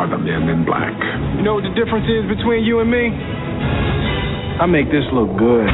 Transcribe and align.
are 0.00 0.08
the 0.08 0.16
men 0.16 0.48
in 0.48 0.64
black. 0.64 0.96
You 1.36 1.44
know 1.44 1.60
what 1.60 1.64
the 1.68 1.76
difference 1.76 2.08
is 2.08 2.24
between 2.24 2.64
you 2.64 2.80
and 2.80 2.88
me? 2.88 3.12
I 4.56 4.64
make 4.64 4.88
this 4.88 5.04
look 5.12 5.28
good. 5.36 5.68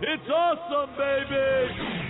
It's 0.00 0.22
awesome, 0.30 0.94
baby! 0.96 2.07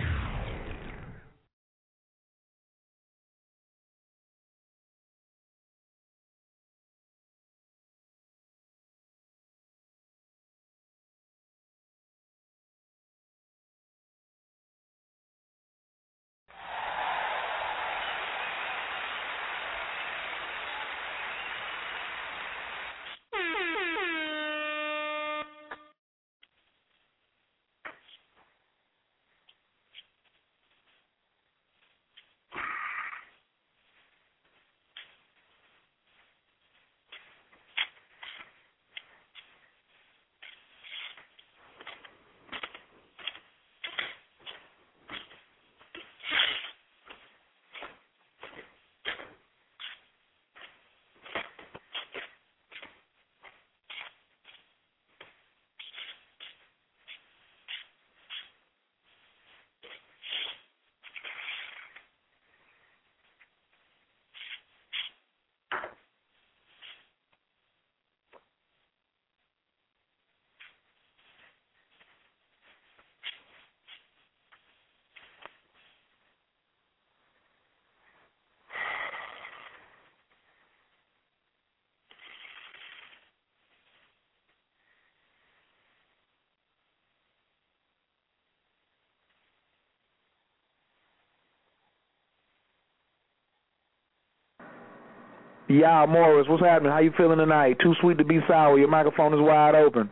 Yeah, 95.69 96.07
Morris, 96.09 96.47
what's 96.49 96.63
happening? 96.63 96.93
How 96.93 97.01
you 97.01 97.13
feeling 97.17 97.39
tonight? 97.39 97.77
Too 97.83 97.95
sweet 98.01 98.17
to 98.19 98.25
be 98.25 98.41
sour. 98.49 98.79
Your 98.79 98.89
microphone 98.89 99.35
is 99.35 99.41
wide 99.41 99.75
open. 99.75 100.11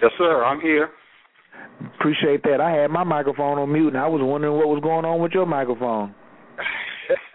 Yes, 0.00 0.12
sir. 0.18 0.44
I'm 0.44 0.60
here. 0.60 0.90
Appreciate 1.96 2.42
that. 2.44 2.60
I 2.60 2.70
had 2.70 2.90
my 2.90 3.02
microphone 3.02 3.58
on 3.58 3.72
mute, 3.72 3.88
and 3.88 3.98
I 3.98 4.06
was 4.06 4.20
wondering 4.22 4.56
what 4.56 4.68
was 4.68 4.80
going 4.82 5.04
on 5.04 5.20
with 5.20 5.32
your 5.32 5.46
microphone. 5.46 6.14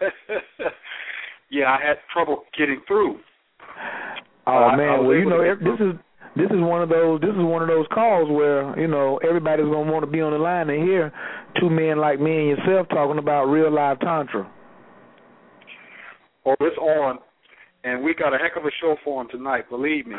yeah, 1.50 1.66
I 1.66 1.86
had 1.86 1.96
trouble 2.12 2.44
getting 2.56 2.80
through. 2.86 3.18
Oh 4.46 4.70
uh, 4.72 4.76
man, 4.76 5.04
well 5.04 5.14
you 5.14 5.28
know 5.28 5.44
this 5.44 5.78
is 5.80 6.00
this 6.34 6.50
is 6.50 6.60
one 6.60 6.82
of 6.82 6.88
those 6.88 7.20
this 7.20 7.30
is 7.30 7.44
one 7.44 7.60
of 7.60 7.68
those 7.68 7.86
calls 7.92 8.30
where 8.30 8.78
you 8.80 8.88
know 8.88 9.18
everybody's 9.18 9.66
gonna 9.66 9.92
want 9.92 10.04
to 10.04 10.10
be 10.10 10.22
on 10.22 10.32
the 10.32 10.38
line 10.38 10.70
and 10.70 10.88
hear 10.88 11.12
two 11.60 11.68
men 11.68 11.98
like 11.98 12.18
me 12.18 12.48
and 12.48 12.48
yourself 12.58 12.88
talking 12.88 13.18
about 13.18 13.44
real 13.44 13.70
live 13.70 14.00
tantra. 14.00 14.50
Oh, 16.48 16.54
it's 16.60 16.78
on, 16.78 17.18
and 17.84 18.02
we 18.02 18.14
got 18.14 18.32
a 18.32 18.38
heck 18.38 18.56
of 18.56 18.64
a 18.64 18.70
show 18.80 18.96
for 19.04 19.20
him 19.20 19.28
tonight. 19.30 19.68
Believe 19.68 20.06
me, 20.06 20.16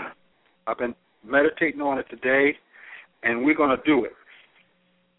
I've 0.67 0.77
been 0.77 0.93
meditating 1.25 1.81
on 1.81 1.97
it 1.97 2.05
today, 2.07 2.55
and 3.23 3.43
we're 3.43 3.55
gonna 3.55 3.77
do 3.83 4.05
it. 4.05 4.11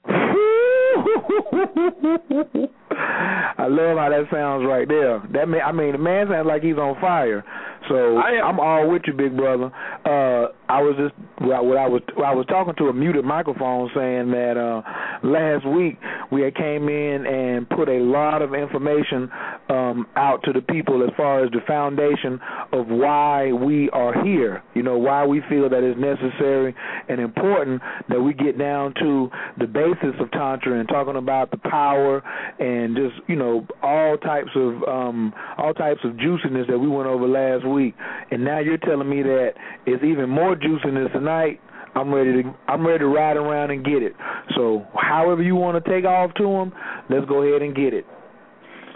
I 2.93 3.67
love 3.67 3.99
how 3.99 4.09
that 4.11 4.27
sounds 4.31 4.65
right 4.65 4.87
there. 4.87 5.21
That 5.33 5.49
man, 5.49 5.63
I 5.67 5.73
mean, 5.73 5.93
the 5.93 5.99
man 5.99 6.29
sounds 6.31 6.47
like 6.47 6.63
he's 6.63 6.77
on 6.77 7.01
fire. 7.01 7.45
So 7.89 8.19
I'm 8.19 8.61
all 8.61 8.89
with 8.89 9.03
you, 9.07 9.13
big 9.13 9.37
brother. 9.37 9.73
Uh, 10.05 10.53
I 10.71 10.81
was 10.83 10.95
just 10.97 11.15
what 11.41 11.77
I 11.77 11.89
was 11.89 12.01
I 12.17 12.33
was 12.33 12.47
talking 12.47 12.75
to 12.79 12.85
a 12.85 12.93
muted 12.93 13.25
microphone 13.25 13.91
saying 13.93 14.31
that 14.31 14.55
uh, 14.55 14.83
last 15.27 15.67
week 15.67 15.99
we 16.31 16.43
had 16.43 16.55
came 16.55 16.89
in 16.89 17.27
and 17.27 17.69
put 17.69 17.89
a 17.89 17.99
lot 17.99 18.41
of 18.41 18.55
information 18.55 19.29
um, 19.69 20.07
out 20.15 20.45
to 20.45 20.53
the 20.53 20.61
people 20.61 21.03
as 21.03 21.11
far 21.17 21.45
as 21.45 21.51
the 21.51 21.59
foundation 21.67 22.39
of 22.73 22.87
why 22.87 23.51
we 23.51 23.91
are 23.91 24.23
here. 24.23 24.63
You 24.75 24.85
know 24.85 24.97
why 24.97 25.27
we 25.27 25.43
feel 25.49 25.69
that 25.69 25.83
it's 25.83 25.99
necessary 25.99 26.73
and 27.09 27.21
important 27.21 27.83
that 28.09 28.21
we 28.21 28.33
get 28.33 28.57
down 28.57 28.95
to 29.01 29.29
the 29.59 29.67
basis 29.67 30.15
of 30.21 30.31
tantra 30.31 30.79
and 30.79 30.89
talking 30.89 31.17
about 31.17 31.51
the 31.51 31.59
power 31.59 32.23
and 32.61 32.95
just 32.95 33.29
you 33.29 33.35
know 33.35 33.67
all 33.83 34.17
types 34.19 34.51
of 34.55 34.85
um, 34.85 35.35
all 35.59 35.75
types 35.75 36.01
of 36.05 36.17
juiciness 36.17 36.67
that 36.69 36.79
we 36.79 36.87
went 36.87 37.09
over 37.09 37.27
last 37.27 37.67
week, 37.67 37.97
and 38.31 38.45
now 38.45 38.61
you're 38.61 38.79
telling 38.79 39.11
me 39.11 39.23
that 39.23 39.55
it's 39.85 40.05
even 40.05 40.29
more 40.29 40.60
juice 40.61 40.81
in 40.85 40.95
this 40.95 41.09
tonight. 41.13 41.61
I'm 41.95 42.13
ready 42.15 42.43
to 42.43 42.55
I'm 42.69 42.87
ready 42.87 43.01
to 43.01 43.07
ride 43.07 43.37
around 43.37 43.71
and 43.71 43.85
get 43.85 44.03
it. 44.03 44.13
So 44.57 44.87
however 44.95 45.43
you 45.43 45.57
want 45.57 45.83
to 45.83 45.91
take 45.91 46.05
off 46.05 46.33
to 46.35 46.45
them, 46.45 46.73
let's 47.09 47.27
go 47.27 47.43
ahead 47.43 47.63
and 47.63 47.75
get 47.75 47.95
it. 47.95 48.07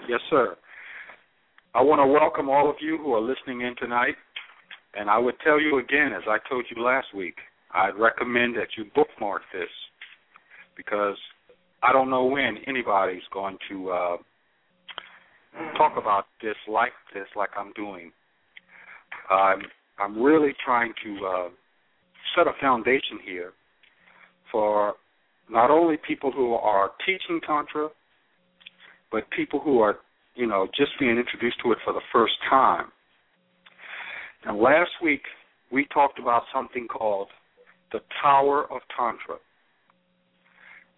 Yes, 0.09 0.21
sir. 0.31 0.57
I 1.75 1.83
want 1.83 2.01
to 2.01 2.07
welcome 2.07 2.49
all 2.49 2.71
of 2.71 2.77
you 2.81 2.99
who 2.99 3.15
are 3.15 3.21
listening 3.21 3.63
in 3.63 3.75
tonight, 3.77 4.15
and 4.95 5.11
I 5.11 5.19
would 5.19 5.35
tell 5.43 5.61
you 5.61 5.79
again, 5.79 6.13
as 6.13 6.23
I 6.29 6.39
told 6.49 6.67
you 6.75 6.83
last 6.83 7.09
week, 7.17 7.35
I'd 7.73 7.99
recommend 7.99 8.55
that 8.57 8.69
you 8.79 8.85
bookmark 8.95 9.43
this 9.53 9.69
because 10.77 11.17
I 11.83 11.93
don't 11.93 12.11
know 12.11 12.27
when 12.27 12.59
anybody's 12.69 13.23
going 13.33 13.59
to 13.71 13.91
uh, 13.91 14.17
talk 15.77 15.95
about 15.99 16.27
this 16.41 16.55
like 16.69 16.93
this, 17.13 17.27
like 17.35 17.51
I'm 17.59 17.73
doing. 17.73 18.13
I'm 19.29 19.63
I'm 19.99 20.23
really 20.23 20.53
trying 20.65 20.93
to 21.05 21.27
uh, 21.27 21.49
set 22.37 22.47
a 22.47 22.53
foundation 22.61 23.19
here 23.25 23.53
for 24.51 24.95
not 25.51 25.71
only 25.71 25.97
people 26.07 26.33
who 26.33 26.55
are 26.55 26.93
teaching 27.07 27.41
Tantra, 27.47 27.89
but 29.13 29.25
people 29.31 29.61
who 29.61 29.81
are, 29.81 29.97
you 30.35 30.47
know, 30.47 30.67
just 30.77 30.93
being 30.99 31.17
introduced 31.17 31.57
to 31.63 31.73
it 31.73 31.79
for 31.85 31.93
the 31.93 32.01
first 32.13 32.35
time. 32.49 32.87
Now, 34.45 34.57
last 34.57 34.91
week 35.03 35.23
we 35.71 35.87
talked 35.93 36.19
about 36.19 36.43
something 36.53 36.87
called 36.87 37.29
the 37.93 38.01
Tower 38.23 38.65
of 38.73 38.81
Tantra. 38.97 39.37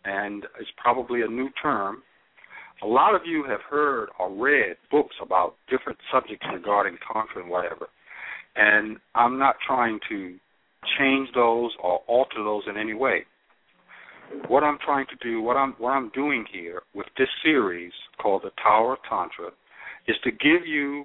And 0.04 0.44
it's 0.60 0.70
probably 0.76 1.22
a 1.22 1.26
new 1.26 1.50
term. 1.62 2.02
A 2.82 2.86
lot 2.86 3.14
of 3.14 3.22
you 3.24 3.44
have 3.48 3.60
heard 3.68 4.08
or 4.18 4.32
read 4.32 4.76
books 4.90 5.16
about 5.22 5.56
different 5.68 5.98
subjects 6.12 6.46
regarding 6.52 6.96
Tantra 7.12 7.42
and 7.42 7.50
whatever. 7.50 7.88
And 8.56 8.96
I'm 9.14 9.38
not 9.38 9.56
trying 9.66 9.98
to 10.08 10.36
change 10.98 11.28
those 11.34 11.72
or 11.82 12.00
alter 12.06 12.42
those 12.42 12.62
in 12.68 12.76
any 12.76 12.94
way. 12.94 13.24
What 14.48 14.64
I'm 14.64 14.78
trying 14.84 15.06
to 15.06 15.16
do, 15.22 15.40
what 15.40 15.56
I'm 15.56 15.74
what 15.78 15.90
I'm 15.90 16.10
doing 16.10 16.44
here 16.52 16.82
with 16.94 17.06
this 17.16 17.28
series 17.44 17.92
called 18.20 18.42
the 18.42 18.50
Tower 18.62 18.94
of 18.94 18.98
Tantra, 19.08 19.50
is 20.08 20.16
to 20.24 20.30
give 20.30 20.66
you 20.66 21.04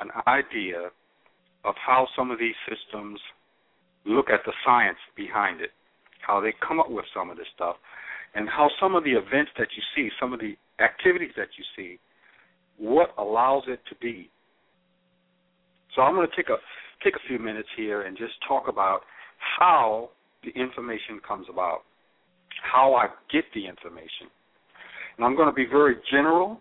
an 0.00 0.10
idea 0.26 0.90
of 1.64 1.74
how 1.84 2.06
some 2.16 2.30
of 2.30 2.38
these 2.38 2.54
systems 2.68 3.20
look 4.04 4.30
at 4.30 4.40
the 4.46 4.52
science 4.64 4.98
behind 5.16 5.60
it, 5.60 5.70
how 6.26 6.40
they 6.40 6.54
come 6.66 6.80
up 6.80 6.90
with 6.90 7.04
some 7.14 7.30
of 7.30 7.36
this 7.36 7.46
stuff, 7.54 7.76
and 8.34 8.48
how 8.48 8.70
some 8.80 8.94
of 8.94 9.04
the 9.04 9.12
events 9.12 9.50
that 9.58 9.68
you 9.76 9.82
see, 9.94 10.10
some 10.20 10.32
of 10.32 10.40
the 10.40 10.56
activities 10.82 11.32
that 11.36 11.48
you 11.58 11.64
see, 11.76 11.98
what 12.78 13.10
allows 13.18 13.64
it 13.66 13.80
to 13.88 13.94
be. 13.96 14.30
So 15.94 16.02
I'm 16.02 16.14
going 16.14 16.28
to 16.28 16.36
take 16.36 16.48
a 16.48 16.56
take 17.02 17.14
a 17.14 17.28
few 17.28 17.38
minutes 17.38 17.68
here 17.76 18.02
and 18.02 18.16
just 18.16 18.34
talk 18.46 18.68
about 18.68 19.00
how 19.58 20.10
the 20.44 20.50
information 20.50 21.20
comes 21.26 21.46
about, 21.50 21.80
how 22.62 22.94
I 22.94 23.06
get 23.32 23.44
the 23.54 23.66
information. 23.66 24.28
And 25.16 25.24
I'm 25.24 25.36
going 25.36 25.48
to 25.48 25.54
be 25.54 25.66
very 25.66 25.96
general, 26.10 26.60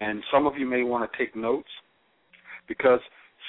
and 0.00 0.22
some 0.32 0.46
of 0.46 0.56
you 0.56 0.66
may 0.66 0.82
want 0.82 1.10
to 1.10 1.18
take 1.18 1.34
notes 1.34 1.68
because 2.68 3.00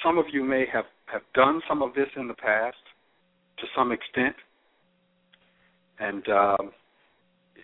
some 0.04 0.18
of 0.18 0.24
you 0.32 0.44
may 0.44 0.64
have, 0.72 0.86
have 1.06 1.22
done 1.34 1.60
some 1.68 1.82
of 1.82 1.94
this 1.94 2.08
in 2.16 2.26
the 2.26 2.34
past 2.34 2.76
to 3.58 3.66
some 3.76 3.92
extent. 3.92 4.34
And 6.00 6.28
um, 6.28 6.70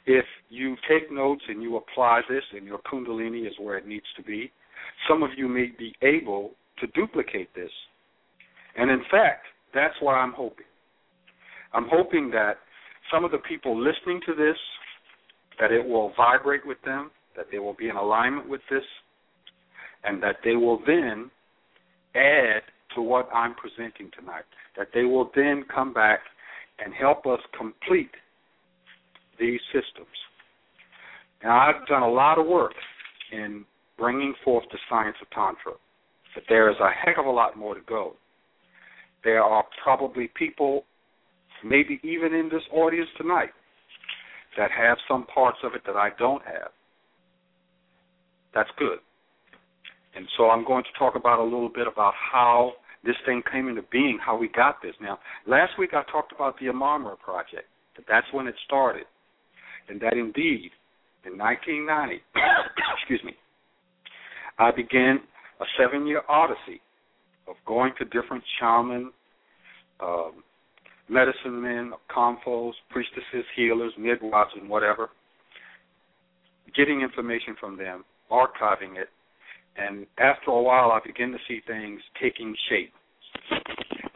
if 0.06 0.24
you 0.48 0.76
take 0.88 1.10
notes 1.10 1.42
and 1.48 1.62
you 1.62 1.76
apply 1.76 2.20
this 2.28 2.42
and 2.52 2.64
your 2.64 2.78
Kundalini 2.78 3.46
is 3.46 3.54
where 3.60 3.76
it 3.76 3.86
needs 3.86 4.06
to 4.16 4.22
be, 4.22 4.52
some 5.08 5.22
of 5.22 5.30
you 5.36 5.48
may 5.48 5.72
be 5.76 5.94
able 6.02 6.52
to 6.80 6.86
duplicate 6.88 7.54
this. 7.54 7.70
And 8.76 8.90
in 8.90 9.02
fact, 9.10 9.46
that's 9.74 9.94
what 10.00 10.12
I'm 10.12 10.32
hoping. 10.32 10.66
I'm 11.72 11.86
hoping 11.90 12.30
that 12.30 12.58
some 13.12 13.24
of 13.24 13.30
the 13.30 13.38
people 13.38 13.76
listening 13.78 14.20
to 14.26 14.34
this, 14.34 14.56
that 15.60 15.72
it 15.72 15.86
will 15.86 16.12
vibrate 16.16 16.66
with 16.66 16.78
them, 16.84 17.10
that 17.36 17.46
they 17.50 17.58
will 17.58 17.74
be 17.74 17.88
in 17.88 17.96
alignment 17.96 18.48
with 18.48 18.60
this, 18.70 18.84
and 20.04 20.22
that 20.22 20.36
they 20.44 20.56
will 20.56 20.80
then 20.86 21.30
add 22.14 22.62
to 22.94 23.02
what 23.02 23.28
I'm 23.34 23.54
presenting 23.54 24.10
tonight. 24.18 24.44
That 24.76 24.88
they 24.94 25.04
will 25.04 25.30
then 25.34 25.64
come 25.72 25.92
back 25.92 26.20
and 26.78 26.94
help 26.94 27.26
us 27.26 27.40
complete 27.56 28.10
these 29.38 29.60
systems. 29.72 30.06
Now, 31.42 31.58
I've 31.58 31.86
done 31.86 32.02
a 32.02 32.10
lot 32.10 32.38
of 32.38 32.46
work 32.46 32.72
in 33.32 33.64
bringing 33.96 34.34
forth 34.44 34.64
the 34.70 34.78
science 34.88 35.16
of 35.20 35.30
Tantra, 35.30 35.72
but 36.34 36.44
there 36.48 36.70
is 36.70 36.76
a 36.80 36.90
heck 36.90 37.18
of 37.18 37.26
a 37.26 37.30
lot 37.30 37.56
more 37.56 37.74
to 37.74 37.80
go. 37.88 38.14
There 39.24 39.42
are 39.42 39.64
probably 39.82 40.30
people, 40.34 40.84
maybe 41.64 42.00
even 42.02 42.34
in 42.34 42.48
this 42.48 42.62
audience 42.72 43.08
tonight, 43.16 43.50
that 44.56 44.70
have 44.70 44.98
some 45.08 45.26
parts 45.26 45.58
of 45.62 45.74
it 45.74 45.82
that 45.86 45.96
I 45.96 46.10
don't 46.18 46.42
have. 46.44 46.70
That's 48.54 48.70
good. 48.78 48.98
And 50.14 50.26
so 50.36 50.50
I'm 50.50 50.64
going 50.64 50.84
to 50.84 50.98
talk 50.98 51.14
about 51.14 51.38
a 51.38 51.44
little 51.44 51.68
bit 51.68 51.86
about 51.86 52.14
how 52.14 52.72
this 53.04 53.16
thing 53.24 53.42
came 53.52 53.68
into 53.68 53.82
being, 53.92 54.18
how 54.24 54.36
we 54.36 54.48
got 54.48 54.82
this. 54.82 54.94
Now, 55.00 55.18
last 55.46 55.72
week 55.78 55.90
I 55.92 56.02
talked 56.10 56.32
about 56.32 56.58
the 56.58 56.66
Amarmra 56.66 57.18
Project, 57.18 57.66
that 57.96 58.04
that's 58.08 58.26
when 58.32 58.46
it 58.46 58.54
started, 58.64 59.04
and 59.88 60.00
that 60.00 60.14
indeed, 60.14 60.70
in 61.24 61.38
1990, 61.38 62.22
excuse 62.98 63.22
me, 63.24 63.34
I 64.58 64.70
began 64.72 65.20
a 65.60 65.64
seven-year 65.78 66.22
odyssey 66.28 66.80
of 67.46 67.56
going 67.66 67.92
to 67.98 68.04
different 68.06 68.44
shaman, 68.60 69.12
um, 70.00 70.42
medicine 71.08 71.60
men, 71.60 71.92
confos, 72.14 72.72
priestesses, 72.90 73.44
healers, 73.56 73.92
midwives, 73.98 74.50
and 74.60 74.68
whatever, 74.68 75.10
getting 76.76 77.00
information 77.00 77.56
from 77.58 77.76
them, 77.76 78.04
archiving 78.30 78.96
it, 78.96 79.08
and 79.78 80.06
after 80.18 80.50
a 80.50 80.62
while, 80.62 80.90
I 80.90 81.00
begin 81.04 81.30
to 81.32 81.38
see 81.46 81.60
things 81.66 82.00
taking 82.20 82.54
shape. 82.68 82.92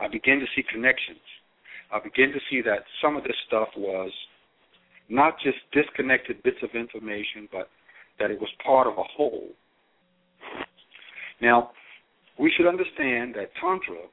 I 0.01 0.09
begin 0.09 0.41
to 0.41 0.47
see 0.57 0.65
connections. 0.71 1.23
I 1.93 2.01
begin 2.01 2.33
to 2.33 2.41
see 2.51 2.61
that 2.63 2.83
some 3.01 3.17
of 3.17 3.23
this 3.23 3.37
stuff 3.47 3.69
was 3.77 4.11
not 5.09 5.35
just 5.45 5.59
disconnected 5.73 6.43
bits 6.43 6.57
of 6.63 6.71
information, 6.75 7.49
but 7.53 7.69
that 8.19 8.31
it 8.31 8.41
was 8.41 8.49
part 8.65 8.87
of 8.87 8.95
a 8.99 9.05
whole. 9.05 9.49
Now, 11.43 11.73
we 12.39 12.53
should 12.57 12.69
understand 12.69 13.35
that 13.35 13.51
Tantra 13.61 14.07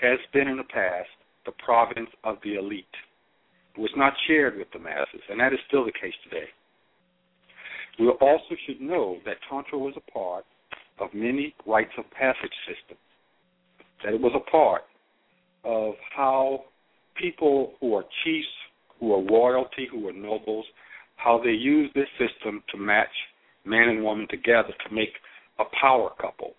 has 0.00 0.18
been 0.32 0.46
in 0.46 0.56
the 0.56 0.64
past 0.64 1.10
the 1.44 1.52
province 1.64 2.08
of 2.22 2.36
the 2.44 2.54
elite. 2.54 2.86
It 3.76 3.80
was 3.80 3.90
not 3.96 4.12
shared 4.28 4.56
with 4.56 4.68
the 4.72 4.78
masses, 4.78 5.20
and 5.28 5.40
that 5.40 5.52
is 5.52 5.58
still 5.66 5.84
the 5.84 5.92
case 5.92 6.14
today. 6.22 6.46
We 7.98 8.08
also 8.08 8.54
should 8.64 8.80
know 8.80 9.18
that 9.26 9.36
Tantra 9.50 9.76
was 9.76 9.94
a 9.96 10.10
part 10.12 10.44
of 11.00 11.08
many 11.12 11.54
rites 11.66 11.92
of 11.98 12.04
passage 12.12 12.54
systems, 12.68 13.00
that 14.04 14.14
it 14.14 14.20
was 14.20 14.32
a 14.36 14.50
part 14.50 14.82
of 15.64 15.94
how 16.14 16.64
people 17.20 17.74
who 17.80 17.94
are 17.94 18.04
chiefs, 18.24 18.46
who 19.00 19.12
are 19.14 19.22
royalty, 19.22 19.88
who 19.90 20.08
are 20.08 20.12
nobles, 20.12 20.64
how 21.16 21.40
they 21.42 21.50
use 21.50 21.90
this 21.94 22.08
system 22.18 22.62
to 22.70 22.78
match 22.78 23.08
man 23.64 23.88
and 23.88 24.04
woman 24.04 24.28
together 24.30 24.72
to 24.86 24.94
make 24.94 25.10
a 25.62 25.76
power 25.80 26.10
couple. 26.20 26.54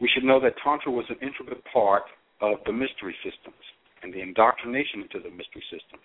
We 0.00 0.08
should 0.12 0.24
know 0.24 0.40
that 0.40 0.54
Tantra 0.64 0.92
was 0.92 1.04
an 1.08 1.16
integral 1.20 1.60
part 1.72 2.04
of 2.40 2.58
the 2.66 2.72
mystery 2.72 3.14
systems 3.22 3.62
and 4.02 4.12
the 4.12 4.20
indoctrination 4.20 5.02
into 5.02 5.18
the 5.18 5.30
mystery 5.30 5.62
systems. 5.70 6.02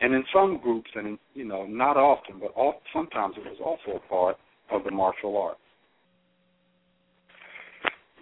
And 0.00 0.14
in 0.14 0.24
some 0.32 0.60
groups, 0.62 0.90
and 0.94 1.18
you 1.34 1.44
know, 1.44 1.66
not 1.66 1.96
often, 1.96 2.40
but 2.40 2.52
sometimes 2.92 3.34
it 3.36 3.44
was 3.44 3.58
also 3.62 3.98
a 3.98 4.08
part 4.08 4.36
of 4.70 4.84
the 4.84 4.90
martial 4.90 5.36
arts. 5.36 5.60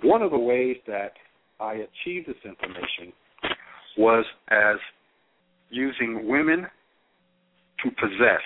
One 0.03 0.23
of 0.23 0.31
the 0.31 0.39
ways 0.39 0.77
that 0.87 1.13
I 1.61 1.75
achieved 1.75 2.29
this 2.29 2.37
information 2.45 3.13
was 3.97 4.25
as 4.51 4.77
using 5.71 6.29
women 6.29 6.67
to 7.83 7.91
possess. 7.91 8.43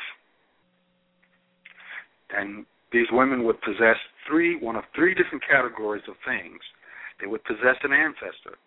And 2.31 2.65
these 2.93 3.07
women 3.11 3.45
would 3.45 3.61
possess 3.63 3.97
three 4.29 4.57
one 4.57 4.77
of 4.77 4.85
three 4.95 5.15
different 5.15 5.43
categories 5.49 6.05
of 6.09 6.15
things. 6.27 6.61
They 7.21 7.27
would 7.27 7.45
possess 7.45 7.77
an 7.83 7.93
ancestor. 7.93 8.59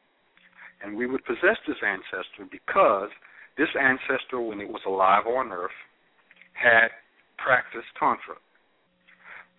And 0.83 0.95
we 0.95 1.05
would 1.07 1.23
possess 1.25 1.57
this 1.67 1.77
ancestor 1.85 2.49
because 2.51 3.09
this 3.57 3.69
ancestor, 3.79 4.41
when 4.41 4.59
it 4.59 4.67
was 4.67 4.81
alive 4.85 5.25
on 5.25 5.51
earth, 5.51 5.75
had 6.53 6.89
practiced 7.37 7.87
Tantra. 7.99 8.35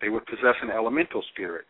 They 0.01 0.09
would 0.09 0.25
possess 0.25 0.55
an 0.61 0.69
elemental 0.69 1.23
spirit. 1.33 1.65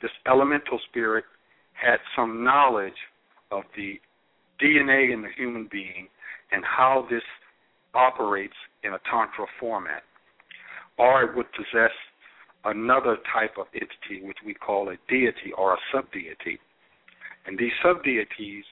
This 0.00 0.10
elemental 0.26 0.80
spirit 0.88 1.24
had 1.72 1.98
some 2.16 2.44
knowledge 2.44 2.96
of 3.50 3.64
the 3.76 4.00
DNA 4.62 5.12
in 5.12 5.22
the 5.22 5.28
human 5.36 5.68
being 5.70 6.08
and 6.52 6.64
how 6.64 7.06
this 7.10 7.22
operates 7.94 8.54
in 8.82 8.92
a 8.94 8.98
Tantra 9.10 9.46
format. 9.60 10.02
Or 10.98 11.22
it 11.22 11.36
would 11.36 11.50
possess 11.52 11.92
another 12.64 13.18
type 13.32 13.56
of 13.58 13.66
entity, 13.74 14.24
which 14.24 14.38
we 14.44 14.54
call 14.54 14.88
a 14.88 14.96
deity 15.08 15.52
or 15.56 15.74
a 15.74 15.78
subdeity. 15.92 16.58
And 17.46 17.58
these 17.58 17.72
subdeities 17.82 18.64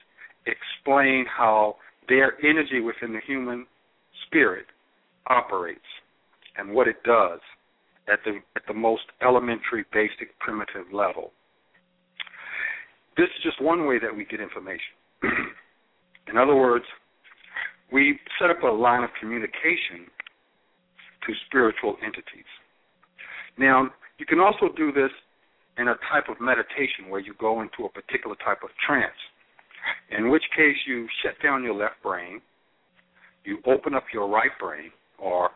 explain 0.45 1.25
how 1.25 1.75
their 2.09 2.33
energy 2.43 2.79
within 2.79 3.13
the 3.13 3.19
human 3.25 3.65
spirit 4.25 4.65
operates 5.27 5.79
and 6.57 6.73
what 6.73 6.87
it 6.87 7.03
does 7.03 7.39
at 8.11 8.19
the 8.25 8.39
at 8.55 8.63
the 8.67 8.73
most 8.73 9.03
elementary, 9.21 9.85
basic, 9.93 10.37
primitive 10.39 10.91
level. 10.91 11.31
This 13.15 13.27
is 13.37 13.43
just 13.43 13.61
one 13.61 13.87
way 13.87 13.99
that 13.99 14.15
we 14.15 14.25
get 14.25 14.41
information. 14.41 14.97
In 16.27 16.37
other 16.37 16.55
words, 16.55 16.85
we 17.91 18.19
set 18.39 18.49
up 18.49 18.63
a 18.63 18.67
line 18.67 19.03
of 19.03 19.09
communication 19.19 20.09
to 21.25 21.33
spiritual 21.47 21.95
entities. 22.03 22.49
Now, 23.57 23.89
you 24.17 24.25
can 24.25 24.39
also 24.39 24.73
do 24.75 24.91
this 24.91 25.11
in 25.77 25.87
a 25.87 25.95
type 26.11 26.29
of 26.29 26.39
meditation 26.39 27.09
where 27.09 27.19
you 27.19 27.33
go 27.39 27.61
into 27.61 27.85
a 27.85 27.89
particular 27.89 28.35
type 28.45 28.63
of 28.63 28.69
trance 28.85 29.17
In 30.11 30.29
which 30.29 30.43
case, 30.55 30.77
you 30.87 31.07
shut 31.23 31.33
down 31.41 31.63
your 31.63 31.73
left 31.73 32.01
brain, 32.03 32.41
you 33.43 33.59
open 33.65 33.93
up 33.93 34.05
your 34.13 34.29
right 34.29 34.51
brain, 34.59 34.91
or 35.17 35.49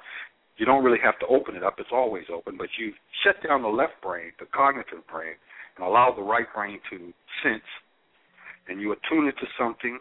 you 0.57 0.65
don't 0.65 0.83
really 0.83 1.00
have 1.03 1.19
to 1.19 1.27
open 1.27 1.55
it 1.55 1.63
up, 1.63 1.75
it's 1.77 1.89
always 1.91 2.25
open, 2.33 2.57
but 2.57 2.67
you 2.77 2.91
shut 3.24 3.36
down 3.47 3.62
the 3.62 3.67
left 3.67 4.01
brain, 4.01 4.31
the 4.39 4.45
cognitive 4.53 5.05
brain, 5.12 5.36
and 5.77 5.86
allow 5.86 6.13
the 6.15 6.21
right 6.21 6.47
brain 6.53 6.79
to 6.89 7.13
sense, 7.43 7.63
and 8.67 8.81
you 8.81 8.91
attune 8.91 9.27
it 9.27 9.36
to 9.39 9.47
something, 9.57 10.00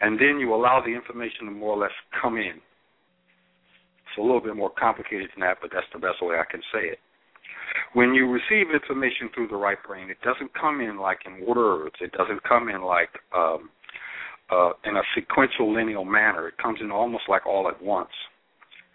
and 0.00 0.18
then 0.18 0.38
you 0.40 0.54
allow 0.54 0.80
the 0.80 0.92
information 0.92 1.44
to 1.44 1.50
more 1.50 1.74
or 1.74 1.78
less 1.78 1.96
come 2.20 2.36
in. 2.36 2.60
It's 4.10 4.18
a 4.18 4.22
little 4.22 4.40
bit 4.40 4.56
more 4.56 4.70
complicated 4.70 5.30
than 5.34 5.46
that, 5.46 5.58
but 5.62 5.70
that's 5.72 5.86
the 5.92 6.00
best 6.00 6.18
way 6.20 6.34
I 6.34 6.50
can 6.50 6.60
say 6.72 6.90
it. 6.90 6.98
When 7.92 8.12
you 8.14 8.26
receive 8.26 8.74
information 8.74 9.30
through 9.32 9.48
the 9.48 9.56
right 9.56 9.78
brain, 9.86 10.10
it 10.10 10.20
doesn't 10.22 10.50
come 10.54 10.80
in 10.80 10.98
like 10.98 11.20
in 11.24 11.46
words. 11.46 11.94
It 12.00 12.10
doesn't 12.12 12.42
come 12.42 12.68
in 12.68 12.82
like 12.82 13.10
um, 13.34 13.70
uh, 14.50 14.72
in 14.84 14.96
a 14.96 15.02
sequential 15.14 15.72
linear 15.72 16.04
manner. 16.04 16.48
It 16.48 16.58
comes 16.58 16.80
in 16.80 16.90
almost 16.90 17.24
like 17.28 17.46
all 17.46 17.68
at 17.68 17.80
once. 17.80 18.10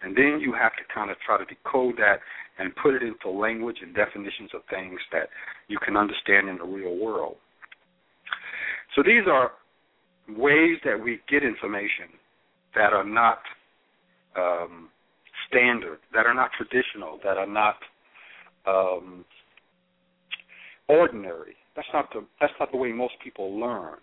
And 0.02 0.14
then 0.14 0.40
you 0.40 0.52
have 0.52 0.72
to 0.72 0.82
kind 0.94 1.10
of 1.10 1.16
try 1.24 1.38
to 1.38 1.44
decode 1.46 1.96
that 1.96 2.20
and 2.58 2.76
put 2.76 2.94
it 2.94 3.02
into 3.02 3.30
language 3.30 3.78
and 3.82 3.94
definitions 3.94 4.50
of 4.54 4.60
things 4.68 5.00
that 5.12 5.28
you 5.68 5.78
can 5.78 5.96
understand 5.96 6.48
in 6.48 6.58
the 6.58 6.64
real 6.64 6.96
world. 6.98 7.36
So 8.94 9.02
these 9.02 9.24
are 9.26 9.52
ways 10.28 10.78
that 10.84 10.98
we 11.02 11.20
get 11.28 11.42
information 11.42 12.12
that 12.74 12.92
are 12.92 13.04
not 13.04 13.38
um, 14.36 14.88
standard, 15.48 15.98
that 16.12 16.26
are 16.26 16.34
not 16.34 16.50
traditional, 16.56 17.18
that 17.24 17.36
are 17.36 17.46
not 17.46 17.76
um, 18.66 19.24
ordinary. 20.88 21.54
That's 21.74 21.88
not 21.92 22.10
the 22.12 22.24
that's 22.40 22.52
not 22.58 22.70
the 22.72 22.78
way 22.78 22.92
most 22.92 23.14
people 23.22 23.58
learn. 23.58 23.96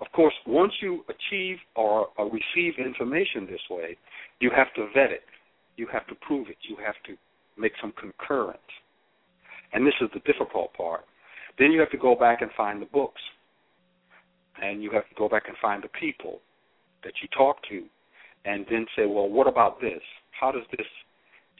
Of 0.00 0.10
course, 0.12 0.34
once 0.46 0.72
you 0.82 1.04
achieve 1.08 1.58
or, 1.76 2.08
or 2.18 2.26
receive 2.26 2.74
information 2.78 3.46
this 3.46 3.60
way, 3.70 3.96
you 4.40 4.50
have 4.54 4.72
to 4.74 4.86
vet 4.94 5.12
it. 5.12 5.22
You 5.76 5.86
have 5.92 6.06
to 6.08 6.14
prove 6.16 6.48
it. 6.48 6.56
You 6.68 6.76
have 6.84 6.96
to 7.06 7.16
make 7.60 7.72
some 7.80 7.92
concurrence. 7.98 8.58
And 9.72 9.86
this 9.86 9.94
is 10.00 10.08
the 10.12 10.20
difficult 10.20 10.72
part. 10.74 11.04
Then 11.58 11.70
you 11.70 11.78
have 11.80 11.90
to 11.90 11.98
go 11.98 12.16
back 12.16 12.42
and 12.42 12.50
find 12.56 12.82
the 12.82 12.86
books. 12.86 13.20
And 14.60 14.82
you 14.82 14.90
have 14.92 15.08
to 15.08 15.14
go 15.16 15.28
back 15.28 15.44
and 15.46 15.56
find 15.60 15.82
the 15.82 15.88
people 15.88 16.40
that 17.04 17.12
you 17.22 17.28
talk 17.36 17.56
to. 17.70 17.84
And 18.44 18.66
then 18.70 18.86
say, 18.96 19.06
well, 19.06 19.28
what 19.28 19.46
about 19.46 19.80
this? 19.80 20.02
How 20.38 20.52
does 20.52 20.62
this 20.70 20.86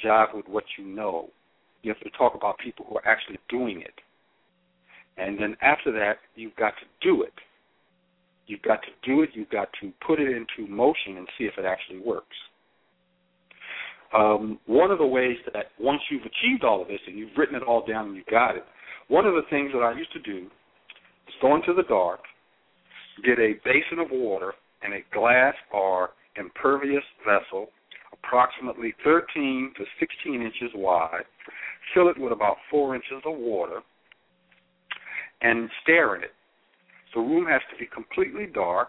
jive 0.04 0.34
with 0.34 0.46
what 0.48 0.64
you 0.78 0.84
know? 0.84 1.30
You 1.82 1.92
have 1.92 2.02
to 2.02 2.16
talk 2.16 2.34
about 2.34 2.58
people 2.58 2.86
who 2.88 2.96
are 2.96 3.06
actually 3.06 3.38
doing 3.48 3.80
it. 3.80 3.94
And 5.16 5.38
then 5.38 5.56
after 5.62 5.92
that, 5.92 6.18
you've 6.34 6.56
got 6.56 6.74
to 6.80 6.86
do 7.08 7.22
it. 7.22 7.34
You've 8.46 8.62
got 8.62 8.80
to 8.82 8.88
do 9.08 9.22
it. 9.22 9.30
You've 9.34 9.50
got 9.50 9.68
to 9.80 9.92
put 10.06 10.20
it 10.20 10.28
into 10.28 10.70
motion 10.70 11.18
and 11.18 11.28
see 11.38 11.44
if 11.44 11.54
it 11.58 11.64
actually 11.64 12.00
works. 12.00 12.36
Um, 14.16 14.58
one 14.66 14.90
of 14.90 14.98
the 14.98 15.06
ways 15.06 15.36
that 15.52 15.66
once 15.80 16.00
you've 16.10 16.22
achieved 16.22 16.62
all 16.62 16.82
of 16.82 16.88
this 16.88 17.00
and 17.06 17.18
you've 17.18 17.36
written 17.36 17.56
it 17.56 17.62
all 17.62 17.84
down 17.86 18.08
and 18.08 18.16
you've 18.16 18.26
got 18.26 18.56
it, 18.56 18.64
one 19.08 19.26
of 19.26 19.34
the 19.34 19.42
things 19.50 19.70
that 19.72 19.80
I 19.80 19.96
used 19.96 20.12
to 20.12 20.20
do 20.20 20.46
is 21.28 21.34
go 21.42 21.54
into 21.56 21.74
the 21.74 21.82
dark, 21.82 22.20
get 23.24 23.38
a 23.38 23.54
basin 23.64 23.98
of 23.98 24.08
water 24.10 24.54
and 24.82 24.94
a 24.94 25.00
glass 25.12 25.54
or 25.72 26.10
impervious 26.36 27.02
vessel, 27.24 27.68
approximately 28.26 28.94
13 29.04 29.72
to 29.76 29.84
16 30.00 30.42
inches 30.42 30.70
wide, 30.74 31.24
fill 31.92 32.08
it 32.08 32.18
with 32.18 32.32
about 32.32 32.56
four 32.70 32.94
inches 32.94 33.22
of 33.24 33.36
water, 33.36 33.80
and 35.42 35.68
stare 35.82 36.16
at 36.16 36.24
it 36.24 36.32
the 37.14 37.20
room 37.20 37.46
has 37.46 37.62
to 37.70 37.78
be 37.78 37.86
completely 37.86 38.46
dark, 38.46 38.88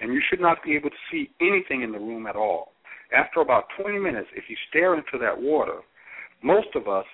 and 0.00 0.12
you 0.12 0.20
should 0.28 0.40
not 0.40 0.62
be 0.64 0.74
able 0.74 0.90
to 0.90 0.96
see 1.10 1.30
anything 1.40 1.82
in 1.82 1.92
the 1.92 1.98
room 1.98 2.26
at 2.26 2.36
all. 2.36 2.72
After 3.16 3.40
about 3.40 3.64
20 3.80 3.98
minutes, 3.98 4.28
if 4.34 4.44
you 4.48 4.56
stare 4.68 4.94
into 4.94 5.18
that 5.20 5.40
water, 5.40 5.80
most 6.42 6.68
of 6.74 6.88
us 6.88 7.04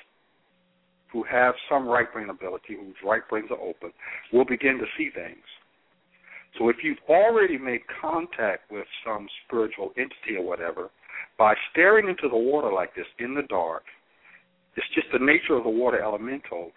who 1.12 1.22
have 1.24 1.54
some 1.68 1.86
right 1.86 2.10
brain 2.12 2.30
ability, 2.30 2.74
whose 2.74 2.96
right 3.04 3.22
brains 3.28 3.50
are 3.50 3.60
open, 3.60 3.92
will 4.32 4.46
begin 4.46 4.78
to 4.78 4.86
see 4.96 5.10
things. 5.14 5.44
So 6.58 6.68
if 6.68 6.76
you've 6.82 6.98
already 7.08 7.58
made 7.58 7.80
contact 8.00 8.70
with 8.70 8.86
some 9.04 9.26
spiritual 9.46 9.92
entity 9.96 10.36
or 10.38 10.44
whatever, 10.44 10.90
by 11.38 11.54
staring 11.70 12.08
into 12.08 12.28
the 12.28 12.36
water 12.36 12.72
like 12.72 12.94
this 12.94 13.06
in 13.18 13.34
the 13.34 13.42
dark, 13.48 13.84
it's 14.76 14.86
just 14.94 15.06
the 15.12 15.18
nature 15.18 15.54
of 15.54 15.64
the 15.64 15.70
water 15.70 16.02
elemental 16.02 16.72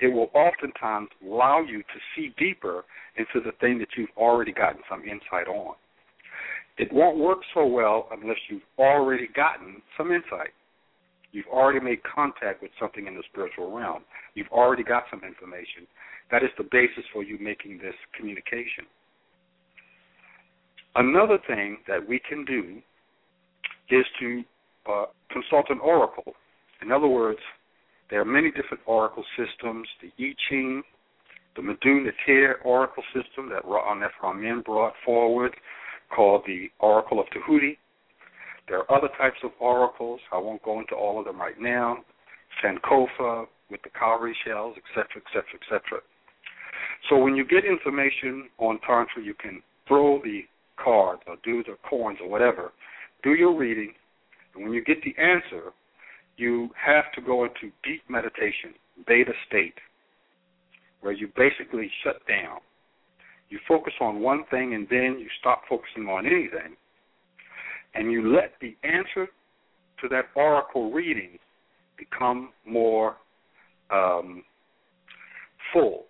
it 0.00 0.08
will 0.08 0.30
oftentimes 0.34 1.08
allow 1.24 1.60
you 1.60 1.78
to 1.82 1.98
see 2.14 2.32
deeper 2.38 2.84
into 3.16 3.44
the 3.44 3.52
thing 3.60 3.78
that 3.78 3.88
you've 3.96 4.14
already 4.16 4.52
gotten 4.52 4.80
some 4.88 5.02
insight 5.02 5.48
on. 5.48 5.74
It 6.76 6.92
won't 6.92 7.18
work 7.18 7.38
so 7.54 7.66
well 7.66 8.08
unless 8.12 8.38
you've 8.48 8.62
already 8.78 9.28
gotten 9.34 9.82
some 9.96 10.12
insight. 10.12 10.54
You've 11.32 11.48
already 11.48 11.80
made 11.80 11.98
contact 12.04 12.62
with 12.62 12.70
something 12.78 13.06
in 13.06 13.14
the 13.14 13.24
spiritual 13.30 13.76
realm. 13.76 14.04
You've 14.34 14.52
already 14.52 14.84
got 14.84 15.04
some 15.10 15.22
information. 15.24 15.86
That 16.30 16.44
is 16.44 16.50
the 16.56 16.68
basis 16.70 17.04
for 17.12 17.24
you 17.24 17.36
making 17.40 17.78
this 17.78 17.96
communication. 18.16 18.86
Another 20.96 21.38
thing 21.46 21.78
that 21.86 22.06
we 22.06 22.20
can 22.28 22.44
do 22.44 22.80
is 23.90 24.04
to 24.20 24.42
uh, 24.90 25.04
consult 25.30 25.66
an 25.70 25.78
oracle. 25.80 26.32
In 26.82 26.92
other 26.92 27.08
words, 27.08 27.40
there 28.10 28.20
are 28.20 28.24
many 28.24 28.50
different 28.50 28.82
oracle 28.86 29.24
systems. 29.36 29.86
The 30.00 30.10
I 30.24 30.34
Ching, 30.48 30.82
the 31.56 31.62
Metu 31.62 32.04
Neter 32.04 32.56
oracle 32.64 33.02
system 33.14 33.48
that 33.50 33.64
Ra'anef 33.64 34.10
Ramin 34.22 34.62
brought 34.64 34.94
forward, 35.04 35.54
called 36.14 36.42
the 36.46 36.70
Oracle 36.80 37.20
of 37.20 37.26
Tahuti. 37.26 37.76
There 38.68 38.78
are 38.78 38.96
other 38.96 39.08
types 39.18 39.38
of 39.44 39.50
oracles. 39.60 40.20
I 40.32 40.38
won't 40.38 40.62
go 40.62 40.80
into 40.80 40.94
all 40.94 41.18
of 41.18 41.26
them 41.26 41.40
right 41.40 41.60
now. 41.60 41.98
Sankofa 42.62 43.46
with 43.70 43.82
the 43.82 43.90
cowrie 43.90 44.36
shells, 44.46 44.76
etc., 44.76 45.22
etc., 45.26 45.44
etc. 45.62 46.00
So 47.08 47.16
when 47.18 47.36
you 47.36 47.44
get 47.46 47.64
information 47.64 48.48
on 48.58 48.78
Tantra, 48.86 49.22
you 49.22 49.34
can 49.34 49.62
throw 49.86 50.20
the 50.22 50.42
cards 50.82 51.22
or 51.26 51.36
dues 51.44 51.66
or 51.68 51.76
coins 51.88 52.18
or 52.22 52.28
whatever, 52.28 52.72
do 53.22 53.34
your 53.34 53.56
reading, 53.56 53.92
and 54.54 54.64
when 54.64 54.72
you 54.72 54.84
get 54.84 54.98
the 55.02 55.14
answer, 55.20 55.72
you 56.36 56.70
have 56.74 57.10
to 57.14 57.20
go 57.20 57.44
into 57.44 57.72
deep 57.82 58.02
meditation, 58.08 58.74
beta 59.06 59.32
state, 59.48 59.74
where 61.00 61.12
you 61.12 61.28
basically 61.36 61.90
shut 62.04 62.16
down. 62.28 62.58
You 63.50 63.58
focus 63.66 63.94
on 64.00 64.20
one 64.20 64.44
thing 64.50 64.74
and 64.74 64.86
then 64.90 65.16
you 65.18 65.26
stop 65.40 65.62
focusing 65.68 66.04
on 66.04 66.26
anything. 66.26 66.76
And 67.94 68.12
you 68.12 68.32
let 68.32 68.52
the 68.60 68.76
answer 68.84 69.28
to 70.00 70.08
that 70.10 70.26
oracle 70.36 70.92
reading 70.92 71.38
become 71.96 72.50
more 72.66 73.16
um, 73.90 74.44
full. 75.72 76.04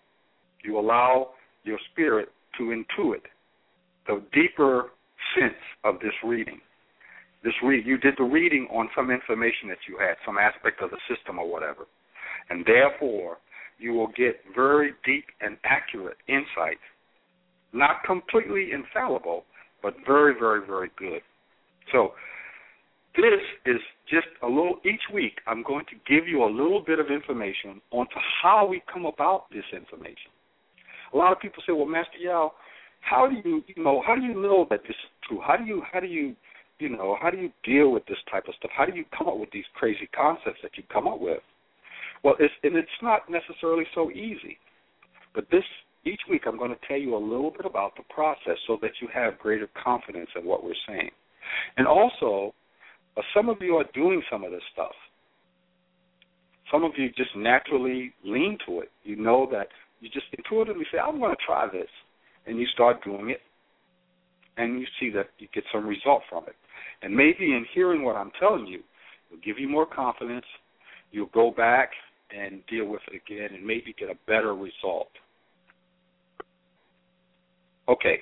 You 0.64 0.78
allow 0.78 1.31
your 1.64 1.78
spirit 1.92 2.28
to 2.59 2.64
intuit 2.64 3.22
the 4.09 4.23
deeper 4.33 4.90
sense 5.38 5.55
of 5.85 6.01
this 6.01 6.12
reading 6.25 6.61
this 7.44 7.55
read 7.62 7.87
you 7.87 7.99
did 7.99 8.14
the 8.18 8.25
reading 8.25 8.66
on 8.71 8.88
some 8.97 9.11
information 9.11 9.68
that 9.68 9.79
you 9.88 9.97
had, 9.99 10.16
some 10.27 10.38
aspect 10.38 10.83
of 10.83 10.90
the 10.90 10.99
system 11.09 11.38
or 11.38 11.51
whatever. 11.51 11.87
And 12.51 12.64
therefore 12.66 13.38
you 13.79 13.92
will 13.92 14.09
get 14.09 14.40
very 14.55 14.92
deep 15.05 15.25
and 15.40 15.57
accurate 15.64 16.16
insight. 16.29 16.79
Not 17.73 18.03
completely 18.05 18.71
infallible, 18.73 19.44
but 19.83 19.94
very, 20.07 20.35
very, 20.38 20.66
very 20.66 20.90
good. 20.99 21.21
So 21.92 22.12
this 23.14 23.40
is 23.66 23.81
just 24.11 24.27
a 24.42 24.47
little 24.47 24.81
each 24.85 25.03
week 25.12 25.35
I'm 25.47 25.62
going 25.62 25.85
to 25.87 26.12
give 26.12 26.27
you 26.27 26.42
a 26.42 26.51
little 26.51 26.83
bit 26.85 26.99
of 26.99 27.07
information 27.07 27.81
onto 27.92 28.16
how 28.42 28.66
we 28.66 28.83
come 28.92 29.07
about 29.07 29.44
this 29.51 29.64
information. 29.73 30.33
A 31.14 31.16
lot 31.16 31.33
of 31.33 31.40
people 31.40 31.62
say, 31.66 31.73
Well, 31.73 31.87
Master 31.87 32.18
Yao, 32.18 32.53
how 33.01 33.29
do 33.29 33.37
you 33.49 33.63
you 33.67 33.83
know, 33.83 34.03
how 34.07 34.15
do 34.15 34.23
you 34.23 34.35
know 34.35 34.67
that 34.71 34.83
this 34.83 34.91
is 34.91 35.11
true? 35.29 35.41
How 35.45 35.57
do 35.57 35.65
you 35.65 35.83
how 35.93 36.01
do 36.01 36.07
you 36.07 36.35
you 36.79 36.89
know, 36.91 37.17
how 37.21 37.31
do 37.31 37.39
you 37.39 37.51
deal 37.65 37.91
with 37.91 38.07
this 38.07 38.19
type 38.31 38.45
of 38.47 38.55
stuff? 38.59 38.71
How 38.77 38.87
do 38.87 38.97
you 38.97 39.05
come 39.17 39.29
up 39.29 39.39
with 39.39 39.51
these 39.51 39.65
crazy 39.75 40.09
concepts 40.15 40.61
that 40.63 40.77
you 40.77 40.85
come 40.93 41.09
up 41.09 41.21
with? 41.21 41.41
Well, 42.23 42.35
it's 42.39 42.55
and 42.63 42.77
it's 42.77 42.89
not 43.03 43.23
necessarily 43.31 43.85
so 43.95 44.11
easy. 44.11 44.59
But 45.35 45.47
this 45.51 45.65
each 46.05 46.21
week 46.31 46.43
I'm 46.47 46.59
going 46.59 46.71
to 46.71 46.87
tell 46.87 46.99
you 46.99 47.17
a 47.17 47.19
little 47.19 47.51
bit 47.51 47.67
about 47.67 47.97
the 47.97 48.03
process 48.13 48.57
so 48.67 48.79
that 48.83 48.93
you 49.01 49.09
have 49.13 49.39
greater 49.39 49.69
confidence 49.83 50.31
in 50.37 50.45
what 50.45 50.65
we're 50.65 50.75
saying. 50.87 51.11
And 51.77 51.87
also, 51.87 52.55
uh, 53.17 53.23
some 53.35 53.49
of 53.49 53.59
you 53.61 53.77
are 53.77 53.87
doing 53.95 54.23
some 54.31 54.45
of 54.45 54.51
this 54.51 54.63
stuff. 54.73 54.93
Some 56.71 56.85
of 56.85 56.93
you 56.97 57.09
just 57.11 57.35
naturally 57.37 58.13
lean 58.25 58.59
to 58.67 58.81
it. 58.81 58.91
You 59.03 59.17
know 59.17 59.49
that 59.51 59.69
you 60.01 60.09
just 60.11 60.27
intuitively 60.37 60.85
say, 60.93 60.99
I'm 60.99 61.19
going 61.19 61.35
to 61.35 61.45
try 61.45 61.67
this. 61.71 61.89
And 62.49 62.59
you 62.59 62.67
start 62.73 63.05
doing 63.05 63.31
it, 63.31 63.41
and 64.57 64.81
you 64.81 64.87
see 64.99 65.11
that 65.11 65.29
you 65.39 65.49
get 65.55 65.65
some 65.73 65.87
result 65.87 66.23
from 66.29 66.45
it. 66.45 66.57
And 67.03 67.15
maybe 67.15 67.53
in 67.53 67.65
hearing 67.75 68.03
what 68.03 68.17
I'm 68.17 68.33
telling 68.41 68.67
you, 68.67 68.81
it'll 69.31 69.43
give 69.45 69.59
you 69.59 69.69
more 69.69 69.87
confidence. 69.87 70.47
You'll 71.13 71.27
go 71.27 71.51
back 71.51 71.91
and 72.37 72.61
deal 72.67 72.87
with 72.87 73.03
it 73.13 73.21
again 73.25 73.55
and 73.55 73.67
maybe 73.67 73.95
get 73.99 74.11
a 74.11 74.17
better 74.27 74.55
result. 74.55 75.09
Okay, 77.89 78.19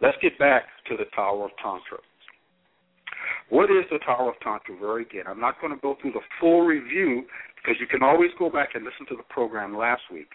let's 0.00 0.16
get 0.22 0.38
back 0.38 0.64
to 0.88 0.96
the 0.96 1.04
Tower 1.14 1.46
of 1.46 1.50
Tantra. 1.62 1.98
What 3.50 3.70
is 3.70 3.84
the 3.90 3.98
Tower 4.04 4.30
of 4.30 4.34
Tantra? 4.40 4.76
Very 4.78 5.02
again, 5.02 5.24
I'm 5.26 5.40
not 5.40 5.60
going 5.60 5.72
to 5.72 5.80
go 5.80 5.96
through 6.00 6.12
the 6.12 6.20
full 6.40 6.62
review 6.62 7.24
because 7.56 7.80
you 7.80 7.86
can 7.86 8.02
always 8.02 8.30
go 8.38 8.50
back 8.50 8.70
and 8.74 8.84
listen 8.84 9.06
to 9.08 9.16
the 9.16 9.26
program 9.30 9.76
last 9.76 10.02
week. 10.12 10.28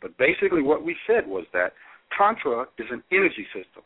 But 0.00 0.16
basically, 0.18 0.62
what 0.62 0.84
we 0.84 0.94
said 1.06 1.26
was 1.26 1.44
that 1.52 1.72
Tantra 2.16 2.66
is 2.78 2.86
an 2.90 3.02
energy 3.12 3.46
system. 3.52 3.82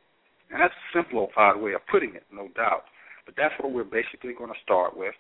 And 0.50 0.60
that's 0.60 0.74
a 0.74 0.98
simplified 0.98 1.60
way 1.60 1.72
of 1.72 1.80
putting 1.90 2.14
it, 2.14 2.24
no 2.32 2.48
doubt. 2.54 2.84
But 3.24 3.34
that's 3.36 3.54
what 3.60 3.72
we're 3.72 3.84
basically 3.84 4.34
going 4.36 4.52
to 4.52 4.60
start 4.62 4.96
with. 4.96 5.14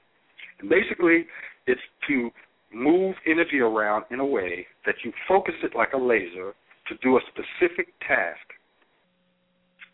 And 0.60 0.68
basically, 0.68 1.26
it's 1.66 1.80
to 2.08 2.30
move 2.72 3.14
energy 3.26 3.60
around 3.60 4.04
in 4.10 4.20
a 4.20 4.26
way 4.26 4.66
that 4.86 4.96
you 5.04 5.12
focus 5.28 5.54
it 5.62 5.72
like 5.76 5.92
a 5.92 5.98
laser 5.98 6.52
to 6.88 6.94
do 7.02 7.16
a 7.16 7.20
specific 7.28 7.88
task. 8.06 8.44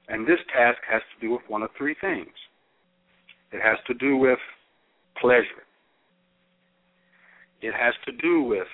And 0.09 0.27
this 0.27 0.39
task 0.55 0.79
has 0.91 1.03
to 1.15 1.27
do 1.27 1.33
with 1.33 1.43
one 1.49 1.63
of 1.63 1.71
three 1.77 1.95
things 2.01 2.31
it 3.51 3.63
has 3.63 3.79
to 3.87 3.95
do 3.95 4.17
with 4.17 4.39
pleasure, 5.21 5.65
it 7.63 7.73
has 7.73 7.95
to 8.05 8.13
do 8.13 8.43
with 8.43 8.67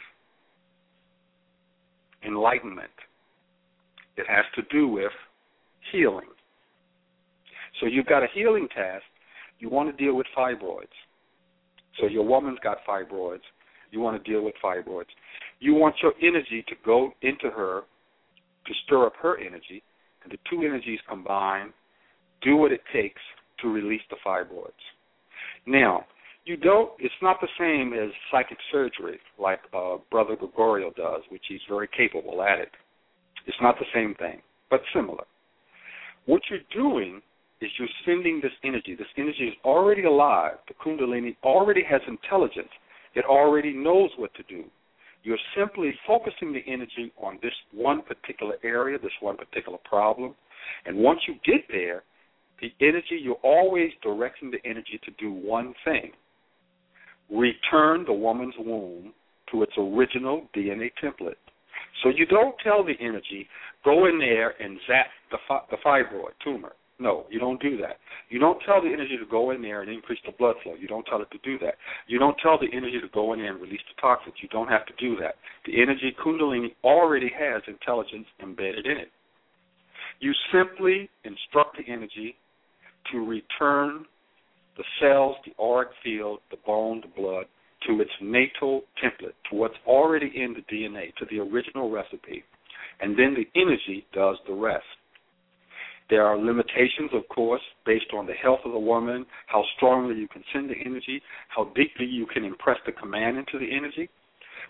enlightenment, 2.27 2.91
it 4.17 4.27
has 4.29 4.45
to 4.57 4.63
do 4.71 4.89
with 4.89 5.13
healing. 5.93 6.27
So 7.81 7.87
you've 7.87 8.07
got 8.07 8.23
a 8.23 8.29
healing 8.33 8.69
task. 8.75 9.05
You 9.59 9.69
want 9.69 9.97
to 9.97 10.05
deal 10.05 10.15
with 10.15 10.27
fibroids. 10.37 10.87
So 12.01 12.07
your 12.07 12.25
woman's 12.25 12.59
got 12.63 12.79
fibroids. 12.89 13.43
You 13.91 14.01
want 14.01 14.23
to 14.23 14.31
deal 14.31 14.43
with 14.43 14.55
fibroids. 14.63 15.13
You 15.61 15.75
want 15.75 15.97
your 16.03 16.13
energy 16.23 16.65
to 16.69 16.75
go 16.85 17.13
into 17.23 17.51
her 17.51 17.83
to 18.67 18.73
stir 18.85 19.07
up 19.07 19.15
her 19.21 19.39
energy, 19.39 19.83
and 20.23 20.33
the 20.33 20.39
two 20.51 20.63
energies 20.63 20.99
combine 21.09 21.73
do 22.43 22.57
what 22.57 22.73
it 22.73 22.81
takes 22.93 23.21
to 23.61 23.69
release 23.69 24.03
the 24.11 24.17
fibroids. 24.27 24.73
Now, 25.67 26.07
you 26.45 26.57
don't. 26.57 26.91
It's 26.99 27.15
not 27.23 27.41
the 27.41 27.49
same 27.59 27.93
as 27.95 28.11
psychic 28.31 28.59
surgery 28.71 29.19
like 29.39 29.61
uh, 29.73 29.97
Brother 30.11 30.37
Gregorio 30.37 30.91
does, 30.91 31.23
which 31.31 31.43
he's 31.49 31.61
very 31.69 31.89
capable 31.97 32.43
at 32.43 32.59
it. 32.59 32.71
It's 33.47 33.57
not 33.61 33.77
the 33.79 33.87
same 33.95 34.15
thing, 34.15 34.41
but 34.71 34.81
similar. 34.95 35.25
What 36.27 36.43
you're 36.51 36.61
doing 36.73 37.21
is 37.61 37.71
you're 37.79 37.89
sending 38.05 38.41
this 38.43 38.53
energy. 38.65 38.95
This 38.95 39.07
energy 39.17 39.49
is 39.49 39.55
already 39.65 40.05
alive. 40.05 40.55
The 40.69 40.75
Kundalini 40.75 41.37
already 41.43 41.83
has 41.89 42.01
intelligence. 42.09 42.69
It 43.15 43.25
already 43.25 43.73
knows 43.73 44.11
what 44.17 44.35
to 44.35 44.43
do. 44.45 44.65
You're 45.23 45.39
simply 45.57 45.95
focusing 46.07 46.53
the 46.53 46.63
energy 46.67 47.13
on 47.17 47.39
this 47.43 47.53
one 47.73 48.03
particular 48.03 48.57
area, 48.63 48.99
this 48.99 49.13
one 49.21 49.37
particular 49.37 49.79
problem. 49.85 50.35
And 50.85 50.97
once 50.99 51.21
you 51.27 51.35
get 51.45 51.67
there, 51.69 52.03
the 52.61 52.73
energy, 52.81 53.19
you're 53.21 53.35
always 53.43 53.91
directing 54.03 54.51
the 54.51 54.59
energy 54.69 55.01
to 55.05 55.11
do 55.19 55.33
one 55.33 55.75
thing 55.85 56.13
return 57.31 58.05
the 58.05 58.13
woman's 58.13 58.55
womb 58.59 59.13
to 59.51 59.63
its 59.63 59.73
original 59.79 60.47
DNA 60.55 60.91
template. 61.03 61.35
So 62.03 62.09
you 62.09 62.27
don't 62.27 62.55
tell 62.63 62.85
the 62.85 62.95
energy, 63.01 63.49
go 63.85 64.07
in 64.07 64.19
there 64.19 64.61
and 64.61 64.79
zap 64.87 65.07
the, 65.31 65.39
fi- 65.49 65.65
the 65.71 65.77
fibroid 65.85 66.33
tumor. 66.43 66.73
No, 66.99 67.27
you 67.29 67.41
don't 67.41 67.61
do 67.61 67.77
that. 67.79 67.97
You 68.31 68.39
don't 68.39 68.61
tell 68.65 68.81
the 68.81 68.89
energy 68.89 69.17
to 69.19 69.27
go 69.29 69.51
in 69.51 69.61
there 69.61 69.83
and 69.83 69.91
increase 69.91 70.21
the 70.25 70.33
blood 70.33 70.55
flow. 70.63 70.75
You 70.75 70.87
don't 70.87 71.05
tell 71.05 71.21
it 71.23 71.31
to 71.33 71.39
do 71.43 71.59
that. 71.59 71.75
You 72.07 72.19
don't 72.19 72.37
tell 72.41 72.59
the 72.59 72.69
energy 72.73 73.01
to 73.01 73.09
go 73.13 73.33
in 73.33 73.41
there 73.41 73.53
and 73.53 73.61
release 73.61 73.81
the 73.95 74.01
toxins. 74.01 74.35
You 74.41 74.49
don't 74.49 74.69
have 74.69 74.87
to 74.87 74.93
do 74.99 75.17
that. 75.17 75.35
The 75.67 75.83
energy 75.83 76.15
Kundalini 76.25 76.69
already 76.85 77.31
has 77.37 77.63
intelligence 77.67 78.27
embedded 78.41 78.87
in 78.87 78.97
it. 78.97 79.09
You 80.21 80.33
simply 80.53 81.11
instruct 81.25 81.77
the 81.77 81.93
energy 81.93 82.37
to 83.11 83.19
return 83.19 84.07
the 84.77 84.85
cells, 85.01 85.37
the 85.45 85.53
auric 85.63 85.91
field, 86.03 86.41
the 86.51 86.57
bone, 86.65 87.03
the 87.03 87.21
blood, 87.21 87.47
to 87.87 88.01
its 88.01 88.11
natal 88.21 88.83
template, 89.03 89.35
to 89.51 89.57
what's 89.57 89.75
already 89.87 90.33
in 90.35 90.55
the 90.55 90.75
DNA, 90.75 91.15
to 91.17 91.27
the 91.31 91.41
original 91.41 91.91
recipe. 91.91 92.45
And 93.01 93.19
then 93.19 93.35
the 93.35 93.61
energy 93.61 94.07
does 94.13 94.37
the 94.47 94.55
rest. 94.55 94.85
There 96.11 96.27
are 96.27 96.39
limitations, 96.39 97.11
of 97.15 97.27
course, 97.29 97.63
based 97.87 98.13
on 98.15 98.27
the 98.27 98.35
health 98.35 98.61
of 98.65 98.73
the 98.73 98.79
woman, 98.79 99.25
how 99.47 99.65
strongly 99.77 100.17
you 100.17 100.29
can 100.29 100.45
send 100.53 100.69
the 100.69 100.75
energy, 100.85 101.23
how 101.49 101.65
deeply 101.75 102.07
you 102.07 102.27
can 102.27 102.45
impress 102.45 102.79
the 102.85 102.93
command 102.93 103.39
into 103.39 103.59
the 103.59 103.75
energy. 103.75 104.11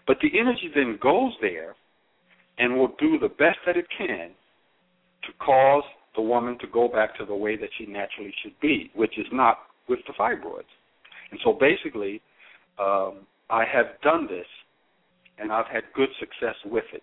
But 0.07 0.19
the 0.23 0.39
energy 0.39 0.71
then 0.75 0.99
goes 1.03 1.33
there 1.41 1.75
and 2.59 2.77
will 2.77 2.95
do 3.01 3.19
the 3.19 3.29
best 3.29 3.59
that 3.67 3.77
it 3.77 3.87
can 3.97 4.31
to 5.25 5.33
cause 5.45 5.83
the 6.15 6.23
woman 6.23 6.57
to 6.61 6.67
go 6.69 6.89
back 6.89 7.17
to 7.19 7.25
the 7.25 7.35
way 7.35 7.57
that 7.57 7.71
she 7.79 7.87
naturally 7.87 8.33
should 8.43 8.59
be, 8.61 8.91
which 8.95 9.19
is 9.19 9.27
not 9.33 9.59
with 9.89 9.99
the 10.07 10.13
fibroids. 10.13 10.71
And 11.31 11.41
so 11.43 11.53
basically, 11.53 12.23
um, 12.79 13.27
I 13.51 13.65
have 13.65 13.87
done 14.03 14.27
this 14.27 14.47
and 15.39 15.53
I've 15.53 15.67
had 15.67 15.85
good 15.95 16.09
success 16.19 16.55
with 16.65 16.85
it. 16.93 17.03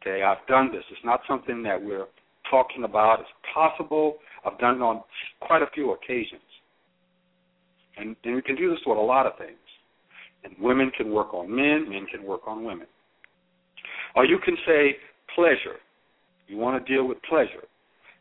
Okay, 0.00 0.22
I've 0.22 0.46
done 0.46 0.70
this. 0.72 0.82
It's 0.90 1.04
not 1.04 1.20
something 1.28 1.62
that 1.62 1.80
we're 1.80 2.06
talking 2.50 2.84
about. 2.84 3.20
It's 3.20 3.28
possible. 3.54 4.16
I've 4.44 4.58
done 4.58 4.76
it 4.76 4.82
on 4.82 5.02
quite 5.40 5.62
a 5.62 5.66
few 5.74 5.92
occasions. 5.92 6.40
And, 7.96 8.16
and 8.24 8.34
we 8.34 8.42
can 8.42 8.56
do 8.56 8.70
this 8.70 8.78
with 8.86 8.96
a 8.96 9.00
lot 9.00 9.26
of 9.26 9.36
things. 9.36 9.58
And 10.42 10.54
women 10.58 10.90
can 10.96 11.12
work 11.12 11.34
on 11.34 11.54
men, 11.54 11.86
men 11.88 12.06
can 12.10 12.24
work 12.24 12.42
on 12.46 12.64
women. 12.64 12.86
Or 14.16 14.24
you 14.24 14.38
can 14.42 14.56
say 14.66 14.96
pleasure. 15.34 15.76
You 16.48 16.56
want 16.56 16.84
to 16.84 16.92
deal 16.92 17.06
with 17.06 17.18
pleasure. 17.28 17.64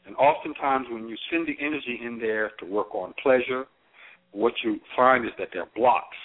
And 0.06 0.16
oftentimes, 0.18 0.88
when 0.92 1.08
you 1.08 1.16
send 1.32 1.48
the 1.48 1.56
energy 1.60 2.00
in 2.06 2.20
there 2.20 2.52
to 2.60 2.66
work 2.66 2.94
on 2.94 3.14
pleasure, 3.24 3.66
what 4.32 4.54
you 4.64 4.80
find 4.96 5.26
is 5.26 5.32
that 5.38 5.50
there 5.54 5.64
are 5.64 5.70
blocks, 5.76 6.18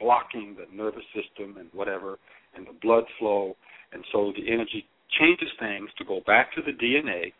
blocking 0.00 0.56
the 0.56 0.66
nervous 0.74 1.04
system 1.14 1.56
and 1.58 1.68
whatever, 1.72 2.18
and 2.54 2.66
the 2.66 2.74
blood 2.82 3.04
flow. 3.18 3.56
And 3.92 4.04
so 4.12 4.32
the 4.36 4.52
energy 4.52 4.86
changes 5.18 5.48
things 5.58 5.88
to 5.98 6.04
go 6.04 6.20
back 6.26 6.54
to 6.54 6.62
the 6.62 6.72
DNA. 6.72 7.32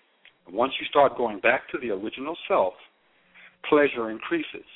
And 0.47 0.55
once 0.55 0.73
you 0.81 0.87
start 0.87 1.17
going 1.17 1.41
back 1.41 1.69
to 1.71 1.79
the 1.79 1.91
original 1.91 2.37
self, 2.47 2.75
pleasure 3.69 4.11
increases. 4.11 4.67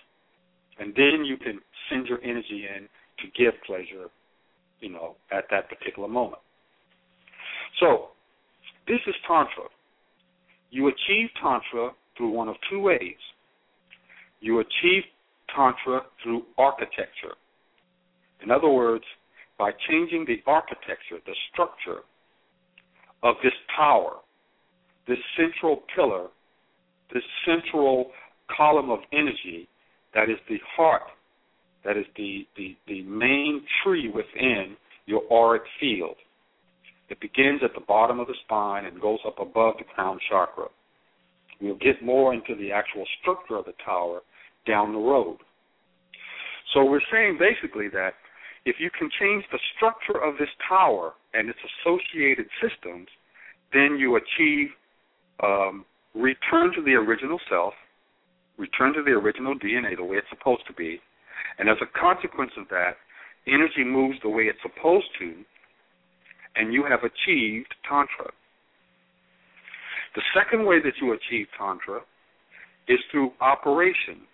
And 0.78 0.92
then 0.94 1.24
you 1.24 1.36
can 1.36 1.60
send 1.90 2.06
your 2.06 2.22
energy 2.22 2.66
in 2.74 2.88
to 3.20 3.30
give 3.38 3.54
pleasure, 3.66 4.08
you 4.80 4.90
know, 4.90 5.16
at 5.30 5.44
that 5.50 5.68
particular 5.68 6.08
moment. 6.08 6.42
So, 7.80 8.08
this 8.86 8.98
is 9.06 9.14
Tantra. 9.26 9.64
You 10.70 10.88
achieve 10.88 11.28
Tantra 11.40 11.90
through 12.16 12.30
one 12.30 12.48
of 12.48 12.56
two 12.70 12.80
ways. 12.80 13.16
You 14.40 14.60
achieve 14.60 15.04
Tantra 15.54 16.02
through 16.22 16.42
architecture. 16.58 17.34
In 18.42 18.50
other 18.50 18.68
words, 18.68 19.04
by 19.58 19.70
changing 19.88 20.24
the 20.26 20.42
architecture, 20.50 21.18
the 21.24 21.34
structure 21.52 22.00
of 23.22 23.36
this 23.42 23.52
tower, 23.76 24.16
this 25.06 25.18
central 25.36 25.82
pillar, 25.94 26.28
this 27.12 27.22
central 27.46 28.10
column 28.56 28.90
of 28.90 28.98
energy 29.12 29.68
that 30.14 30.28
is 30.28 30.38
the 30.48 30.58
heart, 30.76 31.02
that 31.84 31.96
is 31.96 32.06
the, 32.16 32.46
the, 32.56 32.76
the 32.86 33.02
main 33.02 33.62
tree 33.82 34.10
within 34.10 34.76
your 35.06 35.22
auric 35.32 35.62
field. 35.80 36.16
It 37.08 37.20
begins 37.20 37.60
at 37.62 37.74
the 37.74 37.84
bottom 37.86 38.20
of 38.20 38.26
the 38.26 38.34
spine 38.44 38.86
and 38.86 39.00
goes 39.00 39.18
up 39.26 39.38
above 39.38 39.74
the 39.78 39.84
crown 39.94 40.18
chakra. 40.30 40.66
We'll 41.60 41.76
get 41.76 42.02
more 42.02 42.34
into 42.34 42.54
the 42.56 42.72
actual 42.72 43.04
structure 43.20 43.56
of 43.56 43.66
the 43.66 43.74
tower 43.84 44.20
down 44.66 44.92
the 44.92 44.98
road. 44.98 45.38
So 46.74 46.84
we're 46.84 47.04
saying 47.12 47.38
basically 47.38 47.88
that 47.90 48.14
if 48.64 48.76
you 48.78 48.90
can 48.96 49.10
change 49.20 49.44
the 49.50 49.58
structure 49.76 50.22
of 50.22 50.38
this 50.38 50.48
tower 50.68 51.12
and 51.34 51.48
its 51.48 51.58
associated 51.82 52.46
systems, 52.62 53.08
then 53.72 53.96
you 53.98 54.16
achieve 54.16 54.68
um, 55.42 55.84
return 56.14 56.72
to 56.74 56.82
the 56.82 56.92
original 56.92 57.40
self, 57.48 57.74
return 58.58 58.92
to 58.94 59.02
the 59.02 59.10
original 59.10 59.54
DNA 59.58 59.96
the 59.96 60.04
way 60.04 60.16
it's 60.16 60.28
supposed 60.30 60.66
to 60.66 60.72
be, 60.72 61.00
and 61.58 61.68
as 61.68 61.76
a 61.82 61.98
consequence 61.98 62.52
of 62.56 62.68
that, 62.68 62.96
energy 63.46 63.84
moves 63.84 64.18
the 64.22 64.28
way 64.28 64.44
it's 64.44 64.58
supposed 64.62 65.08
to, 65.18 65.34
and 66.56 66.72
you 66.72 66.84
have 66.88 67.00
achieved 67.00 67.74
Tantra. 67.88 68.30
The 70.14 70.22
second 70.36 70.66
way 70.66 70.80
that 70.82 70.92
you 71.00 71.12
achieve 71.12 71.46
Tantra 71.58 72.00
is 72.88 72.98
through 73.10 73.32
operation. 73.40 74.28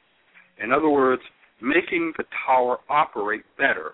In 0.62 0.72
other 0.72 0.88
words, 0.88 1.22
making 1.60 2.12
the 2.16 2.24
tower 2.46 2.78
operate 2.88 3.44
better. 3.56 3.92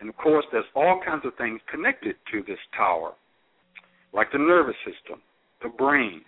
And 0.00 0.08
of 0.08 0.16
course, 0.16 0.44
there's 0.52 0.64
all 0.74 1.00
kinds 1.04 1.24
of 1.24 1.34
things 1.36 1.60
connected 1.70 2.16
to 2.32 2.42
this 2.46 2.58
tower, 2.76 3.12
like 4.12 4.30
the 4.32 4.38
nervous 4.38 4.76
system, 4.84 5.20
the 5.62 5.68
brain, 5.70 6.22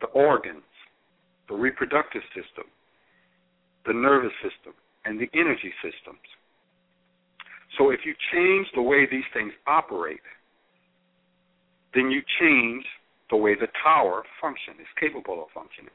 the 0.00 0.08
organs, 0.08 0.62
the 1.48 1.54
reproductive 1.54 2.22
system, 2.34 2.64
the 3.86 3.92
nervous 3.92 4.32
system, 4.42 4.72
and 5.04 5.20
the 5.20 5.28
energy 5.34 5.72
systems. 5.82 6.22
So 7.78 7.90
if 7.90 8.00
you 8.04 8.14
change 8.32 8.66
the 8.74 8.82
way 8.82 9.06
these 9.10 9.24
things 9.32 9.52
operate, 9.66 10.20
then 11.94 12.10
you 12.10 12.22
change 12.40 12.84
the 13.30 13.36
way 13.36 13.54
the 13.54 13.68
tower 13.82 14.22
functions, 14.40 14.76
is 14.80 14.86
capable 15.00 15.42
of 15.42 15.48
functioning. 15.54 15.92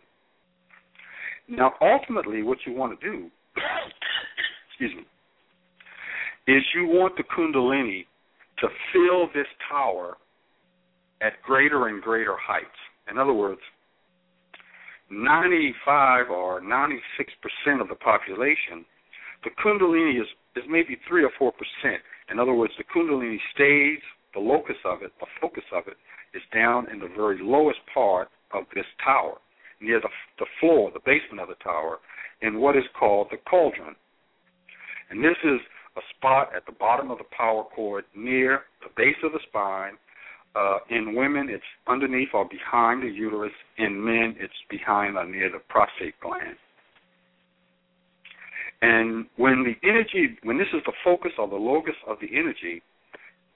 Now, 1.47 1.73
ultimately, 1.81 2.43
what 2.43 2.59
you 2.65 2.73
want 2.73 2.99
to 2.99 3.05
do, 3.09 3.29
excuse 4.69 4.95
me, 4.95 5.05
is 6.53 6.63
you 6.75 6.85
want 6.87 7.15
the 7.17 7.23
Kundalini 7.23 8.05
to 8.59 8.67
fill 8.91 9.27
this 9.33 9.47
tower 9.69 10.17
at 11.21 11.41
greater 11.43 11.87
and 11.87 12.01
greater 12.01 12.35
heights. 12.39 12.67
In 13.09 13.17
other 13.17 13.33
words, 13.33 13.61
95 15.09 16.29
or 16.29 16.61
96 16.61 17.33
percent 17.41 17.81
of 17.81 17.87
the 17.87 17.95
population, 17.95 18.85
the 19.43 19.49
Kundalini 19.63 20.19
is, 20.21 20.27
is 20.55 20.63
maybe 20.69 20.97
3 21.07 21.23
or 21.23 21.31
4 21.37 21.51
percent. 21.51 22.01
In 22.29 22.39
other 22.39 22.53
words, 22.53 22.73
the 22.77 22.83
Kundalini 22.83 23.37
stays, 23.53 23.99
the 24.33 24.39
locus 24.39 24.75
of 24.83 25.01
it, 25.01 25.11
the 25.19 25.27
focus 25.39 25.63
of 25.73 25.87
it, 25.87 25.95
is 26.35 26.43
down 26.53 26.91
in 26.91 26.99
the 26.99 27.07
very 27.15 27.39
lowest 27.41 27.79
part 27.93 28.27
of 28.53 28.63
this 28.75 28.85
tower, 29.03 29.37
near 29.79 29.99
the, 29.99 30.09
the 30.39 30.45
floor, 30.59 30.91
the 30.93 30.99
basement 31.05 31.41
of 31.41 31.47
the 31.47 31.63
tower, 31.63 31.97
in 32.41 32.59
what 32.59 32.77
is 32.77 32.83
called 32.97 33.27
the 33.31 33.37
cauldron. 33.49 33.95
And 35.09 35.23
this 35.23 35.37
is 35.43 35.59
a 35.95 36.01
spot 36.15 36.49
at 36.55 36.65
the 36.65 36.73
bottom 36.73 37.09
of 37.09 37.17
the 37.17 37.29
power 37.35 37.63
cord 37.63 38.05
near 38.15 38.61
the 38.81 38.89
base 38.95 39.15
of 39.23 39.31
the 39.31 39.39
spine. 39.47 39.93
Uh, 40.55 40.77
in 40.89 41.15
women, 41.15 41.49
it's 41.49 41.63
underneath 41.87 42.29
or 42.33 42.47
behind 42.49 43.03
the 43.03 43.07
uterus. 43.07 43.51
In 43.77 44.03
men, 44.03 44.35
it's 44.39 44.53
behind 44.69 45.15
or 45.17 45.25
near 45.25 45.51
the 45.51 45.59
prostate 45.69 46.19
gland. 46.21 46.57
And 48.81 49.25
when 49.37 49.63
the 49.63 49.87
energy, 49.87 50.37
when 50.43 50.57
this 50.57 50.67
is 50.73 50.81
the 50.85 50.93
focus 51.03 51.31
or 51.37 51.47
the 51.47 51.55
locus 51.55 51.95
of 52.07 52.17
the 52.21 52.27
energy, 52.37 52.81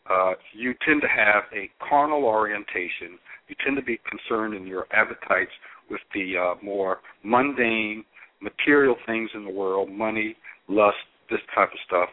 uh, 0.09 0.33
you 0.53 0.73
tend 0.85 1.01
to 1.01 1.07
have 1.07 1.43
a 1.53 1.69
carnal 1.87 2.25
orientation. 2.25 3.19
You 3.47 3.55
tend 3.63 3.77
to 3.77 3.83
be 3.83 3.99
concerned 4.09 4.55
in 4.55 4.65
your 4.65 4.87
appetites 4.91 5.51
with 5.91 6.01
the 6.13 6.37
uh, 6.37 6.55
more 6.63 6.99
mundane, 7.23 8.03
material 8.41 8.95
things 9.05 9.29
in 9.35 9.43
the 9.43 9.51
world, 9.51 9.91
money, 9.91 10.35
lust, 10.67 10.97
this 11.29 11.39
type 11.53 11.69
of 11.71 11.79
stuff. 11.85 12.09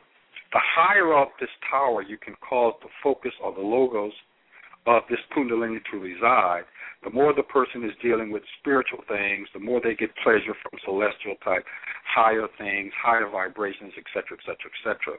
The 0.53 0.61
higher 0.63 1.17
up 1.17 1.33
this 1.41 1.51
tower 1.71 2.03
you 2.03 2.19
can 2.19 2.35
cause 2.47 2.75
the 2.83 2.89
focus 3.03 3.33
or 3.43 3.55
the 3.55 3.61
locus 3.61 4.13
of 4.87 5.03
this 5.11 5.19
kundalini 5.37 5.79
to 5.91 5.99
reside, 5.99 6.65
the 7.05 7.11
more 7.11 7.35
the 7.35 7.43
person 7.43 7.85
is 7.85 7.93
dealing 8.03 8.33
with 8.33 8.43
spiritual 8.59 9.01
things, 9.07 9.47
the 9.53 9.61
more 9.61 9.81
they 9.83 9.95
get 9.95 10.11
pleasure 10.25 10.57
from 10.63 10.79
celestial 10.85 11.37
type, 11.45 11.65
higher 12.05 12.49
things, 12.59 12.93
higher 13.01 13.29
vibrations, 13.31 13.93
etc., 13.97 14.39
etc., 14.39 14.57
etc. 14.81 15.19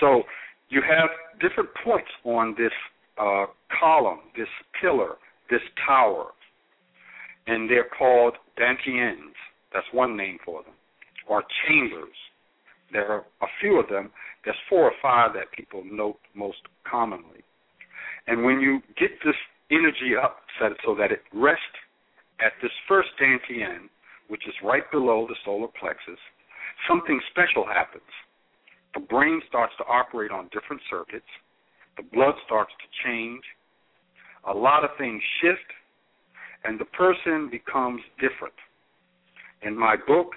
So 0.00 0.22
you 0.70 0.80
have 0.82 1.10
different 1.40 1.70
points 1.84 2.10
on 2.24 2.54
this 2.58 2.72
uh, 3.18 3.46
column, 3.78 4.20
this 4.36 4.48
pillar, 4.80 5.16
this 5.50 5.60
tower, 5.86 6.32
and 7.46 7.68
they're 7.68 7.88
called 7.98 8.34
dantians. 8.58 9.34
That's 9.72 9.86
one 9.92 10.16
name 10.16 10.38
for 10.44 10.62
them, 10.62 10.74
or 11.28 11.42
chambers. 11.66 12.14
There 12.92 13.10
are 13.10 13.24
a 13.40 13.46
few 13.60 13.80
of 13.80 13.88
them. 13.88 14.10
There's 14.44 14.56
four 14.68 14.84
or 14.84 14.92
five 15.00 15.32
that 15.34 15.50
people 15.56 15.82
note 15.84 16.18
most 16.34 16.58
commonly. 16.88 17.42
And 18.26 18.44
when 18.44 18.60
you 18.60 18.80
get 18.98 19.10
this 19.24 19.34
energy 19.70 20.14
up 20.22 20.38
so 20.84 20.94
that 20.94 21.10
it 21.10 21.22
rests 21.32 21.62
at 22.40 22.52
this 22.60 22.70
first 22.86 23.08
dantian, 23.20 23.88
which 24.28 24.46
is 24.46 24.54
right 24.62 24.88
below 24.92 25.26
the 25.26 25.36
solar 25.44 25.68
plexus, 25.80 26.20
something 26.86 27.20
special 27.30 27.66
happens 27.66 28.02
the 28.94 29.00
brain 29.00 29.40
starts 29.48 29.72
to 29.78 29.84
operate 29.84 30.30
on 30.30 30.48
different 30.52 30.82
circuits, 30.90 31.28
the 31.96 32.02
blood 32.12 32.34
starts 32.44 32.72
to 32.80 33.08
change, 33.08 33.42
a 34.44 34.52
lot 34.52 34.84
of 34.84 34.90
things 34.98 35.22
shift, 35.40 35.68
and 36.64 36.78
the 36.78 36.84
person 36.86 37.48
becomes 37.50 38.00
different. 38.20 38.54
In 39.62 39.78
my 39.78 39.96
book, 40.06 40.32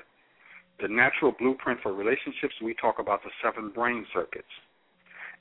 The 0.82 0.88
Natural 0.88 1.34
Blueprint 1.38 1.80
for 1.82 1.94
Relationships, 1.94 2.54
we 2.64 2.76
talk 2.76 3.00
about 3.00 3.22
the 3.24 3.32
seven 3.44 3.70
brain 3.70 4.06
circuits 4.14 4.54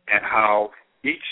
and 0.08 0.22
how 0.22 0.70
each, 1.04 1.24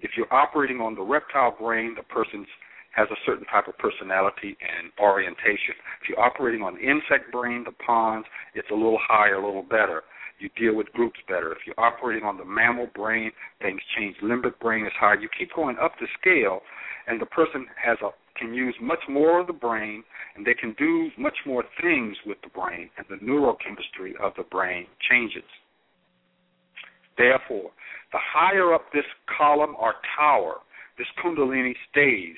if 0.00 0.12
you're 0.16 0.32
operating 0.32 0.80
on 0.80 0.94
the 0.94 1.02
reptile 1.02 1.54
brain, 1.58 1.94
the 1.96 2.02
person 2.04 2.46
has 2.94 3.08
a 3.10 3.20
certain 3.24 3.46
type 3.46 3.68
of 3.68 3.78
personality 3.78 4.56
and 4.60 4.90
orientation. 4.98 5.74
If 6.02 6.08
you're 6.08 6.20
operating 6.20 6.62
on 6.62 6.74
the 6.74 6.80
insect 6.80 7.30
brain, 7.30 7.64
the 7.64 7.72
pons, 7.84 8.24
it's 8.54 8.68
a 8.70 8.74
little 8.74 8.98
higher, 9.00 9.34
a 9.34 9.46
little 9.46 9.62
better 9.62 10.02
you 10.40 10.48
deal 10.56 10.74
with 10.74 10.90
groups 10.92 11.20
better. 11.28 11.52
If 11.52 11.58
you're 11.66 11.78
operating 11.78 12.24
on 12.24 12.38
the 12.38 12.44
mammal 12.44 12.88
brain, 12.94 13.30
things 13.60 13.80
change. 13.96 14.16
Limbic 14.22 14.58
brain 14.58 14.86
is 14.86 14.92
higher. 14.98 15.18
You 15.18 15.28
keep 15.38 15.54
going 15.54 15.76
up 15.80 15.92
the 16.00 16.06
scale, 16.20 16.60
and 17.06 17.20
the 17.20 17.26
person 17.26 17.66
has 17.82 17.98
a 18.02 18.10
can 18.36 18.54
use 18.54 18.74
much 18.80 19.00
more 19.08 19.40
of 19.40 19.46
the 19.46 19.52
brain, 19.52 20.02
and 20.34 20.46
they 20.46 20.54
can 20.54 20.74
do 20.78 21.10
much 21.18 21.36
more 21.46 21.64
things 21.80 22.16
with 22.26 22.38
the 22.42 22.48
brain, 22.48 22.90
and 22.96 23.06
the 23.08 23.24
neurochemistry 23.24 24.12
of 24.22 24.32
the 24.36 24.44
brain 24.44 24.86
changes. 25.10 25.44
Therefore, 27.16 27.70
the 28.12 28.18
higher 28.18 28.74
up 28.74 28.84
this 28.92 29.04
column 29.38 29.76
or 29.78 29.94
tower, 30.18 30.56
this 30.98 31.06
kundalini 31.22 31.74
stays. 31.90 32.36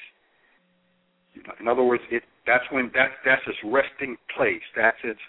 In 1.61 1.69
other 1.69 1.83
words, 1.83 2.03
it 2.11 2.23
that's 2.47 2.65
when 2.71 2.91
that's 2.95 3.15
that's 3.25 3.43
its 3.47 3.59
resting 3.65 4.17
place. 4.37 4.63
That's 4.77 4.99
its 5.05 5.21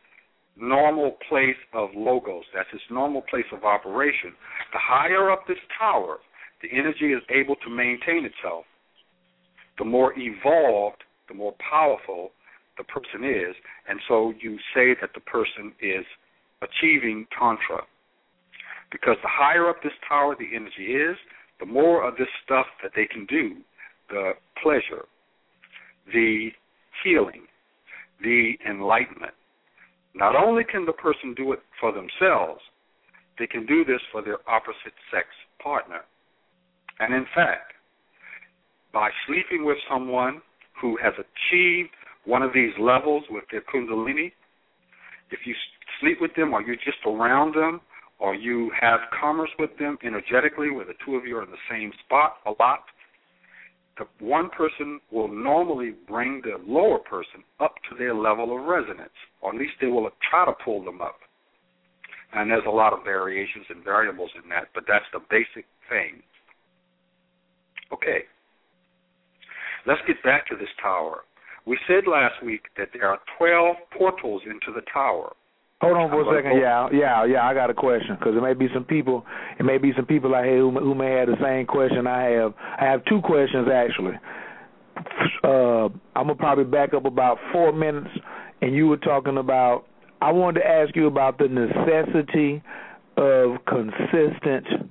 normal 0.57 1.17
place 1.29 1.57
of 1.73 1.89
locus. 1.95 2.45
That's 2.53 2.69
its 2.73 2.83
normal 2.89 3.21
place 3.29 3.45
of 3.53 3.63
operation. 3.63 4.33
The 4.73 4.79
higher 4.81 5.31
up 5.31 5.47
this 5.47 5.61
tower, 5.79 6.17
the 6.61 6.69
energy 6.71 7.13
is 7.13 7.21
able 7.29 7.55
to 7.57 7.69
maintain 7.69 8.25
itself. 8.25 8.65
The 9.77 9.85
more 9.85 10.13
evolved, 10.17 11.03
the 11.27 11.33
more 11.33 11.53
powerful 11.69 12.31
the 12.77 12.83
person 12.83 13.23
is, 13.23 13.55
and 13.87 13.99
so 14.07 14.33
you 14.39 14.57
say 14.73 14.95
that 14.99 15.11
the 15.13 15.21
person 15.21 15.73
is 15.81 16.05
achieving 16.61 17.27
Tantra. 17.37 17.83
Because 18.91 19.17
the 19.21 19.29
higher 19.29 19.69
up 19.69 19.81
this 19.83 19.93
tower 20.07 20.35
the 20.37 20.55
energy 20.55 20.93
is, 20.93 21.17
the 21.59 21.65
more 21.65 22.07
of 22.07 22.17
this 22.17 22.27
stuff 22.43 22.65
that 22.81 22.91
they 22.95 23.05
can 23.05 23.25
do 23.25 23.57
the 24.09 24.33
pleasure, 24.61 25.05
the 26.11 26.49
healing, 27.03 27.43
the 28.21 28.53
enlightenment 28.69 29.33
not 30.15 30.35
only 30.35 30.63
can 30.63 30.85
the 30.85 30.93
person 30.93 31.33
do 31.35 31.53
it 31.53 31.59
for 31.79 31.91
themselves, 31.91 32.61
they 33.39 33.47
can 33.47 33.65
do 33.65 33.83
this 33.83 34.01
for 34.11 34.21
their 34.21 34.37
opposite 34.47 34.93
sex 35.11 35.27
partner. 35.61 36.01
And 36.99 37.13
in 37.13 37.25
fact, 37.33 37.73
by 38.93 39.09
sleeping 39.27 39.65
with 39.65 39.77
someone 39.89 40.41
who 40.79 40.97
has 41.01 41.13
achieved 41.13 41.89
one 42.25 42.41
of 42.41 42.53
these 42.53 42.71
levels 42.79 43.23
with 43.29 43.43
their 43.51 43.61
kundalini, 43.61 44.31
if 45.31 45.39
you 45.45 45.55
sleep 45.99 46.19
with 46.21 46.33
them 46.35 46.53
or 46.53 46.61
you're 46.61 46.75
just 46.75 46.99
around 47.05 47.55
them 47.55 47.81
or 48.19 48.35
you 48.35 48.71
have 48.79 48.99
commerce 49.19 49.49
with 49.59 49.71
them 49.79 49.97
energetically 50.05 50.69
where 50.69 50.85
the 50.85 50.93
two 51.05 51.15
of 51.15 51.25
you 51.25 51.37
are 51.37 51.43
in 51.43 51.51
the 51.51 51.65
same 51.69 51.91
spot 52.05 52.35
a 52.45 52.51
lot, 52.59 52.83
the 53.97 54.05
one 54.25 54.49
person 54.49 54.99
will 55.11 55.27
normally 55.27 55.93
bring 56.07 56.41
the 56.43 56.57
lower 56.65 56.99
person 56.99 57.43
up 57.59 57.75
to 57.89 57.97
their 57.97 58.13
level 58.13 58.57
of 58.57 58.65
resonance, 58.65 59.13
or 59.41 59.53
at 59.53 59.59
least 59.59 59.73
they 59.81 59.87
will 59.87 60.09
try 60.29 60.45
to 60.45 60.53
pull 60.63 60.83
them 60.83 61.01
up. 61.01 61.19
And 62.33 62.49
there's 62.49 62.65
a 62.67 62.71
lot 62.71 62.93
of 62.93 63.03
variations 63.03 63.65
and 63.69 63.83
variables 63.83 64.31
in 64.41 64.49
that, 64.49 64.69
but 64.73 64.85
that's 64.87 65.05
the 65.13 65.19
basic 65.29 65.65
thing. 65.89 66.23
Okay. 67.91 68.23
Let's 69.85 70.01
get 70.07 70.21
back 70.23 70.47
to 70.47 70.55
this 70.55 70.69
tower. 70.81 71.21
We 71.65 71.77
said 71.87 72.07
last 72.07 72.43
week 72.43 72.63
that 72.77 72.89
there 72.93 73.07
are 73.07 73.19
12 73.37 73.75
portals 73.97 74.41
into 74.45 74.73
the 74.73 74.81
tower. 74.93 75.33
Hold 75.81 75.97
on 75.97 76.09
for 76.11 76.21
a 76.21 76.37
second, 76.37 76.61
yeah, 76.61 76.87
yeah, 76.93 77.25
yeah. 77.25 77.45
I 77.45 77.53
got 77.53 77.69
a 77.69 77.73
question 77.73 78.15
because 78.17 78.33
there 78.33 78.41
may 78.41 78.53
be 78.53 78.67
some 78.73 78.85
people, 78.85 79.25
it 79.59 79.63
may 79.63 79.77
be 79.77 79.91
some 79.97 80.05
people 80.05 80.33
out 80.33 80.45
here 80.45 80.59
who, 80.59 80.71
who 80.79 80.95
may 80.95 81.11
have 81.11 81.27
the 81.27 81.35
same 81.43 81.65
question 81.65 82.07
I 82.07 82.23
have. 82.23 82.53
I 82.79 82.85
have 82.85 83.03
two 83.03 83.19
questions 83.21 83.67
actually. 83.67 84.13
Uh, 85.43 85.89
I'm 86.15 86.27
gonna 86.27 86.35
probably 86.35 86.63
back 86.63 86.93
up 86.93 87.05
about 87.05 87.37
four 87.51 87.73
minutes, 87.73 88.07
and 88.61 88.73
you 88.73 88.87
were 88.87 88.97
talking 88.97 89.37
about. 89.37 89.85
I 90.21 90.31
wanted 90.31 90.61
to 90.61 90.67
ask 90.67 90.95
you 90.95 91.07
about 91.07 91.37
the 91.37 91.49
necessity 91.49 92.63
of 93.17 93.57
consistent, 93.65 94.89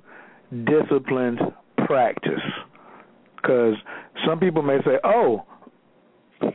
disciplined 0.65 1.39
practice, 1.87 2.43
because 3.43 3.75
some 4.25 4.39
people 4.39 4.63
may 4.63 4.79
say, 4.85 4.97
"Oh, 5.03 5.45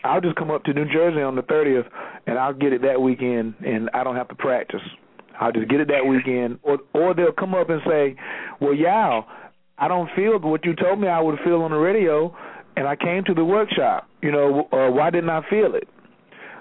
I'll 0.04 0.20
just 0.20 0.36
come 0.36 0.50
up 0.50 0.64
to 0.64 0.72
New 0.72 0.86
Jersey 0.86 1.22
on 1.22 1.36
the 1.36 1.42
30th 1.42 1.86
and 2.26 2.38
I'll 2.38 2.54
get 2.54 2.72
it 2.72 2.82
that 2.82 3.00
weekend 3.00 3.54
and 3.64 3.88
I 3.94 4.04
don't 4.04 4.16
have 4.16 4.28
to 4.28 4.34
practice. 4.34 4.82
I'll 5.40 5.52
just 5.52 5.68
get 5.68 5.80
it 5.80 5.88
that 5.88 6.04
weekend 6.06 6.58
or 6.62 6.78
or 6.94 7.14
they'll 7.14 7.32
come 7.32 7.54
up 7.54 7.70
and 7.70 7.80
say, 7.86 8.16
"Well, 8.60 8.74
yeah, 8.74 9.22
I 9.78 9.88
don't 9.88 10.10
feel 10.16 10.38
what 10.38 10.64
you 10.64 10.74
told 10.74 11.00
me 11.00 11.08
I 11.08 11.20
would 11.20 11.38
feel 11.40 11.62
on 11.62 11.70
the 11.70 11.78
radio 11.78 12.34
and 12.76 12.88
I 12.88 12.96
came 12.96 13.24
to 13.24 13.34
the 13.34 13.44
workshop. 13.44 14.08
You 14.22 14.32
know, 14.32 14.68
uh, 14.72 14.90
why 14.90 15.10
didn't 15.10 15.30
I 15.30 15.42
feel 15.48 15.74
it?" 15.74 15.88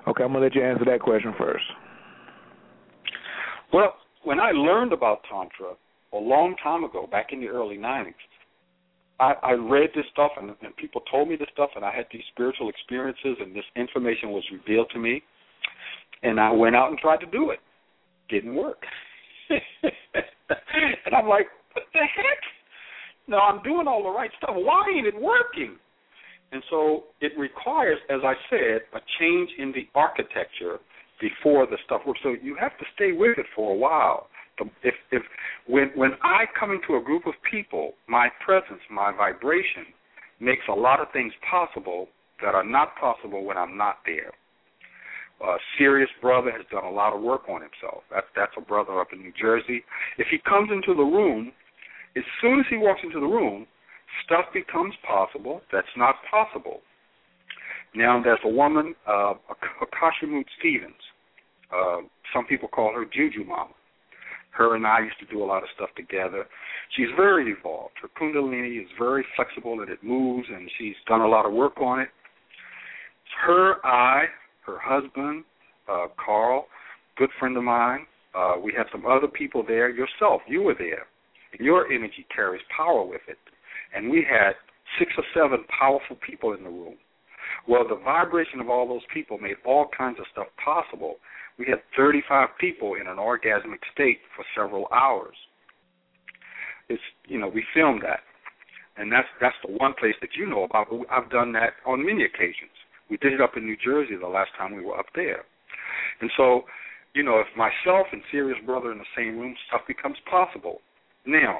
Okay, 0.07 0.23
I'm 0.23 0.33
to 0.33 0.39
let 0.39 0.55
you 0.55 0.63
answer 0.63 0.85
that 0.85 1.01
question 1.01 1.33
first. 1.37 1.65
Well, 3.73 3.95
when 4.23 4.39
I 4.39 4.51
learned 4.51 4.93
about 4.93 5.23
tantra 5.29 5.73
a 6.13 6.17
long 6.17 6.55
time 6.63 6.83
ago, 6.85 7.07
back 7.11 7.33
in 7.33 7.41
the 7.41 7.47
early 7.47 7.77
90s, 7.77 8.13
I, 9.19 9.33
I 9.41 9.51
read 9.53 9.89
this 9.95 10.05
stuff 10.11 10.31
and, 10.37 10.51
and 10.61 10.75
people 10.77 11.01
told 11.09 11.29
me 11.29 11.35
this 11.35 11.47
stuff, 11.53 11.71
and 11.75 11.83
I 11.83 11.95
had 11.95 12.05
these 12.11 12.21
spiritual 12.33 12.69
experiences, 12.69 13.37
and 13.39 13.55
this 13.55 13.65
information 13.75 14.29
was 14.29 14.43
revealed 14.51 14.89
to 14.93 14.99
me, 14.99 15.23
and 16.23 16.39
I 16.39 16.51
went 16.51 16.75
out 16.75 16.89
and 16.89 16.99
tried 16.99 17.19
to 17.21 17.25
do 17.27 17.51
it. 17.51 17.59
Didn't 18.29 18.55
work. 18.55 18.81
and 19.49 21.15
I'm 21.15 21.27
like, 21.27 21.47
what 21.73 21.85
the 21.93 21.99
heck? 21.99 22.41
No, 23.27 23.39
I'm 23.39 23.61
doing 23.63 23.87
all 23.87 24.03
the 24.03 24.09
right 24.09 24.31
stuff. 24.37 24.51
Why 24.53 24.85
ain't 24.95 25.07
it 25.07 25.19
working? 25.19 25.77
And 26.51 26.63
so 26.69 27.05
it 27.19 27.33
requires, 27.37 27.97
as 28.09 28.21
I 28.23 28.33
said, 28.49 28.81
a 28.93 28.99
change 29.19 29.49
in 29.57 29.73
the 29.73 29.87
architecture 29.95 30.79
before 31.19 31.65
the 31.65 31.77
stuff 31.85 32.01
works. 32.07 32.19
So 32.23 32.35
you 32.41 32.55
have 32.59 32.77
to 32.77 32.85
stay 32.95 33.11
with 33.11 33.37
it 33.37 33.45
for 33.55 33.73
a 33.73 33.75
while. 33.75 34.27
If 34.83 34.95
if 35.11 35.23
when 35.67 35.91
when 35.95 36.11
I 36.23 36.45
come 36.59 36.71
into 36.71 36.95
a 36.95 37.03
group 37.03 37.27
of 37.27 37.33
people, 37.49 37.93
my 38.07 38.29
presence, 38.43 38.81
my 38.89 39.11
vibration 39.11 39.85
makes 40.39 40.63
a 40.69 40.73
lot 40.73 40.99
of 40.99 41.07
things 41.13 41.33
possible 41.49 42.07
that 42.41 42.55
are 42.55 42.63
not 42.63 42.95
possible 42.99 43.43
when 43.43 43.57
I'm 43.57 43.77
not 43.77 43.97
there. 44.05 44.31
A 45.41 45.57
serious 45.77 46.09
brother 46.21 46.51
has 46.51 46.65
done 46.71 46.83
a 46.83 46.89
lot 46.91 47.13
of 47.13 47.21
work 47.21 47.43
on 47.47 47.61
himself. 47.61 48.03
That's 48.11 48.25
that's 48.35 48.53
a 48.57 48.61
brother 48.61 48.99
up 48.99 49.09
in 49.13 49.19
New 49.19 49.33
Jersey. 49.39 49.83
If 50.17 50.27
he 50.31 50.37
comes 50.39 50.69
into 50.71 50.95
the 50.95 51.03
room, 51.03 51.51
as 52.15 52.23
soon 52.41 52.59
as 52.59 52.65
he 52.69 52.77
walks 52.77 53.01
into 53.03 53.19
the 53.19 53.27
room, 53.27 53.67
stuff 54.25 54.45
becomes 54.53 54.95
possible 55.07 55.61
that's 55.71 55.87
not 55.95 56.15
possible. 56.29 56.81
Now 57.93 58.21
there's 58.23 58.39
a 58.43 58.49
woman, 58.49 58.95
uh, 59.07 59.33
Akasha 59.81 60.25
Stevens. 60.59 60.93
Uh, 61.73 61.97
some 62.33 62.45
people 62.45 62.67
call 62.67 62.93
her 62.93 63.05
Juju 63.05 63.43
Mama. 63.43 63.73
Her 64.57 64.75
and 64.75 64.87
I 64.87 64.99
used 64.99 65.19
to 65.19 65.25
do 65.27 65.43
a 65.43 65.45
lot 65.45 65.61
of 65.61 65.69
stuff 65.75 65.89
together. 65.95 66.45
She's 66.95 67.07
very 67.15 67.51
evolved. 67.51 67.93
Her 68.01 68.09
Kundalini 68.19 68.81
is 68.81 68.87
very 68.97 69.23
flexible 69.35 69.81
and 69.81 69.89
it 69.89 70.03
moves, 70.03 70.47
and 70.51 70.69
she's 70.79 70.95
done 71.07 71.21
a 71.21 71.27
lot 71.27 71.45
of 71.45 71.53
work 71.53 71.79
on 71.79 71.99
it. 71.99 72.09
Her, 73.45 73.85
I, 73.85 74.25
her 74.65 74.79
husband, 74.81 75.43
uh, 75.87 76.07
Carl, 76.23 76.65
good 77.17 77.29
friend 77.39 77.55
of 77.55 77.63
mine. 77.63 78.07
Uh, 78.33 78.55
we 78.63 78.73
had 78.75 78.87
some 78.91 79.05
other 79.05 79.27
people 79.27 79.63
there. 79.65 79.89
Yourself, 79.89 80.41
you 80.47 80.63
were 80.63 80.75
there. 80.77 81.05
Your 81.59 81.91
energy 81.91 82.25
carries 82.35 82.61
power 82.75 83.03
with 83.05 83.21
it. 83.27 83.37
And 83.95 84.09
we 84.09 84.25
had 84.29 84.53
six 84.97 85.11
or 85.17 85.23
seven 85.35 85.65
powerful 85.79 86.17
people 86.25 86.53
in 86.53 86.63
the 86.63 86.69
room. 86.69 86.95
Well, 87.67 87.87
the 87.87 87.95
vibration 88.03 88.59
of 88.59 88.69
all 88.69 88.87
those 88.87 89.05
people 89.13 89.37
made 89.37 89.57
all 89.65 89.87
kinds 89.95 90.19
of 90.19 90.25
stuff 90.31 90.47
possible 90.63 91.15
we 91.57 91.65
had 91.67 91.79
35 91.95 92.49
people 92.59 92.95
in 92.95 93.07
an 93.07 93.17
orgasmic 93.17 93.81
state 93.93 94.19
for 94.35 94.45
several 94.55 94.87
hours. 94.93 95.35
It's 96.89 97.01
you 97.27 97.39
know 97.39 97.49
we 97.49 97.63
filmed 97.73 98.01
that, 98.03 98.21
and 98.95 99.11
that's 99.11 99.27
that's 99.41 99.55
the 99.65 99.73
one 99.73 99.93
place 99.99 100.15
that 100.21 100.29
you 100.37 100.47
know 100.47 100.63
about. 100.63 100.87
I've 101.11 101.29
done 101.29 101.51
that 101.53 101.73
on 101.85 102.05
many 102.05 102.23
occasions. 102.23 102.71
We 103.09 103.17
did 103.17 103.33
it 103.33 103.41
up 103.41 103.57
in 103.57 103.65
New 103.65 103.77
Jersey 103.83 104.15
the 104.19 104.27
last 104.27 104.51
time 104.57 104.75
we 104.75 104.83
were 104.83 104.97
up 104.97 105.07
there, 105.13 105.43
and 106.21 106.31
so 106.37 106.63
you 107.13 107.23
know 107.23 107.39
if 107.39 107.47
myself 107.57 108.07
and 108.11 108.21
Serious 108.31 108.57
Brother 108.65 108.91
in 108.91 108.99
the 108.99 109.13
same 109.17 109.37
room, 109.37 109.55
stuff 109.67 109.81
becomes 109.87 110.17
possible. 110.29 110.79
Now, 111.25 111.59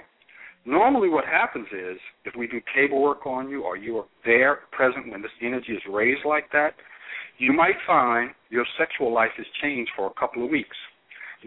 normally 0.66 1.10
what 1.10 1.26
happens 1.26 1.68
is 1.74 1.98
if 2.24 2.36
we 2.38 2.48
do 2.48 2.62
table 2.74 3.02
work 3.02 3.26
on 3.26 3.50
you 3.50 3.64
or 3.64 3.76
you 3.76 3.98
are 3.98 4.06
there 4.24 4.60
present 4.72 5.12
when 5.12 5.22
this 5.22 5.32
energy 5.42 5.74
is 5.74 5.82
raised 5.92 6.26
like 6.26 6.50
that, 6.54 6.76
you 7.38 7.54
might 7.54 7.76
find 7.86 8.32
your 8.50 8.66
sexual 8.78 9.14
life 9.14 9.32
has 9.38 9.46
changed 9.62 9.92
for 9.96 10.08
a 10.08 10.20
couple 10.20 10.44
of 10.44 10.50
weeks. 10.50 10.76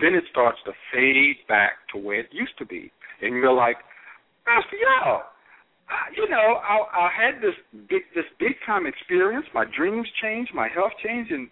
Then 0.01 0.15
it 0.15 0.25
starts 0.31 0.59
to 0.67 0.73
fade 0.93 1.37
back 1.49 1.73
to 1.93 2.01
where 2.01 2.21
it 2.21 2.29
used 2.31 2.57
to 2.59 2.67
be, 2.67 2.93
and 3.23 3.35
you're 3.35 3.53
like, 3.53 3.77
Master, 4.47 4.77
Yao, 4.77 5.23
you 6.17 6.29
know, 6.29 6.61
I, 6.63 7.07
I 7.07 7.11
had 7.11 7.43
this 7.43 7.55
big, 7.89 8.03
this 8.15 8.25
big 8.39 8.55
time 8.67 8.87
experience. 8.87 9.47
My 9.55 9.65
dreams 9.77 10.07
changed, 10.23 10.53
my 10.55 10.69
health 10.69 10.93
changed, 11.05 11.33
and 11.33 11.49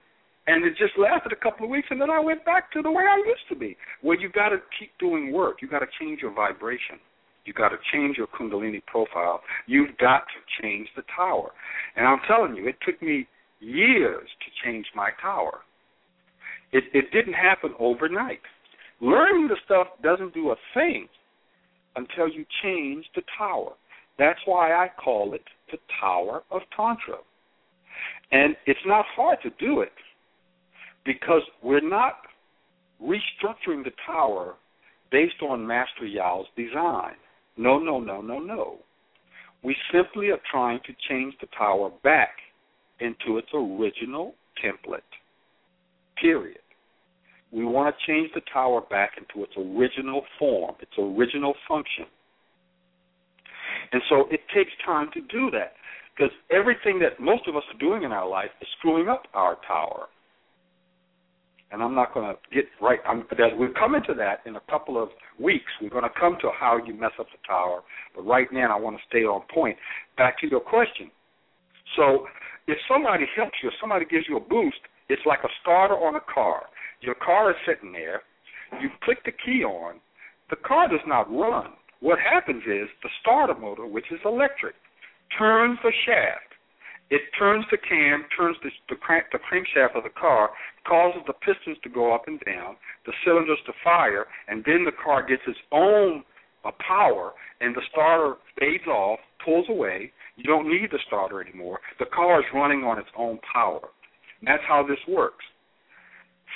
and 0.46 0.64
it 0.64 0.70
just 0.78 0.96
lasted 0.96 1.32
a 1.32 1.36
couple 1.36 1.66
of 1.66 1.70
weeks, 1.70 1.88
and 1.90 2.00
then 2.00 2.08
I 2.08 2.20
went 2.20 2.42
back 2.44 2.72
to 2.72 2.80
the 2.80 2.90
way 2.90 3.04
I 3.04 3.18
used 3.18 3.46
to 3.50 3.56
be. 3.56 3.76
Well, 4.02 4.18
you 4.18 4.30
got 4.30 4.48
to 4.48 4.56
keep 4.80 4.90
doing 4.98 5.30
work. 5.30 5.60
You 5.60 5.68
got 5.68 5.80
to 5.80 5.86
change 6.00 6.20
your 6.22 6.32
vibration. 6.32 6.96
You 7.44 7.52
got 7.52 7.68
to 7.68 7.76
change 7.92 8.16
your 8.16 8.28
Kundalini 8.28 8.80
profile. 8.86 9.42
You've 9.66 9.96
got 9.98 10.24
to 10.24 10.62
change 10.62 10.88
the 10.96 11.02
tower. 11.14 11.50
And 11.96 12.06
I'm 12.06 12.20
telling 12.26 12.56
you, 12.56 12.66
it 12.66 12.76
took 12.86 13.00
me 13.02 13.26
years 13.60 14.28
to 14.40 14.64
change 14.64 14.86
my 14.94 15.10
tower. 15.20 15.60
It, 16.72 16.84
it 16.92 17.10
didn't 17.12 17.34
happen 17.34 17.72
overnight. 17.78 18.40
Learning 19.00 19.48
the 19.48 19.56
stuff 19.64 19.86
doesn't 20.02 20.34
do 20.34 20.50
a 20.50 20.56
thing 20.74 21.08
until 21.96 22.28
you 22.28 22.44
change 22.62 23.06
the 23.14 23.22
tower. 23.36 23.72
That's 24.18 24.40
why 24.44 24.72
I 24.72 24.88
call 25.02 25.34
it 25.34 25.44
the 25.70 25.78
Tower 26.00 26.42
of 26.50 26.62
Tantra. 26.76 27.18
And 28.32 28.56
it's 28.66 28.80
not 28.84 29.04
hard 29.14 29.38
to 29.42 29.50
do 29.58 29.80
it 29.80 29.92
because 31.04 31.42
we're 31.62 31.88
not 31.88 32.16
restructuring 33.02 33.84
the 33.84 33.92
tower 34.06 34.54
based 35.10 35.40
on 35.42 35.66
Master 35.66 36.04
Yao's 36.04 36.46
design. 36.56 37.14
No, 37.56 37.78
no, 37.78 37.98
no, 38.00 38.20
no, 38.20 38.38
no. 38.38 38.78
We 39.62 39.74
simply 39.92 40.28
are 40.28 40.40
trying 40.50 40.80
to 40.86 40.92
change 41.08 41.34
the 41.40 41.48
tower 41.56 41.90
back 42.04 42.30
into 43.00 43.38
its 43.38 43.48
original 43.54 44.34
template. 44.64 45.00
Period. 46.20 46.58
We 47.52 47.64
want 47.64 47.94
to 47.94 48.06
change 48.06 48.30
the 48.34 48.42
tower 48.52 48.82
back 48.90 49.12
into 49.16 49.44
its 49.44 49.52
original 49.56 50.22
form, 50.38 50.74
its 50.80 50.92
original 50.98 51.54
function. 51.66 52.04
And 53.92 54.02
so 54.08 54.26
it 54.30 54.40
takes 54.54 54.70
time 54.84 55.08
to 55.14 55.20
do 55.20 55.50
that 55.52 55.72
because 56.14 56.32
everything 56.50 56.98
that 56.98 57.20
most 57.20 57.46
of 57.48 57.56
us 57.56 57.62
are 57.72 57.78
doing 57.78 58.02
in 58.02 58.12
our 58.12 58.28
life 58.28 58.50
is 58.60 58.68
screwing 58.78 59.08
up 59.08 59.22
our 59.34 59.56
tower. 59.66 60.06
And 61.70 61.82
I'm 61.82 61.94
not 61.94 62.14
going 62.14 62.26
to 62.26 62.54
get 62.54 62.64
right. 62.80 62.98
I'm, 63.06 63.24
we're 63.58 63.72
coming 63.72 64.00
to 64.06 64.14
that 64.14 64.40
in 64.46 64.56
a 64.56 64.60
couple 64.70 65.00
of 65.02 65.10
weeks. 65.38 65.70
We're 65.82 65.90
going 65.90 66.04
to 66.04 66.20
come 66.20 66.38
to 66.40 66.50
how 66.58 66.78
you 66.84 66.94
mess 66.94 67.12
up 67.20 67.26
the 67.26 67.46
tower. 67.46 67.82
But 68.16 68.22
right 68.22 68.48
now, 68.50 68.76
I 68.76 68.80
want 68.80 68.96
to 68.96 69.02
stay 69.08 69.24
on 69.24 69.42
point. 69.54 69.76
Back 70.16 70.38
to 70.40 70.48
your 70.48 70.60
question. 70.60 71.10
So 71.96 72.26
if 72.68 72.78
somebody 72.86 73.24
helps 73.34 73.56
you, 73.62 73.70
if 73.70 73.74
somebody 73.80 74.04
gives 74.04 74.26
you 74.28 74.36
a 74.36 74.40
boost, 74.40 74.78
it's 75.08 75.24
like 75.24 75.40
a 75.42 75.48
starter 75.62 75.94
on 75.94 76.14
a 76.16 76.32
car. 76.32 76.64
Your 77.00 77.14
car 77.14 77.50
is 77.50 77.56
sitting 77.66 77.92
there, 77.92 78.22
you 78.80 78.90
click 79.02 79.24
the 79.24 79.32
key 79.32 79.64
on, 79.64 79.96
the 80.50 80.56
car 80.56 80.86
does 80.86 81.04
not 81.06 81.32
run. 81.32 81.72
What 82.00 82.18
happens 82.18 82.62
is 82.62 82.88
the 83.02 83.08
starter 83.20 83.58
motor, 83.58 83.86
which 83.86 84.12
is 84.12 84.20
electric, 84.24 84.74
turns 85.36 85.78
the 85.82 85.92
shaft. 86.04 86.44
It 87.10 87.22
turns 87.38 87.64
the 87.70 87.78
cam, 87.78 88.26
turns 88.36 88.56
the, 88.62 88.68
the, 88.90 88.96
crank, 88.96 89.24
the 89.32 89.38
crankshaft 89.38 89.96
of 89.96 90.04
the 90.04 90.10
car, 90.10 90.50
causes 90.86 91.22
the 91.26 91.32
pistons 91.32 91.78
to 91.82 91.88
go 91.88 92.14
up 92.14 92.28
and 92.28 92.38
down, 92.44 92.76
the 93.06 93.12
cylinders 93.24 93.58
to 93.64 93.72
fire, 93.82 94.26
and 94.46 94.62
then 94.66 94.84
the 94.84 94.92
car 94.92 95.26
gets 95.26 95.40
its 95.46 95.58
own 95.72 96.22
uh, 96.66 96.70
power, 96.86 97.32
and 97.62 97.74
the 97.74 97.80
starter 97.90 98.34
fades 98.60 98.86
off, 98.86 99.20
pulls 99.42 99.66
away, 99.70 100.12
you 100.38 100.44
don't 100.44 100.68
need 100.68 100.90
the 100.92 100.98
starter 101.06 101.42
anymore. 101.42 101.80
The 101.98 102.06
car 102.06 102.38
is 102.38 102.46
running 102.54 102.84
on 102.84 102.98
its 102.98 103.08
own 103.18 103.40
power. 103.52 103.80
And 104.40 104.46
that's 104.46 104.62
how 104.66 104.86
this 104.86 104.98
works. 105.08 105.44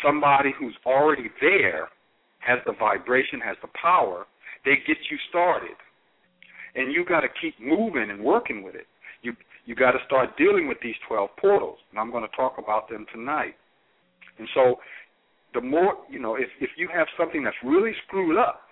Somebody 0.04 0.50
who's 0.56 0.76
already 0.86 1.28
there 1.40 1.88
has 2.38 2.60
the 2.64 2.72
vibration, 2.78 3.40
has 3.40 3.56
the 3.60 3.68
power, 3.80 4.26
they 4.64 4.76
get 4.86 4.96
you 5.10 5.18
started. 5.28 5.74
And 6.76 6.92
you 6.92 7.04
got 7.04 7.20
to 7.20 7.28
keep 7.40 7.54
moving 7.60 8.08
and 8.10 8.22
working 8.22 8.62
with 8.62 8.76
it. 8.76 8.86
You 9.22 9.34
you 9.66 9.74
got 9.74 9.92
to 9.92 9.98
start 10.06 10.36
dealing 10.36 10.66
with 10.66 10.78
these 10.82 10.96
12 11.06 11.30
portals, 11.40 11.78
and 11.90 12.00
I'm 12.00 12.10
going 12.10 12.24
to 12.28 12.36
talk 12.36 12.54
about 12.58 12.88
them 12.88 13.06
tonight. 13.12 13.54
And 14.38 14.48
so 14.54 14.76
the 15.54 15.60
more, 15.60 15.98
you 16.08 16.18
know, 16.18 16.36
if 16.36 16.48
if 16.60 16.70
you 16.76 16.88
have 16.94 17.06
something 17.18 17.44
that's 17.44 17.56
really 17.64 17.92
screwed 18.06 18.38
up, 18.38 18.62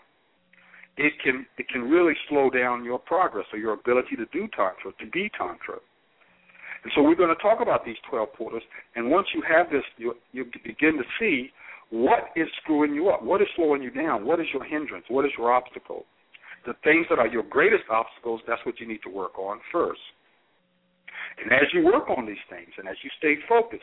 it 0.96 1.12
can 1.22 1.46
it 1.58 1.68
can 1.68 1.82
really 1.82 2.14
slow 2.28 2.50
down 2.50 2.84
your 2.84 2.98
progress 2.98 3.46
or 3.52 3.58
your 3.58 3.72
ability 3.72 4.16
to 4.16 4.26
do 4.26 4.48
tantra, 4.56 4.92
to 4.98 5.10
be 5.10 5.30
tantra. 5.36 5.78
And 6.82 6.92
so 6.94 7.02
we're 7.02 7.14
going 7.14 7.34
to 7.34 7.42
talk 7.42 7.60
about 7.60 7.84
these 7.84 7.96
12 8.08 8.32
portals. 8.32 8.62
And 8.96 9.10
once 9.10 9.26
you 9.34 9.42
have 9.46 9.70
this, 9.70 9.84
you 9.96 10.14
you 10.32 10.46
begin 10.64 10.96
to 10.96 11.04
see 11.18 11.50
what 11.90 12.30
is 12.36 12.46
screwing 12.62 12.94
you 12.94 13.10
up, 13.10 13.22
what 13.22 13.42
is 13.42 13.48
slowing 13.56 13.82
you 13.82 13.90
down, 13.90 14.24
what 14.24 14.40
is 14.40 14.46
your 14.52 14.64
hindrance, 14.64 15.04
what 15.08 15.24
is 15.24 15.32
your 15.36 15.52
obstacle. 15.52 16.04
The 16.66 16.74
things 16.84 17.06
that 17.10 17.18
are 17.18 17.26
your 17.26 17.42
greatest 17.42 17.84
obstacles, 17.90 18.40
that's 18.46 18.64
what 18.66 18.78
you 18.78 18.86
need 18.86 19.00
to 19.04 19.10
work 19.10 19.38
on 19.38 19.60
first. 19.72 20.00
And 21.42 21.52
as 21.52 21.66
you 21.72 21.84
work 21.84 22.08
on 22.10 22.26
these 22.26 22.42
things, 22.48 22.68
and 22.78 22.86
as 22.86 22.96
you 23.02 23.10
stay 23.18 23.34
focused, 23.48 23.82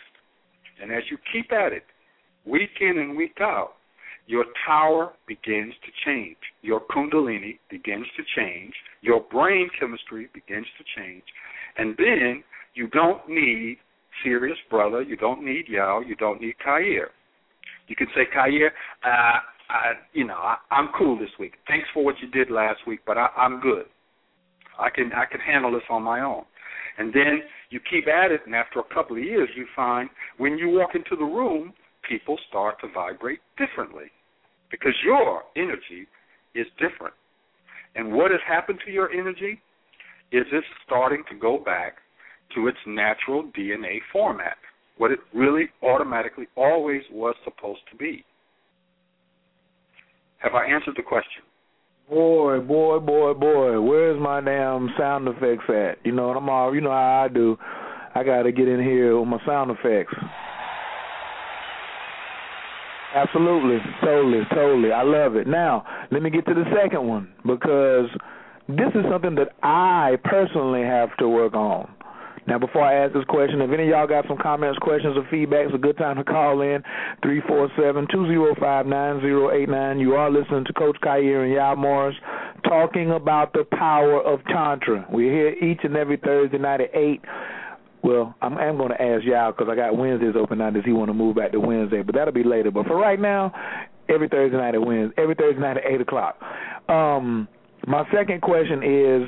and 0.81 0.91
as 0.91 1.03
you 1.09 1.17
keep 1.34 1.51
at 1.51 1.73
it, 1.73 1.84
week 2.45 2.69
in 2.79 2.99
and 2.99 3.17
week 3.17 3.38
out, 3.41 3.76
your 4.28 4.43
tower 4.65 5.13
begins 5.25 5.73
to 5.86 5.91
change. 6.05 6.38
Your 6.61 6.82
kundalini 6.82 7.59
begins 7.71 8.05
to 8.17 8.23
change. 8.36 8.73
Your 9.01 9.21
brain 9.21 9.69
chemistry 9.80 10.30
begins 10.34 10.67
to 10.78 11.01
change. 11.01 11.23
And 11.78 11.95
then 11.97 12.43
you 12.73 12.88
don't 12.89 13.28
need 13.30 13.78
serious 14.23 14.57
brother. 14.69 15.01
You 15.01 15.15
don't 15.15 15.43
need 15.43 15.65
Yao. 15.69 16.01
You 16.01 16.15
don't 16.15 16.41
need 16.41 16.55
Khayr. 16.65 17.05
You 17.88 17.95
can 17.95 18.07
say, 18.13 18.23
Khayr, 18.36 18.67
uh, 19.05 19.39
I, 19.69 19.93
you 20.11 20.28
know, 20.28 20.36
I, 20.36 20.57
I'm 20.71 20.89
cool 20.97 21.17
this 21.17 21.30
week. 21.39 21.53
Thanks 21.67 21.88
for 21.93 22.03
what 22.03 22.15
you 22.21 22.30
did 22.30 22.51
last 22.51 22.80
week, 22.86 22.99
but 23.07 23.17
I, 23.17 23.30
I'm 23.38 23.61
good. 23.61 23.86
I 24.78 24.89
can 24.89 25.11
I 25.13 25.25
can 25.25 25.39
handle 25.39 25.71
this 25.71 25.82
on 25.89 26.03
my 26.03 26.21
own. 26.21 26.43
And 26.99 27.13
then 27.13 27.41
you 27.69 27.80
keep 27.89 28.07
at 28.07 28.32
it, 28.32 28.41
and 28.45 28.53
after 28.55 28.80
a 28.80 28.93
couple 28.93 29.17
of 29.17 29.23
years, 29.23 29.49
you 29.55 29.65
find 29.75 30.09
when 30.38 30.57
you 30.57 30.69
walk 30.69 30.91
into 30.95 31.15
the 31.15 31.25
room, 31.25 31.73
people 32.07 32.38
start 32.49 32.80
to 32.82 32.88
vibrate 32.93 33.39
differently 33.57 34.11
because 34.72 34.93
your 35.03 35.43
energy 35.55 36.07
is 36.55 36.65
different. 36.80 37.13
And 37.95 38.13
what 38.13 38.32
has 38.32 38.41
happened 38.47 38.80
to 38.86 38.91
your 38.91 39.11
energy 39.11 39.61
is 40.32 40.45
it's 40.51 40.68
starting 40.86 41.24
to 41.30 41.36
go 41.36 41.57
back 41.57 41.97
to 42.55 42.68
its 42.68 42.78
natural 42.86 43.43
DNA 43.57 43.97
format, 44.11 44.57
what 44.97 45.11
it 45.11 45.20
really 45.34 45.65
automatically 45.84 46.47
always 46.55 47.01
was 47.11 47.36
supposed 47.43 47.82
to 47.91 47.97
be. 47.97 48.24
Have 50.39 50.53
I 50.53 50.65
answered 50.65 50.95
the 50.95 51.03
question? 51.03 51.43
Boy, 52.09 52.59
boy, 52.59 52.99
boy, 52.99 53.34
boy, 53.34 53.82
where's 53.82 54.20
my 54.20 54.39
damn 54.39 54.89
sound 54.97 55.28
effects 55.28 55.70
at? 55.70 56.05
You 56.05 56.13
know, 56.13 56.30
I'm 56.30 56.47
all, 56.47 56.74
you 56.74 56.80
know 56.80 56.91
how 56.91 57.26
I 57.26 57.34
do. 57.34 57.57
I 58.15 58.24
got 58.24 58.43
to 58.43 58.51
get 58.51 58.68
in 58.68 58.80
here 58.80 59.20
with 59.20 59.28
my 59.28 59.39
sound 59.45 59.72
effects. 59.72 60.13
Absolutely, 63.18 63.80
totally, 64.03 64.43
totally. 64.53 64.91
I 64.91 65.01
love 65.01 65.36
it. 65.36 65.47
Now, 65.47 65.84
let 66.11 66.22
me 66.22 66.30
get 66.30 66.45
to 66.45 66.53
the 66.53 66.65
second 66.76 67.07
one 67.07 67.28
because 67.45 68.09
this 68.68 68.93
is 68.93 69.05
something 69.09 69.34
that 69.36 69.55
I 69.63 70.18
personally 70.24 70.84
have 70.84 71.15
to 71.18 71.28
work 71.28 71.55
on. 71.55 71.89
Now, 72.47 72.59
before 72.59 72.84
I 72.84 72.93
ask 73.03 73.13
this 73.13 73.24
question, 73.26 73.61
if 73.61 73.72
any 73.72 73.84
of 73.84 73.89
y'all 73.89 74.07
got 74.07 74.26
some 74.28 74.38
comments, 74.38 74.80
questions, 74.80 75.18
or 75.18 75.28
feedback, 75.30 75.65
it's 75.65 75.76
a 75.76 75.78
good 75.78 75.97
time 75.97 76.15
to 76.15 76.24
call 76.24 76.61
in 76.61 76.82
347-205-9089. 77.26 79.99
You 79.99 80.13
are 80.13 80.32
listening 80.32 80.63
to 80.65 80.74
Coach 80.74 80.95
Khayr 81.03 81.43
and 81.43 81.51
Yao 81.53 81.76
Morris 81.76 82.15
talking 82.63 83.11
about 83.11 83.51
the 83.51 83.65
power 83.72 84.22
of 84.22 84.39
Tantra. 84.45 85.05
We're 85.11 85.34
here 85.34 85.49
each 85.61 85.82
and 85.84 85.97
every 85.97 86.15
Thursday 86.18 86.57
night 86.57 86.82
at 86.82 86.95
8. 86.95 87.22
Well, 88.07 88.33
I'm, 88.41 88.57
I'm 88.57 88.77
going 88.77 88.91
to 88.91 89.01
ask 89.01 89.25
Yao 89.25 89.51
because 89.51 89.67
I 89.69 89.75
got 89.75 89.97
Wednesdays 89.97 90.35
open 90.39 90.59
now. 90.59 90.69
Does 90.69 90.85
he 90.85 90.93
want 90.93 91.09
to 91.09 91.13
move 91.13 91.35
back 91.35 91.51
to 91.51 91.59
Wednesday? 91.59 92.03
But 92.03 92.15
that'll 92.15 92.33
be 92.33 92.45
later. 92.45 92.71
But 92.71 92.87
for 92.87 92.95
right 92.95 93.19
now, 93.19 93.51
every 94.07 94.29
Thursday 94.29 94.55
night 94.55 94.75
at 94.75 94.81
Wednesday, 94.81 95.21
every 95.21 95.35
Thursday 95.35 95.59
night 95.59 95.75
at 95.75 95.83
8 95.85 95.99
o'clock. 95.99 96.39
Um, 96.87 97.49
my 97.85 98.05
second 98.15 98.41
question 98.41 98.81
is 98.81 99.27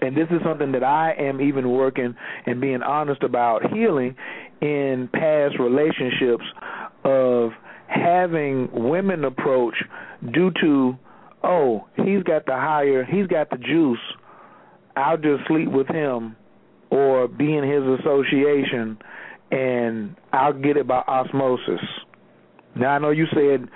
and 0.00 0.16
this 0.16 0.28
is 0.30 0.40
something 0.42 0.72
that 0.72 0.84
I 0.84 1.12
am 1.18 1.40
even 1.42 1.70
working 1.70 2.14
and 2.46 2.60
being 2.60 2.80
honest 2.82 3.22
about 3.22 3.70
healing 3.72 4.14
in 4.62 5.10
past 5.12 5.58
relationships 5.58 6.44
of 7.04 7.50
having 7.88 8.70
women 8.72 9.24
approach 9.24 9.74
due 10.32 10.52
to 10.62 10.96
oh 11.42 11.86
he's 11.96 12.22
got 12.22 12.46
the 12.46 12.52
higher 12.52 13.04
he's 13.04 13.26
got 13.26 13.50
the 13.50 13.56
juice 13.56 13.98
I'll 14.96 15.16
just 15.16 15.46
sleep 15.48 15.70
with 15.70 15.88
him 15.88 16.36
or 16.90 17.28
be 17.28 17.56
in 17.56 17.64
his 17.64 17.82
association 18.00 18.98
and 19.50 20.16
I'll 20.32 20.52
get 20.52 20.76
it 20.76 20.86
by 20.86 21.02
osmosis. 21.06 21.80
Now 22.76 22.90
I 22.90 22.98
know 22.98 23.10
you 23.10 23.26
said 23.34 23.68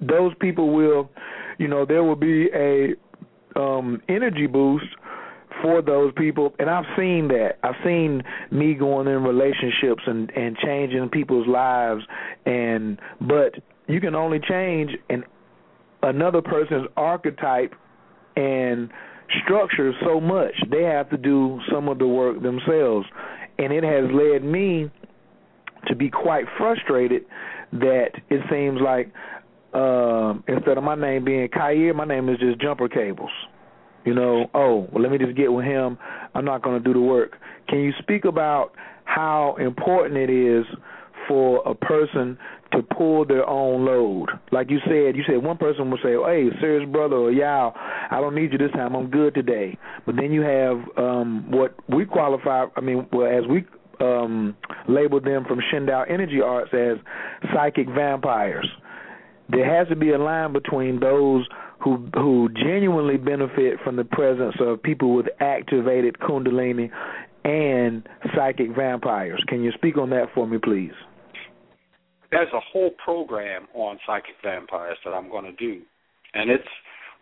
those 0.00 0.32
people 0.40 0.74
will 0.74 1.10
you 1.58 1.68
know 1.68 1.84
there 1.84 2.04
will 2.04 2.16
be 2.16 2.48
a 2.54 2.94
um 3.56 4.00
energy 4.08 4.46
boost 4.46 4.86
for 5.62 5.82
those 5.82 6.12
people 6.16 6.54
and 6.58 6.70
I've 6.70 6.84
seen 6.96 7.28
that. 7.28 7.58
I've 7.62 7.74
seen 7.84 8.22
me 8.50 8.74
going 8.74 9.08
in 9.08 9.22
relationships 9.22 10.02
and 10.06 10.30
and 10.36 10.56
changing 10.56 11.08
people's 11.10 11.46
lives 11.48 12.02
and 12.46 13.00
but 13.20 13.54
you 13.88 14.00
can 14.00 14.14
only 14.14 14.38
change 14.40 14.92
an 15.10 15.24
another 16.02 16.42
person's 16.42 16.86
archetype 16.96 17.74
and 18.36 18.90
structure 19.44 19.92
so 20.04 20.20
much. 20.20 20.54
They 20.70 20.82
have 20.82 21.10
to 21.10 21.16
do 21.16 21.60
some 21.72 21.88
of 21.88 21.98
the 21.98 22.06
work 22.06 22.42
themselves. 22.42 23.06
And 23.58 23.72
it 23.72 23.84
has 23.84 24.04
led 24.12 24.44
me 24.44 24.90
to 25.86 25.94
be 25.94 26.10
quite 26.10 26.44
frustrated 26.56 27.24
that 27.72 28.10
it 28.30 28.40
seems 28.50 28.80
like 28.80 29.12
uh, 29.74 30.34
instead 30.48 30.78
of 30.78 30.84
my 30.84 30.94
name 30.94 31.24
being 31.24 31.48
Khayr, 31.48 31.94
my 31.94 32.04
name 32.04 32.28
is 32.28 32.38
just 32.38 32.60
Jumper 32.60 32.88
Cables. 32.88 33.30
You 34.04 34.14
know, 34.14 34.46
oh, 34.54 34.88
well, 34.92 35.02
let 35.02 35.12
me 35.12 35.18
just 35.18 35.36
get 35.36 35.52
with 35.52 35.64
him. 35.64 35.98
I'm 36.34 36.44
not 36.44 36.62
going 36.62 36.82
to 36.82 36.84
do 36.84 36.94
the 36.94 37.04
work. 37.04 37.36
Can 37.68 37.80
you 37.80 37.92
speak 37.98 38.24
about 38.24 38.72
how 39.04 39.56
important 39.58 40.16
it 40.16 40.30
is 40.30 40.64
for 41.26 41.62
a 41.68 41.74
person 41.74 42.38
to 42.78 42.94
pull 42.94 43.24
their 43.24 43.48
own 43.48 43.84
load? 43.84 44.28
Like 44.52 44.70
you 44.70 44.78
said, 44.84 45.16
you 45.16 45.24
said 45.26 45.42
one 45.42 45.56
person 45.58 45.90
will 45.90 45.98
say, 46.02 46.14
"Hey, 46.14 46.48
serious 46.60 46.88
brother 46.88 47.16
or 47.16 47.32
Yao, 47.32 47.74
I 48.10 48.20
don't 48.20 48.34
need 48.34 48.52
you 48.52 48.58
this 48.58 48.72
time. 48.72 48.94
I'm 48.94 49.10
good 49.10 49.34
today." 49.34 49.76
But 50.06 50.16
then 50.16 50.32
you 50.32 50.42
have 50.42 50.76
um 50.96 51.50
what 51.50 51.74
we 51.88 52.04
qualify. 52.04 52.66
I 52.76 52.80
mean, 52.80 53.06
well, 53.12 53.26
as 53.26 53.46
we 53.48 53.64
um 54.00 54.56
label 54.88 55.20
them 55.20 55.44
from 55.44 55.60
Shindao 55.72 56.10
Energy 56.10 56.40
Arts 56.40 56.70
as 56.72 56.98
psychic 57.52 57.88
vampires. 57.88 58.68
There 59.50 59.64
has 59.78 59.88
to 59.88 59.96
be 59.96 60.10
a 60.10 60.18
line 60.18 60.52
between 60.52 61.00
those 61.00 61.46
who 61.80 62.08
who 62.14 62.48
genuinely 62.54 63.16
benefit 63.16 63.78
from 63.82 63.96
the 63.96 64.04
presence 64.04 64.56
of 64.60 64.82
people 64.82 65.14
with 65.14 65.26
activated 65.40 66.18
kundalini 66.18 66.90
and 67.44 68.06
psychic 68.34 68.74
vampires. 68.76 69.42
Can 69.48 69.62
you 69.62 69.72
speak 69.72 69.96
on 69.96 70.10
that 70.10 70.26
for 70.34 70.46
me, 70.46 70.58
please? 70.58 70.92
There's 72.30 72.52
a 72.52 72.60
whole 72.72 72.90
program 73.02 73.66
on 73.74 73.98
psychic 74.06 74.34
vampires 74.42 74.98
that 75.04 75.12
I'm 75.12 75.30
going 75.30 75.44
to 75.44 75.52
do, 75.52 75.82
and 76.34 76.50
it's 76.50 76.68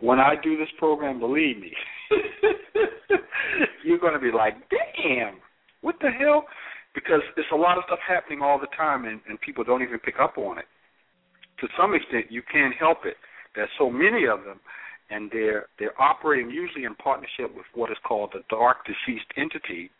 when 0.01 0.19
I 0.19 0.35
do 0.43 0.57
this 0.57 0.69
program. 0.79 1.21
Believe 1.21 1.59
me, 1.59 1.73
you're 3.85 3.99
going 3.99 4.15
to 4.15 4.21
be 4.21 4.33
like, 4.33 4.55
"Damn, 4.71 5.37
what 5.81 5.97
the 6.01 6.11
hell?" 6.11 6.45
Because 6.95 7.21
there's 7.35 7.47
a 7.53 7.57
lot 7.57 7.77
of 7.77 7.85
stuff 7.87 7.99
happening 8.07 8.41
all 8.43 8.59
the 8.59 8.69
time, 8.75 9.05
and, 9.05 9.21
and 9.29 9.39
people 9.43 9.63
don't 9.63 9.83
even 9.83 9.99
pick 9.99 10.15
up 10.19 10.39
on 10.39 10.59
it. 10.59 10.65
To 11.61 11.69
some 11.79 11.95
extent, 11.95 12.27
you 12.31 12.43
can't 12.51 12.75
help 12.75 13.05
it 13.05 13.17
there's 13.57 13.71
so 13.79 13.91
many 13.91 14.27
of 14.27 14.45
them, 14.45 14.61
and 15.11 15.31
they're 15.33 15.67
they're 15.79 16.01
operating 16.01 16.51
usually 16.51 16.85
in 16.85 16.95
partnership 16.95 17.55
with 17.57 17.65
what 17.75 17.91
is 17.91 17.97
called 18.07 18.31
the 18.33 18.45
dark 18.51 18.87
deceased 18.87 19.27
entity, 19.37 19.91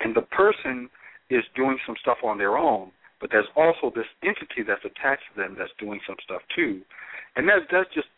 and 0.00 0.16
the 0.16 0.22
person 0.22 0.88
is 1.30 1.44
doing 1.54 1.78
some 1.86 1.94
stuff 2.00 2.18
on 2.24 2.38
their 2.38 2.56
own, 2.56 2.90
but 3.20 3.30
there's 3.30 3.48
also 3.56 3.92
this 3.94 4.08
entity 4.22 4.62
that's 4.66 4.84
attached 4.84 5.22
to 5.32 5.40
them 5.40 5.56
that's 5.58 5.72
doing 5.78 6.00
some 6.06 6.16
stuff 6.24 6.42
too, 6.54 6.82
and 7.36 7.48
that's 7.48 7.64
that's 7.70 7.92
just 7.94 8.08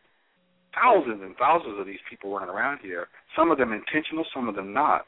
thousands 0.75 1.23
and 1.23 1.37
thousands 1.37 1.79
of 1.79 1.87
these 1.87 2.03
people 2.09 2.33
running 2.33 2.51
around 2.51 2.81
here. 2.83 3.09
Some 3.35 3.51
of 3.51 3.59
them 3.59 3.73
intentional, 3.73 4.25
some 4.35 4.49
of 4.49 4.55
them 4.55 4.73
not. 4.73 5.07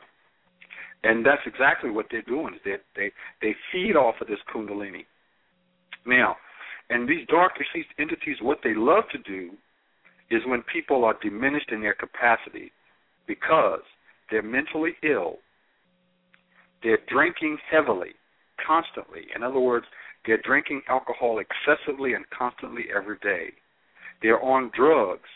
And 1.05 1.25
that's 1.25 1.43
exactly 1.47 1.91
what 1.91 2.07
they're 2.11 2.23
doing. 2.23 2.55
Is 2.55 2.61
they 2.65 2.77
they 2.97 3.13
they 3.43 3.55
feed 3.73 3.95
off 3.95 4.17
of 4.21 4.27
this 4.27 4.43
kundalini. 4.53 5.05
Now, 6.07 6.37
and 6.91 7.09
these 7.09 7.27
dark 7.29 7.53
deceased 7.57 7.93
entities, 7.99 8.37
what 8.41 8.59
they 8.65 8.75
love 8.75 9.05
to 9.13 9.19
do 9.19 9.51
is 10.31 10.43
when 10.47 10.63
people 10.73 11.05
are 11.05 11.17
diminished 11.23 11.71
in 11.71 11.81
their 11.81 11.95
capacity 11.95 12.73
because 13.27 13.81
they're 14.31 14.43
mentally 14.43 14.93
ill, 15.03 15.37
they're 16.83 16.99
drinking 17.09 17.59
heavily, 17.71 18.11
constantly. 18.69 19.23
In 19.35 19.43
other 19.43 19.61
words, 19.61 19.87
they're 20.27 20.43
drinking 20.45 20.83
alcohol 20.89 21.41
excessively 21.41 22.13
and 22.13 22.25
constantly 22.31 22.85
every 22.95 23.17
day. 23.23 23.53
They're 24.23 24.43
on 24.43 24.71
drugs 24.77 25.29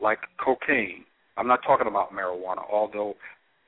like 0.00 0.20
cocaine. 0.42 1.04
I'm 1.36 1.46
not 1.46 1.60
talking 1.66 1.86
about 1.86 2.12
marijuana, 2.12 2.62
although 2.70 3.14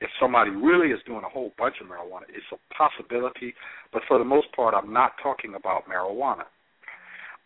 if 0.01 0.09
somebody 0.19 0.49
really 0.49 0.91
is 0.91 0.99
doing 1.05 1.21
a 1.23 1.29
whole 1.29 1.51
bunch 1.57 1.75
of 1.81 1.87
marijuana, 1.87 2.23
it's 2.29 2.45
a 2.51 2.57
possibility. 2.73 3.53
But 3.93 4.01
for 4.07 4.17
the 4.17 4.25
most 4.25 4.47
part, 4.55 4.73
I'm 4.73 4.91
not 4.91 5.11
talking 5.21 5.53
about 5.55 5.83
marijuana. 5.87 6.45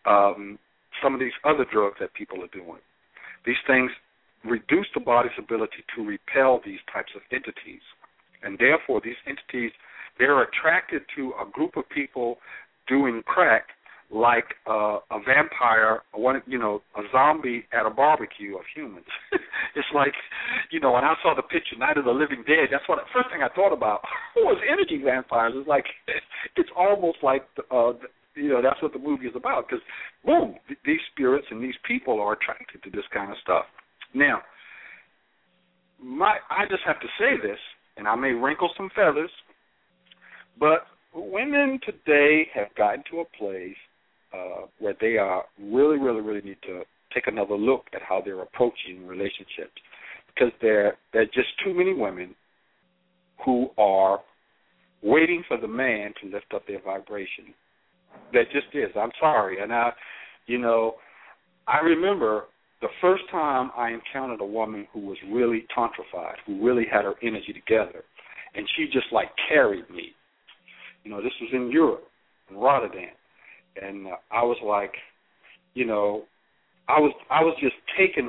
Um, 0.06 0.58
some 1.02 1.14
of 1.14 1.20
these 1.20 1.36
other 1.44 1.66
drugs 1.70 1.96
that 2.00 2.14
people 2.14 2.42
are 2.42 2.48
doing. 2.52 2.80
These 3.44 3.60
things 3.66 3.90
reduce 4.44 4.86
the 4.94 5.00
body's 5.00 5.36
ability 5.38 5.84
to 5.94 6.04
repel 6.04 6.60
these 6.64 6.80
types 6.92 7.12
of 7.14 7.22
entities. 7.30 7.82
And 8.42 8.58
therefore, 8.58 9.00
these 9.04 9.18
entities, 9.26 9.72
they're 10.18 10.42
attracted 10.42 11.02
to 11.16 11.32
a 11.40 11.50
group 11.50 11.76
of 11.76 11.88
people 11.88 12.38
doing 12.88 13.22
crack 13.26 13.68
like 14.08 14.54
uh, 14.70 14.98
a 15.10 15.18
vampire, 15.26 16.02
one 16.12 16.40
you 16.46 16.58
know, 16.58 16.80
a 16.96 17.02
zombie 17.10 17.66
at 17.72 17.86
a 17.86 17.90
barbecue 17.90 18.54
of 18.56 18.62
humans. 18.72 19.06
it's 19.74 19.88
like, 19.92 20.14
you 20.70 20.78
know, 20.78 20.92
when 20.92 21.02
I 21.02 21.14
saw 21.22 21.34
the 21.34 21.42
picture 21.42 21.76
Night 21.76 21.98
of 21.98 22.04
the 22.04 22.12
Living 22.12 22.44
Dead, 22.46 22.68
that's 22.70 22.88
what 22.88 22.98
the 23.02 23.10
first 23.12 23.30
thing 23.30 23.42
I 23.42 23.52
thought 23.52 23.72
about 23.72 24.02
was 24.36 24.62
energy 24.70 25.02
vampires. 25.04 25.54
It's 25.56 25.68
like, 25.68 25.86
it's 26.56 26.70
almost 26.76 27.18
like 27.22 27.42
uh, 27.74 27.94
you 28.36 28.50
know 28.50 28.62
that's 28.62 28.80
what 28.82 28.92
the 28.92 28.98
movie 28.98 29.26
is 29.26 29.34
about 29.34 29.66
because 29.66 29.82
boom 30.24 30.54
th- 30.68 30.78
these 30.84 31.00
spirits 31.10 31.46
and 31.50 31.62
these 31.62 31.74
people 31.88 32.20
are 32.20 32.34
attracted 32.34 32.82
to 32.82 32.90
this 32.90 33.04
kind 33.12 33.30
of 33.30 33.36
stuff 33.42 33.64
now 34.14 34.40
my 35.98 36.36
i 36.50 36.64
just 36.68 36.82
have 36.84 37.00
to 37.00 37.08
say 37.18 37.40
this 37.42 37.58
and 37.96 38.06
i 38.06 38.14
may 38.14 38.30
wrinkle 38.30 38.70
some 38.76 38.90
feathers 38.94 39.30
but 40.58 40.86
women 41.14 41.80
today 41.84 42.46
have 42.54 42.74
gotten 42.76 43.02
to 43.10 43.20
a 43.20 43.24
place 43.38 43.76
uh 44.34 44.66
where 44.78 44.94
they 45.00 45.16
are 45.16 45.44
really 45.60 45.98
really 45.98 46.20
really 46.20 46.42
need 46.42 46.58
to 46.62 46.82
take 47.14 47.26
another 47.26 47.56
look 47.56 47.84
at 47.94 48.02
how 48.02 48.20
they're 48.24 48.42
approaching 48.42 49.06
relationships 49.06 49.80
because 50.26 50.52
there 50.60 50.96
there 51.12 51.22
are 51.22 51.26
just 51.26 51.48
too 51.64 51.72
many 51.74 51.94
women 51.94 52.34
who 53.44 53.68
are 53.78 54.20
waiting 55.02 55.42
for 55.46 55.58
the 55.58 55.68
man 55.68 56.12
to 56.22 56.28
lift 56.28 56.52
up 56.54 56.66
their 56.66 56.82
vibration. 56.82 57.54
That 58.32 58.44
just 58.52 58.66
is. 58.74 58.90
I'm 58.96 59.12
sorry, 59.20 59.62
and 59.62 59.72
I, 59.72 59.90
you 60.46 60.58
know, 60.58 60.94
I 61.68 61.78
remember 61.78 62.44
the 62.80 62.88
first 63.00 63.24
time 63.30 63.70
I 63.76 63.90
encountered 63.90 64.40
a 64.40 64.46
woman 64.46 64.86
who 64.92 65.00
was 65.00 65.16
really 65.30 65.66
tantrified, 65.74 66.36
who 66.46 66.64
really 66.64 66.84
had 66.90 67.04
her 67.04 67.14
energy 67.22 67.52
together, 67.52 68.04
and 68.54 68.66
she 68.76 68.86
just 68.86 69.06
like 69.12 69.28
carried 69.48 69.88
me. 69.90 70.12
You 71.06 71.12
know, 71.12 71.22
this 71.22 71.32
was 71.40 71.50
in 71.52 71.70
Europe, 71.70 72.02
in 72.50 72.56
Rotterdam, 72.56 73.14
and 73.80 74.08
uh, 74.08 74.16
I 74.32 74.42
was 74.42 74.56
like, 74.66 74.90
you 75.74 75.86
know, 75.86 76.24
I 76.88 76.98
was 76.98 77.12
I 77.30 77.44
was 77.44 77.56
just 77.60 77.76
taken. 77.96 78.28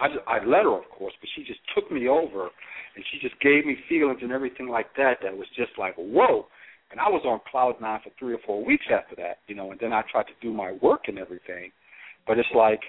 I 0.00 0.08
just, 0.08 0.26
I 0.26 0.44
let 0.44 0.64
her, 0.64 0.76
of 0.76 0.90
course, 0.90 1.14
but 1.20 1.28
she 1.36 1.44
just 1.44 1.60
took 1.72 1.88
me 1.88 2.08
over, 2.08 2.50
and 2.96 3.04
she 3.12 3.20
just 3.22 3.40
gave 3.40 3.64
me 3.64 3.76
feelings 3.88 4.18
and 4.22 4.32
everything 4.32 4.66
like 4.68 4.88
that. 4.96 5.18
That 5.22 5.36
was 5.36 5.46
just 5.56 5.70
like 5.78 5.94
whoa. 5.96 6.46
And 6.90 6.98
I 6.98 7.08
was 7.08 7.22
on 7.24 7.38
cloud 7.48 7.76
nine 7.80 8.00
for 8.02 8.10
three 8.18 8.34
or 8.34 8.40
four 8.44 8.64
weeks 8.64 8.86
after 8.90 9.14
that, 9.22 9.38
you 9.46 9.54
know. 9.54 9.70
And 9.70 9.78
then 9.78 9.92
I 9.92 10.02
tried 10.10 10.26
to 10.26 10.36
do 10.42 10.52
my 10.52 10.72
work 10.82 11.02
and 11.06 11.20
everything, 11.20 11.70
but 12.26 12.40
it's 12.40 12.48
like 12.56 12.80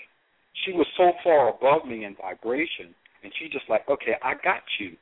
she 0.66 0.72
was 0.72 0.88
so 0.98 1.12
far 1.24 1.50
above 1.50 1.88
me 1.88 2.06
in 2.06 2.16
vibration, 2.16 2.90
and 3.24 3.32
she 3.38 3.50
just 3.50 3.70
like, 3.70 3.88
okay, 3.88 4.14
I 4.24 4.34
got 4.44 4.66
you. 4.80 4.98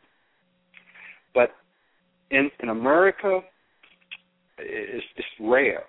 But 1.34 1.52
in 2.32 2.52
in 2.60 2.68
America, 2.68 3.40
it's 4.58 5.06
it's 5.16 5.28
rare. 5.40 5.84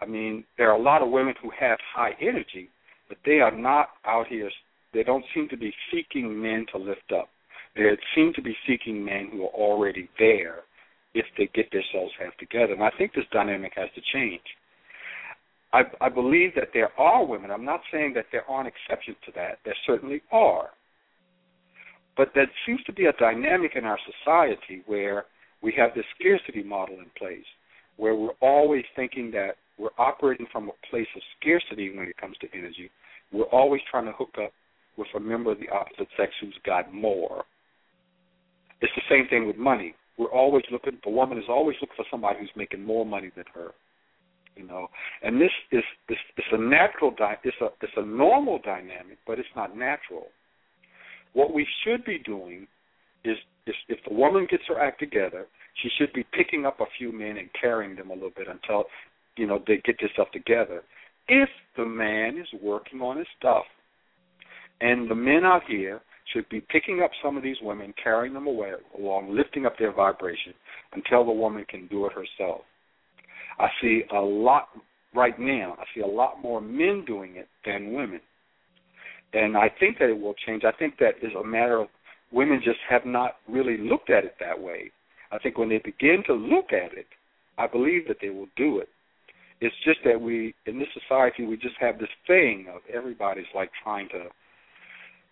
I 0.00 0.06
mean, 0.06 0.44
there 0.56 0.70
are 0.70 0.78
a 0.78 0.82
lot 0.82 1.02
of 1.02 1.10
women 1.10 1.34
who 1.42 1.50
have 1.58 1.78
high 1.94 2.12
energy, 2.20 2.70
but 3.08 3.18
they 3.24 3.40
are 3.40 3.54
not 3.54 3.90
out 4.06 4.26
here. 4.28 4.50
They 4.94 5.02
don't 5.02 5.24
seem 5.34 5.48
to 5.50 5.56
be 5.56 5.72
seeking 5.92 6.40
men 6.40 6.66
to 6.72 6.78
lift 6.78 7.12
up. 7.14 7.28
They 7.76 7.96
seem 8.14 8.32
to 8.34 8.42
be 8.42 8.56
seeking 8.66 9.04
men 9.04 9.28
who 9.30 9.44
are 9.44 9.54
already 9.54 10.08
there 10.18 10.60
if 11.14 11.26
they 11.36 11.48
get 11.54 11.70
themselves 11.70 12.12
half 12.18 12.36
together. 12.38 12.72
And 12.72 12.82
I 12.82 12.90
think 12.96 13.12
this 13.14 13.24
dynamic 13.32 13.72
has 13.76 13.88
to 13.94 14.00
change. 14.12 14.42
I, 15.72 15.82
I 16.00 16.08
believe 16.08 16.54
that 16.56 16.70
there 16.74 16.90
are 16.98 17.24
women. 17.24 17.50
I'm 17.50 17.64
not 17.64 17.80
saying 17.92 18.14
that 18.14 18.26
there 18.32 18.48
aren't 18.50 18.68
exceptions 18.68 19.16
to 19.26 19.32
that. 19.36 19.58
There 19.64 19.76
certainly 19.86 20.22
are. 20.32 20.70
But 22.16 22.30
there 22.34 22.50
seems 22.66 22.82
to 22.84 22.92
be 22.92 23.06
a 23.06 23.12
dynamic 23.12 23.72
in 23.76 23.84
our 23.84 23.98
society 24.04 24.82
where 24.86 25.26
we 25.62 25.72
have 25.76 25.90
this 25.94 26.04
scarcity 26.18 26.62
model 26.62 26.96
in 26.98 27.06
place, 27.16 27.44
where 28.00 28.14
we're 28.14 28.38
always 28.40 28.84
thinking 28.96 29.30
that 29.32 29.56
we're 29.78 29.96
operating 29.98 30.46
from 30.50 30.68
a 30.68 30.90
place 30.90 31.06
of 31.14 31.22
scarcity 31.38 31.94
when 31.94 32.08
it 32.08 32.16
comes 32.16 32.36
to 32.38 32.48
energy. 32.54 32.90
We're 33.30 33.44
always 33.44 33.82
trying 33.90 34.06
to 34.06 34.12
hook 34.12 34.34
up 34.42 34.52
with 34.96 35.08
a 35.14 35.20
member 35.20 35.52
of 35.52 35.58
the 35.60 35.68
opposite 35.68 36.08
sex 36.16 36.32
who's 36.40 36.58
got 36.64 36.92
more. 36.94 37.44
It's 38.80 38.92
the 38.96 39.02
same 39.10 39.28
thing 39.28 39.46
with 39.46 39.56
money. 39.56 39.94
We're 40.18 40.32
always 40.32 40.64
looking. 40.72 40.98
The 41.04 41.10
woman 41.10 41.38
is 41.38 41.44
always 41.48 41.76
looking 41.80 41.96
for 41.96 42.06
somebody 42.10 42.38
who's 42.40 42.50
making 42.56 42.84
more 42.84 43.04
money 43.04 43.30
than 43.36 43.44
her 43.54 43.72
you 44.56 44.66
know. 44.66 44.88
And 45.22 45.40
this 45.40 45.50
is 45.72 45.84
this 46.08 46.18
it's 46.36 46.46
a 46.52 46.58
natural 46.58 47.12
di- 47.16 47.38
it's 47.44 47.56
a 47.60 47.68
it's 47.82 47.92
a 47.96 48.04
normal 48.04 48.58
dynamic, 48.64 49.18
but 49.26 49.38
it's 49.38 49.48
not 49.56 49.76
natural. 49.76 50.26
What 51.32 51.54
we 51.54 51.66
should 51.84 52.04
be 52.04 52.18
doing 52.18 52.66
is, 53.24 53.36
is 53.66 53.74
if 53.88 53.98
the 54.08 54.14
woman 54.14 54.48
gets 54.50 54.64
her 54.68 54.80
act 54.80 54.98
together, 54.98 55.46
she 55.82 55.88
should 55.98 56.12
be 56.12 56.24
picking 56.32 56.66
up 56.66 56.80
a 56.80 56.86
few 56.98 57.12
men 57.12 57.36
and 57.36 57.48
carrying 57.60 57.96
them 57.96 58.10
a 58.10 58.14
little 58.14 58.32
bit 58.36 58.48
until 58.48 58.84
you 59.36 59.46
know 59.46 59.62
they 59.66 59.80
get 59.84 59.96
this 60.00 60.10
stuff 60.14 60.30
together. 60.32 60.82
If 61.28 61.48
the 61.76 61.86
man 61.86 62.38
is 62.38 62.48
working 62.62 63.00
on 63.00 63.18
his 63.18 63.26
stuff, 63.38 63.64
and 64.80 65.10
the 65.10 65.14
men 65.14 65.44
out 65.44 65.62
here 65.68 66.00
should 66.32 66.48
be 66.48 66.60
picking 66.60 67.02
up 67.02 67.10
some 67.22 67.36
of 67.36 67.42
these 67.42 67.56
women, 67.62 67.92
carrying 68.02 68.34
them 68.34 68.46
away 68.46 68.72
along, 68.98 69.34
lifting 69.34 69.66
up 69.66 69.78
their 69.78 69.92
vibration 69.92 70.54
until 70.92 71.24
the 71.24 71.32
woman 71.32 71.64
can 71.68 71.86
do 71.88 72.06
it 72.06 72.12
herself. 72.12 72.62
I 73.58 73.68
see 73.80 74.02
a 74.12 74.20
lot 74.20 74.68
right 75.14 75.38
now. 75.38 75.76
I 75.78 75.84
see 75.94 76.02
a 76.02 76.06
lot 76.06 76.42
more 76.42 76.60
men 76.60 77.04
doing 77.06 77.36
it 77.36 77.48
than 77.64 77.92
women, 77.92 78.20
and 79.32 79.56
I 79.56 79.70
think 79.80 79.98
that 79.98 80.10
it 80.10 80.20
will 80.20 80.34
change. 80.46 80.62
I 80.64 80.72
think 80.72 80.98
that 80.98 81.14
is 81.22 81.32
a 81.38 81.46
matter 81.46 81.78
of 81.78 81.88
women 82.32 82.60
just 82.64 82.78
have 82.88 83.04
not 83.04 83.36
really 83.48 83.76
looked 83.76 84.10
at 84.10 84.24
it 84.24 84.34
that 84.40 84.60
way. 84.60 84.90
I 85.32 85.38
think 85.38 85.58
when 85.58 85.68
they 85.68 85.78
begin 85.78 86.22
to 86.26 86.34
look 86.34 86.72
at 86.72 86.96
it, 86.96 87.06
I 87.58 87.66
believe 87.66 88.08
that 88.08 88.18
they 88.20 88.30
will 88.30 88.48
do 88.56 88.78
it. 88.78 88.88
It's 89.60 89.74
just 89.84 89.98
that 90.04 90.20
we, 90.20 90.54
in 90.66 90.78
this 90.78 90.88
society, 90.94 91.44
we 91.44 91.56
just 91.56 91.76
have 91.80 91.98
this 91.98 92.08
thing 92.26 92.66
of 92.74 92.80
everybody's 92.92 93.52
like 93.54 93.70
trying 93.84 94.08
to, 94.08 94.28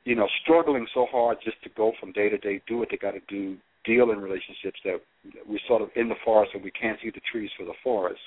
you 0.05 0.15
know, 0.15 0.29
struggling 0.43 0.87
so 0.93 1.07
hard 1.11 1.39
just 1.43 1.63
to 1.65 1.71
go 1.77 1.93
from 1.99 2.13
day 2.13 2.29
to 2.29 2.39
day, 2.39 2.61
do 2.69 2.77
what 2.77 2.89
they 2.91 2.99
got 2.99 3.13
to 3.13 3.21
do, 3.29 3.57
deal 3.85 4.11
in 4.11 4.21
relationships 4.21 4.79
that 4.85 5.01
we're 5.49 5.59
sort 5.67 5.81
of 5.81 5.89
in 5.97 6.09
the 6.09 6.15
forest 6.25 6.53
and 6.55 6.63
we 6.63 6.71
can't 6.71 6.99
see 7.03 7.11
the 7.11 7.21
trees 7.33 7.51
for 7.59 7.65
the 7.65 7.73
forest. 7.83 8.21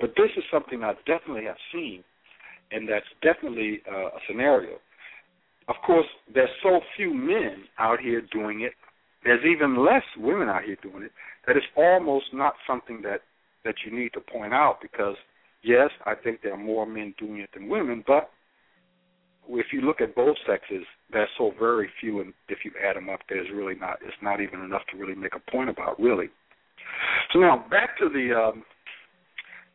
But 0.00 0.10
this 0.16 0.30
is 0.36 0.44
something 0.50 0.84
I 0.84 0.94
definitely 1.06 1.44
have 1.44 1.56
seen, 1.72 2.04
and 2.70 2.88
that's 2.88 3.06
definitely 3.22 3.82
uh, 3.90 4.06
a 4.06 4.20
scenario. 4.28 4.76
Of 5.68 5.76
course, 5.84 6.06
there's 6.32 6.50
so 6.62 6.80
few 6.96 7.12
men 7.12 7.64
out 7.78 8.00
here 8.00 8.22
doing 8.32 8.62
it. 8.62 8.72
There's 9.24 9.44
even 9.44 9.84
less 9.84 10.02
women 10.18 10.48
out 10.48 10.64
here 10.64 10.76
doing 10.82 11.04
it. 11.04 11.12
That 11.46 11.56
it's 11.56 11.66
almost 11.76 12.26
not 12.32 12.54
something 12.66 13.02
that 13.02 13.20
that 13.64 13.74
you 13.86 13.96
need 13.96 14.12
to 14.14 14.20
point 14.20 14.52
out 14.52 14.78
because 14.82 15.16
yes, 15.62 15.90
I 16.04 16.14
think 16.14 16.40
there 16.42 16.54
are 16.54 16.58
more 16.58 16.86
men 16.86 17.14
doing 17.18 17.38
it 17.38 17.50
than 17.54 17.68
women, 17.68 18.02
but 18.06 18.30
if 19.48 19.66
you 19.72 19.80
look 19.80 20.00
at 20.00 20.14
both 20.14 20.36
sexes, 20.46 20.84
there's 21.12 21.28
so 21.36 21.52
very 21.58 21.88
few, 22.00 22.20
and 22.20 22.32
if 22.48 22.58
you 22.64 22.72
add 22.82 22.96
them 22.96 23.08
up, 23.08 23.20
there's 23.28 23.48
really 23.52 23.74
not. 23.74 23.98
It's 24.02 24.16
not 24.22 24.40
even 24.40 24.60
enough 24.60 24.82
to 24.90 24.96
really 24.96 25.14
make 25.14 25.34
a 25.34 25.50
point 25.50 25.68
about, 25.68 26.00
really. 26.00 26.28
So 27.32 27.40
now 27.40 27.64
back 27.70 27.98
to 27.98 28.08
the 28.08 28.34
um, 28.34 28.64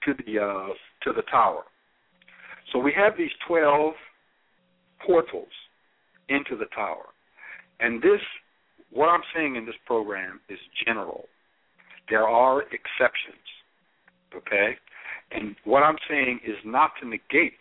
to 0.05 0.13
the 0.25 0.39
uh, 0.39 0.73
to 1.03 1.13
the 1.13 1.23
tower. 1.23 1.63
So 2.71 2.79
we 2.79 2.93
have 2.95 3.17
these 3.17 3.31
twelve 3.47 3.93
portals 5.05 5.47
into 6.29 6.57
the 6.57 6.65
tower, 6.75 7.05
and 7.79 8.01
this, 8.01 8.21
what 8.91 9.07
I'm 9.07 9.21
saying 9.35 9.55
in 9.55 9.65
this 9.65 9.75
program 9.85 10.39
is 10.49 10.59
general. 10.85 11.25
There 12.09 12.27
are 12.27 12.61
exceptions, 12.61 13.43
okay, 14.35 14.77
and 15.31 15.55
what 15.65 15.83
I'm 15.83 15.97
saying 16.09 16.39
is 16.45 16.55
not 16.63 16.91
to 17.01 17.07
negate 17.07 17.59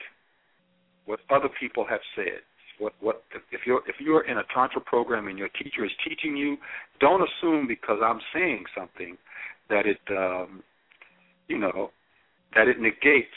what 1.07 1.21
other 1.31 1.49
people 1.59 1.85
have 1.89 2.01
said. 2.15 2.41
What 2.79 2.93
what 3.01 3.23
if 3.51 3.61
you're 3.67 3.81
if 3.89 3.97
you're 3.99 4.27
in 4.29 4.39
a 4.39 4.43
tantra 4.55 4.81
program 4.83 5.29
and 5.29 5.39
your 5.39 5.49
teacher 5.49 5.85
is 5.85 5.91
teaching 6.07 6.37
you, 6.37 6.59
don't 7.01 7.23
assume 7.23 7.67
because 7.67 7.99
I'm 8.05 8.21
saying 8.35 8.65
something 8.77 9.17
that 9.71 9.87
it 9.87 9.99
um, 10.11 10.63
you 11.49 11.59
know 11.59 11.91
that 12.55 12.69
it 12.69 12.79
negates 12.79 13.35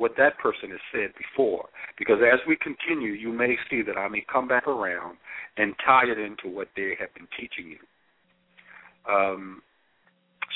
what 0.00 0.12
that 0.16 0.38
person 0.38 0.70
has 0.70 0.80
said 0.90 1.10
before. 1.18 1.68
Because 1.98 2.16
as 2.24 2.40
we 2.48 2.56
continue, 2.56 3.12
you 3.12 3.30
may 3.32 3.54
see 3.68 3.82
that 3.82 3.98
I 3.98 4.08
may 4.08 4.24
come 4.32 4.48
back 4.48 4.66
around 4.66 5.18
and 5.58 5.74
tie 5.84 6.04
it 6.10 6.18
into 6.18 6.48
what 6.48 6.68
they 6.74 6.96
have 6.98 7.12
been 7.12 7.28
teaching 7.38 7.70
you. 7.70 9.12
Um, 9.12 9.60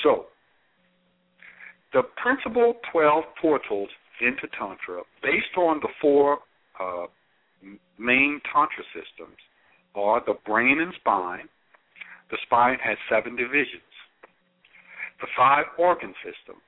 so, 0.03 0.25
the 1.93 2.01
principal 2.17 2.73
12 2.91 3.23
portals 3.39 3.89
into 4.19 4.47
Tantra 4.57 5.03
based 5.21 5.55
on 5.57 5.79
the 5.79 5.89
four 6.01 6.39
uh, 6.79 7.05
main 7.99 8.41
Tantra 8.51 8.83
systems 8.95 9.37
are 9.93 10.23
the 10.25 10.33
brain 10.45 10.81
and 10.81 10.91
spine. 10.99 11.47
The 12.31 12.37
spine 12.47 12.77
has 12.83 12.97
seven 13.09 13.35
divisions. 13.35 13.93
The 15.21 15.27
five 15.37 15.65
organ 15.77 16.15
system. 16.23 16.59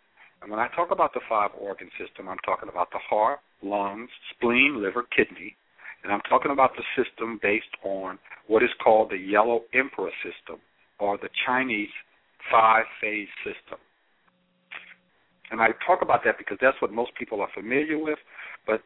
And 0.41 0.51
when 0.51 0.59
I 0.59 0.67
talk 0.75 0.91
about 0.91 1.13
the 1.13 1.21
five 1.27 1.51
organ 1.59 1.89
system, 1.99 2.29
I'm 2.29 2.37
talking 2.45 2.69
about 2.69 2.91
the 2.91 2.99
heart, 2.99 3.39
lungs, 3.61 4.09
spleen, 4.31 4.81
liver, 4.81 5.03
kidney. 5.15 5.55
And 6.03 6.13
I'm 6.13 6.21
talking 6.29 6.51
about 6.51 6.71
the 6.75 6.83
system 6.95 7.39
based 7.41 7.73
on 7.83 8.19
what 8.47 8.63
is 8.63 8.69
called 8.83 9.09
the 9.09 9.17
Yellow 9.17 9.61
Emperor 9.73 10.11
system 10.23 10.61
or 10.99 11.17
the 11.17 11.29
Chinese 11.45 11.89
five 12.51 12.85
phase 13.01 13.27
system. 13.43 13.79
And 15.49 15.61
I 15.61 15.69
talk 15.85 16.01
about 16.01 16.23
that 16.25 16.37
because 16.37 16.57
that's 16.61 16.79
what 16.81 16.91
most 16.91 17.11
people 17.15 17.41
are 17.41 17.49
familiar 17.53 17.97
with. 17.97 18.19
But 18.65 18.81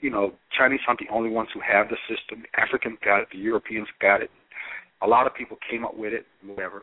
you 0.00 0.10
know, 0.10 0.32
Chinese 0.56 0.80
aren't 0.88 1.00
the 1.00 1.12
only 1.12 1.30
ones 1.30 1.48
who 1.52 1.60
have 1.60 1.88
the 1.88 1.96
system. 2.08 2.42
The 2.42 2.60
Africans 2.60 2.98
got 3.04 3.20
it. 3.20 3.28
The 3.32 3.38
Europeans 3.38 3.88
got 4.00 4.22
it. 4.22 4.30
A 5.02 5.06
lot 5.06 5.26
of 5.26 5.34
people 5.34 5.58
came 5.68 5.84
up 5.84 5.96
with 5.96 6.12
it, 6.12 6.24
whatever. 6.44 6.82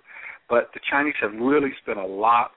But 0.50 0.70
the 0.74 0.80
Chinese 0.90 1.16
have 1.22 1.34
really 1.34 1.72
spent 1.82 1.98
a 1.98 2.06
lot, 2.06 2.52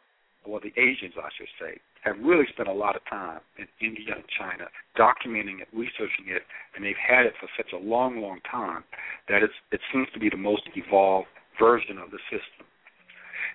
or 0.45 0.61
the 0.61 0.73
Asians, 0.77 1.15
I 1.17 1.29
should 1.37 1.49
say, 1.61 1.81
have 2.03 2.17
really 2.21 2.45
spent 2.53 2.69
a 2.69 2.73
lot 2.73 2.97
of 2.97 3.03
time 3.09 3.41
in 3.59 3.67
India 3.81 4.15
and 4.15 4.25
China 4.39 4.69
documenting 4.97 5.61
it, 5.61 5.69
researching 5.73 6.29
it, 6.29 6.43
and 6.75 6.85
they've 6.85 7.01
had 7.01 7.27
it 7.27 7.33
for 7.41 7.49
such 7.57 7.73
a 7.73 7.83
long, 7.83 8.21
long 8.21 8.41
time 8.51 8.85
that 9.29 9.43
it's 9.43 9.55
it 9.73 9.81
seems 9.93 10.09
to 10.13 10.21
be 10.21 10.29
the 10.29 10.37
most 10.37 10.63
evolved 10.77 11.29
version 11.59 11.99
of 11.99 12.11
the 12.11 12.19
system. 12.31 12.67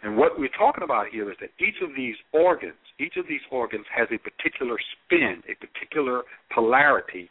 And 0.01 0.17
what 0.17 0.39
we're 0.39 0.55
talking 0.57 0.83
about 0.83 1.07
here 1.11 1.29
is 1.29 1.37
that 1.41 1.49
each 1.59 1.81
of 1.83 1.89
these 1.95 2.15
organs, 2.31 2.79
each 2.99 3.17
of 3.17 3.25
these 3.27 3.41
organs 3.51 3.85
has 3.95 4.07
a 4.11 4.17
particular 4.17 4.77
spin, 5.05 5.43
a 5.49 5.55
particular 5.55 6.23
polarity, 6.53 7.29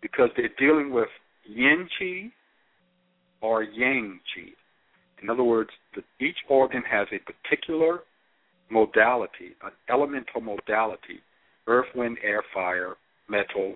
because 0.00 0.30
they're 0.36 0.54
dealing 0.58 0.92
with 0.92 1.08
yin 1.44 1.88
chi 1.98 2.32
or 3.40 3.62
yang 3.62 4.20
chi. 4.34 4.50
In 5.22 5.30
other 5.30 5.44
words, 5.44 5.70
the, 5.94 6.02
each 6.24 6.36
organ 6.48 6.82
has 6.90 7.06
a 7.12 7.20
particular 7.20 8.00
modality, 8.70 9.56
an 9.62 9.72
elemental 9.88 10.40
modality 10.40 11.20
earth, 11.66 11.86
wind, 11.94 12.18
air, 12.22 12.42
fire, 12.52 12.94
metal. 13.28 13.74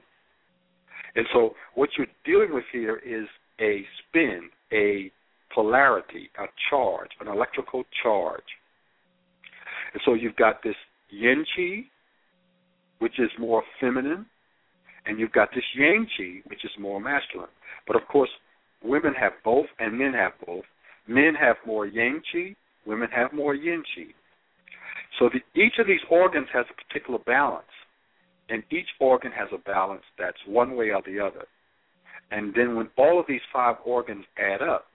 And 1.16 1.26
so 1.32 1.54
what 1.74 1.90
you're 1.96 2.06
dealing 2.24 2.54
with 2.54 2.64
here 2.72 2.96
is 2.96 3.26
a 3.60 3.84
spin, 3.98 4.50
a 4.72 5.10
polarity, 5.54 6.30
a 6.38 6.46
charge, 6.70 7.08
an 7.20 7.28
electrical 7.28 7.84
charge. 8.02 8.42
And 9.92 10.02
so 10.04 10.14
you've 10.14 10.36
got 10.36 10.62
this 10.62 10.74
yin 11.10 11.44
chi, 11.56 11.84
which 12.98 13.18
is 13.18 13.30
more 13.38 13.62
feminine, 13.80 14.26
and 15.06 15.18
you've 15.18 15.32
got 15.32 15.48
this 15.54 15.64
yang 15.74 16.06
chi, 16.16 16.42
which 16.46 16.64
is 16.64 16.70
more 16.78 17.00
masculine. 17.00 17.48
But 17.86 17.96
of 17.96 18.02
course, 18.08 18.28
women 18.84 19.14
have 19.18 19.32
both 19.44 19.66
and 19.78 19.98
men 19.98 20.12
have 20.12 20.32
both. 20.46 20.64
Men 21.06 21.34
have 21.40 21.56
more 21.66 21.86
yang 21.86 22.20
chi, 22.30 22.54
women 22.84 23.08
have 23.10 23.32
more 23.32 23.54
yin 23.54 23.82
chi. 23.94 24.12
So 25.18 25.28
the, 25.32 25.40
each 25.60 25.74
of 25.78 25.86
these 25.86 26.00
organs 26.10 26.46
has 26.52 26.66
a 26.70 26.88
particular 26.88 27.18
balance, 27.26 27.66
and 28.48 28.62
each 28.70 28.88
organ 29.00 29.32
has 29.32 29.48
a 29.52 29.58
balance 29.58 30.02
that's 30.18 30.38
one 30.46 30.76
way 30.76 30.90
or 30.90 31.02
the 31.04 31.20
other. 31.20 31.46
And 32.30 32.54
then 32.54 32.76
when 32.76 32.88
all 32.96 33.18
of 33.18 33.26
these 33.26 33.40
five 33.52 33.76
organs 33.84 34.24
add 34.38 34.62
up, 34.62 34.86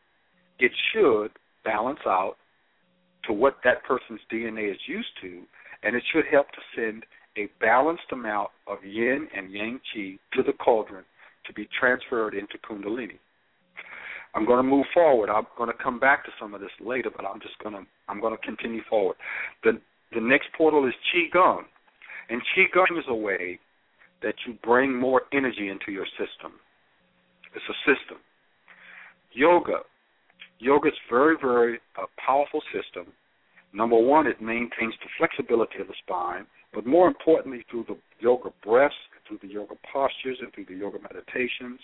it 0.59 0.71
should 0.91 1.31
balance 1.65 1.99
out 2.05 2.35
to 3.25 3.33
what 3.33 3.57
that 3.63 3.83
person's 3.83 4.19
DNA 4.31 4.71
is 4.71 4.77
used 4.87 5.07
to, 5.21 5.41
and 5.83 5.95
it 5.95 6.03
should 6.11 6.25
help 6.31 6.47
to 6.51 6.61
send 6.75 7.05
a 7.37 7.49
balanced 7.59 8.11
amount 8.11 8.49
of 8.67 8.77
yin 8.83 9.27
and 9.35 9.51
yang 9.51 9.79
chi 9.93 10.17
to 10.35 10.43
the 10.43 10.53
cauldron 10.53 11.03
to 11.45 11.53
be 11.53 11.67
transferred 11.79 12.33
into 12.33 12.57
kundalini. 12.69 13.17
I'm 14.35 14.45
going 14.45 14.57
to 14.57 14.63
move 14.63 14.85
forward. 14.93 15.29
I'm 15.29 15.45
going 15.57 15.71
to 15.71 15.83
come 15.83 15.99
back 15.99 16.25
to 16.25 16.31
some 16.39 16.53
of 16.53 16.61
this 16.61 16.71
later, 16.83 17.09
but 17.15 17.25
I'm 17.25 17.39
just 17.39 17.57
going 17.61 17.75
to 17.75 17.81
I'm 18.07 18.19
going 18.19 18.35
to 18.35 18.41
continue 18.45 18.81
forward. 18.89 19.15
The 19.63 19.79
the 20.13 20.21
next 20.21 20.47
portal 20.57 20.87
is 20.87 20.93
qigong, 21.13 21.63
and 22.29 22.41
qigong 22.55 22.97
is 22.97 23.05
a 23.07 23.15
way 23.15 23.59
that 24.21 24.35
you 24.47 24.55
bring 24.63 24.95
more 24.95 25.23
energy 25.33 25.69
into 25.69 25.91
your 25.91 26.05
system. 26.17 26.53
It's 27.55 27.65
a 27.69 27.77
system. 27.91 28.17
Yoga, 29.33 29.79
yoga 30.59 30.89
is 30.89 30.93
very 31.09 31.35
very 31.41 31.79
a 31.97 32.05
powerful 32.25 32.61
system. 32.73 33.13
Number 33.73 33.97
one, 33.97 34.27
it 34.27 34.41
maintains 34.41 34.93
the 35.01 35.09
flexibility 35.17 35.79
of 35.81 35.87
the 35.87 35.95
spine, 36.05 36.45
but 36.73 36.85
more 36.85 37.07
importantly, 37.07 37.65
through 37.69 37.85
the 37.87 37.97
yoga 38.19 38.49
breaths, 38.63 38.95
through 39.27 39.39
the 39.41 39.47
yoga 39.47 39.75
postures, 39.91 40.37
and 40.41 40.53
through 40.53 40.65
the 40.65 40.75
yoga 40.75 40.99
meditations, 40.99 41.79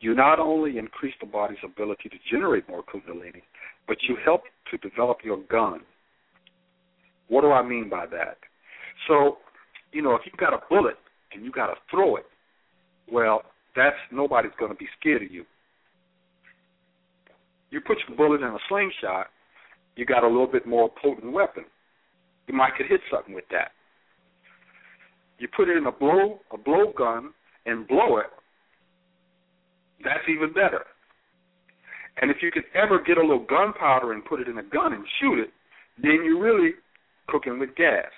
you 0.00 0.14
not 0.14 0.38
only 0.38 0.78
increase 0.78 1.14
the 1.20 1.26
body's 1.26 1.62
ability 1.64 2.08
to 2.08 2.16
generate 2.30 2.68
more 2.68 2.82
kundalini, 2.82 3.42
but 3.86 3.96
you 4.08 4.16
help 4.24 4.42
to 4.70 4.76
develop 4.78 5.18
your 5.24 5.38
gun. 5.50 5.80
What 7.32 7.40
do 7.40 7.50
I 7.50 7.66
mean 7.66 7.88
by 7.88 8.04
that? 8.12 8.36
So, 9.08 9.38
you 9.90 10.02
know, 10.02 10.14
if 10.14 10.20
you've 10.26 10.36
got 10.36 10.52
a 10.52 10.58
bullet 10.68 10.96
and 11.32 11.42
you 11.42 11.50
got 11.50 11.68
to 11.68 11.76
throw 11.90 12.16
it, 12.16 12.26
well, 13.10 13.40
that's 13.74 13.96
nobody's 14.12 14.52
going 14.60 14.70
to 14.70 14.76
be 14.76 14.86
scared 15.00 15.22
of 15.22 15.30
you. 15.30 15.46
You 17.70 17.80
put 17.80 17.96
your 18.06 18.18
bullet 18.18 18.42
in 18.46 18.52
a 18.52 18.58
slingshot, 18.68 19.28
you 19.96 20.04
got 20.04 20.24
a 20.24 20.28
little 20.28 20.46
bit 20.46 20.66
more 20.66 20.90
potent 21.02 21.32
weapon. 21.32 21.64
You 22.48 22.54
might 22.54 22.76
could 22.76 22.84
hit 22.86 23.00
something 23.10 23.34
with 23.34 23.48
that. 23.50 23.70
You 25.38 25.48
put 25.56 25.70
it 25.70 25.78
in 25.78 25.86
a 25.86 25.92
blow 25.92 26.40
a 26.52 26.58
blow 26.58 26.92
gun 26.94 27.32
and 27.64 27.88
blow 27.88 28.18
it, 28.18 28.26
that's 30.04 30.28
even 30.28 30.52
better. 30.52 30.84
And 32.20 32.30
if 32.30 32.42
you 32.42 32.50
could 32.52 32.64
ever 32.74 33.02
get 33.02 33.16
a 33.16 33.22
little 33.22 33.46
gunpowder 33.48 34.12
and 34.12 34.22
put 34.22 34.40
it 34.42 34.48
in 34.48 34.58
a 34.58 34.62
gun 34.62 34.92
and 34.92 35.04
shoot 35.18 35.38
it, 35.38 35.48
then 35.96 36.20
you're 36.26 36.42
really 36.42 36.72
cooking 37.28 37.58
with 37.58 37.74
gas. 37.76 38.10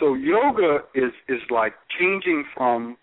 So 0.00 0.14
yoga 0.14 0.80
is 0.94 1.12
is 1.28 1.40
like 1.50 1.74
changing 1.98 2.44
from 2.54 2.96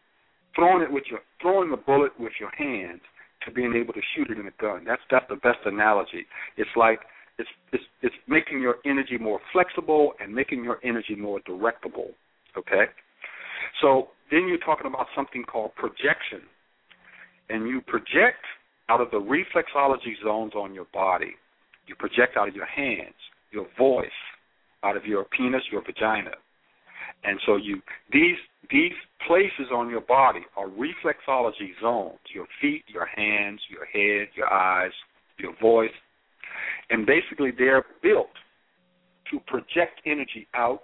throwing 0.55 0.83
it 0.83 0.91
with 0.91 1.03
your 1.09 1.19
throwing 1.41 1.71
the 1.71 1.77
bullet 1.77 2.11
with 2.19 2.33
your 2.39 2.51
hands 2.57 3.01
to 3.45 3.51
being 3.51 3.73
able 3.75 3.93
to 3.93 4.01
shoot 4.15 4.29
it 4.29 4.37
in 4.37 4.47
a 4.47 4.61
gun. 4.61 4.83
That's 4.85 5.01
that's 5.09 5.25
the 5.29 5.37
best 5.37 5.59
analogy. 5.65 6.25
It's 6.57 6.69
like 6.75 6.99
it's 7.37 7.49
it's 7.71 7.83
it's 8.01 8.15
making 8.27 8.61
your 8.61 8.75
energy 8.85 9.17
more 9.17 9.39
flexible 9.53 10.13
and 10.19 10.33
making 10.33 10.63
your 10.63 10.79
energy 10.83 11.15
more 11.15 11.39
directable. 11.41 12.11
Okay? 12.57 12.85
So 13.81 14.09
then 14.29 14.47
you're 14.47 14.57
talking 14.57 14.87
about 14.87 15.07
something 15.15 15.43
called 15.43 15.75
projection 15.75 16.41
and 17.49 17.67
you 17.67 17.81
project 17.81 18.43
out 18.89 19.01
of 19.01 19.11
the 19.11 19.17
reflexology 19.17 20.13
zones 20.23 20.53
on 20.55 20.73
your 20.73 20.87
body. 20.93 21.33
You 21.87 21.95
project 21.95 22.37
out 22.37 22.47
of 22.47 22.55
your 22.55 22.65
hands, 22.65 23.15
your 23.51 23.67
voice, 23.77 24.09
out 24.83 24.97
of 24.97 25.05
your 25.05 25.25
penis, 25.25 25.61
your 25.71 25.83
vagina. 25.83 26.31
And 27.23 27.39
so 27.45 27.55
you 27.55 27.81
these 28.11 28.37
these 28.71 28.93
places 29.27 29.71
on 29.73 29.89
your 29.89 30.01
body 30.01 30.41
are 30.55 30.67
reflexology 30.67 31.71
zones. 31.81 32.19
Your 32.33 32.47
feet, 32.61 32.83
your 32.87 33.05
hands, 33.05 33.59
your 33.69 33.85
head, 33.85 34.29
your 34.35 34.51
eyes, 34.51 34.91
your 35.37 35.53
voice. 35.61 35.91
And 36.89 37.05
basically 37.05 37.51
they're 37.51 37.85
built 38.01 38.31
to 39.31 39.39
project 39.47 40.01
energy 40.05 40.47
out. 40.53 40.81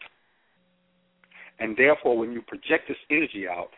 And 1.59 1.75
therefore 1.75 2.17
when 2.17 2.31
you 2.31 2.41
project 2.41 2.87
this 2.87 2.97
energy 3.09 3.47
out, 3.49 3.71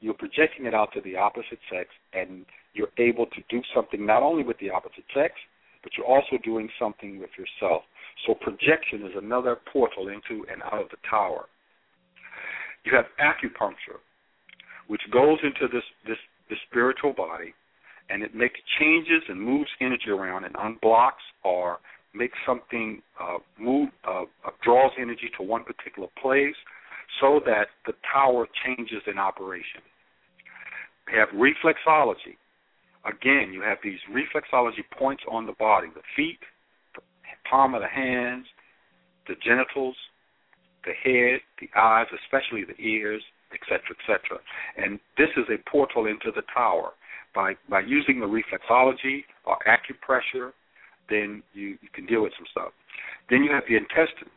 you're 0.00 0.14
projecting 0.14 0.66
it 0.66 0.74
out 0.74 0.92
to 0.92 1.00
the 1.00 1.16
opposite 1.16 1.58
sex, 1.72 1.88
and 2.12 2.44
you're 2.74 2.92
able 2.98 3.26
to 3.26 3.40
do 3.48 3.62
something 3.74 4.04
not 4.04 4.22
only 4.22 4.44
with 4.44 4.58
the 4.58 4.70
opposite 4.70 5.04
sex, 5.14 5.34
but 5.82 5.92
you're 5.96 6.06
also 6.06 6.36
doing 6.44 6.68
something 6.78 7.18
with 7.18 7.30
yourself. 7.38 7.82
So 8.26 8.34
projection 8.34 9.02
is 9.02 9.12
another 9.16 9.56
portal 9.72 10.08
into 10.08 10.46
and 10.50 10.62
out 10.62 10.82
of 10.82 10.88
the 10.90 10.96
tower. 11.08 11.46
You 12.84 12.92
have 12.94 13.06
acupuncture, 13.20 14.00
which 14.86 15.02
goes 15.12 15.38
into 15.42 15.72
this 15.72 15.84
this, 16.06 16.18
this 16.48 16.58
spiritual 16.70 17.12
body, 17.12 17.52
and 18.08 18.22
it 18.22 18.34
makes 18.34 18.58
changes 18.78 19.22
and 19.28 19.40
moves 19.40 19.70
energy 19.80 20.10
around 20.10 20.44
and 20.44 20.54
unblocks 20.54 21.24
or 21.44 21.78
makes 22.14 22.38
something 22.46 23.02
uh, 23.20 23.38
move, 23.58 23.90
uh, 24.06 24.22
uh, 24.22 24.50
draws 24.64 24.92
energy 24.98 25.30
to 25.36 25.42
one 25.44 25.64
particular 25.64 26.08
place 26.20 26.54
so 27.20 27.40
that 27.44 27.66
the 27.86 27.92
tower 28.12 28.46
changes 28.64 29.02
in 29.06 29.18
operation. 29.18 29.82
You 31.12 31.18
have 31.20 31.28
reflexology. 31.30 32.36
Again, 33.04 33.52
you 33.52 33.62
have 33.62 33.78
these 33.84 33.98
reflexology 34.10 34.82
points 34.98 35.22
on 35.30 35.46
the 35.46 35.52
body 35.52 35.88
the 35.94 36.02
feet, 36.16 36.40
palm 37.48 37.74
of 37.74 37.82
the 37.82 37.88
hands, 37.88 38.46
the 39.28 39.34
genitals, 39.44 39.96
the 40.84 40.92
head, 40.92 41.40
the 41.60 41.68
eyes, 41.78 42.06
especially 42.24 42.64
the 42.64 42.80
ears, 42.80 43.22
etc., 43.52 43.80
etc. 43.98 44.38
And 44.76 44.98
this 45.18 45.28
is 45.36 45.44
a 45.50 45.70
portal 45.70 46.06
into 46.06 46.30
the 46.34 46.42
tower. 46.54 46.90
By 47.34 47.54
by 47.68 47.80
using 47.80 48.20
the 48.20 48.26
reflexology 48.26 49.24
or 49.44 49.58
acupressure, 49.66 50.52
then 51.10 51.42
you, 51.52 51.76
you 51.82 51.88
can 51.92 52.06
deal 52.06 52.22
with 52.22 52.32
some 52.36 52.46
stuff. 52.50 52.72
Then 53.30 53.42
you 53.42 53.52
have 53.52 53.64
the 53.68 53.76
intestines. 53.76 54.30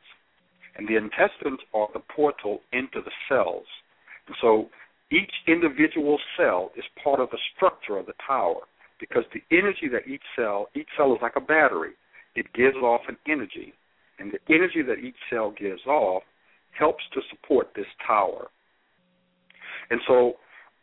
And 0.78 0.88
the 0.88 0.96
intestines 0.96 1.60
are 1.74 1.88
the 1.94 2.02
portal 2.16 2.62
into 2.72 3.02
the 3.04 3.12
cells. 3.28 3.66
And 4.28 4.36
so 4.42 4.70
each 5.12 5.32
individual 5.48 6.20
cell 6.38 6.72
is 6.78 6.86
part 7.04 7.20
of 7.20 7.30
the 7.32 7.40
structure 7.56 7.98
of 7.98 8.06
the 8.06 8.14
tower 8.26 8.62
because 9.00 9.24
the 9.34 9.42
energy 9.56 9.88
that 9.92 10.08
each 10.08 10.22
cell, 10.36 10.68
each 10.76 10.88
cell 10.96 11.14
is 11.14 11.20
like 11.22 11.36
a 11.36 11.42
battery. 11.42 11.94
It 12.36 12.52
gives 12.54 12.78
off 12.78 13.02
an 13.08 13.18
energy. 13.28 13.74
And 14.20 14.32
the 14.32 14.54
energy 14.54 14.82
that 14.82 15.00
each 15.00 15.16
cell 15.30 15.54
gives 15.58 15.86
off 15.86 16.24
helps 16.78 17.04
to 17.14 17.22
support 17.30 17.70
this 17.76 17.88
tower. 18.06 18.48
And 19.90 20.00
so 20.08 20.34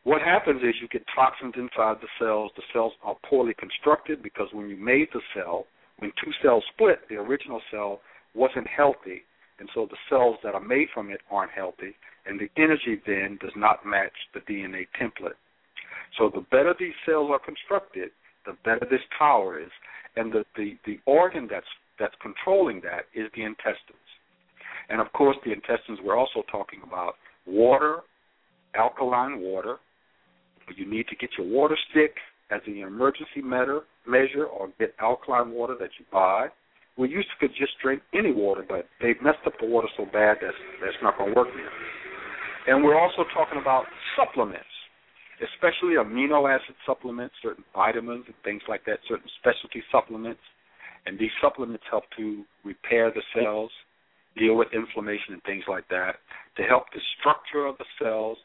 what 0.04 0.22
happens 0.22 0.62
is 0.62 0.74
you 0.80 0.88
get 0.88 1.04
toxins 1.14 1.54
inside 1.56 1.96
the 2.00 2.08
cells. 2.18 2.50
The 2.56 2.62
cells 2.72 2.92
are 3.02 3.16
poorly 3.28 3.54
constructed 3.58 4.22
because 4.22 4.48
when 4.52 4.68
you 4.68 4.76
made 4.76 5.08
the 5.12 5.20
cell, 5.34 5.66
when 5.98 6.12
two 6.22 6.32
cells 6.42 6.64
split, 6.72 7.00
the 7.08 7.16
original 7.16 7.60
cell 7.70 8.00
wasn't 8.34 8.66
healthy 8.66 9.22
and 9.58 9.68
so 9.74 9.86
the 9.90 9.96
cells 10.08 10.36
that 10.42 10.54
are 10.54 10.60
made 10.60 10.88
from 10.92 11.10
it 11.10 11.20
aren't 11.30 11.52
healthy, 11.52 11.94
and 12.26 12.38
the 12.38 12.50
energy 12.60 13.00
then 13.06 13.38
does 13.40 13.54
not 13.56 13.86
match 13.86 14.12
the 14.34 14.40
DNA 14.40 14.86
template. 15.00 15.38
So 16.18 16.30
the 16.32 16.44
better 16.50 16.74
these 16.78 16.94
cells 17.06 17.30
are 17.30 17.38
constructed, 17.38 18.10
the 18.46 18.56
better 18.64 18.86
this 18.90 19.00
tower 19.18 19.60
is, 19.60 19.70
and 20.16 20.32
the, 20.32 20.44
the, 20.56 20.76
the 20.86 20.98
organ 21.06 21.48
that's 21.50 21.66
that's 21.98 22.14
controlling 22.20 22.80
that 22.82 23.06
is 23.14 23.30
the 23.34 23.42
intestines. 23.42 24.10
And 24.88 25.00
of 25.00 25.12
course, 25.12 25.36
the 25.44 25.52
intestines, 25.52 25.98
we're 26.04 26.16
also 26.16 26.42
talking 26.50 26.80
about 26.86 27.14
water, 27.46 28.00
alkaline 28.74 29.40
water. 29.40 29.76
You 30.76 30.88
need 30.88 31.06
to 31.08 31.16
get 31.16 31.30
your 31.38 31.46
water 31.46 31.76
stick 31.90 32.16
as 32.50 32.60
an 32.66 32.76
emergency 32.76 33.40
measure, 33.42 33.80
measure 34.06 34.44
or 34.44 34.68
get 34.78 34.94
alkaline 35.00 35.50
water 35.50 35.74
that 35.80 35.90
you 35.98 36.04
buy 36.12 36.48
we 36.96 37.08
used 37.08 37.28
to 37.28 37.36
could 37.46 37.54
just 37.56 37.72
drink 37.82 38.00
any 38.14 38.32
water, 38.32 38.64
but 38.66 38.88
they've 39.00 39.20
messed 39.22 39.44
up 39.46 39.52
the 39.60 39.66
water 39.66 39.88
so 39.96 40.04
bad 40.04 40.38
that 40.40 40.56
that's 40.80 40.96
not 41.02 41.18
going 41.18 41.30
to 41.30 41.36
work 41.36 41.48
now. 41.54 41.68
And 42.72 42.82
we're 42.82 42.98
also 42.98 43.24
talking 43.34 43.60
about 43.60 43.84
supplements. 44.16 44.64
Especially 45.42 45.94
amino 45.96 46.48
acid 46.48 46.74
supplements, 46.86 47.34
certain 47.42 47.64
vitamins 47.74 48.24
and 48.26 48.34
things 48.44 48.62
like 48.68 48.84
that, 48.86 48.98
certain 49.08 49.28
specialty 49.40 49.82
supplements. 49.92 50.40
And 51.04 51.18
these 51.18 51.30
supplements 51.40 51.84
help 51.90 52.04
to 52.16 52.44
repair 52.64 53.12
the 53.12 53.22
cells, 53.34 53.70
deal 54.36 54.56
with 54.56 54.68
inflammation 54.74 55.34
and 55.34 55.42
things 55.44 55.64
like 55.68 55.88
that, 55.88 56.16
to 56.56 56.62
help 56.62 56.84
the 56.92 57.00
structure 57.20 57.66
of 57.66 57.78
the 57.78 57.84
cells 58.02 58.38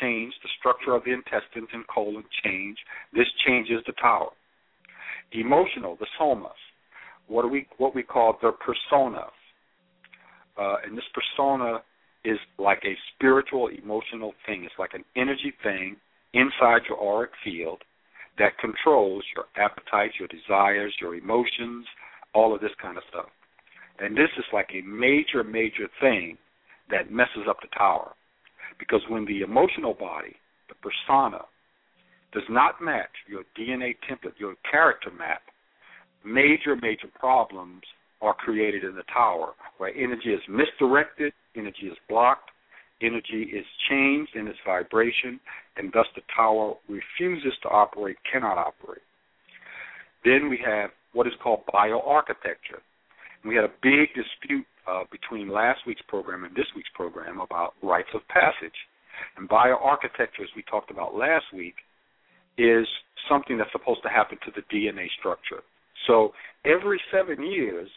change, 0.00 0.32
the 0.42 0.48
structure 0.58 0.94
of 0.94 1.04
the 1.04 1.12
intestines 1.12 1.68
and 1.72 1.86
colon 1.88 2.24
change. 2.44 2.78
This 3.12 3.26
changes 3.46 3.82
the 3.86 3.92
tower. 4.00 4.30
Emotional, 5.32 5.96
the 6.00 6.06
somas, 6.20 6.56
what 7.26 7.42
do 7.42 7.48
we 7.48 7.66
what 7.76 7.94
we 7.94 8.02
call 8.02 8.38
the 8.40 8.52
persona. 8.52 9.26
Uh, 10.58 10.76
and 10.84 10.96
this 10.96 11.04
persona 11.12 11.78
is 12.24 12.38
like 12.58 12.82
a 12.84 12.96
spiritual, 13.14 13.68
emotional 13.68 14.32
thing. 14.46 14.64
It's 14.64 14.74
like 14.78 14.94
an 14.94 15.04
energy 15.14 15.52
thing 15.62 15.96
inside 16.34 16.82
your 16.88 17.00
auric 17.02 17.30
field 17.44 17.82
that 18.38 18.58
controls 18.58 19.24
your 19.34 19.46
appetites, 19.56 20.14
your 20.18 20.28
desires, 20.28 20.94
your 21.00 21.14
emotions, 21.14 21.86
all 22.34 22.54
of 22.54 22.60
this 22.60 22.70
kind 22.80 22.96
of 22.96 23.02
stuff. 23.08 23.26
And 23.98 24.16
this 24.16 24.30
is 24.38 24.44
like 24.52 24.70
a 24.72 24.86
major, 24.86 25.42
major 25.42 25.88
thing 26.00 26.38
that 26.90 27.10
messes 27.10 27.48
up 27.48 27.58
the 27.60 27.68
tower. 27.76 28.12
Because 28.78 29.00
when 29.08 29.24
the 29.24 29.40
emotional 29.40 29.94
body, 29.94 30.36
the 30.68 30.74
persona, 30.76 31.40
does 32.32 32.44
not 32.48 32.80
match 32.80 33.10
your 33.26 33.42
DNA 33.58 33.96
template, 34.08 34.38
your 34.38 34.54
character 34.70 35.10
map, 35.10 35.42
major, 36.24 36.76
major 36.76 37.08
problems 37.18 37.82
are 38.20 38.34
created 38.34 38.84
in 38.84 38.94
the 38.94 39.02
tower 39.12 39.54
where 39.78 39.94
energy 39.94 40.30
is 40.30 40.40
misdirected, 40.48 41.32
energy 41.56 41.86
is 41.86 41.96
blocked, 42.08 42.50
energy 43.02 43.50
is 43.52 43.64
changed 43.88 44.34
in 44.34 44.48
its 44.48 44.58
vibration, 44.66 45.40
and 45.76 45.90
thus 45.92 46.06
the 46.14 46.22
tower 46.34 46.74
refuses 46.88 47.52
to 47.62 47.68
operate, 47.68 48.16
cannot 48.30 48.58
operate. 48.58 49.02
Then 50.24 50.48
we 50.48 50.58
have 50.64 50.90
what 51.12 51.26
is 51.26 51.32
called 51.42 51.60
bioarchitecture. 51.72 52.82
We 53.44 53.54
had 53.54 53.64
a 53.64 53.72
big 53.82 54.08
dispute 54.14 54.66
uh, 54.88 55.04
between 55.10 55.48
last 55.48 55.80
week's 55.86 56.02
program 56.08 56.44
and 56.44 56.54
this 56.54 56.66
week's 56.74 56.90
program 56.94 57.40
about 57.40 57.74
rites 57.82 58.08
of 58.14 58.26
passage. 58.28 58.74
And 59.36 59.48
bioarchitecture, 59.48 60.42
as 60.42 60.50
we 60.56 60.62
talked 60.70 60.90
about 60.90 61.14
last 61.14 61.46
week, 61.54 61.74
is 62.56 62.86
something 63.28 63.58
that's 63.58 63.70
supposed 63.72 64.02
to 64.02 64.08
happen 64.08 64.38
to 64.44 64.52
the 64.54 64.62
DNA 64.74 65.06
structure. 65.18 65.62
So 66.06 66.32
every 66.64 67.00
seven 67.12 67.44
years, 67.44 67.88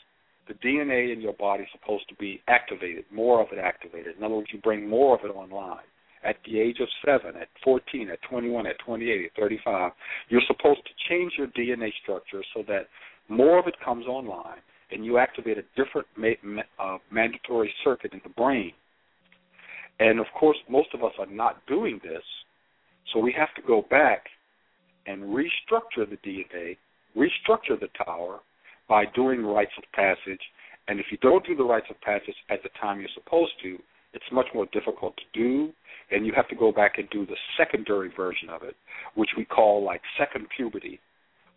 the 0.47 0.53
DNA 0.55 1.13
in 1.13 1.21
your 1.21 1.33
body 1.33 1.63
is 1.63 1.69
supposed 1.71 2.07
to 2.09 2.15
be 2.15 2.41
activated, 2.47 3.05
more 3.11 3.41
of 3.41 3.47
it 3.51 3.59
activated. 3.59 4.17
In 4.17 4.23
other 4.23 4.35
words, 4.35 4.49
you 4.51 4.59
bring 4.59 4.87
more 4.87 5.17
of 5.17 5.23
it 5.23 5.29
online. 5.29 5.83
At 6.23 6.35
the 6.45 6.59
age 6.59 6.77
of 6.79 6.87
7, 7.03 7.35
at 7.35 7.47
14, 7.63 8.09
at 8.09 8.21
21, 8.29 8.67
at 8.67 8.77
28, 8.85 9.25
at 9.25 9.41
35, 9.41 9.91
you're 10.29 10.41
supposed 10.47 10.81
to 10.85 10.91
change 11.09 11.33
your 11.37 11.47
DNA 11.47 11.89
structure 12.03 12.43
so 12.53 12.63
that 12.67 12.87
more 13.27 13.57
of 13.57 13.67
it 13.67 13.75
comes 13.83 14.05
online 14.05 14.59
and 14.91 15.05
you 15.05 15.17
activate 15.17 15.57
a 15.57 15.63
different 15.75 16.07
ma- 16.15 16.61
uh, 16.79 16.97
mandatory 17.11 17.73
circuit 17.83 18.13
in 18.13 18.21
the 18.23 18.29
brain. 18.29 18.71
And 19.99 20.19
of 20.19 20.25
course, 20.37 20.57
most 20.69 20.89
of 20.93 21.03
us 21.03 21.13
are 21.19 21.27
not 21.27 21.65
doing 21.67 21.99
this, 22.03 22.23
so 23.13 23.19
we 23.19 23.33
have 23.37 23.53
to 23.55 23.61
go 23.65 23.85
back 23.89 24.25
and 25.07 25.23
restructure 25.23 26.09
the 26.09 26.17
DNA, 26.25 26.77
restructure 27.15 27.79
the 27.79 27.89
tower, 28.03 28.39
by 28.91 29.05
doing 29.15 29.45
rites 29.45 29.71
of 29.77 29.85
passage. 29.93 30.41
And 30.89 30.99
if 30.99 31.05
you 31.11 31.17
don't 31.21 31.45
do 31.47 31.55
the 31.55 31.63
rites 31.63 31.85
of 31.89 31.99
passage 32.01 32.35
at 32.49 32.61
the 32.61 32.69
time 32.81 32.99
you're 32.99 33.07
supposed 33.15 33.53
to, 33.63 33.77
it's 34.13 34.25
much 34.33 34.47
more 34.53 34.67
difficult 34.73 35.15
to 35.15 35.23
do, 35.33 35.71
and 36.11 36.25
you 36.25 36.33
have 36.35 36.49
to 36.49 36.55
go 36.57 36.73
back 36.73 36.97
and 36.97 37.09
do 37.09 37.25
the 37.25 37.37
secondary 37.57 38.11
version 38.13 38.49
of 38.49 38.63
it, 38.63 38.75
which 39.15 39.29
we 39.37 39.45
call 39.45 39.81
like 39.81 40.01
second 40.19 40.45
puberty, 40.57 40.99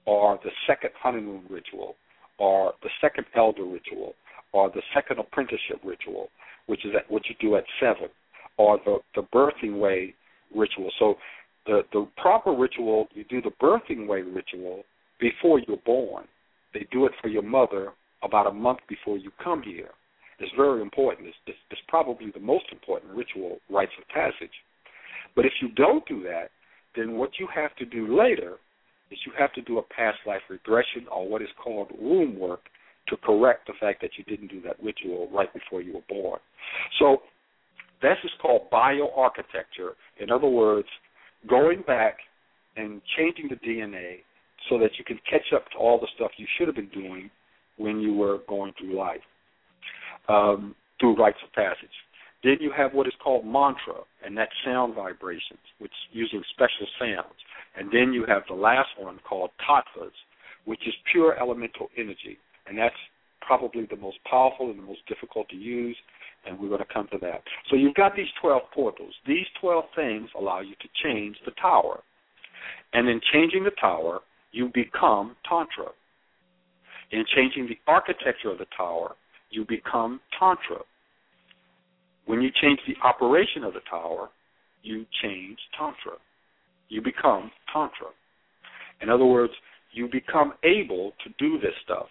or 0.06 0.38
the 0.44 0.50
second 0.68 0.90
honeymoon 1.02 1.42
ritual, 1.50 1.96
or 2.38 2.74
the 2.84 2.90
second 3.00 3.26
elder 3.34 3.64
ritual, 3.64 4.14
or 4.52 4.70
the 4.70 4.82
second 4.94 5.18
apprenticeship 5.18 5.80
ritual, 5.82 6.28
which 6.66 6.86
is 6.86 6.92
at, 6.94 7.10
what 7.10 7.22
you 7.28 7.34
do 7.40 7.56
at 7.56 7.64
seven, 7.80 8.08
or 8.58 8.78
the 8.84 8.98
the 9.16 9.22
birthing 9.34 9.80
way 9.80 10.14
ritual. 10.54 10.88
So 11.00 11.16
the 11.66 11.82
the 11.92 12.06
proper 12.16 12.52
ritual, 12.52 13.08
you 13.12 13.24
do 13.24 13.42
the 13.42 13.50
birthing 13.60 14.06
way 14.06 14.22
ritual 14.22 14.84
before 15.18 15.58
you're 15.66 15.78
born. 15.84 16.26
They 16.74 16.86
do 16.90 17.06
it 17.06 17.12
for 17.22 17.28
your 17.28 17.42
mother 17.42 17.92
about 18.22 18.46
a 18.46 18.52
month 18.52 18.80
before 18.88 19.16
you 19.16 19.30
come 19.42 19.62
here. 19.62 19.90
It's 20.40 20.52
very 20.56 20.82
important. 20.82 21.28
It's, 21.28 21.36
it's, 21.46 21.58
it's 21.70 21.80
probably 21.88 22.30
the 22.32 22.40
most 22.40 22.64
important 22.72 23.12
ritual, 23.14 23.58
rites 23.70 23.92
of 24.00 24.08
passage. 24.08 24.52
But 25.36 25.46
if 25.46 25.52
you 25.62 25.68
don't 25.70 26.06
do 26.06 26.22
that, 26.24 26.50
then 26.96 27.16
what 27.16 27.30
you 27.38 27.48
have 27.54 27.74
to 27.76 27.84
do 27.84 28.18
later 28.18 28.54
is 29.10 29.18
you 29.26 29.32
have 29.38 29.52
to 29.54 29.62
do 29.62 29.78
a 29.78 29.82
past 29.82 30.18
life 30.26 30.42
regression 30.48 31.06
or 31.10 31.28
what 31.28 31.42
is 31.42 31.48
called 31.62 31.88
womb 32.00 32.38
work 32.38 32.60
to 33.08 33.16
correct 33.18 33.66
the 33.66 33.74
fact 33.80 34.00
that 34.00 34.10
you 34.16 34.24
didn't 34.24 34.50
do 34.50 34.60
that 34.62 34.82
ritual 34.82 35.28
right 35.32 35.52
before 35.52 35.82
you 35.82 35.94
were 35.94 36.08
born. 36.08 36.40
So 36.98 37.18
this 38.02 38.16
is 38.24 38.30
called 38.40 38.70
bioarchitecture. 38.72 39.92
In 40.20 40.30
other 40.30 40.48
words, 40.48 40.88
going 41.48 41.82
back 41.86 42.18
and 42.76 43.00
changing 43.16 43.48
the 43.48 43.56
DNA 43.56 44.18
so 44.68 44.78
that 44.78 44.90
you 44.98 45.04
can 45.04 45.18
catch 45.28 45.52
up 45.54 45.68
to 45.70 45.78
all 45.78 45.98
the 45.98 46.08
stuff 46.16 46.30
you 46.36 46.46
should 46.56 46.68
have 46.68 46.76
been 46.76 46.88
doing 46.88 47.30
when 47.76 48.00
you 48.00 48.14
were 48.14 48.38
going 48.48 48.72
through 48.78 48.96
life 48.96 49.20
um, 50.28 50.74
through 51.00 51.16
rites 51.16 51.38
of 51.44 51.52
passage. 51.52 51.94
Then 52.42 52.56
you 52.60 52.70
have 52.76 52.92
what 52.92 53.06
is 53.06 53.12
called 53.22 53.44
mantra, 53.44 54.04
and 54.24 54.36
that's 54.36 54.52
sound 54.64 54.94
vibrations, 54.94 55.60
which 55.78 55.92
using 56.12 56.42
special 56.52 56.86
sounds. 56.98 57.34
And 57.76 57.88
then 57.90 58.12
you 58.12 58.24
have 58.28 58.42
the 58.48 58.54
last 58.54 58.90
one 58.98 59.18
called 59.26 59.50
tattvas, 59.66 60.12
which 60.66 60.80
is 60.86 60.94
pure 61.10 61.38
elemental 61.40 61.88
energy, 61.96 62.38
and 62.66 62.78
that's 62.78 62.94
probably 63.40 63.86
the 63.90 63.96
most 63.96 64.18
powerful 64.28 64.70
and 64.70 64.78
the 64.78 64.82
most 64.82 65.00
difficult 65.08 65.48
to 65.48 65.56
use, 65.56 65.96
and 66.46 66.58
we're 66.58 66.68
going 66.68 66.80
to 66.80 66.92
come 66.92 67.08
to 67.12 67.18
that. 67.18 67.42
So 67.70 67.76
you've 67.76 67.94
got 67.94 68.14
these 68.14 68.28
12 68.40 68.62
portals. 68.74 69.14
These 69.26 69.46
12 69.60 69.84
things 69.96 70.28
allow 70.38 70.60
you 70.60 70.74
to 70.80 70.88
change 71.02 71.36
the 71.44 71.52
tower. 71.52 72.02
And 72.92 73.08
in 73.08 73.20
changing 73.32 73.64
the 73.64 73.72
tower, 73.80 74.20
you 74.54 74.70
become 74.72 75.34
Tantra. 75.48 75.90
In 77.10 77.24
changing 77.34 77.66
the 77.66 77.78
architecture 77.90 78.50
of 78.52 78.58
the 78.58 78.66
tower, 78.76 79.14
you 79.50 79.64
become 79.68 80.20
Tantra. 80.38 80.82
When 82.26 82.40
you 82.40 82.50
change 82.62 82.78
the 82.86 82.94
operation 83.06 83.64
of 83.64 83.74
the 83.74 83.80
tower, 83.90 84.28
you 84.82 85.04
change 85.22 85.58
Tantra. 85.76 86.18
You 86.88 87.02
become 87.02 87.50
Tantra. 87.72 88.08
In 89.02 89.10
other 89.10 89.26
words, 89.26 89.52
you 89.92 90.08
become 90.10 90.54
able 90.62 91.12
to 91.24 91.30
do 91.38 91.58
this 91.58 91.74
stuff. 91.84 92.06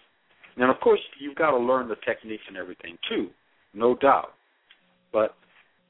Now, 0.56 0.70
of 0.70 0.80
course, 0.80 1.00
you've 1.18 1.36
got 1.36 1.50
to 1.50 1.58
learn 1.58 1.88
the 1.88 1.96
techniques 2.06 2.44
and 2.46 2.56
everything 2.56 2.98
too, 3.08 3.28
no 3.72 3.96
doubt. 3.96 4.34
But, 5.12 5.34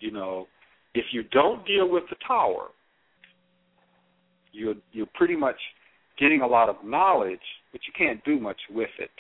you 0.01 0.11
know, 0.11 0.47
if 0.95 1.05
you 1.13 1.25
don't 1.25 1.67
deal 1.67 1.91
with 1.91 2.05
the 2.11 2.17
tower, 2.27 2.69
you're 4.53 4.75
you're 4.93 5.09
pretty 5.15 5.37
much 5.37 5.57
getting 6.19 6.41
a 6.43 6.47
lot 6.47 6.69
of 6.69 6.77
knowledge, 6.85 7.41
but 7.73 7.81
you 7.87 7.93
can't 7.97 8.25
do 8.25 8.39
much 8.39 8.59
with 8.71 8.91
it. 8.99 9.11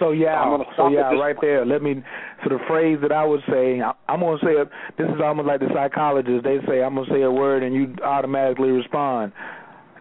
So 0.00 0.10
yeah, 0.10 0.58
so 0.76 0.88
yeah, 0.88 1.12
right 1.12 1.36
there. 1.40 1.64
Let 1.64 1.82
me. 1.82 2.02
So 2.42 2.50
the 2.50 2.58
phrase 2.66 2.98
that 3.02 3.12
I 3.12 3.24
would 3.24 3.42
say, 3.48 3.80
I'm 4.08 4.20
gonna 4.20 4.38
say 4.42 4.52
it. 4.52 4.68
This 4.98 5.06
is 5.06 5.20
almost 5.22 5.46
like 5.46 5.60
the 5.60 5.68
psychologists. 5.72 6.42
They 6.42 6.58
say 6.66 6.82
I'm 6.82 6.96
gonna 6.96 7.06
say 7.10 7.22
a 7.22 7.30
word 7.30 7.62
and 7.62 7.74
you 7.74 7.94
automatically 8.04 8.70
respond. 8.70 9.32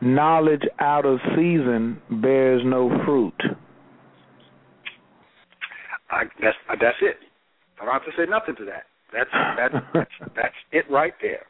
Knowledge 0.02 0.64
out 0.80 1.06
of 1.06 1.20
season 1.36 2.02
bears 2.22 2.62
no 2.66 2.90
fruit. 3.06 3.40
I, 6.10 6.24
that's 6.42 6.58
that's 6.82 6.98
it. 7.02 7.18
I 7.80 7.86
don't 7.86 7.94
have 7.94 8.06
to 8.06 8.12
say 8.18 8.30
nothing 8.30 8.56
to 8.56 8.66
that. 8.66 8.84
That's 9.14 9.30
that's 9.58 9.86
that's, 9.94 10.32
that's 10.36 10.56
it 10.72 10.86
right 10.90 11.14
there. 11.22 11.46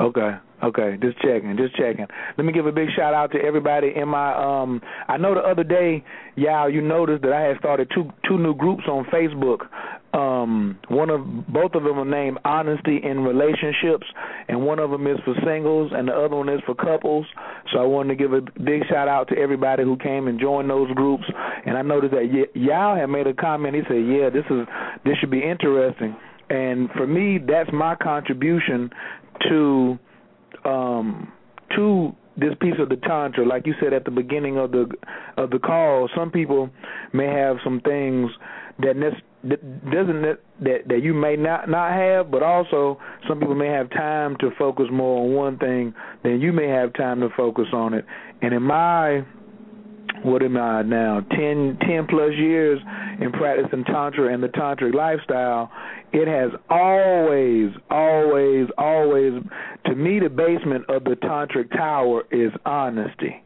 Okay, 0.00 0.30
okay, 0.64 0.96
just 1.02 1.18
checking, 1.20 1.58
just 1.58 1.76
checking. 1.76 2.06
Let 2.38 2.46
me 2.46 2.54
give 2.54 2.64
a 2.64 2.72
big 2.72 2.88
shout 2.96 3.12
out 3.12 3.32
to 3.32 3.38
everybody 3.38 3.92
in 3.94 4.08
my 4.08 4.32
um 4.32 4.80
I 5.08 5.18
know 5.18 5.34
the 5.34 5.42
other 5.42 5.62
day, 5.62 6.02
y'all, 6.36 6.70
you 6.70 6.80
noticed 6.80 7.20
that 7.22 7.34
I 7.34 7.42
had 7.42 7.58
started 7.58 7.90
two 7.94 8.10
two 8.26 8.38
new 8.38 8.54
groups 8.54 8.84
on 8.88 9.04
Facebook. 9.12 9.66
Um 10.14 10.78
one 10.88 11.10
of 11.10 11.20
both 11.48 11.74
of 11.74 11.84
them 11.84 11.98
are 11.98 12.06
named 12.06 12.38
Honesty 12.46 12.98
in 13.02 13.20
Relationships 13.20 14.06
and 14.48 14.64
one 14.64 14.78
of 14.78 14.90
them 14.90 15.06
is 15.06 15.18
for 15.22 15.34
singles 15.44 15.92
and 15.94 16.08
the 16.08 16.14
other 16.14 16.36
one 16.36 16.48
is 16.48 16.60
for 16.64 16.74
couples. 16.74 17.26
So 17.70 17.78
I 17.78 17.84
wanted 17.84 18.16
to 18.16 18.22
give 18.22 18.32
a 18.32 18.40
big 18.40 18.86
shout 18.88 19.06
out 19.06 19.28
to 19.28 19.36
everybody 19.36 19.82
who 19.82 19.98
came 19.98 20.28
and 20.28 20.40
joined 20.40 20.70
those 20.70 20.90
groups 20.92 21.24
and 21.66 21.76
I 21.76 21.82
noticed 21.82 22.14
that 22.14 22.24
y- 22.32 22.48
Yao 22.54 22.96
had 22.96 23.10
made 23.10 23.26
a 23.26 23.34
comment. 23.34 23.74
He 23.74 23.82
said, 23.82 24.00
"Yeah, 24.06 24.30
this 24.30 24.46
is 24.48 24.66
this 25.04 25.18
should 25.18 25.30
be 25.30 25.42
interesting." 25.42 26.16
And 26.50 26.90
for 26.96 27.06
me, 27.06 27.38
that's 27.38 27.70
my 27.72 27.94
contribution 27.94 28.90
to 29.48 29.98
um 30.64 31.32
to 31.76 32.14
this 32.36 32.54
piece 32.60 32.74
of 32.78 32.88
the 32.88 32.96
tantra 32.96 33.46
like 33.46 33.66
you 33.66 33.74
said 33.80 33.92
at 33.92 34.04
the 34.04 34.10
beginning 34.10 34.58
of 34.58 34.70
the 34.72 34.86
of 35.36 35.50
the 35.50 35.58
call 35.58 36.08
some 36.16 36.30
people 36.30 36.70
may 37.12 37.26
have 37.26 37.56
some 37.64 37.80
things 37.80 38.30
that 38.82 38.96
ne- 38.96 39.10
doesn't 39.42 40.22
that, 40.22 40.38
that 40.60 40.88
that 40.88 41.02
you 41.02 41.14
may 41.14 41.36
not 41.36 41.68
not 41.68 41.92
have, 41.92 42.30
but 42.30 42.42
also 42.42 42.98
some 43.28 43.38
people 43.38 43.54
may 43.54 43.68
have 43.68 43.90
time 43.90 44.36
to 44.40 44.50
focus 44.58 44.86
more 44.92 45.24
on 45.24 45.32
one 45.32 45.58
thing 45.58 45.94
than 46.22 46.40
you 46.40 46.52
may 46.52 46.68
have 46.68 46.92
time 46.94 47.20
to 47.20 47.28
focus 47.36 47.66
on 47.72 47.94
it. 47.94 48.04
And 48.42 48.52
in 48.52 48.62
my 48.62 49.24
what 50.22 50.42
am 50.42 50.56
I 50.56 50.82
now? 50.82 51.20
Ten, 51.30 51.78
ten 51.80 52.06
plus 52.08 52.32
years 52.36 52.80
in 53.20 53.32
practicing 53.32 53.84
tantra 53.84 54.32
and 54.32 54.42
the 54.42 54.48
tantric 54.48 54.94
lifestyle. 54.94 55.70
It 56.12 56.26
has 56.26 56.50
always, 56.68 57.70
always, 57.90 58.68
always, 58.76 59.42
to 59.86 59.94
me, 59.94 60.18
the 60.18 60.28
basement 60.28 60.84
of 60.88 61.04
the 61.04 61.16
tantric 61.16 61.70
tower 61.70 62.24
is 62.30 62.52
honesty 62.66 63.42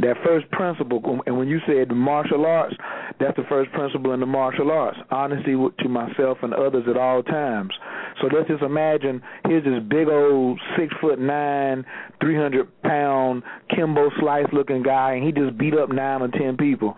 that 0.00 0.16
first 0.24 0.50
principle, 0.50 1.02
and 1.26 1.36
when 1.36 1.48
you 1.48 1.58
said 1.66 1.90
martial 1.90 2.46
arts, 2.46 2.74
that's 3.18 3.36
the 3.36 3.42
first 3.48 3.70
principle 3.72 4.12
in 4.12 4.20
the 4.20 4.26
martial 4.26 4.70
arts: 4.70 4.98
honesty 5.10 5.54
to 5.54 5.88
myself 5.88 6.38
and 6.42 6.54
others 6.54 6.84
at 6.88 6.96
all 6.96 7.22
times. 7.22 7.72
So 8.20 8.28
let's 8.34 8.48
just 8.48 8.62
imagine 8.62 9.22
here's 9.46 9.64
this 9.64 9.82
big 9.88 10.08
old 10.08 10.60
six 10.76 10.94
foot 11.00 11.18
nine, 11.18 11.84
three 12.20 12.36
hundred 12.36 12.68
pound 12.82 13.42
Kimbo 13.74 14.10
Slice 14.20 14.46
looking 14.52 14.82
guy, 14.82 15.14
and 15.14 15.24
he 15.24 15.32
just 15.32 15.58
beat 15.58 15.74
up 15.74 15.90
nine 15.90 16.22
or 16.22 16.28
ten 16.28 16.56
people 16.56 16.94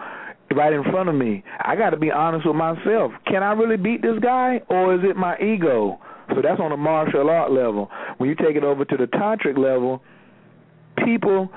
right 0.55 0.73
in 0.73 0.83
front 0.85 1.09
of 1.09 1.15
me. 1.15 1.45
I 1.61 1.77
got 1.77 1.91
to 1.91 1.97
be 1.97 2.11
honest 2.11 2.47
with 2.47 2.57
myself. 2.57 3.13
Can 3.27 3.43
I 3.43 3.53
really 3.53 3.77
beat 3.77 4.03
this 4.03 4.19
guy, 4.21 4.61
or 4.69 4.95
is 4.95 5.01
it 5.05 5.17
my 5.17 5.39
ego? 5.39 5.99
So 6.35 6.43
that's 6.43 6.61
on 6.61 6.71
the 6.71 6.77
martial 6.77 7.29
art 7.31 7.51
level. 7.51 7.89
When 8.19 8.29
you 8.29 8.37
take 8.37 8.57
it 8.57 8.65
over 8.65 8.85
to 8.85 8.97
the 8.97 9.07
tantric 9.07 9.59
level, 9.59 10.03
people 11.05 11.49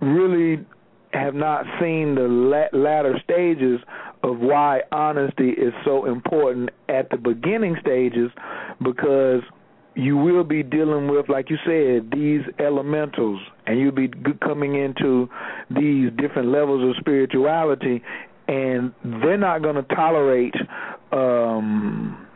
really 0.00 0.64
have 1.12 1.34
not 1.34 1.64
seen 1.80 2.14
the 2.14 2.68
latter 2.72 3.20
stages 3.24 3.80
of 4.22 4.38
why 4.38 4.80
honesty 4.92 5.50
is 5.50 5.72
so 5.84 6.04
important 6.06 6.70
at 6.88 7.10
the 7.10 7.16
beginning 7.16 7.76
stages 7.80 8.30
because 8.82 9.42
you 9.94 10.16
will 10.16 10.44
be 10.44 10.62
dealing 10.62 11.08
with, 11.08 11.28
like 11.28 11.50
you 11.50 11.56
said, 11.66 12.10
these 12.12 12.42
elementals, 12.58 13.40
and 13.66 13.80
you'll 13.80 13.90
be 13.90 14.08
coming 14.42 14.76
into 14.76 15.28
these 15.68 16.10
different 16.16 16.48
levels 16.48 16.88
of 16.88 17.00
spirituality, 17.00 18.02
and 18.46 18.92
they're 19.04 19.36
not 19.36 19.62
going 19.62 19.74
to 19.74 19.94
tolerate 19.94 20.54
um, 21.12 22.26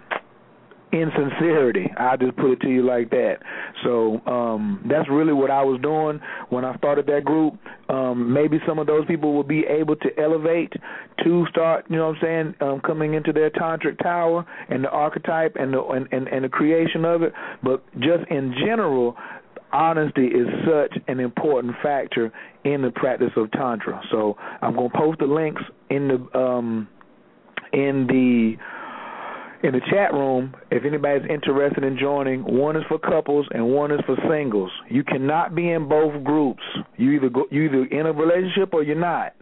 insincerity. 0.95 1.91
I 1.97 2.17
just 2.17 2.37
put 2.37 2.53
it 2.53 2.61
to 2.61 2.69
you 2.69 2.83
like 2.87 3.11
that. 3.11 3.39
So 3.83 4.21
um 4.27 4.87
that's 4.89 5.09
really 5.11 5.33
what 5.33 5.51
I 5.51 5.63
was 5.63 5.81
doing 5.83 6.21
when 6.51 6.65
I 6.65 6.77
started 6.77 7.07
that 7.07 7.25
group. 7.25 7.59
Um 7.89 8.33
maybe 8.33 8.59
some 8.67 8.79
of 8.79 8.87
those 8.87 9.05
people 9.07 9.35
will 9.35 9.43
be 9.43 9.65
able 9.67 9.97
to 9.97 10.09
elevate 10.19 10.73
to 11.25 11.47
start, 11.51 11.87
you 11.91 11.97
know 11.97 12.09
what 12.09 12.17
I'm 12.19 12.23
saying, 12.23 12.55
um 12.61 12.81
coming 12.81 13.15
into 13.15 13.33
their 13.33 13.51
tantric 13.51 13.99
tower 14.03 14.47
and 14.69 14.85
the 14.85 14.91
archetype 14.91 15.57
and 15.59 15.75
the 15.75 15.83
and, 15.83 16.09
and, 16.13 16.29
and 16.29 16.45
the 16.45 16.49
creation 16.49 17.05
of 17.05 17.23
it, 17.23 17.33
but 17.63 17.85
just 17.99 18.25
in 18.31 18.55
general 18.65 19.17
honesty 19.73 20.27
is 20.27 20.47
such 20.65 20.97
an 21.09 21.19
important 21.19 21.75
factor 21.83 22.33
in 22.65 22.81
the 22.83 22.91
practice 22.93 23.33
of 23.37 23.51
tantra. 23.51 24.01
So 24.13 24.37
I'm 24.63 24.77
going 24.77 24.91
to 24.91 24.97
post 24.97 25.19
the 25.19 25.27
links 25.27 25.63
in 25.91 26.09
the 26.09 26.39
um 26.39 26.89
in 27.73 28.07
the 28.07 28.57
in 29.65 29.73
the 29.73 29.81
chat 29.91 30.13
room 30.13 30.55
if 30.71 30.85
anybody's 30.85 31.27
interested 31.29 31.83
in 31.83 31.97
joining. 31.99 32.43
One 32.45 32.77
is 32.77 32.83
for 32.87 32.99
couples 32.99 33.47
and 33.51 33.67
one 33.67 33.91
is 33.91 34.01
for 34.05 34.15
singles. 34.31 34.71
You 34.91 35.03
cannot 35.03 35.55
be 35.55 35.71
in 35.71 35.89
both 35.89 36.23
groups. 36.23 36.63
You 36.99 37.13
either 37.13 37.31
go, 37.31 37.47
you 37.51 37.63
either 37.65 37.85
in 37.85 38.07
a 38.07 38.13
relationship 38.13 38.75
or 38.75 38.83
you're 38.83 38.95
not. 38.95 39.33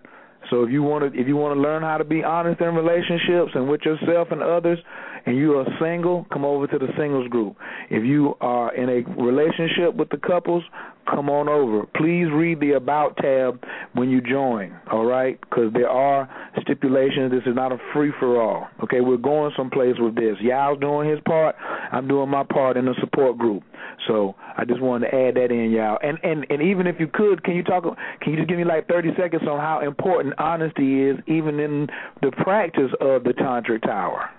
So 0.48 0.62
if 0.62 0.70
you 0.70 0.82
want 0.82 1.12
to 1.12 1.20
if 1.20 1.26
you 1.26 1.36
want 1.36 1.56
to 1.56 1.60
learn 1.60 1.82
how 1.82 1.98
to 1.98 2.04
be 2.04 2.22
honest 2.22 2.60
in 2.60 2.74
relationships 2.74 3.50
and 3.54 3.68
with 3.68 3.80
yourself 3.82 4.28
and 4.30 4.42
others, 4.42 4.78
and 5.26 5.36
you 5.36 5.58
are 5.58 5.66
single, 5.80 6.26
come 6.32 6.44
over 6.44 6.66
to 6.66 6.78
the 6.78 6.88
singles 6.96 7.28
group. 7.28 7.56
If 7.90 8.04
you 8.04 8.34
are 8.40 8.74
in 8.74 8.88
a 8.88 9.22
relationship 9.22 9.94
with 9.94 10.08
the 10.10 10.18
couples, 10.18 10.62
come 11.08 11.28
on 11.28 11.48
over. 11.48 11.86
Please 11.96 12.26
read 12.32 12.60
the 12.60 12.72
About 12.72 13.16
tab 13.16 13.62
when 13.94 14.10
you 14.10 14.20
join, 14.20 14.76
all 14.90 15.04
right? 15.04 15.40
Because 15.40 15.72
there 15.72 15.88
are 15.88 16.28
stipulations. 16.62 17.30
This 17.30 17.42
is 17.46 17.54
not 17.54 17.72
a 17.72 17.78
free 17.92 18.12
for 18.18 18.40
all. 18.40 18.68
Okay, 18.82 19.00
we're 19.00 19.16
going 19.16 19.52
someplace 19.56 19.96
with 19.98 20.14
this. 20.14 20.36
Y'all 20.40 20.76
doing 20.76 21.08
his 21.08 21.20
part. 21.26 21.56
I'm 21.92 22.08
doing 22.08 22.28
my 22.28 22.44
part 22.44 22.76
in 22.76 22.86
the 22.86 22.94
support 23.00 23.38
group. 23.38 23.62
So 24.06 24.34
I 24.56 24.64
just 24.64 24.80
wanted 24.80 25.10
to 25.10 25.14
add 25.14 25.34
that 25.36 25.52
in, 25.52 25.70
y'all. 25.70 25.98
And 26.02 26.18
and 26.22 26.46
and 26.50 26.62
even 26.62 26.86
if 26.86 26.96
you 26.98 27.06
could, 27.06 27.44
can 27.44 27.54
you 27.54 27.62
talk? 27.62 27.84
Can 28.20 28.32
you 28.32 28.36
just 28.36 28.48
give 28.48 28.58
me 28.58 28.64
like 28.64 28.88
30 28.88 29.10
seconds 29.16 29.42
on 29.48 29.60
how 29.60 29.80
important 29.80 30.34
honesty 30.38 31.04
is, 31.04 31.18
even 31.26 31.60
in 31.60 31.88
the 32.20 32.32
practice 32.42 32.90
of 33.00 33.24
the 33.24 33.30
tantric 33.30 33.82
tower? 33.82 34.30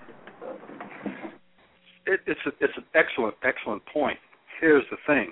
It, 2.06 2.20
it's 2.26 2.40
a, 2.46 2.50
it's 2.60 2.76
an 2.76 2.84
excellent 2.94 3.34
excellent 3.42 3.82
point. 3.86 4.18
Here's 4.60 4.84
the 4.90 4.98
thing 5.06 5.30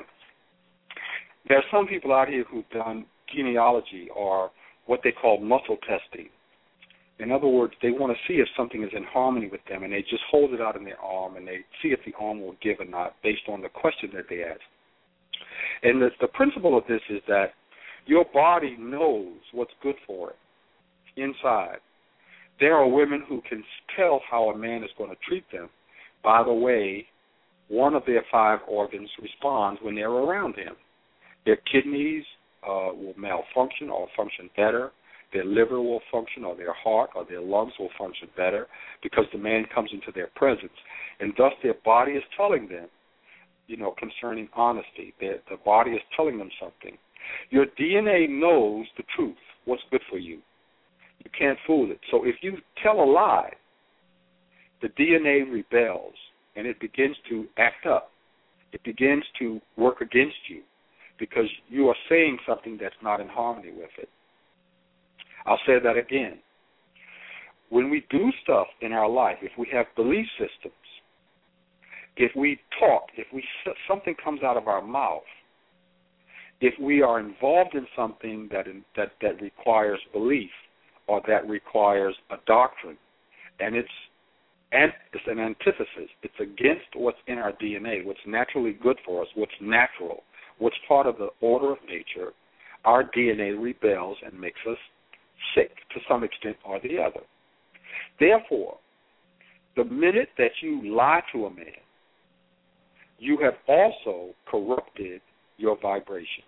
there 1.52 1.58
are 1.58 1.64
some 1.70 1.86
people 1.86 2.14
out 2.14 2.28
here 2.28 2.46
who've 2.50 2.70
done 2.70 3.04
kinesiology 3.28 4.06
or 4.16 4.50
what 4.86 5.00
they 5.04 5.12
call 5.12 5.38
muscle 5.38 5.76
testing. 5.86 6.30
In 7.18 7.30
other 7.30 7.46
words, 7.46 7.74
they 7.82 7.90
want 7.90 8.16
to 8.16 8.18
see 8.26 8.40
if 8.40 8.48
something 8.56 8.82
is 8.82 8.88
in 8.96 9.04
harmony 9.04 9.50
with 9.52 9.60
them, 9.68 9.82
and 9.82 9.92
they 9.92 10.00
just 10.00 10.22
hold 10.30 10.54
it 10.54 10.62
out 10.62 10.76
in 10.76 10.84
their 10.84 10.98
arm 10.98 11.36
and 11.36 11.46
they 11.46 11.58
see 11.82 11.88
if 11.88 12.00
the 12.06 12.14
arm 12.18 12.40
will 12.40 12.56
give 12.62 12.80
or 12.80 12.86
not 12.86 13.16
based 13.22 13.42
on 13.50 13.60
the 13.60 13.68
question 13.68 14.08
that 14.14 14.24
they 14.30 14.42
ask. 14.42 14.62
And 15.82 16.00
the, 16.00 16.08
the 16.22 16.28
principle 16.28 16.78
of 16.78 16.84
this 16.88 17.02
is 17.10 17.20
that 17.28 17.52
your 18.06 18.24
body 18.32 18.74
knows 18.80 19.36
what's 19.52 19.74
good 19.82 19.96
for 20.06 20.30
it 20.30 20.36
inside. 21.20 21.80
There 22.60 22.76
are 22.76 22.88
women 22.88 23.24
who 23.28 23.42
can 23.46 23.62
tell 23.94 24.22
how 24.26 24.48
a 24.48 24.56
man 24.56 24.82
is 24.82 24.90
going 24.96 25.10
to 25.10 25.16
treat 25.28 25.44
them 25.52 25.68
by 26.24 26.42
the 26.44 26.54
way 26.54 27.04
one 27.68 27.94
of 27.94 28.04
their 28.06 28.24
five 28.32 28.60
organs 28.66 29.10
responds 29.20 29.82
when 29.82 29.94
they're 29.94 30.08
around 30.08 30.54
him. 30.54 30.76
Their 31.44 31.56
kidneys 31.70 32.24
uh, 32.62 32.90
will 32.94 33.14
malfunction 33.16 33.90
or 33.90 34.06
function 34.16 34.48
better. 34.56 34.92
Their 35.32 35.44
liver 35.44 35.80
will 35.80 36.02
function, 36.10 36.44
or 36.44 36.54
their 36.54 36.74
heart, 36.74 37.10
or 37.14 37.24
their 37.24 37.40
lungs 37.40 37.72
will 37.78 37.88
function 37.98 38.28
better 38.36 38.66
because 39.02 39.24
the 39.32 39.38
man 39.38 39.64
comes 39.74 39.90
into 39.92 40.12
their 40.14 40.28
presence, 40.36 40.72
and 41.20 41.32
thus 41.38 41.52
their 41.62 41.74
body 41.84 42.12
is 42.12 42.22
telling 42.36 42.68
them, 42.68 42.88
you 43.66 43.78
know, 43.78 43.94
concerning 43.98 44.48
honesty. 44.54 45.14
Their, 45.20 45.38
the 45.48 45.56
body 45.64 45.92
is 45.92 46.02
telling 46.16 46.38
them 46.38 46.50
something. 46.60 46.98
Your 47.50 47.66
DNA 47.80 48.28
knows 48.28 48.86
the 48.96 49.04
truth, 49.16 49.36
what's 49.64 49.82
good 49.90 50.02
for 50.10 50.18
you. 50.18 50.40
You 51.24 51.30
can't 51.38 51.58
fool 51.66 51.90
it. 51.90 52.00
So 52.10 52.24
if 52.24 52.36
you 52.42 52.58
tell 52.82 53.00
a 53.00 53.08
lie, 53.10 53.52
the 54.82 54.88
DNA 54.88 55.50
rebels 55.50 56.14
and 56.56 56.66
it 56.66 56.78
begins 56.80 57.16
to 57.30 57.46
act 57.56 57.86
up. 57.86 58.10
It 58.72 58.82
begins 58.84 59.24
to 59.38 59.60
work 59.76 60.00
against 60.00 60.36
you 60.48 60.62
because 61.22 61.46
you 61.68 61.86
are 61.86 61.94
saying 62.08 62.36
something 62.44 62.76
that's 62.82 62.96
not 63.00 63.20
in 63.20 63.28
harmony 63.28 63.70
with 63.70 63.90
it. 63.96 64.08
I'll 65.46 65.60
say 65.64 65.74
that 65.78 65.96
again. 65.96 66.40
When 67.68 67.90
we 67.90 68.04
do 68.10 68.32
stuff 68.42 68.66
in 68.80 68.90
our 68.90 69.08
life, 69.08 69.36
if 69.40 69.52
we 69.56 69.68
have 69.72 69.86
belief 69.94 70.26
systems, 70.36 70.74
if 72.16 72.32
we 72.34 72.58
talk, 72.80 73.04
if 73.16 73.28
we 73.32 73.44
something 73.86 74.16
comes 74.22 74.42
out 74.42 74.56
of 74.56 74.66
our 74.66 74.82
mouth, 74.82 75.22
if 76.60 76.74
we 76.80 77.02
are 77.02 77.20
involved 77.20 77.76
in 77.76 77.86
something 77.94 78.48
that 78.50 78.66
that 78.96 79.12
that 79.22 79.40
requires 79.40 80.00
belief 80.12 80.50
or 81.06 81.22
that 81.28 81.48
requires 81.48 82.16
a 82.32 82.36
doctrine, 82.48 82.98
and 83.60 83.76
it's 83.76 83.88
and 84.72 84.92
it's 85.12 85.24
an 85.28 85.38
antithesis. 85.38 86.10
It's 86.24 86.40
against 86.40 86.96
what's 86.96 87.18
in 87.28 87.38
our 87.38 87.52
DNA, 87.52 88.04
what's 88.04 88.26
naturally 88.26 88.72
good 88.72 88.98
for 89.06 89.22
us, 89.22 89.28
what's 89.36 89.52
natural 89.60 90.24
what's 90.62 90.76
part 90.86 91.06
of 91.06 91.18
the 91.18 91.28
order 91.40 91.72
of 91.72 91.78
nature, 91.88 92.32
our 92.84 93.04
DNA 93.04 93.60
rebels 93.60 94.16
and 94.24 94.38
makes 94.38 94.60
us 94.68 94.78
sick 95.54 95.70
to 95.92 96.00
some 96.08 96.22
extent 96.22 96.56
or 96.64 96.80
the 96.80 96.98
other. 96.98 97.24
Therefore, 98.20 98.78
the 99.76 99.84
minute 99.84 100.28
that 100.38 100.52
you 100.62 100.94
lie 100.94 101.20
to 101.32 101.46
a 101.46 101.50
man, 101.50 101.66
you 103.18 103.38
have 103.42 103.54
also 103.66 104.30
corrupted 104.46 105.20
your 105.56 105.76
vibration. 105.80 106.44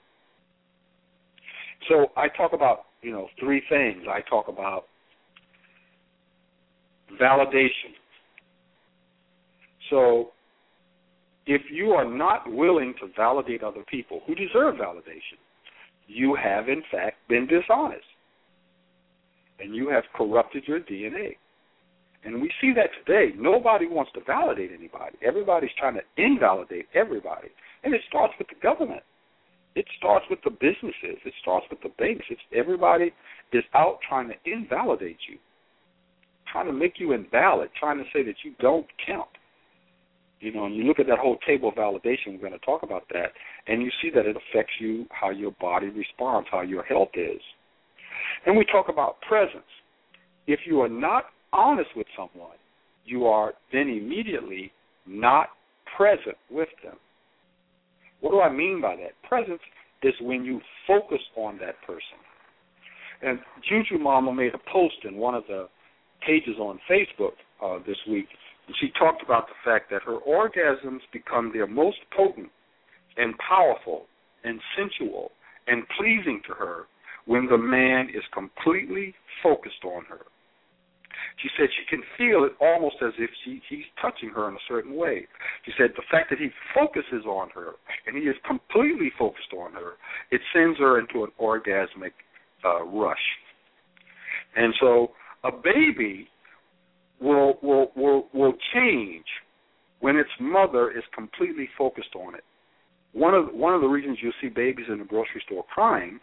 So 1.89 2.07
I 2.17 2.29
talk 2.29 2.53
about, 2.53 2.85
you 3.03 3.13
know, 3.13 3.29
three 3.41 3.63
things. 3.69 4.05
I 4.09 4.21
talk 4.29 4.49
about 4.49 4.85
validation. 7.21 7.95
So 9.91 10.31
if 11.47 11.63
you 11.71 11.91
are 11.91 12.05
not 12.05 12.51
willing 12.51 12.95
to 13.01 13.09
validate 13.17 13.63
other 13.63 13.85
people 13.89 14.21
who 14.27 14.35
deserve 14.35 14.77
validation, 14.77 15.39
you 16.07 16.35
have 16.35 16.69
in 16.69 16.83
fact 16.91 17.17
been 17.29 17.47
dishonest. 17.47 18.05
And 19.61 19.75
you 19.75 19.89
have 19.89 20.05
corrupted 20.15 20.65
your 20.67 20.81
DNA. 20.81 21.37
And 22.25 22.43
we 22.43 22.51
see 22.61 22.73
that 22.75 22.91
today. 23.05 23.35
Nobody 23.37 23.87
wants 23.87 24.11
to 24.15 24.21
validate 24.27 24.71
anybody. 24.77 25.17
Everybody's 25.23 25.71
trying 25.79 25.95
to 25.95 26.03
invalidate 26.17 26.87
everybody. 26.95 27.49
And 27.85 27.95
it 27.95 28.01
starts 28.09 28.35
with 28.39 28.49
the 28.49 28.57
government. 28.63 29.03
It 29.75 29.87
starts 29.99 30.25
with 30.31 30.39
the 30.45 30.51
businesses. 30.51 31.19
It 31.25 31.35
starts 31.43 31.67
with 31.71 31.81
the 31.83 31.91
banks. 31.99 32.25
It's 32.31 32.41
everybody 32.55 33.13
is 33.53 33.65
out 33.75 33.99
trying 34.09 34.29
to 34.29 34.35
invalidate 34.45 35.19
you. 35.29 35.39
trying 36.51 36.67
to 36.67 36.73
make 36.73 36.95
you 36.99 37.13
invalid, 37.13 37.71
trying 37.79 37.99
to 37.99 38.05
say 38.13 38.23
that 38.23 38.37
you 38.45 38.53
don't 38.61 38.87
count. 39.05 39.29
You 40.45 40.53
know, 40.53 40.67
and 40.67 40.77
you 40.77 40.85
look 40.85 40.99
at 41.01 41.07
that 41.07 41.19
whole 41.19 41.39
table 41.47 41.71
of 41.71 41.75
validation, 41.77 42.33
we're 42.35 42.49
going 42.49 42.53
to 42.53 42.59
talk 42.59 42.83
about 42.83 43.05
that, 43.15 43.33
and 43.67 43.81
you 43.81 43.91
see 44.03 44.11
that 44.15 44.27
it 44.27 44.37
affects 44.37 44.75
you, 44.79 45.07
how 45.11 45.31
your 45.31 45.53
body 45.53 45.89
responds, 45.89 46.47
how 46.53 46.61
your 46.61 46.83
health 46.83 47.09
is. 47.15 47.41
And 48.45 48.55
we 48.55 48.67
talk 48.71 48.91
about 48.91 49.23
presence. 49.27 49.65
If 50.47 50.61
you 50.67 50.83
are 50.83 50.89
not 50.89 51.25
honest 51.55 51.89
with 51.97 52.07
someone, 52.15 52.59
you 53.07 53.25
are 53.25 53.55
then 53.73 53.89
immediately 53.89 54.71
not 55.07 55.49
present 55.97 56.37
with 56.51 56.69
them. 56.85 56.97
What 58.21 58.33
do 58.33 58.41
I 58.43 58.53
mean 58.53 58.83
by 58.83 58.97
that? 58.97 59.13
Presence 59.27 59.63
is 60.03 60.13
when 60.21 60.45
you 60.45 60.61
focus 60.87 61.21
on 61.37 61.57
that 61.59 61.77
person. 61.87 62.21
And 63.23 63.39
Juju 63.67 63.99
Mama 63.99 64.35
made 64.35 64.53
a 64.53 64.71
post 64.71 64.97
in 65.05 65.17
one 65.17 65.35
of 65.35 65.45
the 65.49 65.69
pages 66.27 66.57
on 66.61 66.79
Facebook 66.91 67.33
uh, 67.65 67.79
this 67.87 67.97
week. 68.11 68.27
And 68.67 68.77
she 68.81 68.91
talked 68.99 69.23
about 69.23 69.47
the 69.49 69.55
fact 69.65 69.91
that 69.91 70.03
her 70.03 70.19
orgasms 70.27 71.01
become 71.13 71.53
their 71.53 71.67
most 71.67 71.99
potent 72.17 72.51
and 73.17 73.35
powerful 73.39 74.07
and 74.45 74.61
sensual 74.77 75.33
and 75.67 75.85
pleasing 75.99 76.41
to 76.47 76.55
her 76.55 76.85
when 77.27 77.47
the 77.47 77.59
man 77.59 78.09
is 78.09 78.23
completely 78.33 79.15
focused 79.43 79.85
on 79.85 80.05
her. 80.07 80.21
She 81.43 81.49
said 81.57 81.69
she 81.71 81.87
can 81.89 82.03
feel 82.19 82.45
it 82.45 82.53
almost 82.61 82.97
as 83.03 83.13
if 83.19 83.31
she, 83.45 83.61
he's 83.69 83.87
touching 84.01 84.31
her 84.31 84.49
in 84.49 84.55
a 84.55 84.67
certain 84.69 84.95
way. 84.97 85.27
She 85.65 85.73
said 85.79 85.91
the 85.97 86.03
fact 86.11 86.31
that 86.31 86.39
he 86.39 86.51
focuses 86.75 87.25
on 87.27 87.51
her 87.51 87.73
and 88.07 88.17
he 88.17 88.25
is 88.25 88.37
completely 88.47 89.13
focused 89.19 89.53
on 89.53 89.73
her, 89.73 89.93
it 90.31 90.41
sends 90.53 90.79
her 90.79 90.99
into 90.99 91.25
an 91.25 91.31
orgasmic 91.41 92.13
uh, 92.65 92.85
rush. 92.85 93.19
And 94.57 94.75
so 94.81 95.13
a 95.43 95.51
baby 95.51 96.29
will 97.25 97.59
will 97.63 97.91
will 97.97 98.29
will 98.33 98.55
change 98.75 99.25
when 100.01 100.17
its 100.17 100.31
mother 100.39 100.91
is 100.91 101.03
completely 101.15 101.69
focused 101.77 102.15
on 102.15 102.35
it. 102.35 102.45
One 103.13 103.35
of 103.35 103.47
one 103.53 103.75
of 103.75 103.81
the 103.81 103.89
reasons 103.89 104.19
you 104.23 104.33
see 104.41 104.49
babies 104.49 104.87
in 104.89 104.99
the 104.99 105.05
grocery 105.05 105.43
store 105.47 105.65
crying, 105.73 106.21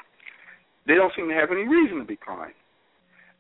they 0.88 0.96
don't 0.96 1.12
seem 1.16 1.28
to 1.30 1.36
have 1.36 1.52
any 1.52 1.68
reason 1.68 1.98
to 1.98 2.06
be 2.06 2.16
crying. 2.16 2.54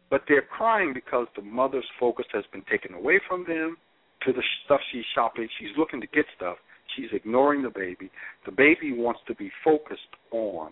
But 0.10 0.24
they're 0.28 0.42
crying 0.42 0.92
because 0.94 1.28
the 1.36 1.42
mother's 1.42 1.88
focus 2.00 2.26
has 2.34 2.44
been 2.52 2.64
taken 2.70 2.94
away 2.96 3.22
from 3.30 3.46
them 3.48 3.78
to 4.26 4.34
the 4.34 4.44
stuff 4.66 4.82
she's 4.92 5.06
shopping. 5.16 5.48
She's 5.60 5.78
looking 5.78 6.02
to 6.02 6.08
get 6.08 6.26
stuff. 6.36 6.58
She's 6.96 7.10
ignoring 7.14 7.64
the 7.64 7.70
baby. 7.70 8.12
The 8.46 8.52
baby 8.52 8.92
wants 8.92 9.22
to 9.28 9.36
be 9.36 9.50
focused 9.64 10.02
on. 10.32 10.72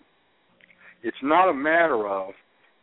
It's 1.02 1.16
not 1.22 1.48
a 1.48 1.54
matter 1.54 2.06
of, 2.06 2.34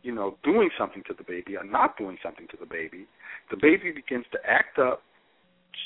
you 0.02 0.14
know, 0.14 0.36
doing 0.44 0.70
something 0.78 1.02
to 1.08 1.14
the 1.16 1.24
baby 1.24 1.56
or 1.56 1.64
not 1.64 1.96
doing 1.98 2.16
something 2.22 2.46
to 2.50 2.56
the 2.58 2.66
baby. 2.66 3.06
The 3.50 3.56
baby 3.56 3.90
begins 3.92 4.24
to 4.32 4.38
act 4.46 4.78
up, 4.78 5.02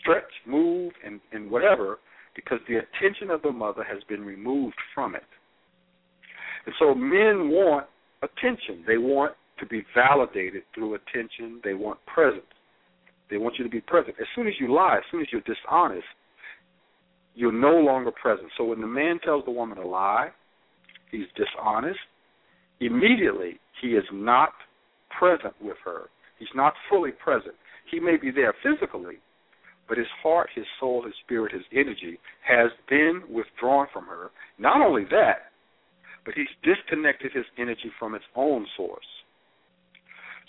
stretch, 0.01 0.31
move, 0.47 0.93
and, 1.05 1.21
and 1.33 1.51
whatever 1.51 1.99
because 2.35 2.59
the 2.69 2.77
attention 2.77 3.31
of 3.31 3.43
the 3.43 3.53
mother 3.53 3.85
has 3.85 4.03
been 4.09 4.23
removed 4.23 4.77
from 4.95 5.15
it. 5.15 5.25
And 6.65 6.75
so 6.79 6.95
men 6.95 7.51
want 7.51 7.87
attention. 8.23 8.85
They 8.87 8.99
want 8.99 9.35
to 9.59 9.67
be 9.67 9.83
validated 9.95 10.63
through 10.75 10.95
attention. 10.95 11.61
They 11.65 11.75
want 11.75 11.99
presence. 12.07 12.43
They 13.31 13.37
want 13.39 13.57
you 13.59 13.65
to 13.65 13.71
be 13.71 13.81
present. 13.81 14.17
As 14.21 14.27
soon 14.35 14.47
as 14.47 14.55
you 14.61 14.73
lie, 14.73 14.97
as 14.99 15.05
soon 15.11 15.21
as 15.21 15.27
you're 15.33 15.43
dishonest, 15.43 16.07
you're 17.35 17.53
no 17.53 17.77
longer 17.77 18.11
present. 18.11 18.49
So 18.59 18.65
when 18.65 18.81
the 18.81 18.87
man 18.87 19.19
tells 19.25 19.45
the 19.45 19.51
woman 19.51 19.79
a 19.79 19.87
lie, 19.87 20.31
he's 21.11 21.27
dishonest, 21.37 21.99
immediately 22.81 23.61
he 23.81 23.89
is 23.89 24.05
not 24.13 24.51
present 25.19 25.55
with 25.61 25.77
her. 25.85 26.09
He's 26.39 26.49
not 26.55 26.75
fully 26.89 27.13
present. 27.13 27.55
He 27.91 28.01
may 28.01 28.17
be 28.17 28.31
there 28.31 28.55
physically, 28.63 29.17
but 29.89 29.99
his 29.99 30.07
heart, 30.23 30.49
his 30.55 30.65
soul, 30.81 31.05
his 31.05 31.15
spirit, 31.25 31.53
his 31.53 31.63
energy 31.73 32.19
has 32.47 32.71
been 32.89 33.23
withdrawn 33.31 33.87
from 33.93 34.07
her. 34.07 34.31
Not 34.59 34.81
only 34.81 35.05
that, 35.11 35.53
but 36.25 36.35
he's 36.35 36.47
disconnected 36.63 37.33
his 37.33 37.45
energy 37.59 37.91
from 37.99 38.15
its 38.15 38.25
own 38.37 38.67
source. 38.77 39.07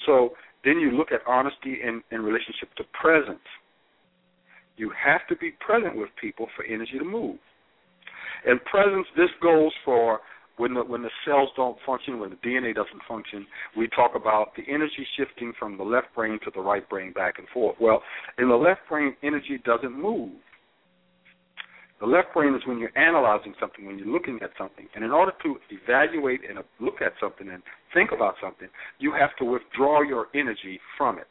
So 0.06 0.32
then 0.64 0.80
you 0.80 0.92
look 0.92 1.12
at 1.12 1.22
honesty 1.28 1.78
in, 1.84 2.02
in 2.12 2.22
relationship 2.22 2.74
to 2.78 2.84
presence. 3.00 3.46
You 4.78 4.92
have 4.92 5.22
to 5.30 5.36
be 5.36 5.52
present 5.66 5.96
with 5.96 6.10
people 6.20 6.48
for 6.56 6.66
energy 6.66 6.98
to 6.98 7.06
move. 7.06 7.38
And 8.46 8.64
presence, 8.66 9.08
this 9.16 9.30
goes 9.42 9.72
for 9.86 10.20
when 10.58 10.74
the 10.74 10.84
when 10.84 11.02
the 11.02 11.10
cells 11.26 11.50
don't 11.56 11.78
function, 11.86 12.20
when 12.20 12.30
the 12.30 12.36
DNA 12.38 12.76
doesn't 12.76 13.02
function, 13.08 13.46
we 13.76 13.88
talk 13.88 14.12
about 14.16 14.56
the 14.56 14.64
energy 14.72 15.06
shifting 15.18 15.54
from 15.58 15.78
the 15.78 15.84
left 15.84 16.08
brain 16.16 16.40
to 16.44 16.52
the 16.54 16.62
right 16.62 16.88
brain 16.90 17.12
back 17.14 17.36
and 17.40 17.48
forth. 17.50 17.76
Well, 17.80 18.02
in 18.38 18.50
the 18.50 18.56
left 18.56 18.82
brain, 18.90 19.16
energy 19.24 19.60
doesn't 19.66 20.00
move. 20.00 20.32
The 22.00 22.08
left 22.08 22.34
brain 22.34 22.54
is 22.54 22.62
when 22.68 22.80
you're 22.80 22.96
analyzing 22.98 23.54
something, 23.62 23.86
when 23.86 23.98
you're 23.98 24.12
looking 24.12 24.40
at 24.44 24.50
something. 24.58 24.88
And 24.94 25.06
in 25.06 25.12
order 25.12 25.32
to 25.44 25.56
evaluate 25.70 26.42
and 26.48 26.60
look 26.82 27.02
at 27.02 27.14
something 27.22 27.48
and 27.50 27.64
think 27.94 28.12
about 28.12 28.36
something, 28.44 28.68
you 29.00 29.14
have 29.18 29.30
to 29.40 29.46
withdraw 29.46 30.02
your 30.02 30.28
energy 30.36 30.82
from 30.98 31.18
it. 31.18 31.28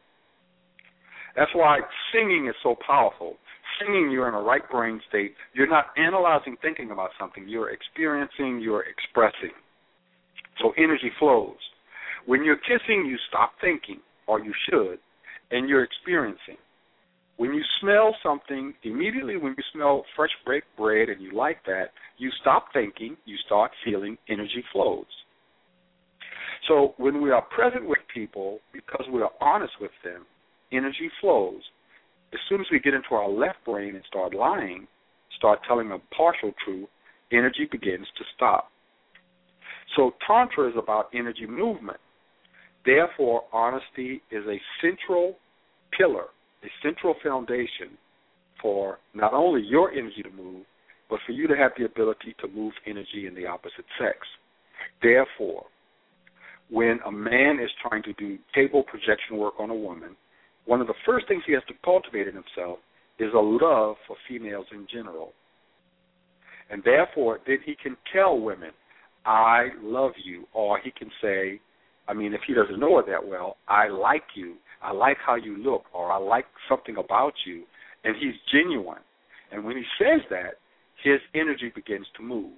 That's 1.37 1.51
why 1.55 1.81
singing 2.13 2.47
is 2.49 2.55
so 2.63 2.77
powerful. 2.87 3.37
Singing, 3.85 4.11
you're 4.11 4.29
in 4.29 4.35
a 4.35 4.41
right 4.41 4.69
brain 4.71 5.01
state. 5.09 5.35
You're 5.55 5.69
not 5.69 5.87
analyzing, 5.97 6.57
thinking 6.63 6.91
about 6.91 7.11
something. 7.19 7.49
You're 7.49 7.71
experiencing, 7.71 8.61
you're 8.61 8.85
expressing. 8.85 9.55
So 10.61 10.73
energy 10.77 11.11
flows. 11.19 11.57
When 12.27 12.45
you're 12.45 12.57
kissing, 12.57 13.07
you 13.07 13.17
stop 13.29 13.53
thinking, 13.61 14.01
or 14.27 14.41
you 14.41 14.53
should, 14.69 14.99
and 15.51 15.69
you're 15.69 15.85
experiencing. 15.85 16.57
When 17.37 17.55
you 17.55 17.63
smell 17.81 18.15
something, 18.23 18.75
immediately 18.85 19.37
when 19.37 19.55
you 19.57 19.65
smell 19.73 20.05
fresh 20.15 20.31
baked 20.47 20.67
bread 20.77 21.09
and 21.09 21.21
you 21.21 21.33
like 21.33 21.65
that, 21.67 21.87
you 22.19 22.31
stop 22.41 22.67
thinking, 22.73 23.17
you 23.25 23.37
start 23.47 23.73
feeling 23.85 24.17
energy 24.29 24.63
flows. 24.73 25.07
So 26.69 26.95
when 26.99 27.21
we 27.21 27.31
are 27.31 27.43
present 27.43 27.89
with 27.89 27.99
people, 28.15 28.61
because 28.73 29.05
we 29.13 29.23
are 29.23 29.33
honest 29.41 29.73
with 29.81 29.91
them, 30.05 30.25
energy 30.71 31.11
flows. 31.21 31.63
As 32.33 32.41
soon 32.49 32.61
as 32.61 32.67
we 32.71 32.81
get 32.81 32.95
into 32.95 33.15
our 33.15 33.29
left 33.29 33.65
brain 33.65 33.95
and 33.95 34.05
start 34.09 34.35
lying, 34.35 34.87
start 35.37 35.61
telling 35.67 35.91
a 35.91 35.99
partial 36.15 36.53
truth, 36.65 36.89
energy 37.33 37.69
begins 37.71 38.07
to 38.19 38.25
stop. 38.35 38.69
So 39.97 40.13
Tantra 40.27 40.69
is 40.69 40.75
about 40.79 41.09
energy 41.15 41.47
movement. 41.47 41.99
Therefore, 42.85 43.43
honesty 43.53 44.23
is 44.31 44.45
a 44.47 44.61
central 44.81 45.37
pillar 45.97 46.27
a 46.63 46.69
central 46.83 47.15
foundation 47.23 47.99
for 48.61 48.99
not 49.15 49.35
only 49.35 49.63
your 49.63 49.91
energy 49.91 50.23
to 50.23 50.31
move, 50.31 50.65
but 51.11 51.19
for 51.27 51.33
you 51.33 51.47
to 51.49 51.57
have 51.57 51.73
the 51.77 51.85
ability 51.85 52.35
to 52.41 52.49
move 52.49 52.73
energy 52.87 53.27
in 53.27 53.35
the 53.35 53.47
opposite 53.47 53.85
sex. 54.01 54.19
Therefore, 55.03 55.65
when 56.71 57.01
a 57.07 57.13
man 57.13 57.59
is 57.61 57.71
trying 57.87 58.03
to 58.05 58.13
do 58.15 58.39
table 58.55 58.83
projection 58.85 59.37
work 59.37 59.55
on 59.59 59.71
a 59.71 59.75
woman, 59.75 60.17
one 60.65 60.81
of 60.81 60.87
the 60.87 60.95
first 61.05 61.29
things 61.29 61.43
he 61.47 61.53
has 61.53 61.63
to 61.69 61.75
cultivate 61.85 62.29
in 62.29 62.35
himself 62.35 62.79
is 63.19 63.33
a 63.35 63.39
love 63.39 63.97
for 64.07 64.17
females 64.29 64.67
in 64.73 64.87
general. 64.93 65.33
And 66.71 66.83
therefore, 66.85 67.41
then 67.47 67.59
he 67.65 67.75
can 67.75 67.97
tell 68.13 68.39
women, 68.39 68.71
I 69.25 69.69
love 69.83 70.13
you, 70.25 70.47
or 70.53 70.79
he 70.79 70.91
can 70.91 71.11
say, 71.21 71.61
I 72.09 72.15
mean, 72.15 72.35
if 72.35 72.41
he 72.47 72.55
doesn't 72.55 72.81
know 72.81 72.99
it 72.99 73.07
that 73.07 73.27
well, 73.27 73.57
I 73.69 73.89
like 73.89 74.25
you, 74.35 74.55
I 74.83 74.93
like 74.93 75.19
how 75.25 75.37
you 75.37 75.57
look, 75.59 75.85
or 75.93 76.11
I 76.11 76.17
like 76.17 76.47
something 76.69 76.97
about 76.97 77.35
you, 77.47 77.65
and 78.05 78.17
he's 78.17 78.35
genuine. 78.53 79.03
And 79.53 79.65
when 79.65 79.77
he 79.77 79.85
says 79.99 80.21
that, 80.31 80.55
his 81.05 81.21
energy 81.35 81.71
begins 81.75 82.07
to 82.17 82.23
move. 82.23 82.53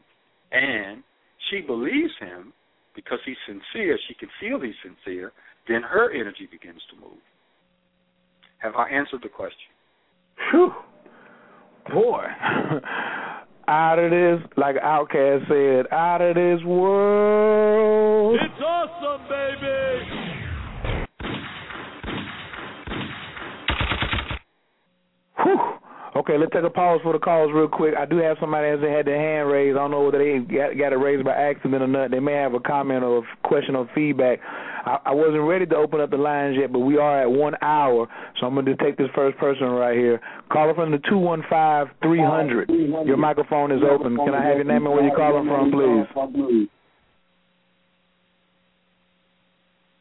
And 0.53 1.03
she 1.51 1.61
believes 1.61 2.13
him 2.21 2.53
because 2.95 3.19
he's 3.27 3.37
sincere, 3.47 3.99
she 4.09 4.15
can 4.15 4.29
feel 4.41 4.61
he's 4.61 4.75
sincere, 4.83 5.33
then 5.69 5.83
her 5.83 6.13
energy 6.13 6.49
begins 6.51 6.81
to 6.91 7.01
move. 7.01 7.19
Have 8.65 8.77
I 8.77 8.89
answered 8.89 9.21
the 9.23 9.29
question? 9.29 9.69
Whew. 10.51 10.73
Boy. 11.93 12.25
out 13.69 13.99
of 13.99 14.11
this, 14.11 14.41
like 14.57 14.77
Outkast 14.77 15.47
said, 15.49 15.93
out 15.93 16.23
of 16.23 16.35
this 16.35 16.65
world. 16.65 18.41
It's 18.41 18.63
awesome, 18.65 19.29
baby. 19.29 19.74
Okay, 26.17 26.39
let's 26.39 26.53
take 26.53 26.63
a 26.63 26.71
pause 26.71 27.01
for 27.03 27.13
the 27.13 27.19
calls 27.19 27.51
real 27.53 27.67
quick. 27.67 27.95
I 27.99 28.07
do 28.07 28.19
have 28.19 28.37
somebody 28.41 28.71
that 28.71 28.89
had 28.89 29.05
their 29.07 29.19
hand 29.19 29.51
raised. 29.51 29.77
I 29.77 29.81
don't 29.81 29.91
know 29.91 30.05
whether 30.05 30.19
they 30.19 30.39
got, 30.39 30.79
got 30.79 30.93
it 30.93 30.97
raised 30.97 31.25
by 31.25 31.33
accident 31.33 31.83
or 31.83 31.89
not. 31.89 32.13
They 32.13 32.21
may 32.21 32.35
have 32.35 32.55
a 32.55 32.61
comment 32.61 33.03
or 33.03 33.19
a 33.19 33.23
question 33.43 33.75
or 33.75 33.91
feedback. 33.97 34.39
I, 34.87 34.99
I 35.07 35.11
wasn't 35.13 35.43
ready 35.43 35.67
to 35.67 35.75
open 35.75 36.01
up 36.01 36.11
the 36.11 36.17
lines 36.17 36.57
yet, 36.57 36.73
but 36.73 36.81
we 36.81 36.99
are 36.99 37.23
at 37.23 37.31
one 37.31 37.55
hour, 37.63 38.07
so 38.39 38.47
I'm 38.47 38.55
going 38.55 38.67
to 38.67 38.77
take 38.77 38.97
this 38.97 39.09
first 39.13 39.37
person 39.39 39.67
right 39.67 39.97
here. 39.99 40.21
Caller 40.53 40.75
from 40.75 40.93
the 40.93 41.01
two 41.11 41.19
one 41.19 41.43
five 41.51 41.89
three 42.01 42.23
hundred. 42.23 42.71
Your 42.71 43.17
microphone 43.17 43.73
is 43.73 43.81
open. 43.83 44.17
Can 44.17 44.35
I 44.35 44.45
have 44.47 44.57
your 44.57 44.65
name 44.65 44.87
and 44.87 44.95
where 44.95 45.03
you're 45.03 45.17
calling 45.17 45.49
from, 45.49 45.73
please? 45.73 46.69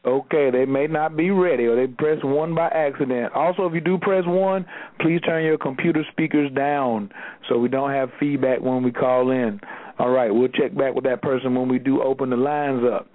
Okay, 0.06 0.50
they 0.50 0.66
may 0.66 0.86
not 0.86 1.16
be 1.16 1.30
ready 1.30 1.64
or 1.64 1.76
they 1.76 1.86
press 1.86 2.18
one 2.22 2.54
by 2.54 2.68
accident. 2.68 3.32
Also, 3.32 3.64
if 3.66 3.72
you 3.72 3.80
do 3.80 3.96
press 3.96 4.24
one, 4.26 4.66
please 5.00 5.20
turn 5.22 5.44
your 5.44 5.56
computer 5.56 6.04
speakers 6.12 6.52
down 6.52 7.10
so 7.48 7.58
we 7.58 7.68
don't 7.68 7.90
have 7.90 8.10
feedback 8.20 8.60
when 8.60 8.82
we 8.82 8.92
call 8.92 9.30
in. 9.30 9.58
All 9.98 10.10
right, 10.10 10.30
we'll 10.30 10.48
check 10.48 10.76
back 10.76 10.94
with 10.94 11.04
that 11.04 11.22
person 11.22 11.54
when 11.54 11.68
we 11.68 11.78
do 11.78 12.02
open 12.02 12.30
the 12.30 12.36
lines 12.36 12.82
up. 12.84 13.08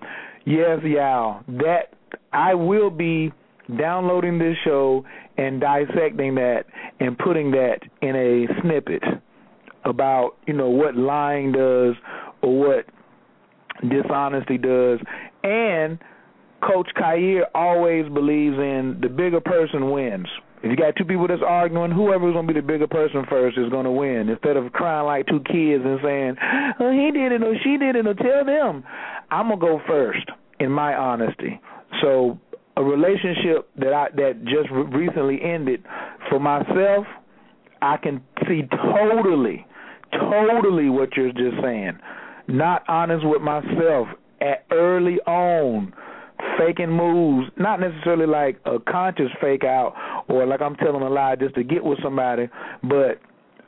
Yes, 0.46 0.80
y'all. 0.84 1.44
that 1.48 1.94
I 2.34 2.56
will 2.56 2.90
be 2.90 3.32
downloading 3.78 4.40
this 4.40 4.56
show 4.66 5.06
and 5.38 5.62
dissecting 5.62 6.36
that 6.36 6.64
and 7.00 7.18
putting 7.18 7.52
that 7.52 7.80
in 8.02 8.16
a 8.16 8.62
snippet 8.62 9.04
about, 9.86 10.38
you 10.48 10.54
know, 10.54 10.70
what 10.70 10.96
lying 10.96 11.52
does 11.52 11.96
or 12.42 12.60
what 12.60 12.86
dishonesty 13.88 14.58
does 14.58 15.00
and 15.44 16.00
Coach 16.62 16.90
Khayr 16.98 17.44
always 17.56 18.08
believes 18.10 18.58
in 18.58 19.00
the 19.02 19.10
bigger 19.10 19.42
person 19.42 19.92
wins. 19.92 20.28
If 20.62 20.70
you 20.70 20.76
got 20.76 20.96
two 20.98 21.06
people 21.06 21.28
that's 21.28 21.42
arguing, 21.46 21.92
whoever's 21.92 22.34
gonna 22.34 22.48
be 22.48 22.54
the 22.54 22.62
bigger 22.62 22.88
person 22.88 23.26
first 23.30 23.58
is 23.58 23.70
gonna 23.70 23.92
win. 23.92 24.28
Instead 24.28 24.58
of 24.58 24.72
crying 24.74 25.06
like 25.06 25.26
two 25.28 25.40
kids 25.40 25.86
and 25.86 26.00
saying, 26.04 26.38
"Oh, 26.80 26.92
he 26.92 27.12
did 27.12 27.32
it 27.32 27.44
or 27.44 27.58
she 27.60 27.78
did 27.78 27.96
it," 27.96 28.06
or 28.06 28.14
tell 28.14 28.44
them, 28.44 28.84
I'm 29.32 29.48
gonna 29.50 29.62
go 29.62 29.80
first 29.88 30.30
in 30.60 30.70
my 30.72 30.96
honesty. 30.96 31.62
So 32.02 32.38
a 32.76 32.84
relationship 32.84 33.70
that 33.78 33.94
I 33.94 34.10
that 34.16 34.44
just 34.44 34.70
recently 34.72 35.42
ended 35.42 35.84
for 36.30 36.40
myself, 36.40 37.08
I 37.82 37.96
can 37.96 38.22
see 38.48 38.64
totally, 38.64 39.66
totally 40.12 40.90
what 40.90 41.16
you're 41.16 41.32
just 41.32 41.62
saying. 41.62 42.00
Not 42.48 42.84
honest 42.90 43.26
with 43.26 43.42
myself 43.42 44.10
at 44.42 44.66
early 44.72 45.20
on 45.22 45.94
faking 46.58 46.92
moves, 46.92 47.50
not 47.58 47.80
necessarily 47.80 48.26
like 48.26 48.60
a 48.66 48.80
conscious 48.80 49.32
fake 49.42 49.64
out 49.64 49.94
or 50.28 50.46
like 50.46 50.62
I'm 50.62 50.76
telling 50.76 51.02
a 51.02 51.10
lie 51.10 51.36
just 51.36 51.56
to 51.56 51.64
get 51.64 51.84
with 51.84 52.00
somebody, 52.04 52.50
but 52.84 53.20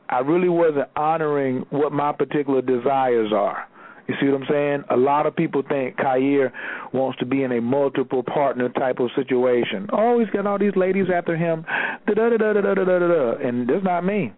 I 0.09 0.19
really 0.19 0.49
wasn't 0.49 0.89
honoring 0.95 1.65
what 1.69 1.91
my 1.91 2.11
particular 2.11 2.61
desires 2.61 3.31
are. 3.33 3.67
You 4.07 4.15
see 4.19 4.27
what 4.27 4.41
I'm 4.41 4.47
saying? 4.49 4.83
A 4.89 4.97
lot 4.97 5.25
of 5.25 5.35
people 5.35 5.63
think 5.67 5.95
Khayr 5.95 6.51
wants 6.91 7.17
to 7.19 7.25
be 7.25 7.43
in 7.43 7.51
a 7.53 7.61
multiple 7.61 8.23
partner 8.23 8.67
type 8.69 8.99
of 8.99 9.09
situation. 9.15 9.87
Oh, 9.93 10.19
he's 10.19 10.29
got 10.31 10.45
all 10.45 10.59
these 10.59 10.75
ladies 10.75 11.05
after 11.13 11.37
him. 11.37 11.63
Da 12.07 12.13
da 12.13 12.29
da 12.29 12.37
da 12.37 12.53
da 12.53 12.73
da 12.73 12.83
da 12.83 12.99
da. 12.99 13.31
And 13.47 13.69
that's 13.69 13.83
not 13.83 14.03
me. 14.03 14.33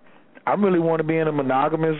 I 0.46 0.54
really 0.54 0.80
want 0.80 1.00
to 1.00 1.04
be 1.04 1.18
in 1.18 1.28
a 1.28 1.32
monogamous, 1.32 1.96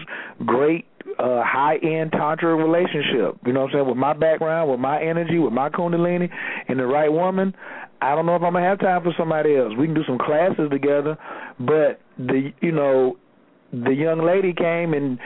great, 0.46 0.86
uh, 1.20 1.44
high 1.44 1.78
end 1.78 2.12
tantra 2.12 2.56
relationship. 2.56 3.38
You 3.46 3.54
know 3.54 3.62
what 3.62 3.72
I'm 3.72 3.76
saying? 3.76 3.88
With 3.88 3.98
my 3.98 4.14
background, 4.14 4.72
with 4.72 4.80
my 4.80 5.02
energy, 5.02 5.40
with 5.40 5.54
my 5.54 5.70
kundalini, 5.70 6.30
and 6.68 6.80
the 6.80 6.86
right 6.86 7.12
woman. 7.12 7.54
I 8.02 8.16
don't 8.16 8.26
know 8.26 8.36
if 8.36 8.42
I'm 8.44 8.54
gonna 8.54 8.68
have 8.68 8.80
time 8.80 9.02
for 9.04 9.14
somebody 9.18 9.56
else. 9.56 9.74
We 9.78 9.86
can 9.86 9.96
do 9.96 10.04
some 10.06 10.18
classes 10.18 10.70
together, 10.70 11.18
but 11.60 12.02
the 12.18 12.52
you 12.62 12.72
know, 12.72 13.18
the 13.72 13.94
young 13.94 14.26
lady 14.26 14.54
came 14.54 14.94
and 14.94 15.18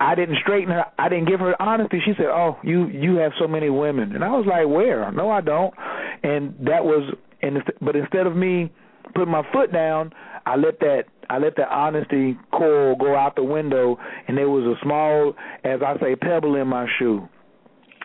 I 0.00 0.14
didn't 0.14 0.38
straighten 0.42 0.70
her. 0.72 0.86
I 0.98 1.10
didn't 1.10 1.28
give 1.28 1.40
her 1.40 1.60
honesty. 1.60 2.00
She 2.04 2.12
said, 2.16 2.26
"Oh, 2.26 2.56
you 2.64 2.86
you 2.88 3.16
have 3.16 3.32
so 3.38 3.46
many 3.46 3.68
women," 3.68 4.14
and 4.14 4.24
I 4.24 4.30
was 4.30 4.46
like, 4.46 4.66
"Where? 4.66 5.12
No, 5.12 5.30
I 5.30 5.42
don't." 5.42 5.74
And 6.22 6.54
that 6.60 6.84
was, 6.84 7.14
and 7.42 7.62
but 7.82 7.96
instead 7.96 8.26
of 8.26 8.34
me 8.34 8.72
putting 9.14 9.30
my 9.30 9.42
foot 9.52 9.72
down, 9.72 10.12
I 10.46 10.56
let 10.56 10.80
that 10.80 11.04
I 11.30 11.38
let 11.38 11.54
that 11.56 11.68
honesty 11.68 12.36
coil 12.52 12.96
go 12.96 13.14
out 13.14 13.36
the 13.36 13.44
window, 13.44 13.96
and 14.26 14.36
there 14.36 14.50
was 14.50 14.64
a 14.64 14.74
small, 14.82 15.34
as 15.62 15.80
I 15.80 15.96
say, 16.00 16.16
pebble 16.16 16.56
in 16.56 16.66
my 16.66 16.86
shoe, 16.98 17.26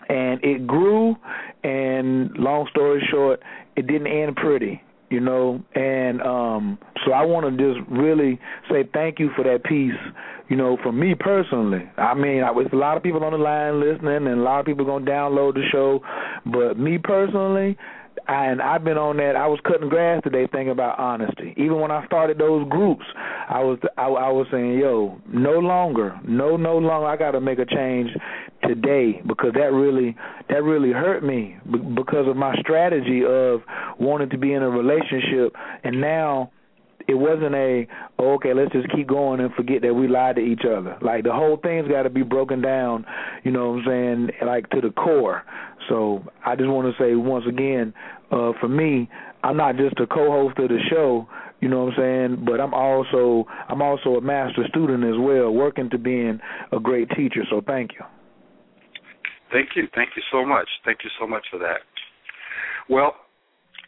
and 0.07 0.43
it 0.43 0.67
grew. 0.67 1.15
And 1.63 2.31
long 2.37 2.67
story 2.69 3.01
short, 3.11 3.41
it 3.75 3.87
didn't 3.87 4.05
end 4.05 4.35
pretty, 4.35 4.79
you 5.09 5.19
know. 5.19 5.63
And 5.73 6.21
um 6.21 6.77
so 7.03 7.11
I 7.11 7.25
want 7.25 7.57
to 7.57 7.73
just 7.73 7.89
really 7.89 8.39
say 8.69 8.87
thank 8.93 9.17
you 9.17 9.31
for 9.35 9.43
that 9.43 9.63
piece, 9.63 9.99
you 10.47 10.55
know, 10.55 10.77
for 10.83 10.91
me 10.91 11.15
personally. 11.19 11.89
I 11.97 12.13
mean, 12.13 12.43
I 12.43 12.51
was 12.51 12.67
a 12.71 12.75
lot 12.75 12.95
of 12.95 13.01
people 13.01 13.23
on 13.23 13.31
the 13.31 13.39
line 13.39 13.79
listening, 13.79 14.27
and 14.27 14.39
a 14.39 14.43
lot 14.43 14.59
of 14.59 14.67
people 14.67 14.85
gonna 14.85 15.05
download 15.05 15.55
the 15.55 15.63
show, 15.71 16.01
but 16.45 16.77
me 16.77 16.99
personally, 16.99 17.75
and 18.27 18.61
I've 18.61 18.83
been 18.83 18.97
on 18.97 19.17
that. 19.17 19.35
I 19.35 19.47
was 19.47 19.59
cutting 19.63 19.89
grass 19.89 20.21
today 20.23 20.47
thinking 20.51 20.71
about 20.71 20.99
honesty. 20.99 21.53
Even 21.57 21.79
when 21.79 21.91
I 21.91 22.05
started 22.05 22.37
those 22.37 22.67
groups, 22.69 23.05
I 23.49 23.59
was 23.59 23.79
I, 23.97 24.05
I 24.05 24.31
was 24.31 24.47
saying, 24.51 24.79
"Yo, 24.79 25.19
no 25.27 25.59
longer, 25.59 26.19
no, 26.27 26.57
no 26.57 26.77
longer. 26.77 27.07
I 27.07 27.17
got 27.17 27.31
to 27.31 27.41
make 27.41 27.59
a 27.59 27.65
change 27.65 28.09
today 28.63 29.21
because 29.27 29.53
that 29.53 29.71
really 29.71 30.15
that 30.49 30.63
really 30.63 30.91
hurt 30.91 31.23
me 31.23 31.57
because 31.95 32.27
of 32.27 32.35
my 32.35 32.55
strategy 32.59 33.23
of 33.27 33.61
wanting 33.99 34.29
to 34.29 34.37
be 34.37 34.53
in 34.53 34.63
a 34.63 34.69
relationship, 34.69 35.55
and 35.83 36.01
now 36.01 36.51
it 37.07 37.15
wasn't 37.15 37.53
a 37.53 37.87
oh, 38.19 38.33
okay 38.33 38.53
let's 38.53 38.71
just 38.71 38.91
keep 38.91 39.07
going 39.07 39.39
and 39.39 39.53
forget 39.53 39.81
that 39.81 39.93
we 39.93 40.07
lied 40.07 40.35
to 40.35 40.41
each 40.41 40.63
other 40.65 40.97
like 41.01 41.23
the 41.23 41.31
whole 41.31 41.57
thing's 41.57 41.87
got 41.87 42.03
to 42.03 42.09
be 42.09 42.23
broken 42.23 42.61
down 42.61 43.05
you 43.43 43.51
know 43.51 43.71
what 43.71 43.79
i'm 43.79 43.85
saying 43.85 44.29
like 44.45 44.69
to 44.69 44.81
the 44.81 44.89
core 44.91 45.43
so 45.89 46.23
i 46.45 46.55
just 46.55 46.69
want 46.69 46.87
to 46.87 47.03
say 47.03 47.15
once 47.15 47.45
again 47.47 47.93
uh 48.31 48.51
for 48.59 48.67
me 48.67 49.09
i'm 49.43 49.57
not 49.57 49.75
just 49.75 49.99
a 49.99 50.07
co-host 50.07 50.57
of 50.59 50.69
the 50.69 50.79
show 50.89 51.27
you 51.61 51.69
know 51.69 51.85
what 51.85 51.93
i'm 51.93 51.97
saying 51.97 52.45
but 52.45 52.59
i'm 52.59 52.73
also 52.73 53.45
i'm 53.69 53.81
also 53.81 54.15
a 54.15 54.21
master 54.21 54.63
student 54.69 55.03
as 55.03 55.19
well 55.19 55.51
working 55.51 55.89
to 55.89 55.97
being 55.97 56.39
a 56.71 56.79
great 56.79 57.09
teacher 57.11 57.41
so 57.49 57.61
thank 57.65 57.91
you 57.93 58.05
thank 59.51 59.69
you 59.75 59.87
thank 59.95 60.09
you 60.15 60.23
so 60.31 60.45
much 60.45 60.67
thank 60.83 60.99
you 61.03 61.09
so 61.19 61.27
much 61.27 61.45
for 61.51 61.59
that 61.59 61.79
well 62.89 63.15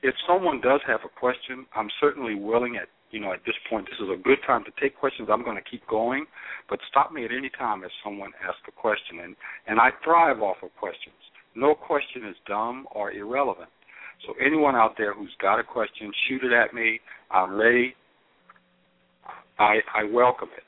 if 0.04 0.14
someone 0.28 0.62
does 0.62 0.80
have 0.86 1.00
a 1.06 1.10
question, 1.10 1.66
I'm 1.76 1.90
certainly 2.00 2.36
willing 2.36 2.78
at 2.78 2.88
you 3.12 3.22
know, 3.22 3.32
at 3.32 3.40
this 3.46 3.56
point, 3.70 3.88
this 3.88 4.00
is 4.04 4.10
a 4.12 4.22
good 4.22 4.40
time 4.46 4.66
to 4.66 4.72
take 4.82 5.00
questions. 5.00 5.30
I'm 5.32 5.44
going 5.44 5.56
to 5.56 5.64
keep 5.64 5.86
going, 5.88 6.26
but 6.70 6.80
stop 6.90 7.14
me 7.14 7.24
at 7.24 7.32
any 7.32 7.50
time 7.50 7.84
if 7.84 7.92
someone 8.04 8.32
asks 8.44 8.60
a 8.68 8.72
question. 8.72 9.24
And, 9.24 9.36
and 9.66 9.80
I 9.80 9.92
thrive 10.04 10.42
off 10.42 10.58
of 10.62 10.76
questions. 10.76 11.16
No 11.58 11.74
question 11.74 12.24
is 12.30 12.36
dumb 12.48 12.86
or 12.92 13.12
irrelevant. 13.12 13.70
So 14.28 14.34
anyone 14.44 14.76
out 14.76 14.94
there 14.96 15.12
who's 15.12 15.36
got 15.42 15.60
a 15.60 15.64
question, 15.64 16.12
shoot 16.30 16.44
it 16.44 16.54
at 16.54 16.72
me. 16.74 17.00
I'm 17.32 17.56
ready. 17.56 17.96
I, 19.58 19.80
I 19.96 20.04
welcome 20.04 20.50
it. 20.56 20.64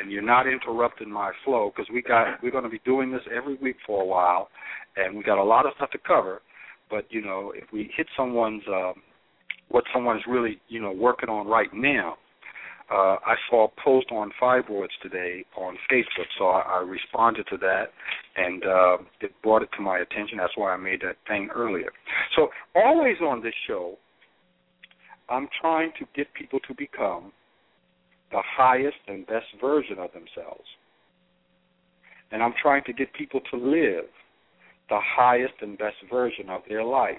And 0.00 0.10
you're 0.10 0.22
not 0.22 0.46
interrupting 0.46 1.10
my 1.10 1.32
flow 1.44 1.70
because 1.74 1.90
we 1.92 2.00
got 2.00 2.42
we're 2.42 2.52
going 2.52 2.64
to 2.64 2.70
be 2.70 2.80
doing 2.86 3.12
this 3.12 3.20
every 3.34 3.56
week 3.56 3.76
for 3.86 4.02
a 4.02 4.06
while, 4.06 4.48
and 4.96 5.14
we 5.14 5.22
got 5.22 5.38
a 5.38 5.44
lot 5.44 5.66
of 5.66 5.72
stuff 5.76 5.90
to 5.90 5.98
cover. 5.98 6.40
But 6.88 7.04
you 7.10 7.20
know, 7.20 7.52
if 7.54 7.64
we 7.70 7.90
hit 7.94 8.06
someone's 8.16 8.62
um, 8.68 8.94
what 9.68 9.84
someone's 9.92 10.22
really 10.26 10.58
you 10.68 10.80
know 10.80 10.92
working 10.92 11.28
on 11.28 11.46
right 11.48 11.72
now. 11.74 12.16
Uh, 12.90 13.16
I 13.24 13.36
saw 13.48 13.68
a 13.68 13.80
post 13.84 14.08
on 14.10 14.32
fibroids 14.40 14.88
today 15.00 15.44
on 15.56 15.76
Facebook, 15.92 16.26
so 16.38 16.46
I, 16.46 16.60
I 16.60 16.78
responded 16.80 17.46
to 17.50 17.56
that, 17.58 17.90
and 18.40 18.64
uh, 18.64 18.96
it 19.20 19.32
brought 19.42 19.62
it 19.62 19.68
to 19.76 19.82
my 19.82 19.98
attention. 19.98 20.38
That's 20.38 20.56
why 20.56 20.72
I 20.72 20.76
made 20.76 21.00
that 21.02 21.16
thing 21.28 21.48
earlier. 21.54 21.90
So 22.36 22.48
always 22.74 23.16
on 23.20 23.42
this 23.42 23.54
show, 23.66 23.96
I'm 25.28 25.48
trying 25.60 25.92
to 25.98 26.06
get 26.16 26.32
people 26.34 26.58
to 26.68 26.74
become 26.74 27.32
the 28.32 28.40
highest 28.56 28.96
and 29.08 29.26
best 29.26 29.46
version 29.60 29.98
of 29.98 30.10
themselves, 30.12 30.64
and 32.30 32.42
I'm 32.42 32.54
trying 32.62 32.84
to 32.84 32.92
get 32.92 33.12
people 33.12 33.40
to 33.50 33.56
live 33.56 34.06
the 34.88 34.98
highest 35.00 35.54
and 35.60 35.78
best 35.78 35.96
version 36.10 36.48
of 36.48 36.62
their 36.68 36.84
life. 36.84 37.18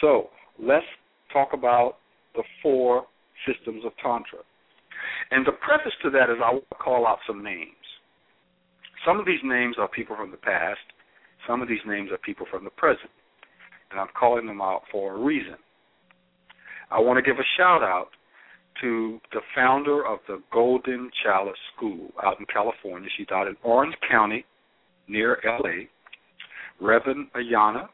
So 0.00 0.30
let's 0.60 0.86
talk 1.32 1.50
about 1.52 1.96
the 2.34 2.42
four 2.62 3.04
systems 3.46 3.84
of 3.84 3.92
Tantra. 4.02 4.40
And 5.30 5.46
the 5.46 5.52
preface 5.52 5.92
to 6.02 6.10
that 6.10 6.30
is 6.30 6.36
I 6.44 6.52
will 6.52 6.66
call 6.78 7.06
out 7.06 7.18
some 7.26 7.42
names. 7.42 7.81
Some 9.06 9.18
of 9.18 9.26
these 9.26 9.40
names 9.42 9.76
are 9.78 9.88
people 9.88 10.16
from 10.16 10.30
the 10.30 10.36
past, 10.36 10.80
some 11.46 11.62
of 11.62 11.68
these 11.68 11.80
names 11.86 12.10
are 12.12 12.18
people 12.18 12.46
from 12.50 12.64
the 12.64 12.70
present. 12.70 13.10
And 13.90 14.00
I'm 14.00 14.08
calling 14.18 14.46
them 14.46 14.60
out 14.60 14.82
for 14.90 15.14
a 15.14 15.18
reason. 15.18 15.56
I 16.90 17.00
want 17.00 17.16
to 17.16 17.22
give 17.22 17.38
a 17.38 17.48
shout 17.56 17.82
out 17.82 18.08
to 18.80 19.20
the 19.32 19.40
founder 19.54 20.06
of 20.06 20.20
the 20.28 20.42
Golden 20.52 21.10
Chalice 21.22 21.56
School 21.76 22.08
out 22.22 22.38
in 22.40 22.46
California. 22.46 23.08
She's 23.16 23.26
out 23.32 23.48
in 23.48 23.56
Orange 23.62 23.94
County 24.08 24.44
near 25.08 25.38
LA. 25.44 25.86
Reverend 26.80 27.28
Ayana 27.34 27.88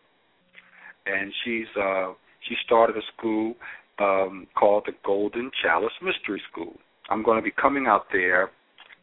and 1.09 1.33
she's 1.45 1.67
uh, 1.81 2.13
she 2.49 2.55
started 2.65 2.97
a 2.97 3.01
school 3.17 3.55
um, 3.99 4.47
called 4.57 4.85
the 4.87 4.93
Golden 5.05 5.51
Chalice 5.63 5.93
Mystery 6.03 6.41
School. 6.51 6.75
I'm 7.11 7.23
going 7.23 7.39
to 7.39 7.43
be 7.43 7.51
coming 7.51 7.87
out 7.87 8.07
there 8.13 8.51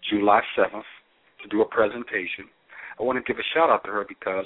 July 0.09 0.41
7th 0.57 0.83
to 1.45 1.49
do 1.49 1.61
a 1.61 1.65
presentation. 1.65 2.49
I 2.99 3.03
want 3.03 3.17
to 3.17 3.23
give 3.23 3.39
a 3.39 3.47
shout 3.53 3.69
out 3.69 3.83
to 3.85 3.91
her 3.91 4.05
because 4.07 4.45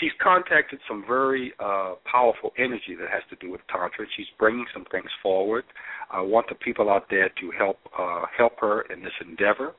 she's 0.00 0.12
contacted 0.22 0.78
some 0.88 1.04
very 1.06 1.52
uh, 1.58 1.94
powerful 2.10 2.52
energy 2.58 2.94
that 2.98 3.08
has 3.10 3.22
to 3.30 3.36
do 3.44 3.50
with 3.50 3.60
tantra. 3.68 4.06
She's 4.16 4.26
bringing 4.38 4.66
some 4.72 4.84
things 4.90 5.10
forward. 5.22 5.64
I 6.10 6.20
want 6.20 6.48
the 6.48 6.54
people 6.56 6.90
out 6.90 7.06
there 7.10 7.28
to 7.28 7.50
help 7.56 7.78
uh, 7.98 8.22
help 8.36 8.60
her 8.60 8.82
in 8.92 9.02
this 9.02 9.12
endeavor. 9.20 9.72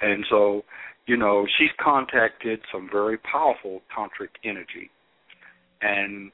And 0.00 0.24
so 0.28 0.64
you 1.06 1.16
know, 1.16 1.46
she's 1.58 1.70
contacted 1.80 2.60
some 2.72 2.88
very 2.90 3.18
powerful 3.18 3.82
tantric 3.96 4.30
energy. 4.44 4.90
And, 5.80 6.30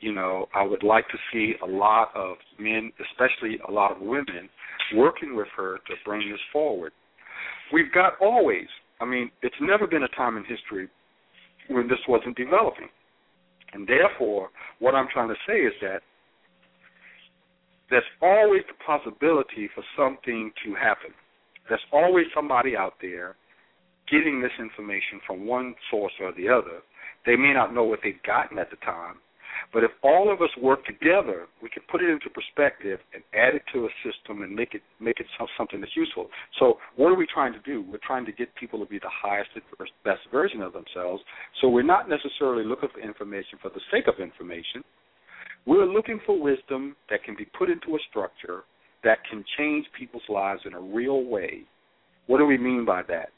you 0.00 0.12
know, 0.12 0.46
I 0.54 0.64
would 0.64 0.84
like 0.84 1.08
to 1.08 1.18
see 1.32 1.54
a 1.62 1.66
lot 1.66 2.10
of 2.14 2.36
men, 2.58 2.92
especially 3.10 3.58
a 3.66 3.70
lot 3.70 3.92
of 3.92 4.00
women, 4.00 4.48
working 4.94 5.34
with 5.34 5.48
her 5.56 5.78
to 5.86 5.94
bring 6.04 6.30
this 6.30 6.40
forward. 6.52 6.92
We've 7.72 7.92
got 7.92 8.14
always, 8.20 8.66
I 9.00 9.04
mean, 9.04 9.30
it's 9.42 9.54
never 9.60 9.86
been 9.86 10.02
a 10.02 10.08
time 10.08 10.36
in 10.36 10.44
history 10.44 10.88
when 11.68 11.88
this 11.88 11.98
wasn't 12.08 12.36
developing. 12.36 12.88
And 13.72 13.88
therefore, 13.88 14.50
what 14.78 14.94
I'm 14.94 15.08
trying 15.12 15.28
to 15.28 15.34
say 15.46 15.60
is 15.60 15.72
that 15.80 16.02
there's 17.88 18.04
always 18.20 18.62
the 18.68 18.74
possibility 18.84 19.68
for 19.74 19.82
something 19.96 20.52
to 20.64 20.74
happen. 20.74 21.10
There's 21.68 21.80
always 21.92 22.26
somebody 22.34 22.76
out 22.76 22.94
there 23.00 23.36
getting 24.10 24.42
this 24.42 24.52
information 24.58 25.20
from 25.26 25.46
one 25.46 25.74
source 25.90 26.12
or 26.20 26.32
the 26.32 26.48
other. 26.48 26.80
They 27.24 27.36
may 27.36 27.52
not 27.52 27.74
know 27.74 27.84
what 27.84 28.00
they've 28.02 28.22
gotten 28.26 28.58
at 28.58 28.70
the 28.70 28.76
time, 28.76 29.16
but 29.72 29.84
if 29.84 29.90
all 30.02 30.32
of 30.32 30.42
us 30.42 30.50
work 30.60 30.84
together, 30.84 31.46
we 31.62 31.68
can 31.68 31.82
put 31.90 32.02
it 32.02 32.10
into 32.10 32.28
perspective 32.30 32.98
and 33.14 33.22
add 33.34 33.54
it 33.54 33.62
to 33.72 33.86
a 33.86 33.88
system 34.04 34.42
and 34.42 34.54
make 34.54 34.74
it 34.74 34.82
make 35.00 35.20
it 35.20 35.26
something 35.56 35.80
that's 35.80 35.96
useful. 35.96 36.28
So, 36.58 36.78
what 36.96 37.08
are 37.08 37.16
we 37.16 37.26
trying 37.32 37.52
to 37.52 37.60
do? 37.60 37.84
We're 37.90 38.04
trying 38.04 38.26
to 38.26 38.32
get 38.32 38.54
people 38.54 38.78
to 38.80 38.86
be 38.86 38.98
the 38.98 39.10
highest 39.10 39.50
and 39.54 39.62
best 40.04 40.20
version 40.30 40.62
of 40.62 40.72
themselves. 40.72 41.22
So, 41.60 41.68
we're 41.68 41.82
not 41.82 42.08
necessarily 42.08 42.64
looking 42.64 42.88
for 42.92 43.00
information 43.00 43.58
for 43.60 43.70
the 43.70 43.80
sake 43.90 44.06
of 44.08 44.20
information. 44.20 44.84
We're 45.64 45.86
looking 45.86 46.20
for 46.26 46.40
wisdom 46.40 46.96
that 47.08 47.22
can 47.24 47.36
be 47.36 47.46
put 47.56 47.70
into 47.70 47.94
a 47.94 47.98
structure 48.10 48.62
that 49.04 49.18
can 49.28 49.44
change 49.58 49.86
people's 49.98 50.22
lives 50.28 50.62
in 50.64 50.74
a 50.74 50.80
real 50.80 51.24
way. 51.24 51.62
What 52.26 52.38
do 52.38 52.46
we 52.46 52.58
mean 52.58 52.84
by 52.84 53.02
that? 53.08 53.30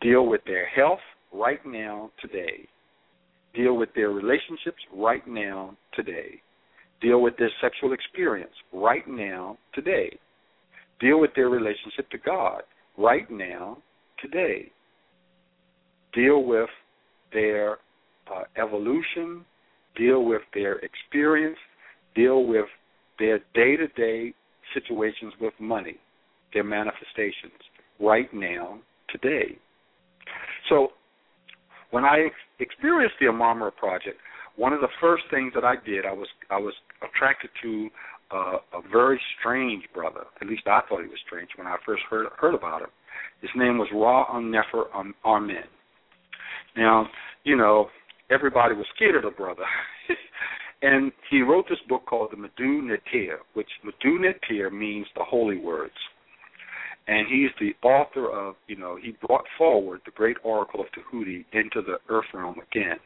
Deal 0.00 0.26
with 0.26 0.42
their 0.46 0.66
health 0.66 1.00
right 1.32 1.64
now, 1.64 2.10
today 2.20 2.68
deal 3.56 3.76
with 3.76 3.88
their 3.94 4.10
relationships 4.10 4.78
right 4.94 5.26
now, 5.26 5.76
today. 5.94 6.40
Deal 7.00 7.20
with 7.20 7.36
their 7.38 7.50
sexual 7.60 7.92
experience 7.92 8.52
right 8.72 9.06
now, 9.08 9.58
today. 9.74 10.18
Deal 11.00 11.20
with 11.20 11.30
their 11.34 11.48
relationship 11.48 12.08
to 12.10 12.18
God 12.18 12.62
right 12.96 13.30
now, 13.30 13.78
today. 14.20 14.70
Deal 16.14 16.42
with 16.42 16.70
their 17.32 17.78
uh, 18.34 18.44
evolution, 18.56 19.44
deal 19.96 20.24
with 20.24 20.42
their 20.54 20.78
experience, 20.78 21.58
deal 22.14 22.46
with 22.46 22.66
their 23.18 23.38
day 23.54 23.76
to 23.76 23.88
day 23.88 24.32
situations 24.74 25.32
with 25.40 25.52
money, 25.60 25.96
their 26.52 26.64
manifestations 26.64 27.60
right 28.00 28.32
now, 28.32 28.78
today. 29.10 29.58
So 30.68 30.88
when 31.90 32.04
I 32.04 32.28
experienced 32.58 33.16
the 33.20 33.28
Amara 33.28 33.72
project, 33.72 34.18
one 34.56 34.72
of 34.72 34.80
the 34.80 34.88
first 35.00 35.24
things 35.30 35.52
that 35.54 35.64
I 35.64 35.74
did, 35.84 36.06
I 36.06 36.12
was 36.12 36.28
I 36.50 36.58
was 36.58 36.74
attracted 37.02 37.50
to 37.62 37.88
uh, 38.32 38.56
a 38.72 38.80
very 38.90 39.20
strange 39.38 39.84
brother. 39.94 40.24
At 40.40 40.48
least 40.48 40.62
I 40.66 40.80
thought 40.88 41.02
he 41.02 41.08
was 41.08 41.18
strange 41.26 41.50
when 41.56 41.66
I 41.66 41.76
first 41.84 42.02
heard 42.08 42.26
heard 42.38 42.54
about 42.54 42.82
him. 42.82 42.90
His 43.40 43.50
name 43.54 43.78
was 43.78 43.88
Ra 43.92 44.38
Nefer 44.40 44.84
Amen. 45.24 45.64
Now, 46.76 47.06
you 47.44 47.56
know, 47.56 47.88
everybody 48.30 48.74
was 48.74 48.86
scared 48.94 49.16
of 49.16 49.22
the 49.22 49.30
brother. 49.30 49.64
and 50.82 51.12
he 51.30 51.42
wrote 51.42 51.66
this 51.68 51.78
book 51.88 52.06
called 52.06 52.32
the 52.32 52.36
Metu 52.36 52.82
Neter, 52.82 53.40
which 53.54 53.68
Metu 53.84 54.18
Neter 54.20 54.70
means 54.70 55.06
the 55.14 55.24
holy 55.24 55.58
words 55.58 55.94
and 57.08 57.26
he's 57.28 57.50
the 57.60 57.74
author 57.86 58.30
of, 58.30 58.56
you 58.66 58.76
know, 58.76 58.96
he 59.00 59.16
brought 59.26 59.44
forward 59.56 60.00
the 60.04 60.10
great 60.12 60.36
oracle 60.42 60.80
of 60.80 60.86
Tahuti 60.92 61.46
into 61.52 61.82
the 61.82 61.98
earth 62.08 62.26
realm 62.34 62.56
again. 62.70 62.96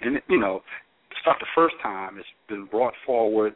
And, 0.00 0.20
you 0.28 0.38
know, 0.38 0.62
it's 1.10 1.20
not 1.26 1.36
the 1.40 1.46
first 1.54 1.74
time 1.82 2.18
it's 2.18 2.28
been 2.48 2.66
brought 2.66 2.94
forward 3.04 3.54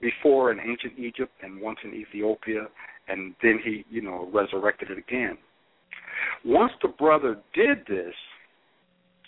before 0.00 0.50
in 0.50 0.58
ancient 0.58 0.98
Egypt 0.98 1.32
and 1.42 1.60
once 1.60 1.78
in 1.84 1.94
Ethiopia, 1.94 2.66
and 3.08 3.34
then 3.42 3.60
he, 3.64 3.84
you 3.88 4.02
know, 4.02 4.28
resurrected 4.32 4.90
it 4.90 4.98
again. 4.98 5.38
Once 6.44 6.72
the 6.82 6.88
brother 6.88 7.36
did 7.54 7.78
this, 7.88 8.14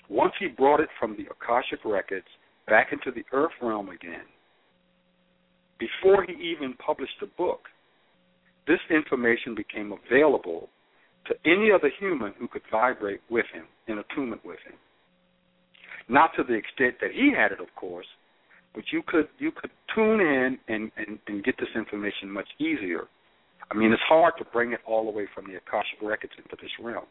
once 0.08 0.32
he 0.40 0.48
brought 0.48 0.80
it 0.80 0.88
from 0.98 1.16
the 1.16 1.26
Akashic 1.30 1.84
records 1.84 2.26
back 2.66 2.88
into 2.92 3.10
the 3.10 3.24
earth 3.32 3.52
realm 3.62 3.88
again, 3.88 4.26
before 5.78 6.24
he 6.24 6.32
even 6.32 6.74
published 6.74 7.14
the 7.20 7.28
book, 7.38 7.60
this 8.68 8.80
information 8.90 9.54
became 9.54 9.92
available 9.92 10.68
to 11.26 11.34
any 11.44 11.70
other 11.72 11.90
human 11.98 12.32
who 12.38 12.48
could 12.48 12.62
vibrate 12.70 13.20
with 13.30 13.46
him, 13.52 13.64
in 13.86 13.98
attunement 13.98 14.44
with 14.44 14.58
him. 14.66 14.76
Not 16.08 16.30
to 16.36 16.44
the 16.44 16.54
extent 16.54 16.96
that 17.00 17.10
he 17.12 17.32
had 17.36 17.52
it, 17.52 17.60
of 17.60 17.74
course, 17.76 18.06
but 18.74 18.84
you 18.92 19.02
could 19.06 19.28
you 19.38 19.50
could 19.50 19.70
tune 19.94 20.20
in 20.20 20.58
and, 20.68 20.90
and, 20.96 21.18
and 21.26 21.44
get 21.44 21.56
this 21.58 21.68
information 21.74 22.30
much 22.30 22.48
easier. 22.58 23.04
I 23.70 23.74
mean, 23.74 23.92
it's 23.92 24.02
hard 24.08 24.34
to 24.38 24.44
bring 24.44 24.72
it 24.72 24.80
all 24.86 25.04
the 25.04 25.16
way 25.16 25.26
from 25.34 25.46
the 25.46 25.56
Akashic 25.56 26.00
records 26.00 26.32
into 26.38 26.56
this 26.60 26.70
realm. 26.80 27.04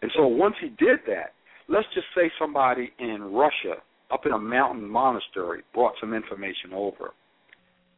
And 0.00 0.10
so 0.16 0.26
once 0.26 0.54
he 0.60 0.68
did 0.68 1.00
that, 1.06 1.32
let's 1.68 1.86
just 1.94 2.06
say 2.14 2.30
somebody 2.38 2.92
in 2.98 3.22
Russia, 3.22 3.82
up 4.10 4.24
in 4.24 4.32
a 4.32 4.38
mountain 4.38 4.88
monastery, 4.88 5.62
brought 5.74 5.94
some 6.00 6.14
information 6.14 6.72
over 6.72 7.12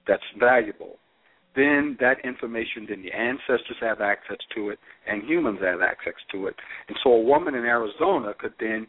that's 0.09 0.23
valuable 0.41 0.97
then 1.57 1.97
that 2.01 2.25
information, 2.25 2.87
then 2.89 3.03
the 3.03 3.12
ancestors 3.12 3.77
have 3.81 4.01
access 4.01 4.39
to 4.55 4.70
it, 4.70 4.79
and 5.07 5.29
humans 5.29 5.59
have 5.62 5.81
access 5.81 6.15
to 6.33 6.47
it. 6.47 6.55
And 6.89 6.97
so 7.03 7.11
a 7.11 7.20
woman 7.20 7.55
in 7.55 7.65
Arizona 7.65 8.35
could 8.39 8.55
then 8.61 8.87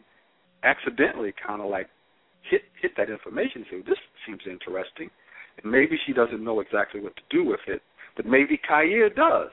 accidentally 0.62 1.32
kind 1.46 1.60
of 1.62 1.70
like 1.70 1.88
hit 2.48 2.62
hit 2.80 2.92
that 2.96 3.10
information 3.10 3.62
and 3.62 3.66
say, 3.70 3.80
"This 3.82 3.98
seems 4.26 4.46
interesting," 4.46 5.10
and 5.62 5.70
maybe 5.70 5.98
she 6.06 6.12
doesn't 6.12 6.42
know 6.42 6.60
exactly 6.60 7.00
what 7.00 7.16
to 7.16 7.22
do 7.30 7.44
with 7.44 7.60
it, 7.66 7.82
but 8.16 8.26
maybe 8.26 8.58
Khayr 8.58 9.14
does. 9.14 9.50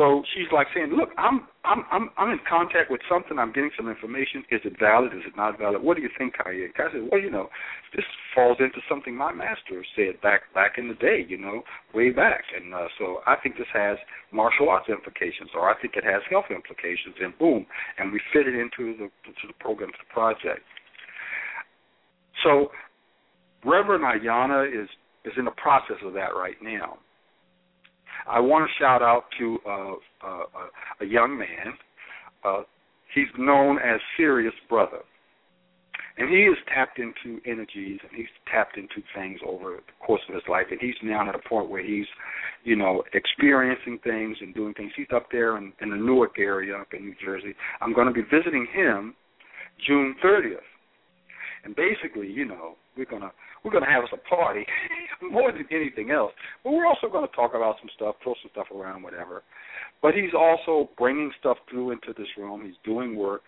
So 0.00 0.24
she's 0.32 0.48
like 0.50 0.66
saying, 0.74 0.96
"Look, 0.96 1.10
I'm 1.18 1.44
I'm 1.62 1.84
I'm 1.92 2.08
I'm 2.16 2.30
in 2.30 2.40
contact 2.48 2.90
with 2.90 3.02
something. 3.04 3.38
I'm 3.38 3.52
getting 3.52 3.70
some 3.76 3.86
information. 3.86 4.40
Is 4.50 4.62
it 4.64 4.80
valid? 4.80 5.12
Is 5.12 5.28
it 5.28 5.36
not 5.36 5.58
valid? 5.58 5.82
What 5.82 5.98
do 5.98 6.02
you 6.02 6.08
think, 6.16 6.36
Khayr?" 6.40 6.72
I 6.72 6.90
said, 6.90 7.04
"Well, 7.12 7.20
you 7.20 7.28
know, 7.30 7.50
this 7.94 8.06
falls 8.34 8.56
into 8.60 8.80
something 8.88 9.14
my 9.14 9.30
master 9.30 9.84
said 9.94 10.18
back 10.22 10.48
back 10.54 10.78
in 10.78 10.88
the 10.88 10.94
day. 10.94 11.26
You 11.28 11.36
know, 11.36 11.60
way 11.92 12.08
back. 12.08 12.44
And 12.56 12.72
uh, 12.72 12.88
so 12.98 13.20
I 13.26 13.36
think 13.42 13.58
this 13.58 13.68
has 13.74 13.98
martial 14.32 14.70
arts 14.70 14.88
implications, 14.88 15.50
or 15.54 15.68
I 15.68 15.78
think 15.78 15.92
it 15.96 16.04
has 16.04 16.22
health 16.30 16.48
implications. 16.48 17.20
And 17.20 17.36
boom, 17.36 17.66
and 17.98 18.10
we 18.10 18.22
fit 18.32 18.48
it 18.48 18.54
into 18.56 18.96
the 18.96 19.12
to 19.28 19.44
the 19.48 19.58
program, 19.60 19.90
to 19.90 19.98
the 20.00 20.14
project. 20.14 20.64
So 22.42 22.72
Reverend 23.66 24.04
Ayana 24.08 24.64
is 24.64 24.88
is 25.26 25.34
in 25.36 25.44
the 25.44 25.58
process 25.60 26.00
of 26.02 26.14
that 26.14 26.32
right 26.32 26.56
now. 26.62 26.96
I 28.28 28.40
want 28.40 28.68
to 28.68 28.82
shout 28.82 29.02
out 29.02 29.24
to 29.38 29.58
uh, 29.66 29.92
uh, 30.26 30.44
a 31.00 31.04
young 31.04 31.38
man. 31.38 31.74
Uh, 32.44 32.62
he's 33.14 33.28
known 33.38 33.78
as 33.78 34.00
Serious 34.16 34.54
Brother. 34.68 35.00
And 36.18 36.28
he 36.28 36.44
has 36.44 36.56
tapped 36.74 36.98
into 36.98 37.40
energies 37.46 37.98
and 38.02 38.10
he's 38.14 38.28
tapped 38.50 38.76
into 38.76 39.02
things 39.14 39.40
over 39.46 39.76
the 39.76 40.04
course 40.04 40.20
of 40.28 40.34
his 40.34 40.44
life. 40.50 40.66
And 40.70 40.78
he's 40.78 40.94
now 41.02 41.26
at 41.26 41.34
a 41.34 41.48
point 41.48 41.70
where 41.70 41.82
he's, 41.82 42.06
you 42.62 42.76
know, 42.76 43.02
experiencing 43.14 44.00
things 44.04 44.36
and 44.40 44.54
doing 44.54 44.74
things. 44.74 44.92
He's 44.96 45.06
up 45.14 45.28
there 45.32 45.56
in, 45.56 45.72
in 45.80 45.90
the 45.90 45.96
Newark 45.96 46.38
area 46.38 46.76
up 46.76 46.88
in 46.92 47.06
New 47.06 47.14
Jersey. 47.24 47.54
I'm 47.80 47.94
going 47.94 48.06
to 48.06 48.12
be 48.12 48.22
visiting 48.22 48.66
him 48.70 49.14
June 49.86 50.14
30th. 50.22 50.56
And 51.64 51.74
basically, 51.74 52.28
you 52.30 52.44
know, 52.44 52.74
we're 52.96 53.06
going 53.06 53.22
to 53.22 53.32
we're 53.64 53.70
going 53.70 53.84
to 53.84 53.90
have 53.90 54.04
us 54.04 54.10
a 54.12 54.28
party 54.28 54.64
more 55.30 55.52
than 55.52 55.66
anything 55.70 56.10
else. 56.10 56.32
But 56.64 56.72
we're 56.72 56.86
also 56.86 57.08
going 57.08 57.28
to 57.28 57.34
talk 57.34 57.54
about 57.54 57.76
some 57.80 57.90
stuff, 57.94 58.16
throw 58.22 58.34
some 58.42 58.50
stuff 58.52 58.66
around, 58.74 59.02
whatever. 59.02 59.42
But 60.02 60.14
he's 60.14 60.34
also 60.36 60.88
bringing 60.96 61.30
stuff 61.38 61.58
through 61.68 61.92
into 61.92 62.14
this 62.16 62.28
room. 62.38 62.64
He's 62.64 62.78
doing 62.84 63.16
work, 63.16 63.42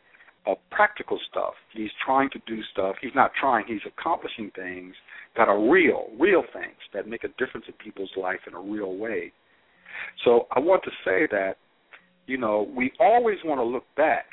uh, 0.47 0.55
practical 0.71 1.19
stuff. 1.31 1.55
He's 1.73 1.91
trying 2.05 2.31
to 2.31 2.41
do 2.47 2.61
stuff. 2.73 2.97
He's 3.01 3.15
not 3.15 3.33
trying. 3.41 3.65
He's 3.67 3.81
accomplishing 3.87 4.51
things 4.55 4.95
that 5.37 5.49
are 5.49 5.71
real, 5.71 6.09
real 6.19 6.43
things 6.53 6.77
that 6.93 7.09
make 7.09 7.25
a 7.25 7.29
difference 7.39 7.67
in 7.69 7.75
people's 7.75 8.13
life 8.17 8.41
in 8.47 8.55
a 8.55 8.61
real 8.61 8.97
way. 8.97 9.33
So 10.25 10.47
I 10.55 10.61
want 10.61 10.83
to 10.85 10.91
say 11.05 11.27
that, 11.31 11.57
you 12.27 12.39
know, 12.39 12.71
we 12.77 12.93
always 13.01 13.39
want 13.45 13.59
to 13.59 13.65
look 13.65 13.85
back 13.97 14.27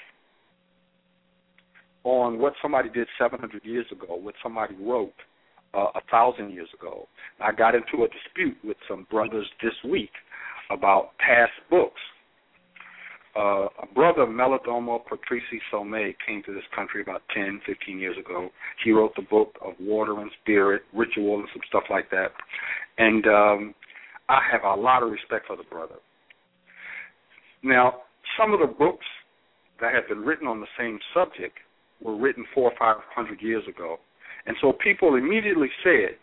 on 2.03 2.39
what 2.39 2.53
somebody 2.61 2.89
did 2.89 3.07
700 3.19 3.63
years 3.65 3.85
ago, 3.91 4.15
what 4.15 4.35
somebody 4.41 4.75
wrote, 4.75 5.13
uh, 5.73 5.87
a 5.95 6.01
thousand 6.11 6.51
years 6.51 6.69
ago. 6.79 7.07
I 7.39 7.51
got 7.51 7.75
into 7.75 8.03
a 8.03 8.07
dispute 8.07 8.57
with 8.63 8.77
some 8.87 9.07
brothers 9.09 9.47
this 9.61 9.73
week 9.89 10.11
about 10.71 11.11
past 11.17 11.51
books. 11.69 12.01
Uh, 13.37 13.67
a 13.83 13.85
brother, 13.93 14.25
Malidoma 14.25 14.99
Patrice 15.07 15.43
Somé, 15.71 16.15
came 16.25 16.41
to 16.43 16.53
this 16.53 16.63
country 16.75 17.01
about 17.01 17.21
10, 17.33 17.61
15 17.65 17.99
years 17.99 18.17
ago. 18.17 18.49
He 18.83 18.91
wrote 18.91 19.15
the 19.15 19.21
book 19.21 19.53
of 19.63 19.73
Water 19.79 20.19
and 20.19 20.31
Spirit, 20.41 20.81
Ritual, 20.93 21.39
and 21.39 21.47
some 21.53 21.61
stuff 21.69 21.83
like 21.89 22.09
that. 22.09 22.31
And 22.97 23.25
um, 23.27 23.75
I 24.27 24.39
have 24.51 24.63
a 24.63 24.79
lot 24.79 25.03
of 25.03 25.11
respect 25.11 25.47
for 25.47 25.55
the 25.55 25.63
brother. 25.63 25.95
Now, 27.63 28.01
some 28.37 28.53
of 28.53 28.59
the 28.59 28.67
books 28.67 29.05
that 29.79 29.93
have 29.93 30.07
been 30.07 30.25
written 30.25 30.47
on 30.47 30.59
the 30.59 30.67
same 30.77 30.99
subject 31.13 31.57
were 32.01 32.15
written 32.15 32.45
four 32.53 32.71
or 32.71 32.77
five 32.79 32.97
hundred 33.13 33.41
years 33.41 33.63
ago, 33.67 33.97
and 34.45 34.55
so 34.61 34.73
people 34.73 35.15
immediately 35.15 35.69
said, 35.83 36.17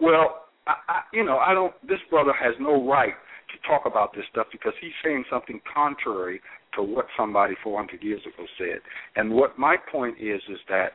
"Well, 0.00 0.46
I, 0.66 0.74
I, 0.88 1.00
you 1.12 1.24
know, 1.24 1.38
I 1.38 1.54
don't. 1.54 1.74
This 1.86 2.00
brother 2.10 2.32
has 2.32 2.54
no 2.60 2.86
right 2.88 3.14
to 3.52 3.68
talk 3.68 3.86
about 3.86 4.14
this 4.14 4.24
stuff 4.30 4.46
because 4.52 4.72
he's 4.80 4.92
saying 5.04 5.24
something 5.30 5.60
contrary 5.72 6.40
to 6.76 6.82
what 6.82 7.06
somebody 7.16 7.54
400 7.62 8.02
years 8.02 8.20
ago 8.22 8.46
said." 8.58 8.80
And 9.16 9.32
what 9.32 9.58
my 9.58 9.76
point 9.90 10.16
is 10.20 10.40
is 10.48 10.58
that 10.68 10.92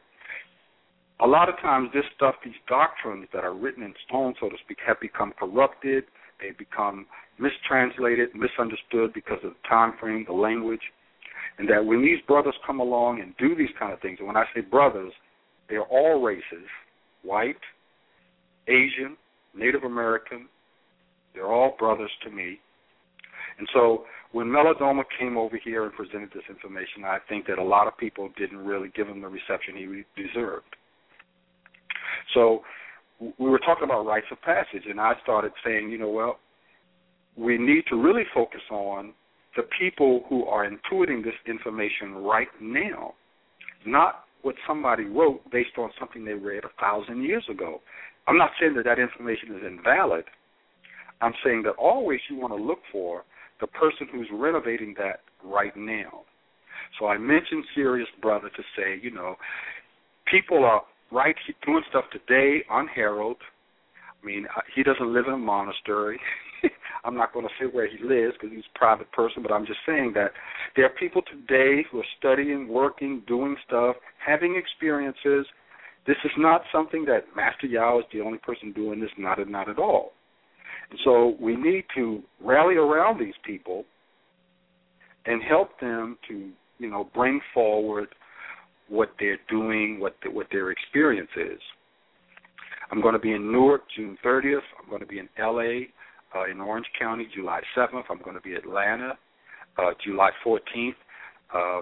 a 1.21 1.27
lot 1.27 1.49
of 1.49 1.59
times 1.59 1.89
this 1.93 2.05
stuff, 2.15 2.35
these 2.43 2.53
doctrines 2.67 3.27
that 3.33 3.43
are 3.43 3.53
written 3.53 3.83
in 3.83 3.93
stone, 4.07 4.33
so 4.39 4.49
to 4.49 4.55
speak, 4.63 4.77
have 4.85 4.99
become 4.99 5.33
corrupted. 5.37 6.05
They 6.39 6.51
become 6.57 7.05
mistranslated, 7.37 8.29
misunderstood 8.33 9.13
because 9.13 9.39
of 9.43 9.51
the 9.51 9.67
time 9.67 9.93
frame, 9.99 10.23
the 10.25 10.33
language, 10.33 10.81
and 11.57 11.69
that 11.69 11.83
when 11.83 12.01
these 12.01 12.19
brothers 12.27 12.55
come 12.65 12.79
along 12.79 13.19
and 13.19 13.35
do 13.37 13.55
these 13.55 13.73
kind 13.77 13.91
of 13.91 13.99
things, 13.99 14.19
and 14.19 14.27
when 14.27 14.37
I 14.37 14.45
say 14.55 14.61
brothers, 14.61 15.11
they're 15.69 15.83
all 15.83 16.21
races, 16.21 16.67
white, 17.23 17.59
Asian, 18.67 19.17
Native 19.55 19.83
American, 19.83 20.47
they're 21.33 21.51
all 21.51 21.75
brothers 21.77 22.11
to 22.23 22.31
me. 22.31 22.59
And 23.57 23.67
so 23.73 24.05
when 24.31 24.47
Malidoma 24.47 25.03
came 25.19 25.37
over 25.37 25.57
here 25.63 25.83
and 25.83 25.93
presented 25.93 26.29
this 26.33 26.43
information, 26.49 27.03
I 27.03 27.17
think 27.27 27.47
that 27.47 27.59
a 27.59 27.63
lot 27.63 27.87
of 27.87 27.97
people 27.97 28.29
didn't 28.37 28.59
really 28.59 28.89
give 28.95 29.07
him 29.07 29.21
the 29.21 29.27
reception 29.27 29.75
he 29.75 30.21
deserved. 30.21 30.75
So 32.33 32.61
we 33.19 33.49
were 33.49 33.59
talking 33.59 33.83
about 33.83 34.05
rites 34.05 34.27
of 34.31 34.41
passage, 34.41 34.83
and 34.89 34.99
I 34.99 35.13
started 35.23 35.51
saying, 35.65 35.89
you 35.89 35.97
know, 35.97 36.09
well, 36.09 36.39
we 37.35 37.57
need 37.57 37.83
to 37.89 37.95
really 37.95 38.23
focus 38.33 38.61
on 38.71 39.13
the 39.55 39.63
people 39.79 40.23
who 40.29 40.45
are 40.45 40.69
intuiting 40.69 41.23
this 41.23 41.33
information 41.47 42.15
right 42.15 42.47
now, 42.61 43.13
not 43.85 44.25
what 44.41 44.55
somebody 44.67 45.05
wrote 45.05 45.41
based 45.51 45.77
on 45.77 45.89
something 45.99 46.23
they 46.23 46.33
read 46.33 46.63
a 46.63 46.81
thousand 46.81 47.23
years 47.23 47.43
ago. 47.49 47.81
I'm 48.27 48.37
not 48.37 48.51
saying 48.59 48.75
that 48.75 48.85
that 48.85 48.99
information 48.99 49.55
is 49.55 49.63
invalid. 49.65 50.25
I'm 51.21 51.33
saying 51.43 51.63
that 51.63 51.71
always 51.71 52.19
you 52.29 52.37
want 52.37 52.53
to 52.53 52.63
look 52.63 52.79
for 52.91 53.23
the 53.59 53.67
person 53.67 54.07
who's 54.11 54.27
renovating 54.31 54.95
that 54.97 55.21
right 55.43 55.75
now. 55.75 56.21
So 56.97 57.07
I 57.07 57.17
mentioned 57.17 57.65
Serious 57.75 58.07
Brother 58.21 58.49
to 58.49 58.63
say, 58.75 58.99
you 59.01 59.11
know, 59.11 59.35
people 60.31 60.63
are 60.63 60.83
right 61.11 61.35
doing 61.65 61.83
stuff 61.89 62.05
today 62.11 62.63
on 62.69 62.87
Harold. 62.87 63.37
I 64.21 64.25
mean, 64.25 64.47
uh, 64.55 64.61
he 64.75 64.83
doesn't 64.83 65.13
live 65.13 65.25
in 65.27 65.33
a 65.33 65.37
monastery. 65.37 66.19
I'm 67.03 67.15
not 67.15 67.33
going 67.33 67.45
to 67.45 67.53
say 67.59 67.69
where 67.71 67.87
he 67.87 67.97
lives 68.03 68.35
because 68.39 68.55
he's 68.55 68.65
a 68.73 68.77
private 68.77 69.11
person, 69.11 69.41
but 69.41 69.51
I'm 69.51 69.65
just 69.65 69.79
saying 69.85 70.13
that 70.15 70.31
there 70.75 70.85
are 70.85 70.89
people 70.99 71.21
today 71.21 71.85
who 71.91 71.99
are 71.99 72.11
studying, 72.17 72.67
working, 72.67 73.23
doing 73.27 73.55
stuff, 73.65 73.95
having 74.25 74.55
experiences. 74.55 75.45
This 76.07 76.17
is 76.23 76.31
not 76.37 76.61
something 76.71 77.05
that 77.05 77.25
Master 77.35 77.67
Yao 77.67 77.99
is 77.99 78.05
the 78.11 78.21
only 78.21 78.39
person 78.39 78.73
doing 78.73 78.99
this, 78.99 79.09
not 79.17 79.37
not 79.47 79.69
at 79.69 79.77
all. 79.77 80.11
And 80.89 80.99
so 81.03 81.35
we 81.39 81.55
need 81.55 81.85
to 81.95 82.21
rally 82.43 82.75
around 82.75 83.19
these 83.19 83.35
people 83.45 83.85
and 85.25 85.41
help 85.43 85.79
them 85.79 86.17
to, 86.27 86.49
you 86.79 86.89
know, 86.89 87.09
bring 87.13 87.39
forward 87.53 88.07
what 88.87 89.09
they're 89.19 89.39
doing, 89.49 89.99
what 89.99 90.15
the, 90.23 90.31
what 90.31 90.47
their 90.51 90.71
experience 90.71 91.29
is. 91.35 91.59
I'm 92.91 93.01
going 93.01 93.13
to 93.13 93.19
be 93.19 93.33
in 93.33 93.51
Newark 93.51 93.83
June 93.95 94.17
30th. 94.25 94.61
I'm 94.81 94.89
going 94.89 95.01
to 95.01 95.07
be 95.07 95.19
in 95.19 95.29
LA 95.37 95.85
uh, 96.35 96.49
in 96.49 96.59
Orange 96.59 96.87
County 96.99 97.27
July 97.35 97.61
7th. 97.75 98.03
I'm 98.09 98.21
going 98.21 98.35
to 98.35 98.41
be 98.41 98.53
Atlanta 98.53 99.17
uh, 99.77 99.91
July 100.03 100.31
14th. 100.45 100.95
Uh, 101.53 101.81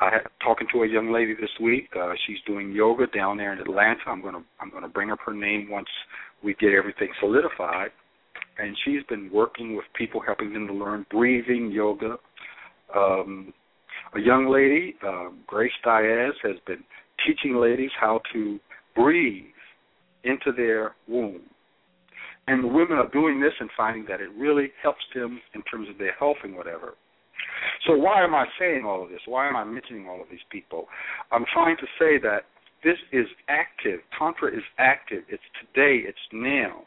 I 0.00 0.10
had 0.12 0.20
talking 0.44 0.68
to 0.72 0.82
a 0.84 0.88
young 0.88 1.12
lady 1.12 1.34
this 1.34 1.50
week. 1.60 1.88
Uh, 1.98 2.12
she's 2.26 2.38
doing 2.46 2.72
yoga 2.72 3.06
down 3.08 3.36
there 3.36 3.52
in 3.52 3.58
Atlanta. 3.58 4.00
I'm 4.06 4.22
going 4.22 4.34
to 4.34 4.42
I'm 4.60 4.70
going 4.70 4.84
to 4.84 4.88
bring 4.88 5.10
up 5.10 5.18
her 5.26 5.34
name 5.34 5.68
once 5.70 5.88
we 6.42 6.54
get 6.54 6.72
everything 6.72 7.08
solidified. 7.18 7.90
And 8.58 8.76
she's 8.84 9.02
been 9.08 9.30
working 9.32 9.76
with 9.76 9.84
people, 9.96 10.20
helping 10.24 10.52
them 10.52 10.66
to 10.66 10.72
learn 10.72 11.06
breathing, 11.10 11.70
yoga. 11.72 12.16
Um, 12.94 13.52
a 14.14 14.20
young 14.20 14.48
lady, 14.48 14.94
uh, 15.06 15.28
Grace 15.46 15.72
Diaz, 15.84 16.34
has 16.42 16.56
been 16.66 16.82
teaching 17.26 17.56
ladies 17.56 17.90
how 18.00 18.20
to 18.32 18.58
breathe 18.94 19.44
into 20.24 20.52
their 20.56 20.94
womb. 21.06 21.42
And 22.48 22.64
the 22.64 22.68
women 22.68 22.96
are 22.96 23.10
doing 23.10 23.40
this 23.40 23.52
and 23.60 23.68
finding 23.76 24.06
that 24.08 24.20
it 24.20 24.30
really 24.36 24.72
helps 24.82 25.04
them 25.14 25.40
in 25.54 25.62
terms 25.62 25.88
of 25.90 25.98
their 25.98 26.12
health 26.12 26.38
and 26.42 26.56
whatever. 26.56 26.94
So 27.86 27.96
why 27.96 28.24
am 28.24 28.34
I 28.34 28.46
saying 28.58 28.84
all 28.86 29.02
of 29.02 29.10
this? 29.10 29.20
Why 29.26 29.48
am 29.48 29.56
I 29.56 29.64
mentioning 29.64 30.08
all 30.08 30.20
of 30.20 30.28
these 30.30 30.44
people? 30.50 30.86
I'm 31.30 31.44
trying 31.52 31.76
to 31.76 31.86
say 31.98 32.18
that 32.22 32.46
this 32.82 32.96
is 33.12 33.26
active. 33.48 34.00
Tantra 34.18 34.48
is 34.48 34.64
active. 34.78 35.24
It's 35.28 35.42
today. 35.60 36.02
It's 36.08 36.18
now. 36.32 36.82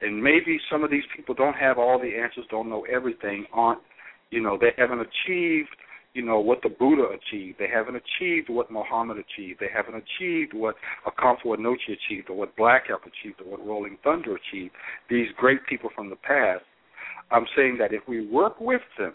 And 0.00 0.22
maybe 0.22 0.58
some 0.70 0.84
of 0.84 0.90
these 0.90 1.04
people 1.14 1.34
don't 1.34 1.56
have 1.56 1.78
all 1.78 1.98
the 1.98 2.16
answers, 2.16 2.44
don't 2.50 2.68
know 2.68 2.84
everything, 2.92 3.46
aren't, 3.52 3.80
you 4.30 4.42
know, 4.42 4.58
they 4.60 4.72
haven't 4.76 5.00
achieved 5.00 5.76
you 6.16 6.22
know 6.22 6.40
what 6.40 6.62
the 6.62 6.70
Buddha 6.70 7.08
achieved. 7.10 7.58
They 7.58 7.68
haven't 7.68 7.96
achieved 7.96 8.48
what 8.48 8.70
Muhammad 8.70 9.18
achieved. 9.18 9.60
They 9.60 9.68
haven't 9.72 10.02
achieved 10.02 10.54
what 10.54 10.74
Okomfo 11.06 11.54
Anokye 11.56 11.92
achieved, 11.92 12.30
or 12.30 12.36
what 12.36 12.56
Black 12.56 12.84
Elk 12.90 13.02
achieved, 13.02 13.42
or 13.42 13.50
what 13.52 13.66
Rolling 13.66 13.98
Thunder 14.02 14.34
achieved. 14.34 14.72
These 15.10 15.26
great 15.36 15.64
people 15.68 15.90
from 15.94 16.08
the 16.08 16.16
past. 16.16 16.64
I'm 17.30 17.44
saying 17.54 17.76
that 17.80 17.92
if 17.92 18.02
we 18.08 18.26
work 18.26 18.58
with 18.60 18.80
them, 18.98 19.12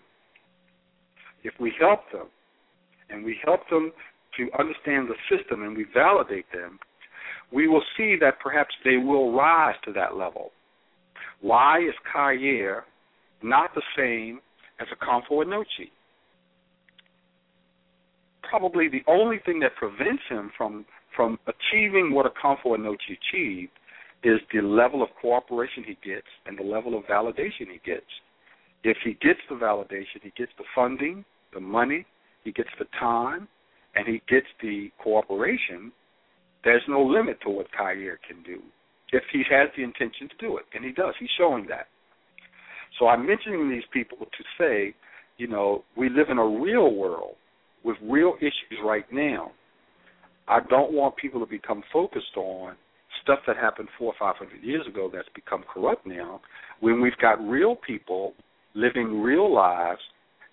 if 1.44 1.54
we 1.60 1.74
help 1.80 2.02
them, 2.14 2.28
and 3.10 3.26
we 3.26 3.36
help 3.44 3.62
them 3.72 3.92
to 4.38 4.50
understand 4.60 5.10
the 5.10 5.16
system, 5.36 5.64
and 5.64 5.76
we 5.76 5.86
validate 5.94 6.46
them, 6.54 6.78
we 7.52 7.68
will 7.68 7.84
see 7.98 8.16
that 8.22 8.40
perhaps 8.40 8.76
they 8.86 8.98
will 8.98 9.34
rise 9.34 9.76
to 9.86 9.94
that 9.94 10.16
level. 10.16 10.52
Why 11.42 11.80
is 11.80 11.96
Khayr 12.16 12.82
not 13.42 13.72
the 13.74 13.82
same 13.98 14.40
as 14.80 14.88
a 14.92 15.04
Okomfo 15.04 15.44
Anokye? 15.44 15.90
Probably 18.52 18.90
the 18.90 19.02
only 19.08 19.40
thing 19.46 19.62
that 19.62 19.78
prevents 19.78 20.24
him 20.30 20.52
from 20.58 20.86
from 21.16 21.40
achieving 21.48 22.14
what 22.14 22.26
a 22.26 22.30
Okomfo 22.30 22.78
Anokye 22.78 23.18
achieved 23.18 23.72
is 24.26 24.40
the 24.54 24.62
level 24.62 25.02
of 25.02 25.08
cooperation 25.22 25.86
he 25.86 25.98
gets 26.04 26.28
and 26.46 26.60
the 26.60 26.64
level 26.64 26.98
of 26.98 27.06
validation 27.06 27.72
he 27.72 27.80
gets. 27.86 28.06
If 28.84 28.98
he 29.06 29.14
gets 29.14 29.40
the 29.50 29.56
validation, 29.56 30.22
he 30.22 30.34
gets 30.38 30.52
the 30.58 30.66
funding, 30.76 31.24
the 31.54 31.62
money, 31.62 32.06
he 32.44 32.52
gets 32.52 32.70
the 32.78 32.86
time, 33.00 33.48
and 33.96 34.06
he 34.06 34.22
gets 34.28 34.48
the 34.62 34.90
cooperation, 35.02 35.94
there's 36.66 36.84
no 36.90 37.02
limit 37.02 37.40
to 37.44 37.50
what 37.50 37.68
Khayr 37.72 38.18
can 38.28 38.44
do 38.44 38.62
if 39.14 39.24
he 39.32 39.44
has 39.50 39.70
the 39.78 39.84
intention 39.84 40.28
to 40.28 40.36
do 40.46 40.58
it, 40.58 40.66
and 40.74 40.84
he 40.84 40.92
does. 40.92 41.14
He's 41.20 41.30
showing 41.38 41.68
that. 41.68 41.88
So 43.00 43.08
I'm 43.08 43.26
mentioning 43.26 43.70
these 43.70 43.88
people 43.94 44.18
to 44.20 44.44
say, 44.58 44.94
you 45.38 45.48
know, 45.48 45.86
we 45.96 46.10
live 46.10 46.30
in 46.30 46.38
a 46.38 46.46
real 46.46 46.94
world 46.94 47.36
with 47.84 47.98
real 48.02 48.36
issues 48.40 48.80
right 48.84 49.06
now. 49.12 49.52
I 50.48 50.60
don't 50.70 50.94
want 50.94 51.16
people 51.18 51.40
to 51.40 51.46
become 51.46 51.84
focused 51.92 52.36
on 52.36 52.76
stuff 53.24 53.40
that 53.48 53.58
happened 53.58 53.88
four 53.98 54.14
or 54.14 54.16
five 54.20 54.36
hundred 54.38 54.64
years 54.64 54.86
ago 54.88 55.10
that's 55.14 55.28
become 55.36 55.64
corrupt 55.72 56.06
now, 56.06 56.42
when 56.80 57.02
we've 57.02 57.18
got 57.22 57.40
real 57.48 57.76
people 57.76 58.34
living 58.74 59.22
real 59.22 59.54
lives, 59.54 60.00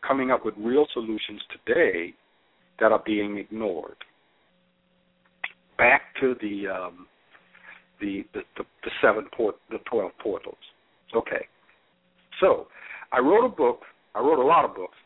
coming 0.06 0.30
up 0.30 0.44
with 0.44 0.55
real 0.59 0.86
solutions 0.92 1.40
today 1.66 2.14
that 2.80 2.92
are 2.92 3.02
being 3.05 3.38
ignored. 3.38 3.96
Back 5.76 6.02
to 6.20 6.34
the 6.40 6.68
um, 6.68 7.06
the, 8.00 8.24
the, 8.34 8.40
the 8.56 8.64
the 8.84 8.90
seven 9.00 9.26
port 9.36 9.56
the 9.70 9.78
twelve 9.90 10.12
portals. 10.22 10.56
Okay, 11.16 11.46
so 12.40 12.66
I 13.12 13.20
wrote 13.20 13.46
a 13.46 13.48
book. 13.48 13.80
I 14.14 14.20
wrote 14.20 14.42
a 14.42 14.46
lot 14.46 14.64
of 14.64 14.74
books, 14.74 14.96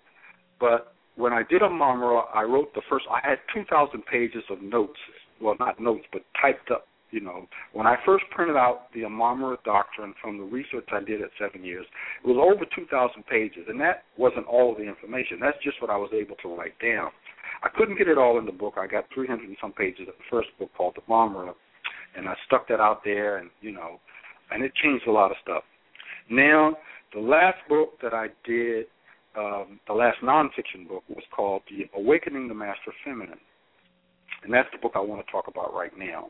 but 0.59 0.95
when 1.17 1.33
I 1.33 1.43
did 1.49 1.63
Amamara, 1.63 2.25
I 2.35 2.43
wrote 2.43 2.75
the 2.75 2.83
first. 2.89 3.07
I 3.11 3.27
had 3.27 3.39
2,000 3.55 4.05
pages 4.07 4.43
of 4.51 4.63
notes. 4.63 4.99
Well, 5.41 5.57
not 5.59 5.81
notes, 5.81 6.05
but 6.13 6.23
typed 6.41 6.71
up. 6.71 6.87
You 7.11 7.21
know, 7.21 7.47
when 7.75 7.87
I 7.87 7.97
first 8.07 8.25
printed 8.31 8.57
out 8.57 8.87
the 8.95 9.03
Amamara 9.03 9.59
doctrine 9.65 10.15
from 10.23 10.39
the 10.39 10.45
research 10.45 10.89
I 10.93 11.05
did 11.05 11.21
at 11.21 11.29
seven 11.39 11.63
years, 11.63 11.85
it 12.25 12.27
was 12.27 12.39
over 12.41 12.65
2,000 12.75 13.27
pages, 13.27 13.67
and 13.69 13.79
that 13.81 14.05
wasn't 14.17 14.47
all 14.47 14.73
of 14.73 14.79
the 14.79 14.85
information. 14.85 15.39
That's 15.39 15.63
just 15.63 15.83
what 15.83 15.91
I 15.91 15.97
was 15.97 16.11
able 16.15 16.37
to 16.37 16.57
write 16.57 16.79
down. 16.81 17.11
I 17.63 17.69
couldn't 17.77 17.99
get 17.99 18.09
it 18.09 18.17
all 18.17 18.39
in 18.39 18.47
the 18.47 18.53
book. 18.53 18.75
I 18.79 18.87
got 18.87 19.05
300 19.15 19.47
and 19.47 19.57
some 19.61 19.73
pages 19.73 20.09
of 20.09 20.15
the 20.17 20.25
first 20.31 20.49
book 20.59 20.71
called 20.75 20.95
the 20.97 21.03
Amamara, 21.03 21.53
and 22.17 22.29
I 22.29 22.35
stuck 22.47 22.67
that 22.69 22.81
out 22.81 23.03
there, 23.05 23.37
and 23.37 23.51
you 23.61 23.73
know, 23.73 24.01
and 24.51 24.65
it 24.65 24.73
changed 24.83 25.07
a 25.07 25.13
lot 25.13 25.31
of 25.31 25.37
stuff. 25.43 25.65
Now, 26.31 26.77
the 27.13 27.21
last 27.21 27.59
book 27.69 28.01
that 28.03 28.15
I 28.15 28.29
did 28.47 28.87
um, 29.37 29.81
the 29.87 29.93
last 29.93 30.19
nonfiction 30.23 30.87
book 30.89 31.05
was 31.09 31.25
called 31.35 31.63
The 31.71 31.89
Awakening 31.99 32.49
the 32.49 32.55
Master 32.55 32.93
Feminine. 33.05 33.41
And 34.43 34.53
that's 34.53 34.69
the 34.73 34.79
book 34.79 34.93
I 34.95 35.01
want 35.01 35.25
to 35.25 35.33
talk 35.33 35.47
about 35.49 35.75
right 35.75 35.93
now. 35.97 36.27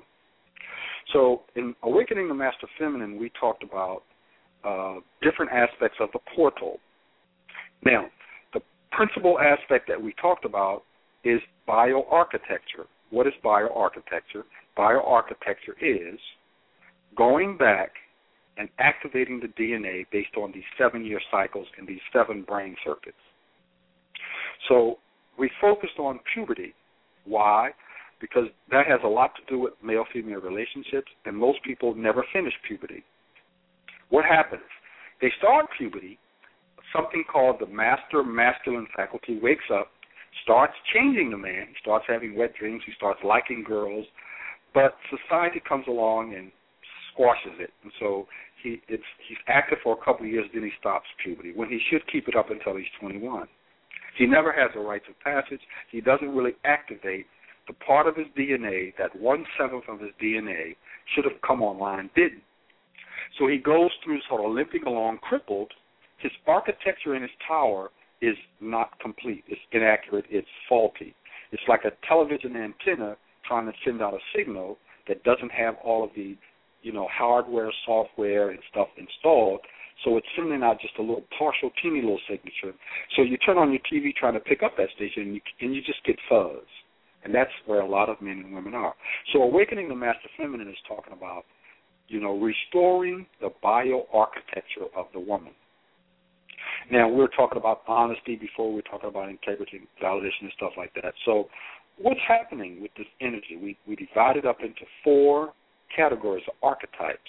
So, 1.12 1.42
in 1.56 1.74
Awakening 1.82 2.28
the 2.28 2.34
Master 2.34 2.66
Feminine, 2.78 3.18
we 3.18 3.30
talked 3.40 3.64
about 3.64 4.02
uh, 4.64 5.00
different 5.20 5.50
aspects 5.50 5.98
of 6.00 6.10
the 6.12 6.20
portal. 6.36 6.78
Now, 7.84 8.06
the 8.54 8.60
principal 8.92 9.38
aspect 9.40 9.88
that 9.88 10.00
we 10.00 10.14
talked 10.20 10.44
about 10.44 10.84
is 11.24 11.40
bioarchitecture. 11.68 12.86
What 13.10 13.26
is 13.26 13.32
bioarchitecture? 13.44 14.44
Bioarchitecture 14.78 15.74
is 15.80 16.18
going 17.16 17.56
back 17.56 17.90
and 18.58 18.68
activating 18.78 19.40
the 19.40 19.48
DNA 19.62 20.04
based 20.12 20.36
on 20.36 20.52
these 20.52 20.64
seven 20.78 21.04
year 21.04 21.20
cycles 21.30 21.66
in 21.78 21.86
these 21.86 22.00
seven 22.12 22.42
brain 22.42 22.76
circuits. 22.84 23.16
So 24.68 24.98
we 25.38 25.50
focused 25.60 25.98
on 25.98 26.20
puberty. 26.34 26.74
Why? 27.24 27.70
Because 28.20 28.44
that 28.70 28.86
has 28.86 29.00
a 29.04 29.08
lot 29.08 29.32
to 29.36 29.42
do 29.52 29.58
with 29.60 29.72
male 29.82 30.04
female 30.12 30.40
relationships, 30.40 31.10
and 31.24 31.36
most 31.36 31.58
people 31.64 31.94
never 31.94 32.24
finish 32.32 32.52
puberty. 32.66 33.02
What 34.10 34.24
happens? 34.24 34.62
They 35.20 35.32
start 35.38 35.66
puberty, 35.76 36.18
something 36.94 37.24
called 37.30 37.56
the 37.60 37.66
master 37.66 38.22
masculine 38.22 38.86
faculty 38.94 39.38
wakes 39.40 39.64
up, 39.72 39.88
starts 40.42 40.74
changing 40.92 41.30
the 41.30 41.38
man, 41.38 41.66
he 41.68 41.74
starts 41.80 42.04
having 42.08 42.36
wet 42.36 42.54
dreams, 42.58 42.82
he 42.86 42.92
starts 42.96 43.20
liking 43.24 43.64
girls, 43.66 44.06
but 44.74 44.96
society 45.10 45.60
comes 45.66 45.86
along 45.88 46.34
and 46.34 46.50
squashes 47.12 47.58
it. 47.58 47.70
And 47.82 47.92
so 48.00 48.26
he 48.62 48.80
it's 48.88 49.02
he's 49.28 49.38
active 49.48 49.78
for 49.82 49.94
a 49.94 50.04
couple 50.04 50.26
of 50.26 50.32
years, 50.32 50.46
then 50.52 50.62
he 50.62 50.70
stops 50.78 51.06
puberty 51.22 51.52
when 51.54 51.68
he 51.68 51.80
should 51.90 52.02
keep 52.10 52.28
it 52.28 52.36
up 52.36 52.50
until 52.50 52.76
he's 52.76 52.86
21. 53.00 53.48
He 54.18 54.26
never 54.26 54.52
has 54.52 54.70
a 54.76 54.80
rites 54.80 55.06
of 55.08 55.18
passage. 55.20 55.60
He 55.90 56.00
doesn't 56.00 56.34
really 56.34 56.52
activate 56.64 57.26
the 57.66 57.72
part 57.74 58.06
of 58.06 58.16
his 58.16 58.26
DNA 58.36 58.92
that 58.98 59.18
one 59.18 59.44
seventh 59.58 59.84
of 59.88 60.00
his 60.00 60.10
DNA 60.22 60.76
should 61.14 61.24
have 61.24 61.40
come 61.46 61.62
online 61.62 62.10
didn't. 62.14 62.42
So 63.38 63.48
he 63.48 63.58
goes 63.58 63.90
through 64.04 64.18
sort 64.28 64.44
of 64.44 64.52
limping 64.52 64.82
along, 64.84 65.18
crippled. 65.18 65.72
His 66.18 66.32
architecture 66.46 67.14
in 67.14 67.22
his 67.22 67.30
tower 67.46 67.90
is 68.20 68.36
not 68.60 68.98
complete. 69.00 69.44
It's 69.48 69.60
inaccurate. 69.72 70.26
It's 70.30 70.48
faulty. 70.68 71.14
It's 71.50 71.62
like 71.68 71.84
a 71.84 71.92
television 72.06 72.56
antenna 72.56 73.16
trying 73.46 73.66
to 73.66 73.72
send 73.84 74.02
out 74.02 74.14
a 74.14 74.18
signal 74.36 74.78
that 75.08 75.22
doesn't 75.24 75.50
have 75.50 75.74
all 75.84 76.04
of 76.04 76.10
the, 76.14 76.36
you 76.82 76.92
know, 76.92 77.08
hardware, 77.10 77.70
software, 77.86 78.50
and 78.50 78.58
stuff 78.70 78.88
installed. 78.96 79.60
So 80.04 80.16
it's 80.16 80.26
sending 80.36 80.62
out 80.62 80.80
just 80.80 80.94
a 80.98 81.02
little 81.02 81.24
partial, 81.38 81.70
teeny 81.82 82.00
little 82.00 82.20
signature. 82.28 82.76
So 83.16 83.22
you 83.22 83.36
turn 83.38 83.58
on 83.58 83.70
your 83.70 83.80
TV 83.92 84.14
trying 84.14 84.34
to 84.34 84.40
pick 84.40 84.62
up 84.62 84.72
that 84.76 84.88
station, 84.96 85.22
and 85.22 85.34
you, 85.34 85.40
and 85.60 85.74
you 85.74 85.82
just 85.82 86.04
get 86.04 86.16
fuzz. 86.28 86.66
And 87.24 87.32
that's 87.32 87.50
where 87.66 87.80
a 87.80 87.88
lot 87.88 88.08
of 88.08 88.20
men 88.20 88.42
and 88.44 88.54
women 88.54 88.74
are. 88.74 88.94
So 89.32 89.42
awakening 89.42 89.88
the 89.88 89.94
master 89.94 90.28
feminine 90.36 90.68
is 90.68 90.76
talking 90.88 91.12
about, 91.12 91.44
you 92.08 92.20
know, 92.20 92.36
restoring 92.38 93.26
the 93.40 93.50
bioarchitecture 93.62 94.90
of 94.96 95.06
the 95.12 95.20
woman. 95.20 95.52
Now 96.90 97.08
we 97.08 97.22
are 97.22 97.28
talking 97.28 97.58
about 97.58 97.82
honesty 97.86 98.34
before 98.34 98.72
we 98.72 98.80
are 98.80 98.82
talking 98.90 99.08
about 99.08 99.28
integrity, 99.28 99.80
validation, 100.02 100.42
and 100.42 100.52
stuff 100.56 100.72
like 100.76 100.92
that. 100.94 101.14
So 101.24 101.48
what's 101.98 102.20
happening 102.26 102.80
with 102.82 102.90
this 102.96 103.06
energy? 103.20 103.58
We 103.60 103.76
we 103.86 103.96
divide 103.96 104.36
it 104.36 104.46
up 104.46 104.58
into 104.60 104.82
four 105.04 105.52
categories 105.96 106.44
of 106.48 106.54
archetypes. 106.62 107.20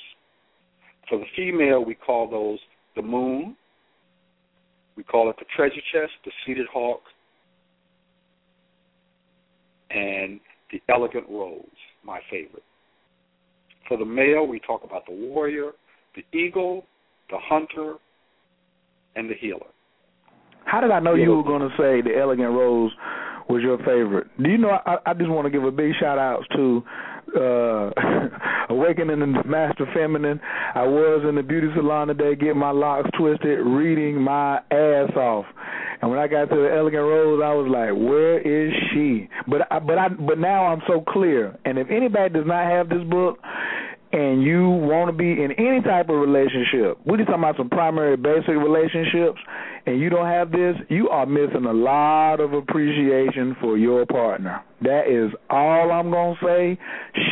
For 1.09 1.17
the 1.17 1.25
female, 1.35 1.83
we 1.83 1.95
call 1.95 2.29
those 2.29 2.59
the 2.95 3.01
moon. 3.01 3.55
We 4.95 5.03
call 5.03 5.29
it 5.29 5.35
the 5.39 5.45
treasure 5.55 5.81
chest, 5.91 6.11
the 6.23 6.31
seated 6.45 6.67
hawk, 6.71 7.01
and 9.89 10.39
the 10.71 10.81
elegant 10.89 11.25
rose, 11.29 11.65
my 12.03 12.19
favorite. 12.29 12.63
For 13.87 13.97
the 13.97 14.05
male, 14.05 14.45
we 14.47 14.59
talk 14.59 14.83
about 14.83 15.05
the 15.07 15.13
warrior, 15.13 15.71
the 16.15 16.37
eagle, 16.37 16.85
the 17.29 17.37
hunter, 17.39 17.95
and 19.15 19.29
the 19.29 19.35
healer. 19.35 19.67
How 20.65 20.79
did 20.79 20.91
I 20.91 20.99
know 20.99 21.15
you 21.15 21.35
were 21.35 21.43
going 21.43 21.61
to 21.61 21.75
say 21.77 22.01
the 22.01 22.17
elegant 22.17 22.49
rose 22.49 22.91
was 23.49 23.61
your 23.61 23.77
favorite? 23.79 24.27
Do 24.41 24.49
you 24.49 24.57
know? 24.57 24.77
I, 24.85 24.97
I 25.05 25.13
just 25.13 25.29
want 25.29 25.45
to 25.45 25.51
give 25.51 25.63
a 25.63 25.71
big 25.71 25.91
shout 25.99 26.17
out 26.17 26.43
to 26.55 26.83
uh 27.35 27.91
Awakening 28.69 29.19
the 29.19 29.43
Master 29.45 29.85
Feminine. 29.93 30.39
I 30.75 30.83
was 30.83 31.25
in 31.27 31.35
the 31.35 31.43
beauty 31.43 31.67
salon 31.75 32.07
today 32.07 32.35
getting 32.35 32.57
my 32.57 32.71
locks 32.71 33.09
twisted, 33.17 33.59
reading 33.59 34.21
my 34.21 34.57
ass 34.71 35.11
off. 35.15 35.45
And 36.01 36.09
when 36.09 36.19
I 36.19 36.27
got 36.27 36.49
to 36.49 36.55
the 36.55 36.73
Elegant 36.75 37.03
Rose, 37.03 37.41
I 37.43 37.53
was 37.53 37.67
like, 37.69 37.91
"Where 37.91 38.39
is 38.39 38.73
she?" 38.91 39.29
But 39.47 39.71
I, 39.71 39.79
but 39.79 39.97
I 39.97 40.09
but 40.09 40.39
now 40.39 40.65
I'm 40.65 40.81
so 40.87 41.01
clear. 41.01 41.57
And 41.65 41.77
if 41.77 41.89
anybody 41.89 42.33
does 42.33 42.47
not 42.47 42.65
have 42.65 42.89
this 42.89 43.03
book, 43.03 43.39
and 44.13 44.43
you 44.43 44.69
want 44.69 45.09
to 45.09 45.13
be 45.13 45.43
in 45.43 45.51
any 45.57 45.81
type 45.81 46.09
of 46.09 46.15
relationship, 46.15 46.99
we're 47.05 47.17
just 47.17 47.27
talking 47.27 47.43
about 47.43 47.57
some 47.57 47.69
primary 47.69 48.15
basic 48.15 48.53
relationships, 48.53 49.39
and 49.85 49.99
you 49.99 50.09
don't 50.09 50.27
have 50.27 50.49
this, 50.51 50.75
you 50.89 51.09
are 51.09 51.25
missing 51.25 51.65
a 51.65 51.73
lot 51.73 52.39
of 52.39 52.53
appreciation 52.53 53.57
for 53.59 53.77
your 53.77 54.05
partner. 54.05 54.63
That 54.81 55.09
is 55.09 55.33
all 55.49 55.91
I'm 55.91 56.09
going 56.09 56.35
to 56.35 56.45
say. 56.45 56.79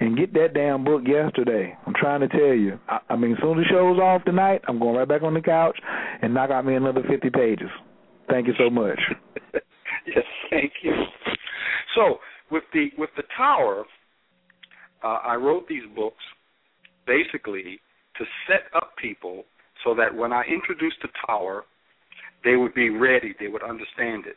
and 0.00 0.14
get 0.16 0.32
that 0.34 0.54
damn 0.54 0.84
book 0.84 1.02
yesterday. 1.06 1.74
I'm 1.86 1.94
trying 1.94 2.20
to 2.20 2.28
tell 2.28 2.54
you. 2.54 2.78
I, 2.88 2.98
I 3.08 3.16
mean, 3.16 3.32
as 3.32 3.38
soon 3.40 3.58
as 3.58 3.64
the 3.64 3.70
show's 3.70 3.98
off 3.98 4.22
tonight, 4.24 4.60
I'm 4.68 4.78
going 4.78 4.96
right 4.96 5.08
back 5.08 5.22
on 5.22 5.32
the 5.32 5.40
couch 5.40 5.80
and 6.20 6.34
knock 6.34 6.50
out 6.50 6.66
me 6.66 6.74
another 6.74 7.02
50 7.08 7.30
pages. 7.30 7.70
Thank 8.28 8.48
you 8.48 8.54
so 8.58 8.68
much. 8.68 9.00
yes, 10.06 10.24
thank 10.50 10.72
you. 10.82 10.92
So, 11.94 12.18
with 12.50 12.64
the 12.72 12.88
with 12.98 13.10
the 13.16 13.24
tower, 13.36 13.84
uh, 15.02 15.18
I 15.24 15.34
wrote 15.36 15.68
these 15.68 15.84
books 15.94 16.22
basically 17.06 17.80
to 18.18 18.24
set 18.48 18.64
up 18.74 18.92
people 19.00 19.44
so 19.84 19.94
that 19.94 20.14
when 20.14 20.32
I 20.32 20.42
introduced 20.44 20.96
the 21.02 21.08
tower, 21.26 21.64
they 22.44 22.56
would 22.56 22.74
be 22.74 22.90
ready, 22.90 23.34
they 23.38 23.48
would 23.48 23.62
understand 23.62 24.26
it. 24.26 24.36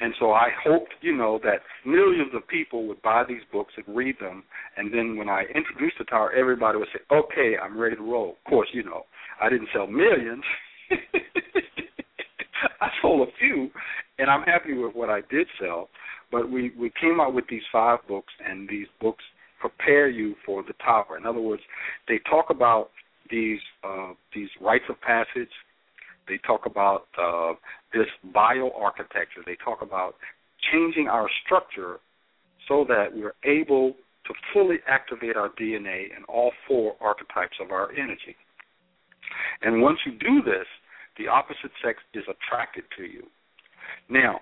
And 0.00 0.14
so 0.20 0.32
I 0.32 0.48
hoped, 0.64 0.94
you 1.00 1.16
know, 1.16 1.40
that 1.42 1.60
millions 1.84 2.30
of 2.34 2.46
people 2.46 2.86
would 2.86 3.02
buy 3.02 3.24
these 3.28 3.42
books 3.52 3.72
and 3.76 3.96
read 3.96 4.14
them. 4.20 4.44
And 4.76 4.94
then 4.94 5.16
when 5.16 5.28
I 5.28 5.42
introduced 5.54 5.96
the 5.98 6.04
tower, 6.04 6.32
everybody 6.32 6.78
would 6.78 6.86
say, 6.92 7.00
okay, 7.12 7.56
I'm 7.60 7.76
ready 7.78 7.96
to 7.96 8.02
roll. 8.02 8.36
Of 8.44 8.50
course, 8.50 8.68
you 8.72 8.84
know, 8.84 9.02
I 9.42 9.48
didn't 9.48 9.68
sell 9.74 9.88
millions. 9.88 10.44
I 12.80 12.88
sold 13.02 13.28
a 13.28 13.32
few, 13.40 13.70
and 14.18 14.30
I'm 14.30 14.42
happy 14.42 14.74
with 14.74 14.94
what 14.94 15.10
I 15.10 15.20
did 15.30 15.48
sell. 15.60 15.88
But 16.30 16.50
we, 16.50 16.72
we 16.78 16.92
came 17.00 17.20
out 17.20 17.34
with 17.34 17.44
these 17.48 17.62
five 17.72 18.00
books, 18.06 18.32
and 18.46 18.68
these 18.68 18.86
books 19.00 19.24
prepare 19.60 20.08
you 20.08 20.34
for 20.44 20.62
the 20.62 20.74
tower. 20.84 21.16
In 21.18 21.26
other 21.26 21.40
words, 21.40 21.62
they 22.06 22.20
talk 22.30 22.50
about 22.50 22.90
these 23.30 23.60
uh, 23.84 24.12
these 24.34 24.48
rites 24.60 24.84
of 24.88 25.00
passage. 25.00 25.50
They 26.28 26.38
talk 26.46 26.66
about 26.66 27.06
uh, 27.20 27.54
this 27.92 28.06
bioarchitecture. 28.34 29.44
They 29.46 29.56
talk 29.64 29.82
about 29.82 30.14
changing 30.72 31.08
our 31.08 31.28
structure 31.44 31.98
so 32.68 32.84
that 32.88 33.06
we're 33.14 33.34
able 33.44 33.94
to 34.26 34.34
fully 34.52 34.76
activate 34.86 35.36
our 35.36 35.48
DNA 35.48 36.14
in 36.16 36.24
all 36.28 36.52
four 36.66 36.94
archetypes 37.00 37.56
of 37.62 37.70
our 37.70 37.90
energy. 37.92 38.36
And 39.62 39.82
once 39.82 39.98
you 40.04 40.12
do 40.12 40.42
this, 40.44 40.66
the 41.16 41.28
opposite 41.28 41.72
sex 41.84 41.98
is 42.14 42.24
attracted 42.24 42.84
to 42.96 43.04
you. 43.04 43.24
Now, 44.08 44.40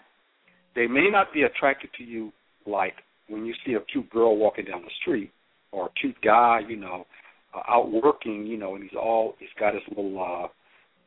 they 0.76 0.86
may 0.86 1.08
not 1.10 1.32
be 1.32 1.42
attracted 1.42 1.90
to 1.98 2.04
you 2.04 2.30
like 2.66 2.94
when 3.28 3.44
you 3.44 3.54
see 3.64 3.72
a 3.72 3.80
cute 3.80 4.08
girl 4.10 4.36
walking 4.36 4.66
down 4.66 4.82
the 4.82 4.90
street 5.00 5.32
or 5.72 5.86
a 5.86 5.90
cute 6.00 6.16
guy, 6.22 6.60
you 6.68 6.76
know, 6.76 7.06
uh, 7.54 7.62
out 7.68 7.90
working, 7.90 8.46
you 8.46 8.56
know, 8.56 8.74
and 8.74 8.84
he's 8.84 8.96
all 8.96 9.34
he's 9.40 9.48
got 9.58 9.74
his 9.74 9.82
little 9.88 10.22
uh 10.22 10.46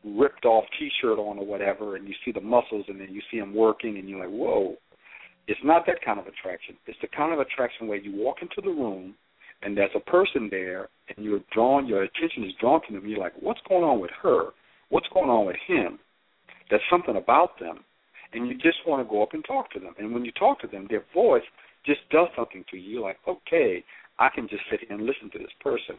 ripped 0.03 0.45
off 0.45 0.63
t-shirt 0.79 1.19
on 1.19 1.37
or 1.37 1.45
whatever 1.45 1.97
and 1.97 2.07
you 2.07 2.13
see 2.25 2.31
the 2.31 2.41
muscles 2.41 2.85
and 2.87 2.99
then 2.99 3.09
you 3.11 3.21
see 3.29 3.37
him 3.37 3.53
working 3.53 3.97
and 3.97 4.09
you're 4.09 4.19
like, 4.19 4.29
"Whoa." 4.29 4.75
It's 5.47 5.59
not 5.63 5.85
that 5.87 6.01
kind 6.05 6.19
of 6.19 6.27
attraction. 6.27 6.75
It's 6.85 6.99
the 7.01 7.07
kind 7.07 7.33
of 7.33 7.39
attraction 7.39 7.87
where 7.87 7.97
you 7.97 8.15
walk 8.15 8.37
into 8.41 8.61
the 8.61 8.69
room 8.69 9.15
and 9.61 9.75
there's 9.75 9.91
a 9.95 10.09
person 10.11 10.47
there 10.49 10.89
and 11.09 11.25
you're 11.25 11.41
drawn 11.51 11.87
your 11.87 12.03
attention 12.03 12.43
is 12.43 12.53
drawn 12.59 12.81
to 12.87 12.93
them 12.93 13.07
you're 13.07 13.19
like, 13.19 13.33
"What's 13.39 13.61
going 13.67 13.83
on 13.83 13.99
with 13.99 14.11
her? 14.23 14.49
What's 14.89 15.07
going 15.09 15.29
on 15.29 15.45
with 15.45 15.57
him?" 15.67 15.99
There's 16.69 16.81
something 16.89 17.15
about 17.15 17.59
them 17.59 17.83
and 18.33 18.47
you 18.47 18.53
just 18.55 18.77
want 18.85 19.05
to 19.05 19.09
go 19.09 19.23
up 19.23 19.33
and 19.33 19.43
talk 19.45 19.71
to 19.71 19.79
them. 19.79 19.93
And 19.97 20.13
when 20.13 20.25
you 20.25 20.31
talk 20.33 20.59
to 20.61 20.67
them, 20.67 20.87
their 20.89 21.03
voice 21.13 21.43
just 21.85 22.01
does 22.11 22.27
something 22.35 22.63
to 22.71 22.77
you. 22.77 22.93
You're 22.93 23.01
like, 23.01 23.17
okay, 23.27 23.83
I 24.19 24.29
can 24.33 24.47
just 24.47 24.63
sit 24.69 24.81
here 24.81 24.95
and 24.95 25.05
listen 25.05 25.29
to 25.31 25.39
this 25.39 25.53
person. 25.61 25.95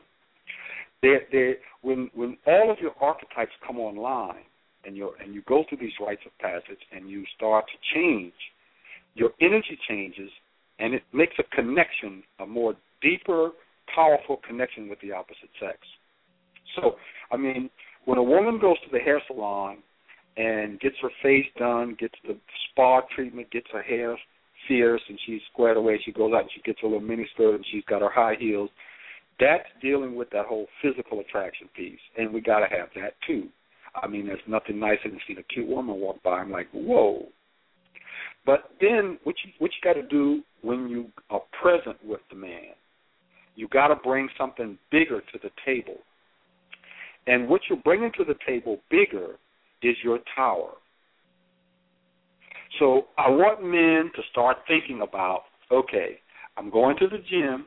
They, 1.02 1.16
they, 1.32 1.54
when 1.80 2.10
when 2.14 2.36
all 2.46 2.70
of 2.70 2.78
your 2.78 2.92
archetypes 3.00 3.52
come 3.66 3.78
online, 3.78 4.44
and 4.84 4.96
you 4.96 5.12
and 5.22 5.34
you 5.34 5.42
go 5.48 5.64
through 5.68 5.78
these 5.78 5.92
rites 6.00 6.22
of 6.26 6.36
passage, 6.38 6.80
and 6.92 7.08
you 7.08 7.24
start 7.36 7.64
to 7.66 7.98
change, 7.98 8.34
your 9.14 9.30
energy 9.40 9.78
changes, 9.88 10.30
and 10.78 10.94
it 10.94 11.02
makes 11.12 11.34
a 11.38 11.56
connection, 11.56 12.22
a 12.40 12.46
more 12.46 12.74
deeper, 13.00 13.50
powerful 13.94 14.40
connection 14.46 14.88
with 14.88 15.00
the 15.00 15.12
opposite 15.12 15.50
sex. 15.58 15.78
So, 16.76 16.96
I 17.32 17.36
mean, 17.36 17.70
when 18.04 18.18
a 18.18 18.22
woman 18.22 18.60
goes 18.60 18.78
to 18.80 18.90
the 18.92 18.98
hair 18.98 19.20
salon 19.26 19.78
and 20.40 20.80
gets 20.80 20.96
her 21.02 21.10
face 21.22 21.46
done, 21.58 21.96
gets 22.00 22.14
the 22.26 22.36
spa 22.70 23.02
treatment, 23.14 23.50
gets 23.50 23.66
her 23.72 23.82
hair 23.82 24.16
fierce 24.66 25.02
and 25.08 25.18
she's 25.26 25.40
squared 25.52 25.76
away. 25.76 26.00
She 26.04 26.12
goes 26.12 26.32
out 26.34 26.42
and 26.42 26.50
she 26.54 26.62
gets 26.62 26.80
a 26.82 26.86
little 26.86 27.00
mini 27.00 27.26
skirt 27.34 27.56
and 27.56 27.64
she's 27.70 27.84
got 27.84 28.00
her 28.00 28.10
high 28.10 28.36
heels. 28.38 28.70
That's 29.38 29.68
dealing 29.82 30.14
with 30.16 30.30
that 30.30 30.46
whole 30.46 30.66
physical 30.82 31.20
attraction 31.20 31.68
piece, 31.74 31.98
and 32.18 32.32
we 32.32 32.40
got 32.40 32.60
to 32.60 32.66
have 32.66 32.88
that 32.94 33.14
too. 33.26 33.48
I 33.94 34.06
mean, 34.06 34.26
there's 34.26 34.40
nothing 34.46 34.78
nicer 34.78 35.08
than 35.08 35.18
seeing 35.26 35.38
a 35.38 35.42
cute 35.42 35.66
woman 35.66 35.96
walk 35.96 36.22
by. 36.22 36.38
I'm 36.38 36.50
like, 36.50 36.68
whoa. 36.72 37.26
But 38.44 38.70
then, 38.80 39.18
what 39.24 39.34
you 39.44 39.52
what 39.58 39.70
you 39.70 39.92
got 39.92 40.00
to 40.00 40.06
do 40.06 40.42
when 40.62 40.88
you 40.88 41.06
are 41.30 41.40
present 41.62 41.96
with 42.04 42.20
the 42.30 42.36
man, 42.36 42.74
you 43.56 43.66
got 43.68 43.88
to 43.88 43.96
bring 43.96 44.28
something 44.38 44.78
bigger 44.90 45.20
to 45.20 45.38
the 45.42 45.50
table. 45.64 45.98
And 47.26 47.48
what 47.48 47.62
you're 47.68 47.80
bringing 47.82 48.12
to 48.18 48.24
the 48.24 48.36
table 48.46 48.78
bigger 48.90 49.36
is 49.82 49.96
your 50.02 50.18
tower. 50.36 50.72
So 52.78 53.06
I 53.18 53.28
want 53.28 53.62
men 53.62 54.10
to 54.14 54.22
start 54.30 54.58
thinking 54.68 55.02
about, 55.02 55.42
okay, 55.70 56.18
I'm 56.56 56.70
going 56.70 56.96
to 56.98 57.08
the 57.08 57.18
gym, 57.18 57.66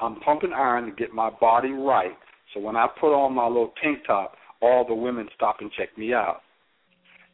I'm 0.00 0.20
pumping 0.20 0.52
iron 0.52 0.86
to 0.86 0.92
get 0.92 1.12
my 1.12 1.30
body 1.40 1.70
right. 1.70 2.16
So 2.52 2.60
when 2.60 2.76
I 2.76 2.86
put 3.00 3.14
on 3.14 3.34
my 3.34 3.46
little 3.46 3.72
tank 3.82 4.00
top, 4.06 4.34
all 4.60 4.86
the 4.86 4.94
women 4.94 5.28
stop 5.34 5.56
and 5.60 5.70
check 5.72 5.96
me 5.96 6.12
out. 6.12 6.40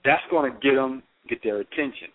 That's 0.04 0.22
going 0.30 0.50
to 0.50 0.58
get 0.58 0.74
them 0.74 1.02
get 1.28 1.42
their 1.42 1.60
attention. 1.60 2.08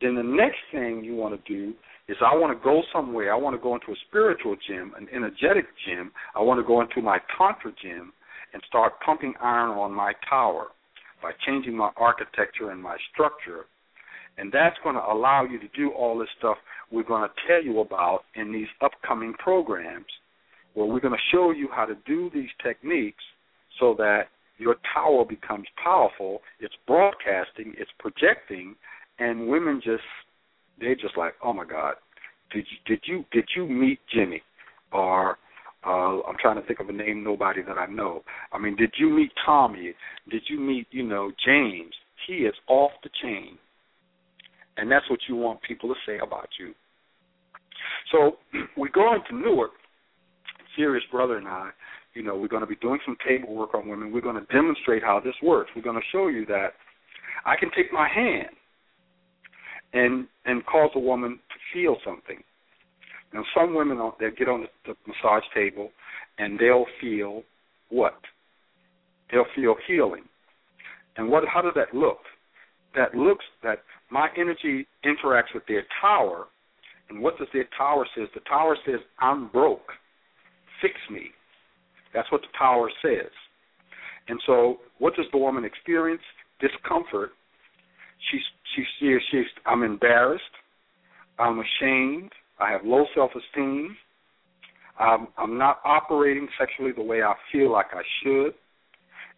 Then 0.00 0.14
the 0.14 0.22
next 0.22 0.58
thing 0.72 1.02
you 1.02 1.14
want 1.14 1.42
to 1.42 1.52
do 1.52 1.72
is 2.08 2.16
I 2.20 2.36
want 2.36 2.56
to 2.56 2.62
go 2.62 2.82
somewhere. 2.92 3.32
I 3.32 3.36
want 3.36 3.56
to 3.56 3.62
go 3.62 3.74
into 3.74 3.92
a 3.92 3.96
spiritual 4.08 4.56
gym, 4.68 4.92
an 4.96 5.08
energetic 5.14 5.64
gym. 5.86 6.12
I 6.34 6.42
want 6.42 6.60
to 6.60 6.66
go 6.66 6.80
into 6.80 7.00
my 7.00 7.18
tantra 7.36 7.72
gym 7.82 8.12
and 8.52 8.62
start 8.68 8.94
pumping 9.04 9.34
iron 9.40 9.70
on 9.70 9.92
my 9.92 10.12
tower 10.28 10.68
by 11.22 11.32
changing 11.46 11.76
my 11.76 11.90
architecture 11.96 12.70
and 12.70 12.82
my 12.82 12.96
structure. 13.12 13.66
And 14.38 14.52
that's 14.52 14.76
going 14.82 14.96
to 14.96 15.00
allow 15.00 15.44
you 15.44 15.58
to 15.58 15.68
do 15.74 15.90
all 15.92 16.18
this 16.18 16.28
stuff 16.38 16.58
we're 16.90 17.02
going 17.02 17.28
to 17.28 17.34
tell 17.48 17.62
you 17.62 17.80
about 17.80 18.20
in 18.34 18.52
these 18.52 18.68
upcoming 18.82 19.34
programs 19.34 20.06
where 20.74 20.86
we're 20.86 21.00
going 21.00 21.14
to 21.14 21.36
show 21.36 21.50
you 21.52 21.68
how 21.74 21.86
to 21.86 21.94
do 22.06 22.30
these 22.34 22.50
techniques 22.62 23.22
so 23.80 23.94
that 23.98 24.24
your 24.58 24.76
tower 24.94 25.24
becomes 25.24 25.66
powerful. 25.82 26.40
It's 26.60 26.74
broadcasting, 26.86 27.74
it's 27.78 27.90
projecting, 27.98 28.74
and 29.18 29.48
women 29.48 29.80
just 29.82 30.02
they're 30.78 30.94
just 30.94 31.16
like, 31.16 31.34
oh 31.42 31.54
my 31.54 31.64
God, 31.64 31.94
did 32.52 32.66
you 32.70 32.94
did 32.94 33.02
you 33.06 33.24
did 33.32 33.48
you 33.56 33.66
meet 33.66 33.98
Jimmy? 34.12 34.42
Or 34.92 35.38
uh, 35.86 36.20
I'm 36.26 36.36
trying 36.40 36.60
to 36.60 36.66
think 36.66 36.80
of 36.80 36.88
a 36.88 36.92
name 36.92 37.22
nobody 37.22 37.62
that 37.62 37.78
I 37.78 37.86
know. 37.86 38.22
I 38.52 38.58
mean, 38.58 38.76
did 38.76 38.92
you 38.98 39.08
meet 39.10 39.30
Tommy? 39.44 39.94
Did 40.30 40.42
you 40.48 40.58
meet 40.58 40.86
you 40.90 41.04
know 41.04 41.30
James? 41.44 41.94
He 42.26 42.34
is 42.38 42.54
off 42.68 42.90
the 43.04 43.10
chain, 43.22 43.56
and 44.76 44.90
that's 44.90 45.08
what 45.08 45.20
you 45.28 45.36
want 45.36 45.62
people 45.62 45.88
to 45.88 45.94
say 46.04 46.18
about 46.18 46.48
you. 46.58 46.74
So 48.12 48.36
we 48.76 48.88
go 48.90 49.14
into 49.14 49.40
Newark. 49.40 49.72
Serious 50.76 51.04
brother 51.10 51.38
and 51.38 51.48
I, 51.48 51.70
you 52.14 52.22
know, 52.22 52.36
we're 52.36 52.48
going 52.48 52.62
to 52.62 52.66
be 52.66 52.76
doing 52.76 52.98
some 53.06 53.16
table 53.26 53.54
work 53.54 53.74
on 53.74 53.88
women. 53.88 54.12
We're 54.12 54.20
going 54.20 54.38
to 54.38 54.52
demonstrate 54.52 55.02
how 55.02 55.20
this 55.20 55.34
works. 55.42 55.70
We're 55.74 55.82
going 55.82 55.96
to 55.96 56.06
show 56.12 56.28
you 56.28 56.44
that 56.46 56.70
I 57.46 57.56
can 57.56 57.70
take 57.74 57.92
my 57.92 58.08
hand 58.08 58.48
and 59.92 60.26
and 60.44 60.64
cause 60.66 60.90
a 60.94 60.98
woman 60.98 61.38
to 61.48 61.54
feel 61.72 61.96
something. 62.04 62.42
Now, 63.36 63.44
some 63.54 63.74
women 63.74 63.98
they 64.18 64.30
get 64.30 64.48
on 64.48 64.62
the, 64.62 64.68
the 64.86 64.94
massage 65.06 65.44
table 65.54 65.90
and 66.38 66.58
they'll 66.58 66.86
feel 67.02 67.42
what? 67.90 68.14
They'll 69.30 69.44
feel 69.54 69.74
healing. 69.86 70.22
And 71.18 71.28
what? 71.28 71.44
How 71.52 71.60
does 71.60 71.74
that 71.74 71.94
look? 71.94 72.18
That 72.94 73.14
looks 73.14 73.44
that 73.62 73.80
my 74.10 74.28
energy 74.38 74.86
interacts 75.04 75.52
with 75.52 75.64
their 75.68 75.82
tower, 76.00 76.46
and 77.10 77.20
what 77.20 77.36
does 77.38 77.48
their 77.52 77.68
tower 77.76 78.06
says? 78.16 78.28
The 78.32 78.40
tower 78.48 78.74
says, 78.86 79.00
"I'm 79.18 79.48
broke. 79.48 79.92
Fix 80.80 80.94
me." 81.10 81.32
That's 82.14 82.30
what 82.32 82.40
the 82.40 82.58
tower 82.58 82.90
says. 83.02 83.30
And 84.28 84.40
so, 84.46 84.78
what 84.98 85.14
does 85.14 85.26
the 85.30 85.38
woman 85.38 85.66
experience? 85.66 86.22
Discomfort. 86.58 87.32
She's 88.30 88.40
she 88.74 88.84
she's, 88.98 89.20
she's 89.30 89.46
I'm 89.66 89.82
embarrassed. 89.82 90.44
I'm 91.38 91.60
ashamed. 91.60 92.32
I 92.58 92.70
have 92.70 92.80
low 92.84 93.04
self-esteem. 93.14 93.96
I'm, 94.98 95.28
I'm 95.36 95.58
not 95.58 95.80
operating 95.84 96.48
sexually 96.58 96.92
the 96.92 97.02
way 97.02 97.22
I 97.22 97.34
feel 97.52 97.70
like 97.70 97.86
I 97.92 98.02
should, 98.22 98.54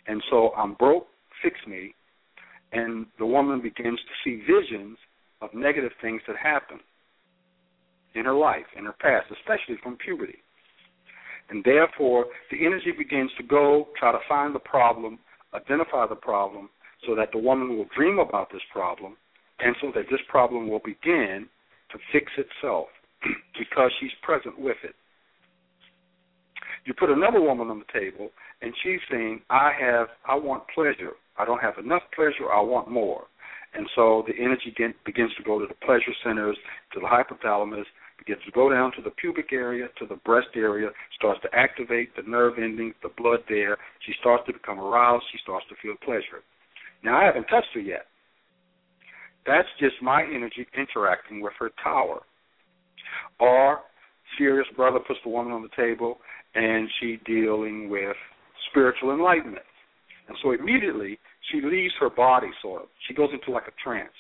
and 0.07 0.23
so 0.31 0.53
I'm 0.57 0.75
broke. 0.75 1.07
Fix 1.43 1.57
me. 1.67 1.95
And 2.73 3.07
the 3.19 3.27
woman 3.27 3.61
begins 3.61 3.99
to 3.99 4.15
see 4.25 4.43
visions 4.47 4.99
of 5.41 5.51
negative 5.55 5.93
things 6.01 6.21
that 6.27 6.37
happen 6.37 6.79
in 8.15 8.25
her 8.25 8.35
life, 8.35 8.67
in 8.77 8.85
her 8.85 8.95
past, 9.01 9.27
especially 9.31 9.81
from 9.83 9.97
puberty. 9.97 10.39
And 11.51 11.65
therefore, 11.65 12.27
the 12.51 12.65
energy 12.67 12.93
begins 12.97 13.31
to 13.39 13.43
go, 13.43 13.89
try 13.99 14.13
to 14.13 14.19
find 14.29 14.55
the 14.55 14.61
problem, 14.61 15.19
identify 15.55 16.07
the 16.07 16.15
problem, 16.15 16.69
so 17.07 17.15
that 17.15 17.31
the 17.33 17.39
woman 17.39 17.77
will 17.77 17.87
dream 17.97 18.19
about 18.19 18.53
this 18.53 18.63
problem, 18.73 19.17
and 19.61 19.75
so 19.81 19.91
that 19.95 20.05
this 20.11 20.21
problem 20.29 20.69
will 20.69 20.81
begin 20.85 21.49
to 21.91 21.99
fix 22.13 22.31
itself 22.37 22.89
because 23.59 23.91
she's 24.01 24.13
present 24.23 24.59
with 24.59 24.77
it. 24.85 24.95
You 26.85 26.95
put 26.95 27.11
another 27.11 27.41
woman 27.41 27.69
on 27.69 27.81
the 27.81 27.93
table, 27.93 28.31
and 28.63 28.73
she's 28.83 29.01
saying, 29.11 29.43
"I 29.51 29.73
have, 29.79 30.09
I 30.27 30.35
want 30.37 30.65
pleasure. 30.75 31.17
I 31.37 31.45
don't 31.45 31.61
have 31.61 31.79
enough 31.79 32.03
pleasure. 32.15 32.51
I 32.53 32.61
want 32.61 32.89
more." 32.89 33.27
And 33.75 33.89
so 33.95 34.25
the 34.27 34.35
energy 34.43 34.75
begins 35.05 35.35
to 35.37 35.43
go 35.43 35.59
to 35.59 35.67
the 35.67 35.75
pleasure 35.75 36.15
centers, 36.25 36.57
to 36.93 37.01
the 37.01 37.07
hypothalamus, 37.07 37.85
begins 38.17 38.43
to 38.45 38.51
go 38.53 38.71
down 38.71 38.93
to 38.93 39.03
the 39.03 39.11
pubic 39.11 39.53
area, 39.53 39.89
to 39.99 40.07
the 40.07 40.17
breast 40.17 40.49
area, 40.57 40.91
starts 41.15 41.41
to 41.43 41.55
activate 41.55 42.15
the 42.17 42.23
nerve 42.23 42.59
endings, 42.59 42.95
the 43.03 43.11
blood 43.17 43.41
there. 43.49 43.77
She 44.07 44.15
starts 44.21 44.45
to 44.47 44.53
become 44.55 44.81
aroused. 44.81 45.25
She 45.31 45.39
starts 45.39 45.67
to 45.69 45.75
feel 45.83 45.95
pleasure. 46.03 46.43
Now, 47.03 47.21
I 47.21 47.25
haven't 47.25 47.45
touched 47.45 47.75
her 47.75 47.81
yet. 47.81 48.07
That's 49.47 49.69
just 49.79 50.03
my 50.03 50.25
energy 50.25 50.67
interacting 50.77 51.41
with 51.41 51.53
her 51.59 51.71
tower. 51.83 52.23
Or, 53.41 53.81
serious 54.37 54.67
brother 54.77 54.99
puts 54.99 55.21
the 55.25 55.31
woman 55.31 55.53
on 55.53 55.63
the 55.63 55.75
table 55.77 56.19
and 56.55 56.89
she 57.01 57.19
dealing 57.25 57.89
with 57.89 58.17
spiritual 58.71 59.13
enlightenment. 59.13 59.65
And 60.29 60.37
so 60.43 60.53
immediately 60.53 61.19
she 61.51 61.61
leaves 61.61 61.95
her 62.01 62.11
body 62.11 62.51
sort 62.63 62.83
of. 62.83 62.89
She 63.07 63.15
goes 63.15 63.31
into 63.33 63.51
like 63.51 63.69
a 63.69 63.77
trance. 63.83 64.13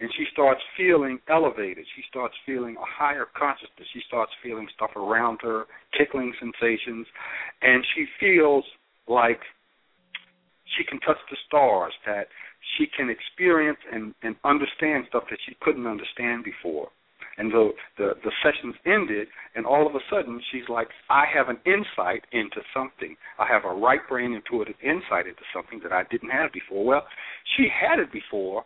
And 0.00 0.10
she 0.16 0.24
starts 0.32 0.60
feeling 0.76 1.20
elevated. 1.28 1.86
She 1.94 2.02
starts 2.10 2.34
feeling 2.44 2.76
a 2.76 2.84
higher 2.84 3.26
consciousness. 3.38 3.86
She 3.92 4.00
starts 4.08 4.32
feeling 4.42 4.66
stuff 4.74 4.90
around 4.96 5.38
her, 5.42 5.64
tickling 5.96 6.34
sensations. 6.40 7.06
And 7.62 7.84
she 7.94 8.06
feels 8.18 8.64
like 9.06 9.38
she 10.76 10.84
can 10.84 10.98
touch 11.00 11.18
the 11.30 11.36
stars, 11.46 11.92
that 12.06 12.26
she 12.76 12.86
can 12.96 13.08
experience 13.08 13.78
and, 13.92 14.14
and 14.22 14.34
understand 14.44 15.04
stuff 15.08 15.24
that 15.30 15.38
she 15.46 15.54
couldn't 15.60 15.86
understand 15.86 16.42
before. 16.42 16.88
And 17.36 17.50
the, 17.50 17.70
the 17.98 18.12
the 18.22 18.30
sessions 18.42 18.74
ended, 18.86 19.26
and 19.56 19.66
all 19.66 19.86
of 19.86 19.94
a 19.94 20.00
sudden 20.08 20.40
she's 20.52 20.68
like, 20.68 20.88
"I 21.10 21.24
have 21.34 21.48
an 21.48 21.58
insight 21.66 22.24
into 22.32 22.60
something. 22.72 23.16
I 23.38 23.46
have 23.46 23.64
a 23.64 23.74
right 23.74 24.00
brain 24.08 24.34
intuitive 24.34 24.76
insight 24.82 25.26
into 25.26 25.42
something 25.52 25.80
that 25.82 25.92
I 25.92 26.04
didn't 26.10 26.30
have 26.30 26.52
before." 26.52 26.84
Well, 26.84 27.06
she 27.56 27.66
had 27.68 27.98
it 27.98 28.12
before, 28.12 28.64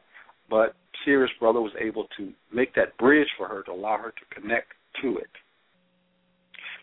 but 0.51 0.77
Sirius 1.05 1.31
Brother 1.41 1.61
was 1.61 1.73
able 1.81 2.07
to 2.19 2.33
make 2.53 2.75
that 2.75 2.97
bridge 2.99 3.29
for 3.37 3.49
her 3.49 3.63
to 3.65 3.73
allow 3.73 3.97
her 3.97 4.11
to 4.11 4.41
connect 4.41 4.73
to 5.03 5.17
it. 5.17 5.31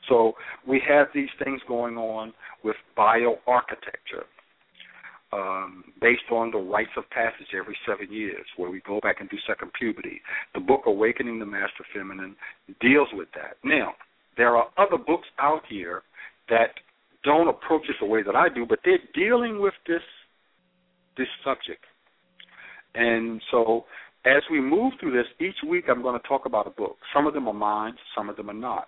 So 0.10 0.34
we 0.68 0.82
have 0.88 1.08
these 1.14 1.30
things 1.44 1.62
going 1.68 1.98
on 1.98 2.34
with 2.64 2.76
bioarchitecture 2.98 4.26
um, 5.36 5.84
based 6.02 6.30
on 6.32 6.52
the 6.52 6.58
rites 6.58 6.92
of 6.98 7.10
passage 7.10 7.48
every 7.58 7.78
seven 7.88 8.12
years, 8.12 8.46
where 8.58 8.70
we 8.70 8.82
go 8.88 9.00
back 9.02 9.18
and 9.20 9.30
do 9.30 9.38
second 9.48 9.72
puberty. 9.78 10.22
The 10.54 10.62
book 10.62 10.84
Awakening 10.86 11.40
the 11.40 11.46
Master 11.46 11.86
Feminine 11.94 12.36
deals 12.80 13.10
with 13.14 13.28
that. 13.36 13.58
Now, 13.64 13.94
there 14.38 14.56
are 14.56 14.68
other 14.78 14.98
books 14.98 15.28
out 15.40 15.64
here 15.70 16.04
that 16.50 16.72
don't 17.24 17.50
approach 17.50 17.84
it 17.90 17.96
the 18.00 18.06
way 18.06 18.24
that 18.24 18.36
I 18.36 18.50
do, 18.50 18.66
but 18.68 18.80
they're 18.86 19.00
dealing 19.14 19.62
with 19.62 19.74
this 19.88 20.02
this 21.18 21.28
subject. 21.44 21.84
And 22.94 23.42
so, 23.52 23.86
as 24.26 24.44
we 24.52 24.60
move 24.60 24.94
through 25.00 25.12
this, 25.12 25.26
each 25.40 25.56
week 25.68 25.86
I'm 25.90 26.02
going 26.02 26.20
to 26.20 26.28
talk 26.28 26.46
about 26.46 26.68
a 26.68 26.72
book. 26.72 26.98
Some 27.14 27.26
of 27.26 27.34
them 27.34 27.48
are 27.48 27.54
mine, 27.54 27.94
some 28.16 28.30
of 28.30 28.36
them 28.36 28.50
are 28.50 28.54
not. 28.54 28.88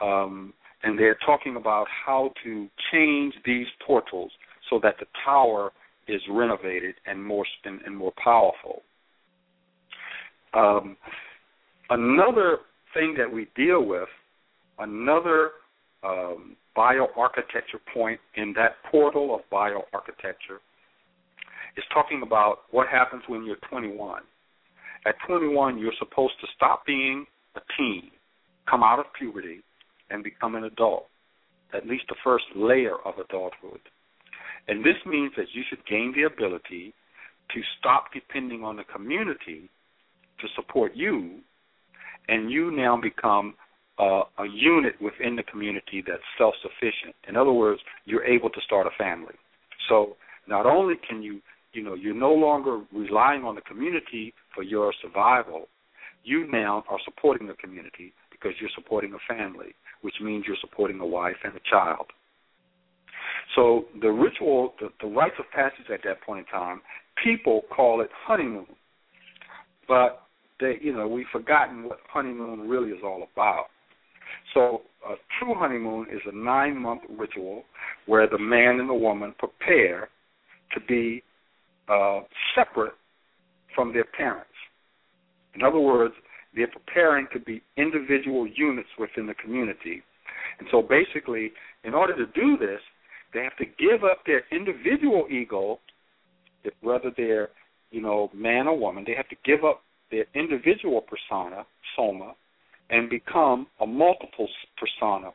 Um, 0.00 0.52
and 0.82 0.98
they're 0.98 1.18
talking 1.24 1.56
about 1.56 1.86
how 2.06 2.32
to 2.42 2.68
change 2.92 3.34
these 3.46 3.66
portals 3.86 4.32
so 4.72 4.80
that 4.82 4.96
the 4.98 5.06
tower 5.24 5.70
is 6.08 6.20
renovated 6.30 6.94
and 7.06 7.22
more 7.22 7.44
and, 7.64 7.80
and 7.82 7.94
more 7.94 8.12
powerful. 8.22 8.82
Um, 10.54 10.96
another 11.90 12.58
thing 12.94 13.14
that 13.18 13.30
we 13.30 13.48
deal 13.54 13.84
with, 13.84 14.08
another 14.78 15.50
um, 16.02 16.56
bioarchitecture 16.76 17.80
point 17.92 18.18
in 18.36 18.54
that 18.56 18.76
portal 18.90 19.34
of 19.34 19.42
bioarchitecture, 19.52 20.58
is 21.76 21.84
talking 21.92 22.22
about 22.24 22.60
what 22.70 22.88
happens 22.88 23.22
when 23.28 23.44
you're 23.44 23.56
21. 23.70 24.22
At 25.06 25.14
21, 25.26 25.78
you're 25.78 25.92
supposed 25.98 26.34
to 26.40 26.46
stop 26.56 26.86
being 26.86 27.26
a 27.56 27.60
teen, 27.76 28.10
come 28.68 28.82
out 28.82 28.98
of 28.98 29.06
puberty, 29.18 29.62
and 30.10 30.24
become 30.24 30.54
an 30.54 30.64
adult, 30.64 31.06
at 31.74 31.86
least 31.86 32.04
the 32.08 32.16
first 32.24 32.44
layer 32.54 32.96
of 33.04 33.14
adulthood. 33.18 33.80
And 34.68 34.84
this 34.84 34.96
means 35.06 35.32
that 35.36 35.46
you 35.52 35.62
should 35.68 35.84
gain 35.86 36.14
the 36.14 36.24
ability 36.24 36.94
to 37.54 37.60
stop 37.78 38.06
depending 38.14 38.62
on 38.64 38.76
the 38.76 38.84
community 38.84 39.68
to 40.40 40.46
support 40.56 40.92
you, 40.94 41.40
and 42.28 42.50
you 42.50 42.70
now 42.70 42.98
become 43.00 43.54
uh, 43.98 44.22
a 44.38 44.46
unit 44.52 44.94
within 45.00 45.36
the 45.36 45.42
community 45.42 46.02
that's 46.06 46.22
self 46.38 46.54
sufficient. 46.62 47.14
In 47.28 47.36
other 47.36 47.52
words, 47.52 47.80
you're 48.04 48.24
able 48.24 48.50
to 48.50 48.60
start 48.64 48.86
a 48.86 48.90
family. 48.96 49.34
So 49.88 50.16
not 50.48 50.66
only 50.66 50.94
can 51.08 51.22
you, 51.22 51.40
you 51.72 51.82
know, 51.82 51.94
you're 51.94 52.14
no 52.14 52.32
longer 52.32 52.80
relying 52.92 53.44
on 53.44 53.54
the 53.54 53.60
community 53.62 54.34
for 54.54 54.62
your 54.62 54.92
survival, 55.02 55.68
you 56.24 56.50
now 56.50 56.84
are 56.88 56.98
supporting 57.04 57.46
the 57.46 57.54
community 57.54 58.12
because 58.30 58.52
you're 58.60 58.70
supporting 58.74 59.12
a 59.14 59.32
family, 59.32 59.74
which 60.02 60.14
means 60.22 60.44
you're 60.46 60.56
supporting 60.60 61.00
a 61.00 61.06
wife 61.06 61.36
and 61.44 61.54
a 61.54 61.60
child. 61.70 62.06
So 63.54 63.84
the 64.00 64.08
ritual, 64.10 64.74
the, 64.80 64.88
the 65.00 65.08
rites 65.08 65.34
of 65.38 65.44
passage 65.50 65.90
at 65.92 66.00
that 66.04 66.22
point 66.22 66.46
in 66.46 66.52
time, 66.52 66.80
people 67.22 67.62
call 67.74 68.00
it 68.00 68.08
honeymoon, 68.26 68.66
but 69.86 70.22
they, 70.60 70.78
you 70.80 70.94
know, 70.94 71.06
we've 71.06 71.26
forgotten 71.32 71.84
what 71.84 71.98
honeymoon 72.08 72.68
really 72.68 72.90
is 72.90 73.00
all 73.04 73.28
about. 73.32 73.66
So 74.54 74.82
a 75.06 75.14
true 75.38 75.54
honeymoon 75.54 76.06
is 76.10 76.20
a 76.26 76.34
nine-month 76.34 77.02
ritual 77.18 77.64
where 78.06 78.26
the 78.26 78.38
man 78.38 78.80
and 78.80 78.88
the 78.88 78.94
woman 78.94 79.34
prepare 79.38 80.08
to 80.74 80.80
be 80.88 81.22
uh, 81.88 82.20
separate 82.54 82.94
from 83.74 83.92
their 83.92 84.04
parents. 84.04 84.48
In 85.54 85.62
other 85.62 85.80
words, 85.80 86.14
they're 86.54 86.68
preparing 86.68 87.26
to 87.32 87.40
be 87.40 87.62
individual 87.76 88.46
units 88.46 88.88
within 88.98 89.26
the 89.26 89.34
community. 89.34 90.02
And 90.58 90.68
so 90.70 90.82
basically, 90.82 91.52
in 91.84 91.94
order 91.94 92.14
to 92.16 92.26
do 92.32 92.56
this, 92.58 92.80
they 93.32 93.42
have 93.42 93.56
to 93.56 93.64
give 93.64 94.04
up 94.04 94.20
their 94.26 94.42
individual 94.50 95.26
ego, 95.30 95.78
whether 96.80 97.10
they're, 97.16 97.48
you 97.90 98.00
know, 98.00 98.30
man 98.34 98.66
or 98.66 98.78
woman, 98.78 99.04
they 99.06 99.14
have 99.14 99.28
to 99.28 99.36
give 99.44 99.64
up 99.64 99.82
their 100.10 100.26
individual 100.34 101.02
persona, 101.02 101.64
soma, 101.96 102.34
and 102.90 103.08
become 103.08 103.66
a 103.80 103.86
multiple 103.86 104.48
persona, 104.76 105.30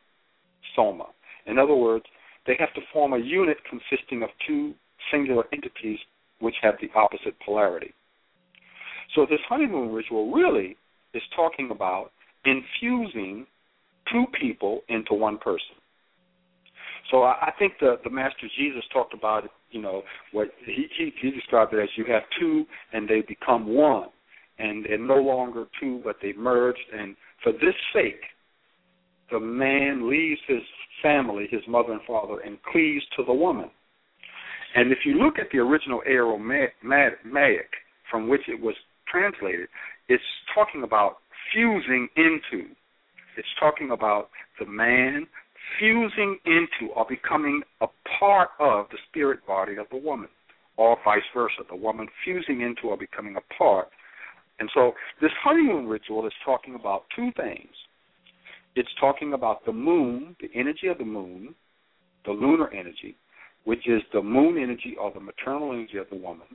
soma. 0.76 1.06
In 1.46 1.58
other 1.58 1.74
words, 1.74 2.04
they 2.46 2.56
have 2.58 2.72
to 2.74 2.80
form 2.92 3.12
a 3.12 3.18
unit 3.18 3.58
consisting 3.68 4.22
of 4.22 4.30
two 4.46 4.74
singular 5.12 5.44
entities 5.52 5.98
which 6.40 6.54
have 6.62 6.74
the 6.80 6.88
opposite 6.98 7.34
polarity. 7.44 7.92
So 9.14 9.26
this 9.28 9.40
honeymoon 9.48 9.92
ritual 9.92 10.32
really 10.32 10.76
is 11.14 11.22
talking 11.34 11.70
about 11.70 12.12
infusing 12.44 13.46
two 14.12 14.24
people 14.40 14.82
into 14.88 15.14
one 15.14 15.38
person. 15.38 15.76
So 17.10 17.22
I, 17.22 17.48
I 17.48 17.52
think 17.58 17.74
the 17.80 17.96
the 18.04 18.10
Master 18.10 18.48
Jesus 18.58 18.82
talked 18.92 19.14
about 19.14 19.44
it. 19.44 19.50
You 19.70 19.82
know, 19.82 20.02
what 20.32 20.48
he, 20.64 20.86
he 20.96 21.12
he 21.20 21.30
described 21.30 21.74
it 21.74 21.82
as 21.82 21.88
you 21.96 22.04
have 22.08 22.22
two 22.38 22.64
and 22.92 23.08
they 23.08 23.22
become 23.22 23.66
one, 23.66 24.08
and 24.58 24.84
they're 24.84 24.98
no 24.98 25.16
longer 25.16 25.66
two 25.80 26.00
but 26.04 26.16
they 26.22 26.32
merged. 26.32 26.78
And 26.96 27.16
for 27.42 27.52
this 27.52 27.74
sake, 27.92 28.20
the 29.30 29.40
man 29.40 30.08
leaves 30.08 30.40
his 30.46 30.62
family, 31.02 31.46
his 31.50 31.62
mother 31.68 31.92
and 31.92 32.02
father, 32.06 32.40
and 32.44 32.58
cleaves 32.72 33.04
to 33.16 33.24
the 33.24 33.32
woman. 33.32 33.70
And 34.74 34.92
if 34.92 34.98
you 35.04 35.14
look 35.14 35.38
at 35.38 35.46
the 35.52 35.58
original 35.58 36.02
Aramaic 36.06 36.72
from 38.10 38.28
which 38.28 38.42
it 38.48 38.60
was 38.60 38.74
translated, 39.10 39.68
it's 40.08 40.22
talking 40.54 40.82
about 40.82 41.18
fusing 41.52 42.08
into. 42.16 42.66
It's 43.36 43.48
talking 43.60 43.92
about 43.92 44.30
the 44.58 44.66
man 44.66 45.26
fusing 45.78 46.38
into 46.46 46.92
or 46.94 47.06
becoming 47.08 47.62
a 47.80 47.86
part 48.18 48.50
of 48.60 48.86
the 48.90 48.98
spirit 49.08 49.46
body 49.46 49.76
of 49.76 49.86
the 49.90 49.96
woman, 49.96 50.28
or 50.76 50.96
vice 51.04 51.22
versa, 51.34 51.62
the 51.68 51.76
woman 51.76 52.08
fusing 52.24 52.60
into 52.60 52.88
or 52.88 52.96
becoming 52.96 53.36
a 53.36 53.54
part. 53.54 53.88
And 54.60 54.68
so 54.74 54.92
this 55.20 55.30
honeymoon 55.42 55.86
ritual 55.86 56.26
is 56.26 56.32
talking 56.44 56.74
about 56.74 57.04
two 57.14 57.30
things. 57.36 57.70
It's 58.74 58.88
talking 59.00 59.32
about 59.32 59.64
the 59.64 59.72
moon, 59.72 60.36
the 60.40 60.48
energy 60.54 60.88
of 60.88 60.98
the 60.98 61.04
moon, 61.04 61.54
the 62.24 62.32
lunar 62.32 62.72
energy, 62.72 63.16
which 63.64 63.88
is 63.88 64.02
the 64.12 64.22
moon 64.22 64.56
energy 64.56 64.96
or 65.00 65.12
the 65.12 65.20
maternal 65.20 65.72
energy 65.72 65.98
of 65.98 66.08
the 66.10 66.16
woman, 66.16 66.46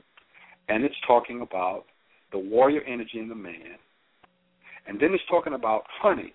and 0.68 0.84
it's 0.84 0.94
talking 1.06 1.42
about 1.42 1.84
the 2.32 2.38
warrior 2.38 2.82
energy 2.82 3.18
in 3.18 3.28
the 3.28 3.34
man. 3.34 3.78
And 4.86 4.98
then 5.00 5.10
it's 5.12 5.22
talking 5.30 5.54
about 5.54 5.84
honey, 6.00 6.32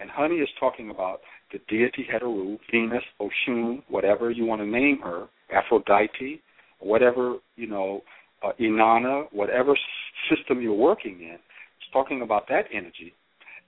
and 0.00 0.10
honey 0.10 0.36
is 0.36 0.48
talking 0.60 0.90
about 0.90 1.20
the 1.52 1.58
deity 1.68 2.06
Heru, 2.10 2.58
Venus, 2.70 3.02
Oshun, 3.20 3.82
whatever 3.88 4.30
you 4.30 4.44
want 4.44 4.60
to 4.60 4.66
name 4.66 5.00
her, 5.02 5.26
Aphrodite, 5.52 6.42
whatever, 6.80 7.36
you 7.56 7.66
know, 7.66 8.02
uh, 8.42 8.52
Inanna, 8.60 9.24
whatever 9.32 9.76
system 10.30 10.60
you're 10.60 10.74
working 10.74 11.20
in. 11.20 11.34
It's 11.34 11.92
talking 11.92 12.22
about 12.22 12.48
that 12.48 12.64
energy. 12.72 13.14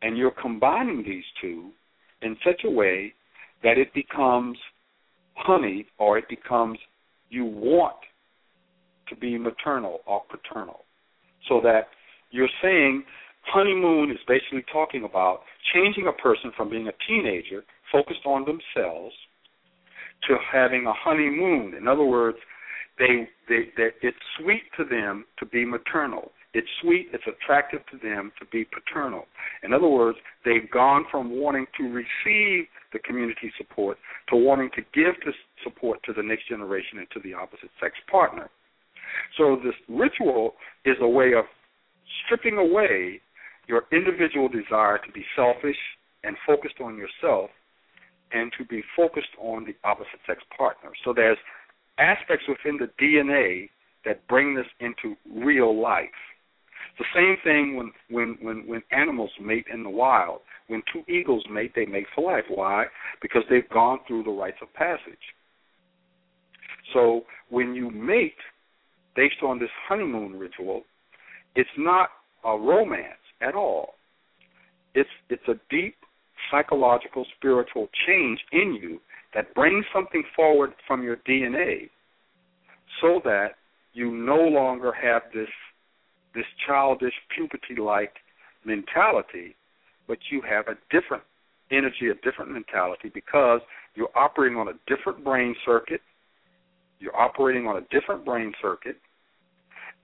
And 0.03 0.17
you're 0.17 0.31
combining 0.31 1.03
these 1.05 1.25
two 1.41 1.71
in 2.23 2.37
such 2.45 2.63
a 2.65 2.71
way 2.71 3.15
that 3.63 3.79
it 3.79 3.93
becomes 3.95 4.59
honey 5.35 5.87
or 5.99 6.19
it 6.19 6.29
becomes 6.29 6.79
you 7.29 7.45
want 7.45 7.97
to 9.09 9.17
be 9.17 9.37
maternal 9.39 10.01
or 10.07 10.23
paternal. 10.31 10.85
So 11.49 11.61
that 11.63 11.89
you're 12.31 12.49
saying 12.63 13.05
honeymoon 13.53 14.11
is 14.11 14.19
basically 14.27 14.65
talking 14.73 15.05
about 15.05 15.41
changing 15.75 16.07
a 16.07 16.13
person 16.13 16.53
from 16.57 16.71
being 16.71 16.89
a 16.89 16.93
teenager 17.09 17.65
focused 17.93 18.25
on 18.25 18.45
themselves 18.45 19.15
to 20.29 20.37
having 20.53 20.87
a 20.87 20.93
honeymoon. 20.93 21.75
In 21.75 21.89
other 21.89 22.05
words, 22.05 22.39
they, 22.99 23.29
they, 23.49 23.71
it's 24.03 24.17
sweet 24.39 24.63
to 24.77 24.85
them 24.85 25.25
to 25.39 25.47
be 25.47 25.65
maternal. 25.65 26.33
It's 26.53 26.69
sweet, 26.83 27.09
it's 27.13 27.25
attractive 27.27 27.81
to 27.93 27.99
them 27.99 28.33
to 28.41 28.47
be 28.47 28.65
paternal. 28.65 29.25
In 29.63 29.73
other 29.73 29.87
words, 29.87 30.19
they've 30.45 30.69
gone 30.71 31.05
from 31.11 31.31
wanting 31.31 31.67
to 31.79 31.85
receive 31.85 32.67
the 32.93 32.99
community 33.05 33.53
support 33.57 33.99
to 34.29 34.37
wanting 34.37 34.71
to 34.75 34.83
give 34.93 35.15
this 35.25 35.35
support 35.63 36.01
to 36.05 36.13
the 36.13 36.23
next 36.23 36.49
generation 36.49 36.99
and 36.99 37.07
to 37.13 37.21
the 37.21 37.35
opposite 37.35 37.71
sex 37.81 37.95
partner. 38.11 38.51
So 39.39 39.57
this 39.63 39.75
ritual 39.89 40.55
is 40.85 40.97
a 41.01 41.09
way 41.09 41.33
of 41.39 41.45
stripping 42.25 42.59
away 42.59 43.21
your 43.71 43.85
individual 43.93 44.49
desire 44.49 44.99
to 44.99 45.13
be 45.13 45.25
selfish 45.37 45.77
and 46.25 46.37
focused 46.45 46.81
on 46.83 46.99
yourself 46.99 47.51
and 48.33 48.53
to 48.59 48.65
be 48.65 48.83
focused 48.97 49.35
on 49.39 49.65
the 49.65 49.75
opposite 49.89 50.21
sex 50.27 50.43
partner. 50.57 50.91
So 51.05 51.13
there's 51.15 51.39
aspects 51.99 52.45
within 52.49 52.79
the 52.79 52.91
DNA 53.01 53.71
that 54.05 54.27
bring 54.27 54.55
this 54.55 54.67
into 54.81 55.17
real 55.33 55.81
life. 55.81 56.09
The 56.99 57.05
same 57.15 57.37
thing 57.45 57.77
when, 57.77 57.93
when, 58.11 58.37
when, 58.43 58.67
when 58.67 58.83
animals 58.91 59.31
mate 59.41 59.67
in 59.73 59.85
the 59.85 59.91
wild. 59.91 60.41
When 60.67 60.83
two 60.93 61.03
eagles 61.09 61.45
mate, 61.51 61.73
they 61.75 61.87
mate 61.87 62.07
for 62.15 62.33
life. 62.33 62.45
Why? 62.49 62.87
Because 63.23 63.43
they've 63.49 63.69
gone 63.71 64.01
through 64.07 64.25
the 64.25 64.31
rites 64.31 64.59
of 64.63 64.73
passage. 64.75 65.35
So 66.93 67.23
when 67.49 67.75
you 67.75 67.91
mate 67.91 68.35
based 69.15 69.43
on 69.45 69.59
this 69.59 69.71
honeymoon 69.89 70.39
ritual, 70.39 70.83
it's 71.55 71.71
not 71.79 72.09
a 72.45 72.57
romance 72.57 73.21
at 73.41 73.55
all. 73.55 73.95
It's 74.95 75.11
it's 75.29 75.47
a 75.49 75.55
deep 75.71 75.97
psychological 76.51 77.25
spiritual 77.37 77.89
change 78.07 78.41
in 78.53 78.79
you 78.81 79.01
that 79.35 79.55
brings 79.55 79.85
something 79.95 80.25
forward 80.35 80.73
from 80.87 81.03
your 81.03 81.17
DNA 81.29 81.91
so 83.01 83.21
that 83.25 83.51
you 83.93 84.11
no 84.11 84.37
longer 84.37 84.93
have 84.93 85.23
this 85.35 85.49
this 86.35 86.45
childish 86.67 87.15
puberty 87.35 87.81
like 87.81 88.15
mentality, 88.65 89.57
but 90.07 90.19
you 90.31 90.41
have 90.49 90.67
a 90.69 90.75
different 90.91 91.23
energy, 91.71 92.09
a 92.11 92.15
different 92.27 92.51
mentality 92.51 93.11
because 93.13 93.61
you're 93.95 94.17
operating 94.17 94.59
on 94.59 94.69
a 94.69 94.73
different 94.87 95.25
brain 95.25 95.55
circuit. 95.65 96.01
You're 96.99 97.17
operating 97.17 97.67
on 97.67 97.79
a 97.79 97.81
different 97.91 98.25
brain 98.25 98.53
circuit, 98.61 98.97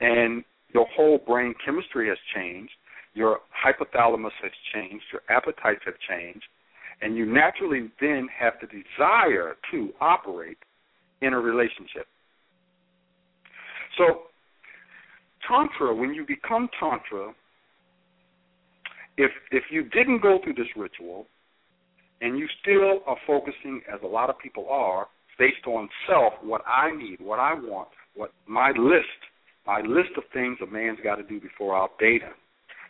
and 0.00 0.42
your 0.72 0.86
whole 0.96 1.18
brain 1.18 1.54
chemistry 1.64 2.08
has 2.08 2.18
changed. 2.34 2.72
Your 3.16 3.38
hypothalamus 3.64 4.36
has 4.42 4.52
changed. 4.74 5.04
Your 5.10 5.22
appetites 5.30 5.80
have 5.86 5.94
changed. 6.06 6.44
And 7.00 7.16
you 7.16 7.24
naturally 7.24 7.90
then 7.98 8.28
have 8.38 8.54
the 8.60 8.66
desire 8.66 9.56
to 9.70 9.90
operate 10.02 10.58
in 11.22 11.32
a 11.32 11.40
relationship. 11.40 12.06
So 13.96 14.24
tantra, 15.48 15.94
when 15.94 16.12
you 16.12 16.26
become 16.26 16.68
tantra, 16.78 17.32
if 19.16 19.30
if 19.50 19.64
you 19.70 19.84
didn't 19.84 20.20
go 20.20 20.38
through 20.44 20.54
this 20.54 20.68
ritual, 20.76 21.26
and 22.20 22.38
you 22.38 22.46
still 22.60 23.00
are 23.06 23.16
focusing, 23.26 23.80
as 23.92 24.00
a 24.04 24.06
lot 24.06 24.28
of 24.28 24.38
people 24.38 24.68
are, 24.68 25.06
based 25.38 25.66
on 25.66 25.88
self, 26.06 26.34
what 26.42 26.60
I 26.66 26.94
need, 26.94 27.20
what 27.20 27.38
I 27.38 27.54
want, 27.54 27.88
what 28.14 28.32
my 28.46 28.72
list, 28.72 29.20
my 29.66 29.80
list 29.80 30.10
of 30.18 30.24
things 30.34 30.58
a 30.62 30.66
man's 30.66 30.98
got 31.02 31.16
to 31.16 31.22
do 31.22 31.40
before 31.40 31.74
I'll 31.74 31.92
date 31.98 32.22
him, 32.22 32.34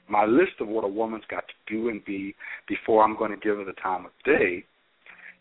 my 0.08 0.24
list 0.24 0.52
of 0.60 0.68
what 0.68 0.84
a 0.84 0.88
woman's 0.88 1.24
got 1.28 1.44
to 1.48 1.74
do 1.74 1.88
and 1.88 2.04
be 2.04 2.34
before 2.68 3.02
I'm 3.02 3.16
going 3.16 3.30
to 3.32 3.36
give 3.36 3.56
her 3.56 3.64
the 3.64 3.72
time 3.72 4.06
of 4.06 4.12
day. 4.24 4.64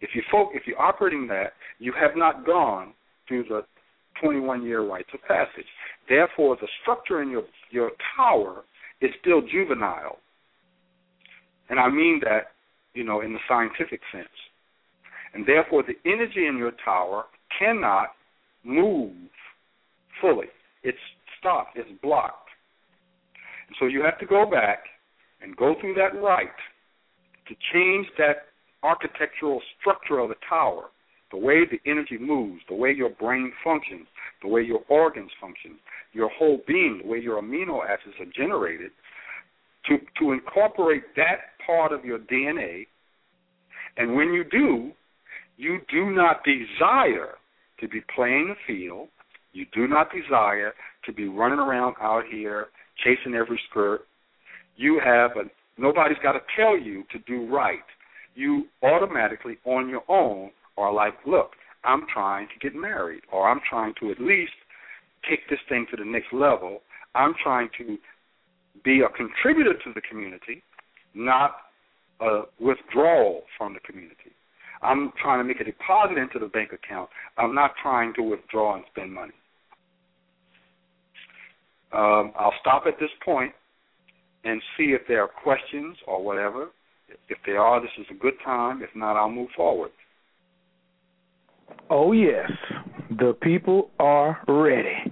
If 0.02 0.10
you 0.14 0.22
folk, 0.32 0.50
if 0.54 0.64
you're 0.66 0.82
operating 0.82 1.28
that, 1.28 1.54
you 1.80 1.94
have 2.00 2.12
not 2.16 2.46
gone 2.46 2.94
through 3.28 3.46
the 3.50 3.62
21 4.22 4.64
year 4.64 4.82
rites 4.86 5.10
of 5.14 5.22
passage. 5.28 5.66
Therefore, 6.10 6.58
the 6.60 6.68
structure 6.82 7.22
in 7.22 7.30
your 7.30 7.44
your 7.72 7.92
tower 8.18 8.64
is 9.02 9.12
still 9.22 9.42
juvenile, 9.42 10.20
and 11.70 11.80
I 11.80 11.90
mean 11.90 12.22
that 12.24 12.52
you 12.94 13.04
know 13.04 13.22
in 13.22 13.34
the 13.34 13.40
scientific 13.48 14.02
sense. 14.12 14.28
And 15.34 15.46
therefore, 15.46 15.84
the 15.84 15.96
energy 16.10 16.48
in 16.48 16.58
your 16.58 16.72
tower 16.84 17.26
cannot 17.60 18.10
move 18.64 19.12
fully. 20.22 20.48
It's 20.84 20.98
stopped. 21.40 21.78
It's 21.78 21.90
blocked. 22.02 22.45
And 23.68 23.76
so 23.80 23.86
you 23.88 24.04
have 24.04 24.20
to 24.20 24.26
go 24.26 24.50
back 24.50 24.86
and 25.42 25.56
go 25.56 25.76
through 25.80 25.96
that 25.96 26.20
rite 26.20 26.50
to 27.48 27.56
change 27.74 28.08
that 28.18 28.48
architectural 28.84 29.62
structure 29.80 30.20
of 30.20 30.30
the 30.30 30.36
tower, 30.48 30.86
the 31.32 31.38
way 31.38 31.62
the 31.66 31.80
energy 31.90 32.18
moves, 32.20 32.62
the 32.70 32.76
way 32.76 32.92
your 32.92 33.10
brain 33.10 33.52
functions, 33.64 34.08
the 34.42 34.48
way 34.48 34.62
your 34.62 34.82
organs 34.90 35.32
function, 35.42 35.78
your 36.14 36.30
whole 36.30 36.60
being, 36.68 37.02
the 37.04 37.10
way 37.10 37.20
your 37.20 37.42
amino 37.42 37.82
acids 37.84 38.16
are 38.20 38.32
generated, 38.36 38.92
to, 39.88 39.98
to 40.20 40.32
incorporate 40.32 41.04
that 41.16 41.58
part 41.66 41.92
of 41.92 42.06
your 42.06 42.20
DNA. 42.20 42.88
And 43.98 44.16
when 44.16 44.34
you 44.34 44.44
do, 44.44 44.92
you 45.58 45.80
do 45.92 46.10
not 46.12 46.42
desire 46.44 47.36
to 47.80 47.88
be 47.88 48.02
playing 48.16 48.50
the 48.50 48.74
field. 48.74 49.10
You 49.54 49.66
do 49.74 49.88
not 49.88 50.10
desire 50.12 50.74
to 51.06 51.14
be 51.14 51.28
running 51.28 51.60
around 51.60 51.96
out 52.02 52.24
here 52.30 52.68
chasing 53.04 53.36
every 53.36 53.60
skirt. 53.70 54.02
You 54.76 55.00
have 55.04 55.32
a 55.32 55.50
nobody's 55.78 56.18
got 56.24 56.34
to 56.34 56.42
tell 56.56 56.78
you 56.78 57.04
to 57.12 57.20
do 57.20 57.48
right. 57.54 57.80
You 58.36 58.66
automatically 58.84 59.58
on 59.66 59.90
your 59.90 60.04
own 60.10 60.52
are 60.78 60.94
like, 60.94 61.14
look, 61.26 61.52
I'm 61.84 62.06
trying 62.12 62.48
to 62.48 62.60
get 62.60 62.76
married, 62.76 63.22
or 63.32 63.50
I'm 63.50 63.62
trying 63.70 63.94
to 64.02 64.12
at 64.12 64.20
least 64.20 64.52
take 65.30 65.48
this 65.50 65.60
thing 65.70 65.86
to 65.92 65.98
the 65.98 66.06
next 66.06 66.34
level. 66.34 66.82
I'm 67.14 67.34
trying 67.42 67.70
to 67.78 67.98
be 68.84 69.02
a 69.02 69.10
contributor 69.10 69.74
to 69.74 69.94
the 69.94 70.02
community, 70.02 70.64
not 71.14 71.52
a 72.20 72.42
withdrawal 72.60 73.44
from 73.58 73.74
the 73.74 73.80
community. 73.80 74.32
I'm 74.82 75.12
trying 75.22 75.40
to 75.40 75.44
make 75.44 75.62
a 75.62 75.64
deposit 75.64 76.18
into 76.18 76.40
the 76.40 76.48
bank 76.48 76.72
account. 76.74 77.10
I'm 77.38 77.56
not 77.56 77.72
trying 77.82 78.14
to 78.16 78.22
withdraw 78.22 78.76
and 78.76 78.84
spend 78.92 79.14
money. 79.14 79.34
Um, 81.94 82.34
I'll 82.38 82.54
stop 82.62 82.84
at 82.88 83.00
this 83.00 83.10
point 83.24 83.54
and 84.44 84.62
see 84.78 84.86
if 84.86 85.02
there 85.08 85.22
are 85.22 85.28
questions 85.28 85.96
or 86.08 86.24
whatever. 86.24 86.70
If 87.30 87.38
there 87.46 87.60
are, 87.60 87.82
this 87.82 87.92
is 88.00 88.06
a 88.12 88.16
good 88.16 88.34
time. 88.44 88.82
If 88.82 88.90
not, 88.96 89.16
I'll 89.16 89.30
move 89.30 89.50
forward. 89.56 89.92
Oh, 91.90 92.12
yes. 92.12 92.50
The 93.10 93.34
people 93.42 93.92
are 94.00 94.40
ready. 94.48 95.12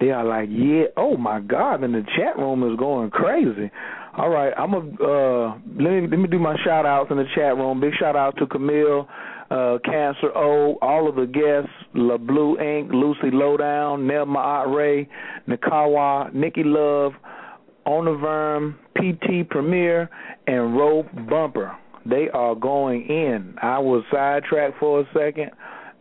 They 0.00 0.10
are 0.10 0.24
like, 0.24 0.48
yeah, 0.50 0.84
oh 0.96 1.16
my 1.16 1.40
God, 1.40 1.82
and 1.82 1.94
the 1.94 2.04
chat 2.16 2.38
room 2.38 2.62
is 2.70 2.78
going 2.78 3.10
crazy. 3.10 3.70
All 4.16 4.28
right, 4.30 4.52
I'm 4.56 4.72
gonna 4.72 4.90
uh, 5.02 5.58
let 5.76 5.90
me 5.90 6.00
let 6.08 6.18
me 6.18 6.28
do 6.28 6.38
my 6.38 6.56
shout 6.64 6.86
outs 6.86 7.10
in 7.10 7.16
the 7.16 7.24
chat 7.34 7.56
room. 7.56 7.80
Big 7.80 7.92
shout 7.98 8.16
out 8.16 8.36
to 8.38 8.46
Camille, 8.46 9.08
uh, 9.50 9.78
Cancer 9.84 10.30
O, 10.36 10.78
all 10.82 11.08
of 11.08 11.16
the 11.16 11.26
guests, 11.26 11.70
La 11.94 12.16
Blue 12.16 12.58
Ink, 12.58 12.90
Lucy 12.92 13.30
Lowdown, 13.32 14.06
Nell 14.06 14.26
Maat 14.26 14.72
Ray, 14.74 15.08
Nikawa, 15.48 16.32
Nikki 16.34 16.64
Love, 16.64 17.12
Onaverm, 17.86 18.74
PT 18.96 19.48
Premier, 19.48 20.10
and 20.46 20.76
Rope 20.76 21.06
Bumper. 21.28 21.76
They 22.04 22.28
are 22.32 22.54
going 22.54 23.06
in. 23.08 23.54
I 23.62 23.78
was 23.78 24.04
sidetracked 24.10 24.78
for 24.78 25.00
a 25.00 25.04
second 25.12 25.50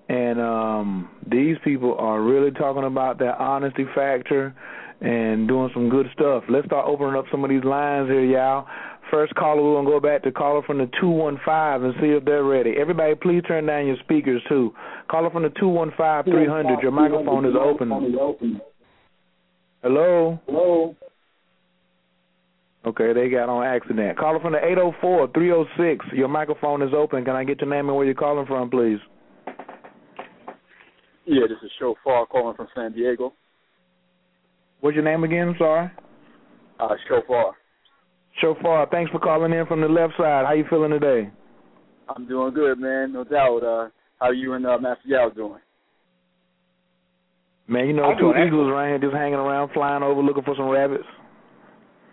and 0.10 0.40
um 0.40 1.10
these 1.30 1.57
people 1.64 1.95
are 1.99 2.22
really 2.22 2.52
talking 2.52 2.86
about 2.86 3.19
that 3.19 3.38
honesty 3.40 3.86
factor 3.94 4.56
and 5.02 5.48
doing 5.48 5.69
some 5.74 5.90
good 5.90 6.07
stuff. 6.14 6.44
Let's 6.49 6.65
start 6.65 6.88
opening 6.88 7.15
up 7.15 7.26
some 7.30 7.44
of 7.44 7.49
these 7.49 7.64
lines 7.64 8.10
here, 8.10 8.24
y'all. 8.24 8.65
First 9.12 9.34
caller, 9.36 9.64
we're 9.64 9.76
gonna 9.76 9.90
go 9.90 10.00
back 10.00 10.24
to 10.24 10.32
caller 10.32 10.62
from 10.64 10.80
the 10.80 10.90
two 11.00 11.10
one 11.10 11.40
five 11.46 11.84
and 11.84 11.94
see 12.02 12.08
if 12.08 12.26
they're 12.26 12.44
ready. 12.44 12.74
Everybody, 12.78 13.16
please 13.16 13.42
turn 13.48 13.66
down 13.66 13.88
your 13.88 13.96
speakers 14.04 14.42
too. 14.50 14.74
Caller 15.10 15.30
from 15.30 15.44
the 15.44 15.52
two 15.60 15.70
one 15.70 15.92
five 15.98 16.26
three 16.26 16.48
hundred. 16.48 16.82
Your 16.82 16.92
microphone 16.92 17.46
is 17.46 17.56
open. 17.60 17.90
Hello. 19.82 20.40
Hello. 20.46 20.96
Okay, 22.86 23.12
they 23.14 23.30
got 23.30 23.50
on 23.50 23.66
accident. 23.66 24.18
Caller 24.18 24.40
from 24.40 24.54
the 24.54 24.60
eight 24.60 24.76
zero 24.76 24.94
four 25.02 25.28
three 25.34 25.48
zero 25.48 25.66
six. 25.78 26.06
Your 26.14 26.28
microphone 26.28 26.82
is 26.82 26.94
open. 26.96 27.26
Can 27.26 27.36
I 27.36 27.44
get 27.44 27.60
your 27.62 27.70
name 27.70 27.88
and 27.90 27.98
where 27.98 28.06
you're 28.06 28.16
calling 28.16 28.46
from, 28.46 28.70
please? 28.70 29.00
Yeah, 31.26 31.44
this 31.50 31.58
is 31.62 31.72
Shofar 31.78 32.26
calling 32.28 32.56
from 32.56 32.68
San 32.74 32.94
Diego. 32.94 33.34
What's 34.80 34.96
your 34.96 35.04
name 35.04 35.26
again? 35.26 35.54
Sorry. 35.58 35.92
Uh, 36.80 36.96
Shofar. 37.10 37.57
Shofar, 38.40 38.88
thanks 38.92 39.12
for 39.12 39.20
calling 39.20 39.54
in 39.54 39.66
from 39.66 39.82
the 39.82 39.88
left 39.88 40.14
side. 40.18 40.46
How 40.46 40.54
you 40.54 40.66
feeling 40.70 40.92
today? 40.92 41.30
I'm 42.16 42.28
doing 42.28 42.54
good, 42.54 42.80
man. 42.80 43.14
No 43.14 43.24
doubt. 43.24 43.64
Uh, 43.64 43.90
how 44.20 44.32
you 44.32 44.54
and 44.54 44.66
uh, 44.66 44.78
Master 44.78 45.08
Yao 45.08 45.30
doing? 45.30 45.60
Man, 47.68 47.88
you 47.88 47.94
know, 47.94 48.04
I'm 48.04 48.18
two 48.18 48.32
eagles 48.32 48.70
around 48.70 48.90
here 48.90 49.10
just 49.10 49.14
hanging 49.14 49.34
around, 49.34 49.72
flying 49.74 50.04
over, 50.04 50.22
looking 50.22 50.44
for 50.44 50.56
some 50.56 50.70
rabbits. 50.70 51.04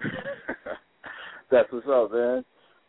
That's 1.50 1.70
what's 1.70 1.86
up, 1.86 2.10
man. 2.12 2.44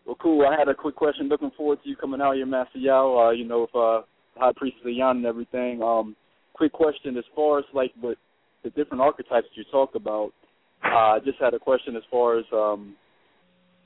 Well, 0.06 0.18
cool. 0.20 0.46
I 0.48 0.58
had 0.58 0.68
a 0.68 0.74
quick 0.74 0.96
question. 0.96 1.30
Looking 1.30 1.52
forward 1.56 1.80
to 1.84 1.90
you 1.90 1.96
coming 1.96 2.22
out 2.22 2.36
here, 2.36 2.46
Master 2.46 2.80
Yao. 2.80 3.28
Uh, 3.28 3.32
you 3.32 3.46
know, 3.46 3.64
if 3.64 3.76
uh, 3.76 4.06
High 4.38 4.54
Priest 4.56 4.78
of 4.84 4.92
Yan 4.92 5.18
and 5.18 5.26
everything. 5.26 5.82
Um, 5.82 6.16
quick 6.54 6.72
question 6.72 7.18
as 7.18 7.24
far 7.36 7.60
as 7.60 7.66
like 7.74 7.92
what 8.00 8.18
the 8.64 8.70
different 8.72 9.02
archetypes 9.02 9.48
you 9.56 9.64
talked 9.72 9.96
about. 9.96 10.32
Uh, 10.84 11.16
I 11.16 11.20
just 11.24 11.40
had 11.40 11.54
a 11.54 11.60
question 11.60 11.96
as 11.96 12.04
far 12.12 12.38
as 12.40 12.46
um, 12.52 12.96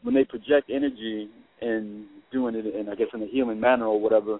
when 0.04 0.16
they 0.16 0.24
project 0.24 0.70
energy 0.70 1.30
and 1.62 2.06
doing 2.32 2.56
it 2.56 2.66
in, 2.66 2.90
I 2.90 2.96
guess, 2.96 3.08
in 3.14 3.24
a 3.24 3.28
healing 3.28 3.60
manner 3.60 3.86
or 3.86 4.00
whatever. 4.00 4.40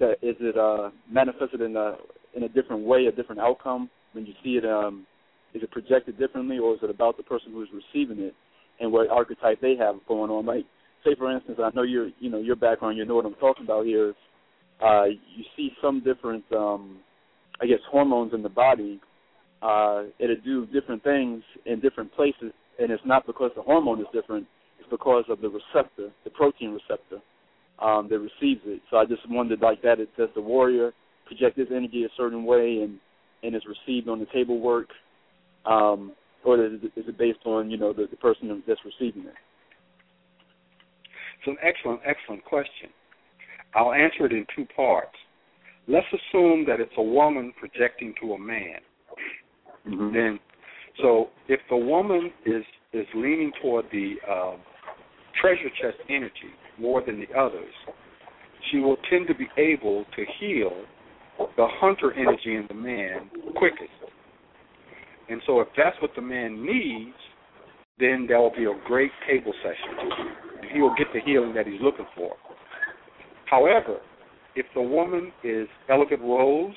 That 0.00 0.12
is 0.22 0.36
it 0.40 0.56
uh, 0.56 0.90
manifested 1.10 1.60
in 1.60 1.76
a 1.76 1.96
in 2.34 2.44
a 2.44 2.48
different 2.48 2.84
way, 2.84 3.06
a 3.06 3.12
different 3.12 3.40
outcome 3.40 3.90
when 4.12 4.26
you 4.26 4.34
see 4.42 4.56
it? 4.56 4.64
Um, 4.64 5.06
is 5.54 5.62
it 5.62 5.70
projected 5.70 6.18
differently, 6.18 6.58
or 6.58 6.74
is 6.74 6.80
it 6.82 6.90
about 6.90 7.16
the 7.16 7.22
person 7.22 7.52
who's 7.52 7.68
receiving 7.72 8.18
it 8.22 8.34
and 8.80 8.92
what 8.92 9.08
archetype 9.08 9.60
they 9.60 9.76
have 9.76 9.96
going 10.06 10.30
on? 10.30 10.46
Like, 10.46 10.64
say 11.04 11.14
for 11.16 11.34
instance, 11.34 11.58
I 11.62 11.70
know 11.74 11.82
your 11.82 12.10
you 12.20 12.30
know 12.30 12.38
your 12.38 12.56
background, 12.56 12.98
you 12.98 13.04
know 13.04 13.14
what 13.14 13.26
I'm 13.26 13.34
talking 13.34 13.64
about 13.64 13.86
here. 13.86 14.10
Is, 14.10 14.14
uh, 14.84 15.04
you 15.06 15.44
see 15.56 15.70
some 15.82 16.02
different, 16.04 16.44
um, 16.52 17.00
I 17.60 17.66
guess, 17.66 17.80
hormones 17.90 18.32
in 18.32 18.42
the 18.42 18.48
body. 18.48 19.00
Uh, 19.60 20.04
it'll 20.20 20.36
do 20.44 20.66
different 20.66 21.02
things 21.02 21.42
in 21.66 21.80
different 21.80 22.14
places, 22.14 22.52
and 22.78 22.92
it's 22.92 23.02
not 23.04 23.26
because 23.26 23.50
the 23.56 23.62
hormone 23.62 24.00
is 24.00 24.06
different. 24.12 24.46
Because 24.90 25.24
of 25.28 25.40
the 25.40 25.48
receptor, 25.48 26.10
the 26.24 26.30
protein 26.30 26.70
receptor 26.70 27.22
um, 27.80 28.08
that 28.10 28.18
receives 28.18 28.62
it. 28.64 28.80
So 28.90 28.96
I 28.96 29.04
just 29.04 29.22
wondered, 29.28 29.60
like 29.60 29.82
that, 29.82 30.00
it 30.00 30.08
does 30.16 30.28
the 30.34 30.40
warrior 30.40 30.92
project 31.26 31.58
his 31.58 31.68
energy 31.70 32.04
a 32.04 32.08
certain 32.16 32.44
way, 32.44 32.80
and 32.82 32.98
and 33.42 33.54
is 33.54 33.62
received 33.66 34.08
on 34.08 34.18
the 34.18 34.26
table 34.26 34.60
work, 34.60 34.88
um, 35.64 36.12
or 36.44 36.64
is 36.64 36.80
it, 36.82 36.92
is 36.98 37.06
it 37.08 37.18
based 37.18 37.38
on 37.44 37.70
you 37.70 37.76
know 37.76 37.92
the, 37.92 38.06
the 38.10 38.16
person 38.16 38.62
that's 38.66 38.80
receiving 38.84 39.22
it? 39.22 39.34
It's 41.38 41.46
an 41.46 41.56
excellent, 41.62 42.00
excellent 42.04 42.44
question. 42.44 42.90
I'll 43.74 43.92
answer 43.92 44.26
it 44.26 44.32
in 44.32 44.44
two 44.56 44.66
parts. 44.74 45.14
Let's 45.86 46.06
assume 46.08 46.64
that 46.66 46.80
it's 46.80 46.92
a 46.96 47.02
woman 47.02 47.52
projecting 47.58 48.14
to 48.20 48.32
a 48.32 48.38
man. 48.38 48.80
Mm-hmm. 49.86 50.14
Then, 50.14 50.40
so 51.00 51.28
if 51.48 51.60
the 51.70 51.76
woman 51.76 52.30
is 52.44 52.64
is 52.92 53.06
leaning 53.14 53.52
toward 53.62 53.84
the 53.92 54.14
uh, 54.28 54.56
treasure 55.40 55.70
chest 55.80 55.98
energy 56.08 56.52
more 56.78 57.02
than 57.04 57.20
the 57.20 57.38
others, 57.38 57.72
she 58.70 58.78
will 58.78 58.96
tend 59.10 59.26
to 59.28 59.34
be 59.34 59.48
able 59.56 60.04
to 60.16 60.24
heal 60.40 60.72
the 61.56 61.66
hunter 61.80 62.12
energy 62.12 62.56
in 62.56 62.66
the 62.68 62.74
man 62.74 63.30
quickest. 63.56 63.90
And 65.28 65.40
so, 65.46 65.60
if 65.60 65.68
that's 65.76 65.96
what 66.00 66.10
the 66.16 66.22
man 66.22 66.64
needs, 66.64 67.16
then 67.98 68.26
there 68.26 68.40
will 68.40 68.54
be 68.54 68.64
a 68.64 68.74
great 68.86 69.10
table 69.28 69.52
session, 69.62 70.10
he 70.72 70.80
will 70.80 70.94
get 70.96 71.08
the 71.12 71.20
healing 71.20 71.54
that 71.54 71.66
he's 71.66 71.80
looking 71.80 72.06
for. 72.16 72.34
However, 73.46 73.98
if 74.54 74.66
the 74.74 74.82
woman 74.82 75.32
is 75.42 75.68
elegant 75.88 76.20
rose 76.20 76.74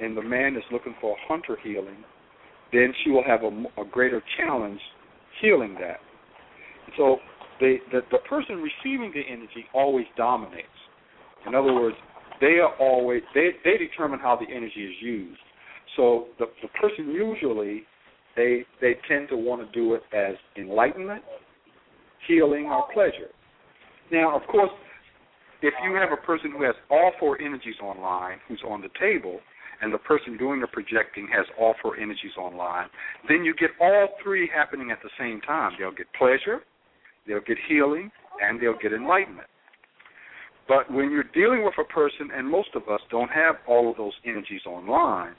and 0.00 0.16
the 0.16 0.22
man 0.22 0.56
is 0.56 0.62
looking 0.70 0.94
for 1.00 1.16
hunter 1.28 1.56
healing, 1.62 2.04
then 2.72 2.92
she 3.04 3.10
will 3.10 3.24
have 3.24 3.42
a, 3.42 3.80
a 3.80 3.84
greater 3.90 4.22
challenge 4.36 4.80
healing 5.40 5.74
that. 5.80 5.98
So 6.96 7.18
the, 7.60 7.76
the 7.90 8.00
the 8.10 8.18
person 8.28 8.62
receiving 8.62 9.12
the 9.12 9.22
energy 9.28 9.64
always 9.74 10.06
dominates. 10.16 10.68
In 11.46 11.54
other 11.54 11.72
words, 11.72 11.96
they 12.40 12.58
are 12.58 12.74
always 12.78 13.22
they 13.34 13.50
they 13.64 13.76
determine 13.78 14.18
how 14.18 14.36
the 14.36 14.52
energy 14.54 14.84
is 14.84 14.94
used. 15.00 15.40
So 15.96 16.26
the 16.38 16.46
the 16.62 16.68
person 16.80 17.10
usually 17.10 17.82
they 18.36 18.64
they 18.80 18.96
tend 19.08 19.28
to 19.28 19.36
want 19.36 19.66
to 19.66 19.72
do 19.72 19.94
it 19.94 20.02
as 20.12 20.34
enlightenment, 20.56 21.22
healing, 22.26 22.66
or 22.66 22.86
pleasure. 22.92 23.30
Now, 24.10 24.36
of 24.36 24.42
course, 24.48 24.70
if 25.62 25.74
you 25.84 25.94
have 25.94 26.10
a 26.12 26.26
person 26.26 26.52
who 26.56 26.64
has 26.64 26.74
all 26.90 27.12
four 27.18 27.40
energies 27.40 27.76
online, 27.82 28.38
who's 28.48 28.62
on 28.68 28.82
the 28.82 28.88
table, 29.00 29.40
and 29.80 29.92
the 29.92 29.98
person 29.98 30.36
doing 30.36 30.60
the 30.60 30.66
projecting 30.66 31.28
has 31.34 31.46
all 31.58 31.74
four 31.82 31.96
energies 31.96 32.36
online, 32.38 32.88
then 33.28 33.44
you 33.44 33.54
get 33.54 33.70
all 33.80 34.08
three 34.22 34.48
happening 34.54 34.90
at 34.90 34.98
the 35.02 35.10
same 35.18 35.40
time. 35.40 35.72
They'll 35.78 35.92
get 35.92 36.06
pleasure, 36.18 36.62
they'll 37.26 37.40
get 37.46 37.58
healing, 37.68 38.10
and 38.42 38.60
they'll 38.60 38.78
get 38.80 38.92
enlightenment. 38.92 39.48
But 40.68 40.90
when 40.92 41.10
you're 41.10 41.30
dealing 41.34 41.64
with 41.64 41.74
a 41.78 41.92
person, 41.92 42.30
and 42.34 42.48
most 42.48 42.70
of 42.74 42.82
us 42.88 43.00
don't 43.10 43.30
have 43.30 43.56
all 43.66 43.90
of 43.90 43.96
those 43.96 44.14
energies 44.24 44.62
online, 44.66 45.34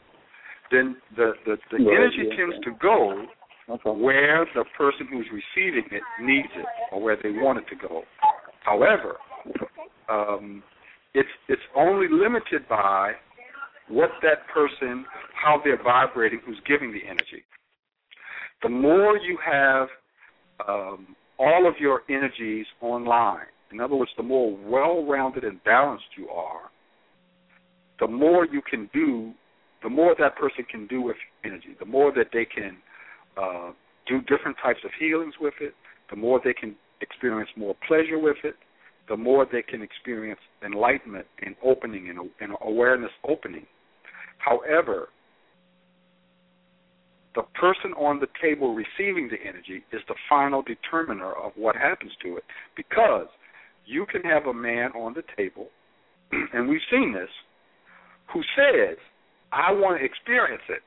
then 0.72 0.98
the 1.16 1.34
the, 1.46 1.58
the 1.72 1.84
Yeah, 1.84 1.96
energy 1.96 2.26
yeah, 2.30 2.36
tends 2.36 2.56
yeah. 2.60 2.72
to 2.72 2.78
go 2.80 3.26
where 3.86 4.46
the 4.54 4.66
person 4.78 5.08
who's 5.10 5.26
receiving 5.32 5.86
it 5.92 6.04
needs 6.22 6.50
it 6.56 6.66
or 6.92 7.02
where 7.02 7.18
they 7.22 7.32
want 7.32 7.58
it 7.58 7.66
to 7.70 7.76
go. 7.88 8.04
However, 8.64 9.16
um, 10.10 10.62
it's 11.14 11.30
it's 11.48 11.62
only 11.76 12.08
limited 12.10 12.68
by 12.68 13.14
what 13.90 14.10
that 14.22 14.48
person, 14.54 15.06
how 15.34 15.62
they're 15.64 15.82
vibrating, 15.82 16.40
who's 16.46 16.60
giving 16.68 16.92
the 16.92 17.02
energy. 17.06 17.44
The 18.62 18.70
more 18.70 19.18
you 19.18 19.38
have 19.46 19.88
um, 20.68 21.16
all 21.40 21.68
of 21.68 21.76
your 21.80 22.02
energies 22.10 22.66
online, 22.82 23.48
in 23.72 23.80
other 23.80 23.96
words, 23.96 24.12
the 24.18 24.24
more 24.24 24.56
well-rounded 24.66 25.44
and 25.44 25.64
balanced 25.64 26.06
you 26.18 26.30
are, 26.30 26.70
the 28.00 28.08
more 28.08 28.46
you 28.46 28.62
can 28.70 28.90
do, 28.94 29.34
the 29.82 29.90
more 29.90 30.16
that 30.20 30.36
person 30.36 30.66
can 30.70 30.88
do 30.88 31.02
with 31.02 31.18
energy, 31.44 31.76
the 31.80 31.86
more 31.86 32.12
that 32.14 32.28
they 32.32 32.46
can 32.46 32.78
uh, 33.42 33.72
do 34.08 34.22
different 34.22 34.58
types 34.62 34.80
of 34.86 34.92
healings 35.00 35.34
with 35.40 35.54
it, 35.62 35.74
the 36.10 36.16
more 36.16 36.40
they 36.44 36.54
can 36.54 36.76
experience 37.02 37.50
more 37.58 37.76
pleasure 37.88 38.20
with 38.20 38.38
it, 38.44 38.56
the 39.10 39.18
more 39.18 39.46
they 39.52 39.62
can 39.62 39.82
experience 39.82 40.40
enlightenment 40.66 41.26
and 41.46 41.56
opening 41.64 42.10
and, 42.10 42.20
and 42.40 42.58
awareness 42.62 43.12
opening. 43.28 43.66
However, 44.38 45.10
the 47.36 47.44
person 47.60 47.94
on 47.94 48.20
the 48.20 48.28
table 48.42 48.76
receiving 48.76 49.28
the 49.30 49.42
energy 49.48 49.84
is 49.92 50.02
the 50.08 50.16
final 50.30 50.62
determiner 50.62 51.32
of 51.34 51.52
what 51.56 51.76
happens 51.76 52.12
to 52.22 52.38
it 52.38 52.44
because 52.78 53.28
you 53.86 54.06
can 54.06 54.22
have 54.22 54.46
a 54.46 54.54
man 54.54 54.92
on 54.92 55.14
the 55.14 55.24
table, 55.36 55.68
and 56.54 56.70
we've 56.70 56.82
seen 56.92 57.14
this, 57.14 57.30
who 58.32 58.42
says, 58.56 58.98
I 59.52 59.72
want 59.72 60.00
to 60.00 60.06
experience 60.06 60.64
it. 60.70 60.82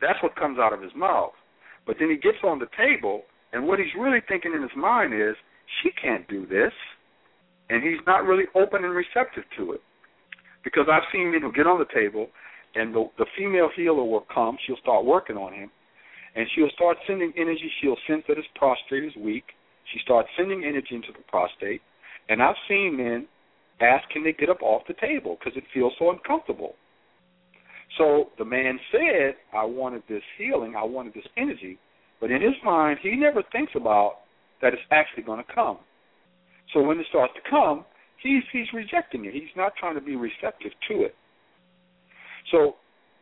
That's 0.00 0.22
what 0.22 0.36
comes 0.36 0.58
out 0.58 0.72
of 0.72 0.82
his 0.82 0.92
mouth. 0.94 1.32
But 1.86 1.96
then 1.98 2.10
he 2.10 2.16
gets 2.16 2.38
on 2.44 2.58
the 2.58 2.68
table, 2.76 3.22
and 3.52 3.66
what 3.66 3.78
he's 3.78 3.94
really 3.98 4.20
thinking 4.28 4.52
in 4.54 4.62
his 4.62 4.76
mind 4.76 5.14
is, 5.14 5.34
she 5.82 5.90
can't 6.00 6.28
do 6.28 6.46
this. 6.46 6.72
And 7.70 7.82
he's 7.82 8.04
not 8.06 8.24
really 8.24 8.44
open 8.54 8.84
and 8.84 8.94
receptive 8.94 9.44
to 9.58 9.72
it. 9.72 9.80
Because 10.62 10.86
I've 10.90 11.08
seen 11.12 11.32
men 11.32 11.42
who 11.42 11.52
get 11.52 11.66
on 11.66 11.78
the 11.78 11.92
table, 11.92 12.28
and 12.74 12.94
the, 12.94 13.08
the 13.18 13.26
female 13.36 13.70
healer 13.74 14.04
will 14.04 14.26
come, 14.32 14.56
she'll 14.66 14.76
start 14.76 15.04
working 15.04 15.36
on 15.36 15.52
him, 15.52 15.70
and 16.36 16.46
she'll 16.54 16.70
start 16.74 16.98
sending 17.06 17.32
energy. 17.36 17.70
She'll 17.80 17.96
sense 18.06 18.22
that 18.28 18.36
his 18.36 18.46
prostate 18.54 19.04
is 19.04 19.12
weak. 19.16 19.44
She 19.92 20.00
starts 20.04 20.28
sending 20.36 20.64
energy 20.64 20.94
into 20.94 21.08
the 21.12 21.24
prostate. 21.28 21.80
And 22.28 22.42
I've 22.42 22.56
seen 22.68 22.96
men 22.96 23.26
ask, 23.80 24.08
can 24.10 24.22
they 24.22 24.32
get 24.32 24.50
up 24.50 24.62
off 24.62 24.82
the 24.86 24.94
table 24.94 25.36
because 25.38 25.56
it 25.56 25.64
feels 25.72 25.92
so 25.98 26.10
uncomfortable. 26.10 26.74
So 27.98 28.30
the 28.38 28.44
man 28.44 28.78
said, 28.92 29.36
I 29.54 29.64
wanted 29.64 30.02
this 30.08 30.22
healing, 30.36 30.74
I 30.76 30.84
wanted 30.84 31.14
this 31.14 31.26
energy, 31.36 31.78
but 32.20 32.30
in 32.30 32.42
his 32.42 32.54
mind, 32.64 32.98
he 33.02 33.14
never 33.16 33.42
thinks 33.52 33.72
about 33.74 34.18
that 34.60 34.72
it's 34.72 34.82
actually 34.90 35.22
going 35.22 35.42
to 35.42 35.52
come. 35.54 35.78
So 36.74 36.82
when 36.82 36.98
it 36.98 37.06
starts 37.08 37.32
to 37.34 37.50
come, 37.50 37.84
he's 38.22 38.42
he's 38.52 38.66
rejecting 38.74 39.24
it. 39.24 39.32
He's 39.32 39.54
not 39.56 39.72
trying 39.78 39.94
to 39.94 40.00
be 40.00 40.16
receptive 40.16 40.72
to 40.88 41.04
it. 41.04 41.14
So 42.50 42.76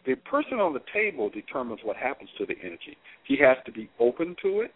the 0.07 0.15
person 0.17 0.59
on 0.59 0.75
the 0.75 0.83
table 0.93 1.31
determines 1.31 1.81
what 1.83 1.97
happens 1.97 2.29
to 2.39 2.47
the 2.47 2.55
energy. 2.63 2.97
He 3.27 3.37
has 3.39 3.57
to 3.67 3.73
be 3.73 3.89
open 3.99 4.37
to 4.43 4.61
it. 4.61 4.73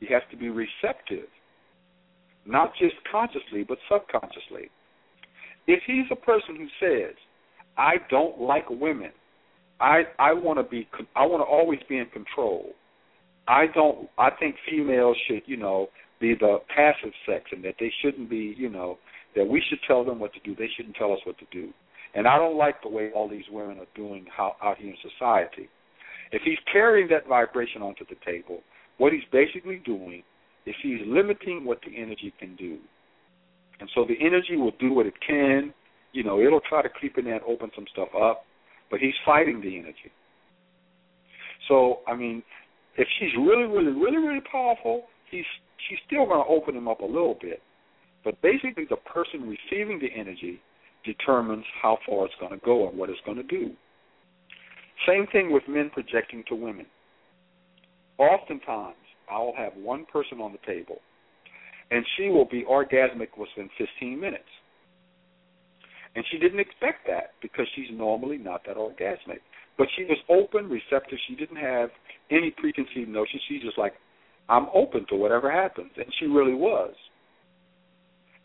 He 0.00 0.06
has 0.12 0.22
to 0.30 0.36
be 0.36 0.48
receptive, 0.48 1.28
not 2.44 2.72
just 2.78 2.94
consciously, 3.10 3.64
but 3.66 3.78
subconsciously. 3.90 4.70
If 5.66 5.82
he's 5.86 6.06
a 6.10 6.16
person 6.16 6.56
who 6.56 6.68
says, 6.80 7.14
"I 7.76 7.96
don't 8.10 8.40
like 8.40 8.68
women. 8.70 9.12
I 9.80 10.04
I 10.18 10.32
want 10.32 10.58
to 10.58 10.62
be 10.62 10.88
I 11.14 11.26
want 11.26 11.40
to 11.40 11.46
always 11.46 11.80
be 11.88 11.98
in 11.98 12.06
control. 12.06 12.74
I 13.48 13.66
don't 13.66 14.08
I 14.18 14.30
think 14.30 14.56
females 14.68 15.16
should, 15.26 15.42
you 15.46 15.56
know, 15.56 15.88
be 16.20 16.34
the 16.34 16.58
passive 16.74 17.12
sex 17.26 17.44
and 17.52 17.64
that 17.64 17.74
they 17.78 17.92
shouldn't 18.00 18.30
be, 18.30 18.54
you 18.56 18.70
know, 18.70 18.98
that 19.34 19.46
we 19.46 19.62
should 19.68 19.78
tell 19.86 20.04
them 20.04 20.18
what 20.18 20.32
to 20.34 20.40
do. 20.40 20.54
They 20.54 20.68
shouldn't 20.76 20.96
tell 20.96 21.12
us 21.12 21.20
what 21.24 21.38
to 21.38 21.46
do. 21.50 21.72
And 22.16 22.26
I 22.26 22.38
don't 22.38 22.56
like 22.56 22.82
the 22.82 22.88
way 22.88 23.10
all 23.14 23.28
these 23.28 23.44
women 23.52 23.78
are 23.78 23.92
doing 23.94 24.24
how, 24.34 24.56
out 24.62 24.78
here 24.78 24.90
in 24.90 24.96
society. 25.02 25.68
If 26.32 26.40
he's 26.44 26.58
carrying 26.72 27.08
that 27.10 27.28
vibration 27.28 27.82
onto 27.82 28.06
the 28.08 28.16
table, 28.24 28.60
what 28.96 29.12
he's 29.12 29.22
basically 29.30 29.82
doing 29.84 30.22
is 30.64 30.74
he's 30.82 31.00
limiting 31.06 31.66
what 31.66 31.78
the 31.86 31.94
energy 31.94 32.32
can 32.40 32.56
do. 32.56 32.78
And 33.80 33.90
so 33.94 34.06
the 34.08 34.16
energy 34.18 34.56
will 34.56 34.72
do 34.80 34.94
what 34.94 35.04
it 35.04 35.12
can. 35.24 35.74
You 36.12 36.24
know, 36.24 36.40
it'll 36.40 36.62
try 36.66 36.80
to 36.80 36.88
creep 36.88 37.18
in 37.18 37.26
there 37.26 37.34
and 37.34 37.44
open 37.44 37.70
some 37.74 37.84
stuff 37.92 38.08
up, 38.18 38.44
but 38.90 38.98
he's 38.98 39.14
fighting 39.24 39.60
the 39.60 39.78
energy. 39.78 40.10
So, 41.68 41.98
I 42.08 42.16
mean, 42.16 42.42
if 42.96 43.06
she's 43.20 43.36
really, 43.38 43.64
really, 43.64 43.92
really, 43.92 44.16
really 44.16 44.42
powerful, 44.50 45.04
he's 45.30 45.44
she's 45.86 45.98
still 46.06 46.24
going 46.24 46.42
to 46.42 46.50
open 46.50 46.74
him 46.74 46.88
up 46.88 47.00
a 47.00 47.04
little 47.04 47.36
bit. 47.38 47.60
But 48.24 48.40
basically, 48.40 48.86
the 48.88 48.96
person 48.96 49.42
receiving 49.42 49.98
the 50.00 50.08
energy 50.18 50.62
determines 51.06 51.64
how 51.80 51.98
far 52.06 52.26
it's 52.26 52.34
going 52.40 52.52
to 52.52 52.64
go 52.64 52.88
and 52.88 52.98
what 52.98 53.08
it's 53.08 53.20
going 53.24 53.38
to 53.38 53.42
do. 53.44 53.70
Same 55.06 55.26
thing 55.32 55.52
with 55.52 55.62
men 55.68 55.90
projecting 55.92 56.42
to 56.48 56.54
women. 56.54 56.86
Oftentimes, 58.18 58.96
I 59.30 59.38
will 59.38 59.54
have 59.56 59.72
one 59.76 60.06
person 60.12 60.40
on 60.40 60.52
the 60.52 60.58
table, 60.66 60.96
and 61.90 62.04
she 62.16 62.28
will 62.28 62.46
be 62.46 62.64
orgasmic 62.64 63.38
within 63.38 63.68
15 63.78 64.20
minutes. 64.20 64.44
And 66.14 66.24
she 66.30 66.38
didn't 66.38 66.60
expect 66.60 67.06
that 67.08 67.32
because 67.42 67.66
she's 67.76 67.88
normally 67.92 68.38
not 68.38 68.62
that 68.66 68.76
orgasmic. 68.76 69.40
But 69.76 69.88
she 69.96 70.04
was 70.04 70.16
open, 70.30 70.70
receptive. 70.70 71.18
She 71.28 71.36
didn't 71.36 71.56
have 71.58 71.90
any 72.30 72.50
preconceived 72.56 73.10
notions. 73.10 73.42
She's 73.48 73.62
just 73.62 73.76
like, 73.76 73.92
I'm 74.48 74.68
open 74.74 75.04
to 75.10 75.16
whatever 75.16 75.50
happens. 75.52 75.90
And 75.96 76.06
she 76.18 76.26
really 76.26 76.54
was. 76.54 76.94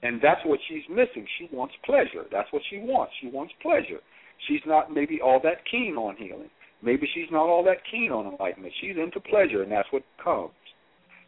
And 0.04 0.20
that's 0.22 0.42
what 0.46 0.60
she's 0.68 0.84
missing. 0.90 1.28
She 1.38 1.48
wants 1.54 1.76
pleasure. 1.86 2.26
That's 2.32 2.52
what 2.52 2.64
she 2.70 2.78
wants. 2.78 3.14
She 3.22 3.28
wants 3.28 3.54
pleasure. 3.62 4.00
She's 4.48 4.62
not 4.66 4.94
maybe 4.94 5.20
all 5.22 5.40
that 5.44 5.64
keen 5.70 5.96
on 5.96 6.16
healing. 6.18 6.50
Maybe 6.84 7.08
she's 7.14 7.30
not 7.32 7.46
all 7.46 7.64
that 7.66 7.78
keen 7.92 8.12
on 8.12 8.26
enlightenment. 8.26 8.74
She's 8.82 8.98
into 8.98 9.20
pleasure, 9.20 9.62
and 9.62 9.72
that's 9.72 9.88
what 9.92 10.04
comes. 10.24 10.52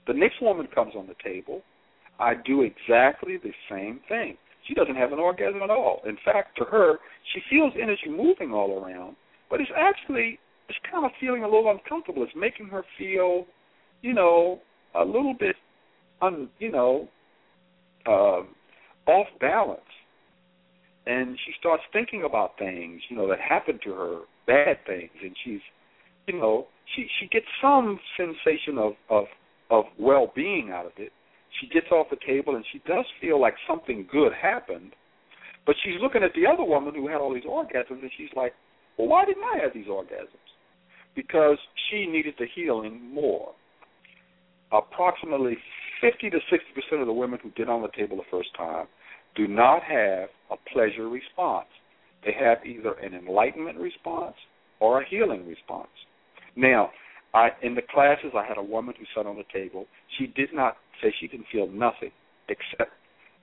The 0.08 0.14
next 0.14 0.42
woman 0.42 0.68
comes 0.74 0.94
on 0.98 1.08
the 1.08 1.16
table. 1.24 1.62
I 2.20 2.34
do 2.46 2.64
exactly 2.64 3.38
the 3.38 3.54
same 3.70 4.00
thing. 4.10 4.38
She 4.68 4.74
doesn't 4.74 4.96
have 4.96 5.12
an 5.12 5.20
orgasm 5.20 5.62
at 5.62 5.70
all. 5.70 6.02
In 6.06 6.18
fact, 6.26 6.58
to 6.58 6.66
her, 6.66 6.98
she 7.34 7.42
feels 7.50 7.74
energy 7.80 8.10
moving 8.10 8.54
all 8.54 8.84
around, 8.84 9.16
but 9.50 9.62
it's 9.62 9.72
actually 9.76 10.40
it's 10.70 10.78
kind 10.90 11.06
of 11.06 11.12
feeling 11.20 11.44
a 11.44 11.48
little 11.48 11.70
uncomfortable. 11.70 12.24
It's 12.24 12.32
making 12.36 12.68
her 12.68 12.84
feel, 12.98 13.46
you 14.02 14.14
know, 14.14 14.60
a 14.96 15.04
little 15.04 15.36
bit, 15.38 15.56
un, 16.22 16.50
you 16.60 16.72
know, 16.72 17.10
uh, 18.06 18.44
off 19.08 19.28
balance. 19.40 19.82
And 21.06 21.38
she 21.46 21.52
starts 21.60 21.84
thinking 21.92 22.24
about 22.24 22.58
things, 22.58 23.02
you 23.10 23.18
know, 23.18 23.28
that 23.28 23.40
happened 23.40 23.80
to 23.84 23.92
her, 23.92 24.20
bad 24.48 24.78
things, 24.88 25.12
and 25.22 25.36
she's, 25.44 25.60
you 26.28 26.40
know, 26.40 26.68
she 26.96 27.08
she 27.20 27.28
gets 27.28 27.46
some 27.62 28.00
sensation 28.16 28.78
of 28.78 28.94
of 29.10 29.26
of 29.70 29.86
well-being 30.00 30.72
out 30.72 30.86
of 30.86 30.94
it. 30.98 31.12
She 31.60 31.68
gets 31.68 31.88
off 31.92 32.08
the 32.10 32.18
table 32.26 32.56
and 32.56 32.66
she 32.72 32.80
does 32.88 33.06
feel 33.20 33.40
like 33.40 33.56
something 33.68 34.08
good 34.12 34.32
happened, 34.34 34.94
but 35.66 35.76
she's 35.84 36.00
looking 36.02 36.24
at 36.24 36.32
the 36.36 36.48
other 36.48 36.64
woman 36.64 36.94
who 36.96 37.08
had 37.08 37.18
all 37.18 37.34
these 37.34 37.44
orgasms, 37.44 38.02
and 38.02 38.12
she's 38.18 38.30
like, 38.36 38.54
well, 38.98 39.08
why 39.08 39.26
didn't 39.26 39.44
I 39.44 39.60
have 39.62 39.74
these 39.74 39.88
orgasms? 39.88 40.48
Because 41.16 41.58
she 41.90 42.06
needed 42.06 42.36
the 42.40 42.48
healing 42.56 43.14
more. 43.14 43.54
Approximately 44.72 45.58
50 46.04 46.30
to 46.30 46.40
60 46.52 46.66
percent 46.76 47.02
of 47.02 47.08
the 47.08 47.14
women 47.14 47.40
who 47.42 47.50
get 47.52 47.70
on 47.70 47.82
the 47.82 47.88
table 47.96 48.18
the 48.18 48.30
first 48.30 48.50
time 48.58 48.88
do 49.36 49.48
not 49.48 49.82
have 49.84 50.30
a 50.52 50.58
pleasure 50.72 51.08
response. 51.10 51.68
They 52.26 52.34
have 52.40 52.60
either 52.66 52.94
an 52.94 53.14
enlightenment 53.16 53.78
response 53.80 54.36
or 54.80 55.02
a 55.02 55.10
healing 55.10 55.48
response. 55.48 55.90
Now, 56.56 56.92
I, 57.34 57.50
in 57.64 57.74
the 57.74 57.82
classes, 57.82 58.32
I 58.36 58.46
had 58.46 58.58
a 58.58 58.64
woman 58.64 58.94
who 58.98 59.06
sat 59.16 59.26
on 59.26 59.38
the 59.38 59.44
table. 59.52 59.88
She 60.20 60.28
did 60.28 60.54
not 60.54 60.78
say 61.02 61.14
she 61.20 61.28
didn't 61.28 61.48
feel 61.52 61.68
nothing 61.68 62.12
except 62.48 62.92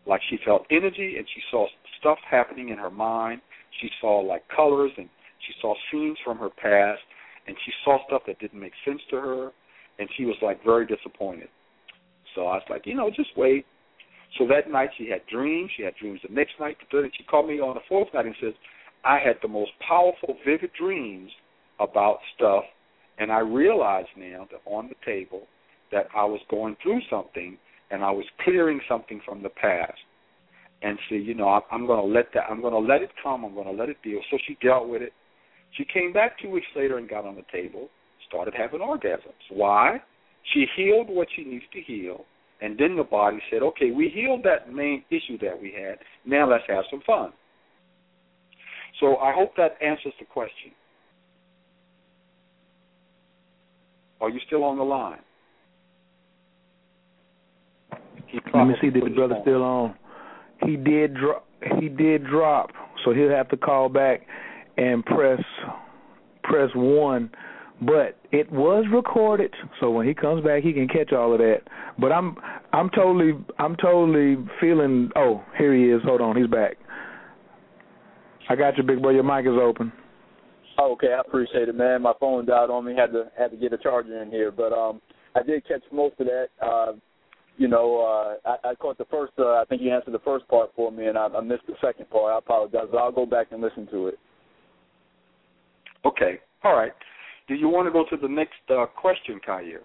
like 0.07 0.21
she 0.31 0.39
felt 0.45 0.67
energy 0.71 1.17
and 1.19 1.27
she 1.35 1.43
saw 1.51 1.67
stuff 1.99 2.19
happening 2.31 2.69
in 2.69 2.79
her 2.79 2.91
mind. 2.91 3.41
She 3.81 3.89
saw 4.01 4.21
like 4.21 4.43
colors 4.55 4.93
and 4.97 5.09
she 5.47 5.55
saw 5.61 5.75
scenes 5.91 6.19
from 6.25 6.39
her 6.39 6.51
past. 6.51 7.03
and 7.47 7.57
she 7.65 7.73
saw 7.85 7.99
stuff 8.07 8.23
that 8.27 8.39
didn't 8.39 8.61
make 8.61 8.73
sense 8.85 9.01
to 9.11 9.17
her, 9.17 9.51
and 9.99 10.09
she 10.17 10.25
was 10.25 10.37
like 10.43 10.63
very 10.65 10.87
disappointed. 10.87 11.49
So 12.35 12.43
I 12.43 12.55
was 12.55 12.63
like, 12.71 12.87
you 12.87 12.95
know, 12.95 13.11
just 13.11 13.31
wait. 13.37 13.67
So 14.39 14.47
that 14.47 14.71
night 14.71 14.91
she 14.97 15.09
had 15.09 15.23
dreams. 15.27 15.71
She 15.77 15.83
had 15.83 15.95
dreams 16.01 16.21
the 16.27 16.33
next 16.35 16.53
night. 16.61 16.77
The 16.81 16.87
third, 16.91 17.11
she 17.17 17.25
called 17.25 17.49
me 17.49 17.61
on 17.61 17.75
the 17.75 17.81
fourth 17.89 18.09
night 18.15 18.27
and 18.27 18.35
says, 18.41 18.55
I 19.05 19.19
had 19.19 19.37
the 19.43 19.49
most 19.49 19.71
powerful, 19.87 20.37
vivid 20.45 20.71
dreams 20.79 21.31
about 21.81 22.19
stuff, 22.37 22.65
and 23.19 23.33
I 23.33 23.39
realized 23.41 24.09
now 24.17 24.47
that 24.51 24.61
on 24.71 24.89
the 24.89 24.95
table 25.05 25.43
that 25.91 26.07
I 26.15 26.25
was 26.25 26.41
going 26.51 26.77
through 26.83 27.01
something 27.11 27.57
and 27.91 28.05
I 28.05 28.11
was 28.11 28.25
clearing 28.45 28.81
something 28.89 29.21
from 29.25 29.43
the 29.43 29.49
past. 29.49 29.99
And 30.83 30.99
see, 31.09 31.17
you 31.17 31.35
know, 31.35 31.49
I'm, 31.49 31.63
I'm 31.71 31.87
going 31.87 32.01
to 32.01 32.07
let 32.07 32.27
that. 32.35 32.45
I'm 32.49 32.61
going 32.61 32.73
to 32.73 32.79
let 32.79 33.03
it 33.03 33.11
come. 33.23 33.45
I'm 33.45 33.55
going 33.55 33.67
to 33.67 33.73
let 33.73 33.89
it 33.89 33.97
deal. 34.03 34.21
So 34.31 34.39
she 34.47 34.57
dealt 34.63 34.89
with 34.89 35.03
it. 35.03 35.13
She 35.77 35.85
came 35.85 36.13
back 36.13 36.39
two 36.41 36.51
weeks 36.51 36.67
later 36.75 36.99
and 36.99 37.09
got 37.09 37.27
on 37.27 37.35
the 37.35 37.45
table, 37.53 37.89
started 38.29 38.55
having 38.57 38.81
orgasms. 38.81 39.35
Why? 39.51 40.01
She 40.53 40.67
healed 40.77 41.09
what 41.09 41.29
she 41.37 41.45
needs 41.45 41.65
to 41.73 41.81
heal, 41.81 42.25
and 42.61 42.77
then 42.79 42.97
the 42.97 43.05
body 43.05 43.41
said, 43.51 43.63
"Okay, 43.63 43.91
we 43.91 44.09
healed 44.09 44.43
that 44.45 44.73
main 44.73 45.05
issue 45.11 45.39
that 45.39 45.61
we 45.61 45.73
had. 45.73 45.99
Now 46.25 46.49
let's 46.49 46.65
have 46.67 46.85
some 46.91 47.01
fun." 47.03 47.33
So 48.99 49.17
I 49.19 49.33
hope 49.33 49.55
that 49.57 49.77
answers 49.81 50.15
the 50.19 50.27
question. 50.27 50.73
Are 54.21 54.29
you 54.29 54.41
still 54.47 54.65
on 54.65 54.77
the 54.77 54.85
line? 54.85 55.21
Let 58.55 58.65
me 58.67 58.75
see 58.81 58.91
Did 58.91 59.05
the 59.05 59.11
brother's 59.11 59.39
still 59.43 59.63
on. 59.63 59.95
He 60.65 60.77
did 60.77 61.15
drop. 61.15 61.47
He 61.79 61.89
did 61.89 62.25
drop, 62.27 62.71
so 63.05 63.13
he'll 63.13 63.31
have 63.31 63.49
to 63.49 63.57
call 63.57 63.89
back 63.89 64.27
and 64.77 65.05
press 65.05 65.41
press 66.45 66.71
one. 66.75 67.31
But 67.83 68.19
it 68.31 68.51
was 68.53 68.85
recorded, 68.93 69.55
so 69.81 69.91
when 69.91 70.07
he 70.07 70.13
comes 70.13 70.45
back, 70.45 70.63
he 70.63 70.73
can 70.73 70.87
catch 70.87 71.13
all 71.13 71.33
of 71.33 71.39
that. 71.39 71.61
But 71.99 72.13
I'm 72.13 72.37
I'm 72.73 72.91
totally 72.91 73.33
I'm 73.59 73.75
totally 73.77 74.37
feeling. 74.61 75.11
Oh, 75.17 75.43
here 75.57 75.75
he 75.75 75.85
is. 75.85 76.03
Hold 76.05 76.21
on, 76.21 76.37
he's 76.37 76.47
back. 76.47 76.77
I 78.51 78.57
got 78.57 78.77
you, 78.77 78.83
big 78.83 79.01
boy. 79.01 79.11
Your 79.11 79.23
mic 79.23 79.47
is 79.47 79.59
open. 79.59 79.93
Oh, 80.79 80.93
okay, 80.93 81.15
I 81.15 81.21
appreciate 81.21 81.69
it, 81.69 81.75
man. 81.75 82.03
My 82.03 82.13
phone 82.21 82.45
died 82.45 82.69
on 82.69 82.85
me. 82.85 82.95
Had 82.95 83.13
to 83.13 83.31
had 83.39 83.51
to 83.51 83.57
get 83.57 83.73
a 83.73 83.79
charger 83.79 84.23
in 84.23 84.31
here, 84.31 84.51
but 84.51 84.73
um, 84.73 85.01
I 85.35 85.43
did 85.43 85.67
catch 85.67 85.83
most 85.91 86.21
of 86.21 86.27
that. 86.27 86.49
Uh, 86.61 86.93
you 87.57 87.69
know, 87.69 88.37
uh, 88.47 88.49
I, 88.49 88.71
I 88.71 88.75
caught 88.75 88.99
the 88.99 89.05
first. 89.07 89.33
Uh, 89.39 89.53
I 89.53 89.65
think 89.69 89.81
you 89.81 89.93
answered 89.93 90.13
the 90.13 90.21
first 90.21 90.47
part 90.49 90.71
for 90.77 90.93
me, 90.93 91.07
and 91.07 91.17
I, 91.17 91.29
I 91.29 91.41
missed 91.41 91.67
the 91.67 91.75
second 91.81 92.11
part. 92.11 92.35
I 92.35 92.39
apologize, 92.39 92.89
but 92.91 92.99
I'll 92.99 93.13
go 93.13 93.27
back 93.27 93.49
and 93.53 93.61
listen 93.63 93.87
to 93.89 94.09
it. 94.09 94.19
Okay, 96.05 96.41
all 96.65 96.75
right. 96.75 96.93
Do 97.51 97.57
you 97.57 97.69
want 97.69 97.89
to 97.89 97.91
go 97.91 98.05
to 98.09 98.17
the 98.17 98.33
next 98.33 98.63
uh, 98.71 98.87
question, 98.87 99.41
Khayr? 99.45 99.81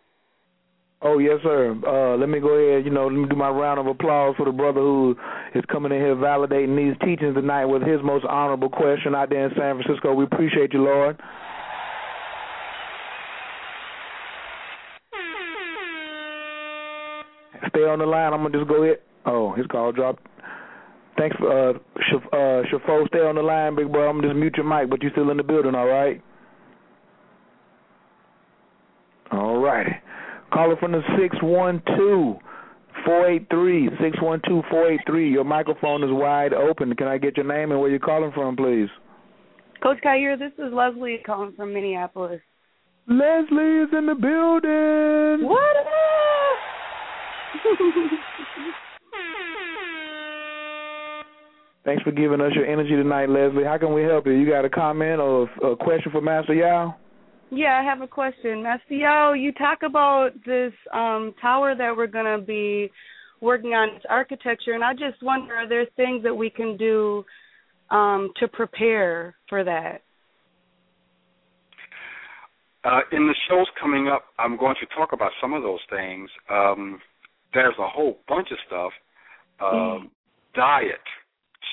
Oh 1.02 1.18
yes, 1.18 1.40
sir. 1.42 1.76
Uh, 1.84 2.16
let 2.16 2.30
me 2.30 2.40
go 2.40 2.50
ahead. 2.50 2.86
You 2.86 2.92
know, 2.92 3.08
let 3.08 3.16
me 3.16 3.28
do 3.28 3.36
my 3.36 3.50
round 3.50 3.80
of 3.80 3.88
applause 3.88 4.36
for 4.38 4.46
the 4.46 4.52
brother 4.52 4.82
who 4.82 5.16
is 5.56 5.64
coming 5.72 5.92
in 5.92 5.98
here 5.98 6.16
validating 6.16 6.78
these 6.78 6.96
teachings 7.00 7.34
tonight 7.34 7.66
with 7.66 7.82
his 7.82 8.02
most 8.04 8.24
honorable 8.24 8.70
question 8.70 9.16
out 9.16 9.32
there 9.32 9.48
in 9.48 9.52
San 9.58 9.82
Francisco. 9.82 10.14
We 10.14 10.26
appreciate 10.26 10.74
you, 10.74 10.84
Lord. 10.84 11.20
Stay 17.70 17.82
on 17.82 17.98
the 17.98 18.06
line. 18.06 18.32
I'm 18.32 18.44
gonna 18.44 18.60
just 18.60 18.70
go 18.70 18.84
ahead. 18.84 19.00
Oh, 19.26 19.54
his 19.54 19.66
call 19.66 19.92
dropped. 19.92 20.24
Thanks 21.18 21.36
for 21.38 21.72
uh, 21.72 21.74
Sh- 21.98 22.28
uh. 22.32 23.08
Stay 23.08 23.26
on 23.26 23.34
the 23.34 23.42
line, 23.42 23.76
big 23.76 23.92
boy. 23.92 24.08
I'm 24.08 24.18
gonna 24.18 24.28
just 24.28 24.38
mute 24.38 24.54
your 24.56 24.68
mic, 24.68 24.88
but 24.88 25.02
you're 25.02 25.12
still 25.14 25.32
in 25.32 25.38
the 25.38 25.44
building, 25.44 25.74
all 25.74 25.88
right? 25.88 26.22
All 29.32 29.55
righty. 29.66 29.92
Caller 30.54 30.78
from 30.78 30.92
the 30.92 31.02
six 31.20 31.36
one 31.42 31.82
two 31.98 32.36
four 33.06 33.28
eight 33.30 33.48
three 33.50 33.90
six 34.00 34.22
one 34.22 34.40
two 34.48 34.62
four 34.70 34.92
eight 34.92 35.02
three. 35.08 35.30
Your 35.32 35.44
microphone 35.44 36.04
is 36.04 36.10
wide 36.12 36.54
open. 36.54 36.96
Can 36.96 37.08
I 37.08 37.18
get 37.18 37.36
your 37.36 37.48
name 37.48 37.72
and 37.72 37.82
where 37.82 37.90
you're 37.90 38.00
calling 38.00 38.32
from, 38.34 38.56
please? 38.56 38.90
Coach 39.82 39.98
Khayr, 40.06 40.38
this 40.40 40.54
is 40.58 40.72
Leslie 40.72 41.20
calling 41.26 41.54
from 41.56 41.74
Minneapolis. 41.74 42.42
Leslie 43.08 43.84
is 43.84 43.90
in 43.96 44.06
the 44.06 44.16
building. 44.16 45.48
What 45.48 45.78
up? 45.78 45.86
Thanks 51.86 52.02
for 52.02 52.12
giving 52.12 52.42
us 52.42 52.52
your 52.56 52.66
energy 52.66 52.96
tonight, 52.96 53.30
Leslie. 53.30 53.64
How 53.64 53.78
can 53.78 53.94
we 53.94 54.02
help 54.02 54.26
you? 54.26 54.34
You 54.34 54.50
got 54.50 54.66
a 54.66 54.70
comment 54.70 55.20
or 55.22 55.48
a 55.64 55.76
question 55.76 56.12
for 56.12 56.20
Master 56.20 56.56
Yao? 56.56 56.96
Yeah, 57.52 57.80
I 57.80 57.84
have 57.84 58.02
a 58.02 58.08
question. 58.08 58.64
Master 58.64 59.36
you 59.36 59.52
talk 59.54 59.80
about 59.84 60.32
this 60.46 60.74
um, 60.94 61.34
tower 61.42 61.76
that 61.76 61.96
we're 61.96 62.08
going 62.08 62.40
to 62.40 62.46
be 62.46 62.92
working 63.42 63.72
on 63.72 63.96
its 63.96 64.06
architecture, 64.10 64.74
and 64.74 64.84
I 64.84 64.94
just 64.94 65.22
wonder, 65.22 65.56
are 65.56 65.70
there 65.70 65.86
things 65.96 66.24
that 66.24 66.34
we 66.34 66.50
can 66.50 66.78
do 66.78 67.24
um, 67.92 68.32
to 68.40 68.48
prepare 68.48 69.36
for 69.48 69.64
that? 69.64 70.02
Uh, 72.84 73.02
in 73.12 73.28
the 73.28 73.36
shows 73.50 73.66
coming 73.82 74.08
up, 74.08 74.26
I'm 74.38 74.58
going 74.58 74.76
to 74.80 74.96
talk 74.96 75.10
about 75.14 75.32
some 75.42 75.54
of 75.54 75.64
those 75.64 75.80
things. 75.90 76.30
Um, 76.52 77.00
there's 77.54 77.74
a 77.80 77.88
whole 77.88 78.20
bunch 78.28 78.50
of 78.52 78.58
stuff. 78.68 78.92
Um, 79.60 79.72
mm. 79.72 80.10
Diet, 80.54 81.00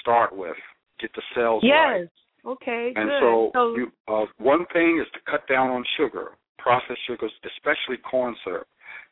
start 0.01 0.35
with. 0.35 0.57
Get 1.01 1.11
the 1.15 1.23
cells 1.35 1.63
yes. 1.65 1.75
right. 1.75 2.09
Okay. 2.47 2.93
And 2.97 3.09
good. 3.09 3.21
so, 3.21 3.51
so 3.55 3.77
you, 3.77 3.93
uh, 4.09 4.27
one 4.39 4.67
thing 4.73 5.01
is 5.01 5.11
to 5.15 5.21
cut 5.31 5.47
down 5.49 5.71
on 5.71 5.85
sugar, 5.97 6.33
processed 6.59 7.01
sugars, 7.07 7.33
especially 7.45 7.99
corn 7.99 8.35
syrup. 8.45 8.67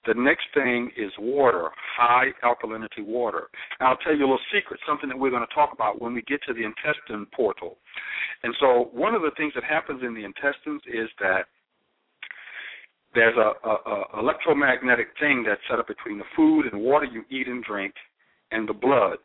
The 0.06 0.14
next 0.14 0.46
thing 0.54 0.90
is 0.96 1.12
water, 1.18 1.68
high 1.96 2.28
alkalinity 2.42 3.04
water. 3.04 3.48
And 3.78 3.88
I'll 3.88 3.98
tell 3.98 4.16
you 4.16 4.20
a 4.20 4.30
little 4.32 4.38
secret, 4.52 4.80
something 4.88 5.08
that 5.10 5.18
we're 5.18 5.30
going 5.30 5.46
to 5.46 5.54
talk 5.54 5.72
about 5.74 6.00
when 6.00 6.14
we 6.14 6.22
get 6.22 6.40
to 6.48 6.54
the 6.54 6.64
intestine 6.64 7.26
portal. 7.36 7.76
And 8.42 8.54
so, 8.58 8.88
one 8.92 9.14
of 9.14 9.20
the 9.20 9.30
things 9.36 9.52
that 9.54 9.64
happens 9.64 10.02
in 10.02 10.14
the 10.14 10.24
intestines 10.24 10.80
is 10.86 11.10
that 11.20 11.44
there's 13.14 13.36
a, 13.36 13.68
a, 13.68 13.72
a 13.72 14.20
electromagnetic 14.20 15.08
thing 15.18 15.44
that's 15.46 15.60
set 15.68 15.78
up 15.78 15.88
between 15.88 16.18
the 16.18 16.24
food 16.34 16.66
and 16.72 16.80
water 16.80 17.06
you 17.06 17.24
eat 17.30 17.48
and 17.48 17.62
drink 17.64 17.92
and 18.52 18.68
the 18.68 18.72
blood. 18.72 19.18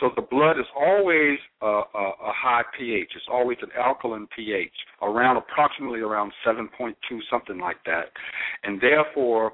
So 0.00 0.10
the 0.16 0.22
blood 0.22 0.58
is 0.58 0.66
always 0.78 1.38
a, 1.62 1.66
a, 1.66 2.04
a 2.26 2.32
high 2.34 2.62
pH. 2.76 3.12
It's 3.14 3.26
always 3.30 3.58
an 3.62 3.70
alkaline 3.78 4.26
pH, 4.34 4.72
around 5.02 5.36
approximately 5.36 6.00
around 6.00 6.32
7.2, 6.46 6.94
something 7.30 7.58
like 7.58 7.76
that. 7.86 8.06
And 8.64 8.80
therefore, 8.80 9.52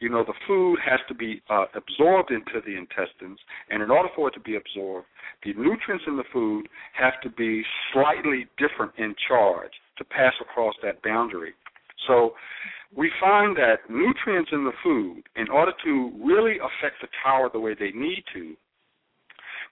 you 0.00 0.08
know, 0.08 0.24
the 0.24 0.34
food 0.46 0.78
has 0.84 1.00
to 1.08 1.14
be 1.14 1.42
uh, 1.50 1.66
absorbed 1.74 2.30
into 2.30 2.60
the 2.64 2.76
intestines, 2.76 3.38
and 3.70 3.82
in 3.82 3.90
order 3.90 4.08
for 4.16 4.28
it 4.28 4.32
to 4.32 4.40
be 4.40 4.56
absorbed, 4.56 5.06
the 5.44 5.52
nutrients 5.54 6.04
in 6.06 6.16
the 6.16 6.24
food 6.32 6.66
have 6.94 7.20
to 7.22 7.30
be 7.30 7.62
slightly 7.92 8.46
different 8.58 8.92
in 8.98 9.14
charge 9.28 9.70
to 9.98 10.04
pass 10.04 10.32
across 10.40 10.74
that 10.82 11.02
boundary. 11.02 11.52
So 12.08 12.34
we 12.96 13.10
find 13.20 13.56
that 13.56 13.88
nutrients 13.88 14.50
in 14.52 14.64
the 14.64 14.72
food, 14.82 15.22
in 15.36 15.48
order 15.48 15.72
to 15.84 16.12
really 16.22 16.56
affect 16.56 17.00
the 17.00 17.08
tower 17.22 17.48
the 17.52 17.60
way 17.60 17.74
they 17.78 17.92
need 17.92 18.24
to, 18.34 18.54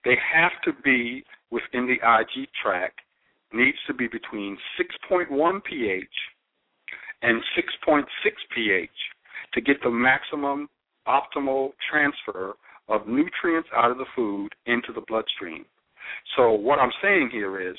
they 0.04 0.16
have 0.34 0.52
to 0.64 0.72
be 0.82 1.24
within 1.50 1.86
the 1.86 1.94
IG 2.02 2.48
tract, 2.62 3.00
needs 3.52 3.78
to 3.86 3.94
be 3.94 4.08
between 4.08 4.56
6.1 5.10 5.64
pH 5.64 6.04
and 7.22 7.42
6.6 7.88 8.04
pH 8.54 8.90
to 9.54 9.60
get 9.60 9.76
the 9.82 9.90
maximum 9.90 10.68
optimal 11.06 11.70
transfer 11.90 12.54
of 12.88 13.06
nutrients 13.06 13.68
out 13.76 13.90
of 13.90 13.98
the 13.98 14.06
food 14.16 14.48
into 14.66 14.92
the 14.94 15.02
bloodstream. 15.06 15.64
So 16.36 16.52
what 16.52 16.78
I'm 16.78 16.92
saying 17.02 17.30
here 17.32 17.60
is 17.60 17.76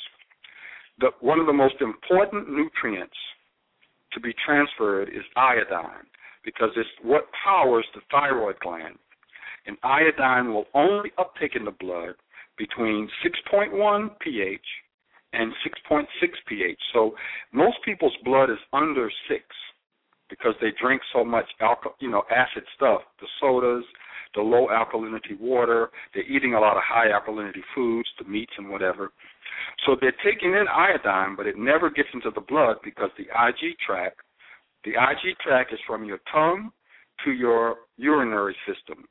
that 0.99 1.11
one 1.21 1.39
of 1.39 1.45
the 1.45 1.53
most 1.53 1.75
important 1.81 2.49
nutrients 2.49 3.15
to 4.13 4.19
be 4.19 4.33
transferred 4.45 5.09
is 5.09 5.23
iodine 5.35 6.05
because 6.45 6.69
it's 6.75 6.89
what 7.01 7.25
powers 7.43 7.85
the 7.95 8.01
thyroid 8.11 8.59
gland. 8.59 8.97
And 9.65 9.77
iodine 9.83 10.53
will 10.53 10.65
only 10.73 11.11
uptake 11.17 11.55
in 11.55 11.65
the 11.65 11.71
blood 11.71 12.15
between 12.57 13.09
6.1 13.25 14.09
pH 14.19 14.61
and 15.33 15.51
6.6 15.89 16.05
pH. 16.47 16.79
So 16.93 17.15
most 17.51 17.77
people's 17.83 18.15
blood 18.23 18.49
is 18.49 18.59
under 18.71 19.09
6 19.29 19.41
because 20.29 20.53
they 20.61 20.69
drink 20.81 21.01
so 21.13 21.23
much 21.23 21.45
alcohol, 21.61 21.95
you 21.99 22.09
know, 22.09 22.23
acid 22.31 22.63
stuff, 22.75 23.01
the 23.19 23.27
sodas, 23.39 23.83
the 24.35 24.41
low 24.41 24.67
alkalinity 24.67 25.39
water, 25.39 25.89
they're 26.13 26.23
eating 26.23 26.53
a 26.55 26.59
lot 26.59 26.75
of 26.75 26.83
high 26.83 27.07
alkalinity 27.07 27.61
foods, 27.75 28.09
the 28.17 28.25
meats 28.25 28.53
and 28.57 28.69
whatever. 28.69 29.11
So 29.85 29.95
they're 29.99 30.13
taking 30.23 30.53
in 30.53 30.65
iodine, 30.67 31.35
but 31.35 31.45
it 31.45 31.57
never 31.57 31.89
gets 31.89 32.09
into 32.13 32.31
the 32.31 32.41
blood 32.41 32.77
because 32.83 33.09
the 33.17 33.25
IG 33.25 33.77
tract, 33.85 34.21
the 34.83 34.91
IG 34.91 35.37
tract 35.45 35.71
is 35.71 35.79
from 35.85 36.03
your 36.03 36.19
tongue 36.31 36.71
to 37.25 37.31
your 37.31 37.75
urinary 37.97 38.55
system. 38.67 39.05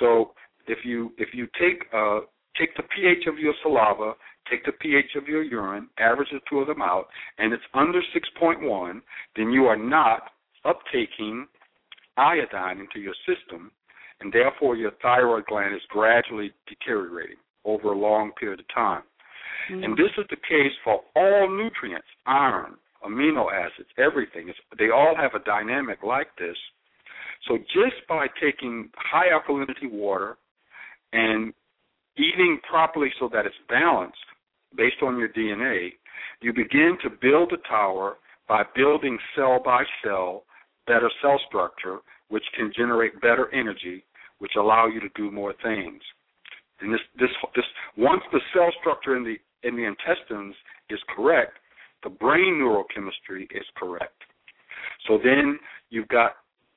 So 0.00 0.32
if 0.66 0.78
you 0.84 1.12
if 1.18 1.28
you 1.32 1.46
take 1.60 1.84
uh, 1.94 2.20
take 2.58 2.74
the 2.76 2.82
pH 2.82 3.26
of 3.26 3.38
your 3.38 3.54
saliva, 3.62 4.12
take 4.50 4.64
the 4.64 4.72
pH 4.72 5.16
of 5.16 5.28
your 5.28 5.42
urine, 5.42 5.88
average 5.98 6.28
the 6.32 6.40
two 6.48 6.58
of 6.60 6.66
them 6.66 6.82
out, 6.82 7.06
and 7.38 7.52
it's 7.52 7.62
under 7.74 8.00
6.1, 8.00 9.00
then 9.36 9.50
you 9.50 9.64
are 9.64 9.76
not 9.76 10.30
uptaking 10.64 11.44
iodine 12.16 12.78
into 12.78 13.00
your 13.00 13.14
system, 13.26 13.70
and 14.20 14.32
therefore 14.32 14.76
your 14.76 14.92
thyroid 15.02 15.46
gland 15.46 15.74
is 15.74 15.82
gradually 15.88 16.52
deteriorating 16.68 17.36
over 17.64 17.92
a 17.92 17.98
long 17.98 18.30
period 18.38 18.60
of 18.60 18.66
time. 18.74 19.02
Mm-hmm. 19.70 19.84
And 19.84 19.96
this 19.96 20.10
is 20.18 20.24
the 20.30 20.36
case 20.36 20.72
for 20.84 21.00
all 21.16 21.48
nutrients, 21.50 22.06
iron, 22.26 22.74
amino 23.04 23.46
acids, 23.52 23.88
everything. 23.98 24.48
It's, 24.48 24.58
they 24.78 24.90
all 24.90 25.14
have 25.16 25.34
a 25.34 25.44
dynamic 25.44 26.02
like 26.02 26.28
this. 26.38 26.56
So 27.48 27.58
just 27.58 28.06
by 28.08 28.26
taking 28.40 28.90
high 28.96 29.26
alkalinity 29.28 29.90
water 29.90 30.36
and 31.12 31.52
eating 32.16 32.58
properly 32.68 33.08
so 33.18 33.28
that 33.32 33.46
it's 33.46 33.54
balanced 33.68 34.16
based 34.76 35.02
on 35.02 35.18
your 35.18 35.28
DNA, 35.28 35.90
you 36.40 36.52
begin 36.52 36.96
to 37.02 37.10
build 37.10 37.52
a 37.52 37.68
tower 37.68 38.16
by 38.48 38.62
building 38.74 39.18
cell 39.36 39.60
by 39.64 39.82
cell 40.02 40.44
better 40.86 41.10
cell 41.22 41.40
structure, 41.48 41.98
which 42.28 42.44
can 42.56 42.70
generate 42.76 43.20
better 43.20 43.52
energy, 43.54 44.04
which 44.38 44.52
allow 44.56 44.86
you 44.86 45.00
to 45.00 45.08
do 45.14 45.30
more 45.30 45.54
things. 45.62 46.02
And 46.80 46.92
this, 46.92 47.00
this, 47.18 47.30
this, 47.54 47.64
once 47.96 48.22
the 48.32 48.40
cell 48.52 48.70
structure 48.80 49.16
in 49.16 49.24
the 49.24 49.36
in 49.66 49.76
the 49.76 49.84
intestines 49.84 50.54
is 50.90 50.98
correct, 51.16 51.54
the 52.02 52.10
brain 52.10 52.60
neurochemistry 52.60 53.44
is 53.44 53.64
correct. 53.76 54.20
So 55.08 55.18
then 55.22 55.58
you've 55.88 56.08
got 56.08 56.32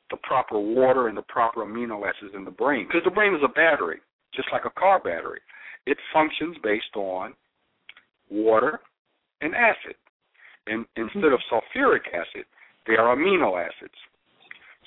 the 0.10 0.18
proper 0.18 0.60
water 0.60 1.08
and 1.08 1.18
the 1.18 1.24
proper 1.24 1.66
amino 1.66 2.08
acids 2.08 2.34
in 2.36 2.46
the 2.46 2.52
brain. 2.52 2.88
Because 2.88 3.04
the 3.04 3.12
brain 3.12 3.34
is 3.34 3.42
a 3.44 3.48
battery, 3.48 4.00
just 4.34 4.48
like 4.52 4.66
a 4.66 4.80
car 4.80 5.00
battery. 5.00 5.40
It 5.86 5.98
functions 6.14 6.58
based 6.64 6.96
on 6.96 7.34
water 8.30 8.80
and 9.42 9.54
acid. 9.56 9.96
And 10.68 10.86
instead 10.96 11.32
of 11.34 11.40
sulfuric 11.52 12.08
acid, 12.14 12.46
they 12.86 12.94
are 12.94 13.16
amino 13.16 13.62
acids. 13.62 13.94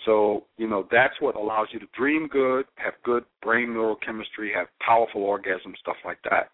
So, 0.06 0.44
you 0.56 0.68
know, 0.68 0.86
that's 0.90 1.14
what 1.20 1.36
allows 1.36 1.68
you 1.72 1.78
to 1.80 1.86
dream 1.96 2.28
good, 2.28 2.64
have 2.76 2.94
good 3.04 3.24
brain 3.42 3.68
neurochemistry, 3.68 4.54
have 4.54 4.68
powerful 4.84 5.22
orgasms, 5.22 5.76
stuff 5.80 5.96
like 6.04 6.18
that. 6.24 6.50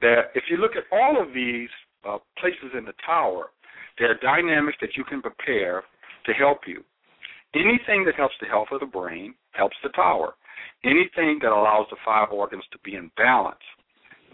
That 0.00 0.30
if 0.34 0.44
you 0.48 0.58
look 0.58 0.72
at 0.76 0.84
all 0.92 1.20
of 1.20 1.34
these 1.34 1.68
uh, 2.08 2.18
places 2.38 2.70
in 2.76 2.84
the 2.84 2.92
tower, 3.04 3.46
there 3.98 4.10
are 4.12 4.18
dynamics 4.22 4.78
that 4.80 4.90
you 4.96 5.02
can 5.02 5.20
prepare 5.20 5.82
to 6.26 6.32
help 6.32 6.60
you. 6.66 6.84
Anything 7.54 8.04
that 8.04 8.14
helps 8.16 8.34
the 8.40 8.46
health 8.46 8.68
of 8.72 8.80
the 8.80 8.86
brain 8.86 9.34
helps 9.52 9.76
the 9.82 9.88
tower. 9.90 10.34
Anything 10.84 11.38
that 11.42 11.50
allows 11.50 11.86
the 11.90 11.96
five 12.04 12.28
organs 12.30 12.64
to 12.72 12.78
be 12.84 12.94
in 12.94 13.10
balance. 13.16 13.56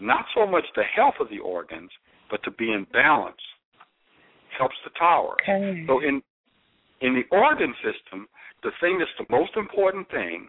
Not 0.01 0.25
so 0.35 0.45
much 0.45 0.65
the 0.75 0.83
health 0.83 1.15
of 1.19 1.29
the 1.29 1.39
organs, 1.39 1.89
but 2.29 2.43
to 2.43 2.51
be 2.51 2.71
in 2.71 2.85
balance 2.91 3.39
helps 4.57 4.75
the 4.83 4.91
tower. 4.97 5.35
Okay. 5.41 5.83
So 5.87 5.99
in 5.99 6.21
in 7.01 7.13
the 7.13 7.35
organ 7.35 7.73
system, 7.83 8.27
the 8.63 8.71
thing 8.79 8.97
that's 8.99 9.11
the 9.19 9.25
most 9.29 9.51
important 9.57 10.09
thing 10.09 10.47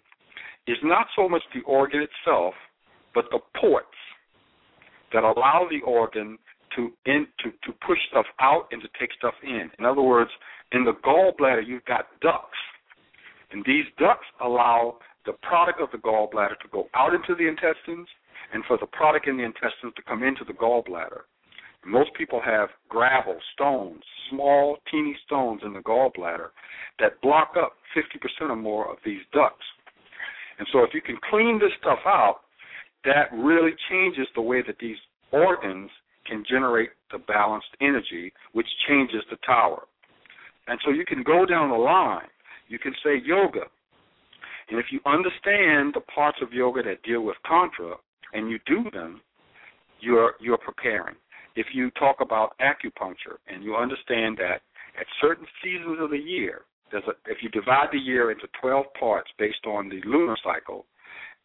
is 0.66 0.76
not 0.82 1.06
so 1.14 1.28
much 1.28 1.42
the 1.54 1.62
organ 1.62 2.00
itself, 2.02 2.54
but 3.14 3.24
the 3.30 3.40
ports 3.60 3.88
that 5.12 5.22
allow 5.22 5.66
the 5.70 5.80
organ 5.84 6.38
to 6.76 6.90
in 7.06 7.26
to, 7.40 7.50
to 7.64 7.72
push 7.86 7.98
stuff 8.10 8.26
out 8.40 8.68
and 8.70 8.80
to 8.82 8.88
take 8.98 9.10
stuff 9.18 9.34
in. 9.42 9.70
In 9.78 9.84
other 9.84 10.02
words, 10.02 10.30
in 10.72 10.84
the 10.84 10.92
gallbladder 11.04 11.66
you've 11.66 11.84
got 11.84 12.06
ducts. 12.20 12.58
And 13.52 13.64
these 13.64 13.84
ducts 13.98 14.26
allow 14.40 14.98
the 15.24 15.32
product 15.42 15.80
of 15.80 15.88
the 15.92 15.98
gallbladder 15.98 16.58
to 16.60 16.68
go 16.72 16.88
out 16.94 17.14
into 17.14 17.34
the 17.34 17.46
intestines 17.48 18.08
and 18.52 18.64
for 18.66 18.78
the 18.78 18.86
product 18.86 19.26
in 19.26 19.36
the 19.36 19.44
intestines 19.44 19.94
to 19.96 20.02
come 20.02 20.22
into 20.22 20.44
the 20.44 20.52
gallbladder. 20.52 21.22
Most 21.84 22.10
people 22.14 22.40
have 22.44 22.68
gravel, 22.88 23.38
stones, 23.54 24.02
small, 24.30 24.78
teeny 24.90 25.16
stones 25.24 25.60
in 25.64 25.72
the 25.72 25.80
gallbladder 25.80 26.48
that 26.98 27.20
block 27.22 27.54
up 27.56 27.74
50% 27.96 28.50
or 28.50 28.56
more 28.56 28.90
of 28.90 28.98
these 29.04 29.20
ducts. 29.32 29.64
And 30.58 30.66
so 30.72 30.82
if 30.82 30.90
you 30.94 31.00
can 31.00 31.18
clean 31.30 31.58
this 31.60 31.70
stuff 31.80 32.00
out, 32.04 32.40
that 33.04 33.30
really 33.32 33.70
changes 33.88 34.26
the 34.34 34.42
way 34.42 34.62
that 34.66 34.76
these 34.80 34.96
organs 35.30 35.90
can 36.28 36.44
generate 36.48 36.90
the 37.10 37.18
balanced 37.18 37.68
energy, 37.80 38.32
which 38.52 38.66
changes 38.88 39.22
the 39.30 39.36
tower. 39.46 39.84
And 40.68 40.78
so 40.84 40.90
you 40.90 41.04
can 41.04 41.22
go 41.22 41.46
down 41.46 41.70
the 41.70 41.76
line. 41.76 42.28
You 42.68 42.78
can 42.78 42.92
say 43.04 43.22
yoga. 43.24 43.66
And 44.68 44.80
if 44.80 44.86
you 44.90 45.00
understand 45.06 45.94
the 45.94 46.02
parts 46.12 46.38
of 46.42 46.52
yoga 46.52 46.82
that 46.82 47.02
deal 47.04 47.22
with 47.22 47.36
tantra 47.46 47.94
and 48.32 48.50
you 48.50 48.58
do 48.66 48.90
them, 48.90 49.20
you're 50.00 50.34
you're 50.40 50.58
preparing 50.58 51.14
if 51.56 51.66
you 51.72 51.90
talk 51.92 52.16
about 52.20 52.54
acupuncture 52.60 53.38
and 53.48 53.64
you 53.64 53.74
understand 53.74 54.36
that 54.36 54.60
at 55.00 55.06
certain 55.20 55.46
seasons 55.64 55.98
of 56.00 56.10
the 56.10 56.18
year, 56.18 56.62
a, 56.92 56.98
if 57.26 57.38
you 57.42 57.48
divide 57.48 57.88
the 57.92 57.98
year 57.98 58.30
into 58.30 58.46
12 58.60 58.84
parts 58.98 59.30
based 59.38 59.66
on 59.66 59.88
the 59.88 60.00
lunar 60.04 60.36
cycle, 60.44 60.84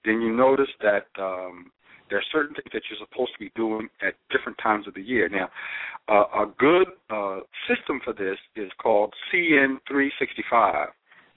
then 0.05 0.21
you 0.21 0.35
notice 0.35 0.69
that 0.81 1.07
um, 1.17 1.71
there 2.11 2.19
are 2.19 2.31
certain 2.31 2.53
things 2.53 2.69
that 2.73 2.83
you're 2.89 2.99
supposed 2.99 3.31
to 3.33 3.39
be 3.39 3.51
doing 3.55 3.89
at 4.05 4.13
different 4.29 4.59
times 4.61 4.87
of 4.87 4.93
the 4.93 5.01
year. 5.01 5.27
Now, 5.27 5.49
uh, 6.07 6.43
a 6.43 6.51
good 6.59 6.87
uh, 7.09 7.39
system 7.67 7.99
for 8.03 8.13
this 8.13 8.37
is 8.55 8.69
called 8.79 9.13
CN365, 9.33 10.85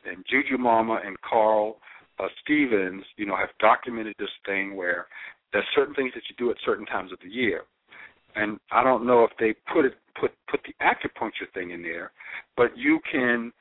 and 0.04 0.24
Juju 0.28 0.58
Mama 0.58 1.00
and 1.06 1.16
Carl 1.22 1.76
uh, 2.18 2.26
Stevens, 2.42 3.04
you 3.16 3.24
know, 3.24 3.36
have 3.36 3.48
documented 3.58 4.14
this 4.18 4.28
thing 4.44 4.76
where 4.76 5.06
there's 5.52 5.64
certain 5.74 5.94
things 5.94 6.12
that 6.14 6.24
you 6.28 6.34
do 6.36 6.50
at 6.50 6.56
certain 6.66 6.84
times 6.84 7.12
of 7.12 7.18
the 7.22 7.30
year 7.30 7.62
and 8.36 8.58
I 8.70 8.82
don't 8.82 9.06
know 9.06 9.24
if 9.24 9.30
they 9.38 9.54
put 9.72 9.84
it 9.84 9.94
put 10.20 10.32
put 10.50 10.60
the 10.64 10.74
acupuncture 10.84 11.52
thing 11.52 11.70
in 11.70 11.82
there, 11.82 12.12
but 12.56 12.76
you 12.76 13.00
can 13.10 13.52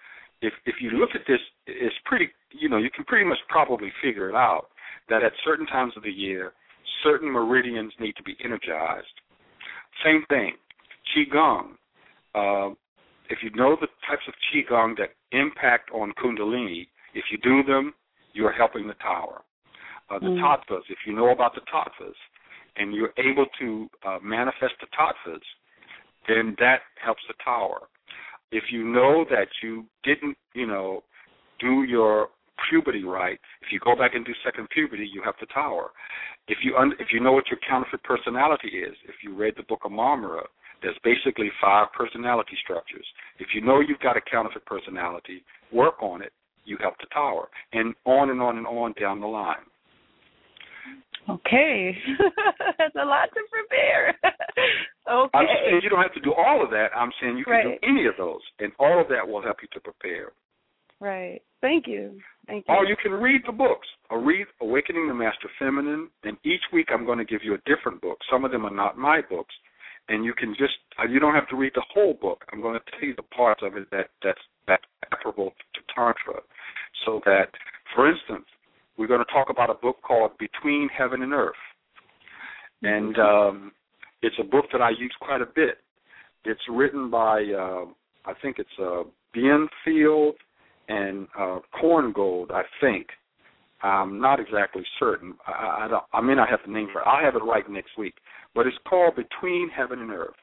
if 0.42 0.54
if 0.66 0.76
you 0.82 0.92
look 0.92 1.10
at 1.16 1.22
this 1.28 1.40
it's 1.68 1.96
pretty 2.06 2.30
you 2.52 2.70
know, 2.70 2.78
you 2.78 2.90
can 2.90 3.06
pretty 3.06 3.28
much 3.28 3.40
probably 3.50 3.92
figure 4.02 4.30
it 4.30 4.36
out 4.36 4.68
that 5.10 5.24
at 5.24 5.34
certain 5.44 5.66
times 5.68 5.94
of 5.98 6.04
the 6.04 6.12
year 6.12 6.54
certain 7.04 7.32
meridians 7.32 7.94
need 8.00 8.16
to 8.16 8.24
be 8.24 8.36
energized. 8.44 9.08
Same 10.04 10.24
thing. 10.30 10.54
Qigong. 11.16 11.74
Uh, 12.36 12.74
if 13.30 13.40
you 13.42 13.50
know 13.56 13.78
the 13.80 13.88
types 14.08 14.24
of 14.28 14.34
Qigong 14.52 14.98
that 14.98 15.10
impact 15.32 15.92
on 15.92 16.14
Kundalini, 16.24 16.88
if 17.14 17.26
you 17.32 17.38
do 17.38 17.64
them, 17.64 17.94
you 18.34 18.46
are 18.46 18.52
helping 18.52 18.88
the 18.88 18.96
tower. 18.96 19.42
Uh, 20.10 20.20
the 20.20 20.26
mm. 20.26 20.42
tattvas, 20.42 20.82
if 20.90 20.98
you 21.06 21.16
know 21.16 21.32
about 21.32 21.54
the 21.56 21.62
tattvas, 21.62 22.16
and 22.76 22.94
you're 22.94 23.14
able 23.18 23.46
to 23.60 23.88
uh, 24.06 24.18
manifest 24.24 24.74
the 24.82 24.88
tattvas, 24.98 25.42
then 26.28 26.56
that 26.60 26.80
helps 27.04 27.22
the 27.28 27.36
tower. 27.44 27.82
If 28.52 28.66
you 28.72 28.84
know 28.84 29.26
that 29.30 29.48
you 29.62 29.86
didn't, 30.04 30.38
you 30.54 30.68
know, 30.68 31.04
do 31.60 31.84
your 31.84 32.30
puberty 32.70 33.04
right, 33.04 33.40
if 33.62 33.72
you 33.72 33.80
go 33.80 33.96
back 33.96 34.16
and 34.16 34.26
do 34.26 34.34
second 34.44 34.70
puberty, 34.70 35.10
you 35.12 35.22
have 35.24 35.36
the 35.40 35.48
tower. 35.48 35.92
If 36.48 36.60
you 36.64 36.76
un- 36.78 36.96
if 37.00 37.08
you 37.12 37.20
know 37.20 37.32
what 37.32 37.48
your 37.50 37.60
counterfeit 37.68 38.04
personality 38.04 38.70
is, 38.70 38.96
if 39.06 39.16
you 39.24 39.36
read 39.36 39.54
the 39.56 39.64
book 39.64 39.82
of 39.86 39.92
Marmara, 39.92 40.44
there's 40.82 40.98
basically 41.04 41.50
five 41.62 41.88
personality 41.98 42.58
structures. 42.64 43.06
If 43.40 43.48
you 43.56 43.62
know 43.62 43.80
you've 43.80 44.00
got 44.00 44.18
a 44.18 44.22
counterfeit 44.22 44.66
personality, 44.66 45.44
work 45.72 46.02
on 46.02 46.22
it. 46.22 46.34
You 46.66 46.78
help 46.80 46.96
the 47.00 47.08
tower, 47.14 47.50
and 47.74 47.94
on 48.06 48.30
and 48.30 48.42
on 48.42 48.58
and 48.58 48.68
on 48.68 48.94
down 49.00 49.20
the 49.20 49.28
line. 49.28 49.68
Okay, 51.30 51.96
that's 52.78 52.96
a 52.96 53.06
lot 53.06 53.30
to 53.34 53.42
prepare. 53.52 54.10
okay. 55.12 55.38
I'm 55.38 55.48
saying 55.66 55.82
you 55.84 55.90
don't 55.90 56.02
have 56.02 56.14
to 56.14 56.20
do 56.20 56.34
all 56.34 56.64
of 56.64 56.70
that. 56.72 56.88
I'm 56.96 57.12
saying 57.22 57.38
you 57.38 57.46
can 57.46 57.54
right. 57.54 57.80
do 57.82 57.88
any 57.88 58.08
of 58.08 58.14
those, 58.18 58.42
and 58.60 58.72
all 58.80 59.00
of 59.00 59.08
that 59.10 59.28
will 59.28 59.42
help 59.42 59.58
you 59.62 59.68
to 59.74 59.80
prepare. 59.80 60.32
Right. 61.04 61.42
Thank 61.60 61.86
you. 61.86 62.18
Thank 62.48 62.64
you. 62.66 62.74
Or 62.74 62.86
you 62.86 62.96
can 63.04 63.12
read 63.12 63.42
the 63.46 63.52
books. 63.52 63.86
Or 64.10 64.24
read 64.24 64.48
Awakening 64.62 65.10
the 65.10 65.14
Master 65.14 65.50
Feminine, 65.60 66.10
and 66.24 66.38
each 66.46 66.62
week 66.72 66.88
I'm 66.94 67.06
going 67.06 67.18
to 67.18 67.26
give 67.26 67.42
you 67.44 67.56
a 67.56 67.58
different 67.66 68.00
book. 68.00 68.20
Some 68.32 68.46
of 68.46 68.52
them 68.52 68.66
are 68.66 68.74
not 68.74 68.98
my 68.98 69.20
books, 69.30 69.54
and 70.08 70.24
you 70.24 70.34
can 70.34 70.56
just 70.58 70.76
uh, 70.98 71.06
you 71.06 71.20
don't 71.20 71.36
have 71.36 71.50
to 71.50 71.58
read 71.58 71.74
the 71.76 71.84
whole 71.94 72.14
book. 72.14 72.46
I'm 72.54 72.62
going 72.62 72.80
to 72.80 72.92
tell 72.92 73.06
you 73.06 73.16
the 73.18 73.36
parts 73.36 73.62
of 73.66 73.76
it 73.76 73.90
that 73.92 74.12
that's 74.24 74.40
that's 74.66 74.84
applicable 75.12 75.50
to 75.50 75.82
tantra, 75.94 76.42
so 77.06 77.20
that, 77.26 77.48
for 77.94 78.10
instance, 78.10 78.46
we're 78.98 79.08
going 79.08 79.24
to 79.26 79.34
talk 79.34 79.50
about 79.50 79.70
a 79.70 79.74
book 79.74 79.98
called 80.08 80.32
Between 80.38 80.88
Heaven 80.98 81.22
and 81.22 81.34
Earth. 81.34 81.54
And 82.82 83.18
um, 83.20 83.72
it's 84.22 84.36
a 84.40 84.44
book 84.44 84.66
that 84.72 84.82
I 84.82 84.92
use 84.92 85.14
quite 85.20 85.42
a 85.42 85.48
bit. 85.54 85.80
It's 86.46 86.62
written 86.70 87.10
by, 87.10 87.44
uh, 87.44 87.86
I 88.26 88.34
think 88.42 88.58
it's 88.60 88.70
uh, 88.80 89.04
Beinfield 89.36 90.34
and 90.88 91.28
uh, 91.40 91.60
Korngold, 91.82 92.52
I 92.52 92.64
think. 92.82 93.08
I'm 93.82 94.22
not 94.22 94.40
exactly 94.40 94.84
certain. 94.98 95.36
I, 95.46 95.86
I, 95.86 95.88
don't, 95.90 96.04
I 96.14 96.22
may 96.22 96.36
not 96.36 96.50
have 96.50 96.60
the 96.66 96.72
name 96.72 96.88
for 96.94 97.02
it. 97.02 97.08
I'll 97.08 97.24
have 97.24 97.36
it 97.36 97.44
right 97.44 97.70
next 97.70 97.98
week. 97.98 98.16
But 98.56 98.66
it's 98.66 98.78
called 98.88 99.16
Between 99.16 99.70
Heaven 99.70 100.00
and 100.00 100.12
Earth. 100.12 100.36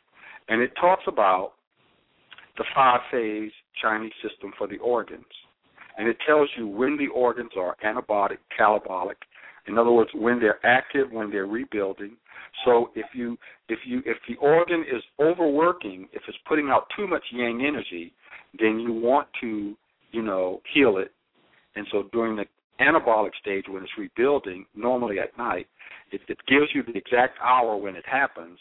And 0.48 0.60
it 0.60 0.72
talks 0.78 1.04
about 1.06 1.52
the 2.58 2.64
five 2.74 3.00
phase 3.10 3.52
Chinese 3.80 4.12
system 4.22 4.52
for 4.58 4.66
the 4.66 4.76
organs 4.78 5.24
and 6.00 6.08
it 6.08 6.16
tells 6.26 6.48
you 6.56 6.66
when 6.66 6.96
the 6.96 7.08
organs 7.08 7.50
are 7.58 7.76
anabolic, 7.84 8.38
catabolic, 8.58 9.16
In 9.66 9.76
other 9.76 9.90
words, 9.90 10.10
when 10.14 10.40
they're 10.40 10.64
active, 10.64 11.12
when 11.12 11.30
they're 11.30 11.46
rebuilding. 11.46 12.16
So 12.64 12.90
if 12.94 13.06
you 13.14 13.36
if 13.68 13.78
you 13.84 14.02
if 14.06 14.16
the 14.26 14.36
organ 14.36 14.80
is 14.80 15.02
overworking, 15.20 16.08
if 16.14 16.22
it's 16.26 16.38
putting 16.48 16.70
out 16.70 16.86
too 16.96 17.06
much 17.06 17.22
yang 17.30 17.64
energy, 17.66 18.14
then 18.58 18.80
you 18.80 18.92
want 18.94 19.28
to 19.42 19.76
you 20.12 20.22
know 20.22 20.60
heal 20.72 20.98
it. 20.98 21.12
And 21.76 21.86
so 21.92 22.04
during 22.12 22.36
the 22.36 22.44
anabolic 22.80 23.30
stage 23.40 23.64
when 23.68 23.82
it's 23.82 23.92
rebuilding, 23.98 24.66
normally 24.74 25.18
at 25.18 25.36
night, 25.38 25.66
it, 26.12 26.20
it 26.28 26.38
gives 26.48 26.66
you 26.74 26.82
the 26.82 26.96
exact 26.96 27.38
hour 27.42 27.76
when 27.76 27.94
it 27.94 28.04
happens. 28.10 28.58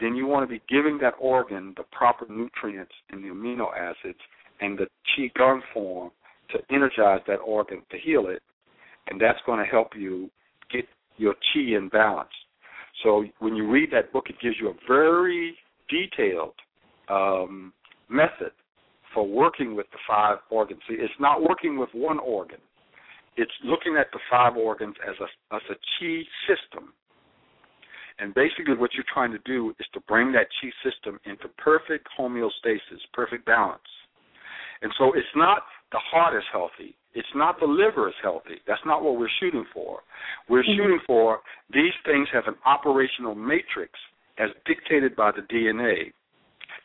Then 0.00 0.14
you 0.14 0.26
want 0.26 0.48
to 0.48 0.52
be 0.52 0.62
giving 0.68 0.98
that 1.02 1.14
organ 1.20 1.74
the 1.76 1.84
proper 1.92 2.26
nutrients 2.30 2.92
and 3.10 3.22
the 3.22 3.28
amino 3.28 3.68
acids 3.76 4.18
and 4.60 4.78
the 4.78 4.86
qigong 5.16 5.60
form 5.72 6.10
to 6.52 6.58
energize 6.74 7.20
that 7.26 7.36
organ 7.36 7.82
to 7.90 7.98
heal 7.98 8.26
it, 8.28 8.42
and 9.08 9.20
that's 9.20 9.38
going 9.46 9.58
to 9.58 9.70
help 9.70 9.90
you 9.96 10.30
get 10.72 10.84
your 11.16 11.34
chi 11.34 11.76
in 11.76 11.88
balance. 11.90 12.28
So 13.04 13.24
when 13.38 13.54
you 13.54 13.70
read 13.70 13.90
that 13.92 14.12
book, 14.12 14.26
it 14.28 14.36
gives 14.42 14.56
you 14.60 14.70
a 14.70 14.74
very 14.88 15.56
detailed 15.88 16.54
um, 17.08 17.72
method 18.08 18.52
for 19.14 19.26
working 19.26 19.74
with 19.74 19.86
the 19.92 19.98
five 20.08 20.38
organs. 20.50 20.80
See, 20.88 20.94
it's 20.94 21.12
not 21.20 21.42
working 21.42 21.78
with 21.78 21.90
one 21.92 22.18
organ. 22.18 22.58
It's 23.36 23.52
looking 23.64 23.96
at 23.98 24.06
the 24.12 24.18
five 24.30 24.56
organs 24.56 24.96
as 25.08 25.14
a 25.20 25.54
as 25.54 25.62
a 25.70 25.74
chi 25.74 26.22
system. 26.46 26.92
And 28.18 28.34
basically 28.34 28.74
what 28.76 28.92
you're 28.92 29.08
trying 29.12 29.32
to 29.32 29.38
do 29.46 29.70
is 29.80 29.86
to 29.94 30.00
bring 30.00 30.32
that 30.32 30.46
chi 30.60 30.68
system 30.84 31.18
into 31.24 31.48
perfect 31.56 32.06
homeostasis, 32.18 33.00
perfect 33.14 33.46
balance. 33.46 33.80
And 34.82 34.92
so 34.98 35.12
it's 35.14 35.34
not 35.34 35.62
the 35.92 36.00
heart 36.10 36.36
is 36.36 36.44
healthy. 36.52 36.94
It's 37.14 37.28
not 37.34 37.58
the 37.58 37.66
liver 37.66 38.08
is 38.08 38.14
healthy. 38.22 38.60
That's 38.66 38.80
not 38.86 39.02
what 39.02 39.18
we're 39.18 39.28
shooting 39.40 39.64
for. 39.74 40.00
We're 40.48 40.62
mm-hmm. 40.62 40.76
shooting 40.76 41.00
for 41.06 41.40
these 41.72 41.92
things 42.04 42.28
have 42.32 42.44
an 42.46 42.54
operational 42.64 43.34
matrix 43.34 43.92
as 44.38 44.50
dictated 44.66 45.16
by 45.16 45.32
the 45.32 45.42
DNA 45.42 46.12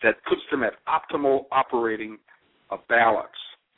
that 0.04 0.16
puts 0.28 0.42
them 0.52 0.64
at 0.64 0.74
optimal 0.88 1.46
operating 1.52 2.18
uh, 2.70 2.78
balance. 2.90 3.30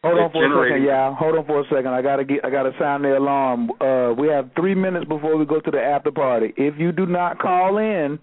Hold 0.04 0.20
on 0.20 0.32
for 0.32 0.68
a 0.68 0.70
second, 0.70 0.84
yeah. 0.86 1.16
Hold 1.16 1.38
on 1.38 1.46
for 1.46 1.62
a 1.62 1.64
second. 1.70 1.88
I 1.88 2.02
gotta 2.02 2.24
get. 2.24 2.46
I 2.46 2.50
gotta 2.50 2.72
sound 2.80 3.04
the 3.04 3.18
alarm. 3.18 3.72
Uh, 3.82 4.14
we 4.14 4.28
have 4.28 4.50
three 4.56 4.76
minutes 4.76 5.06
before 5.06 5.36
we 5.38 5.46
go 5.46 5.60
to 5.60 5.72
the 5.72 5.82
after 5.82 6.12
party. 6.12 6.54
If 6.56 6.76
you 6.78 6.92
do 6.92 7.08
not 7.08 7.40
call 7.40 7.78
in 7.78 8.20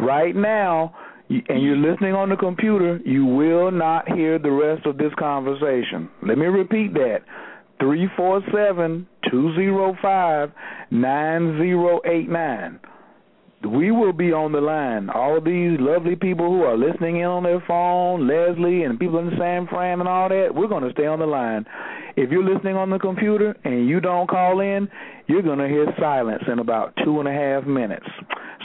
right 0.00 0.34
now, 0.34 0.94
and 1.28 1.62
you're 1.62 1.76
listening 1.76 2.14
on 2.14 2.28
the 2.28 2.36
computer, 2.36 2.98
you 3.04 3.24
will 3.24 3.70
not 3.70 4.08
hear 4.08 4.38
the 4.38 4.50
rest 4.50 4.84
of 4.84 4.98
this 4.98 5.12
conversation. 5.18 6.10
Let 6.26 6.38
me 6.38 6.46
repeat 6.46 6.92
that. 6.94 7.20
Three 7.80 8.08
four 8.16 8.42
seven 8.52 9.06
two 9.30 9.54
zero 9.54 9.96
five 10.02 10.50
nine 10.90 11.58
zero 11.58 12.00
eight 12.04 12.28
nine 12.28 12.80
we 13.66 13.90
will 13.90 14.12
be 14.12 14.32
on 14.32 14.52
the 14.52 14.60
line. 14.60 15.08
All 15.10 15.40
these 15.40 15.78
lovely 15.80 16.16
people 16.16 16.48
who 16.48 16.62
are 16.62 16.76
listening 16.76 17.18
in 17.18 17.26
on 17.26 17.42
their 17.42 17.62
phone, 17.66 18.26
Leslie 18.26 18.82
and 18.82 18.98
people 18.98 19.18
in 19.18 19.30
San 19.38 19.66
Fran 19.68 20.00
and 20.00 20.08
all 20.08 20.28
that, 20.28 20.54
we're 20.54 20.68
going 20.68 20.84
to 20.84 20.92
stay 20.92 21.06
on 21.06 21.18
the 21.18 21.26
line. 21.26 21.64
If 22.16 22.30
you're 22.30 22.44
listening 22.44 22.76
on 22.76 22.90
the 22.90 22.98
computer 22.98 23.56
and 23.64 23.88
you 23.88 24.00
don't 24.00 24.28
call 24.28 24.60
in, 24.60 24.88
you're 25.26 25.42
going 25.42 25.58
to 25.58 25.68
hear 25.68 25.86
silence 25.98 26.42
in 26.50 26.58
about 26.58 26.94
two 27.04 27.20
and 27.20 27.28
a 27.28 27.32
half 27.32 27.64
minutes. 27.64 28.06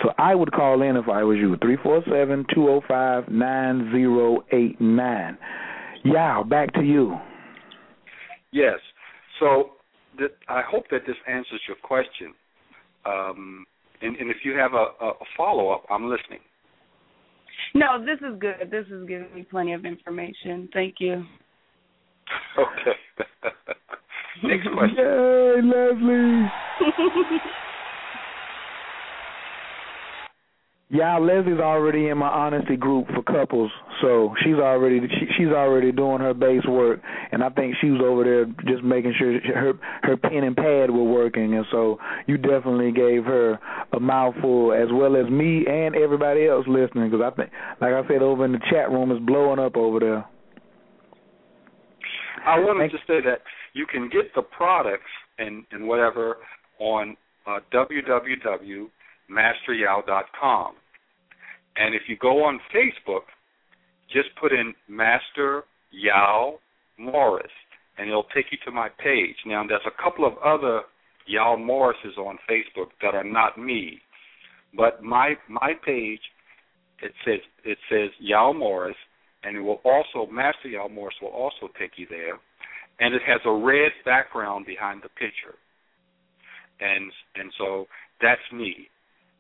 So 0.04 0.12
I 0.18 0.36
would 0.36 0.52
call 0.52 0.82
in 0.82 0.96
if 0.96 1.08
I 1.08 1.24
was 1.24 1.38
you. 1.38 1.58
Three 1.58 1.78
four 1.82 2.04
seven 2.12 2.46
two 2.54 2.66
zero 2.66 2.82
five 2.88 3.30
nine 3.30 3.90
zero 3.92 4.44
eight 4.52 4.80
nine. 4.80 5.38
Yeah, 6.04 6.44
back 6.44 6.74
to 6.74 6.82
you. 6.82 7.18
Yes. 8.52 8.80
So 9.40 9.72
th- 10.18 10.32
I 10.48 10.62
hope 10.62 10.86
that 10.92 11.02
this 11.08 11.16
answers 11.28 11.62
your 11.68 11.78
question. 11.82 12.34
Um, 13.06 13.66
and, 14.02 14.16
and 14.16 14.30
if 14.30 14.38
you 14.44 14.54
have 14.54 14.74
a, 14.74 14.88
a 15.02 15.14
follow 15.36 15.70
up, 15.70 15.86
I'm 15.90 16.10
listening. 16.10 16.40
No, 17.74 18.04
this 18.04 18.20
is 18.20 18.40
good. 18.40 18.70
This 18.72 18.86
is 18.88 19.08
giving 19.08 19.34
me 19.34 19.44
plenty 19.50 19.74
of 19.74 19.86
information. 19.86 20.70
Thank 20.74 20.96
you. 21.00 21.24
Okay. 22.58 22.98
Next 24.44 24.68
question. 24.74 24.98
Yay, 24.98 25.62
Leslie. 25.64 27.58
Yeah, 30.90 31.18
Leslie's 31.18 31.60
already 31.60 32.08
in 32.08 32.18
my 32.18 32.30
honesty 32.30 32.78
group 32.78 33.08
for 33.08 33.22
couples, 33.22 33.70
so 34.02 34.34
she's 34.42 34.56
already 34.56 35.02
she, 35.02 35.26
she's 35.38 35.50
already 35.50 35.92
doing 35.92 36.22
her 36.22 36.34
base 36.34 36.66
work, 36.66 37.02
and 37.34 37.44
I 37.44 37.50
think 37.50 37.76
she 37.82 37.90
was 37.90 38.00
over 38.02 38.24
there 38.24 38.46
just 38.72 38.86
making 38.86 39.14
sure 39.20 39.38
her 39.54 39.74
her 40.04 40.16
pen 40.16 40.46
and 40.46 40.56
pad 40.56 40.90
were 40.90 41.04
working, 41.04 41.56
and 41.56 41.66
so 41.72 42.00
you 42.26 42.38
definitely 42.38 42.94
gave 42.94 43.26
her 43.26 43.60
a 43.92 44.00
mouthful 44.00 44.72
as 44.72 44.88
well 44.94 45.18
as 45.18 45.30
me 45.30 45.66
and 45.68 45.94
everybody 45.94 46.48
else 46.48 46.66
listening, 46.70 47.12
because 47.12 47.34
I 47.34 47.36
think, 47.36 47.52
like 47.82 47.92
I 47.92 48.08
said, 48.08 48.22
over 48.22 48.46
in 48.46 48.54
the 48.54 48.62
chat 48.72 48.90
room 48.90 49.12
is 49.12 49.20
blowing 49.20 49.60
up 49.60 49.76
over 49.76 50.00
there. 50.00 50.26
I 52.46 52.60
wanted 52.60 52.92
to 52.92 52.98
say 53.00 53.20
that 53.26 53.42
you 53.74 53.86
can 53.92 54.08
get 54.08 54.34
the 54.36 54.42
products 54.42 55.12
and 55.38 55.66
and 55.74 55.86
whatever 55.86 56.38
on 56.80 57.18
uh, 57.46 57.60
www 57.74 58.88
masteryao.com. 59.30 60.76
And 61.76 61.94
if 61.94 62.04
you 62.08 62.18
go 62.18 62.44
on 62.44 62.60
Facebook, 62.74 63.26
just 64.12 64.30
put 64.40 64.52
in 64.52 64.74
Master 64.88 65.64
Yao 65.92 66.60
Morris, 66.98 67.52
and 67.98 68.10
it'll 68.10 68.28
take 68.36 68.46
you 68.52 68.58
to 68.66 68.72
my 68.72 68.90
page. 69.04 69.36
Now, 69.46 69.64
there's 69.68 69.82
a 69.86 70.04
couple 70.04 70.26
of 70.26 70.34
other 70.40 70.82
Yao 71.28 71.56
Morrises 71.56 72.18
on 72.18 72.38
Facebook 72.50 72.88
that 73.02 73.14
are 73.14 73.24
not 73.24 73.58
me, 73.58 74.00
but 74.76 75.04
my 75.04 75.34
my 75.50 75.74
page 75.86 76.22
it 77.02 77.12
says 77.26 77.40
it 77.64 77.78
says 77.90 78.10
Yao 78.20 78.54
Morris, 78.54 78.96
and 79.44 79.58
it 79.58 79.62
will 79.62 79.82
also 79.84 80.32
Master 80.32 80.70
Yao 80.70 80.88
Morris 80.88 81.16
will 81.22 81.30
also 81.30 81.72
take 81.80 81.92
you 81.98 82.08
there, 82.10 82.40
and 83.00 83.14
it 83.14 83.22
has 83.28 83.42
a 83.46 83.52
red 83.52 83.92
background 84.06 84.66
behind 84.66 85.02
the 85.04 85.10
picture, 85.10 85.56
and 86.80 87.12
and 87.36 87.52
so 87.58 87.88
that's 88.22 88.42
me 88.54 88.90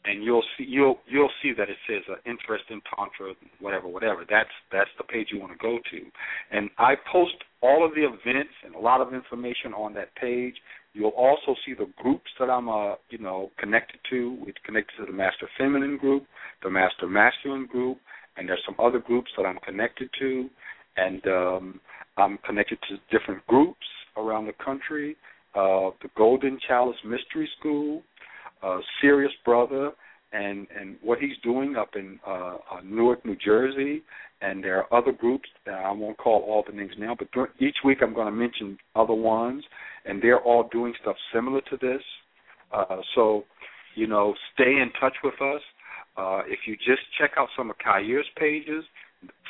and 0.07 0.23
you'll 0.23 0.43
see 0.57 0.65
you'll 0.67 0.99
you'll 1.07 1.31
see 1.41 1.51
that 1.57 1.69
it 1.69 1.77
says 1.87 2.03
uh, 2.09 2.15
interest 2.25 2.65
in 2.69 2.81
tantra, 2.95 3.33
whatever, 3.59 3.87
whatever. 3.87 4.25
That's 4.29 4.49
that's 4.71 4.89
the 4.97 5.03
page 5.03 5.27
you 5.31 5.39
want 5.39 5.51
to 5.51 5.57
go 5.57 5.77
to, 5.91 6.57
and 6.57 6.69
I 6.77 6.95
post 7.11 7.35
all 7.61 7.85
of 7.85 7.91
the 7.91 8.05
events 8.05 8.53
and 8.65 8.75
a 8.75 8.79
lot 8.79 9.01
of 9.01 9.13
information 9.13 9.73
on 9.73 9.93
that 9.95 10.15
page. 10.15 10.55
You'll 10.93 11.09
also 11.09 11.55
see 11.65 11.73
the 11.73 11.89
groups 12.01 12.29
that 12.39 12.49
I'm 12.49 12.69
uh 12.69 12.95
you 13.09 13.19
know 13.19 13.51
connected 13.59 13.99
to. 14.09 14.37
We 14.45 14.53
connected 14.65 14.93
to 14.99 15.05
the 15.05 15.17
Master 15.17 15.47
Feminine 15.57 15.97
group, 15.97 16.25
the 16.63 16.69
Master 16.69 17.07
Masculine 17.07 17.65
group, 17.65 17.97
and 18.37 18.47
there's 18.47 18.63
some 18.65 18.75
other 18.79 18.99
groups 18.99 19.29
that 19.37 19.43
I'm 19.43 19.59
connected 19.59 20.09
to, 20.19 20.49
and 20.95 21.27
um, 21.27 21.79
I'm 22.17 22.37
connected 22.45 22.79
to 22.89 23.17
different 23.17 23.45
groups 23.47 23.85
around 24.15 24.45
the 24.45 24.53
country. 24.63 25.15
Uh, 25.55 25.89
the 26.01 26.09
Golden 26.15 26.59
Chalice 26.67 26.97
Mystery 27.03 27.49
School, 27.59 28.03
uh, 28.63 28.79
Serious 29.01 29.31
Brother 29.45 29.91
and 30.33 30.67
and 30.77 30.97
what 31.01 31.19
he's 31.19 31.37
doing 31.43 31.75
up 31.75 31.89
in 31.95 32.19
uh, 32.27 32.57
uh, 32.71 32.81
Newark, 32.83 33.25
New 33.25 33.37
Jersey, 33.37 34.03
and 34.41 34.63
there 34.63 34.83
are 34.83 34.97
other 34.97 35.11
groups 35.11 35.49
that 35.65 35.75
I 35.75 35.91
won't 35.91 36.17
call 36.17 36.41
all 36.41 36.63
the 36.67 36.75
names 36.75 36.93
now, 36.97 37.15
but 37.17 37.29
each 37.59 37.77
week 37.83 37.99
I'm 38.01 38.13
going 38.13 38.27
to 38.27 38.31
mention 38.31 38.77
other 38.95 39.13
ones, 39.13 39.63
and 40.05 40.21
they're 40.21 40.41
all 40.41 40.69
doing 40.71 40.93
stuff 41.01 41.15
similar 41.33 41.61
to 41.69 41.77
this. 41.81 42.01
Uh, 42.71 42.97
so, 43.15 43.45
you 43.95 44.07
know, 44.07 44.33
stay 44.53 44.63
in 44.81 44.91
touch 44.99 45.15
with 45.23 45.41
us. 45.41 45.61
Uh, 46.17 46.41
if 46.47 46.59
you 46.67 46.75
just 46.75 47.01
check 47.17 47.31
out 47.37 47.47
some 47.57 47.69
of 47.69 47.77
Khayr's 47.77 48.27
pages, 48.37 48.83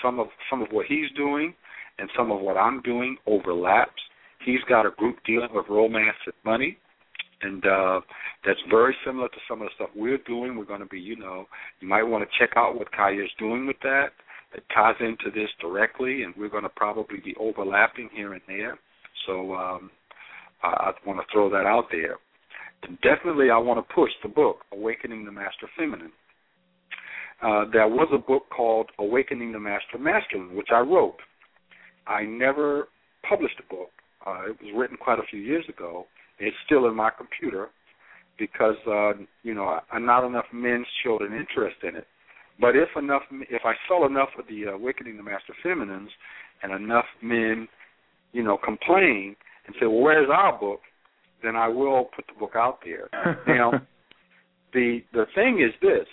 some 0.01 0.19
of 0.19 0.27
some 0.49 0.61
of 0.61 0.67
what 0.71 0.85
he's 0.85 1.09
doing, 1.15 1.53
and 1.97 2.09
some 2.15 2.31
of 2.31 2.39
what 2.39 2.55
I'm 2.55 2.81
doing 2.81 3.17
overlaps. 3.25 4.01
He's 4.45 4.61
got 4.69 4.85
a 4.85 4.91
group 4.91 5.17
dealing 5.25 5.49
with 5.51 5.65
romance 5.69 6.17
and 6.25 6.35
money 6.45 6.77
and 7.41 7.65
uh, 7.65 8.01
that's 8.45 8.59
very 8.69 8.95
similar 9.05 9.27
to 9.27 9.37
some 9.47 9.61
of 9.61 9.67
the 9.67 9.75
stuff 9.75 9.89
we're 9.95 10.17
doing. 10.19 10.57
We're 10.57 10.65
going 10.65 10.79
to 10.79 10.87
be, 10.87 10.99
you 10.99 11.15
know, 11.15 11.45
you 11.79 11.87
might 11.87 12.03
want 12.03 12.27
to 12.27 12.37
check 12.39 12.55
out 12.55 12.75
what 12.75 12.91
Khayr 12.91 13.23
is 13.23 13.31
doing 13.37 13.67
with 13.67 13.77
that. 13.83 14.07
It 14.53 14.63
ties 14.73 14.95
into 14.99 15.29
this 15.33 15.49
directly, 15.61 16.23
and 16.23 16.33
we're 16.37 16.49
going 16.49 16.63
to 16.63 16.69
probably 16.69 17.19
be 17.23 17.35
overlapping 17.39 18.09
here 18.13 18.33
and 18.33 18.41
there. 18.47 18.79
So 19.27 19.53
um, 19.53 19.91
I, 20.63 20.67
I 20.67 20.91
want 21.05 21.19
to 21.19 21.25
throw 21.31 21.49
that 21.49 21.65
out 21.67 21.85
there. 21.91 22.15
And 22.83 22.97
definitely, 23.01 23.49
I 23.49 23.57
want 23.57 23.85
to 23.85 23.93
push 23.93 24.11
the 24.23 24.29
book, 24.29 24.59
Awakening 24.71 25.25
the 25.25 25.31
Master 25.31 25.67
Feminine. 25.77 26.11
Uh, 27.41 27.65
there 27.71 27.87
was 27.87 28.07
a 28.13 28.17
book 28.17 28.43
called 28.55 28.89
Awakening 28.99 29.51
the 29.51 29.59
Master 29.59 29.97
Masculine, 29.99 30.55
which 30.55 30.69
I 30.73 30.79
wrote. 30.79 31.17
I 32.07 32.23
never 32.23 32.87
published 33.27 33.59
a 33.59 33.73
book. 33.73 33.89
Uh, 34.25 34.49
it 34.49 34.57
was 34.61 34.73
written 34.75 34.97
quite 34.97 35.19
a 35.19 35.27
few 35.29 35.39
years 35.39 35.65
ago, 35.69 36.05
it's 36.39 36.55
still 36.65 36.87
in 36.87 36.95
my 36.95 37.09
computer 37.09 37.69
because 38.37 38.75
uh, 38.87 39.13
you 39.43 39.53
know 39.53 39.79
not 39.93 40.25
enough 40.25 40.45
men 40.53 40.85
showed 41.03 41.21
an 41.21 41.33
interest 41.33 41.77
in 41.83 41.95
it. 41.95 42.07
But 42.59 42.75
if 42.75 42.89
enough, 42.97 43.21
if 43.31 43.61
I 43.65 43.73
sell 43.87 44.05
enough 44.05 44.29
of 44.37 44.45
the 44.47 44.63
Awakening 44.63 45.17
the 45.17 45.23
Master 45.23 45.53
Feminines, 45.61 46.09
and 46.63 46.71
enough 46.71 47.05
men, 47.21 47.67
you 48.33 48.43
know, 48.43 48.57
complain 48.57 49.35
and 49.67 49.75
say, 49.79 49.85
"Well, 49.85 50.01
where's 50.01 50.29
our 50.31 50.57
book?" 50.57 50.81
then 51.43 51.55
I 51.55 51.67
will 51.67 52.05
put 52.15 52.25
the 52.27 52.39
book 52.39 52.53
out 52.55 52.79
there. 52.83 53.09
Now, 53.47 53.71
the 54.73 54.99
the 55.13 55.25
thing 55.35 55.61
is 55.61 55.73
this: 55.81 56.07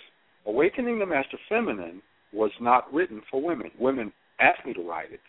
Awakening 0.45 0.99
the 0.99 1.05
Master 1.05 1.37
Feminine 1.49 2.01
was 2.33 2.51
not 2.61 2.91
written 2.93 3.21
for 3.29 3.41
women. 3.41 3.71
Women 3.79 4.11
asked 4.39 4.65
me 4.65 4.73
to 4.73 4.87
write 4.87 5.11
it, 5.11 5.21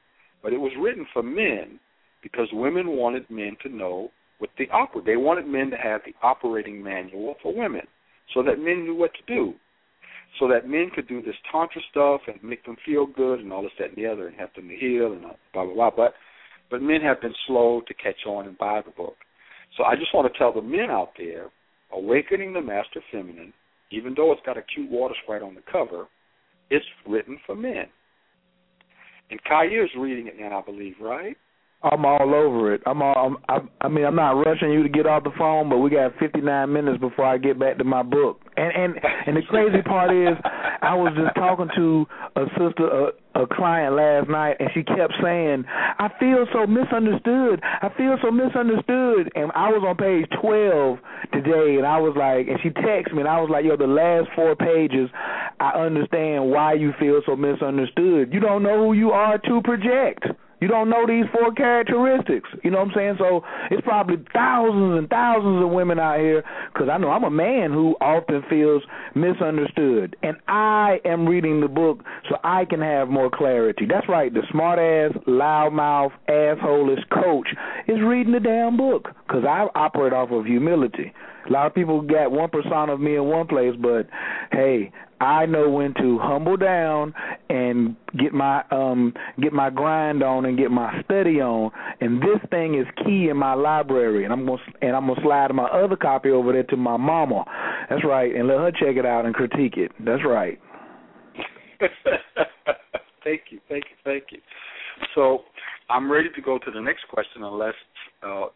but 0.42 0.52
it 0.52 0.58
was 0.58 0.72
written 0.80 1.06
for 1.12 1.22
men 1.22 1.78
because 2.22 2.48
women 2.52 2.88
wanted 2.88 3.28
men 3.30 3.56
to 3.62 3.68
know 3.68 4.10
what 4.38 4.50
the 4.58 4.66
oper. 4.66 5.04
They 5.04 5.16
wanted 5.16 5.46
men 5.46 5.70
to 5.70 5.76
have 5.76 6.02
the 6.04 6.14
operating 6.22 6.82
manual 6.82 7.36
for 7.42 7.54
women, 7.54 7.82
so 8.34 8.42
that 8.42 8.58
men 8.58 8.84
knew 8.84 8.94
what 8.94 9.12
to 9.14 9.34
do, 9.34 9.54
so 10.38 10.48
that 10.48 10.68
men 10.68 10.90
could 10.94 11.08
do 11.08 11.22
this 11.22 11.36
tantra 11.50 11.80
stuff 11.90 12.20
and 12.26 12.42
make 12.42 12.64
them 12.64 12.76
feel 12.84 13.06
good 13.06 13.40
and 13.40 13.52
all 13.52 13.62
this 13.62 13.72
that 13.78 13.88
and 13.88 13.96
the 13.96 14.06
other 14.06 14.28
and 14.28 14.36
help 14.36 14.54
them 14.54 14.68
to 14.68 14.76
heal 14.76 15.12
and 15.12 15.24
uh, 15.24 15.32
blah 15.52 15.64
blah 15.64 15.74
blah. 15.74 15.90
But 15.96 16.14
but 16.70 16.82
men 16.82 17.00
have 17.00 17.20
been 17.20 17.34
slow 17.46 17.82
to 17.86 17.94
catch 17.94 18.26
on 18.26 18.46
and 18.46 18.58
buy 18.58 18.82
the 18.84 18.90
book. 18.90 19.16
So 19.76 19.84
I 19.84 19.94
just 19.94 20.14
want 20.14 20.32
to 20.32 20.38
tell 20.38 20.52
the 20.52 20.62
men 20.62 20.90
out 20.90 21.10
there, 21.16 21.46
awakening 21.92 22.52
the 22.52 22.62
master 22.62 23.00
feminine, 23.12 23.52
even 23.90 24.14
though 24.16 24.32
it's 24.32 24.44
got 24.44 24.56
a 24.56 24.62
cute 24.62 24.90
water 24.90 25.14
sprite 25.22 25.42
on 25.42 25.54
the 25.54 25.62
cover, 25.70 26.06
it's 26.70 26.84
written 27.06 27.38
for 27.46 27.54
men. 27.54 27.86
And 29.30 29.40
Khayr's 29.44 29.90
reading 29.98 30.28
it 30.28 30.38
now, 30.38 30.60
I 30.60 30.62
believe, 30.62 30.94
right? 31.00 31.36
I'm 31.92 32.04
all 32.04 32.34
over 32.34 32.74
it. 32.74 32.82
I'm 32.84 33.00
all. 33.00 33.14
I'm, 33.16 33.36
I, 33.48 33.86
I 33.86 33.88
mean, 33.88 34.04
I'm 34.04 34.16
not 34.16 34.32
rushing 34.32 34.72
you 34.72 34.82
to 34.82 34.88
get 34.88 35.06
off 35.06 35.22
the 35.22 35.30
phone, 35.38 35.68
but 35.68 35.78
we 35.78 35.90
got 35.90 36.18
59 36.18 36.72
minutes 36.72 36.98
before 36.98 37.24
I 37.24 37.38
get 37.38 37.58
back 37.58 37.78
to 37.78 37.84
my 37.84 38.02
book. 38.02 38.40
And 38.56 38.72
and 38.74 38.94
and 39.26 39.36
the 39.36 39.42
crazy 39.42 39.82
part 39.82 40.10
is, 40.10 40.36
I 40.82 40.94
was 40.94 41.12
just 41.16 41.34
talking 41.36 41.68
to 41.76 42.06
a 42.34 42.44
sister, 42.58 42.86
a, 43.34 43.42
a 43.42 43.46
client 43.46 43.94
last 43.94 44.28
night, 44.28 44.56
and 44.58 44.68
she 44.74 44.82
kept 44.82 45.14
saying, 45.22 45.64
"I 45.68 46.10
feel 46.18 46.46
so 46.52 46.66
misunderstood. 46.66 47.60
I 47.62 47.88
feel 47.96 48.16
so 48.20 48.32
misunderstood." 48.32 49.30
And 49.36 49.52
I 49.54 49.70
was 49.70 49.84
on 49.86 49.96
page 49.96 50.26
12 50.42 50.98
today, 51.32 51.76
and 51.76 51.86
I 51.86 51.98
was 51.98 52.16
like, 52.18 52.48
and 52.48 52.58
she 52.62 52.70
texted 52.70 53.14
me, 53.14 53.20
and 53.20 53.28
I 53.28 53.40
was 53.40 53.50
like, 53.50 53.64
"Yo, 53.64 53.76
the 53.76 53.86
last 53.86 54.26
four 54.34 54.56
pages, 54.56 55.08
I 55.60 55.70
understand 55.78 56.50
why 56.50 56.74
you 56.74 56.92
feel 56.98 57.20
so 57.24 57.36
misunderstood. 57.36 58.34
You 58.34 58.40
don't 58.40 58.64
know 58.64 58.86
who 58.86 58.92
you 58.94 59.10
are 59.10 59.38
to 59.38 59.60
project." 59.62 60.26
You 60.60 60.68
don't 60.68 60.88
know 60.88 61.06
these 61.06 61.26
four 61.32 61.52
characteristics. 61.52 62.48
You 62.64 62.70
know 62.70 62.78
what 62.78 62.88
I'm 62.88 62.94
saying? 62.94 63.16
So 63.18 63.42
it's 63.70 63.82
probably 63.82 64.16
thousands 64.32 64.98
and 64.98 65.08
thousands 65.08 65.62
of 65.62 65.70
women 65.70 65.98
out 65.98 66.18
here 66.18 66.42
because 66.72 66.88
I 66.88 66.96
know 66.96 67.10
I'm 67.10 67.24
a 67.24 67.30
man 67.30 67.72
who 67.72 67.94
often 68.00 68.42
feels 68.48 68.82
misunderstood. 69.14 70.16
And 70.22 70.36
I 70.48 71.00
am 71.04 71.26
reading 71.26 71.60
the 71.60 71.68
book 71.68 72.02
so 72.30 72.36
I 72.42 72.64
can 72.64 72.80
have 72.80 73.08
more 73.08 73.30
clarity. 73.30 73.86
That's 73.86 74.08
right. 74.08 74.32
The 74.32 74.42
smart 74.50 74.78
ass, 74.78 75.12
loudmouth, 75.26 76.12
assholish 76.28 77.06
coach 77.10 77.48
is 77.86 77.98
reading 78.02 78.32
the 78.32 78.40
damn 78.40 78.76
book 78.76 79.08
because 79.26 79.44
I 79.44 79.66
operate 79.74 80.12
off 80.12 80.30
of 80.30 80.46
humility. 80.46 81.12
A 81.48 81.52
lot 81.52 81.66
of 81.66 81.74
people 81.74 82.00
got 82.00 82.32
one 82.32 82.50
persona 82.50 82.92
of 82.92 83.00
me 83.00 83.14
in 83.14 83.24
one 83.24 83.46
place, 83.46 83.74
but 83.80 84.08
hey, 84.50 84.90
I 85.20 85.46
know 85.46 85.70
when 85.70 85.94
to 85.94 86.18
humble 86.20 86.56
down 86.56 87.14
and 87.48 87.96
get 88.18 88.34
my 88.34 88.62
um 88.70 89.14
get 89.40 89.52
my 89.52 89.70
grind 89.70 90.22
on 90.22 90.44
and 90.44 90.58
get 90.58 90.70
my 90.70 91.02
study 91.04 91.40
on. 91.40 91.70
And 92.00 92.20
this 92.20 92.38
thing 92.50 92.78
is 92.78 92.86
key 93.04 93.28
in 93.30 93.36
my 93.36 93.54
library, 93.54 94.24
and 94.24 94.32
I'm 94.32 94.44
gonna 94.46 94.58
and 94.82 94.94
I'm 94.94 95.06
gonna 95.06 95.20
slide 95.22 95.54
my 95.54 95.66
other 95.66 95.96
copy 95.96 96.30
over 96.30 96.52
there 96.52 96.64
to 96.64 96.76
my 96.76 96.96
mama. 96.96 97.44
That's 97.88 98.04
right, 98.04 98.34
and 98.34 98.48
let 98.48 98.58
her 98.58 98.72
check 98.72 98.96
it 98.96 99.06
out 99.06 99.24
and 99.24 99.34
critique 99.34 99.76
it. 99.76 99.92
That's 100.04 100.22
right. 100.26 100.60
thank 103.24 103.42
you, 103.50 103.60
thank 103.68 103.84
you, 103.84 103.96
thank 104.04 104.24
you. 104.30 104.38
So 105.14 105.40
I'm 105.88 106.10
ready 106.10 106.28
to 106.34 106.42
go 106.42 106.58
to 106.58 106.70
the 106.70 106.80
next 106.80 107.08
question, 107.10 107.42
unless 107.42 107.74
uh, 108.22 108.46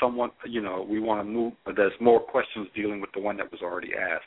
someone, 0.00 0.30
you 0.46 0.60
know, 0.60 0.86
we 0.88 1.00
want 1.00 1.20
to 1.20 1.24
move. 1.24 1.52
There's 1.76 1.92
more 2.00 2.20
questions 2.20 2.68
dealing 2.74 3.00
with 3.00 3.10
the 3.14 3.20
one 3.20 3.36
that 3.36 3.50
was 3.50 3.60
already 3.62 3.92
asked. 3.94 4.24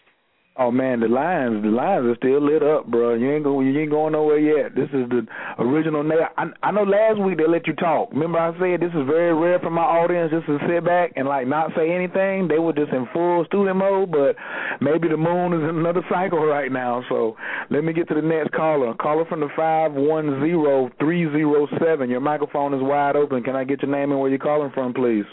Oh 0.59 0.71
man, 0.71 1.01
the 1.01 1.07
lines, 1.07 1.61
the 1.61 1.69
lines 1.69 2.05
are 2.07 2.15
still 2.17 2.41
lit 2.41 2.63
up, 2.63 2.87
bro. 2.87 3.13
You 3.13 3.31
ain't 3.31 3.43
going, 3.43 3.67
you 3.67 3.79
ain't 3.79 3.91
going 3.91 4.13
nowhere 4.13 4.39
yet. 4.39 4.73
This 4.73 4.89
is 4.89 5.07
the 5.07 5.21
original. 5.59 6.01
Na- 6.01 6.33
I, 6.35 6.45
I 6.63 6.71
know 6.71 6.81
last 6.81 7.19
week 7.21 7.37
they 7.37 7.45
let 7.47 7.67
you 7.67 7.73
talk. 7.75 8.09
Remember 8.11 8.39
I 8.39 8.57
said 8.57 8.81
this 8.81 8.89
is 8.89 9.05
very 9.05 9.35
rare 9.35 9.59
for 9.59 9.69
my 9.69 9.83
audience 9.83 10.31
just 10.31 10.47
to 10.47 10.57
sit 10.67 10.83
back 10.83 11.13
and 11.15 11.27
like 11.27 11.45
not 11.45 11.69
say 11.77 11.91
anything. 11.93 12.47
They 12.47 12.57
were 12.57 12.73
just 12.73 12.91
in 12.91 13.07
full 13.13 13.45
student 13.45 13.77
mode, 13.77 14.09
but 14.09 14.35
maybe 14.81 15.07
the 15.07 15.17
moon 15.17 15.53
is 15.53 15.61
in 15.61 15.77
another 15.77 16.01
cycle 16.09 16.43
right 16.43 16.71
now. 16.71 17.03
So 17.07 17.37
let 17.69 17.83
me 17.83 17.93
get 17.93 18.07
to 18.07 18.15
the 18.15 18.23
next 18.23 18.51
caller. 18.53 18.95
Caller 18.95 19.25
from 19.25 19.41
the 19.41 19.49
five 19.55 19.93
one 19.93 20.41
zero 20.41 20.89
three 20.97 21.29
zero 21.37 21.67
seven. 21.77 22.09
Your 22.09 22.21
microphone 22.21 22.73
is 22.73 22.81
wide 22.81 23.15
open. 23.15 23.43
Can 23.43 23.55
I 23.55 23.63
get 23.63 23.83
your 23.83 23.91
name 23.91 24.09
and 24.09 24.19
where 24.19 24.31
you're 24.31 24.39
calling 24.39 24.71
from, 24.73 24.95
please? 24.95 25.25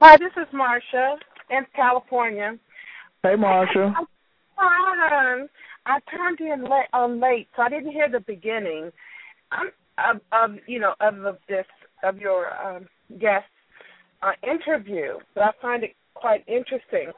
Hi, 0.00 0.16
this 0.16 0.32
is 0.36 0.46
Marcia 0.52 1.16
in 1.50 1.66
California. 1.74 2.56
Hey, 3.24 3.34
Marcia. 3.34 3.94
Um, 4.58 5.48
I 5.86 5.98
turned 6.10 6.40
in 6.40 6.64
late, 6.64 6.88
um, 6.92 7.20
late, 7.20 7.48
so 7.56 7.62
I 7.62 7.68
didn't 7.68 7.92
hear 7.92 8.08
the 8.10 8.20
beginning 8.20 8.90
um, 9.52 9.70
of, 9.98 10.20
of 10.32 10.58
you 10.66 10.80
know 10.80 10.94
of, 11.00 11.24
of 11.24 11.38
this 11.48 11.66
of 12.02 12.18
your 12.18 12.52
um, 12.64 12.86
guest 13.20 13.46
uh, 14.22 14.32
interview, 14.42 15.18
but 15.34 15.42
I 15.42 15.50
find 15.60 15.84
it 15.84 15.94
quite 16.14 16.44
interesting. 16.48 17.12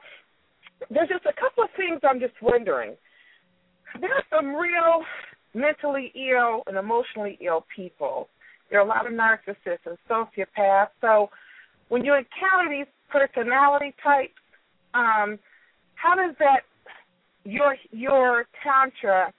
There's 0.89 1.09
just 1.09 1.25
a 1.25 1.33
couple 1.39 1.63
of 1.63 1.69
things 1.75 1.99
I'm 2.03 2.19
just 2.19 2.35
wondering. 2.41 2.95
There 3.99 4.13
are 4.13 4.23
some 4.29 4.55
real 4.55 5.03
mentally 5.53 6.13
ill 6.15 6.63
and 6.67 6.77
emotionally 6.77 7.37
ill 7.41 7.65
people. 7.73 8.29
There 8.69 8.79
are 8.79 8.85
a 8.85 8.87
lot 8.87 9.07
of 9.07 9.13
narcissists 9.13 9.85
and 9.85 9.97
sociopaths. 10.09 10.89
So 11.01 11.29
when 11.89 12.03
you 12.03 12.13
encounter 12.13 12.69
these 12.69 12.87
personality 13.09 13.95
types, 14.03 14.33
um, 14.93 15.39
how 15.95 16.15
does 16.15 16.35
that 16.39 16.61
your 17.47 17.75
your 17.91 18.45
tantra 18.61 19.31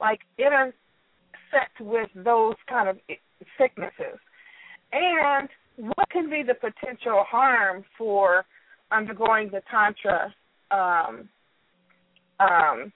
like 0.00 0.20
intersect 0.38 1.80
with 1.80 2.08
those 2.14 2.54
kind 2.68 2.88
of 2.88 2.98
sicknesses, 3.58 4.18
and 4.92 5.48
what 5.76 6.08
can 6.10 6.30
be 6.30 6.42
the 6.42 6.54
potential 6.54 7.24
harm 7.28 7.84
for 7.98 8.44
undergoing 8.92 9.50
the 9.50 9.60
tantra, 9.70 10.32
um, 10.70 11.28
um, 12.40 12.92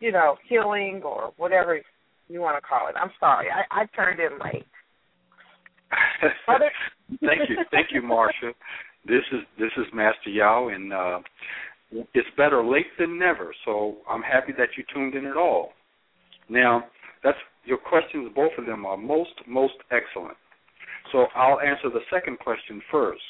you 0.00 0.10
know, 0.10 0.36
healing 0.48 1.02
or 1.04 1.32
whatever 1.36 1.80
you 2.28 2.40
want 2.40 2.56
to 2.56 2.66
call 2.66 2.88
it. 2.88 2.94
I'm 3.00 3.10
sorry, 3.20 3.46
I, 3.50 3.82
I 3.82 3.86
turned 3.94 4.20
in 4.20 4.38
late. 4.44 4.66
thank 7.20 7.48
you, 7.48 7.56
thank 7.70 7.88
you, 7.92 8.02
Marcia. 8.02 8.52
This 9.06 9.22
is 9.32 9.40
this 9.58 9.70
is 9.76 9.86
Master 9.94 10.30
Yao, 10.30 10.68
and 10.68 10.92
uh, 10.92 11.20
it's 11.90 12.28
better 12.36 12.64
late 12.64 12.86
than 12.98 13.18
never. 13.18 13.54
So 13.64 13.98
I'm 14.08 14.22
happy 14.22 14.52
that 14.58 14.68
you 14.76 14.84
tuned 14.92 15.14
in 15.14 15.26
at 15.26 15.36
all. 15.36 15.70
Now, 16.48 16.84
that's 17.22 17.38
your 17.64 17.78
questions. 17.78 18.30
Both 18.34 18.52
of 18.58 18.66
them 18.66 18.86
are 18.86 18.96
most 18.96 19.34
most 19.46 19.74
excellent. 19.90 20.36
So 21.12 21.26
I'll 21.34 21.60
answer 21.60 21.88
the 21.88 22.00
second 22.10 22.38
question 22.38 22.82
first. 22.90 23.22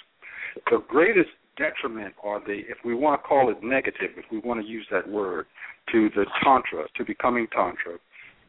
The 0.71 0.83
greatest 0.89 1.31
detriment, 1.59 2.15
or 2.23 2.41
the 2.41 2.61
if 2.69 2.79
we 2.85 2.95
want 2.95 3.21
to 3.21 3.27
call 3.27 3.51
it 3.51 3.63
negative, 3.63 4.11
if 4.17 4.25
we 4.31 4.39
want 4.39 4.61
to 4.61 4.67
use 4.67 4.87
that 4.91 5.09
word, 5.09 5.47
to 5.93 6.11
the 6.15 6.27
tantra, 6.43 6.85
to 6.97 7.05
becoming 7.05 7.47
tantra, 7.53 7.95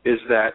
is 0.05 0.19
that 0.29 0.53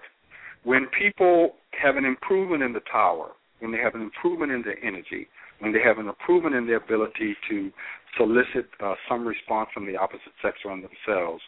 when 0.65 0.87
people 0.99 1.55
have 1.81 1.97
an 1.97 2.05
improvement 2.05 2.63
in 2.63 2.73
the 2.73 2.81
tower, 2.91 3.31
when 3.61 3.73
they 3.73 3.79
have 3.79 3.95
an 3.95 4.03
improvement 4.03 4.53
in 4.53 4.63
their 4.63 4.83
energy, 4.85 5.29
when 5.63 5.73
they 5.73 5.79
have 5.79 5.99
an 5.99 6.09
improvement 6.09 6.57
in 6.57 6.67
their 6.67 6.79
ability 6.79 7.37
to 7.49 7.71
solicit 8.17 8.67
uh, 8.83 8.95
some 9.09 9.25
response 9.25 9.69
from 9.73 9.87
the 9.87 9.97
opposite 9.97 10.35
sex 10.43 10.59
or 10.65 10.73
on 10.73 10.83
themselves. 10.83 11.41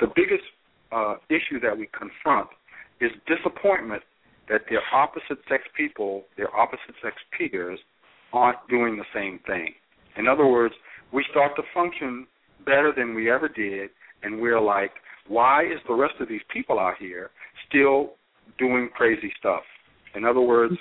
The 0.00 0.06
biggest 0.16 0.44
uh, 0.90 1.16
issue 1.28 1.60
that 1.60 1.76
we 1.76 1.86
confront 1.92 2.48
is 3.02 3.10
disappointment 3.28 4.02
that 4.48 4.62
their 4.70 4.80
opposite 4.94 5.44
sex 5.46 5.62
people, 5.76 6.24
their 6.38 6.54
opposite 6.56 6.94
sex 7.02 7.16
peers, 7.36 7.78
aren't 8.32 8.66
doing 8.70 8.96
the 8.96 9.04
same 9.14 9.38
thing. 9.46 9.74
In 10.16 10.26
other 10.26 10.46
words, 10.46 10.74
we 11.12 11.22
start 11.30 11.52
to 11.56 11.62
function 11.74 12.26
better 12.64 12.94
than 12.96 13.14
we 13.14 13.30
ever 13.30 13.48
did, 13.48 13.90
and 14.22 14.40
we're 14.40 14.60
like, 14.60 14.92
why 15.28 15.64
is 15.64 15.78
the 15.86 15.94
rest 15.94 16.14
of 16.18 16.28
these 16.28 16.40
people 16.50 16.78
out 16.78 16.94
here 16.98 17.30
still 17.68 18.14
doing 18.58 18.88
crazy 18.94 19.30
stuff? 19.38 19.62
In 20.14 20.24
other 20.24 20.40
words, 20.40 20.74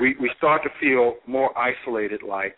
we, 0.00 0.14
we 0.20 0.30
start 0.36 0.62
to 0.64 0.70
feel 0.80 1.14
more 1.26 1.50
isolated, 1.56 2.22
like 2.22 2.56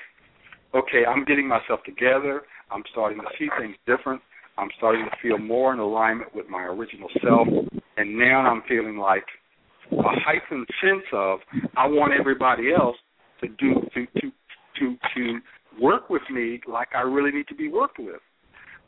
okay, 0.74 1.04
I'm 1.06 1.24
getting 1.24 1.46
myself 1.46 1.80
together. 1.84 2.42
I'm 2.70 2.82
starting 2.92 3.18
to 3.18 3.26
see 3.38 3.48
things 3.60 3.76
different. 3.86 4.20
I'm 4.58 4.68
starting 4.78 5.04
to 5.04 5.16
feel 5.22 5.38
more 5.38 5.72
in 5.72 5.78
alignment 5.78 6.34
with 6.34 6.48
my 6.48 6.64
original 6.64 7.08
self. 7.22 7.48
And 7.96 8.18
now 8.18 8.40
I'm 8.40 8.62
feeling 8.68 8.96
like 8.96 9.24
a 9.92 10.02
heightened 10.02 10.66
sense 10.80 11.04
of 11.12 11.40
I 11.76 11.86
want 11.86 12.14
everybody 12.18 12.72
else 12.72 12.96
to 13.40 13.48
do 13.48 13.74
to 13.94 14.06
to 14.20 14.32
to 14.78 14.96
to 15.14 15.38
work 15.80 16.10
with 16.10 16.22
me 16.30 16.60
like 16.66 16.88
I 16.94 17.02
really 17.02 17.30
need 17.30 17.48
to 17.48 17.54
be 17.54 17.68
worked 17.68 17.98
with. 17.98 18.20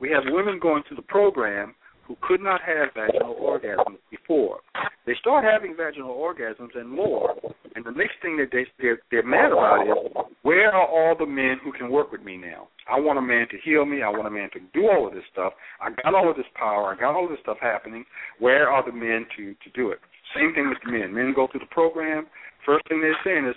We 0.00 0.10
have 0.10 0.24
women 0.26 0.58
going 0.60 0.82
through 0.86 0.96
the 0.96 1.02
program 1.02 1.74
who 2.06 2.16
could 2.22 2.40
not 2.40 2.60
have 2.62 2.88
vaginal 2.94 3.36
orgasms 3.40 3.98
before. 4.10 4.58
They 5.06 5.14
start 5.20 5.44
having 5.44 5.74
vaginal 5.76 6.14
orgasms 6.14 6.76
and 6.76 6.88
more, 6.88 7.34
and 7.74 7.84
the 7.84 7.90
next 7.90 8.14
thing 8.22 8.36
that 8.36 8.48
they 8.52 8.66
they're, 8.78 9.00
they're 9.10 9.26
mad 9.26 9.52
about 9.52 9.82
is 9.82 10.14
where 10.42 10.72
are 10.72 10.86
all 10.86 11.16
the 11.18 11.26
men 11.26 11.58
who 11.64 11.72
can 11.72 11.90
work 11.90 12.12
with 12.12 12.22
me 12.22 12.36
now. 12.36 12.68
I 12.90 13.00
want 13.00 13.18
a 13.18 13.22
man 13.22 13.46
to 13.50 13.56
heal 13.64 13.84
me. 13.84 14.02
I 14.02 14.10
want 14.10 14.26
a 14.26 14.30
man 14.30 14.50
to 14.52 14.60
do 14.72 14.88
all 14.88 15.06
of 15.08 15.14
this 15.14 15.24
stuff. 15.32 15.54
I 15.80 15.90
got 16.02 16.14
all 16.14 16.30
of 16.30 16.36
this 16.36 16.46
power. 16.54 16.94
I 16.94 17.00
got 17.00 17.14
all 17.14 17.24
of 17.24 17.30
this 17.30 17.40
stuff 17.42 17.58
happening. 17.60 18.04
Where 18.38 18.70
are 18.70 18.84
the 18.84 18.92
men 18.92 19.26
to 19.36 19.54
to 19.54 19.70
do 19.74 19.90
it? 19.90 19.98
Same 20.36 20.54
thing 20.54 20.68
with 20.68 20.78
the 20.84 20.92
men. 20.92 21.12
Men 21.12 21.32
go 21.34 21.48
through 21.50 21.60
the 21.60 21.74
program. 21.74 22.26
First 22.66 22.88
thing 22.88 23.00
they're 23.00 23.16
saying 23.24 23.46
is, 23.46 23.56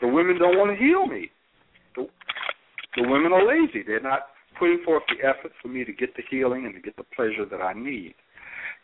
the 0.00 0.08
women 0.08 0.38
don't 0.38 0.58
want 0.58 0.70
to 0.70 0.82
heal 0.82 1.06
me. 1.06 1.30
The, 1.94 2.06
the 2.96 3.08
women 3.08 3.32
are 3.32 3.46
lazy. 3.46 3.82
They're 3.86 4.00
not 4.00 4.26
putting 4.58 4.82
forth 4.84 5.02
the 5.08 5.26
effort 5.26 5.52
for 5.62 5.68
me 5.68 5.84
to 5.84 5.92
get 5.92 6.14
the 6.16 6.22
healing 6.30 6.66
and 6.66 6.74
to 6.74 6.80
get 6.80 6.96
the 6.96 7.04
pleasure 7.14 7.44
that 7.50 7.60
I 7.60 7.72
need. 7.72 8.14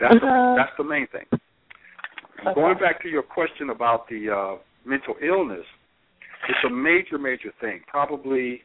That's 0.01 0.15
uh-huh. 0.15 0.27
the, 0.27 0.55
that's 0.57 0.77
the 0.79 0.85
main 0.85 1.07
thing. 1.09 1.27
Okay. 2.41 2.55
Going 2.55 2.79
back 2.79 3.03
to 3.03 3.09
your 3.09 3.23
question 3.23 3.71
about 3.71 4.09
the 4.09 4.31
uh, 4.31 4.59
mental 4.85 5.15
illness, 5.23 5.65
it's 6.49 6.59
a 6.67 6.71
major, 6.71 7.19
major 7.19 7.53
thing. 7.61 7.81
Probably 7.89 8.63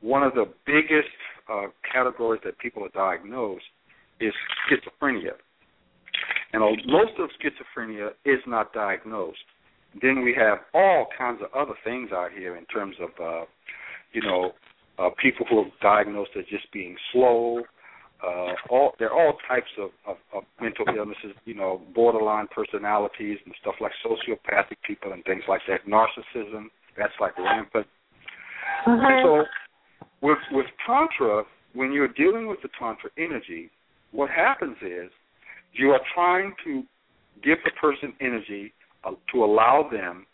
one 0.00 0.22
of 0.22 0.34
the 0.34 0.46
biggest 0.66 1.08
uh, 1.50 1.66
categories 1.90 2.42
that 2.44 2.58
people 2.58 2.84
are 2.84 2.88
diagnosed 2.90 3.64
is 4.20 4.32
schizophrenia. 4.68 5.32
And 6.52 6.62
most 6.86 7.12
of 7.18 7.30
schizophrenia 7.40 8.10
is 8.24 8.40
not 8.46 8.72
diagnosed. 8.72 9.38
Then 10.00 10.22
we 10.24 10.34
have 10.38 10.58
all 10.72 11.06
kinds 11.16 11.40
of 11.42 11.48
other 11.54 11.74
things 11.84 12.10
out 12.12 12.30
here 12.36 12.56
in 12.56 12.64
terms 12.66 12.96
of, 13.00 13.10
uh, 13.20 13.44
you 14.12 14.22
know, 14.22 14.52
uh, 14.98 15.10
people 15.20 15.46
who 15.48 15.60
are 15.60 15.64
diagnosed 15.82 16.30
as 16.38 16.44
just 16.46 16.70
being 16.72 16.96
slow. 17.12 17.62
Uh, 18.24 18.54
all 18.70 18.92
there 18.98 19.12
are 19.12 19.26
all 19.26 19.34
types 19.46 19.70
of, 19.78 19.90
of, 20.06 20.16
of 20.32 20.44
mental 20.60 20.86
illnesses, 20.96 21.36
you 21.44 21.54
know, 21.54 21.82
borderline 21.94 22.46
personalities 22.54 23.38
and 23.44 23.54
stuff 23.60 23.74
like 23.80 23.92
sociopathic 24.04 24.76
people 24.86 25.12
and 25.12 25.22
things 25.24 25.42
like 25.48 25.60
that. 25.68 25.80
Narcissism, 25.86 26.66
that's 26.96 27.12
like 27.20 27.36
rampant. 27.36 27.86
Uh-huh. 28.86 29.22
So 29.22 29.44
with 30.22 30.38
with 30.52 30.66
tantra, 30.86 31.44
when 31.74 31.92
you're 31.92 32.08
dealing 32.08 32.46
with 32.46 32.60
the 32.62 32.68
tantra 32.78 33.10
energy, 33.18 33.70
what 34.12 34.30
happens 34.30 34.76
is 34.80 35.10
you 35.72 35.90
are 35.90 36.00
trying 36.14 36.54
to 36.64 36.82
give 37.42 37.58
the 37.64 37.72
person 37.80 38.14
energy 38.20 38.72
uh, 39.04 39.10
to 39.32 39.44
allow 39.44 39.88
them 39.90 40.24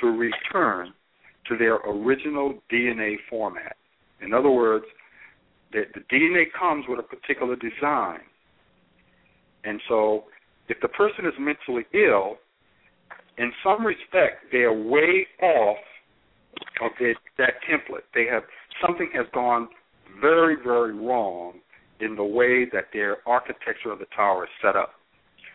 to 0.00 0.08
return 0.08 0.92
to 1.48 1.56
their 1.56 1.76
original 1.76 2.54
DNA 2.72 3.16
format. 3.30 3.76
In 4.20 4.32
other 4.32 4.50
words, 4.50 4.84
the, 5.72 5.82
the 5.94 6.00
DNA 6.14 6.44
comes 6.58 6.84
with 6.88 6.98
a 6.98 7.02
particular 7.02 7.56
design. 7.56 8.20
And 9.64 9.80
so 9.88 10.24
if 10.68 10.78
the 10.80 10.88
person 10.88 11.26
is 11.26 11.32
mentally 11.38 11.84
ill, 11.92 12.36
in 13.38 13.52
some 13.62 13.84
respect, 13.84 14.50
they 14.52 14.58
are 14.58 14.72
way 14.72 15.26
off 15.42 15.76
of 16.82 16.90
the, 16.98 17.14
that 17.38 17.54
template. 17.68 18.04
They 18.14 18.26
have 18.30 18.44
something 18.84 19.10
has 19.14 19.26
gone 19.34 19.68
very, 20.20 20.56
very 20.56 20.94
wrong 20.94 21.54
in 22.00 22.16
the 22.16 22.24
way 22.24 22.66
that 22.72 22.86
their 22.92 23.18
architecture 23.26 23.90
of 23.90 23.98
the 23.98 24.06
tower 24.14 24.44
is 24.44 24.50
set 24.62 24.76
up. 24.76 24.92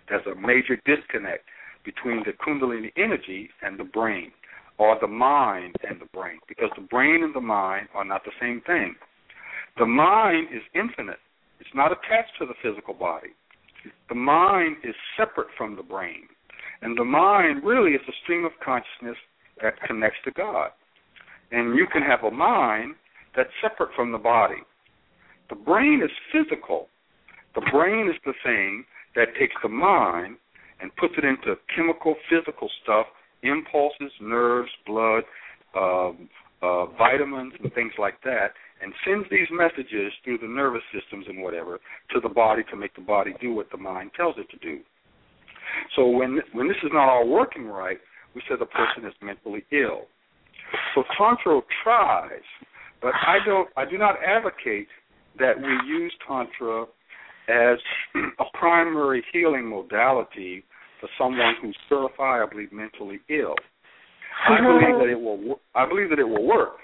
There's 0.10 0.26
a 0.26 0.36
major 0.36 0.80
disconnect 0.86 1.46
between 1.86 2.24
the 2.26 2.34
Kundalini 2.34 2.92
energy 2.98 3.50
and 3.62 3.80
the 3.80 3.84
brain, 3.84 4.32
or 4.78 4.98
the 5.00 5.08
mind 5.08 5.76
and 5.88 6.00
the 6.00 6.06
brain, 6.14 6.40
because 6.48 6.70
the 6.76 6.84
brain 6.84 7.24
and 7.24 7.34
the 7.34 7.42
mind 7.42 7.88
are 7.94 8.06
not 8.06 8.24
the 8.24 8.32
same 8.40 8.62
thing. 8.66 8.96
The 9.78 9.86
mind 9.86 10.48
is 10.54 10.62
infinite, 10.76 11.20
it's 11.60 11.70
not 11.74 11.92
attached 11.92 12.34
to 12.40 12.46
the 12.46 12.54
physical 12.62 12.94
body. 12.94 13.30
The 14.10 14.16
mind 14.16 14.78
is 14.84 14.96
separate 15.18 15.48
from 15.58 15.76
the 15.76 15.84
brain. 15.84 16.28
And 16.82 16.98
the 16.98 17.06
mind 17.06 17.64
really 17.64 17.92
is 17.92 18.02
a 18.08 18.12
stream 18.24 18.46
of 18.46 18.52
consciousness 18.64 19.18
that 19.62 19.82
connects 19.88 20.18
to 20.26 20.32
God. 20.32 20.72
And 21.52 21.76
you 21.76 21.86
can 21.92 22.02
have 22.02 22.24
a 22.24 22.32
mind 22.32 22.96
that's 23.36 23.50
separate 23.62 23.90
from 23.96 24.12
the 24.12 24.18
body. 24.18 24.62
The 25.50 25.56
brain 25.56 26.02
is 26.04 26.12
physical. 26.32 26.88
The 27.56 27.62
brain 27.72 28.08
is 28.08 28.16
the 28.26 28.34
thing 28.44 28.86
that 29.16 29.28
takes 29.40 29.56
the 29.62 29.70
mind 29.70 30.38
and 30.82 30.96
puts 30.96 31.14
it 31.18 31.26
into 31.26 31.56
chemical, 31.76 32.16
physical 32.30 32.70
stuff, 32.84 33.06
impulses, 33.44 34.12
nerves, 34.22 34.72
blood, 34.86 35.24
um, 35.76 36.30
uh, 36.62 36.86
vitamins, 36.98 37.54
and 37.62 37.74
things 37.74 37.94
like 37.98 38.22
that, 38.24 38.54
and 38.82 38.94
sends 39.06 39.30
these 39.30 39.48
messages 39.52 40.12
through 40.24 40.40
the 40.40 40.48
nervous 40.48 40.82
systems 40.94 41.26
and 41.28 41.42
whatever 41.42 41.80
to 42.14 42.20
the 42.20 42.30
body 42.30 42.64
to 42.70 42.76
make 42.76 42.96
the 42.96 43.02
body 43.02 43.34
do 43.40 43.54
what 43.54 43.70
the 43.72 43.78
mind 43.78 44.12
tells 44.16 44.36
it 44.38 44.50
to 44.50 44.58
do. 44.58 44.82
So 45.96 46.08
when 46.08 46.40
when 46.54 46.68
this 46.68 46.78
is 46.84 46.92
not 46.94 47.10
all 47.10 47.28
working 47.28 47.68
right, 47.68 47.98
we 48.36 48.42
say 48.50 48.56
the 48.60 48.66
person 48.66 49.06
is 49.06 49.14
mentally 49.22 49.64
ill. 49.72 50.08
So 50.96 51.04
Tantra 51.18 51.62
tries, 51.84 52.42
but 53.02 53.14
I 53.16 53.38
don't. 53.46 53.70
I 53.78 53.90
do 53.90 53.98
not 53.98 54.16
advocate 54.26 54.88
that 55.40 55.58
we 55.58 55.90
use 55.90 56.14
Tantra 56.28 56.86
as 57.50 57.78
a 58.40 58.58
primary 58.58 59.24
healing 59.32 59.68
modality 59.68 60.64
for 61.00 61.10
someone 61.18 61.56
who's 61.62 61.78
certifiably 61.90 62.72
mentally 62.72 63.20
ill. 63.30 63.56
I 64.48 64.58
believe 64.62 65.00
that 65.00 65.10
it 65.10 65.20
will. 65.20 65.60
I 65.76 65.88
believe 65.88 66.10
that 66.10 66.20
it 66.20 66.28
will 66.28 66.46
work, 66.46 66.78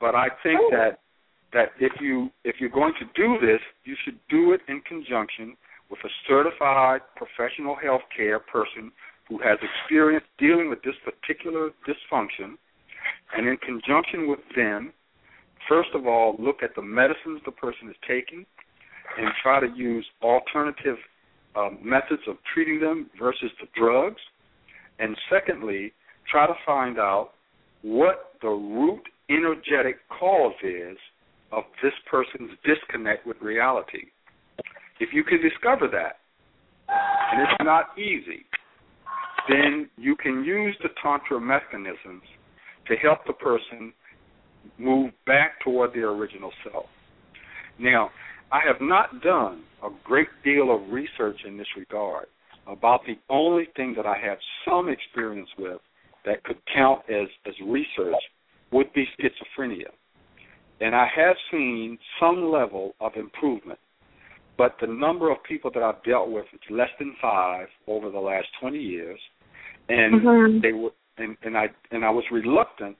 but 0.00 0.14
I 0.14 0.28
think 0.42 0.60
oh. 0.60 0.70
that 0.72 0.99
that 1.52 1.72
if 1.80 1.92
you 2.00 2.30
if 2.44 2.56
you're 2.60 2.70
going 2.70 2.94
to 3.00 3.06
do 3.14 3.44
this, 3.44 3.60
you 3.84 3.94
should 4.04 4.18
do 4.28 4.52
it 4.52 4.60
in 4.68 4.80
conjunction 4.82 5.56
with 5.90 5.98
a 6.04 6.08
certified 6.28 7.00
professional 7.16 7.74
health 7.74 8.02
care 8.16 8.38
person 8.38 8.92
who 9.28 9.38
has 9.38 9.58
experience 9.62 10.24
dealing 10.38 10.70
with 10.70 10.82
this 10.82 10.94
particular 11.04 11.70
dysfunction, 11.86 12.54
and 13.36 13.46
in 13.46 13.56
conjunction 13.58 14.28
with 14.28 14.40
them, 14.56 14.92
first 15.68 15.90
of 15.94 16.06
all, 16.06 16.36
look 16.38 16.62
at 16.62 16.74
the 16.74 16.82
medicines 16.82 17.40
the 17.44 17.52
person 17.52 17.88
is 17.88 17.96
taking, 18.06 18.44
and 19.18 19.28
try 19.42 19.60
to 19.60 19.68
use 19.76 20.04
alternative 20.22 20.96
um, 21.56 21.78
methods 21.82 22.22
of 22.28 22.36
treating 22.52 22.80
them 22.80 23.10
versus 23.18 23.50
the 23.60 23.66
drugs. 23.76 24.20
And 24.98 25.16
secondly, 25.30 25.92
try 26.30 26.46
to 26.46 26.54
find 26.66 26.98
out 26.98 27.30
what 27.82 28.34
the 28.42 28.48
root 28.48 29.02
energetic 29.30 29.96
cause 30.08 30.54
is 30.62 30.96
of 31.52 31.64
this 31.82 31.92
person's 32.10 32.50
disconnect 32.64 33.26
with 33.26 33.36
reality. 33.40 34.06
If 35.00 35.10
you 35.12 35.24
can 35.24 35.40
discover 35.40 35.88
that, 35.88 36.18
and 37.32 37.42
it's 37.42 37.64
not 37.64 37.98
easy, 37.98 38.44
then 39.48 39.88
you 39.96 40.16
can 40.16 40.44
use 40.44 40.76
the 40.82 40.90
Tantra 41.02 41.40
mechanisms 41.40 42.22
to 42.86 42.96
help 42.96 43.20
the 43.26 43.32
person 43.32 43.92
move 44.78 45.12
back 45.26 45.60
toward 45.64 45.92
their 45.94 46.10
original 46.10 46.52
self. 46.64 46.86
Now, 47.78 48.10
I 48.52 48.60
have 48.66 48.80
not 48.80 49.22
done 49.22 49.62
a 49.82 49.88
great 50.04 50.28
deal 50.44 50.74
of 50.74 50.92
research 50.92 51.40
in 51.46 51.56
this 51.56 51.68
regard 51.76 52.26
about 52.66 53.00
the 53.06 53.16
only 53.28 53.68
thing 53.76 53.94
that 53.96 54.06
I 54.06 54.18
have 54.18 54.38
some 54.68 54.88
experience 54.88 55.48
with 55.58 55.80
that 56.24 56.44
could 56.44 56.58
count 56.74 57.00
as, 57.08 57.28
as 57.46 57.54
research 57.66 58.20
would 58.72 58.92
be 58.92 59.06
schizophrenia. 59.18 59.88
And 60.80 60.94
I 60.94 61.06
have 61.14 61.36
seen 61.50 61.98
some 62.18 62.50
level 62.50 62.94
of 63.00 63.12
improvement, 63.16 63.78
but 64.56 64.76
the 64.80 64.86
number 64.86 65.30
of 65.30 65.38
people 65.46 65.70
that 65.74 65.82
I've 65.82 66.02
dealt 66.04 66.30
with 66.30 66.46
is 66.52 66.60
less 66.70 66.88
than 66.98 67.14
five 67.20 67.66
over 67.86 68.10
the 68.10 68.18
last 68.18 68.46
20 68.60 68.78
years, 68.78 69.18
and 69.88 70.22
mm-hmm. 70.22 70.60
they 70.62 70.72
were, 70.72 70.90
and, 71.18 71.36
and 71.42 71.56
I 71.56 71.66
and 71.90 72.04
I 72.04 72.10
was 72.10 72.24
reluctant 72.32 72.96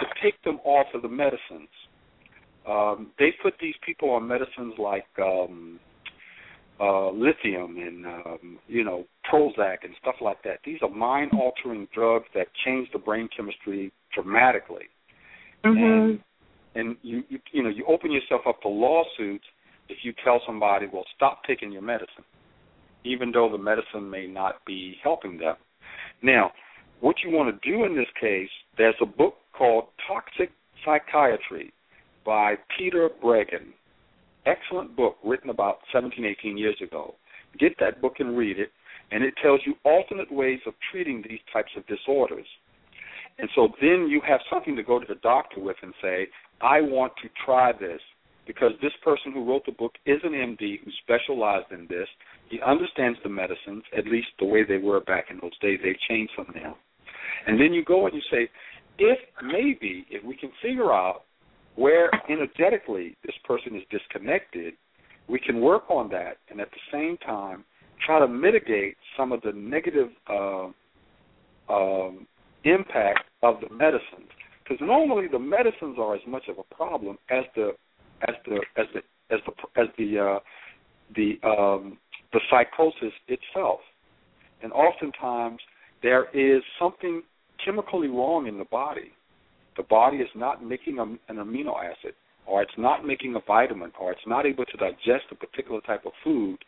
to 0.00 0.06
take 0.22 0.42
them 0.42 0.58
off 0.64 0.86
of 0.94 1.02
the 1.02 1.08
medicines 1.08 1.68
um, 2.66 3.10
they 3.18 3.30
put 3.42 3.54
these 3.60 3.74
people 3.84 4.10
on 4.10 4.26
medicines 4.26 4.74
like 4.78 5.06
um, 5.20 5.78
uh, 6.80 7.10
lithium 7.10 7.76
and 7.76 8.06
um, 8.06 8.58
you 8.68 8.84
know 8.84 9.04
Prozac 9.30 9.78
and 9.84 9.94
stuff 10.00 10.16
like 10.20 10.42
that. 10.44 10.60
These 10.64 10.78
are 10.82 10.88
mind-altering 10.88 11.88
drugs 11.94 12.26
that 12.34 12.46
change 12.64 12.88
the 12.92 12.98
brain 12.98 13.28
chemistry 13.36 13.92
dramatically. 14.14 14.88
Mm-hmm. 15.64 15.82
And 15.82 16.20
and 16.74 16.96
you, 17.02 17.22
you 17.28 17.38
you 17.52 17.62
know 17.62 17.68
you 17.68 17.84
open 17.86 18.10
yourself 18.10 18.42
up 18.46 18.60
to 18.62 18.68
lawsuits 18.68 19.44
if 19.88 19.98
you 20.02 20.12
tell 20.24 20.40
somebody, 20.46 20.86
well, 20.92 21.04
stop 21.14 21.42
taking 21.46 21.72
your 21.72 21.82
medicine, 21.82 22.24
even 23.04 23.30
though 23.32 23.50
the 23.50 23.58
medicine 23.58 24.08
may 24.08 24.26
not 24.26 24.64
be 24.66 24.96
helping 25.02 25.38
them. 25.38 25.56
Now, 26.22 26.52
what 27.00 27.16
you 27.24 27.30
want 27.30 27.54
to 27.54 27.70
do 27.70 27.84
in 27.84 27.94
this 27.94 28.06
case, 28.20 28.48
there's 28.78 28.94
a 29.02 29.06
book 29.06 29.34
called 29.56 29.84
Toxic 30.08 30.50
Psychiatry 30.84 31.72
by 32.24 32.54
Peter 32.78 33.10
Breggin. 33.22 33.72
Excellent 34.46 34.96
book 34.96 35.16
written 35.24 35.50
about 35.50 35.78
17, 35.92 36.24
18 36.24 36.56
years 36.56 36.76
ago. 36.82 37.14
Get 37.58 37.72
that 37.80 38.00
book 38.00 38.14
and 38.18 38.36
read 38.36 38.58
it, 38.58 38.70
and 39.10 39.22
it 39.22 39.34
tells 39.42 39.60
you 39.66 39.74
alternate 39.84 40.32
ways 40.32 40.60
of 40.66 40.74
treating 40.90 41.22
these 41.28 41.40
types 41.52 41.70
of 41.76 41.86
disorders. 41.86 42.46
And 43.38 43.48
so 43.54 43.68
then 43.80 44.08
you 44.08 44.20
have 44.26 44.40
something 44.50 44.76
to 44.76 44.82
go 44.82 44.98
to 44.98 45.06
the 45.08 45.16
doctor 45.16 45.60
with 45.60 45.76
and 45.82 45.92
say, 46.00 46.28
I 46.60 46.80
want 46.80 47.12
to 47.22 47.28
try 47.44 47.72
this 47.72 48.00
because 48.46 48.72
this 48.82 48.92
person 49.02 49.32
who 49.32 49.44
wrote 49.44 49.66
the 49.66 49.72
book 49.72 49.92
is 50.06 50.20
an 50.22 50.32
MD 50.32 50.78
who 50.84 50.90
specialized 51.02 51.72
in 51.72 51.86
this. 51.88 52.06
He 52.48 52.60
understands 52.60 53.18
the 53.22 53.28
medicines, 53.28 53.82
at 53.96 54.06
least 54.06 54.28
the 54.38 54.46
way 54.46 54.64
they 54.64 54.76
were 54.76 55.00
back 55.00 55.26
in 55.30 55.38
those 55.40 55.58
days. 55.60 55.80
They've 55.82 55.96
changed 56.08 56.32
some 56.36 56.52
now. 56.54 56.76
And 57.46 57.58
then 57.58 57.72
you 57.72 57.84
go 57.84 58.06
and 58.06 58.14
you 58.14 58.22
say, 58.30 58.48
if 58.98 59.18
maybe, 59.42 60.06
if 60.10 60.22
we 60.24 60.36
can 60.36 60.50
figure 60.62 60.92
out 60.92 61.22
where 61.74 62.10
energetically 62.28 63.16
this 63.24 63.34
person 63.44 63.74
is 63.74 63.82
disconnected, 63.90 64.74
we 65.28 65.40
can 65.40 65.60
work 65.60 65.84
on 65.90 66.08
that 66.10 66.36
and 66.50 66.60
at 66.60 66.68
the 66.70 66.92
same 66.92 67.16
time 67.18 67.64
try 68.04 68.18
to 68.18 68.28
mitigate 68.28 68.96
some 69.16 69.32
of 69.32 69.40
the 69.42 69.52
negative 69.52 70.08
uh, 70.28 70.66
um, 71.72 72.26
impact 72.64 73.20
of 73.42 73.56
the 73.60 73.74
medicines. 73.74 74.30
Because 74.62 74.78
normally 74.80 75.26
the 75.30 75.38
medicines 75.38 75.96
are 75.98 76.14
as 76.14 76.22
much 76.26 76.44
of 76.48 76.56
a 76.58 76.74
problem 76.74 77.18
as 77.30 77.44
the 77.54 77.72
as 78.26 78.34
the 78.46 78.60
as 78.76 78.86
the 78.94 79.00
as 79.34 79.40
the 79.46 79.80
as 79.80 79.88
the 79.98 80.18
uh, 80.18 80.38
the 81.14 81.46
um, 81.46 81.98
the 82.32 82.40
psychosis 82.50 83.12
itself. 83.28 83.80
And 84.62 84.72
oftentimes 84.72 85.58
there 86.02 86.26
is 86.34 86.62
something 86.78 87.22
chemically 87.64 88.08
wrong 88.08 88.46
in 88.46 88.58
the 88.58 88.64
body. 88.64 89.12
The 89.76 89.82
body 89.82 90.18
is 90.18 90.28
not 90.34 90.64
making 90.64 90.98
a, 90.98 91.02
an 91.02 91.36
amino 91.36 91.74
acid, 91.78 92.14
or 92.46 92.62
it's 92.62 92.78
not 92.78 93.04
making 93.04 93.34
a 93.34 93.40
vitamin, 93.46 93.92
or 94.00 94.12
it's 94.12 94.26
not 94.26 94.46
able 94.46 94.64
to 94.64 94.76
digest 94.76 95.24
a 95.30 95.34
particular 95.34 95.80
type 95.82 96.06
of 96.06 96.12
food. 96.22 96.58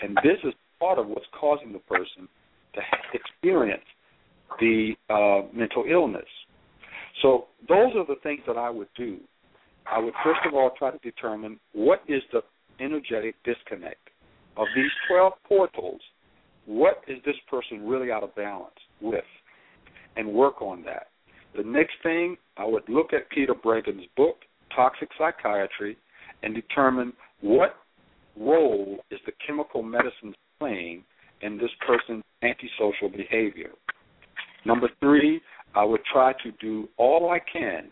And 0.00 0.16
this 0.22 0.38
is 0.44 0.52
part 0.78 0.98
of 0.98 1.06
what's 1.06 1.26
causing 1.38 1.72
the 1.72 1.78
person 1.80 2.28
to 2.74 2.80
experience 3.14 3.84
the 4.60 4.92
uh, 5.10 5.46
mental 5.56 5.84
illness. 5.90 6.26
So 7.22 7.46
those 7.68 7.92
are 7.96 8.06
the 8.06 8.20
things 8.22 8.40
that 8.46 8.56
I 8.56 8.70
would 8.70 8.88
do. 8.96 9.18
I 9.90 9.98
would 9.98 10.14
first 10.22 10.40
of 10.46 10.54
all 10.54 10.72
try 10.78 10.90
to 10.90 10.98
determine 10.98 11.58
what 11.72 12.02
is 12.08 12.22
the 12.32 12.42
energetic 12.80 13.34
disconnect 13.44 14.10
of 14.56 14.66
these 14.76 14.90
12 15.08 15.32
portals. 15.46 16.00
What 16.66 17.02
is 17.08 17.18
this 17.24 17.36
person 17.50 17.86
really 17.86 18.12
out 18.12 18.22
of 18.22 18.34
balance 18.34 18.74
with? 19.00 19.24
And 20.16 20.32
work 20.32 20.60
on 20.60 20.82
that. 20.84 21.08
The 21.56 21.62
next 21.62 21.94
thing, 22.02 22.36
I 22.56 22.64
would 22.64 22.88
look 22.88 23.12
at 23.12 23.30
Peter 23.30 23.54
Breggin's 23.54 24.06
book, 24.16 24.36
Toxic 24.74 25.08
Psychiatry, 25.16 25.96
and 26.42 26.54
determine 26.54 27.12
what 27.40 27.76
role 28.38 28.98
is 29.10 29.18
the 29.26 29.32
chemical 29.46 29.82
medicine 29.82 30.34
playing 30.58 31.04
in 31.40 31.56
this 31.56 31.70
person's 31.86 32.24
antisocial 32.42 33.08
behavior. 33.08 33.70
Number 34.64 34.88
three, 35.00 35.40
I 35.74 35.84
would 35.84 36.00
try 36.12 36.32
to 36.42 36.52
do 36.60 36.88
all 36.96 37.30
I 37.30 37.38
can 37.40 37.90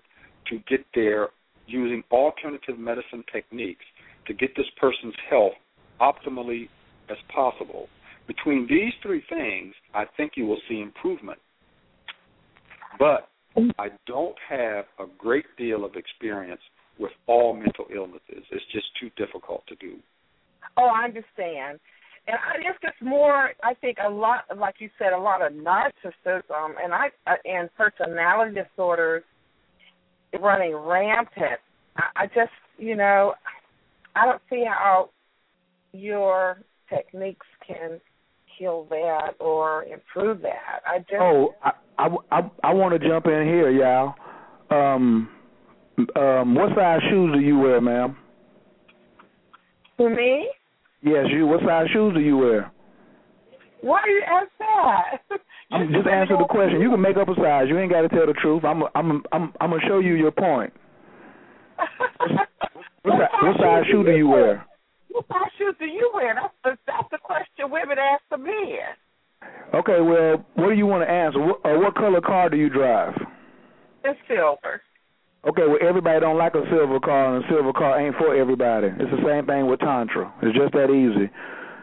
to 0.51 0.59
get 0.69 0.85
there 0.95 1.29
using 1.67 2.03
alternative 2.11 2.79
medicine 2.79 3.25
techniques 3.33 3.85
to 4.27 4.35
get 4.35 4.51
this 4.57 4.67
person's 4.81 5.15
health 5.29 5.53
optimally 6.01 6.69
as 7.11 7.17
possible. 7.35 7.89
Between 8.27 8.67
these 8.69 8.93
three 9.03 9.23
things, 9.29 9.75
I 9.95 10.05
think 10.17 10.33
you 10.37 10.47
will 10.47 10.61
see 10.69 10.81
improvement. 10.81 11.39
But 12.99 13.29
I 13.79 13.89
don't 14.07 14.37
have 14.49 14.85
a 14.99 15.05
great 15.17 15.47
deal 15.57 15.85
of 15.85 15.95
experience 15.95 16.61
with 16.99 17.13
all 17.27 17.55
mental 17.55 17.87
illnesses. 17.95 18.45
It's 18.51 18.65
just 18.73 18.87
too 19.01 19.11
difficult 19.17 19.63
to 19.69 19.77
do. 19.77 19.97
Oh, 20.77 20.87
I 20.87 21.05
understand. 21.05 21.79
And 22.29 22.37
I 22.37 22.61
guess 22.61 22.75
it's 22.83 22.97
more. 23.01 23.51
I 23.63 23.75
think 23.75 23.99
a 24.05 24.11
lot, 24.11 24.45
like 24.57 24.77
you 24.79 24.91
said, 24.99 25.13
a 25.13 25.19
lot 25.19 25.47
of 25.47 25.53
narcissism 25.53 26.75
and 26.83 26.93
I 26.93 27.11
and 27.45 27.71
personality 27.77 28.61
disorders 28.61 29.23
running 30.41 30.75
rampant. 30.75 31.61
I, 31.97 32.25
I 32.25 32.27
just, 32.27 32.51
you 32.79 32.97
know, 32.97 33.35
I 34.17 34.27
don't 34.27 34.43
see 34.51 34.65
how 34.67 35.11
your 35.93 36.59
techniques 36.89 37.47
can 37.67 38.01
heal 38.59 38.87
that 38.91 39.35
or 39.39 39.85
improve 39.85 40.43
that. 40.43 40.83
I 40.87 40.99
just. 40.99 41.21
Oh, 41.21 41.55
I 41.63 41.71
I 41.99 42.09
I, 42.33 42.51
I 42.65 42.75
want 42.75 43.01
to 43.01 43.09
jump 43.09 43.27
in 43.27 43.47
here, 43.47 43.71
y'all. 43.71 44.15
Um, 44.71 45.29
um, 46.17 46.55
what 46.55 46.75
size 46.75 47.01
shoes 47.09 47.35
do 47.35 47.41
you 47.41 47.59
wear, 47.59 47.81
ma'am? 47.81 48.17
For 49.97 50.11
me? 50.11 50.49
Yes, 51.03 51.27
you. 51.33 51.47
What 51.47 51.61
size 51.61 51.87
shoes 51.93 52.15
do 52.15 52.21
you 52.21 52.37
wear? 52.37 52.71
Why 53.81 54.03
you 54.07 54.23
ask 54.27 54.51
that? 54.59 55.39
I'm 55.71 55.93
just 55.93 56.09
answer 56.09 56.37
the 56.39 56.47
question. 56.49 56.81
You 56.81 56.91
can 56.91 57.01
make 57.01 57.17
up 57.17 57.29
a 57.29 57.35
size. 57.35 57.67
You 57.69 57.79
ain't 57.79 57.91
got 57.91 58.03
to 58.03 58.09
tell 58.09 58.27
the 58.27 58.35
truth. 58.35 58.65
I'm 58.65 58.83
I'm 58.95 59.23
I'm 59.33 59.53
I'm 59.61 59.71
gonna 59.71 59.83
show 59.87 59.99
you 59.99 60.15
your 60.15 60.31
point. 60.31 60.73
what, 61.77 63.19
size, 63.19 63.29
what 63.43 63.57
size 63.61 63.85
shoe 63.91 64.05
do 64.05 64.13
you 64.13 64.29
wear? 64.29 64.65
What 65.11 65.27
size 65.29 65.53
shoes 65.59 65.75
do 65.79 65.87
you 65.87 66.11
wear? 66.15 66.35
That's 66.35 66.55
the 66.65 66.79
that's 66.87 67.09
the 67.11 67.19
question 67.19 67.71
women 67.71 67.99
ask 67.99 68.23
the 68.31 68.39
men. 68.39 68.97
Okay, 69.75 70.01
well, 70.01 70.45
what 70.55 70.71
do 70.71 70.75
you 70.75 70.87
want 70.87 71.07
to 71.07 71.11
answer? 71.11 71.41
What, 71.41 71.61
uh, 71.65 71.79
what 71.79 71.95
color 71.95 72.21
car 72.21 72.49
do 72.49 72.57
you 72.57 72.71
drive? 72.71 73.15
It's 74.05 74.19
silver. 74.29 74.81
Okay, 75.47 75.63
well, 75.63 75.79
everybody 75.81 76.19
don't 76.19 76.37
like 76.37 76.55
a 76.55 76.65
silver 76.71 76.99
car, 76.99 77.37
and 77.37 77.45
a 77.45 77.49
silver 77.49 77.73
car 77.73 78.01
ain't 78.01 78.17
for 78.17 78.35
everybody. 78.35 78.89
It's 78.89 79.11
the 79.11 79.23
same 79.25 79.47
thing 79.47 79.67
with 79.67 79.79
Tantra. 79.79 80.33
It's 80.43 80.59
just 80.59 80.73
that 80.73 80.91
easy. 80.91 81.31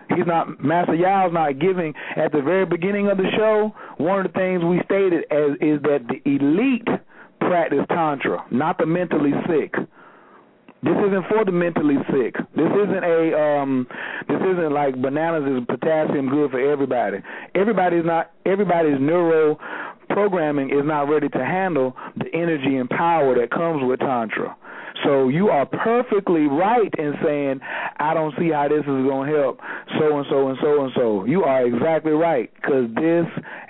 He's 0.09 0.27
not 0.27 0.61
Master 0.61 0.95
Yao's 0.95 1.33
not 1.33 1.59
giving 1.59 1.93
at 2.17 2.33
the 2.33 2.41
very 2.41 2.65
beginning 2.65 3.09
of 3.09 3.17
the 3.17 3.29
show. 3.37 3.73
One 3.97 4.19
of 4.19 4.31
the 4.31 4.37
things 4.37 4.63
we 4.63 4.81
stated 4.83 5.23
as 5.31 5.55
is 5.61 5.81
that 5.83 6.05
the 6.11 6.19
elite 6.29 6.87
practice 7.39 7.85
Tantra, 7.87 8.45
not 8.51 8.77
the 8.77 8.85
mentally 8.85 9.31
sick. 9.47 9.73
This 10.83 10.97
isn't 10.99 11.25
for 11.29 11.45
the 11.45 11.51
mentally 11.51 11.95
sick. 12.11 12.35
This 12.55 12.71
isn't 12.71 13.03
a 13.03 13.31
um 13.39 13.87
this 14.27 14.41
isn't 14.41 14.71
like 14.73 15.01
bananas 15.01 15.47
is 15.47 15.65
potassium 15.67 16.29
good 16.29 16.51
for 16.51 16.59
everybody. 16.59 17.19
Everybody's 17.55 18.05
not 18.05 18.31
everybody's 18.45 18.99
neuro 18.99 19.57
programming 20.09 20.69
is 20.69 20.83
not 20.83 21.09
ready 21.09 21.29
to 21.29 21.39
handle 21.39 21.95
the 22.17 22.25
energy 22.33 22.75
and 22.77 22.89
power 22.89 23.33
that 23.39 23.49
comes 23.49 23.81
with 23.83 23.99
Tantra. 23.99 24.55
So 25.03 25.27
you 25.27 25.49
are 25.49 25.65
perfectly 25.65 26.47
right 26.47 26.93
in 26.97 27.13
saying, 27.23 27.59
I 27.97 28.13
don't 28.13 28.33
see 28.37 28.51
how 28.51 28.67
this 28.69 28.81
is 28.81 28.85
going 28.85 29.29
to 29.29 29.37
help 29.37 29.59
so 29.99 30.17
and 30.17 30.25
so 30.29 30.49
and 30.49 30.57
so 30.61 30.83
and 30.83 30.91
so. 30.95 31.25
You 31.25 31.43
are 31.43 31.65
exactly 31.65 32.11
right 32.11 32.53
because 32.55 32.93
this 32.95 33.25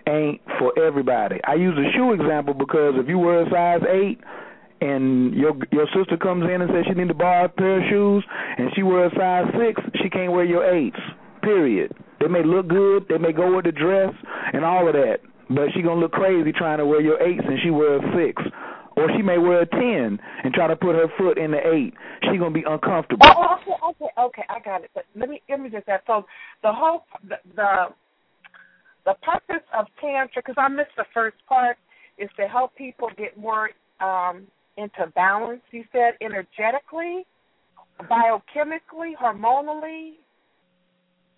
ain't 0.07 0.41
for 0.59 0.77
everybody. 0.77 1.39
I 1.45 1.55
use 1.55 1.77
a 1.77 1.95
shoe 1.95 2.13
example 2.13 2.53
because 2.53 2.95
if 2.97 3.07
you 3.07 3.17
wear 3.17 3.47
a 3.47 3.49
size 3.49 3.81
8, 3.87 4.19
and 4.83 5.33
your 5.33 5.53
your 5.71 5.87
sister 5.95 6.17
comes 6.17 6.43
in 6.43 6.61
and 6.61 6.69
says 6.69 6.83
she 6.87 6.93
need 6.93 7.07
to 7.07 7.13
borrow 7.13 7.45
a 7.45 7.49
pair 7.49 7.79
of 7.79 7.89
shoes 7.89 8.23
and 8.57 8.69
she 8.75 8.83
wears 8.83 9.11
a 9.15 9.19
size 9.19 9.45
six, 9.57 9.81
she 10.01 10.09
can't 10.09 10.31
wear 10.31 10.43
your 10.43 10.67
eights. 10.67 10.99
Period. 11.41 11.93
They 12.19 12.27
may 12.27 12.43
look 12.43 12.67
good, 12.67 13.05
they 13.09 13.17
may 13.17 13.31
go 13.31 13.55
with 13.55 13.65
the 13.65 13.71
dress 13.71 14.13
and 14.53 14.65
all 14.65 14.87
of 14.87 14.93
that. 14.93 15.19
But 15.49 15.69
she 15.73 15.81
gonna 15.81 15.99
look 15.99 16.11
crazy 16.11 16.51
trying 16.51 16.79
to 16.79 16.85
wear 16.85 17.01
your 17.01 17.21
eights 17.21 17.43
and 17.45 17.59
she 17.63 17.69
wears 17.69 18.01
six. 18.15 18.41
Or 18.95 19.09
she 19.15 19.23
may 19.23 19.37
wear 19.37 19.61
a 19.61 19.65
ten 19.65 20.19
and 20.43 20.53
try 20.53 20.67
to 20.67 20.75
put 20.75 20.95
her 20.95 21.07
foot 21.17 21.37
in 21.37 21.51
the 21.51 21.57
eight. 21.65 21.93
She 22.29 22.37
gonna 22.37 22.51
be 22.51 22.63
uncomfortable. 22.67 23.25
Oh, 23.25 23.55
okay, 23.55 23.77
okay, 23.89 24.11
okay, 24.19 24.43
I 24.49 24.59
got 24.59 24.83
it. 24.83 24.91
But 24.93 25.05
let 25.15 25.29
me 25.29 25.41
let 25.49 25.59
me 25.59 25.69
just 25.69 25.87
ask. 25.87 26.03
So 26.07 26.25
the 26.61 26.71
whole 26.71 27.03
the 27.27 27.37
the, 27.55 27.87
the 29.05 29.15
purpose 29.23 29.65
of 29.73 29.87
tantra, 29.99 30.41
because 30.41 30.55
I 30.57 30.67
missed 30.67 30.95
the 30.95 31.05
first 31.13 31.37
part, 31.47 31.77
is 32.17 32.29
to 32.39 32.47
help 32.47 32.75
people 32.75 33.09
get 33.17 33.37
more 33.37 33.71
um 33.99 34.47
into 34.77 35.11
balance. 35.15 35.61
You 35.71 35.83
said 35.91 36.13
energetically, 36.21 37.25
biochemically, 38.01 39.13
hormonally. 39.21 40.13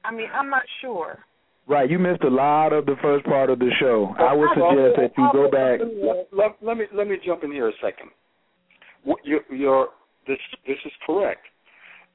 I 0.03 0.12
mean, 0.12 0.28
I'm 0.34 0.49
not 0.49 0.64
sure. 0.82 1.20
Right, 1.68 1.90
you 1.90 1.98
missed 1.98 2.24
a 2.24 2.30
lot 2.30 2.74
of 2.74 2.86
the 2.86 2.95
first 3.02 3.26
part 3.26 3.49
of 3.49 3.57
the 3.57 3.72
show. 3.80 4.14
I 4.20 4.36
would 4.36 4.49
suggest 4.53 4.98
that 4.98 5.12
you 5.18 5.30
go 5.34 5.49
back. 5.49 5.80
Let, 5.82 6.28
let, 6.32 6.56
let 6.62 6.78
me 6.78 6.86
let 6.94 7.07
me 7.07 7.18
jump 7.26 7.44
in 7.44 7.52
here 7.52 7.68
a 7.70 7.74
second. 7.82 8.12
You're, 9.24 9.41
you're 9.49 9.88
this 10.28 10.38
this 10.68 10.78
is 10.86 10.91
correct, 11.06 11.41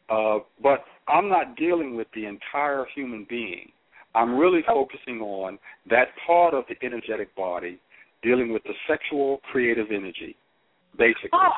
uh, 0.09 0.38
but 0.62 0.84
I'm 1.09 1.28
not 1.28 1.56
dealing 1.56 1.97
with 1.97 2.06
the 2.14 2.26
entire 2.26 2.86
human 2.94 3.26
being. 3.28 3.72
I'm 4.14 4.36
really 4.38 4.62
focusing 4.66 5.20
on 5.20 5.59
that 5.88 6.09
part 6.26 6.55
of 6.55 6.64
the 6.68 6.76
energetic 6.86 7.34
body, 7.34 7.80
dealing 8.22 8.52
with 8.52 8.62
the 8.64 8.74
sexual 8.88 9.40
creative 9.51 9.88
energy, 9.90 10.36
basically. 10.96 11.30
Oh. 11.32 11.50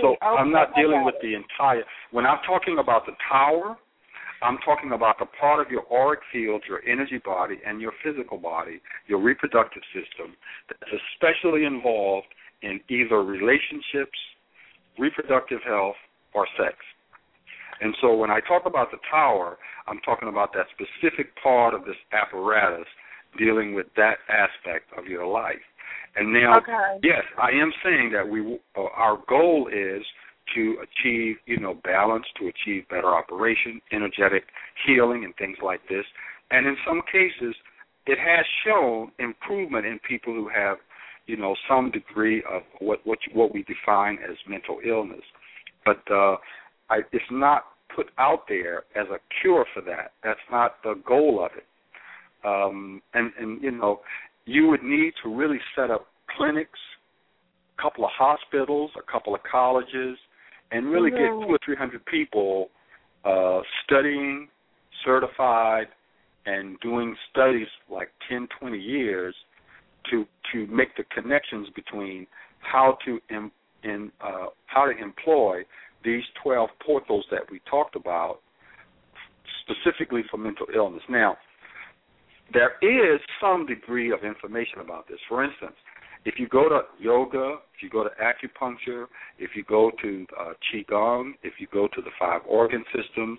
So 0.00 0.08
okay, 0.14 0.26
I'm 0.26 0.52
not 0.52 0.74
dealing 0.74 1.04
with 1.04 1.16
the 1.22 1.34
entire. 1.34 1.82
When 2.10 2.26
I'm 2.26 2.38
talking 2.46 2.78
about 2.78 3.06
the 3.06 3.12
tower, 3.30 3.76
I'm 4.42 4.58
talking 4.64 4.92
about 4.92 5.18
the 5.18 5.26
part 5.40 5.64
of 5.64 5.70
your 5.70 5.84
auric 5.90 6.20
field, 6.32 6.62
your 6.68 6.82
energy 6.86 7.20
body, 7.24 7.56
and 7.66 7.80
your 7.80 7.92
physical 8.04 8.38
body, 8.38 8.80
your 9.06 9.20
reproductive 9.20 9.82
system, 9.94 10.36
that's 10.68 10.92
especially 10.92 11.64
involved 11.64 12.28
in 12.62 12.80
either 12.88 13.22
relationships, 13.22 14.18
reproductive 14.98 15.60
health, 15.66 15.96
or 16.34 16.46
sex. 16.58 16.76
And 17.80 17.94
so 18.00 18.14
when 18.14 18.30
I 18.30 18.40
talk 18.40 18.62
about 18.66 18.90
the 18.90 18.98
tower, 19.10 19.58
I'm 19.86 20.00
talking 20.00 20.28
about 20.28 20.52
that 20.54 20.66
specific 20.72 21.32
part 21.42 21.74
of 21.74 21.84
this 21.84 21.96
apparatus 22.12 22.86
dealing 23.38 23.74
with 23.74 23.86
that 23.96 24.16
aspect 24.28 24.86
of 24.96 25.06
your 25.06 25.26
life. 25.26 25.64
And 26.16 26.32
now, 26.32 26.58
okay. 26.58 26.98
yes, 27.02 27.22
I 27.38 27.50
am 27.50 27.72
saying 27.84 28.10
that 28.12 28.26
we 28.26 28.58
uh, 28.76 28.82
our 28.94 29.18
goal 29.28 29.68
is 29.68 30.02
to 30.54 30.76
achieve, 30.82 31.36
you 31.46 31.58
know, 31.58 31.74
balance, 31.84 32.24
to 32.40 32.48
achieve 32.48 32.88
better 32.88 33.14
operation, 33.14 33.80
energetic 33.92 34.44
healing, 34.86 35.24
and 35.24 35.34
things 35.36 35.58
like 35.62 35.80
this. 35.88 36.04
And 36.50 36.66
in 36.66 36.76
some 36.86 37.02
cases, 37.10 37.54
it 38.06 38.18
has 38.18 38.46
shown 38.64 39.10
improvement 39.18 39.84
in 39.84 39.98
people 40.08 40.32
who 40.32 40.48
have 40.48 40.78
you 41.26 41.36
know, 41.36 41.56
some 41.68 41.90
degree 41.90 42.42
of 42.50 42.62
what 42.78 43.00
what 43.04 43.18
what 43.34 43.52
we 43.52 43.64
define 43.64 44.18
as 44.22 44.36
mental 44.48 44.78
illness, 44.86 45.22
but 45.84 46.00
uh, 46.10 46.36
I, 46.88 47.00
it's 47.12 47.24
not 47.30 47.64
put 47.94 48.06
out 48.18 48.44
there 48.48 48.84
as 48.94 49.06
a 49.10 49.18
cure 49.40 49.66
for 49.74 49.82
that. 49.82 50.12
That's 50.22 50.38
not 50.50 50.76
the 50.84 50.94
goal 51.06 51.44
of 51.44 51.50
it. 51.56 51.66
Um, 52.46 53.02
and 53.14 53.32
and 53.38 53.62
you 53.62 53.72
know, 53.72 54.00
you 54.46 54.68
would 54.68 54.82
need 54.82 55.12
to 55.22 55.34
really 55.34 55.58
set 55.74 55.90
up 55.90 56.06
clinics, 56.36 56.78
a 57.78 57.82
couple 57.82 58.04
of 58.04 58.10
hospitals, 58.16 58.90
a 58.96 59.12
couple 59.12 59.34
of 59.34 59.40
colleges, 59.50 60.16
and 60.70 60.86
really 60.86 61.10
get 61.10 61.18
two 61.18 61.46
or 61.48 61.58
three 61.64 61.76
hundred 61.76 62.04
people 62.06 62.68
uh, 63.24 63.60
studying, 63.84 64.48
certified, 65.04 65.86
and 66.46 66.78
doing 66.80 67.14
studies 67.30 67.66
like 67.90 68.08
10, 68.28 68.48
20 68.60 68.78
years 68.78 69.34
to 70.10 70.24
to 70.52 70.66
make 70.68 70.96
the 70.96 71.04
connections 71.12 71.68
between 71.74 72.26
how 72.60 72.96
to 73.04 73.18
in, 73.28 73.50
in 73.82 74.10
uh, 74.20 74.46
how 74.66 74.86
to 74.86 74.96
employ 74.96 75.62
these 76.04 76.22
12 76.42 76.68
portals 76.84 77.24
that 77.30 77.40
we 77.50 77.60
talked 77.68 77.96
about 77.96 78.38
specifically 79.62 80.22
for 80.30 80.36
mental 80.36 80.66
illness. 80.74 81.02
Now, 81.08 81.36
there 82.52 82.72
is 82.82 83.20
some 83.40 83.66
degree 83.66 84.12
of 84.12 84.24
information 84.24 84.80
about 84.80 85.08
this. 85.08 85.18
For 85.28 85.44
instance, 85.44 85.74
if 86.24 86.40
you 86.40 86.48
go 86.48 86.68
to 86.68 86.80
yoga, 86.98 87.58
if 87.74 87.82
you 87.82 87.88
go 87.88 88.02
to 88.02 88.10
acupuncture, 88.20 89.06
if 89.38 89.50
you 89.54 89.62
go 89.62 89.92
to 90.02 90.26
uh, 90.38 90.52
qigong, 90.72 91.34
if 91.44 91.54
you 91.58 91.68
go 91.72 91.86
to 91.86 92.02
the 92.02 92.10
five 92.18 92.40
organ 92.48 92.84
systems, 92.94 93.38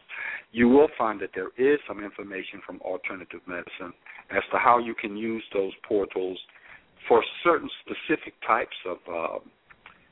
you 0.54 0.70
will 0.70 0.88
find 0.98 1.20
that 1.20 1.32
there 1.36 1.50
is 1.58 1.80
some 1.86 2.04
information 2.04 2.62
from 2.66 2.80
alternative 2.82 3.42
medicine 3.46 3.94
as 4.32 4.44
to 4.52 4.58
how 4.58 4.78
you 4.78 4.96
can 4.96 5.18
use 5.18 5.44
those 5.54 5.74
portals 5.88 6.38
for 7.10 7.22
certain 7.44 7.70
specific 7.82 8.34
types 8.46 8.76
of, 8.86 8.98
uh, 9.14 9.40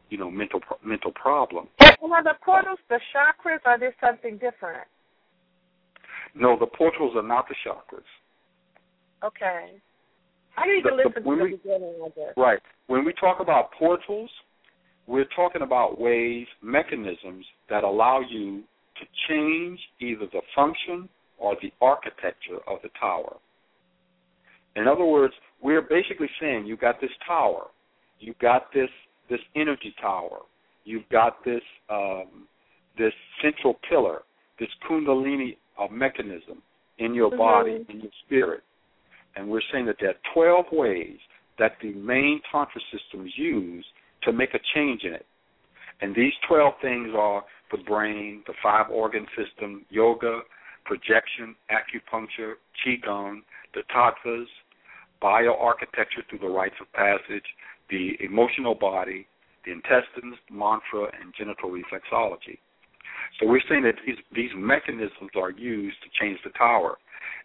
you 0.10 0.18
know, 0.18 0.30
mental 0.30 0.60
mental 0.84 1.12
problem. 1.12 1.68
Are 1.80 2.24
the 2.24 2.36
portals 2.44 2.80
the 2.90 3.00
chakras? 3.14 3.60
Or 3.66 3.72
are 3.72 3.80
there 3.80 3.96
something 4.02 4.34
different? 4.34 4.88
No, 6.34 6.58
the 6.60 6.68
portals 6.68 7.16
are 7.16 7.24
not 7.24 7.48
the 7.48 7.56
chakras. 7.66 8.04
Okay. 9.26 9.72
I 10.58 10.66
need 10.68 10.86
the, 10.86 10.90
to 10.90 10.96
listen 10.96 11.12
the, 11.16 11.20
to 11.22 11.24
the 11.24 11.44
we, 11.44 11.52
beginning 11.58 11.96
of 12.04 12.14
this. 12.16 12.34
Right. 12.38 12.60
When 12.88 13.04
we 13.04 13.14
talk 13.14 13.40
about 13.40 13.72
portals, 13.78 14.30
we're 15.08 15.28
talking 15.36 15.62
about 15.62 16.00
ways, 16.00 16.48
mechanisms 16.62 17.46
that 17.70 17.84
allow 17.84 18.22
you 18.22 18.64
to 19.00 19.06
change 19.28 19.80
either 20.00 20.26
the 20.32 20.42
function 20.56 21.10
or 21.38 21.56
the 21.62 21.72
architecture 21.82 22.60
of 22.68 22.80
the 22.82 22.90
tower. 23.00 23.36
In 24.76 24.88
other 24.88 25.06
words, 25.06 25.34
we're 25.62 25.82
basically 25.82 26.30
saying 26.40 26.66
you 26.66 26.78
got 26.78 27.00
this 27.02 27.12
tower, 27.28 27.68
you've 28.20 28.40
got 28.40 28.74
this 28.74 28.90
this 29.30 29.40
energy 29.56 29.94
tower, 30.00 30.40
you've 30.84 31.08
got 31.10 31.44
this 31.44 31.62
um, 31.90 32.48
this 32.98 33.14
central 33.42 33.78
pillar, 33.90 34.22
this 34.60 34.70
kundalini 34.90 35.58
uh, 35.80 35.88
mechanism 35.92 36.62
in 37.00 37.14
your 37.14 37.30
mm-hmm. 37.30 37.38
body, 37.38 37.86
in 37.90 38.02
your 38.02 38.12
spirit. 38.26 38.64
And 39.36 39.49
we're 39.49 39.62
saying 39.72 39.86
that 39.88 39.98
there 39.99 40.10
are 40.10 40.34
12 40.34 40.66
ways 40.72 41.18
that 41.60 41.74
the 41.82 41.94
main 41.94 42.41
Tantra 42.52 42.82
systems 42.91 43.32
use 43.36 43.86
to 44.24 44.34
make 44.34 44.53
a 44.53 44.60
change 44.74 45.03
in 45.03 45.14
it. 45.14 45.26
And 46.02 46.16
these 46.16 46.34
12 46.48 46.74
things 46.82 47.10
are 47.16 47.44
the 47.72 47.78
brain, 47.78 48.44
the 48.48 48.53
five 48.62 48.90
organ 48.90 49.26
system, 49.38 49.86
yoga, 49.90 50.41
projection, 50.86 51.56
acupuncture, 51.72 52.53
qigong, 52.86 53.40
the 53.74 53.82
tattvas, 53.94 54.45
bioarchitecture 55.22 56.28
through 56.30 56.40
the 56.40 56.48
rites 56.48 56.76
of 56.82 56.91
passage, 56.94 57.45
the 57.90 58.12
emotional 58.20 58.76
body, 58.76 59.28
the 59.66 59.72
intestines, 59.72 60.36
mantra, 60.52 61.06
and 61.20 61.34
genital 61.38 61.70
reflexology. 61.70 62.60
So 63.40 63.48
we're 63.48 63.62
saying 63.68 63.84
that 63.84 63.95
these, 64.06 64.16
these 64.34 64.52
mechanisms 64.56 65.32
are 65.36 65.52
used 65.52 65.98
to 66.03 66.10
change 66.20 66.40
the 66.44 66.52
tower. 66.52 66.98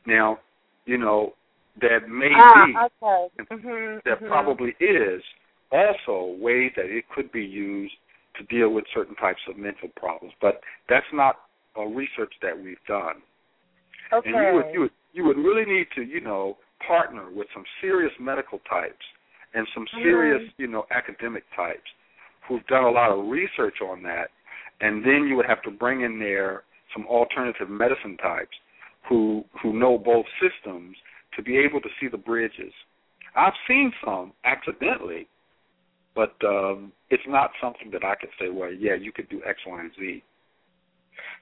Now, 0.06 0.38
you 0.84 0.98
know, 0.98 1.34
there 1.80 2.06
may 2.06 2.30
ah, 2.36 2.66
be, 2.66 2.74
okay. 2.76 3.54
mm-hmm, 3.54 3.98
there 4.04 4.16
mm-hmm. 4.16 4.26
probably 4.26 4.74
is 4.80 5.22
also 5.72 6.36
ways 6.40 6.72
that 6.76 6.86
it 6.86 7.04
could 7.14 7.30
be 7.32 7.44
used 7.44 7.94
to 8.36 8.44
deal 8.44 8.70
with 8.70 8.84
certain 8.94 9.14
types 9.16 9.40
of 9.48 9.56
mental 9.56 9.88
problems, 9.96 10.34
but 10.40 10.60
that's 10.88 11.06
not 11.12 11.36
a 11.76 11.86
research 11.86 12.32
that 12.42 12.56
we've 12.56 12.82
done. 12.86 13.22
Okay. 14.12 14.30
And 14.30 14.36
you 14.36 14.54
would, 14.54 14.74
you 14.74 14.80
would 14.80 14.90
you 15.12 15.24
would 15.24 15.36
really 15.36 15.70
need 15.70 15.86
to, 15.96 16.02
you 16.02 16.20
know, 16.20 16.56
partner 16.86 17.30
with 17.34 17.48
some 17.54 17.64
serious 17.80 18.12
medical 18.20 18.60
types 18.68 19.04
and 19.54 19.66
some 19.74 19.86
serious, 20.02 20.42
mm-hmm. 20.42 20.62
you 20.62 20.68
know, 20.68 20.84
academic 20.90 21.44
types 21.56 21.88
who've 22.48 22.66
done 22.66 22.84
a 22.84 22.90
lot 22.90 23.10
of 23.10 23.26
research 23.26 23.76
on 23.82 24.02
that, 24.02 24.28
and 24.80 25.04
then 25.04 25.26
you 25.28 25.36
would 25.36 25.46
have 25.46 25.62
to 25.62 25.70
bring 25.70 26.02
in 26.02 26.18
there 26.18 26.62
some 26.94 27.06
alternative 27.06 27.68
medicine 27.68 28.16
types 28.16 28.56
who 29.08 29.44
who 29.62 29.78
know 29.78 29.98
both 29.98 30.26
systems 30.40 30.96
to 31.40 31.44
be 31.44 31.58
able 31.58 31.80
to 31.80 31.88
see 32.00 32.08
the 32.08 32.18
bridges. 32.18 32.72
I've 33.34 33.54
seen 33.66 33.92
some 34.04 34.32
accidentally, 34.44 35.26
but 36.14 36.34
um, 36.44 36.92
it's 37.08 37.22
not 37.26 37.50
something 37.62 37.90
that 37.92 38.04
I 38.04 38.14
could 38.16 38.30
say, 38.38 38.50
well, 38.50 38.72
yeah, 38.72 38.94
you 38.94 39.12
could 39.12 39.28
do 39.28 39.40
X, 39.46 39.58
Y, 39.66 39.80
and 39.80 39.90
Z. 39.98 40.22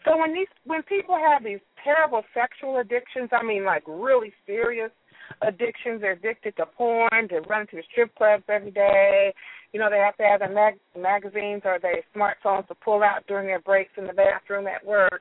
So 0.05 0.17
when 0.17 0.33
these 0.33 0.49
when 0.65 0.83
people 0.83 1.17
have 1.17 1.43
these 1.43 1.59
terrible 1.83 2.23
sexual 2.35 2.78
addictions, 2.78 3.31
I 3.33 3.43
mean 3.44 3.65
like 3.65 3.83
really 3.86 4.33
serious 4.47 4.91
addictions, 5.43 6.01
they're 6.01 6.12
addicted 6.12 6.57
to 6.57 6.67
porn, 6.67 7.28
to 7.28 7.41
run 7.49 7.67
to 7.68 7.77
the 7.77 7.83
strip 7.91 8.15
clubs 8.15 8.44
every 8.49 8.70
day. 8.70 9.33
You 9.73 9.81
know, 9.81 9.91
they 9.91 9.99
have 9.99 10.17
to 10.17 10.23
have 10.23 10.41
their 10.41 10.52
mag- 10.52 10.81
magazines 10.99 11.62
or 11.65 11.78
their 11.81 12.02
smartphones 12.15 12.67
to 12.68 12.75
pull 12.75 13.02
out 13.02 13.27
during 13.27 13.47
their 13.47 13.60
breaks 13.60 13.91
in 13.97 14.07
the 14.07 14.12
bathroom 14.12 14.67
at 14.67 14.85
work. 14.85 15.20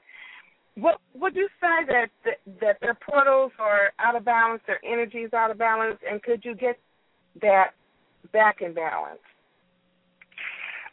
What 0.79 0.99
would 1.15 1.35
you 1.35 1.47
say 1.59 1.85
that, 1.87 2.37
that 2.61 2.77
their 2.81 2.93
portals 2.93 3.51
are 3.57 3.91
out 3.97 4.15
of 4.15 4.23
balance, 4.23 4.61
their 4.67 4.79
energy 4.85 5.19
is 5.19 5.33
out 5.33 5.49
of 5.49 5.57
balance, 5.57 5.97
and 6.07 6.21
could 6.21 6.45
you 6.45 6.53
get 6.53 6.77
that 7.41 7.71
back 8.31 8.61
in 8.61 8.75
balance? 8.75 9.19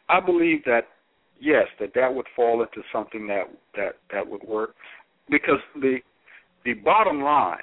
I 0.09 0.19
believe 0.19 0.63
that 0.65 0.87
yes, 1.39 1.67
that 1.79 1.91
that 1.93 2.13
would 2.13 2.25
fall 2.35 2.61
into 2.61 2.81
something 2.91 3.27
that 3.27 3.45
that 3.75 3.97
that 4.11 4.27
would 4.27 4.43
work, 4.43 4.73
because 5.29 5.59
the 5.75 5.97
the 6.63 6.73
bottom 6.73 7.21
line, 7.21 7.57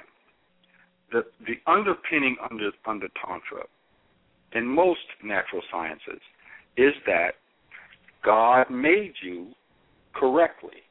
the 1.11 1.23
the 1.45 1.55
underpinning 1.69 2.37
under 2.49 2.71
under 2.85 3.07
tantra, 3.25 3.65
in 4.53 4.65
most 4.65 4.99
natural 5.23 5.61
sciences, 5.69 6.21
is 6.77 6.93
that 7.05 7.31
God 8.23 8.69
made 8.69 9.13
you 9.21 9.49
correctly 10.13 10.82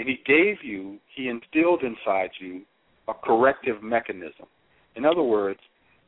and 0.00 0.08
he 0.08 0.18
gave 0.24 0.56
you, 0.62 0.96
he 1.14 1.28
instilled 1.28 1.82
inside 1.82 2.30
you 2.40 2.62
a 3.06 3.12
corrective 3.12 3.82
mechanism. 3.82 4.46
In 4.96 5.04
other 5.04 5.22
words, 5.22 5.60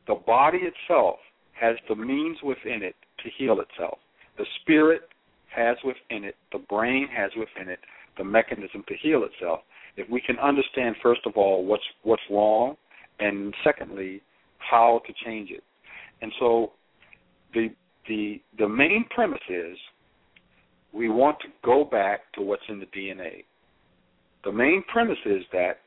the 0.07 0.15
body 0.15 0.61
itself 0.61 1.17
has 1.51 1.75
the 1.87 1.95
means 1.95 2.39
within 2.41 2.81
it 2.81 2.95
to 3.23 3.29
heal 3.37 3.59
itself. 3.59 3.99
The 4.39 4.45
spirit 4.59 5.01
has 5.55 5.77
within 5.85 6.23
it, 6.23 6.35
the 6.51 6.57
brain 6.57 7.07
has 7.15 7.29
within 7.37 7.71
it 7.71 7.77
the 8.17 8.23
mechanism 8.23 8.83
to 8.87 8.95
heal 8.99 9.25
itself. 9.25 9.59
If 9.95 10.09
we 10.09 10.21
can 10.21 10.39
understand 10.39 10.95
first 11.03 11.21
of 11.27 11.33
all 11.35 11.63
what's 11.63 11.83
what's 12.01 12.23
wrong 12.31 12.75
and 13.19 13.53
secondly 13.63 14.23
how 14.57 15.03
to 15.05 15.13
change 15.23 15.51
it. 15.51 15.63
And 16.23 16.31
so 16.39 16.71
the 17.53 17.67
the 18.07 18.41
the 18.57 18.67
main 18.67 19.05
premise 19.11 19.47
is 19.49 19.77
we 20.91 21.09
want 21.09 21.39
to 21.41 21.47
go 21.63 21.85
back 21.85 22.21
to 22.33 22.41
what's 22.41 22.63
in 22.69 22.79
the 22.79 22.87
DNA. 22.87 23.43
The 24.43 24.51
main 24.51 24.83
premise 24.91 25.17
is 25.25 25.43
that 25.51 25.79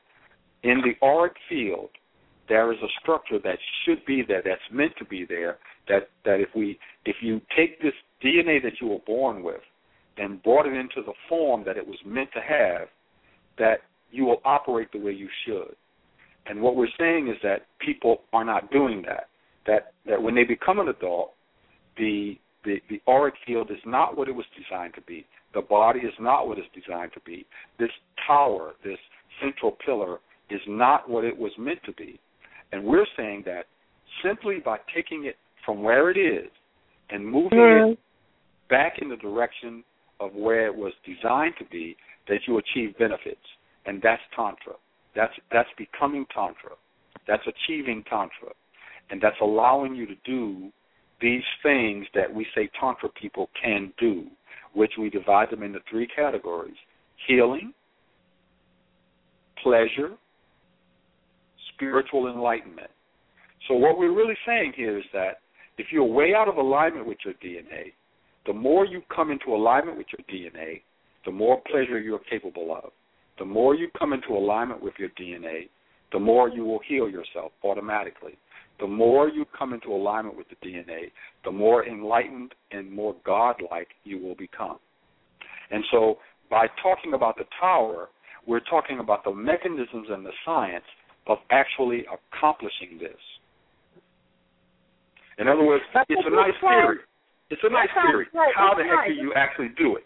in 0.63 0.81
the 0.81 1.05
auric 1.05 1.35
field, 1.47 1.89
there 2.49 2.71
is 2.71 2.79
a 2.81 2.87
structure 3.01 3.39
that 3.43 3.57
should 3.83 4.03
be 4.05 4.23
there, 4.27 4.41
that's 4.43 4.61
meant 4.71 4.93
to 4.97 5.05
be 5.05 5.25
there. 5.25 5.57
That 5.87 6.09
that 6.25 6.39
if 6.39 6.49
we 6.55 6.79
if 7.05 7.17
you 7.21 7.41
take 7.55 7.81
this 7.81 7.93
DNA 8.23 8.61
that 8.63 8.73
you 8.81 8.87
were 8.87 8.99
born 9.05 9.43
with 9.43 9.61
and 10.17 10.41
brought 10.43 10.65
it 10.65 10.73
into 10.73 11.01
the 11.05 11.13
form 11.29 11.63
that 11.65 11.77
it 11.77 11.85
was 11.85 11.97
meant 12.05 12.29
to 12.33 12.41
have, 12.41 12.87
that 13.57 13.81
you 14.11 14.25
will 14.25 14.41
operate 14.43 14.91
the 14.91 14.99
way 14.99 15.11
you 15.11 15.29
should. 15.45 15.75
And 16.47 16.61
what 16.61 16.75
we're 16.75 16.87
saying 16.97 17.27
is 17.27 17.35
that 17.43 17.67
people 17.79 18.21
are 18.33 18.45
not 18.45 18.71
doing 18.71 19.03
that. 19.03 19.29
That 19.65 19.93
that 20.05 20.21
when 20.21 20.35
they 20.35 20.43
become 20.43 20.79
an 20.79 20.87
adult, 20.87 21.33
the 21.97 22.37
the, 22.63 22.77
the 22.89 23.01
auric 23.07 23.35
field 23.45 23.71
is 23.71 23.77
not 23.85 24.17
what 24.17 24.27
it 24.27 24.35
was 24.35 24.45
designed 24.57 24.93
to 24.95 25.01
be. 25.01 25.25
The 25.53 25.61
body 25.61 25.99
is 26.01 26.13
not 26.19 26.47
what 26.47 26.57
it's 26.57 26.67
designed 26.73 27.13
to 27.13 27.19
be. 27.21 27.45
This 27.79 27.91
tower, 28.25 28.73
this 28.83 28.97
central 29.41 29.77
pillar, 29.85 30.19
is 30.49 30.61
not 30.67 31.09
what 31.09 31.23
it 31.23 31.37
was 31.37 31.51
meant 31.57 31.79
to 31.85 31.93
be. 31.93 32.19
And 32.71 32.83
we're 32.83 33.07
saying 33.15 33.43
that 33.45 33.65
simply 34.23 34.59
by 34.63 34.77
taking 34.93 35.25
it 35.25 35.37
from 35.65 35.83
where 35.83 36.09
it 36.09 36.17
is 36.17 36.49
and 37.09 37.25
moving 37.25 37.57
mm-hmm. 37.57 37.91
it 37.91 37.99
back 38.69 38.93
in 39.01 39.09
the 39.09 39.15
direction 39.17 39.83
of 40.19 40.33
where 40.33 40.67
it 40.67 40.75
was 40.75 40.93
designed 41.05 41.53
to 41.59 41.65
be, 41.65 41.95
that 42.27 42.39
you 42.47 42.57
achieve 42.57 42.97
benefits. 42.97 43.39
And 43.85 44.01
that's 44.01 44.21
Tantra. 44.35 44.73
That's 45.15 45.33
that's 45.51 45.69
becoming 45.77 46.25
Tantra. 46.33 46.71
That's 47.27 47.43
achieving 47.47 48.03
Tantra. 48.09 48.53
And 49.09 49.21
that's 49.21 49.37
allowing 49.41 49.95
you 49.95 50.05
to 50.05 50.15
do 50.25 50.71
these 51.21 51.43
things 51.63 52.05
that 52.13 52.33
we 52.33 52.45
say 52.55 52.69
Tantra 52.79 53.09
people 53.09 53.49
can 53.61 53.91
do, 53.99 54.25
which 54.73 54.93
we 54.99 55.09
divide 55.09 55.49
them 55.51 55.63
into 55.63 55.79
three 55.89 56.07
categories 56.07 56.75
healing, 57.27 57.73
pleasure, 59.63 60.11
spiritual 61.73 62.27
enlightenment. 62.27 62.91
So, 63.67 63.73
what 63.73 63.97
we're 63.97 64.15
really 64.15 64.37
saying 64.45 64.73
here 64.75 64.97
is 64.97 65.03
that 65.13 65.39
if 65.77 65.87
you're 65.91 66.03
way 66.03 66.33
out 66.35 66.47
of 66.47 66.57
alignment 66.57 67.07
with 67.07 67.17
your 67.25 67.33
DNA, 67.35 67.93
the 68.45 68.53
more 68.53 68.85
you 68.85 69.01
come 69.13 69.31
into 69.31 69.53
alignment 69.53 69.97
with 69.97 70.07
your 70.17 70.25
DNA, 70.27 70.81
the 71.25 71.31
more 71.31 71.61
pleasure 71.69 71.99
you're 71.99 72.19
capable 72.19 72.73
of. 72.73 72.91
The 73.37 73.45
more 73.45 73.75
you 73.75 73.89
come 73.99 74.13
into 74.13 74.29
alignment 74.29 74.81
with 74.81 74.93
your 74.97 75.09
DNA, 75.09 75.69
the 76.11 76.19
more 76.19 76.49
you 76.49 76.63
will 76.63 76.79
heal 76.87 77.09
yourself 77.09 77.51
automatically. 77.63 78.37
The 78.79 78.87
more 78.87 79.27
you 79.27 79.45
come 79.57 79.73
into 79.73 79.89
alignment 79.89 80.37
with 80.37 80.47
the 80.49 80.67
DNA, 80.67 81.11
the 81.43 81.51
more 81.51 81.85
enlightened 81.85 82.53
and 82.71 82.91
more 82.91 83.15
godlike 83.25 83.87
you 84.03 84.19
will 84.19 84.35
become. 84.35 84.77
And 85.71 85.83
so, 85.91 86.19
by 86.49 86.67
talking 86.81 87.13
about 87.13 87.37
the 87.37 87.45
tower, 87.59 88.09
we're 88.45 88.61
talking 88.61 88.99
about 88.99 89.23
the 89.23 89.33
mechanisms 89.33 90.07
and 90.09 90.25
the 90.25 90.31
science 90.45 90.85
of 91.27 91.39
actually 91.51 92.05
accomplishing 92.07 92.97
this. 92.99 93.19
In 95.37 95.47
other 95.47 95.63
words, 95.63 95.83
it's 96.09 96.21
a 96.25 96.31
nice 96.33 96.55
theory. 96.61 96.97
It's 97.49 97.61
a 97.63 97.69
nice 97.69 97.89
theory. 97.93 98.25
How 98.55 98.73
the 98.75 98.83
heck 98.83 99.07
do 99.07 99.13
you 99.13 99.33
actually 99.35 99.69
do 99.77 99.95
it? 99.97 100.03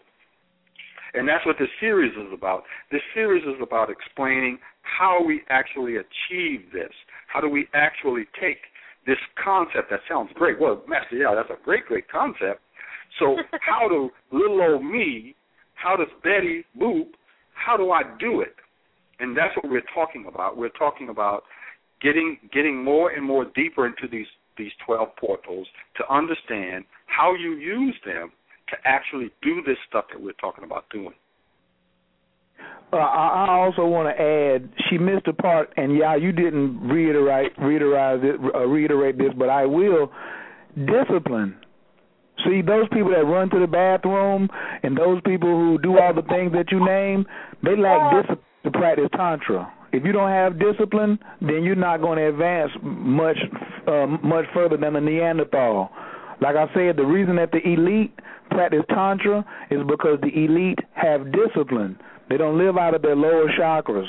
And 1.14 1.28
that's 1.28 1.44
what 1.44 1.56
this 1.58 1.68
series 1.78 2.12
is 2.12 2.32
about. 2.32 2.62
This 2.90 3.02
series 3.14 3.44
is 3.44 3.60
about 3.62 3.90
explaining 3.90 4.58
how 4.82 5.22
we 5.24 5.42
actually 5.50 5.96
achieve 5.96 6.72
this. 6.72 6.92
How 7.28 7.40
do 7.40 7.48
we 7.48 7.66
actually 7.74 8.24
take 8.40 8.58
this 9.06 9.18
concept 9.42 9.90
that 9.90 10.00
sounds 10.08 10.30
great? 10.34 10.58
Well, 10.60 10.82
Master, 10.88 11.16
yeah, 11.16 11.34
that's 11.34 11.50
a 11.50 11.62
great, 11.64 11.86
great 11.86 12.08
concept. 12.08 12.60
So 13.18 13.36
how 13.60 13.88
do 13.88 14.10
little 14.30 14.60
old 14.62 14.84
me, 14.84 15.34
how 15.74 15.96
does 15.96 16.08
Betty 16.22 16.64
Boop, 16.80 17.08
how 17.54 17.76
do 17.76 17.90
I 17.90 18.02
do 18.18 18.40
it? 18.40 18.54
And 19.20 19.36
that's 19.36 19.54
what 19.56 19.70
we're 19.70 19.82
talking 19.94 20.24
about. 20.26 20.56
We're 20.56 20.70
talking 20.70 21.08
about 21.08 21.44
getting 22.00 22.38
getting 22.52 22.82
more 22.82 23.10
and 23.10 23.24
more 23.24 23.44
deeper 23.54 23.86
into 23.86 24.08
these 24.10 24.26
these 24.58 24.72
12 24.84 25.08
portals 25.16 25.66
to 25.96 26.12
understand 26.12 26.84
how 27.06 27.34
you 27.34 27.52
use 27.52 27.94
them 28.04 28.32
to 28.72 28.76
actually 28.84 29.30
do 29.42 29.62
this 29.66 29.76
stuff 29.88 30.06
that 30.12 30.20
we're 30.20 30.32
talking 30.32 30.64
about 30.64 30.84
doing. 30.90 31.14
Uh, 32.92 32.96
I 32.96 33.48
also 33.48 33.86
want 33.86 34.14
to 34.14 34.22
add, 34.22 34.68
she 34.90 34.98
missed 34.98 35.26
a 35.26 35.32
part, 35.32 35.72
and 35.78 35.96
yeah, 35.96 36.14
you 36.14 36.30
didn't 36.30 36.78
reiterate 36.86 37.52
reiterate 37.58 38.22
it, 38.22 38.40
uh, 38.54 38.66
reiterate 38.66 39.16
this, 39.16 39.32
but 39.38 39.48
I 39.48 39.64
will. 39.64 40.12
Discipline. 40.76 41.56
See, 42.44 42.60
those 42.60 42.88
people 42.92 43.10
that 43.10 43.24
run 43.24 43.48
to 43.50 43.60
the 43.60 43.66
bathroom 43.66 44.48
and 44.82 44.96
those 44.96 45.20
people 45.24 45.48
who 45.48 45.78
do 45.78 45.98
all 45.98 46.12
the 46.12 46.22
things 46.22 46.52
that 46.52 46.70
you 46.70 46.84
name, 46.84 47.24
they 47.62 47.76
lack 47.76 48.12
discipline 48.12 48.44
to 48.64 48.70
practice 48.70 49.08
tantra. 49.16 49.72
If 49.92 50.04
you 50.04 50.12
don't 50.12 50.30
have 50.30 50.58
discipline, 50.58 51.18
then 51.40 51.62
you're 51.62 51.74
not 51.74 52.00
going 52.00 52.18
to 52.18 52.28
advance 52.28 52.72
much 52.82 53.36
uh, 53.86 54.06
much 54.06 54.44
further 54.52 54.76
than 54.76 54.96
a 54.96 55.00
Neanderthal. 55.00 55.90
Like 56.42 56.56
I 56.56 56.66
said, 56.74 56.96
the 56.96 57.06
reason 57.06 57.36
that 57.36 57.52
the 57.52 57.62
elite 57.64 58.18
practice 58.50 58.82
tantra 58.88 59.44
is 59.70 59.80
because 59.88 60.18
the 60.22 60.34
elite 60.34 60.80
have 60.92 61.30
discipline. 61.30 61.96
They 62.28 62.36
don't 62.36 62.58
live 62.58 62.76
out 62.76 62.94
of 62.94 63.02
their 63.02 63.14
lower 63.14 63.46
chakras. 63.56 64.08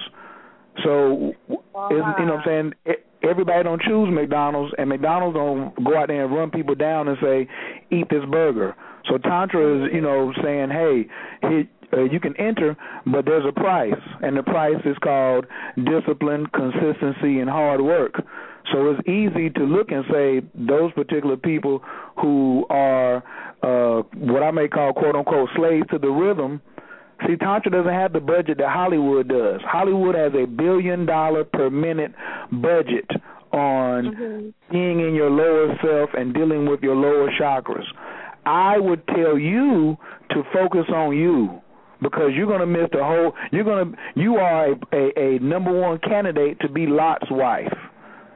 So, 0.84 1.34
wow. 1.48 1.90
you 1.92 1.98
know 2.26 2.36
what 2.36 2.48
I'm 2.48 2.74
saying? 2.86 2.98
Everybody 3.22 3.64
don't 3.64 3.82
choose 3.82 4.10
McDonald's, 4.12 4.74
and 4.80 4.90
McDonald's 4.90 5.36
don't 5.36 5.76
go 5.86 5.96
out 5.96 6.08
there 6.08 6.26
and 6.26 6.36
run 6.36 6.50
people 6.50 6.74
down 6.74 7.08
and 7.08 7.18
say, 7.22 7.48
"Eat 7.92 8.10
this 8.10 8.26
burger." 8.26 8.76
So 9.06 9.20
tantra 9.20 9.86
is, 9.86 9.94
you 9.94 10.02
know, 10.02 10.34
saying, 10.42 10.72
"Hey, 10.72 11.08
here, 11.48 11.68
uh, 11.94 12.04
you 12.06 12.20
can 12.20 12.36
enter, 12.38 12.76
but 13.06 13.26
there's 13.26 13.46
a 13.46 13.52
price, 13.52 14.02
and 14.24 14.36
the 14.36 14.44
price 14.44 14.82
is 14.86 14.98
called 14.98 15.46
discipline, 15.84 16.48
consistency, 16.48 17.40
and 17.40 17.50
hard 17.50 17.80
work." 17.80 18.16
So 18.72 18.92
it's 18.92 19.08
easy 19.08 19.50
to 19.52 19.64
look 19.64 19.92
and 19.92 20.06
say 20.12 20.42
those 20.56 20.92
particular 20.94 21.38
people 21.38 21.82
who 22.22 22.66
are 22.70 23.18
uh, 23.62 24.04
what 24.16 24.44
I 24.44 24.52
may 24.52 24.68
call 24.68 24.94
"quote 24.94 25.16
unquote" 25.16 25.50
slaves 25.56 25.88
to 25.92 26.00
the 26.00 26.10
rhythm. 26.10 26.62
See, 27.28 27.36
Tantra 27.38 27.72
doesn't 27.72 27.94
have 27.94 28.12
the 28.12 28.20
budget 28.20 28.58
that 28.58 28.70
Hollywood 28.70 29.30
does. 29.30 29.62
Hollywood 29.66 30.16
has 30.16 30.34
a 30.34 30.46
billion 30.46 31.06
dollar 31.06 31.44
per 31.46 31.70
minute 31.70 32.14
budget 32.52 33.10
on 33.52 34.06
mm-hmm. 34.06 34.50
being 34.72 35.00
in 35.00 35.14
your 35.14 35.30
lower 35.30 35.78
self 35.82 36.10
and 36.18 36.34
dealing 36.34 36.68
with 36.68 36.82
your 36.82 36.96
lower 36.96 37.30
chakras. 37.40 37.86
I 38.46 38.78
would 38.78 39.08
tell 39.08 39.38
you 39.38 39.98
to 40.32 40.44
focus 40.52 40.86
on 40.94 41.16
you 41.16 41.62
because 42.02 42.32
you're 42.36 42.48
going 42.48 42.60
to 42.60 42.66
miss 42.66 42.90
the 42.92 43.04
whole. 43.04 43.34
You're 43.52 43.64
going 43.64 43.92
to. 43.92 43.98
You 44.16 44.36
are 44.36 44.72
a, 44.72 44.76
a, 44.92 45.36
a 45.36 45.40
number 45.40 45.72
one 45.72 46.00
candidate 46.00 46.60
to 46.62 46.70
be 46.70 46.88
Lot's 46.88 47.30
wife. 47.30 47.72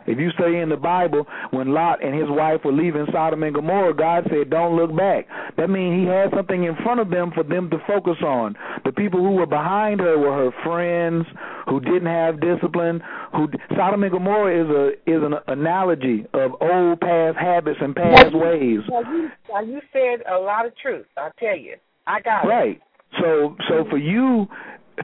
If 0.07 0.17
you 0.17 0.31
study 0.31 0.57
in 0.57 0.69
the 0.69 0.77
Bible, 0.77 1.27
when 1.51 1.73
Lot 1.73 2.03
and 2.03 2.15
his 2.15 2.29
wife 2.29 2.61
were 2.63 2.71
leaving 2.71 3.05
Sodom 3.11 3.43
and 3.43 3.53
Gomorrah, 3.53 3.93
God 3.93 4.25
said, 4.29 4.49
"Don't 4.49 4.75
look 4.75 4.95
back." 4.95 5.27
That 5.57 5.69
means 5.69 6.01
He 6.01 6.07
had 6.07 6.31
something 6.33 6.63
in 6.63 6.75
front 6.77 6.99
of 6.99 7.09
them 7.09 7.31
for 7.31 7.43
them 7.43 7.69
to 7.69 7.77
focus 7.85 8.17
on. 8.23 8.55
The 8.85 8.91
people 8.91 9.19
who 9.19 9.31
were 9.31 9.45
behind 9.45 9.99
her 9.99 10.17
were 10.17 10.33
her 10.33 10.51
friends 10.63 11.25
who 11.67 11.79
didn't 11.79 12.07
have 12.07 12.39
discipline. 12.39 13.01
Who 13.35 13.49
Sodom 13.75 14.03
and 14.03 14.11
Gomorrah 14.11 14.63
is 14.63 14.69
a 14.69 14.87
is 15.09 15.23
an 15.23 15.35
analogy 15.47 16.25
of 16.33 16.51
old 16.61 17.01
past 17.01 17.37
habits 17.37 17.79
and 17.81 17.95
past 17.95 18.33
well, 18.33 18.43
ways. 18.43 18.79
Well, 18.89 19.03
you, 19.05 19.29
well, 19.49 19.65
you 19.65 19.81
said 19.91 20.23
a 20.31 20.37
lot 20.37 20.65
of 20.65 20.75
truth. 20.77 21.05
I 21.17 21.29
tell 21.39 21.57
you, 21.57 21.75
I 22.07 22.21
got 22.21 22.47
right. 22.47 22.47
it. 22.47 22.53
Right. 22.53 22.81
So 23.19 23.55
so 23.67 23.73
mm-hmm. 23.73 23.89
for 23.89 23.97
you 23.97 24.47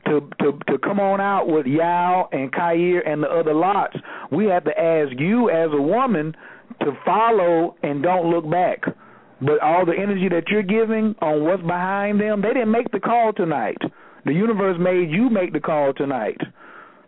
to 0.05 0.29
to 0.41 0.59
to 0.67 0.77
come 0.79 0.99
on 0.99 1.21
out 1.21 1.47
with 1.47 1.65
Yao 1.65 2.29
and 2.31 2.51
Khayr 2.51 3.07
and 3.07 3.21
the 3.23 3.27
other 3.27 3.53
lots, 3.53 3.95
we 4.31 4.45
have 4.45 4.63
to 4.65 4.79
ask 4.79 5.11
you 5.19 5.49
as 5.49 5.69
a 5.71 5.81
woman 5.81 6.35
to 6.81 6.91
follow 7.05 7.75
and 7.83 8.01
don't 8.01 8.29
look 8.29 8.49
back. 8.49 8.81
But 9.41 9.59
all 9.61 9.85
the 9.85 9.93
energy 9.93 10.29
that 10.29 10.47
you're 10.47 10.63
giving 10.63 11.15
on 11.21 11.43
what's 11.43 11.61
behind 11.61 12.19
them, 12.19 12.41
they 12.41 12.53
didn't 12.53 12.71
make 12.71 12.91
the 12.91 12.99
call 12.99 13.33
tonight. 13.33 13.77
The 14.25 14.33
universe 14.33 14.77
made 14.79 15.11
you 15.11 15.29
make 15.29 15.51
the 15.53 15.59
call 15.59 15.93
tonight. 15.93 16.39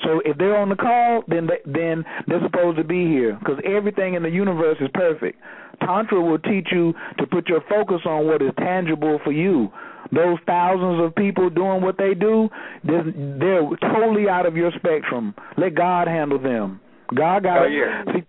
So 0.04 0.22
if 0.26 0.38
they're 0.38 0.58
on 0.58 0.70
the 0.70 0.76
call, 0.76 1.24
then 1.28 1.48
they, 1.48 1.72
then 1.72 2.04
they're 2.28 2.44
supposed 2.44 2.78
to 2.78 2.84
be 2.84 3.08
here 3.08 3.38
because 3.40 3.60
everything 3.64 4.16
in 4.16 4.24
the 4.24 4.30
universe 4.30 4.78
is 4.82 4.90
perfect. 4.94 5.40
Tantra 5.80 6.22
will 6.22 6.40
teach 6.40 6.68
you 6.72 6.94
to 7.18 7.26
put 7.26 7.48
your 7.48 7.62
focus 7.70 8.02
on 8.06 8.28
what 8.28 8.42
is 8.42 8.52
tangible 8.60 9.20
for 9.24 9.32
you 9.32 9.72
those 10.12 10.38
thousands 10.46 11.04
of 11.04 11.16
people 11.16 11.50
doing 11.50 11.82
what 11.82 11.98
they 11.98 12.14
do, 12.14 12.50
they're, 12.84 13.04
they're 13.04 13.70
totally 13.82 14.30
out 14.30 14.46
of 14.46 14.56
your 14.56 14.72
spectrum. 14.78 15.34
Let 15.58 15.76
God 15.76 16.08
handle 16.08 16.40
them. 16.40 16.80
God 17.16 17.44
got 17.44 17.64
oh, 17.64 17.68
yeah. 17.68 18.04
see, 18.14 18.24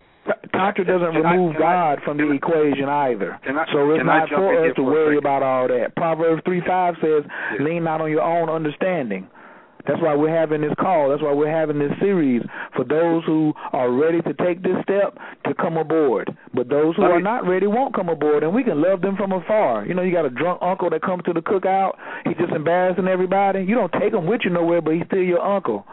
Tantra 0.52 0.84
doesn't 0.84 1.12
can 1.12 1.22
remove 1.22 1.56
I, 1.56 1.58
God 1.58 1.98
I, 2.00 2.04
from 2.04 2.16
the 2.18 2.30
equation 2.30 2.88
either. 2.88 3.38
so 3.72 3.92
it's 3.92 4.04
not 4.04 4.28
for 4.28 4.66
us 4.66 4.74
to 4.76 4.82
worry 4.82 5.18
about 5.18 5.42
all 5.42 5.68
that. 5.68 5.94
Proverbs 5.96 6.42
three 6.44 6.62
five 6.66 6.94
says, 7.00 7.24
yeah. 7.24 7.64
"Lean 7.64 7.84
not 7.84 8.00
on 8.00 8.10
your 8.10 8.22
own 8.22 8.48
understanding." 8.48 9.28
That's 9.86 10.00
why 10.02 10.14
we're 10.14 10.34
having 10.34 10.62
this 10.62 10.74
call. 10.80 11.10
That's 11.10 11.22
why 11.22 11.32
we're 11.32 11.50
having 11.50 11.78
this 11.78 11.92
series 12.00 12.42
for 12.74 12.84
those 12.84 13.24
who 13.24 13.52
are 13.72 13.90
ready 13.92 14.20
to 14.22 14.34
take 14.34 14.62
this 14.62 14.76
step 14.82 15.16
to 15.44 15.54
come 15.54 15.76
aboard. 15.76 16.36
But 16.54 16.68
those 16.68 16.96
who 16.96 17.02
are 17.02 17.20
not 17.20 17.46
ready 17.46 17.66
won't 17.66 17.94
come 17.94 18.08
aboard, 18.08 18.42
and 18.42 18.54
we 18.54 18.64
can 18.64 18.82
love 18.82 19.00
them 19.00 19.16
from 19.16 19.32
afar. 19.32 19.86
You 19.86 19.94
know, 19.94 20.02
you 20.02 20.12
got 20.12 20.26
a 20.26 20.30
drunk 20.30 20.60
uncle 20.62 20.90
that 20.90 21.02
comes 21.02 21.22
to 21.24 21.32
the 21.32 21.40
cookout. 21.40 21.92
He's 22.24 22.36
just 22.36 22.52
embarrassing 22.52 23.06
everybody. 23.06 23.64
You 23.64 23.74
don't 23.74 23.92
take 23.92 24.12
him 24.12 24.26
with 24.26 24.40
you 24.44 24.50
nowhere, 24.50 24.80
but 24.80 24.94
he's 24.94 25.06
still 25.06 25.22
your 25.22 25.40
uncle. 25.40 25.86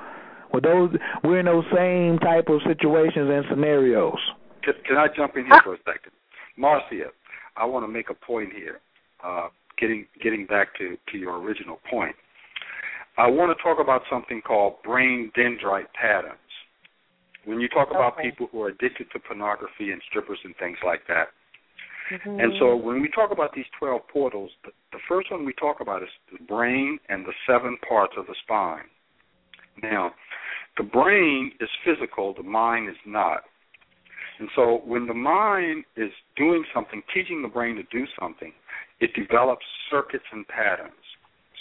Well, 0.52 0.62
those 0.62 0.92
we're 1.24 1.40
in 1.40 1.46
those 1.46 1.66
same 1.76 2.20
type 2.20 2.48
of 2.50 2.62
situations 2.68 3.30
and 3.30 3.44
scenarios. 3.50 4.20
Can, 4.64 4.74
can 4.88 4.98
I 4.98 5.08
jump 5.16 5.36
in 5.36 5.46
here 5.46 5.62
for 5.64 5.74
a 5.74 5.78
second, 5.80 6.14
Marcia? 6.58 7.10
I 7.58 7.66
want 7.66 7.84
to 7.84 7.88
make 7.88 8.10
a 8.10 8.14
point 8.14 8.50
here. 8.54 8.80
Uh, 9.24 9.48
getting 9.80 10.06
getting 10.22 10.46
back 10.46 10.76
to 10.78 10.98
to 11.12 11.18
your 11.18 11.40
original 11.40 11.80
point. 11.90 12.16
I 13.18 13.28
want 13.28 13.56
to 13.56 13.64
talk 13.64 13.80
about 13.80 14.02
something 14.10 14.42
called 14.42 14.82
brain 14.84 15.32
dendrite 15.38 15.92
patterns. 16.00 16.38
When 17.46 17.60
you 17.60 17.68
talk 17.68 17.90
about 17.92 18.14
okay. 18.14 18.30
people 18.30 18.48
who 18.52 18.62
are 18.64 18.70
addicted 18.70 19.08
to 19.12 19.20
pornography 19.20 19.92
and 19.92 20.02
strippers 20.10 20.40
and 20.44 20.56
things 20.58 20.78
like 20.86 21.02
that. 21.08 21.28
Mm-hmm. 22.12 22.40
And 22.40 22.54
so 22.60 22.76
when 22.76 23.02
we 23.02 23.10
talk 23.10 23.32
about 23.32 23.54
these 23.54 23.66
12 23.80 24.02
portals, 24.12 24.52
the, 24.64 24.72
the 24.92 25.00
first 25.08 25.32
one 25.32 25.46
we 25.46 25.54
talk 25.54 25.78
about 25.80 26.04
is 26.04 26.10
the 26.32 26.44
brain 26.46 27.00
and 27.10 27.26
the 27.26 27.34
seven 27.48 27.78
parts 27.88 28.14
of 28.18 28.26
the 28.28 28.36
spine. 28.44 28.88
Now, 29.82 30.12
the 30.78 30.84
brain 30.84 31.52
is 31.60 31.70
physical, 31.86 32.34
the 32.34 32.44
mind 32.44 32.90
is 32.90 32.96
not. 33.06 33.42
And 34.40 34.50
so 34.56 34.82
when 34.86 35.08
the 35.08 35.14
mind 35.14 35.86
is 35.96 36.12
doing 36.36 36.66
something, 36.74 37.02
teaching 37.14 37.42
the 37.42 37.48
brain 37.48 37.76
to 37.76 37.84
do 37.84 38.06
something, 38.20 38.52
it 39.00 39.12
develops 39.14 39.66
circuits 39.92 40.26
and 40.32 40.48
patterns. 40.48 40.94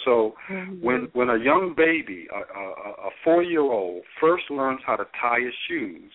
So 0.05 0.33
mm-hmm. 0.49 0.83
when 0.85 1.07
when 1.13 1.29
a 1.29 1.37
young 1.37 1.73
baby, 1.75 2.27
a, 2.33 2.59
a, 2.59 3.07
a 3.07 3.09
four 3.23 3.43
year 3.43 3.61
old, 3.61 4.03
first 4.19 4.43
learns 4.49 4.81
how 4.85 4.95
to 4.95 5.05
tie 5.19 5.39
his 5.39 5.53
shoes, 5.67 6.11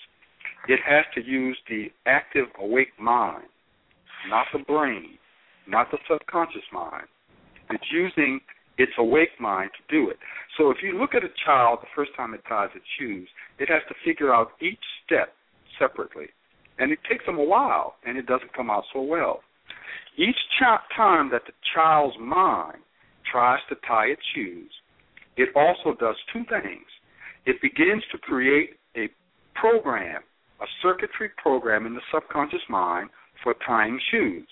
it 0.68 0.81
has 0.86 1.05
to 1.15 1.23
use 1.23 1.58
the 1.68 1.86
active 2.07 2.47
awake 2.60 2.92
mind 2.98 3.44
not 4.28 4.47
the 4.52 4.58
brain, 4.60 5.18
not 5.66 5.90
the 5.90 5.98
subconscious 6.10 6.66
mind. 6.73 7.07
It's 7.70 7.84
using 7.92 8.40
its 8.78 8.92
awake 8.98 9.40
mind 9.40 9.70
to 9.76 9.94
do 9.94 10.10
it. 10.10 10.16
So 10.57 10.70
if 10.70 10.78
you 10.82 10.98
look 10.98 11.15
at 11.15 11.24
a 11.24 11.28
child 11.44 11.81
the 11.82 11.89
first 11.94 12.12
time 12.16 12.34
it 12.34 12.42
ties 12.48 12.70
its 12.74 12.84
shoes, 12.98 13.28
it 13.58 13.68
has 13.68 13.82
to 13.89 13.94
figure 14.05 14.34
out 14.34 14.52
each 14.60 14.78
step 15.05 15.34
separately. 15.78 16.26
And 16.78 16.92
it 16.92 16.98
takes 17.10 17.26
them 17.26 17.39
a 17.39 17.44
while, 17.44 17.97
and 18.07 18.16
it 18.16 18.26
doesn't 18.26 18.55
come 18.55 18.70
out 18.70 18.84
so 18.92 19.02
well. 19.02 19.40
Each 20.16 20.36
ch- 20.58 20.97
time 20.97 21.31
that 21.31 21.42
the 21.47 21.52
child's 21.74 22.16
mind 22.20 22.78
tries 23.31 23.60
to 23.68 23.76
tie 23.86 24.07
its 24.07 24.23
shoes, 24.34 24.70
it 25.36 25.50
also 25.55 25.97
does 25.98 26.16
two 26.32 26.44
things. 26.48 26.86
It 27.47 27.60
begins 27.62 28.02
to 28.12 28.18
create 28.18 28.70
a 28.97 29.08
program, 29.55 30.23
a 30.60 30.66
circuitry 30.82 31.31
program 31.40 31.86
in 31.86 31.94
the 31.94 32.00
subconscious 32.12 32.66
mind 32.68 33.10
for 33.42 33.55
tying 33.66 33.98
shoes. 34.10 34.48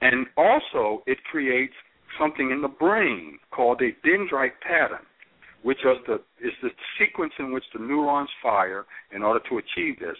And 0.00 0.26
also, 0.36 1.02
it 1.06 1.18
creates 1.30 1.74
something 2.18 2.50
in 2.50 2.62
the 2.62 2.68
brain 2.68 3.38
called 3.50 3.82
a 3.82 3.92
dendrite 4.06 4.58
pattern, 4.66 5.04
which 5.62 5.78
is 5.78 5.98
the, 6.06 6.14
is 6.44 6.54
the 6.62 6.70
sequence 6.98 7.32
in 7.38 7.52
which 7.52 7.64
the 7.74 7.80
neurons 7.80 8.30
fire 8.42 8.86
in 9.14 9.22
order 9.22 9.40
to 9.48 9.58
achieve 9.58 9.98
this. 9.98 10.16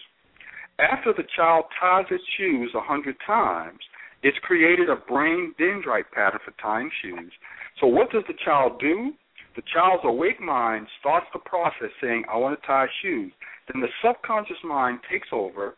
After 0.79 1.13
the 1.13 1.27
child 1.35 1.65
ties 1.79 2.05
its 2.11 2.23
shoes 2.37 2.71
a 2.75 2.81
hundred 2.81 3.15
times, 3.25 3.79
it's 4.23 4.37
created 4.39 4.89
a 4.89 4.95
brain 4.95 5.53
dendrite 5.59 6.11
pattern 6.13 6.39
for 6.43 6.53
tying 6.61 6.89
shoes. 7.01 7.31
So 7.79 7.87
what 7.87 8.11
does 8.11 8.23
the 8.27 8.33
child 8.43 8.79
do? 8.79 9.13
The 9.55 9.63
child's 9.73 10.03
awake 10.05 10.39
mind 10.39 10.87
starts 10.99 11.25
the 11.33 11.39
process 11.39 11.89
saying, 12.01 12.23
I 12.31 12.37
want 12.37 12.59
to 12.59 12.67
tie 12.67 12.87
shoes. 13.01 13.31
Then 13.71 13.81
the 13.81 13.87
subconscious 14.03 14.61
mind 14.63 14.99
takes 15.11 15.27
over 15.31 15.75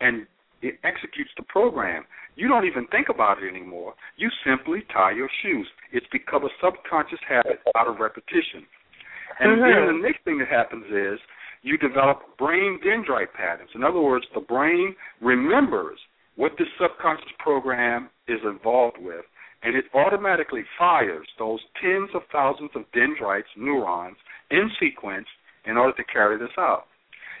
and 0.00 0.26
it 0.62 0.78
executes 0.84 1.30
the 1.36 1.42
program. 1.44 2.04
You 2.36 2.48
don't 2.48 2.66
even 2.66 2.86
think 2.88 3.08
about 3.08 3.42
it 3.42 3.48
anymore. 3.48 3.94
You 4.16 4.28
simply 4.46 4.84
tie 4.92 5.12
your 5.12 5.28
shoes. 5.42 5.66
It's 5.92 6.06
become 6.12 6.44
a 6.44 6.48
subconscious 6.62 7.18
habit 7.28 7.60
out 7.76 7.88
of 7.88 7.98
repetition. 7.98 8.64
And 9.38 9.52
mm-hmm. 9.52 9.62
then 9.62 9.96
the 9.96 10.02
next 10.02 10.24
thing 10.24 10.38
that 10.38 10.48
happens 10.48 10.84
is 10.86 11.18
you 11.62 11.76
develop 11.78 12.20
brain 12.38 12.78
dendrite 12.84 13.32
patterns. 13.34 13.70
In 13.74 13.84
other 13.84 14.00
words, 14.00 14.26
the 14.34 14.40
brain 14.40 14.94
remembers 15.20 15.98
what 16.40 16.52
this 16.56 16.72
subconscious 16.80 17.36
program 17.38 18.08
is 18.26 18.40
involved 18.48 18.96
with, 18.98 19.28
and 19.62 19.76
it 19.76 19.84
automatically 19.92 20.62
fires 20.78 21.26
those 21.38 21.60
tens 21.82 22.08
of 22.14 22.22
thousands 22.32 22.70
of 22.74 22.84
dendrites, 22.94 23.52
neurons, 23.58 24.16
in 24.50 24.70
sequence 24.80 25.26
in 25.66 25.76
order 25.76 25.92
to 25.92 26.04
carry 26.10 26.38
this 26.38 26.56
out. 26.56 26.84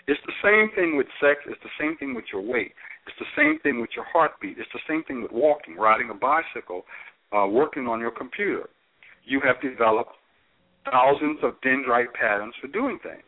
It's 0.06 0.20
the 0.26 0.36
same 0.44 0.68
thing 0.76 0.98
with 0.98 1.06
sex, 1.18 1.40
it's 1.46 1.62
the 1.62 1.72
same 1.80 1.96
thing 1.96 2.14
with 2.14 2.26
your 2.30 2.42
weight. 2.42 2.74
It's 3.06 3.16
the 3.18 3.32
same 3.40 3.58
thing 3.62 3.80
with 3.80 3.88
your 3.96 4.04
heartbeat. 4.04 4.58
It's 4.58 4.68
the 4.74 4.84
same 4.86 5.02
thing 5.04 5.22
with 5.22 5.32
walking, 5.32 5.76
riding 5.76 6.10
a 6.10 6.14
bicycle, 6.14 6.84
uh, 7.32 7.46
working 7.48 7.86
on 7.86 8.00
your 8.00 8.10
computer. 8.10 8.68
You 9.24 9.40
have 9.40 9.62
developed 9.62 10.12
thousands 10.84 11.38
of 11.42 11.54
dendrite 11.64 12.12
patterns 12.12 12.52
for 12.60 12.68
doing 12.68 12.98
things. 13.02 13.24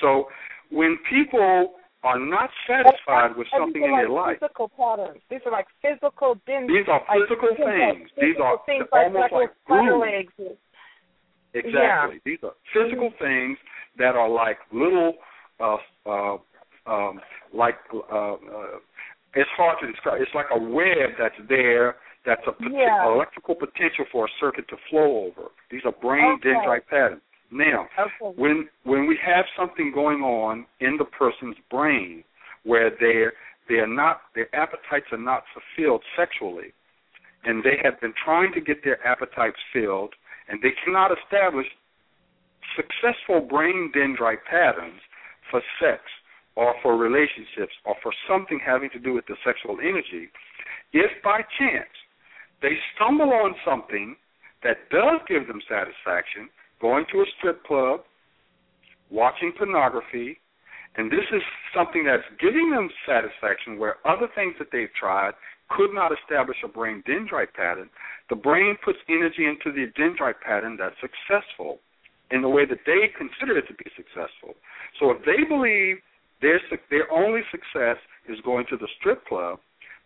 So 0.00 0.26
when 0.70 0.98
people 1.08 1.74
are 2.04 2.20
not 2.20 2.50
satisfied 2.68 3.36
with 3.36 3.48
something 3.50 3.82
in 3.82 3.92
like 3.92 4.02
their 4.02 4.10
life. 4.10 4.38
Physical 4.38 4.68
patterns. 4.68 5.20
These 5.30 5.40
are 5.46 5.52
like 5.52 5.66
physical 5.80 6.36
dendrites. 6.46 6.84
These 6.84 6.88
are 6.92 7.02
physical 7.08 7.48
like, 7.48 7.64
things. 7.64 8.10
Physical 8.12 8.28
These 8.28 8.38
are 8.44 8.58
things 8.68 8.84
almost 8.92 9.32
like, 9.32 9.50
like 9.68 10.00
legs. 10.00 10.32
Exactly. 11.54 12.20
Yeah. 12.20 12.28
These 12.28 12.42
are 12.44 12.54
physical 12.76 13.08
mm-hmm. 13.10 13.24
things 13.24 13.58
that 13.96 14.14
are 14.14 14.28
like 14.28 14.58
little, 14.72 15.14
uh, 15.58 15.76
uh, 16.04 16.36
um, 16.86 17.20
like 17.54 17.80
uh, 17.92 18.36
uh, 18.36 18.78
it's 19.34 19.50
hard 19.56 19.78
to 19.80 19.90
describe. 19.90 20.20
It's 20.20 20.34
like 20.34 20.52
a 20.54 20.60
web 20.60 21.16
that's 21.18 21.40
there 21.48 21.96
that's 22.26 22.42
a 22.46 22.52
pot- 22.52 22.72
yeah. 22.72 23.06
electrical 23.06 23.54
potential 23.54 24.04
for 24.10 24.26
a 24.26 24.28
circuit 24.40 24.68
to 24.68 24.76
flow 24.90 25.30
over. 25.30 25.48
These 25.70 25.82
are 25.84 25.92
brain 25.92 26.38
okay. 26.38 26.50
dendrite 26.50 26.86
patterns. 26.86 27.22
Now, 27.50 27.86
okay. 27.98 28.34
when 28.36 28.68
when 28.84 29.06
we 29.06 29.18
have 29.24 29.44
something 29.56 29.92
going 29.94 30.22
on 30.22 30.66
in 30.80 30.96
the 30.96 31.04
person's 31.04 31.56
brain 31.70 32.24
where 32.64 32.90
they're 32.98 33.32
they're 33.68 33.86
not 33.86 34.22
their 34.34 34.54
appetites 34.54 35.06
are 35.12 35.18
not 35.18 35.44
fulfilled 35.52 36.02
sexually, 36.16 36.72
and 37.44 37.62
they 37.62 37.78
have 37.82 38.00
been 38.00 38.14
trying 38.24 38.52
to 38.54 38.60
get 38.60 38.82
their 38.84 39.04
appetites 39.06 39.58
filled, 39.72 40.14
and 40.48 40.60
they 40.62 40.72
cannot 40.84 41.10
establish 41.12 41.66
successful 42.76 43.40
brain 43.40 43.92
dendrite 43.94 44.42
patterns 44.50 45.00
for 45.50 45.62
sex 45.80 46.02
or 46.56 46.74
for 46.82 46.96
relationships 46.96 47.74
or 47.84 47.94
for 48.02 48.12
something 48.28 48.58
having 48.64 48.90
to 48.90 48.98
do 48.98 49.12
with 49.12 49.26
the 49.26 49.36
sexual 49.44 49.78
energy, 49.80 50.28
if 50.92 51.10
by 51.22 51.40
chance 51.58 51.90
they 52.62 52.76
stumble 52.94 53.32
on 53.32 53.54
something 53.66 54.16
that 54.62 54.88
does 54.90 55.20
give 55.28 55.46
them 55.46 55.60
satisfaction, 55.68 56.48
going 56.84 57.06
to 57.10 57.20
a 57.20 57.24
strip 57.38 57.64
club, 57.64 58.00
watching 59.08 59.52
pornography, 59.56 60.36
and 60.96 61.10
this 61.10 61.24
is 61.32 61.40
something 61.74 62.04
that's 62.04 62.28
giving 62.38 62.68
them 62.70 62.90
satisfaction 63.08 63.78
where 63.78 63.96
other 64.04 64.28
things 64.34 64.52
that 64.58 64.68
they've 64.70 64.92
tried 64.92 65.32
could 65.70 65.94
not 65.94 66.12
establish 66.12 66.58
a 66.62 66.68
brain 66.68 67.02
dendrite 67.08 67.54
pattern, 67.56 67.88
the 68.28 68.36
brain 68.36 68.76
puts 68.84 68.98
energy 69.08 69.48
into 69.48 69.72
the 69.72 69.88
dendrite 69.98 70.38
pattern 70.44 70.76
that's 70.76 70.94
successful 71.00 71.80
in 72.30 72.42
the 72.42 72.52
way 72.52 72.66
that 72.66 72.84
they 72.84 73.08
consider 73.16 73.56
it 73.56 73.66
to 73.66 73.74
be 73.80 73.88
successful. 73.96 74.52
So 75.00 75.10
if 75.10 75.24
they 75.24 75.40
believe 75.48 76.04
their 76.42 76.60
their 76.90 77.10
only 77.10 77.40
success 77.50 77.96
is 78.28 78.36
going 78.44 78.66
to 78.68 78.76
the 78.76 78.88
strip 79.00 79.24
club, 79.24 79.58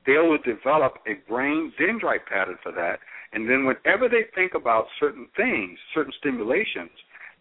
they 0.08 0.16
will 0.16 0.38
develop 0.38 0.94
a 1.06 1.20
brain 1.28 1.70
dendrite 1.78 2.24
pattern 2.26 2.56
for 2.62 2.72
that. 2.72 2.98
And 3.34 3.48
then 3.48 3.66
whenever 3.66 4.08
they 4.08 4.24
think 4.34 4.54
about 4.54 4.86
certain 4.98 5.28
things, 5.36 5.78
certain 5.94 6.14
stimulations, 6.18 6.90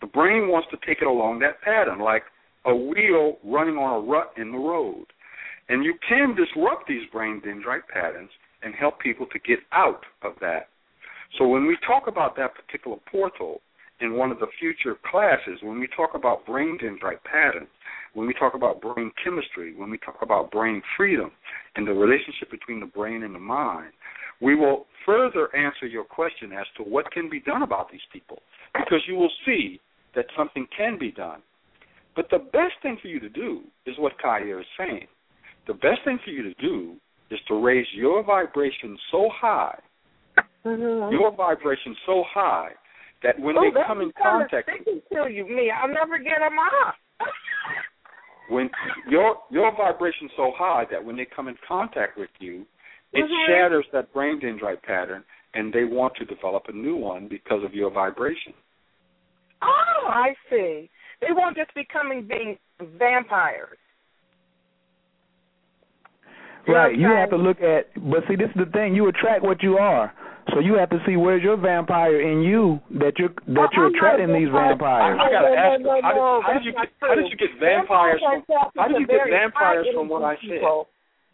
the 0.02 0.08
brain 0.08 0.50
wants 0.50 0.68
to 0.72 0.78
take 0.86 1.02
it 1.02 1.08
along 1.08 1.40
that 1.40 1.62
pattern, 1.62 2.00
like 2.00 2.24
a 2.66 2.76
wheel 2.76 3.38
running 3.46 3.78
on 3.78 4.04
a 4.04 4.06
rut 4.06 4.34
in 4.36 4.52
the 4.52 4.58
road. 4.58 5.06
And 5.70 5.86
you 5.86 5.96
can 6.08 6.36
disrupt 6.36 6.90
these 6.90 7.10
brain 7.10 7.42
dendrite 7.42 7.88
patterns 7.88 8.30
and 8.62 8.76
help 8.76 9.00
people 9.00 9.28
to 9.28 9.40
get 9.40 9.60
out 9.72 10.04
of 10.22 10.34
that. 10.42 10.68
So 11.38 11.48
when 11.48 11.68
we 11.68 11.78
talk 11.88 12.08
about 12.08 12.36
that 12.36 12.52
particular 12.54 12.98
portal 13.10 13.62
in 14.00 14.16
one 14.16 14.32
of 14.32 14.40
the 14.40 14.48
future 14.59 14.95
classes, 15.09 15.59
when 15.64 15.80
we 15.80 15.88
talk 15.95 16.11
about 16.14 16.45
brain 16.45 16.77
dendrite 16.82 17.24
patterns, 17.24 17.69
when 18.14 18.27
we 18.27 18.34
talk 18.34 18.53
about 18.53 18.82
brain 18.82 19.11
chemistry, 19.24 19.76
when 19.76 19.90
we 19.90 19.98
talk 20.00 20.17
about 20.22 20.51
brain 20.51 20.82
freedom 20.95 21.32
and 21.76 21.88
the 21.88 21.92
relationship 21.92 22.50
between 22.51 22.80
the 22.80 22.85
brain 22.85 23.24
and 23.24 23.34
the 23.34 23.40
mind, 23.40 23.92
we 24.42 24.56
will 24.56 24.85
further 25.06 25.53
answer 25.56 25.88
your 25.88 26.03
question 26.03 26.51
as 26.51 26.66
to 26.77 26.84
what 26.84 27.11
can 27.11 27.30
be 27.30 27.40
done 27.40 27.64
about 27.64 27.92
these 27.92 28.01
people 28.14 28.40
because 28.74 29.01
you 29.08 29.16
will 29.16 29.32
see 29.45 29.80
that 30.16 30.26
something 30.38 30.67
can 30.76 30.98
be 31.00 31.11
done. 31.11 31.42
But 32.16 32.27
the 32.30 32.40
best 32.40 32.74
thing 32.82 32.98
for 33.01 33.08
you 33.08 33.19
to 33.19 33.30
do 33.30 33.61
is 33.85 33.95
what 33.98 34.14
Khayr 34.24 34.59
is 34.59 34.66
saying. 34.77 35.08
The 35.67 35.74
best 35.74 36.03
thing 36.06 36.19
for 36.24 36.32
you 36.32 36.43
to 36.43 36.53
do 36.56 36.95
is 37.30 37.40
to 37.48 37.64
raise 37.64 37.85
your 37.93 38.24
vibration 38.24 38.98
so 39.11 39.30
high, 39.34 39.77
mm-hmm. 40.66 41.14
your 41.14 41.35
vibration 41.35 41.95
so 42.06 42.24
high 42.34 42.69
that 43.24 43.40
when 43.40 43.58
oh, 43.58 43.64
they 43.64 43.82
come 43.88 44.02
in 44.02 44.12
contact, 44.22 44.68
with 44.68 44.86
people 44.86 45.02
kill 45.12 45.30
you, 45.30 45.48
me, 45.48 45.72
I'll 45.72 45.92
never 45.92 46.18
get 46.18 46.40
them 46.40 46.58
off. 46.60 46.96
when 48.50 48.70
your 49.10 49.38
your 49.50 49.76
vibration's 49.76 50.32
so 50.36 50.52
high 50.56 50.86
that 50.92 51.04
when 51.04 51.18
they 51.18 51.28
come 51.36 51.48
in 51.48 51.56
contact 51.68 52.18
with 52.18 52.30
you, 52.40 52.66
it 53.14 53.24
mm-hmm. 53.24 53.52
shatters 53.52 53.86
that 53.94 54.14
brain 54.14 54.40
dendrite 54.40 54.82
pattern, 54.84 55.24
and 55.54 55.74
they 55.74 55.84
want 55.84 56.16
to 56.18 56.26
develop 56.26 56.64
a 56.68 56.74
new 56.74 56.96
one 56.96 57.28
because 57.28 57.64
of 57.64 57.74
your 57.74 57.92
vibration. 57.92 58.54
Oh, 59.62 60.08
I 60.08 60.36
see. 60.50 60.90
They 61.22 61.32
won't 61.32 61.58
just 61.58 61.74
be 61.74 61.86
coming 61.92 62.28
being 62.28 62.58
vampires. 63.00 63.78
Right. 66.68 66.98
You 66.98 67.08
have 67.08 67.30
to 67.30 67.38
look 67.38 67.62
at, 67.62 67.94
but 67.96 68.24
see, 68.28 68.36
this 68.36 68.50
is 68.50 68.66
the 68.66 68.72
thing. 68.72 68.94
You 68.94 69.08
attract 69.08 69.42
what 69.42 69.64
you 69.64 69.78
are. 69.78 70.14
So 70.53 70.59
you 70.59 70.76
have 70.80 70.90
to 70.92 71.00
see 71.06 71.16
where's 71.17 71.43
your 71.43 71.58
vampire 71.58 72.22
in 72.22 72.42
you 72.42 72.80
that 73.00 73.19
you're 73.19 73.34
that 73.56 73.69
you're 73.76 73.88
attracting 73.88 74.32
these 74.32 74.48
vampires. 74.48 75.19
I 75.19 75.27
gotta 75.32 75.53
ask 75.53 75.80
you, 75.82 75.90
how, 76.01 76.14
did, 76.14 76.43
how 76.45 76.53
did 76.53 76.66
you 76.66 76.72
get 76.72 76.90
how 77.00 77.16
did 77.16 77.27
you 77.30 77.38
get 77.38 77.51
vampires 77.59 78.22
from 78.24 78.43
how 78.76 78.88
did 78.88 79.00
you 79.01 79.08
get 79.08 79.27
vampires 79.30 79.88
from 79.93 80.08
what 80.08 80.24
I 80.24 80.35
said? 80.42 80.64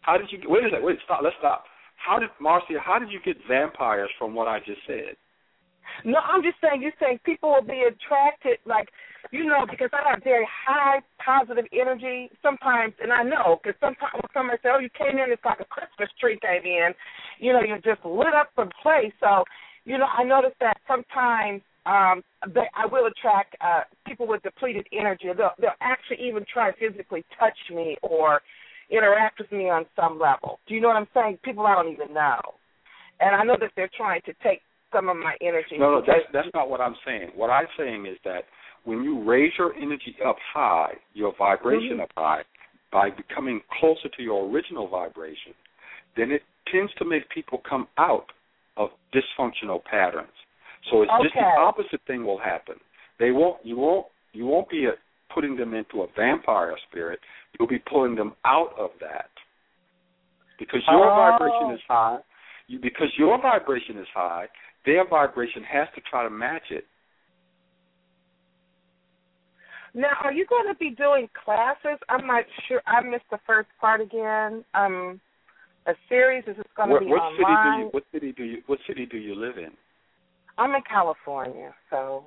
How 0.00 0.18
did 0.18 0.28
you 0.30 0.38
get 0.38 0.50
wait 0.50 0.64
a 0.64 0.70
second, 0.70 0.84
wait, 0.84 0.98
stop, 1.04 1.20
let's 1.22 1.36
stop. 1.38 1.64
How 1.96 2.18
did 2.18 2.30
Marcia 2.40 2.80
how 2.82 2.98
did 2.98 3.10
you 3.10 3.20
get 3.24 3.36
vampires 3.48 4.10
from 4.18 4.34
what 4.34 4.48
I 4.48 4.58
just 4.58 4.80
said? 4.86 5.16
No, 6.04 6.18
I'm 6.18 6.42
just 6.42 6.56
saying 6.60 6.82
you're 6.82 6.96
saying 6.98 7.20
people 7.24 7.50
will 7.50 7.62
be 7.66 7.84
attracted 7.86 8.58
like 8.66 8.88
you 9.30 9.44
know, 9.44 9.66
because 9.68 9.90
I 9.92 10.10
have 10.10 10.22
very 10.22 10.46
high 10.46 11.00
positive 11.24 11.64
energy 11.72 12.30
sometimes, 12.42 12.94
and 13.02 13.12
I 13.12 13.22
know 13.22 13.58
because 13.62 13.78
sometimes 13.80 14.14
when 14.14 14.30
somebody 14.34 14.58
says, 14.62 14.72
"Oh, 14.76 14.78
you 14.78 14.90
came 14.90 15.18
in, 15.18 15.32
it's 15.32 15.44
like 15.44 15.60
a 15.60 15.64
Christmas 15.64 16.08
tree 16.20 16.38
came 16.40 16.64
in," 16.64 16.94
you 17.38 17.52
know, 17.52 17.62
you're 17.62 17.78
just 17.78 18.04
lit 18.04 18.34
up 18.34 18.50
the 18.56 18.70
place. 18.82 19.12
So, 19.20 19.44
you 19.84 19.98
know, 19.98 20.06
I 20.06 20.24
notice 20.24 20.54
that 20.60 20.76
sometimes 20.86 21.62
um 21.86 22.22
they, 22.48 22.68
I 22.74 22.86
will 22.86 23.06
attract 23.06 23.56
uh 23.60 23.82
people 24.06 24.26
with 24.26 24.42
depleted 24.42 24.86
energy. 24.92 25.26
They'll 25.36 25.56
they'll 25.58 25.80
actually 25.80 26.26
even 26.26 26.44
try 26.52 26.70
to 26.70 26.76
physically 26.76 27.24
touch 27.38 27.58
me 27.74 27.96
or 28.02 28.40
interact 28.90 29.38
with 29.40 29.50
me 29.52 29.70
on 29.70 29.86
some 29.96 30.18
level. 30.18 30.60
Do 30.68 30.74
you 30.74 30.80
know 30.80 30.88
what 30.88 30.96
I'm 30.96 31.08
saying? 31.14 31.38
People 31.42 31.66
I 31.66 31.74
don't 31.74 31.92
even 31.92 32.12
know, 32.12 32.40
and 33.20 33.34
I 33.34 33.42
know 33.44 33.56
that 33.58 33.72
they're 33.74 33.90
trying 33.96 34.20
to 34.26 34.34
take 34.42 34.60
some 34.94 35.08
of 35.08 35.16
my 35.16 35.34
energy. 35.40 35.76
No, 35.78 35.98
no, 35.98 36.00
that's 36.00 36.24
that's 36.32 36.48
not 36.54 36.70
what 36.70 36.80
I'm 36.80 36.96
saying. 37.04 37.30
What 37.34 37.48
I'm 37.48 37.66
saying 37.78 38.06
is 38.06 38.16
that 38.24 38.44
when 38.84 39.02
you 39.02 39.22
raise 39.24 39.52
your 39.58 39.74
energy 39.74 40.16
up 40.24 40.36
high, 40.52 40.94
your 41.14 41.34
vibration 41.38 41.92
mm-hmm. 41.94 42.00
up 42.02 42.10
high, 42.16 42.42
by 42.92 43.10
becoming 43.10 43.60
closer 43.80 44.08
to 44.16 44.22
your 44.22 44.48
original 44.48 44.88
vibration, 44.88 45.52
then 46.16 46.30
it 46.30 46.42
tends 46.72 46.92
to 46.94 47.04
make 47.04 47.28
people 47.30 47.60
come 47.68 47.88
out 47.98 48.26
of 48.76 48.90
dysfunctional 49.12 49.82
patterns. 49.84 50.28
So 50.90 51.02
it's 51.02 51.10
okay. 51.10 51.24
just 51.24 51.34
the 51.34 51.60
opposite 51.60 52.00
thing 52.06 52.24
will 52.24 52.38
happen. 52.38 52.76
They 53.18 53.30
won't. 53.30 53.64
You 53.64 53.76
won't. 53.76 54.06
You 54.32 54.46
won't 54.46 54.68
be 54.68 54.86
a, 54.86 54.92
putting 55.34 55.56
them 55.56 55.74
into 55.74 56.02
a 56.02 56.06
vampire 56.16 56.74
spirit. 56.88 57.18
You'll 57.58 57.68
be 57.68 57.82
pulling 57.90 58.16
them 58.16 58.34
out 58.44 58.74
of 58.78 58.90
that 59.00 59.30
because 60.58 60.80
your 60.88 61.10
oh. 61.10 61.14
vibration 61.14 61.74
is 61.74 61.80
high. 61.88 62.18
You, 62.66 62.78
because 62.80 63.08
your 63.18 63.40
vibration 63.40 63.98
is 63.98 64.06
high, 64.14 64.46
their 64.84 65.06
vibration 65.08 65.62
has 65.64 65.88
to 65.94 66.00
try 66.10 66.22
to 66.22 66.30
match 66.30 66.70
it. 66.70 66.84
Now, 69.94 70.08
are 70.24 70.32
you 70.32 70.44
going 70.46 70.66
to 70.66 70.78
be 70.78 70.90
doing 70.90 71.28
classes? 71.44 72.00
I'm 72.08 72.26
not 72.26 72.44
sure. 72.66 72.82
I 72.86 73.00
missed 73.02 73.30
the 73.30 73.38
first 73.46 73.68
part 73.80 74.00
again. 74.00 74.64
Um, 74.74 75.20
a 75.86 75.92
series 76.08 76.42
is 76.48 76.56
this 76.56 76.66
going 76.76 76.90
to 76.90 76.98
be 76.98 77.06
what 77.06 77.20
online? 77.20 77.38
City 77.52 77.52
do 77.62 77.82
you, 77.82 77.90
what 77.92 78.04
city 78.12 78.32
do 78.32 78.44
you 78.44 78.62
What 78.66 78.78
city 78.88 79.06
do 79.06 79.18
you 79.18 79.34
live 79.34 79.58
in? 79.58 79.70
I'm 80.58 80.74
in 80.74 80.82
California, 80.88 81.72
so. 81.90 82.24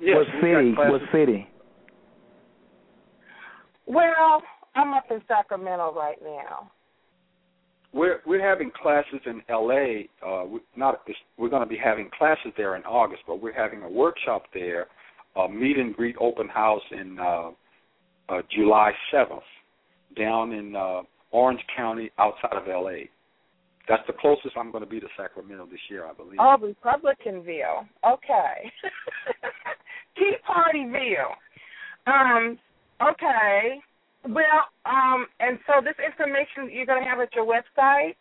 Yes, 0.00 0.16
what 0.16 0.26
city? 0.42 0.74
What 0.76 1.00
city? 1.12 1.48
Well, 3.86 4.42
I'm 4.74 4.92
up 4.92 5.04
in 5.10 5.22
Sacramento 5.26 5.94
right 5.94 6.18
now. 6.22 6.70
We're 7.92 8.20
we're 8.26 8.46
having 8.46 8.70
classes 8.70 9.20
in 9.26 9.42
L.A. 9.48 10.08
Uh, 10.24 10.44
we, 10.44 10.60
not 10.76 11.00
we're 11.36 11.48
going 11.48 11.62
to 11.62 11.68
be 11.68 11.78
having 11.82 12.10
classes 12.16 12.52
there 12.56 12.76
in 12.76 12.82
August, 12.82 13.22
but 13.26 13.40
we're 13.40 13.52
having 13.52 13.82
a 13.82 13.88
workshop 13.88 14.44
there, 14.52 14.86
a 15.36 15.48
meet 15.48 15.78
and 15.78 15.94
greet 15.94 16.16
open 16.20 16.48
house 16.48 16.82
in 16.92 17.18
uh, 17.18 17.50
uh, 18.28 18.42
July 18.54 18.92
7th, 19.12 19.40
down 20.16 20.52
in 20.52 20.76
uh, 20.76 21.02
Orange 21.30 21.60
County, 21.74 22.10
outside 22.18 22.52
of 22.52 22.68
L.A. 22.68 23.08
That's 23.88 24.06
the 24.06 24.12
closest 24.12 24.54
I'm 24.56 24.70
going 24.70 24.84
to 24.84 24.90
be 24.90 25.00
to 25.00 25.06
Sacramento 25.16 25.66
this 25.70 25.80
year, 25.88 26.04
I 26.04 26.12
believe. 26.12 26.38
Oh, 26.38 26.56
Republicanville. 26.60 27.86
Okay. 28.06 28.70
Tea 30.16 30.34
Partyville. 30.46 31.32
Um. 32.06 32.58
Okay. 33.00 33.80
Well, 34.28 34.68
um, 34.84 35.26
and 35.40 35.58
so 35.66 35.82
this 35.82 35.94
information 36.04 36.70
you're 36.70 36.84
going 36.84 37.02
to 37.02 37.08
have 37.08 37.20
at 37.20 37.34
your 37.34 37.46
website. 37.46 38.16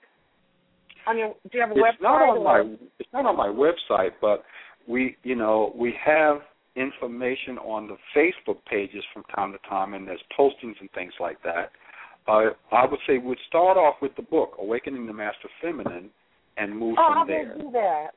On 1.06 1.18
your, 1.18 1.36
do 1.52 1.58
you 1.58 1.62
have 1.62 1.72
a 1.72 1.74
it's 1.74 1.82
website? 1.82 2.02
Not 2.02 2.22
on 2.22 2.44
my, 2.44 2.76
it's 3.00 3.10
not 3.14 3.26
on 3.26 3.36
my 3.36 3.48
website, 3.48 4.12
but 4.22 4.44
we, 4.88 5.18
you 5.24 5.36
know, 5.36 5.74
we 5.76 5.94
have 6.04 6.38
information 6.76 7.58
on 7.58 7.88
the 7.88 7.98
Facebook 8.16 8.58
pages 8.70 9.04
from 9.14 9.24
time 9.36 9.52
to 9.52 9.58
time, 9.70 9.96
and 9.96 10.08
there's 10.08 10.22
postings 10.38 10.80
and 10.80 10.90
things 10.96 11.14
like 11.20 11.42
that. 11.44 11.72
Uh, 12.28 12.52
I 12.72 12.86
would 12.86 13.00
say 13.06 13.18
we'd 13.18 13.38
start 13.48 13.78
off 13.78 13.96
with 14.02 14.16
the 14.16 14.22
book, 14.22 14.56
Awakening 14.60 15.08
the 15.08 15.14
Master 15.14 15.50
Feminine, 15.62 16.10
and 16.58 16.78
move 16.78 16.96
oh, 17.00 17.08
from 17.10 17.24
I 17.24 17.26
there. 17.28 17.54
will 17.54 17.64
do 17.64 17.72
that. 17.72 18.08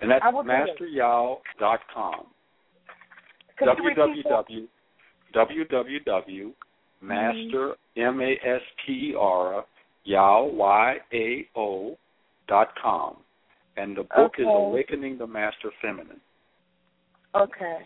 And 0.00 0.10
that's 0.10 0.24
I 0.24 0.30
masteryao.com. 0.30 2.26
www 3.60 4.68
www 5.34 6.52
master 7.00 7.76
m 7.96 8.20
a 8.20 8.32
s 8.44 8.62
t 8.86 9.10
e 9.10 9.14
r 9.18 9.64
yao 10.04 10.44
y 10.44 10.96
a 11.12 11.48
o 11.56 11.96
dot 12.48 12.68
com, 12.80 13.16
and 13.76 13.96
the 13.96 14.02
book 14.02 14.34
okay. 14.34 14.42
is 14.42 14.48
Awakening 14.48 15.18
the 15.18 15.26
Master 15.26 15.70
Feminine. 15.80 16.20
Okay. 17.34 17.78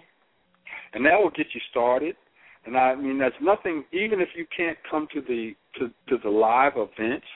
And 0.95 1.05
that 1.05 1.19
will 1.21 1.31
get 1.31 1.47
you 1.55 1.61
started. 1.71 2.17
And 2.67 2.77
I 2.77 2.95
mean, 2.95 3.19
that's 3.19 3.35
nothing. 3.43 3.85
Even 3.93 4.21
if 4.21 4.29
you 4.35 4.47
can't 4.57 4.79
come 4.91 5.07
to 5.13 5.21
the 5.21 5.55
to 5.79 5.89
to 6.09 6.19
the 6.23 6.31
live 6.31 6.73
events, 6.77 7.27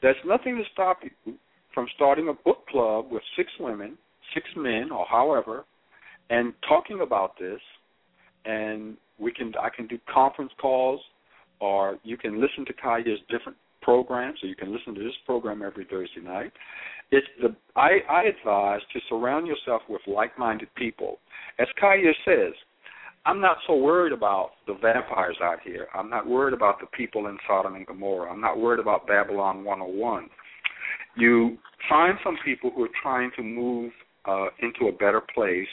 there's 0.00 0.16
nothing 0.26 0.56
to 0.56 0.64
stop 0.72 0.98
you 1.02 1.34
from 1.72 1.86
starting 1.94 2.28
a 2.28 2.32
book 2.32 2.66
club 2.68 3.06
with 3.10 3.22
six 3.36 3.48
women, 3.60 3.96
six 4.34 4.46
men, 4.56 4.90
or 4.90 5.06
however, 5.08 5.64
and 6.30 6.52
talking 6.68 7.00
about 7.00 7.38
this 7.38 7.60
and 8.44 8.96
we 9.22 9.32
can 9.32 9.52
I 9.60 9.68
can 9.74 9.86
do 9.86 9.98
conference 10.12 10.52
calls, 10.60 11.00
or 11.60 11.98
you 12.02 12.16
can 12.16 12.40
listen 12.40 12.66
to 12.66 12.72
Khayr's 12.72 13.20
different 13.30 13.56
programs, 13.80 14.38
or 14.42 14.48
you 14.48 14.56
can 14.56 14.72
listen 14.72 14.94
to 14.94 15.02
this 15.02 15.14
program 15.24 15.62
every 15.62 15.84
Thursday 15.84 16.20
night. 16.20 16.52
It's 17.10 17.26
the 17.40 17.54
I, 17.76 17.98
I 18.10 18.24
advise 18.24 18.80
to 18.92 19.00
surround 19.08 19.46
yourself 19.46 19.82
with 19.88 20.00
like-minded 20.06 20.74
people. 20.74 21.18
As 21.58 21.68
Khayr 21.80 22.12
says, 22.24 22.54
I'm 23.24 23.40
not 23.40 23.58
so 23.66 23.76
worried 23.76 24.12
about 24.12 24.50
the 24.66 24.74
vampires 24.74 25.36
out 25.42 25.58
here. 25.62 25.86
I'm 25.94 26.10
not 26.10 26.26
worried 26.26 26.54
about 26.54 26.80
the 26.80 26.86
people 26.86 27.28
in 27.28 27.38
Sodom 27.46 27.76
and 27.76 27.86
Gomorrah. 27.86 28.32
I'm 28.32 28.40
not 28.40 28.58
worried 28.58 28.80
about 28.80 29.06
Babylon 29.06 29.62
101. 29.62 30.28
You 31.16 31.58
find 31.88 32.18
some 32.24 32.36
people 32.44 32.72
who 32.74 32.84
are 32.84 32.96
trying 33.00 33.30
to 33.36 33.42
move 33.42 33.92
uh, 34.24 34.46
into 34.60 34.88
a 34.88 34.92
better 34.92 35.22
place 35.34 35.68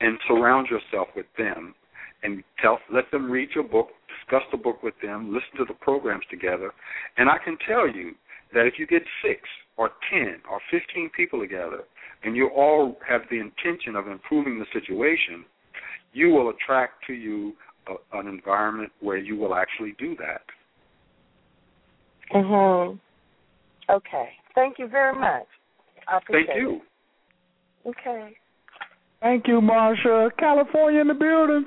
and 0.00 0.18
surround 0.26 0.68
yourself 0.68 1.08
with 1.14 1.26
them 1.36 1.74
and 2.22 2.42
tell 2.60 2.78
let 2.92 3.10
them 3.10 3.30
read 3.30 3.50
your 3.54 3.64
book, 3.64 3.88
discuss 4.20 4.42
the 4.50 4.58
book 4.58 4.82
with 4.82 4.94
them, 5.02 5.32
listen 5.32 5.58
to 5.58 5.64
the 5.64 5.78
programs 5.78 6.24
together, 6.30 6.72
and 7.16 7.28
I 7.28 7.38
can 7.44 7.56
tell 7.66 7.88
you 7.88 8.12
that 8.54 8.66
if 8.66 8.74
you 8.78 8.86
get 8.86 9.02
six 9.22 9.40
or 9.76 9.90
ten 10.10 10.36
or 10.50 10.60
fifteen 10.70 11.10
people 11.16 11.40
together, 11.40 11.80
and 12.24 12.34
you 12.34 12.48
all 12.48 12.96
have 13.08 13.22
the 13.30 13.38
intention 13.38 13.94
of 13.94 14.08
improving 14.08 14.58
the 14.58 14.66
situation, 14.72 15.44
you 16.12 16.30
will 16.30 16.50
attract 16.50 17.04
to 17.06 17.12
you 17.12 17.52
a, 17.88 18.18
an 18.18 18.26
environment 18.26 18.90
where 19.00 19.18
you 19.18 19.36
will 19.36 19.54
actually 19.54 19.94
do 19.98 20.16
that. 20.16 20.42
Mhm. 22.34 22.98
Okay. 23.88 24.30
Thank 24.54 24.78
you 24.78 24.86
very 24.88 25.14
much. 25.14 25.46
I 26.06 26.18
appreciate 26.18 26.46
Thank 26.48 26.60
you. 26.60 26.82
It. 27.84 27.88
Okay. 27.88 28.36
Thank 29.20 29.48
you, 29.48 29.60
Marsha. 29.60 30.30
California 30.36 31.00
in 31.00 31.08
the 31.08 31.14
building. 31.14 31.66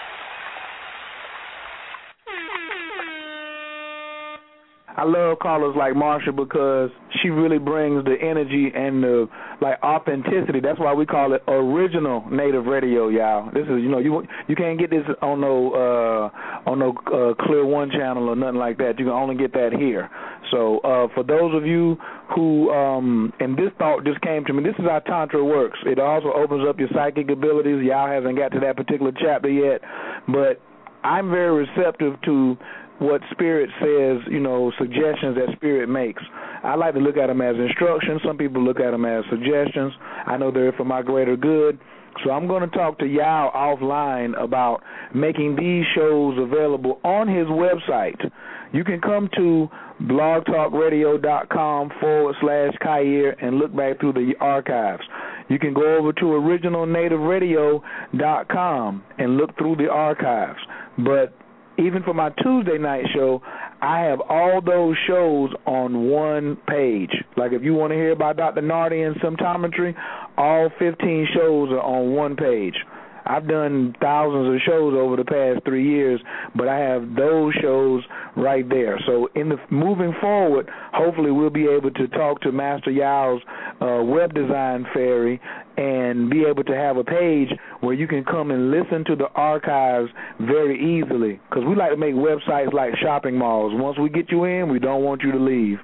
I 4.97 5.05
love 5.05 5.39
callers 5.39 5.75
like 5.77 5.93
Marsha 5.93 6.35
because 6.35 6.89
she 7.21 7.29
really 7.29 7.59
brings 7.59 8.03
the 8.03 8.15
energy 8.21 8.71
and 8.75 9.03
the 9.03 9.29
like 9.61 9.81
authenticity. 9.83 10.59
That's 10.59 10.79
why 10.79 10.93
we 10.93 11.05
call 11.05 11.33
it 11.33 11.43
original 11.47 12.25
native 12.29 12.65
radio, 12.65 13.07
y'all. 13.07 13.51
This 13.51 13.63
is 13.63 13.81
you 13.81 13.89
know 13.89 13.99
you 13.99 14.23
you 14.47 14.55
can't 14.55 14.79
get 14.79 14.89
this 14.89 15.03
on 15.21 15.41
no 15.41 15.73
uh 15.73 16.69
on 16.69 16.79
no 16.79 16.93
uh, 17.07 17.33
clear 17.45 17.65
one 17.65 17.89
channel 17.91 18.29
or 18.29 18.35
nothing 18.35 18.59
like 18.59 18.77
that. 18.79 18.99
You 18.99 19.05
can 19.05 19.13
only 19.13 19.35
get 19.35 19.53
that 19.53 19.71
here. 19.77 20.09
So 20.51 20.79
uh 20.79 21.07
for 21.13 21.23
those 21.23 21.55
of 21.55 21.65
you 21.65 21.97
who 22.35 22.69
um 22.71 23.31
and 23.39 23.57
this 23.57 23.71
thought 23.77 24.03
just 24.05 24.21
came 24.21 24.43
to 24.45 24.53
me, 24.53 24.63
this 24.63 24.75
is 24.77 24.85
how 24.85 24.99
tantra 24.99 25.43
works. 25.43 25.79
It 25.85 25.99
also 25.99 26.33
opens 26.33 26.67
up 26.67 26.79
your 26.79 26.89
psychic 26.93 27.29
abilities. 27.29 27.83
Y'all 27.83 28.07
haven't 28.07 28.35
got 28.35 28.49
to 28.49 28.59
that 28.59 28.75
particular 28.75 29.11
chapter 29.19 29.49
yet, 29.49 29.81
but 30.27 30.59
I'm 31.03 31.31
very 31.31 31.65
receptive 31.65 32.21
to 32.25 32.57
what 33.01 33.21
Spirit 33.31 33.71
says, 33.79 34.21
you 34.31 34.39
know, 34.39 34.71
suggestions 34.77 35.35
that 35.35 35.49
Spirit 35.55 35.89
makes. 35.89 36.21
I 36.63 36.75
like 36.75 36.93
to 36.93 36.99
look 36.99 37.17
at 37.17 37.25
them 37.27 37.41
as 37.41 37.55
instructions. 37.55 38.21
Some 38.23 38.37
people 38.37 38.63
look 38.63 38.79
at 38.79 38.91
them 38.91 39.05
as 39.05 39.23
suggestions. 39.29 39.91
I 40.27 40.37
know 40.37 40.51
they're 40.51 40.71
for 40.73 40.85
my 40.85 41.01
greater 41.01 41.35
good. 41.35 41.79
So 42.23 42.29
I'm 42.29 42.47
going 42.47 42.61
to 42.61 42.67
talk 42.77 42.99
to 42.99 43.07
Yao 43.07 43.51
offline 43.55 44.39
about 44.39 44.83
making 45.15 45.55
these 45.55 45.83
shows 45.95 46.37
available 46.37 46.99
on 47.03 47.27
his 47.27 47.47
website. 47.47 48.19
You 48.71 48.83
can 48.83 49.01
come 49.01 49.31
to 49.35 49.67
blogtalkradio.com 50.03 51.91
forward 51.99 52.35
slash 52.39 52.73
Khayr 52.85 53.33
and 53.41 53.57
look 53.57 53.75
back 53.75 53.99
through 53.99 54.13
the 54.13 54.35
archives. 54.39 55.01
You 55.49 55.57
can 55.57 55.73
go 55.73 55.97
over 55.97 56.13
to 56.13 56.25
originalnativeradio.com 56.25 59.03
and 59.17 59.37
look 59.37 59.57
through 59.57 59.77
the 59.77 59.89
archives. 59.89 60.59
But 60.97 61.33
even 61.81 62.03
for 62.03 62.13
my 62.13 62.29
Tuesday 62.43 62.77
night 62.77 63.05
show, 63.13 63.41
I 63.81 64.01
have 64.01 64.21
all 64.21 64.61
those 64.61 64.95
shows 65.07 65.49
on 65.65 66.09
one 66.09 66.57
page. 66.67 67.11
Like 67.35 67.51
if 67.51 67.63
you 67.63 67.73
want 67.73 67.91
to 67.91 67.95
hear 67.95 68.11
about 68.11 68.37
Dr. 68.37 68.61
Nardi 68.61 69.01
and 69.01 69.15
symptometry, 69.17 69.95
all 70.37 70.69
15 70.77 71.27
shows 71.33 71.69
are 71.71 71.81
on 71.81 72.13
one 72.13 72.35
page. 72.35 72.75
I've 73.25 73.47
done 73.47 73.95
thousands 74.01 74.55
of 74.55 74.61
shows 74.65 74.93
over 74.97 75.15
the 75.15 75.25
past 75.25 75.63
three 75.65 75.87
years, 75.87 76.19
but 76.55 76.67
I 76.67 76.77
have 76.79 77.15
those 77.15 77.53
shows 77.61 78.03
right 78.35 78.67
there. 78.67 78.99
So 79.05 79.29
in 79.35 79.49
the 79.49 79.57
moving 79.69 80.13
forward, 80.19 80.69
hopefully 80.91 81.31
we'll 81.31 81.49
be 81.49 81.67
able 81.67 81.91
to 81.91 82.07
talk 82.09 82.41
to 82.41 82.51
Master 82.51 82.91
Yao's 82.91 83.41
uh, 83.79 84.03
web 84.03 84.33
design 84.33 84.85
fairy 84.93 85.39
and 85.77 86.29
be 86.29 86.43
able 86.43 86.63
to 86.63 86.75
have 86.75 86.97
a 86.97 87.03
page 87.03 87.49
where 87.79 87.93
you 87.93 88.07
can 88.07 88.23
come 88.23 88.51
and 88.51 88.71
listen 88.71 89.03
to 89.05 89.15
the 89.15 89.27
archives 89.35 90.09
very 90.39 90.77
easily. 90.77 91.39
Because 91.49 91.63
we 91.67 91.75
like 91.75 91.91
to 91.91 91.97
make 91.97 92.13
websites 92.13 92.73
like 92.73 92.93
shopping 93.01 93.37
malls. 93.37 93.73
Once 93.75 93.97
we 93.97 94.09
get 94.09 94.31
you 94.31 94.43
in, 94.43 94.71
we 94.71 94.79
don't 94.79 95.03
want 95.03 95.21
you 95.21 95.31
to 95.31 95.39
leave. 95.39 95.77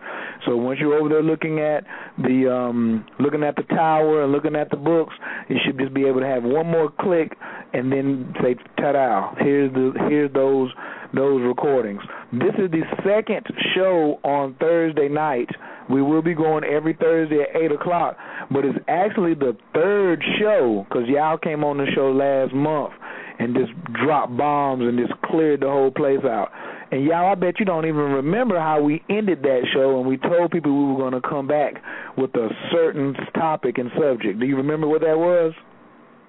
So 0.46 0.56
once 0.56 0.80
you're 0.80 0.94
over 0.94 1.10
there 1.10 1.24
looking 1.24 1.60
at 1.60 1.84
the 2.18 2.54
um, 2.54 3.06
looking 3.20 3.44
at 3.44 3.56
the 3.56 3.64
tower 3.64 4.24
and 4.24 4.32
looking 4.32 4.56
at 4.56 4.70
the 4.70 4.78
books, 4.78 5.14
you 5.50 5.58
should 5.66 5.80
just 5.80 5.94
be 5.94 6.06
able 6.06 6.20
to 6.20 6.28
have 6.28 6.44
one 6.44 6.68
more 6.68 6.92
click 7.00 7.36
and 7.74 7.92
then 7.92 8.34
say, 8.42 8.56
"Ta-da! 8.78 9.34
Here's 9.40 9.74
the 9.74 9.94
here's 10.10 10.32
those 10.34 10.70
those 11.14 11.42
recordings." 11.42 12.02
This 12.32 12.54
is 12.58 12.70
the 12.72 12.84
second 13.04 13.46
show 13.76 14.20
on 14.24 14.56
Thursday 14.60 15.08
night. 15.08 15.50
We 15.90 16.02
will 16.02 16.22
be 16.22 16.34
going 16.34 16.64
every 16.64 16.94
Thursday 16.94 17.42
at 17.42 17.56
eight 17.60 17.72
o'clock, 17.72 18.18
but 18.52 18.66
it's 18.66 18.78
actually 18.88 19.34
the 19.34 19.56
third 19.74 20.22
show 20.40 20.86
because 20.88 21.08
y'all 21.08 21.38
came 21.38 21.64
on 21.64 21.78
the 21.78 21.86
show 21.96 22.12
last 22.12 22.54
month 22.54 22.94
and 23.40 23.56
just 23.56 23.72
dropped 23.94 24.36
bombs 24.36 24.82
and 24.82 24.98
just 24.98 25.20
cleared 25.24 25.62
the 25.62 25.68
whole 25.68 25.92
place 25.92 26.24
out. 26.24 26.50
And 26.92 27.04
y'all, 27.04 27.32
I 27.32 27.36
bet 27.36 27.60
you 27.60 27.66
don't 27.66 27.86
even 27.86 27.98
remember 27.98 28.60
how 28.60 28.82
we 28.82 29.04
ended 29.10 29.42
that 29.44 29.62
show 29.74 30.00
and 30.00 30.08
we 30.08 30.18
told 30.18 30.52
people 30.52 30.72
we 30.72 30.94
were 30.94 31.00
going 31.00 31.22
to 31.22 31.28
come 31.28 31.48
back 31.48 31.74
with 32.18 32.34
a 32.36 32.50
certain 32.72 33.14
topic 33.36 33.78
and 33.78 33.92
subject. 34.00 34.40
Do 34.40 34.46
you 34.46 34.56
remember 34.56 34.88
what 34.88 35.02
that 35.02 35.18
was? 35.18 35.54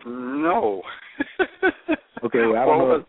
No. 0.07 0.83
okay, 2.25 2.47
well, 2.47 2.57
I 2.57 2.65
don't 2.65 2.79
know. 2.79 3.05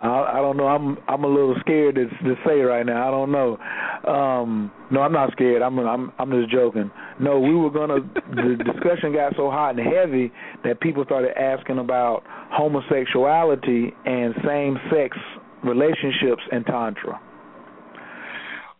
I, 0.00 0.34
I 0.34 0.36
don't 0.36 0.56
know. 0.56 0.68
I'm 0.68 0.96
I'm 1.08 1.24
a 1.24 1.28
little 1.28 1.56
scared 1.60 1.96
to, 1.96 2.06
to 2.06 2.34
say 2.46 2.60
right 2.60 2.86
now. 2.86 3.08
I 3.08 3.10
don't 3.10 3.32
know. 3.32 3.58
Um, 4.06 4.70
no, 4.90 5.00
I'm 5.00 5.12
not 5.12 5.32
scared. 5.32 5.60
I'm 5.60 5.78
I'm 5.78 6.12
I'm 6.18 6.30
just 6.30 6.52
joking. 6.52 6.90
No, 7.18 7.40
we 7.40 7.54
were 7.54 7.70
gonna. 7.70 8.00
the 8.14 8.62
discussion 8.72 9.12
got 9.12 9.34
so 9.36 9.50
hot 9.50 9.78
and 9.78 9.80
heavy 9.80 10.32
that 10.64 10.80
people 10.80 11.04
started 11.04 11.36
asking 11.36 11.78
about 11.78 12.22
homosexuality 12.50 13.92
and 14.04 14.34
same-sex 14.46 15.16
relationships 15.64 16.42
and 16.52 16.64
tantra. 16.64 17.20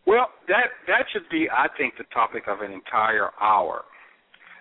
Well, 0.06 0.28
that 0.46 0.70
that 0.86 1.04
should 1.12 1.28
be, 1.30 1.48
I 1.50 1.66
think, 1.76 1.94
the 1.98 2.04
topic 2.14 2.44
of 2.48 2.60
an 2.60 2.72
entire 2.72 3.30
hour. 3.40 3.84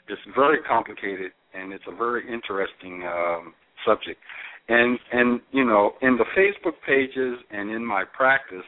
It's 0.09 0.21
very 0.35 0.59
complicated 0.63 1.31
and 1.53 1.73
it's 1.73 1.83
a 1.87 1.95
very 1.95 2.23
interesting 2.27 3.03
um, 3.03 3.53
subject. 3.85 4.19
And 4.69 4.99
and 5.11 5.39
you 5.51 5.63
know, 5.63 5.93
in 6.01 6.17
the 6.17 6.25
Facebook 6.37 6.75
pages 6.85 7.39
and 7.51 7.71
in 7.71 7.85
my 7.85 8.03
practice, 8.03 8.65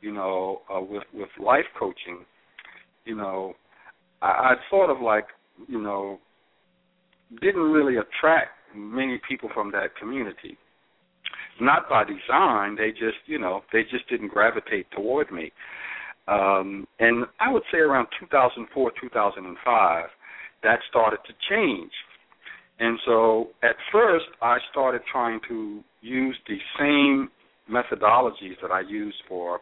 you 0.00 0.12
know, 0.12 0.62
uh, 0.74 0.80
with 0.80 1.04
with 1.14 1.30
life 1.42 1.64
coaching, 1.78 2.24
you 3.04 3.16
know, 3.16 3.54
I, 4.22 4.26
I 4.26 4.54
sort 4.70 4.90
of 4.90 5.00
like, 5.00 5.26
you 5.66 5.80
know, 5.80 6.18
didn't 7.40 7.62
really 7.62 7.96
attract 7.96 8.50
many 8.74 9.20
people 9.28 9.48
from 9.52 9.72
that 9.72 9.96
community. 9.96 10.56
Not 11.60 11.88
by 11.88 12.04
design, 12.04 12.76
they 12.76 12.90
just, 12.90 13.18
you 13.26 13.38
know, 13.38 13.62
they 13.72 13.82
just 13.82 14.08
didn't 14.08 14.28
gravitate 14.28 14.86
toward 14.92 15.32
me. 15.32 15.52
Um, 16.28 16.86
and 17.00 17.24
I 17.40 17.50
would 17.50 17.64
say 17.72 17.78
around 17.78 18.06
2004, 18.20 18.92
2005, 19.00 20.04
that 20.62 20.78
started 20.88 21.18
to 21.26 21.32
change. 21.48 21.90
And 22.80 22.98
so 23.06 23.48
at 23.62 23.76
first, 23.90 24.26
I 24.40 24.58
started 24.70 25.02
trying 25.10 25.40
to 25.48 25.80
use 26.00 26.36
the 26.46 26.58
same 26.78 27.28
methodologies 27.70 28.60
that 28.62 28.70
I 28.70 28.80
use 28.80 29.14
for, 29.28 29.60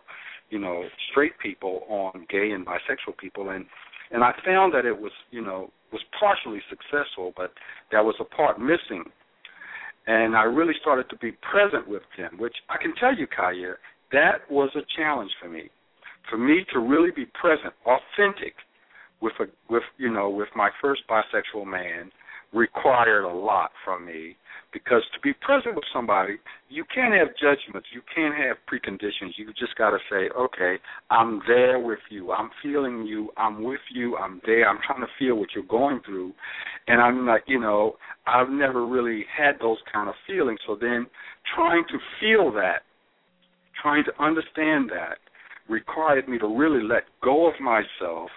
you 0.50 0.58
know, 0.58 0.84
straight 1.10 1.32
people 1.42 1.82
on 1.88 2.26
gay 2.30 2.50
and 2.50 2.66
bisexual 2.66 3.16
people, 3.18 3.50
and 3.50 3.66
and 4.12 4.22
I 4.22 4.32
found 4.44 4.72
that 4.74 4.84
it 4.84 4.96
was, 4.96 5.10
you 5.32 5.42
know, 5.42 5.70
was 5.92 6.00
partially 6.18 6.60
successful, 6.70 7.32
but 7.36 7.52
there 7.90 8.04
was 8.04 8.14
a 8.20 8.24
part 8.24 8.60
missing. 8.60 9.02
And 10.06 10.36
I 10.36 10.44
really 10.44 10.74
started 10.80 11.10
to 11.10 11.16
be 11.16 11.32
present 11.32 11.88
with 11.88 12.02
them, 12.16 12.38
which 12.38 12.54
I 12.68 12.76
can 12.80 12.94
tell 12.94 13.16
you, 13.16 13.26
Khayr, 13.26 13.74
that 14.12 14.48
was 14.48 14.70
a 14.76 14.86
challenge 14.96 15.32
for 15.42 15.48
me. 15.48 15.70
For 16.30 16.38
me 16.38 16.64
to 16.72 16.78
really 16.78 17.10
be 17.10 17.26
present, 17.34 17.74
authentic, 17.84 18.54
with 19.20 19.32
a 19.40 19.46
with 19.72 19.82
you 19.98 20.12
know 20.12 20.28
with 20.28 20.48
my 20.54 20.70
first 20.80 21.02
bisexual 21.08 21.66
man 21.66 22.10
required 22.56 23.24
a 23.24 23.32
lot 23.32 23.70
from 23.84 24.06
me 24.06 24.36
because 24.72 25.02
to 25.14 25.20
be 25.22 25.32
present 25.32 25.74
with 25.74 25.84
somebody, 25.92 26.36
you 26.68 26.84
can't 26.94 27.14
have 27.14 27.28
judgments, 27.40 27.88
you 27.94 28.02
can't 28.14 28.34
have 28.34 28.56
preconditions. 28.70 29.32
You 29.36 29.46
just 29.58 29.76
got 29.76 29.90
to 29.90 29.98
say, 30.10 30.28
okay, 30.36 30.76
I'm 31.10 31.40
there 31.46 31.78
with 31.78 32.00
you, 32.10 32.32
I'm 32.32 32.50
feeling 32.62 33.06
you, 33.06 33.30
I'm 33.36 33.62
with 33.62 33.80
you, 33.94 34.16
I'm 34.16 34.40
there, 34.44 34.68
I'm 34.68 34.78
trying 34.86 35.00
to 35.00 35.12
feel 35.18 35.36
what 35.36 35.50
you're 35.54 35.64
going 35.64 36.00
through, 36.04 36.32
and 36.88 37.00
I'm 37.00 37.26
like, 37.26 37.44
you 37.46 37.60
know, 37.60 37.96
I've 38.26 38.50
never 38.50 38.86
really 38.86 39.24
had 39.34 39.54
those 39.60 39.78
kind 39.92 40.08
of 40.08 40.14
feelings. 40.26 40.58
So 40.66 40.76
then, 40.78 41.06
trying 41.54 41.84
to 41.88 41.98
feel 42.20 42.52
that, 42.52 42.82
trying 43.80 44.04
to 44.04 44.22
understand 44.22 44.90
that, 44.90 45.18
required 45.68 46.28
me 46.28 46.38
to 46.38 46.46
really 46.46 46.82
let 46.82 47.04
go 47.22 47.46
of 47.46 47.54
myself 47.60 48.30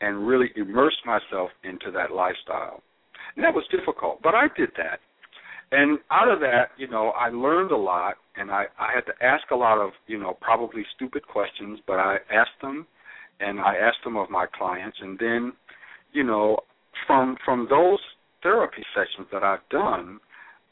and 0.00 0.26
really 0.26 0.50
immerse 0.56 0.96
myself 1.04 1.50
into 1.64 1.90
that 1.92 2.12
lifestyle. 2.12 2.82
And 3.40 3.46
that 3.46 3.54
was 3.54 3.64
difficult, 3.70 4.20
but 4.22 4.34
I 4.34 4.48
did 4.54 4.68
that. 4.76 5.00
And 5.72 5.98
out 6.10 6.28
of 6.28 6.40
that, 6.40 6.72
you 6.76 6.86
know, 6.86 7.12
I 7.18 7.30
learned 7.30 7.70
a 7.70 7.76
lot, 7.76 8.16
and 8.36 8.50
I, 8.50 8.66
I 8.78 8.92
had 8.94 9.06
to 9.06 9.14
ask 9.24 9.50
a 9.50 9.56
lot 9.56 9.78
of, 9.78 9.92
you 10.06 10.18
know, 10.18 10.36
probably 10.42 10.82
stupid 10.94 11.26
questions, 11.26 11.78
but 11.86 11.94
I 11.94 12.16
asked 12.30 12.60
them, 12.60 12.86
and 13.40 13.58
I 13.58 13.76
asked 13.76 14.04
them 14.04 14.18
of 14.18 14.28
my 14.28 14.44
clients, 14.44 14.98
and 15.00 15.18
then, 15.18 15.54
you 16.12 16.22
know, 16.22 16.58
from 17.06 17.38
from 17.42 17.66
those 17.70 17.98
therapy 18.42 18.84
sessions 18.94 19.26
that 19.32 19.42
I've 19.42 19.66
done, 19.70 20.20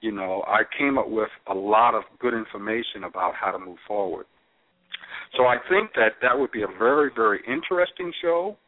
you 0.03 0.13
know, 0.13 0.45
I 0.47 0.61
came 0.79 0.99
up 0.99 1.09
with 1.09 1.31
a 1.47 1.55
lot 1.55 1.95
of 1.95 2.03
good 2.21 2.35
information 2.35 3.05
about 3.05 3.33
how 3.35 3.51
to 3.51 3.59
move 3.59 3.79
forward. 3.87 4.27
So 5.39 5.45
I 5.45 5.57
think 5.71 5.93
that 5.95 6.21
that 6.21 6.39
would 6.39 6.53
be 6.53 6.65
a 6.65 6.79
very, 6.79 7.11
very 7.17 7.41
interesting 7.49 8.13
show. 8.21 8.59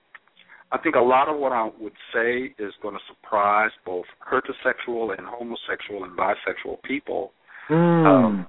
I 0.72 0.78
think 0.78 0.94
a 0.94 1.00
lot 1.00 1.28
of 1.28 1.38
what 1.38 1.52
I 1.52 1.68
would 1.80 1.92
say 2.14 2.54
is 2.58 2.72
going 2.80 2.94
to 2.94 3.00
surprise 3.08 3.70
both 3.84 4.04
heterosexual 4.30 5.16
and 5.16 5.26
homosexual 5.26 6.04
and 6.04 6.16
bisexual 6.16 6.82
people, 6.84 7.32
mm. 7.68 8.06
um, 8.06 8.46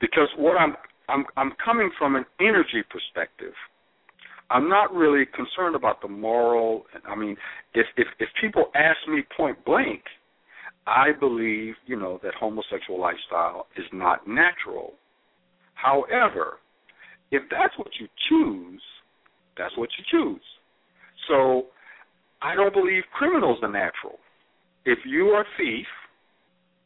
because 0.00 0.28
what 0.36 0.56
I'm 0.56 0.76
I'm 1.08 1.24
I'm 1.36 1.52
coming 1.64 1.90
from 1.98 2.16
an 2.16 2.24
energy 2.40 2.84
perspective. 2.90 3.54
I'm 4.50 4.68
not 4.68 4.94
really 4.94 5.26
concerned 5.26 5.74
about 5.74 6.00
the 6.00 6.08
moral. 6.08 6.84
I 7.06 7.16
mean, 7.16 7.36
if 7.74 7.86
if 7.96 8.06
if 8.20 8.28
people 8.40 8.70
ask 8.74 8.96
me 9.08 9.22
point 9.36 9.62
blank, 9.64 10.02
I 10.86 11.08
believe 11.18 11.74
you 11.86 11.98
know 11.98 12.20
that 12.22 12.34
homosexual 12.34 13.00
lifestyle 13.00 13.66
is 13.76 13.84
not 13.92 14.28
natural. 14.28 14.94
However, 15.74 16.58
if 17.30 17.42
that's 17.50 17.76
what 17.78 17.88
you 18.00 18.06
choose, 18.28 18.82
that's 19.56 19.76
what 19.76 19.88
you 19.98 20.04
choose. 20.10 20.42
So 21.28 21.66
I 22.42 22.54
don't 22.54 22.72
believe 22.72 23.02
criminals 23.16 23.58
are 23.62 23.70
natural. 23.70 24.18
If 24.84 24.98
you 25.06 25.26
are 25.28 25.42
a 25.42 25.44
thief, 25.56 25.86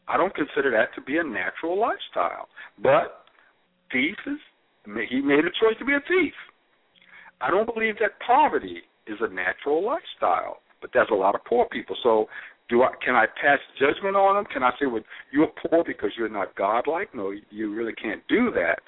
I 0.08 0.16
don't 0.16 0.34
consider 0.34 0.70
that 0.72 0.94
to 0.96 1.00
be 1.00 1.18
a 1.18 1.24
natural 1.24 1.78
lifestyle. 1.78 2.48
But 2.82 3.24
thief 3.92 4.16
is 4.26 4.38
he 4.84 5.20
made 5.20 5.44
a 5.44 5.54
choice 5.60 5.78
to 5.78 5.84
be 5.84 5.94
a 5.94 6.00
thief. 6.08 6.34
I 7.40 7.50
don't 7.50 7.72
believe 7.72 7.94
that 8.00 8.18
poverty 8.26 8.82
is 9.06 9.18
a 9.20 9.28
natural 9.28 9.84
lifestyle, 9.84 10.58
but 10.80 10.90
there's 10.92 11.08
a 11.10 11.14
lot 11.14 11.34
of 11.34 11.44
poor 11.44 11.66
people. 11.70 11.96
So 12.02 12.26
do 12.68 12.82
I 12.82 12.90
can 13.04 13.14
I 13.14 13.26
pass 13.26 13.58
judgment 13.78 14.16
on 14.16 14.36
them? 14.36 14.44
Can 14.52 14.62
I 14.62 14.70
say 14.80 14.86
well 14.86 15.02
you're 15.32 15.50
poor 15.68 15.84
because 15.84 16.10
you're 16.16 16.28
not 16.28 16.54
godlike? 16.56 17.14
No, 17.14 17.32
you 17.50 17.74
really 17.74 17.92
can't 17.92 18.22
do 18.28 18.50
that. 18.52 18.80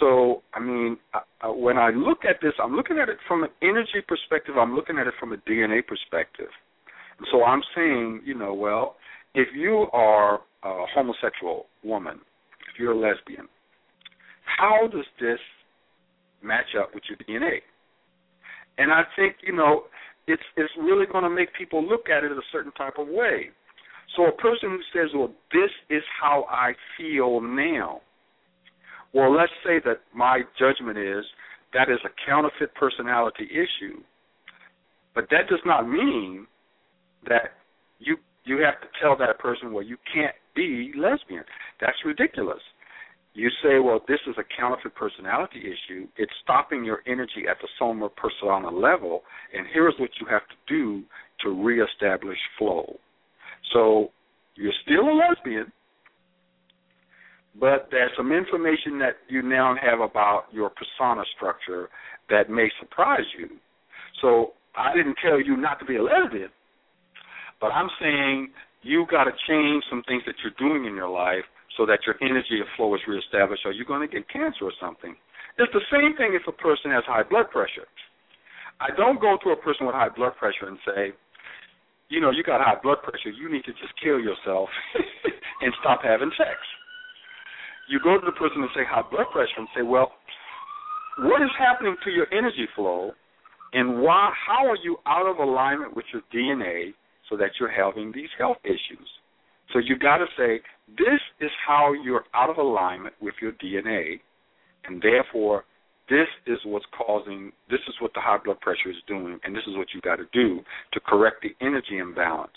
So, 0.00 0.42
I 0.54 0.60
mean, 0.60 0.96
uh, 1.14 1.48
when 1.48 1.76
I 1.78 1.90
look 1.90 2.24
at 2.28 2.36
this, 2.42 2.52
I'm 2.62 2.74
looking 2.74 2.98
at 2.98 3.08
it 3.08 3.18
from 3.26 3.42
an 3.42 3.50
energy 3.62 4.02
perspective. 4.06 4.56
I'm 4.56 4.74
looking 4.74 4.98
at 4.98 5.06
it 5.06 5.14
from 5.18 5.32
a 5.32 5.36
DNA 5.38 5.86
perspective. 5.86 6.48
And 7.18 7.26
So 7.32 7.44
I'm 7.44 7.62
saying, 7.74 8.22
you 8.24 8.34
know, 8.34 8.54
well, 8.54 8.96
if 9.34 9.48
you 9.54 9.86
are 9.92 10.40
a 10.62 10.84
homosexual 10.94 11.66
woman, 11.82 12.20
if 12.72 12.78
you're 12.78 12.92
a 12.92 12.98
lesbian, 12.98 13.48
how 14.58 14.88
does 14.88 15.06
this 15.20 15.38
match 16.42 16.74
up 16.80 16.94
with 16.94 17.02
your 17.08 17.18
DNA? 17.18 17.58
And 18.78 18.92
I 18.92 19.02
think, 19.16 19.36
you 19.42 19.54
know, 19.54 19.84
it's 20.28 20.42
it's 20.56 20.72
really 20.78 21.06
going 21.10 21.24
to 21.24 21.30
make 21.30 21.48
people 21.54 21.82
look 21.84 22.08
at 22.10 22.22
it 22.22 22.30
a 22.30 22.40
certain 22.52 22.72
type 22.72 22.94
of 22.98 23.08
way. 23.08 23.50
So 24.16 24.26
a 24.26 24.32
person 24.32 24.70
who 24.70 24.80
says, 24.92 25.10
"Well, 25.14 25.32
this 25.52 25.70
is 25.90 26.02
how 26.20 26.46
I 26.50 26.74
feel 26.96 27.40
now," 27.40 28.00
Well, 29.12 29.34
let's 29.34 29.52
say 29.64 29.80
that 29.84 30.00
my 30.14 30.42
judgment 30.58 30.98
is 30.98 31.24
that 31.72 31.88
is 31.90 31.98
a 32.04 32.10
counterfeit 32.26 32.74
personality 32.74 33.48
issue, 33.50 34.00
but 35.14 35.28
that 35.30 35.48
does 35.48 35.60
not 35.64 35.88
mean 35.88 36.46
that 37.28 37.52
you 37.98 38.16
you 38.44 38.62
have 38.62 38.80
to 38.80 38.86
tell 39.00 39.16
that 39.18 39.38
person, 39.38 39.72
well, 39.72 39.84
you 39.84 39.96
can't 40.12 40.34
be 40.54 40.92
lesbian. 40.96 41.44
That's 41.80 41.96
ridiculous. 42.04 42.60
You 43.34 43.50
say, 43.62 43.78
well, 43.78 44.00
this 44.08 44.18
is 44.26 44.34
a 44.38 44.44
counterfeit 44.58 44.94
personality 44.94 45.60
issue. 45.60 46.08
It's 46.16 46.32
stopping 46.42 46.84
your 46.84 47.00
energy 47.06 47.44
at 47.48 47.58
the 47.60 47.68
soma 47.78 48.08
persona 48.08 48.70
level, 48.70 49.22
and 49.54 49.66
here's 49.72 49.94
what 49.98 50.10
you 50.20 50.26
have 50.28 50.42
to 50.48 50.56
do. 50.66 51.04
to 51.42 51.50
reestablish 51.50 52.38
flow. 52.58 52.98
So 53.72 54.10
you're 54.56 54.72
still 54.82 55.08
a 55.08 55.14
lesbian, 55.14 55.70
but 57.58 57.88
there's 57.90 58.10
some 58.16 58.32
information 58.32 58.98
that 59.00 59.16
you 59.28 59.42
now 59.42 59.74
have 59.80 60.00
about 60.00 60.44
your 60.52 60.70
persona 60.70 61.22
structure 61.36 61.88
that 62.30 62.50
may 62.50 62.68
surprise 62.80 63.26
you. 63.38 63.48
So 64.22 64.52
I 64.76 64.94
didn't 64.94 65.16
tell 65.22 65.40
you 65.40 65.56
not 65.56 65.78
to 65.80 65.84
be 65.84 65.96
a 65.96 66.02
lesbian, 66.02 66.50
but 67.60 67.68
I'm 67.68 67.88
saying 68.00 68.50
you 68.82 69.06
got 69.10 69.24
to 69.24 69.32
change 69.48 69.82
some 69.90 70.02
things 70.06 70.22
that 70.26 70.36
you're 70.42 70.54
doing 70.58 70.86
in 70.86 70.94
your 70.94 71.08
life 71.08 71.44
so 71.76 71.86
that 71.86 72.00
your 72.06 72.14
energy 72.22 72.60
of 72.60 72.66
flow 72.76 72.94
is 72.94 73.00
reestablished, 73.06 73.62
or 73.64 73.72
you're 73.72 73.86
going 73.86 74.06
to 74.06 74.12
get 74.12 74.28
cancer 74.28 74.64
or 74.64 74.72
something. 74.80 75.14
It's 75.58 75.72
the 75.72 75.86
same 75.90 76.16
thing 76.16 76.38
if 76.38 76.46
a 76.46 76.54
person 76.54 76.90
has 76.90 77.02
high 77.06 77.22
blood 77.22 77.50
pressure. 77.50 77.86
I 78.80 78.94
don't 78.96 79.20
go 79.20 79.36
to 79.42 79.50
a 79.50 79.56
person 79.56 79.86
with 79.86 79.94
high 79.94 80.10
blood 80.14 80.36
pressure 80.38 80.70
and 80.70 80.78
say, 80.86 81.10
you 82.08 82.20
know, 82.20 82.30
you 82.30 82.42
got 82.42 82.60
high 82.60 82.78
blood 82.82 83.02
pressure, 83.02 83.30
you 83.30 83.50
need 83.50 83.64
to 83.64 83.72
just 83.72 83.92
kill 84.02 84.18
yourself 84.18 84.70
and 85.62 85.74
stop 85.80 86.00
having 86.02 86.30
sex. 86.38 86.58
You 87.88 88.00
go 88.02 88.18
to 88.18 88.24
the 88.24 88.32
person 88.32 88.62
and 88.62 88.70
say 88.74 88.82
high 88.88 89.02
blood 89.10 89.26
pressure 89.32 89.58
and 89.58 89.68
say, 89.74 89.82
well, 89.82 90.12
what 91.18 91.42
is 91.42 91.50
happening 91.58 91.96
to 92.04 92.10
your 92.10 92.26
energy 92.32 92.66
flow 92.76 93.12
and 93.72 94.00
why 94.00 94.30
how 94.46 94.66
are 94.66 94.76
you 94.82 94.96
out 95.06 95.26
of 95.26 95.38
alignment 95.38 95.96
with 95.96 96.04
your 96.12 96.22
DNA 96.32 96.94
so 97.28 97.36
that 97.36 97.50
you're 97.58 97.70
having 97.70 98.12
these 98.12 98.28
health 98.38 98.58
issues? 98.64 99.08
So 99.72 99.78
you 99.78 99.98
got 99.98 100.18
to 100.18 100.26
say 100.36 100.60
this 100.88 101.20
is 101.40 101.50
how 101.66 101.92
you're 101.92 102.24
out 102.34 102.50
of 102.50 102.56
alignment 102.58 103.14
with 103.20 103.34
your 103.42 103.52
DNA 103.52 104.20
and 104.84 105.02
therefore 105.02 105.64
this 106.08 106.28
is 106.46 106.58
what's 106.64 106.86
causing 106.96 107.52
this 107.70 107.80
is 107.88 107.94
what 108.00 108.12
the 108.14 108.20
high 108.20 108.38
blood 108.42 108.60
pressure 108.60 108.90
is 108.90 108.96
doing 109.06 109.38
and 109.44 109.54
this 109.54 109.62
is 109.66 109.76
what 109.76 109.88
you 109.94 110.00
got 110.00 110.16
to 110.16 110.26
do 110.32 110.60
to 110.92 111.00
correct 111.00 111.42
the 111.42 111.50
energy 111.64 111.98
imbalance 111.98 112.50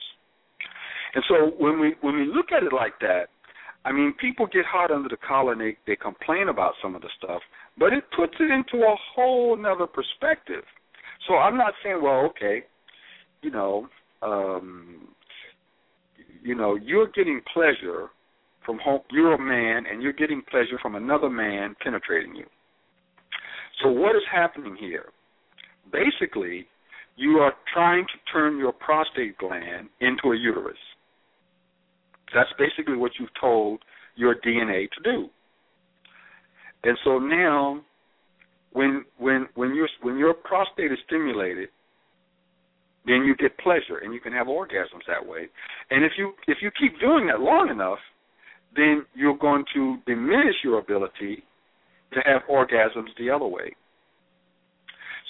and 1.14 1.24
so 1.28 1.52
when 1.60 1.80
we 1.80 1.96
when 2.02 2.16
we 2.16 2.26
look 2.26 2.52
at 2.56 2.64
it 2.64 2.74
like 2.74 2.98
that 3.00 3.26
i 3.86 3.92
mean 3.92 4.14
people 4.20 4.48
get 4.48 4.66
hot 4.66 4.92
under 4.92 5.10
the 5.10 5.18
collar 5.28 5.54
and 5.54 5.62
they 5.62 5.78
they 5.88 5.96
complain 5.96 6.50
about 6.50 6.74
some 6.82 6.96
of 6.96 7.02
the 7.02 7.10
stuff 7.18 7.42
but 7.78 7.94
it 7.94 8.04
puts 8.16 8.34
it 8.40 8.52
into 8.52 8.86
a 8.86 8.96
whole 9.14 9.58
another 9.58 9.88
perspective 9.88 10.64
so 11.28 11.36
i'm 11.36 11.58
not 11.58 11.74
saying 11.84 12.00
well 12.02 12.26
okay 12.26 12.64
you 13.42 13.52
know 13.52 13.88
um 14.22 15.08
you 16.44 16.56
know 16.56 16.76
you're 16.76 17.10
getting 17.12 17.42
pleasure 17.54 18.10
from 18.66 18.78
home 18.80 19.02
you're 19.12 19.34
a 19.34 19.40
man 19.40 19.86
and 19.92 20.02
you're 20.02 20.14
getting 20.14 20.42
pleasure 20.50 20.78
from 20.82 20.96
another 20.96 21.30
man 21.30 21.76
penetrating 21.84 22.36
you 22.36 22.46
so 23.82 23.90
what 23.90 24.16
is 24.16 24.22
happening 24.32 24.76
here? 24.80 25.06
Basically, 25.92 26.68
you 27.16 27.38
are 27.40 27.54
trying 27.74 28.06
to 28.06 28.32
turn 28.32 28.58
your 28.58 28.72
prostate 28.72 29.38
gland 29.38 29.90
into 30.00 30.32
a 30.32 30.38
uterus. 30.38 30.78
That's 32.34 32.50
basically 32.58 32.98
what 32.98 33.12
you've 33.20 33.30
told 33.40 33.80
your 34.16 34.36
DNA 34.36 34.90
to 34.92 35.04
do. 35.04 35.30
And 36.84 36.98
so 37.04 37.20
now 37.20 37.82
when 38.74 39.06
when 39.18 39.48
when 39.56 39.76
your 39.76 39.88
when 40.02 40.18
your 40.18 40.34
prostate 40.34 40.92
is 40.92 40.98
stimulated, 41.06 41.70
then 43.06 43.24
you 43.24 43.36
get 43.36 43.58
pleasure 43.60 44.00
and 44.04 44.14
you 44.14 44.20
can 44.20 44.34
have 44.34 44.48
orgasms 44.48 45.06
that 45.08 45.26
way. 45.26 45.48
And 45.90 46.04
if 46.04 46.14
you 46.18 46.34
if 46.48 46.60
you 46.62 46.72
keep 46.80 47.00
doing 47.00 47.28
that 47.28 47.40
long 47.40 47.70
enough, 47.70 48.00
then 48.76 49.06
you're 49.14 49.38
going 49.38 49.66
to 49.74 49.98
diminish 50.06 50.56
your 50.64 50.80
ability 50.80 51.44
to 52.14 52.20
have 52.26 52.42
orgasms 52.50 53.10
the 53.18 53.30
other 53.30 53.46
way. 53.46 53.76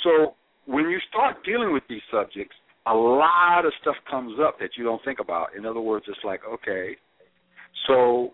So 0.03 0.33
when 0.65 0.89
you 0.89 0.99
start 1.09 1.37
dealing 1.45 1.73
with 1.73 1.83
these 1.89 2.01
subjects, 2.11 2.55
a 2.87 2.93
lot 2.93 3.65
of 3.65 3.73
stuff 3.81 3.95
comes 4.09 4.39
up 4.41 4.59
that 4.59 4.71
you 4.77 4.83
don't 4.83 5.03
think 5.05 5.19
about. 5.19 5.55
In 5.55 5.65
other 5.65 5.81
words, 5.81 6.05
it's 6.07 6.17
like, 6.23 6.41
okay, 6.47 6.95
so 7.87 8.31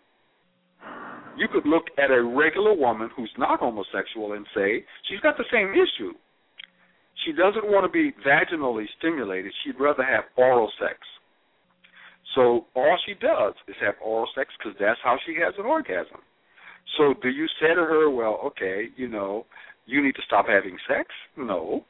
you 1.38 1.48
could 1.52 1.66
look 1.66 1.86
at 1.98 2.12
a 2.12 2.24
regular 2.24 2.74
woman 2.74 3.10
who's 3.16 3.32
not 3.38 3.60
homosexual 3.60 4.34
and 4.34 4.46
say 4.56 4.84
she's 5.10 5.20
got 5.20 5.38
the 5.38 5.46
same 5.52 5.72
issue. 5.72 6.14
She 7.26 7.32
doesn't 7.34 7.66
want 7.66 7.86
to 7.86 7.92
be 7.92 8.14
vaginally 8.26 8.86
stimulated. 8.98 9.52
She'd 9.64 9.80
rather 9.80 10.04
have 10.04 10.26
oral 10.38 10.72
sex. 10.80 10.98
So 12.36 12.66
all 12.76 12.98
she 13.06 13.14
does 13.16 13.54
is 13.68 13.76
have 13.82 13.96
oral 14.04 14.28
sex 14.36 14.50
because 14.58 14.78
that's 14.80 15.00
how 15.04 15.18
she 15.26 15.36
has 15.44 15.54
an 15.58 15.66
orgasm. 15.66 16.22
So 16.98 17.14
do 17.22 17.30
you 17.30 17.48
say 17.60 17.70
to 17.70 17.82
her, 17.82 18.10
well, 18.10 18.40
okay, 18.46 18.88
you 18.96 19.08
know, 19.08 19.46
you 19.86 20.04
need 20.04 20.16
to 20.16 20.22
stop 20.26 20.48
having 20.48 20.78
sex? 20.88 21.08
No. 21.36 21.86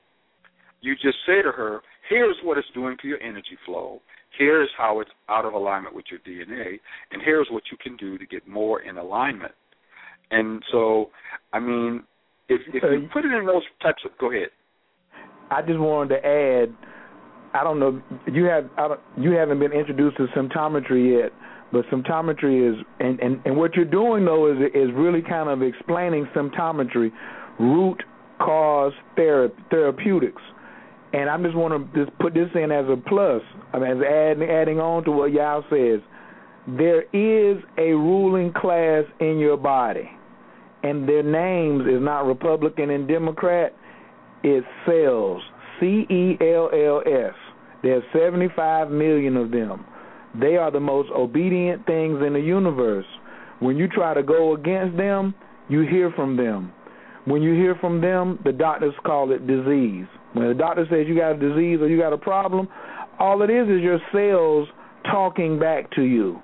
You 0.81 0.95
just 0.95 1.17
say 1.25 1.41
to 1.41 1.51
her, 1.51 1.81
here's 2.09 2.37
what 2.43 2.57
it's 2.57 2.67
doing 2.73 2.97
to 3.01 3.07
your 3.07 3.21
energy 3.21 3.57
flow. 3.65 4.01
Here's 4.37 4.69
how 4.77 4.99
it's 4.99 5.09
out 5.29 5.45
of 5.45 5.53
alignment 5.53 5.95
with 5.95 6.05
your 6.11 6.19
DNA, 6.19 6.79
and 7.11 7.21
here's 7.23 7.47
what 7.49 7.63
you 7.71 7.77
can 7.81 7.95
do 7.97 8.17
to 8.17 8.25
get 8.25 8.47
more 8.47 8.81
in 8.81 8.97
alignment. 8.97 9.53
And 10.29 10.61
so, 10.71 11.09
I 11.53 11.59
mean, 11.59 12.03
if 12.49 12.61
if 12.67 12.83
you 12.83 13.09
put 13.11 13.25
it 13.25 13.33
in 13.33 13.45
those 13.45 13.63
types 13.81 14.03
of, 14.05 14.11
go 14.19 14.31
ahead. 14.31 14.49
I 15.49 15.61
just 15.61 15.79
wanted 15.79 16.15
to 16.15 16.27
add. 16.27 16.75
I 17.53 17.63
don't 17.63 17.79
know. 17.79 18.01
You 18.31 18.45
have 18.45 18.69
I 18.77 18.89
don't, 18.89 18.99
you 19.17 19.31
haven't 19.31 19.59
been 19.59 19.71
introduced 19.71 20.17
to 20.17 20.27
symptometry 20.37 21.21
yet, 21.21 21.31
but 21.71 21.85
symptometry 21.85 22.69
is 22.69 22.85
and, 22.99 23.19
and 23.19 23.41
and 23.45 23.57
what 23.57 23.75
you're 23.75 23.85
doing 23.85 24.25
though 24.25 24.51
is 24.51 24.57
is 24.73 24.89
really 24.93 25.21
kind 25.21 25.49
of 25.49 25.61
explaining 25.61 26.27
symptometry, 26.35 27.11
root 27.59 28.03
cause 28.39 28.93
therapeutics, 29.15 30.41
and 31.13 31.29
I 31.29 31.37
just 31.41 31.55
want 31.55 31.93
to 31.93 32.05
just 32.05 32.17
put 32.19 32.33
this 32.33 32.49
in 32.55 32.71
as 32.71 32.85
a 32.89 32.97
plus. 32.97 33.41
I 33.73 33.79
mean, 33.79 33.91
as 33.91 34.03
adding 34.03 34.49
adding 34.49 34.79
on 34.79 35.03
to 35.05 35.11
what 35.11 35.31
Yao 35.31 35.63
says, 35.69 36.01
there 36.67 37.03
is 37.13 37.63
a 37.77 37.93
ruling 37.93 38.53
class 38.53 39.03
in 39.19 39.39
your 39.39 39.57
body, 39.57 40.09
and 40.83 41.07
their 41.07 41.23
names 41.23 41.83
is 41.87 42.01
not 42.01 42.25
Republican 42.25 42.89
and 42.89 43.07
Democrat. 43.07 43.73
It's 44.43 44.67
cells. 44.85 45.41
C 45.79 46.05
E 46.09 46.37
L 46.41 46.69
L 46.73 47.01
S. 47.05 47.33
There's 47.83 48.03
75 48.13 48.89
million 48.89 49.37
of 49.37 49.51
them 49.51 49.85
they 50.39 50.55
are 50.57 50.71
the 50.71 50.79
most 50.79 51.09
obedient 51.11 51.85
things 51.85 52.21
in 52.25 52.33
the 52.33 52.39
universe. 52.39 53.05
When 53.59 53.77
you 53.77 53.87
try 53.87 54.13
to 54.13 54.23
go 54.23 54.53
against 54.53 54.97
them, 54.97 55.33
you 55.69 55.81
hear 55.81 56.11
from 56.11 56.37
them. 56.37 56.71
When 57.25 57.41
you 57.41 57.53
hear 57.53 57.75
from 57.75 58.01
them, 58.01 58.39
the 58.43 58.51
doctors 58.51 58.93
call 59.05 59.31
it 59.31 59.47
disease. 59.47 60.05
When 60.37 60.49
the 60.49 60.53
doctor 60.53 60.85
says 60.89 61.05
you 61.07 61.15
got 61.15 61.31
a 61.31 61.37
disease 61.37 61.79
or 61.81 61.87
you 61.87 61.97
got 61.97 62.13
a 62.13 62.17
problem, 62.17 62.67
all 63.19 63.41
it 63.41 63.49
is 63.49 63.67
is 63.67 63.81
your 63.81 63.99
cells 64.11 64.67
talking 65.05 65.57
back 65.57 65.89
to 65.91 66.03
you. 66.03 66.39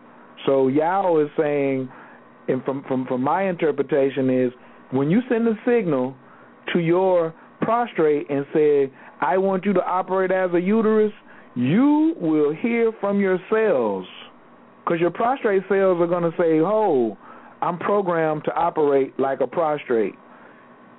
So 0.45 0.67
Yao 0.67 1.19
is 1.19 1.29
saying, 1.37 1.89
and 2.47 2.63
from 2.65 2.83
from 2.87 3.05
from 3.05 3.21
my 3.21 3.43
interpretation 3.47 4.29
is, 4.29 4.51
when 4.91 5.11
you 5.11 5.21
send 5.29 5.47
a 5.47 5.53
signal 5.65 6.15
to 6.73 6.79
your 6.79 7.33
prostrate 7.61 8.29
and 8.29 8.45
say, 8.53 8.91
"I 9.21 9.37
want 9.37 9.63
you 9.65 9.73
to 9.73 9.85
operate 9.85 10.31
as 10.31 10.51
a 10.53 10.59
uterus," 10.59 11.13
you 11.55 12.15
will 12.19 12.51
hear 12.51 12.91
from 12.99 13.19
your 13.19 13.39
cells 13.49 14.07
because 14.83 14.99
your 14.99 15.11
prostrate 15.11 15.63
cells 15.69 16.01
are 16.01 16.07
going 16.07 16.29
to 16.29 16.35
say, 16.35 16.59
"Oh, 16.61 17.15
I'm 17.61 17.77
programmed 17.77 18.43
to 18.45 18.55
operate 18.55 19.17
like 19.19 19.39
a 19.41 19.47
prostrate." 19.47 20.15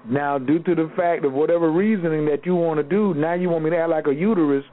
Now, 0.08 0.38
due 0.38 0.58
to 0.60 0.74
the 0.74 0.90
fact 0.96 1.24
of 1.24 1.32
whatever 1.32 1.70
reasoning 1.70 2.26
that 2.26 2.44
you 2.44 2.54
want 2.54 2.78
to 2.78 2.82
do, 2.82 3.14
now 3.14 3.34
you 3.34 3.48
want 3.48 3.64
me 3.64 3.70
to 3.70 3.78
act 3.78 3.90
like 3.90 4.06
a 4.06 4.14
uterus. 4.14 4.64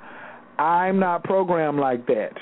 I'm 0.59 0.99
not 0.99 1.23
programmed 1.23 1.79
like 1.79 2.05
that, 2.07 2.33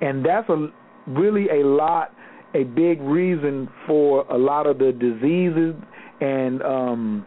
and 0.00 0.24
that's 0.24 0.48
a 0.48 0.68
really 1.08 1.48
a 1.48 1.66
lot, 1.66 2.14
a 2.54 2.64
big 2.64 3.00
reason 3.00 3.68
for 3.86 4.24
a 4.30 4.38
lot 4.38 4.66
of 4.66 4.78
the 4.78 4.92
diseases 4.92 5.74
and 6.20 6.62
um, 6.62 7.26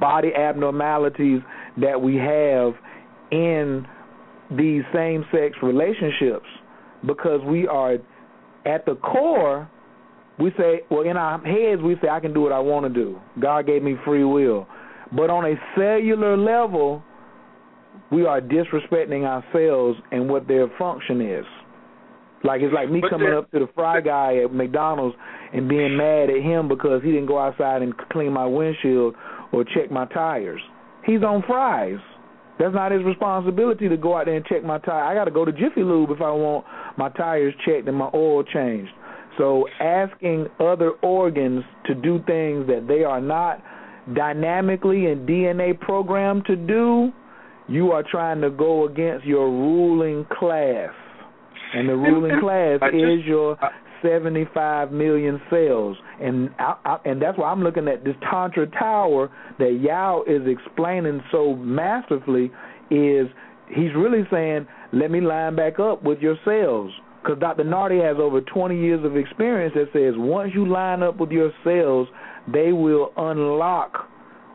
body 0.00 0.32
abnormalities 0.34 1.40
that 1.80 2.00
we 2.00 2.16
have 2.16 2.74
in 3.32 3.86
these 4.56 4.82
same 4.94 5.24
sex 5.32 5.56
relationships 5.62 6.46
because 7.06 7.40
we 7.46 7.66
are 7.66 7.94
at 8.64 8.86
the 8.86 8.94
core 8.96 9.68
we 10.38 10.50
say 10.58 10.80
well 10.90 11.02
in 11.02 11.16
our 11.16 11.38
heads 11.44 11.82
we 11.82 11.96
say 12.02 12.08
I 12.08 12.20
can 12.20 12.34
do 12.34 12.40
what 12.40 12.52
I 12.52 12.58
want 12.58 12.86
to 12.86 12.92
do. 12.92 13.18
God 13.40 13.66
gave 13.66 13.82
me 13.82 13.96
free 14.04 14.24
will. 14.24 14.66
But 15.12 15.30
on 15.30 15.44
a 15.44 15.54
cellular 15.76 16.36
level 16.36 17.02
we 18.10 18.26
are 18.26 18.40
disrespecting 18.40 19.24
ourselves 19.24 19.98
and 20.10 20.28
what 20.28 20.46
their 20.48 20.66
function 20.78 21.20
is. 21.20 21.44
Like 22.42 22.60
it's 22.60 22.74
like 22.74 22.90
me 22.90 23.00
but 23.00 23.10
coming 23.10 23.32
up 23.32 23.50
to 23.52 23.58
the 23.60 23.68
fry 23.74 24.00
guy 24.00 24.38
at 24.44 24.52
McDonald's 24.52 25.16
and 25.52 25.68
being 25.68 25.96
mad 25.96 26.28
at 26.30 26.42
him 26.42 26.68
because 26.68 27.02
he 27.02 27.10
didn't 27.10 27.26
go 27.26 27.38
outside 27.38 27.82
and 27.82 27.96
clean 28.10 28.32
my 28.32 28.44
windshield 28.44 29.14
or 29.52 29.64
check 29.64 29.90
my 29.90 30.04
tires. 30.06 30.60
He's 31.06 31.22
on 31.22 31.42
fries. 31.46 31.98
That's 32.58 32.74
not 32.74 32.92
his 32.92 33.02
responsibility 33.02 33.88
to 33.88 33.96
go 33.96 34.16
out 34.16 34.26
there 34.26 34.36
and 34.36 34.44
check 34.46 34.62
my 34.62 34.78
tire. 34.78 35.02
I 35.02 35.14
got 35.14 35.24
to 35.24 35.30
go 35.30 35.44
to 35.44 35.52
Jiffy 35.52 35.82
Lube 35.82 36.10
if 36.10 36.20
I 36.20 36.30
want 36.30 36.64
my 36.96 37.08
tires 37.10 37.54
checked 37.64 37.88
and 37.88 37.96
my 37.96 38.10
oil 38.14 38.44
changed. 38.44 38.92
So 39.38 39.66
asking 39.80 40.46
other 40.60 40.92
organs 41.02 41.64
to 41.86 41.94
do 41.94 42.18
things 42.26 42.66
that 42.68 42.86
they 42.88 43.04
are 43.04 43.20
not 43.20 43.62
dynamically 44.14 45.06
and 45.06 45.28
DNA 45.28 45.78
programmed 45.78 46.44
to 46.46 46.56
do 46.56 47.12
you 47.68 47.92
are 47.92 48.04
trying 48.08 48.40
to 48.42 48.50
go 48.50 48.86
against 48.86 49.24
your 49.24 49.48
ruling 49.48 50.26
class. 50.38 50.90
And 51.72 51.88
the 51.88 51.96
ruling 51.96 52.40
class 52.40 52.78
just, 52.80 52.94
is 52.94 53.24
your 53.26 53.58
75 54.02 54.92
million 54.92 55.40
cells. 55.50 55.96
And 56.20 56.50
I, 56.58 56.74
I, 56.84 56.96
and 57.04 57.20
that's 57.20 57.38
why 57.38 57.50
I'm 57.50 57.62
looking 57.62 57.88
at 57.88 58.04
this 58.04 58.14
Tantra 58.30 58.66
Tower 58.66 59.30
that 59.58 59.80
Yao 59.82 60.24
is 60.26 60.42
explaining 60.46 61.22
so 61.32 61.54
masterfully 61.56 62.52
is 62.90 63.26
he's 63.68 63.94
really 63.96 64.26
saying, 64.30 64.66
let 64.92 65.10
me 65.10 65.20
line 65.20 65.56
back 65.56 65.80
up 65.80 66.04
with 66.04 66.18
your 66.20 66.36
cells. 66.44 66.92
Because 67.24 67.40
Dr. 67.40 67.64
Nardi 67.64 68.00
has 68.00 68.16
over 68.18 68.42
20 68.42 68.78
years 68.78 69.02
of 69.02 69.16
experience 69.16 69.74
that 69.74 69.88
says 69.94 70.12
once 70.18 70.52
you 70.54 70.68
line 70.68 71.02
up 71.02 71.16
with 71.16 71.30
your 71.30 71.52
cells, 71.64 72.06
they 72.52 72.72
will 72.72 73.12
unlock 73.16 74.10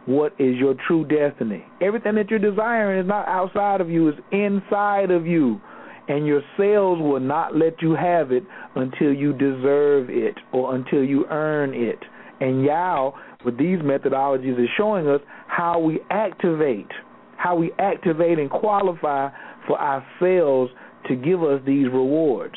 what 0.05 0.33
is 0.37 0.55
your 0.55 0.75
true 0.87 1.03
destiny. 1.05 1.65
Everything 1.81 2.13
that 2.15 2.29
you're 2.29 2.37
desiring 2.37 2.99
is 2.99 3.07
not 3.07 3.27
outside 3.27 3.81
of 3.81 3.89
you, 3.89 4.09
it's 4.09 4.19
inside 4.31 5.09
of 5.09 5.25
you. 5.25 5.59
And 6.07 6.27
your 6.27 6.41
cells 6.57 6.99
will 6.99 7.19
not 7.19 7.55
let 7.55 7.81
you 7.81 7.95
have 7.95 8.31
it 8.31 8.43
until 8.75 9.13
you 9.13 9.33
deserve 9.33 10.09
it 10.09 10.35
or 10.51 10.75
until 10.75 11.03
you 11.03 11.25
earn 11.29 11.73
it. 11.73 11.99
And 12.39 12.63
Yao, 12.63 13.15
with 13.45 13.57
these 13.57 13.79
methodologies, 13.79 14.61
is 14.61 14.69
showing 14.77 15.07
us 15.07 15.21
how 15.47 15.79
we 15.79 15.99
activate, 16.11 16.89
how 17.37 17.55
we 17.55 17.71
activate 17.79 18.37
and 18.37 18.49
qualify 18.49 19.29
for 19.67 19.77
our 19.77 20.05
cells 20.19 20.69
to 21.07 21.15
give 21.15 21.43
us 21.43 21.61
these 21.65 21.85
rewards. 21.85 22.55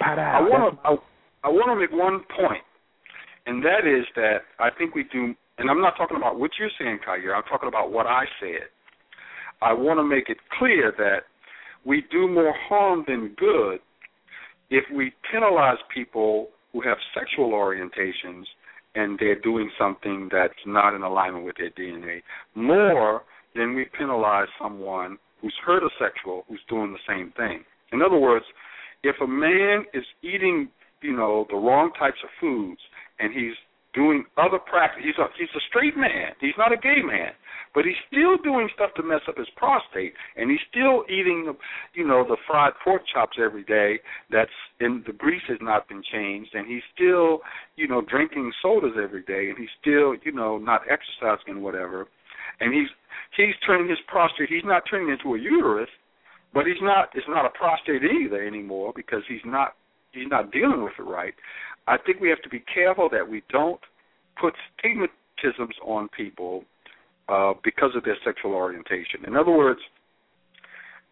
I 0.00 0.40
want 0.40 0.74
to 0.74 0.88
I, 0.88 1.48
I 1.48 1.48
want 1.50 1.68
to 1.68 1.76
make 1.76 1.92
one 1.92 2.20
point, 2.36 2.64
and 3.46 3.64
that 3.64 3.86
is 3.86 4.04
that 4.16 4.38
I 4.58 4.70
think 4.76 4.94
we 4.94 5.04
do, 5.12 5.34
and 5.58 5.70
I'm 5.70 5.80
not 5.80 5.96
talking 5.96 6.16
about 6.16 6.38
what 6.38 6.50
you're 6.58 6.70
saying, 6.78 6.98
Khayr. 7.06 7.34
I'm 7.34 7.44
talking 7.44 7.68
about 7.68 7.92
what 7.92 8.06
I 8.06 8.24
said. 8.40 8.68
I 9.62 9.72
want 9.72 9.98
to 9.98 10.04
make 10.04 10.28
it 10.28 10.38
clear 10.58 10.92
that 10.98 11.24
we 11.84 12.02
do 12.10 12.28
more 12.28 12.54
harm 12.68 13.04
than 13.06 13.34
good 13.38 13.78
if 14.70 14.84
we 14.94 15.12
penalize 15.30 15.78
people 15.94 16.48
who 16.72 16.80
have 16.82 16.96
sexual 17.14 17.52
orientations 17.52 18.44
and 18.94 19.18
they're 19.18 19.40
doing 19.40 19.70
something 19.78 20.28
that's 20.32 20.52
not 20.66 20.94
in 20.94 21.02
alignment 21.02 21.44
with 21.44 21.56
their 21.56 21.70
DNA, 21.70 22.22
more 22.54 23.22
than 23.54 23.74
we 23.74 23.86
penalize 23.96 24.48
someone 24.60 25.18
who's 25.44 25.54
heterosexual 25.68 26.42
who's 26.48 26.60
doing 26.70 26.96
the 26.96 27.04
same 27.06 27.32
thing. 27.36 27.64
In 27.92 28.00
other 28.00 28.16
words, 28.16 28.46
if 29.02 29.16
a 29.20 29.26
man 29.26 29.84
is 29.92 30.04
eating, 30.22 30.70
you 31.02 31.14
know, 31.14 31.46
the 31.50 31.56
wrong 31.56 31.92
types 31.98 32.16
of 32.24 32.30
foods 32.40 32.80
and 33.20 33.32
he's 33.32 33.52
doing 33.92 34.24
other 34.38 34.58
practice, 34.58 35.04
he's 35.04 35.18
a 35.18 35.28
he's 35.38 35.52
a 35.54 35.60
straight 35.68 35.96
man. 35.96 36.32
He's 36.40 36.56
not 36.56 36.72
a 36.72 36.76
gay 36.76 37.04
man, 37.04 37.30
but 37.74 37.84
he's 37.84 38.00
still 38.08 38.38
doing 38.42 38.68
stuff 38.74 38.90
to 38.96 39.02
mess 39.02 39.20
up 39.28 39.36
his 39.36 39.46
prostate, 39.56 40.14
and 40.36 40.50
he's 40.50 40.64
still 40.70 41.04
eating, 41.12 41.52
you 41.94 42.06
know, 42.08 42.24
the 42.26 42.38
fried 42.46 42.72
pork 42.82 43.02
chops 43.12 43.36
every 43.38 43.64
day. 43.64 44.00
That's 44.32 44.50
in 44.80 45.04
the 45.06 45.12
grease 45.12 45.44
has 45.48 45.58
not 45.60 45.88
been 45.88 46.02
changed, 46.10 46.54
and 46.54 46.66
he's 46.66 46.82
still, 46.94 47.40
you 47.76 47.86
know, 47.86 48.00
drinking 48.00 48.50
sodas 48.62 48.96
every 49.00 49.22
day, 49.22 49.50
and 49.50 49.58
he's 49.58 49.74
still, 49.80 50.16
you 50.24 50.32
know, 50.32 50.56
not 50.56 50.80
exercising 50.90 51.54
and 51.54 51.62
whatever, 51.62 52.08
and 52.60 52.72
he's 52.72 52.88
he's 53.36 53.54
turning 53.66 53.88
his 53.88 53.98
prostate. 54.06 54.48
He's 54.48 54.64
not 54.64 54.82
turning 54.88 55.10
into 55.10 55.34
a 55.34 55.38
uterus 55.38 55.88
but 56.54 56.66
he's 56.66 56.80
not. 56.80 57.08
It's 57.14 57.26
not 57.28 57.44
a 57.44 57.50
prostate 57.50 58.02
either 58.04 58.42
anymore 58.42 58.92
because 58.94 59.22
he's 59.28 59.44
not. 59.44 59.74
He's 60.12 60.28
not 60.30 60.52
dealing 60.52 60.84
with 60.84 60.92
it 60.98 61.02
right. 61.02 61.34
I 61.88 61.96
think 61.98 62.20
we 62.20 62.28
have 62.28 62.40
to 62.42 62.48
be 62.48 62.62
careful 62.72 63.08
that 63.10 63.28
we 63.28 63.42
don't 63.50 63.80
put 64.40 64.54
stigmatisms 64.78 65.74
on 65.84 66.08
people 66.16 66.62
uh, 67.28 67.54
because 67.64 67.90
of 67.96 68.04
their 68.04 68.16
sexual 68.24 68.52
orientation. 68.52 69.24
In 69.26 69.36
other 69.36 69.50
words, 69.50 69.80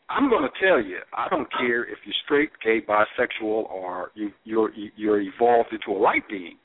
I'm 0.09 0.31
going 0.31 0.45
to 0.45 0.65
tell 0.65 0.81
you, 0.81 0.99
I 1.13 1.29
don't 1.29 1.51
care 1.51 1.83
if 1.83 1.99
you're 2.05 2.15
straight, 2.25 2.51
gay, 2.65 2.81
bisexual, 2.81 3.69
or 3.69 4.13
you, 4.15 4.31
you're 4.45 4.71
you're 4.97 5.21
evolved 5.21 5.73
into 5.73 5.99
a 5.99 6.01
light 6.01 6.23
being. 6.31 6.57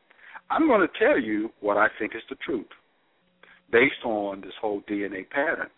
I'm 0.51 0.67
going 0.67 0.87
to 0.87 0.99
tell 1.03 1.19
you 1.19 1.49
what 1.59 1.77
I 1.77 1.87
think 1.97 2.13
is 2.15 2.21
the 2.29 2.37
truth, 2.45 2.67
based 3.71 4.03
on 4.05 4.41
this 4.41 4.53
whole 4.61 4.81
DNA 4.89 5.29
pattern 5.29 5.69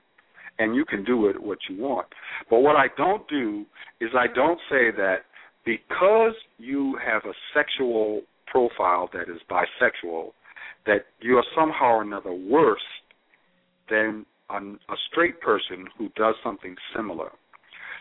and 0.60 0.76
you 0.76 0.86
can 0.86 1.04
do 1.04 1.28
it 1.28 1.42
what 1.42 1.58
you 1.70 1.82
want. 1.82 2.08
But 2.50 2.60
what 2.60 2.76
I 2.76 2.88
don't 2.98 3.28
do 3.28 3.66
is 4.00 4.10
I 4.14 4.28
don't 4.34 4.60
say 4.70 4.92
that 4.98 5.20
because 5.66 6.34
you 6.58 6.98
have 7.04 7.24
a 7.26 7.34
sexual 7.54 8.22
profile 8.46 9.10
that 9.14 9.24
is 9.24 9.42
bisexual, 9.50 10.32
that 10.86 11.06
you 11.22 11.38
are 11.38 11.46
somehow 11.56 11.96
or 11.96 12.02
another 12.02 12.34
worse 12.34 12.80
than 13.90 14.26
a, 14.50 14.58
a 14.58 14.98
straight 15.10 15.40
person 15.42 15.88
who 15.98 16.10
does 16.16 16.36
something 16.44 16.76
similar. 16.96 17.30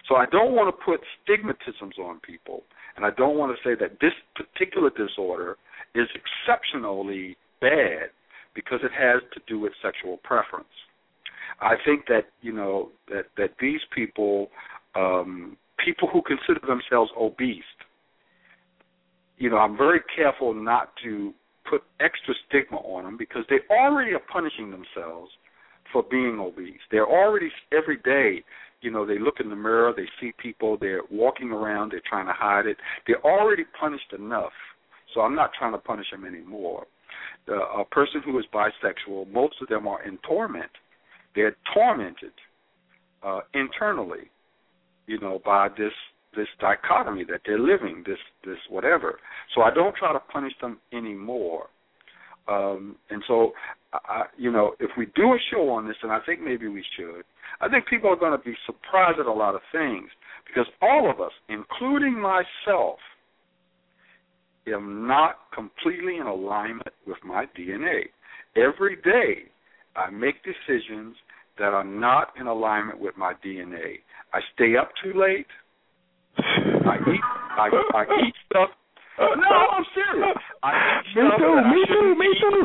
So 0.08 0.16
I 0.16 0.26
don't 0.26 0.52
want 0.52 0.74
to 0.74 0.84
put 0.84 1.00
stigmatisms 1.22 1.98
on 2.02 2.20
people, 2.20 2.62
and 2.96 3.04
I 3.04 3.10
don't 3.10 3.36
want 3.36 3.56
to 3.56 3.68
say 3.68 3.78
that 3.78 3.98
this 4.00 4.12
particular 4.34 4.90
disorder 4.90 5.56
is 5.94 6.06
exceptionally 6.14 7.36
bad 7.60 8.10
because 8.58 8.80
it 8.82 8.90
has 8.90 9.22
to 9.32 9.40
do 9.46 9.60
with 9.60 9.72
sexual 9.80 10.16
preference. 10.24 10.66
I 11.60 11.74
think 11.84 12.06
that 12.08 12.24
you 12.42 12.52
know 12.52 12.88
that 13.08 13.26
that 13.36 13.50
these 13.60 13.80
people, 13.94 14.48
um, 14.96 15.56
people 15.84 16.08
who 16.12 16.22
consider 16.22 16.66
themselves 16.66 17.12
obese, 17.16 17.62
you 19.36 19.48
know, 19.48 19.58
I'm 19.58 19.76
very 19.76 20.00
careful 20.16 20.52
not 20.52 20.90
to 21.04 21.32
put 21.70 21.82
extra 22.00 22.34
stigma 22.48 22.78
on 22.78 23.04
them 23.04 23.16
because 23.16 23.44
they 23.48 23.60
already 23.70 24.12
are 24.12 24.22
punishing 24.32 24.72
themselves 24.72 25.30
for 25.92 26.02
being 26.10 26.40
obese. 26.40 26.80
They're 26.90 27.06
already 27.06 27.48
every 27.72 27.98
day, 27.98 28.42
you 28.80 28.90
know, 28.90 29.06
they 29.06 29.20
look 29.20 29.36
in 29.38 29.50
the 29.50 29.56
mirror, 29.56 29.94
they 29.96 30.08
see 30.20 30.32
people, 30.42 30.78
they're 30.80 31.02
walking 31.12 31.52
around, 31.52 31.92
they're 31.92 32.02
trying 32.08 32.26
to 32.26 32.32
hide 32.32 32.66
it. 32.66 32.76
They're 33.06 33.24
already 33.24 33.64
punished 33.78 34.12
enough. 34.18 34.52
So 35.14 35.20
I'm 35.20 35.36
not 35.36 35.52
trying 35.56 35.72
to 35.72 35.78
punish 35.78 36.10
them 36.10 36.24
anymore. 36.24 36.86
The, 37.46 37.54
a 37.54 37.84
person 37.84 38.22
who 38.24 38.38
is 38.38 38.44
bisexual, 38.52 39.32
most 39.32 39.54
of 39.62 39.68
them 39.68 39.86
are 39.88 40.02
in 40.02 40.18
torment 40.18 40.70
they're 41.38 41.56
tormented 41.72 42.32
uh, 43.22 43.40
internally, 43.54 44.30
you 45.06 45.20
know, 45.20 45.40
by 45.44 45.68
this 45.68 45.92
this 46.36 46.48
dichotomy 46.60 47.24
that 47.24 47.40
they're 47.46 47.58
living, 47.58 48.02
this 48.04 48.18
this 48.44 48.58
whatever. 48.68 49.18
So 49.54 49.62
I 49.62 49.72
don't 49.72 49.94
try 49.94 50.12
to 50.12 50.18
punish 50.18 50.52
them 50.60 50.78
anymore. 50.92 51.66
Um, 52.48 52.96
and 53.10 53.22
so, 53.28 53.52
I, 53.92 54.24
you 54.36 54.50
know, 54.50 54.74
if 54.80 54.90
we 54.96 55.06
do 55.14 55.34
a 55.34 55.38
show 55.52 55.68
on 55.68 55.86
this, 55.86 55.96
and 56.02 56.10
I 56.10 56.18
think 56.24 56.40
maybe 56.40 56.66
we 56.66 56.82
should, 56.96 57.22
I 57.60 57.68
think 57.68 57.86
people 57.86 58.10
are 58.10 58.16
going 58.16 58.36
to 58.36 58.42
be 58.42 58.54
surprised 58.64 59.20
at 59.20 59.26
a 59.26 59.32
lot 59.32 59.54
of 59.54 59.60
things 59.70 60.08
because 60.46 60.66
all 60.80 61.10
of 61.10 61.20
us, 61.20 61.32
including 61.48 62.18
myself, 62.18 62.98
am 64.74 65.06
not 65.06 65.38
completely 65.54 66.16
in 66.16 66.26
alignment 66.26 66.94
with 67.06 67.18
my 67.24 67.46
DNA. 67.58 68.08
Every 68.56 68.96
day, 68.96 69.50
I 69.96 70.10
make 70.10 70.36
decisions 70.42 71.16
that 71.58 71.74
are 71.74 71.84
not 71.84 72.32
in 72.38 72.46
alignment 72.46 73.00
with 73.00 73.16
my 73.16 73.34
DNA. 73.44 74.00
I 74.32 74.40
stay 74.54 74.76
up 74.76 74.90
too 75.02 75.18
late. 75.18 75.46
I 76.38 76.96
eat 76.96 77.20
I, 77.58 77.68
I 77.94 78.02
eat 78.22 78.34
stuff. 78.46 78.70
No, 79.18 79.50
I'm 79.74 79.84
serious. 79.94 80.36
I 80.62 81.02
eat 81.02 81.16
me 81.16 81.26
too, 81.38 81.56
me 81.66 81.80
too, 81.90 82.14
me 82.14 82.30
too. 82.38 82.60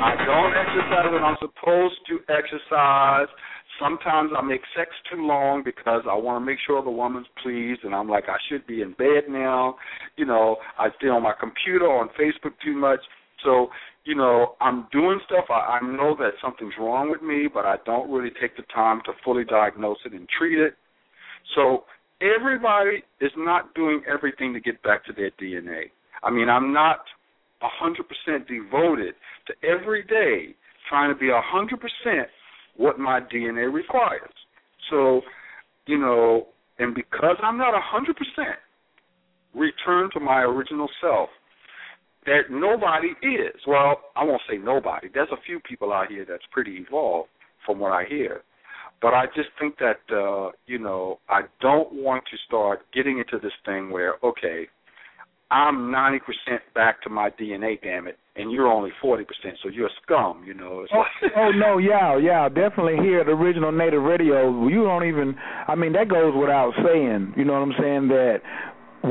I 0.00 0.14
don't 0.22 0.54
exercise 0.54 1.10
when 1.10 1.24
I'm 1.26 1.36
supposed 1.42 1.98
to 2.08 2.22
exercise. 2.30 3.28
Sometimes 3.80 4.30
I 4.36 4.42
make 4.42 4.60
sex 4.76 4.90
too 5.10 5.26
long 5.26 5.62
because 5.64 6.02
I 6.08 6.14
want 6.14 6.40
to 6.40 6.46
make 6.46 6.58
sure 6.66 6.82
the 6.84 6.90
woman's 6.90 7.26
pleased, 7.42 7.80
and 7.84 7.94
I'm 7.94 8.08
like, 8.08 8.24
I 8.28 8.36
should 8.48 8.66
be 8.66 8.82
in 8.82 8.92
bed 8.92 9.24
now. 9.28 9.76
You 10.16 10.26
know, 10.26 10.56
I 10.78 10.88
stay 10.98 11.08
on 11.08 11.22
my 11.22 11.32
computer 11.38 11.86
on 11.86 12.08
Facebook 12.10 12.52
too 12.62 12.76
much. 12.76 13.00
So 13.42 13.68
you 14.04 14.14
know, 14.14 14.56
I'm 14.60 14.86
doing 14.92 15.20
stuff. 15.26 15.44
I, 15.50 15.78
I 15.78 15.80
know 15.82 16.16
that 16.18 16.32
something's 16.42 16.74
wrong 16.78 17.10
with 17.10 17.22
me, 17.22 17.48
but 17.52 17.64
I 17.64 17.76
don't 17.84 18.10
really 18.10 18.30
take 18.40 18.56
the 18.56 18.62
time 18.74 19.00
to 19.04 19.12
fully 19.24 19.44
diagnose 19.44 19.98
it 20.04 20.12
and 20.12 20.26
treat 20.28 20.58
it. 20.58 20.74
So 21.54 21.84
everybody 22.20 23.02
is 23.20 23.32
not 23.36 23.74
doing 23.74 24.02
everything 24.12 24.52
to 24.54 24.60
get 24.60 24.82
back 24.82 25.04
to 25.06 25.12
their 25.12 25.30
DNA. 25.40 25.90
I 26.22 26.30
mean, 26.30 26.48
I'm 26.48 26.72
not 26.72 27.00
a 27.62 27.68
100% 27.82 28.48
devoted 28.48 29.14
to 29.46 29.54
every 29.66 30.02
day 30.04 30.54
trying 30.88 31.12
to 31.12 31.18
be 31.18 31.28
a 31.28 31.40
100% 31.54 32.24
what 32.76 32.98
my 32.98 33.20
DNA 33.20 33.72
requires. 33.72 34.32
So, 34.90 35.20
you 35.86 35.98
know, 35.98 36.48
and 36.78 36.94
because 36.94 37.36
I'm 37.42 37.58
not 37.58 37.74
a 37.74 37.80
100% 37.80 38.14
return 39.54 40.10
to 40.14 40.20
my 40.20 40.40
original 40.40 40.88
self, 41.00 41.28
that 42.26 42.50
nobody 42.50 43.08
is. 43.26 43.60
Well, 43.66 44.00
I 44.16 44.24
won't 44.24 44.42
say 44.48 44.56
nobody. 44.56 45.08
There's 45.12 45.28
a 45.32 45.40
few 45.46 45.60
people 45.60 45.92
out 45.92 46.08
here 46.08 46.26
that's 46.28 46.44
pretty 46.52 46.84
evolved, 46.86 47.28
from 47.64 47.78
what 47.78 47.92
I 47.92 48.04
hear. 48.08 48.42
But 49.02 49.14
I 49.14 49.26
just 49.34 49.48
think 49.58 49.76
that 49.78 50.00
uh, 50.14 50.50
you 50.66 50.78
know 50.78 51.20
I 51.28 51.42
don't 51.60 51.92
want 51.92 52.24
to 52.30 52.36
start 52.46 52.80
getting 52.92 53.18
into 53.18 53.38
this 53.42 53.52
thing 53.64 53.90
where 53.90 54.14
okay, 54.22 54.68
I'm 55.50 55.90
90% 55.90 56.20
back 56.74 57.02
to 57.02 57.10
my 57.10 57.30
DNA, 57.30 57.80
damn 57.82 58.06
it, 58.06 58.18
and 58.36 58.52
you're 58.52 58.68
only 58.68 58.90
40%, 59.02 59.24
so 59.62 59.68
you're 59.68 59.88
a 59.88 59.96
scum, 60.02 60.44
you 60.46 60.54
know. 60.54 60.86
oh, 60.94 61.04
oh 61.36 61.50
no, 61.50 61.78
yeah, 61.78 62.16
yeah, 62.16 62.48
definitely 62.48 62.96
here 63.02 63.20
at 63.20 63.28
Original 63.28 63.72
Native 63.72 64.02
Radio, 64.02 64.68
you 64.68 64.84
don't 64.84 65.06
even, 65.08 65.34
I 65.66 65.74
mean, 65.74 65.92
that 65.94 66.08
goes 66.08 66.34
without 66.38 66.72
saying, 66.84 67.34
you 67.36 67.44
know 67.44 67.54
what 67.54 67.62
I'm 67.62 67.74
saying, 67.80 68.08
that 68.08 68.42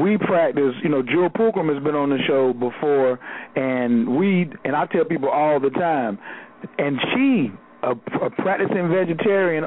we 0.01 0.17
practice, 0.17 0.75
you 0.81 0.89
know, 0.89 1.01
Jewel 1.03 1.29
Pookrum 1.29 1.73
has 1.73 1.83
been 1.83 1.95
on 1.95 2.09
the 2.09 2.19
show 2.25 2.53
before, 2.53 3.19
and 3.55 4.17
we, 4.17 4.49
and 4.63 4.75
I 4.75 4.85
tell 4.85 5.03
people 5.03 5.29
all 5.29 5.59
the 5.59 5.71
time, 5.71 6.19
and 6.77 6.99
she, 7.13 7.51
a, 7.83 7.91
a 8.25 8.29
practicing 8.29 8.89
vegetarian 8.89 9.65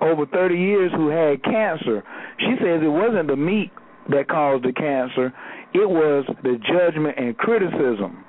over 0.00 0.24
30 0.24 0.54
years 0.56 0.92
who 0.94 1.08
had 1.08 1.42
cancer, 1.42 2.02
she 2.38 2.54
says 2.58 2.80
it 2.82 2.88
wasn't 2.88 3.28
the 3.28 3.36
meat 3.36 3.70
that 4.10 4.28
caused 4.28 4.64
the 4.64 4.72
cancer, 4.72 5.32
it 5.74 5.88
was 5.88 6.24
the 6.42 6.58
judgment 6.66 7.18
and 7.18 7.36
criticism. 7.36 8.24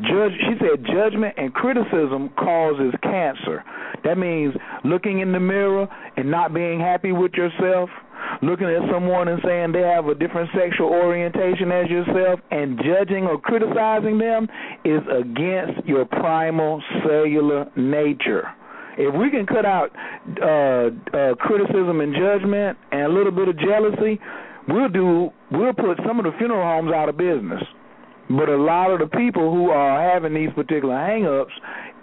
Judge, 0.00 0.32
she 0.40 0.54
said 0.58 0.84
judgment 0.86 1.34
and 1.36 1.54
criticism 1.54 2.30
causes 2.36 2.92
cancer. 3.02 3.62
That 4.02 4.18
means 4.18 4.52
looking 4.84 5.20
in 5.20 5.30
the 5.30 5.38
mirror 5.38 5.86
and 6.16 6.30
not 6.30 6.52
being 6.52 6.80
happy 6.80 7.12
with 7.12 7.32
yourself, 7.34 7.88
looking 8.42 8.66
at 8.66 8.82
someone 8.90 9.28
and 9.28 9.40
saying 9.44 9.70
they 9.70 9.82
have 9.82 10.06
a 10.06 10.14
different 10.14 10.50
sexual 10.52 10.88
orientation 10.88 11.70
as 11.70 11.88
yourself, 11.88 12.40
and 12.50 12.76
judging 12.82 13.24
or 13.24 13.38
criticizing 13.38 14.18
them 14.18 14.48
is 14.84 15.00
against 15.14 15.86
your 15.86 16.04
primal 16.04 16.82
cellular 17.06 17.70
nature. 17.76 18.48
If 18.98 19.14
we 19.14 19.30
can 19.30 19.46
cut 19.46 19.66
out 19.66 19.90
uh, 20.42 21.16
uh, 21.16 21.34
criticism 21.36 22.00
and 22.00 22.14
judgment 22.14 22.78
and 22.90 23.02
a 23.02 23.08
little 23.08 23.32
bit 23.32 23.48
of 23.48 23.58
jealousy, 23.58 24.20
we'll 24.68 24.88
do 24.88 25.30
we'll 25.50 25.72
put 25.72 25.98
some 26.06 26.18
of 26.18 26.24
the 26.24 26.32
funeral 26.38 26.62
homes 26.62 26.92
out 26.92 27.08
of 27.08 27.16
business. 27.16 27.62
But 28.30 28.48
a 28.48 28.56
lot 28.56 28.90
of 28.90 29.00
the 29.00 29.16
people 29.16 29.52
who 29.52 29.70
are 29.70 30.12
having 30.12 30.34
these 30.34 30.50
particular 30.54 30.94
hangups 30.94 31.52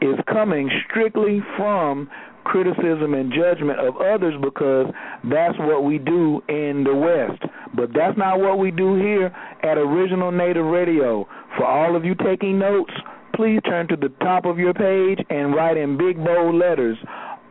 is 0.01 0.15
coming 0.31 0.69
strictly 0.87 1.41
from 1.57 2.09
criticism 2.43 3.13
and 3.13 3.31
judgment 3.31 3.79
of 3.79 3.95
others 3.97 4.33
because 4.41 4.87
that's 5.29 5.57
what 5.59 5.83
we 5.83 5.97
do 5.97 6.41
in 6.47 6.83
the 6.83 6.93
West. 6.93 7.41
But 7.75 7.89
that's 7.93 8.17
not 8.17 8.39
what 8.39 8.59
we 8.59 8.71
do 8.71 8.95
here 8.95 9.27
at 9.63 9.77
Original 9.77 10.31
Native 10.31 10.65
Radio. 10.65 11.27
For 11.57 11.65
all 11.65 11.95
of 11.95 12.05
you 12.05 12.15
taking 12.15 12.59
notes, 12.59 12.93
please 13.35 13.59
turn 13.65 13.87
to 13.89 13.95
the 13.95 14.09
top 14.21 14.45
of 14.45 14.57
your 14.57 14.73
page 14.73 15.19
and 15.29 15.55
write 15.55 15.77
in 15.77 15.97
big 15.97 16.23
bold 16.23 16.55
letters 16.55 16.97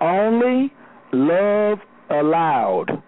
only 0.01 0.73
love 1.13 1.79
allowed. 2.11 3.03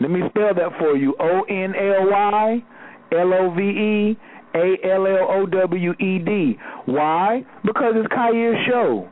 Let 0.00 0.10
me 0.10 0.20
spell 0.30 0.54
that 0.54 0.78
for 0.78 0.96
you. 0.96 1.14
O 1.18 1.42
N 1.42 1.74
L 1.74 2.10
Y 2.10 2.62
L 3.12 3.34
O 3.34 3.54
V 3.54 3.62
E 3.62 4.18
A 4.54 4.76
L 4.94 5.06
L 5.06 5.26
O 5.30 5.46
W 5.46 5.92
E 5.92 6.18
D. 6.18 6.58
Why? 6.86 7.44
Because 7.64 7.94
it's 7.96 8.12
Khayr's 8.12 8.66
show. 8.68 9.08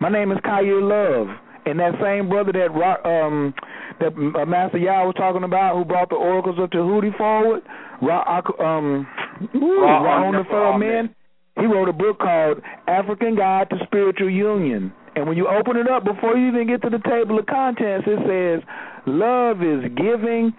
My 0.00 0.08
name 0.08 0.32
is 0.32 0.38
Khayr 0.38 0.80
Love, 0.80 1.28
and 1.66 1.78
that 1.78 1.92
same 2.00 2.28
brother 2.28 2.52
that 2.52 2.72
um 3.06 3.52
that 4.00 4.12
uh, 4.16 4.46
Master 4.46 4.78
Yao 4.78 5.06
was 5.06 5.14
talking 5.16 5.44
about, 5.44 5.76
who 5.76 5.84
brought 5.84 6.08
the 6.08 6.16
oracles 6.16 6.58
of 6.58 6.70
Tahuti 6.70 7.16
forward, 7.18 7.62
Ra, 8.00 8.40
um, 8.58 9.06
Ra 9.52 10.32
the 10.32 10.78
Men. 10.78 11.14
He 11.58 11.66
wrote 11.66 11.90
a 11.90 11.92
book 11.92 12.18
called 12.18 12.62
African 12.88 13.36
Guide 13.36 13.68
to 13.70 13.76
Spiritual 13.84 14.30
Union. 14.30 14.92
And 15.20 15.28
when 15.28 15.36
you 15.36 15.48
open 15.48 15.76
it 15.76 15.86
up, 15.86 16.02
before 16.02 16.34
you 16.34 16.48
even 16.48 16.66
get 16.66 16.80
to 16.80 16.88
the 16.88 16.98
table 17.04 17.38
of 17.38 17.44
contents, 17.44 18.08
it 18.08 18.20
says, 18.24 18.66
Love 19.04 19.60
is 19.60 19.84
giving, 19.94 20.50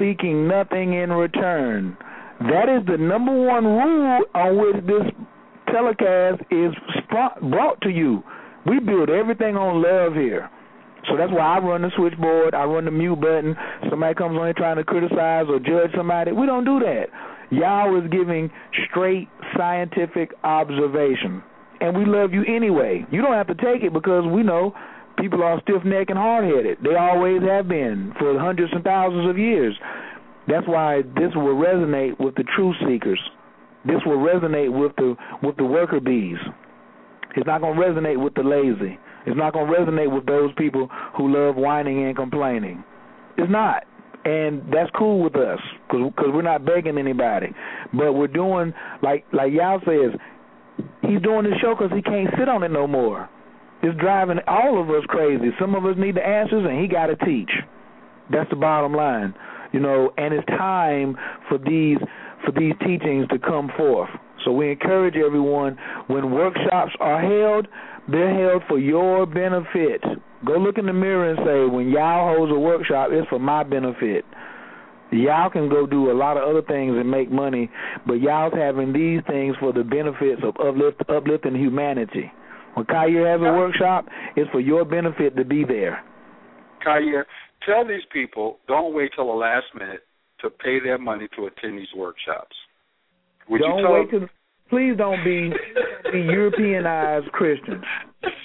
seeking 0.00 0.48
nothing 0.48 0.94
in 0.94 1.12
return. 1.12 1.94
That 2.40 2.70
is 2.72 2.86
the 2.86 2.96
number 2.96 3.32
one 3.32 3.66
rule 3.66 4.24
on 4.34 4.56
which 4.56 4.86
this 4.86 5.04
telecast 5.70 6.40
is 6.50 6.72
brought 7.42 7.78
to 7.82 7.90
you. 7.90 8.22
We 8.64 8.80
build 8.80 9.10
everything 9.10 9.54
on 9.54 9.82
love 9.82 10.14
here. 10.14 10.48
So 11.10 11.18
that's 11.18 11.30
why 11.30 11.56
I 11.56 11.58
run 11.58 11.82
the 11.82 11.90
switchboard, 11.94 12.54
I 12.54 12.64
run 12.64 12.86
the 12.86 12.92
mute 12.92 13.20
button. 13.20 13.54
Somebody 13.90 14.14
comes 14.14 14.38
on 14.38 14.46
here 14.46 14.54
trying 14.56 14.76
to 14.76 14.84
criticize 14.84 15.44
or 15.50 15.58
judge 15.58 15.90
somebody. 15.94 16.32
We 16.32 16.46
don't 16.46 16.64
do 16.64 16.80
that. 16.80 17.08
Y'all 17.50 18.02
is 18.02 18.10
giving 18.10 18.50
straight 18.88 19.28
scientific 19.54 20.32
observation. 20.42 21.42
And 21.80 21.96
we 21.96 22.04
love 22.04 22.32
you 22.32 22.44
anyway. 22.44 23.04
You 23.10 23.22
don't 23.22 23.34
have 23.34 23.48
to 23.48 23.54
take 23.54 23.82
it 23.82 23.92
because 23.92 24.24
we 24.26 24.42
know 24.42 24.74
people 25.18 25.42
are 25.42 25.60
stiff 25.62 25.84
necked 25.84 26.10
and 26.10 26.18
hard 26.18 26.44
headed. 26.44 26.78
They 26.82 26.94
always 26.96 27.42
have 27.42 27.68
been 27.68 28.12
for 28.18 28.38
hundreds 28.38 28.72
and 28.72 28.84
thousands 28.84 29.28
of 29.28 29.38
years. 29.38 29.76
That's 30.48 30.66
why 30.66 31.02
this 31.02 31.34
will 31.34 31.56
resonate 31.56 32.18
with 32.20 32.34
the 32.36 32.44
truth 32.56 32.76
seekers. 32.86 33.20
This 33.84 34.00
will 34.04 34.18
resonate 34.18 34.72
with 34.72 34.92
the 34.96 35.16
with 35.42 35.56
the 35.56 35.64
worker 35.64 36.00
bees. 36.00 36.38
It's 37.36 37.46
not 37.46 37.60
going 37.60 37.76
to 37.76 37.80
resonate 37.80 38.22
with 38.22 38.34
the 38.34 38.42
lazy. 38.42 38.98
It's 39.26 39.36
not 39.36 39.52
going 39.52 39.66
to 39.66 39.72
resonate 39.72 40.12
with 40.12 40.26
those 40.26 40.50
people 40.56 40.88
who 41.16 41.32
love 41.32 41.56
whining 41.56 42.06
and 42.06 42.16
complaining. 42.16 42.82
It's 43.36 43.50
not. 43.50 43.84
And 44.24 44.62
that's 44.72 44.90
cool 44.96 45.22
with 45.22 45.36
us 45.36 45.60
because 45.86 46.10
because 46.10 46.30
we're 46.32 46.42
not 46.42 46.64
begging 46.64 46.98
anybody. 46.98 47.48
But 47.92 48.14
we're 48.14 48.26
doing, 48.26 48.72
like 49.02 49.24
like 49.32 49.52
Yao 49.52 49.78
says, 49.80 50.18
he's 51.02 51.20
doing 51.22 51.44
the 51.44 51.56
show 51.60 51.74
because 51.74 51.92
he 51.94 52.02
can't 52.02 52.28
sit 52.38 52.48
on 52.48 52.62
it 52.62 52.70
no 52.70 52.86
more. 52.86 53.28
It's 53.82 53.98
driving 54.00 54.38
all 54.46 54.80
of 54.80 54.88
us 54.90 55.04
crazy. 55.08 55.50
Some 55.60 55.74
of 55.74 55.84
us 55.84 55.96
need 55.98 56.16
the 56.16 56.26
answers, 56.26 56.64
and 56.68 56.80
he 56.80 56.88
got 56.88 57.06
to 57.06 57.16
teach. 57.16 57.50
That's 58.30 58.48
the 58.50 58.56
bottom 58.56 58.94
line, 58.94 59.34
you 59.72 59.80
know. 59.80 60.10
And 60.16 60.34
it's 60.34 60.46
time 60.46 61.16
for 61.48 61.58
these 61.58 61.98
for 62.44 62.52
these 62.52 62.74
teachings 62.80 63.28
to 63.28 63.38
come 63.38 63.70
forth. 63.76 64.10
So 64.44 64.52
we 64.52 64.70
encourage 64.70 65.16
everyone 65.16 65.76
when 66.06 66.30
workshops 66.30 66.92
are 67.00 67.20
held, 67.20 67.66
they're 68.08 68.48
held 68.48 68.62
for 68.68 68.78
your 68.78 69.26
benefit. 69.26 70.02
Go 70.44 70.52
look 70.52 70.78
in 70.78 70.86
the 70.86 70.92
mirror 70.92 71.30
and 71.30 71.38
say, 71.44 71.74
when 71.74 71.90
Yao 71.90 72.34
holds 72.36 72.52
a 72.52 72.58
workshop, 72.58 73.08
it's 73.10 73.28
for 73.28 73.40
my 73.40 73.64
benefit. 73.64 74.24
Yao 75.12 75.48
can 75.48 75.68
go 75.68 75.86
do 75.86 76.10
a 76.10 76.14
lot 76.14 76.36
of 76.36 76.48
other 76.48 76.62
things 76.62 76.96
and 76.96 77.10
make 77.10 77.30
money, 77.30 77.70
but 78.06 78.14
Yao's 78.14 78.52
having 78.54 78.92
these 78.92 79.20
things 79.28 79.56
for 79.60 79.72
the 79.72 79.84
benefits 79.84 80.42
of 80.42 80.54
uplift, 80.60 81.02
uplifting 81.08 81.54
humanity. 81.54 82.30
When 82.74 82.86
Kaya 82.86 83.26
has 83.26 83.40
a 83.40 83.52
workshop, 83.56 84.06
it's 84.36 84.50
for 84.50 84.60
your 84.60 84.84
benefit 84.84 85.36
to 85.36 85.44
be 85.44 85.64
there. 85.64 86.04
Kaya, 86.84 87.24
tell 87.64 87.86
these 87.86 88.04
people 88.12 88.58
don't 88.68 88.94
wait 88.94 89.12
till 89.14 89.26
the 89.26 89.32
last 89.32 89.66
minute 89.78 90.00
to 90.40 90.50
pay 90.50 90.80
their 90.80 90.98
money 90.98 91.28
to 91.36 91.46
attend 91.46 91.78
these 91.78 91.88
workshops. 91.96 92.54
Would 93.48 93.60
don't 93.60 93.78
you 93.78 93.84
tell 93.84 93.92
wait 93.94 94.10
till. 94.10 94.28
Please 94.68 94.96
don't 94.96 95.22
be 95.24 95.50
be 96.12 96.20
Europeanized 96.22 97.30
Christians. 97.32 97.84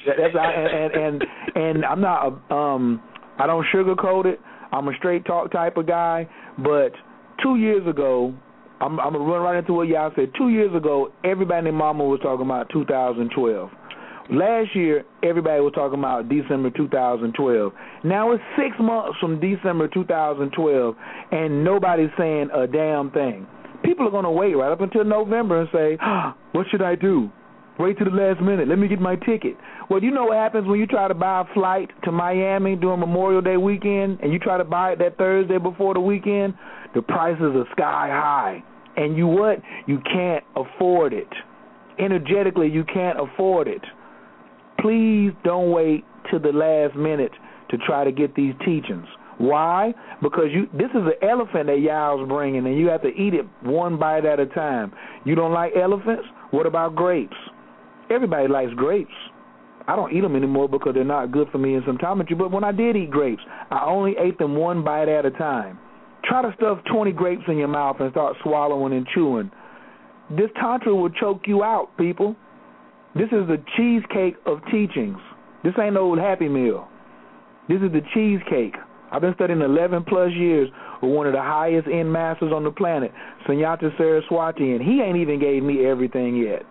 That's 0.06 0.36
and 0.36 0.94
and 0.94 1.24
and 1.56 1.86
I'm 1.86 2.00
not 2.00 2.52
um 2.52 3.02
I 3.40 3.48
don't 3.48 3.66
sugarcoat 3.74 4.26
it. 4.26 4.40
I'm 4.72 4.88
a 4.88 4.94
straight 4.98 5.26
talk 5.26 5.52
type 5.52 5.78
of 5.78 5.88
guy. 5.88 6.28
But 6.58 6.92
two 7.44 7.56
years 7.58 7.88
ago, 7.88 8.34
I'm, 8.80 9.00
I'm 9.00 9.14
gonna 9.14 9.26
run 9.26 9.42
right 9.42 9.58
into 9.58 9.74
what 9.74 9.88
y'all 9.88 10.12
said. 10.16 10.32
Two 10.38 10.50
years 10.50 10.76
ago, 10.76 11.12
everybody 11.24 11.70
in 11.70 11.76
Mama 11.76 12.04
was 12.04 12.20
talking 12.22 12.46
about 12.46 12.70
2012. 12.72 13.70
Last 14.30 14.76
year, 14.76 15.04
everybody 15.24 15.60
was 15.62 15.74
talking 15.76 16.00
about 16.00 16.30
December 16.30 16.70
2012. 16.70 17.74
Now 18.04 18.32
it's 18.32 18.44
six 18.56 18.76
months 18.80 19.20
from 19.20 19.40
December 19.40 19.88
2012, 19.90 20.96
and 21.32 21.64
nobody's 21.64 22.10
saying 22.18 22.50
a 22.56 22.66
damn 22.66 23.12
thing. 23.12 23.46
People 23.84 24.08
are 24.08 24.22
to 24.22 24.32
wait 24.32 24.54
right 24.54 24.72
up 24.72 24.82
until 24.82 25.04
November 25.04 25.62
and 25.62 25.70
say, 25.74 25.98
What 26.54 26.68
should 26.72 26.82
I 26.82 26.96
do? 26.96 27.30
Wait 27.80 27.98
to 27.98 28.06
the 28.06 28.12
last 28.12 28.42
minute. 28.42 28.68
Let 28.68 28.78
me 28.78 28.88
get 28.88 29.00
my 29.00 29.16
ticket. 29.16 29.58
Well, 29.90 30.04
you 30.04 30.12
know 30.12 30.26
what 30.26 30.38
happens 30.38 30.68
when 30.68 30.80
you 30.80 30.86
try 30.86 31.08
to 31.08 31.14
buy 31.14 31.42
a 31.42 31.54
flight 31.54 31.90
to 32.04 32.12
Miami 32.12 32.76
during 32.76 33.00
Memorial 33.00 33.42
Day 33.42 33.58
weekend 33.58 34.20
and 34.22 34.32
you 34.32 34.40
try 34.40 34.58
to 34.58 34.64
buy 34.64 34.92
it 34.92 35.00
that 35.00 35.18
Thursday 35.18 35.58
before 35.58 35.94
the 35.94 36.00
weekend? 36.00 36.54
The 36.94 37.02
prices 37.02 37.56
are 37.56 37.66
sky 37.72 38.10
high. 38.12 38.64
And 38.98 39.18
you 39.18 39.28
what? 39.28 39.60
You 39.88 40.00
can't 40.00 40.44
afford 40.56 41.14
it. 41.14 41.30
Energetically, 41.98 42.70
you 42.70 42.84
can't 42.84 43.18
afford 43.20 43.68
it 43.68 43.82
please 44.82 45.32
don't 45.44 45.72
wait 45.72 46.04
to 46.32 46.40
the 46.40 46.52
last 46.52 46.96
minute 46.96 47.32
to 47.70 47.78
try 47.78 48.04
to 48.04 48.12
get 48.12 48.36
these 48.36 48.54
teachings. 48.66 49.06
Why? 49.38 49.94
Because 50.22 50.48
you 50.52 50.68
this 50.74 50.90
is 50.92 51.02
an 51.02 51.14
elephant 51.28 51.68
that 51.68 51.80
Yao's 51.80 52.28
bringing, 52.28 52.66
and 52.66 52.78
you 52.78 52.88
have 52.88 53.02
to 53.02 53.08
eat 53.08 53.34
it 53.34 53.46
one 53.64 53.98
bite 53.98 54.26
at 54.26 54.40
a 54.40 54.46
time. 54.48 54.92
You 55.26 55.36
don't 55.36 55.54
like 55.54 55.74
elephants? 55.76 56.26
What 56.52 56.66
about 56.66 56.96
grapes? 56.96 57.38
Everybody 58.10 58.48
likes 58.48 58.74
grapes. 58.76 59.12
I 59.88 59.96
don't 59.96 60.14
eat 60.14 60.22
them 60.22 60.36
anymore 60.36 60.70
because 60.70 60.94
they're 60.94 61.04
not 61.04 61.32
good 61.32 61.48
for 61.52 61.58
me 61.58 61.76
in 61.76 61.82
symptometry. 61.84 62.38
But 62.38 62.52
when 62.52 62.64
I 62.64 62.72
did 62.72 62.96
eat 62.96 63.12
grapes, 63.12 63.42
I 63.72 63.86
only 63.86 64.16
ate 64.18 64.38
them 64.38 64.56
one 64.56 64.84
bite 64.84 65.10
at 65.10 65.26
a 65.26 65.32
time. 65.32 65.80
Try 66.24 66.44
to 66.44 66.54
stuff 66.56 66.80
20 66.92 67.12
grapes 67.14 67.44
in 67.48 67.58
your 67.58 67.68
mouth 67.68 67.98
and 68.00 68.12
start 68.12 68.36
swallowing 68.44 68.94
and 68.94 69.08
chewing. 69.14 69.52
This 70.30 70.50
tantra 70.60 70.96
will 70.96 71.10
choke 71.10 71.42
you 71.48 71.64
out, 71.64 71.90
people. 71.98 72.36
This 73.16 73.28
is 73.32 73.48
the 73.48 73.62
cheesecake 73.76 74.36
of 74.46 74.60
teachings. 74.72 75.18
This 75.64 75.74
ain't 75.82 75.96
no 75.96 76.16
Happy 76.16 76.48
Meal. 76.48 76.88
This 77.68 77.82
is 77.82 77.92
the 77.92 78.02
cheesecake 78.14 78.76
I've 79.12 79.22
been 79.22 79.36
studying 79.36 79.62
11 79.62 80.06
plus 80.06 80.32
years 80.32 80.70
with 81.02 81.12
one 81.12 81.28
of 81.28 81.34
the 81.34 81.42
highest 81.42 81.88
end 81.88 82.12
masters 82.12 82.54
on 82.54 82.64
the 82.64 82.72
planet, 82.72 83.12
Sunyata 83.46 83.96
Saraswati, 83.98 84.72
and 84.72 84.82
he 84.82 85.02
ain't 85.02 85.18
even 85.18 85.38
gave 85.40 85.64
me 85.64 85.86
everything 85.86 86.38
yet. 86.38 86.64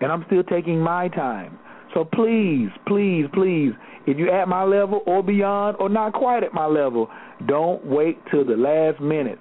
And 0.00 0.12
I'm 0.12 0.24
still 0.26 0.42
taking 0.42 0.80
my 0.80 1.08
time. 1.08 1.58
So 1.94 2.04
please, 2.04 2.68
please, 2.86 3.24
please, 3.32 3.72
if 4.06 4.18
you're 4.18 4.34
at 4.34 4.48
my 4.48 4.64
level 4.64 5.02
or 5.06 5.22
beyond 5.22 5.76
or 5.80 5.88
not 5.88 6.12
quite 6.12 6.44
at 6.44 6.52
my 6.52 6.66
level, 6.66 7.08
don't 7.46 7.84
wait 7.86 8.18
till 8.30 8.44
the 8.44 8.56
last 8.56 9.00
minute. 9.00 9.38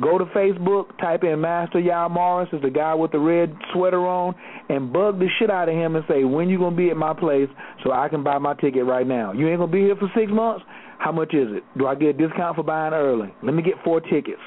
Go 0.00 0.18
to 0.18 0.24
Facebook, 0.26 0.98
type 0.98 1.22
in 1.22 1.40
Master 1.40 1.78
Yao 1.78 2.08
Morris, 2.08 2.48
is 2.52 2.60
the 2.62 2.70
guy 2.70 2.94
with 2.94 3.12
the 3.12 3.20
red 3.20 3.56
sweater 3.72 4.04
on, 4.04 4.34
and 4.68 4.92
bug 4.92 5.20
the 5.20 5.28
shit 5.38 5.50
out 5.50 5.68
of 5.68 5.74
him 5.76 5.94
and 5.94 6.04
say, 6.08 6.24
when 6.24 6.48
you 6.48 6.58
going 6.58 6.72
to 6.72 6.76
be 6.76 6.90
at 6.90 6.96
my 6.96 7.14
place 7.14 7.48
so 7.84 7.92
I 7.92 8.08
can 8.08 8.24
buy 8.24 8.38
my 8.38 8.54
ticket 8.54 8.84
right 8.84 9.06
now? 9.06 9.32
You 9.32 9.48
ain't 9.48 9.58
going 9.58 9.70
to 9.70 9.76
be 9.76 9.82
here 9.82 9.94
for 9.94 10.10
six 10.16 10.32
months? 10.32 10.64
How 10.98 11.12
much 11.12 11.32
is 11.32 11.46
it? 11.50 11.62
Do 11.78 11.86
I 11.86 11.94
get 11.94 12.08
a 12.08 12.12
discount 12.14 12.56
for 12.56 12.64
buying 12.64 12.92
early? 12.92 13.32
Let 13.44 13.54
me 13.54 13.62
get 13.62 13.74
four 13.84 14.00
tickets. 14.00 14.40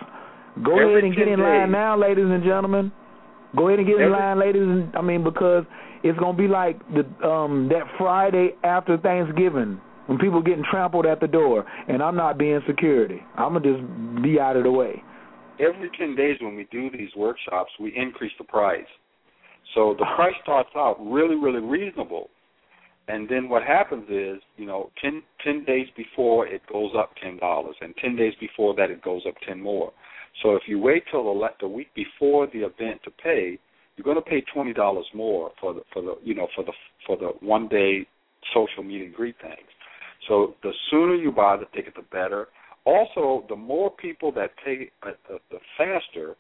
Go 0.66 0.78
Every 0.80 0.94
ahead 1.00 1.04
and 1.06 1.16
get 1.16 1.28
in 1.30 1.40
days. 1.40 1.44
line 1.44 1.72
now, 1.72 1.98
ladies 1.98 2.26
and 2.28 2.44
gentlemen. 2.44 2.92
Go 3.58 3.68
ahead 3.68 3.80
and 3.80 3.88
get 3.88 4.00
in 4.00 4.12
line, 4.12 4.40
ladies. 4.40 4.88
I 4.94 5.02
mean, 5.02 5.24
because 5.24 5.66
it's 6.04 6.18
gonna 6.20 6.38
be 6.38 6.48
like 6.48 6.80
the 6.94 7.28
um 7.28 7.70
that 7.70 7.84
Friday 7.98 8.56
after 8.64 8.98
Thanksgiving 8.98 9.82
when 10.06 10.18
people 10.18 10.42
getting 10.42 10.64
trampled 10.70 11.06
at 11.06 11.20
the 11.20 11.28
door, 11.28 11.66
and 11.88 12.02
I'm 12.02 12.16
not 12.16 12.38
being 12.38 12.62
security. 12.68 13.22
I'm 13.36 13.54
gonna 13.54 13.78
just 13.78 14.24
be 14.24 14.40
out 14.40 14.56
of 14.56 14.64
the 14.64 14.72
way. 14.72 15.04
Every 15.60 15.90
10 15.98 16.16
days 16.16 16.38
when 16.40 16.56
we 16.56 16.68
do 16.72 16.90
these 16.92 17.10
workshops, 17.18 17.72
we 17.80 17.92
increase 17.96 18.32
the 18.38 18.44
price. 18.44 18.86
So 19.76 19.96
the 19.98 20.06
price 20.16 20.36
starts 20.44 20.70
out 20.76 20.98
really, 21.00 21.36
really 21.36 21.60
reasonable. 21.60 22.30
And 23.08 23.28
then 23.28 23.50
what 23.50 23.64
happens 23.64 24.06
is, 24.10 24.42
you 24.58 24.66
know, 24.66 24.92
10, 25.02 25.24
10 25.44 25.64
days 25.66 25.88
before 25.96 26.46
it 26.48 26.62
goes 26.72 26.92
up 26.98 27.12
$10, 27.26 27.40
and 27.82 27.96
10 27.98 28.16
days 28.16 28.34
before 28.40 28.76
that 28.76 28.92
it 28.92 29.02
goes 29.02 29.22
up 29.28 29.36
10 29.48 29.60
more. 29.60 29.92
So 30.44 30.56
if 30.56 30.64
you 30.68 30.80
wait 30.80 31.04
till 31.12 31.24
the, 31.24 31.48
the 31.60 31.68
week 31.68 31.88
before 31.96 32.48
the 32.48 32.60
event 32.60 33.02
to 33.04 33.12
pay, 33.12 33.60
you're 33.96 34.04
going 34.04 34.16
to 34.16 34.22
pay 34.22 34.44
twenty 34.54 34.74
dollars 34.74 35.06
more 35.14 35.52
for 35.60 35.74
the 35.74 35.82
for 35.92 36.02
the 36.02 36.16
you 36.24 36.36
know 36.36 36.48
for 36.56 36.64
the 36.64 36.74
for 37.06 37.18
the 37.18 37.32
one 37.46 37.68
day 37.68 38.06
social 38.54 38.84
meet 38.84 39.02
and 39.02 39.14
greet 39.14 39.36
things. 39.42 39.68
So 40.28 40.56
the 40.64 40.72
sooner 40.92 41.16
you 41.16 41.32
buy 41.32 41.58
the 41.58 41.66
ticket, 41.76 41.96
the 41.96 42.04
better. 42.12 42.48
Also, 42.86 43.46
the 43.50 43.56
more 43.56 43.92
people 43.92 44.32
that 44.34 44.52
pay, 44.64 44.90
uh, 45.04 45.12
the, 45.28 45.40
the 45.52 45.58
faster. 45.78 46.36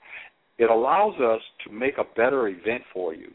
It 0.59 0.71
allows 0.71 1.13
us 1.21 1.41
to 1.65 1.71
make 1.71 1.99
a 1.99 2.03
better 2.15 2.47
event 2.47 2.81
for 2.91 3.13
you. 3.13 3.29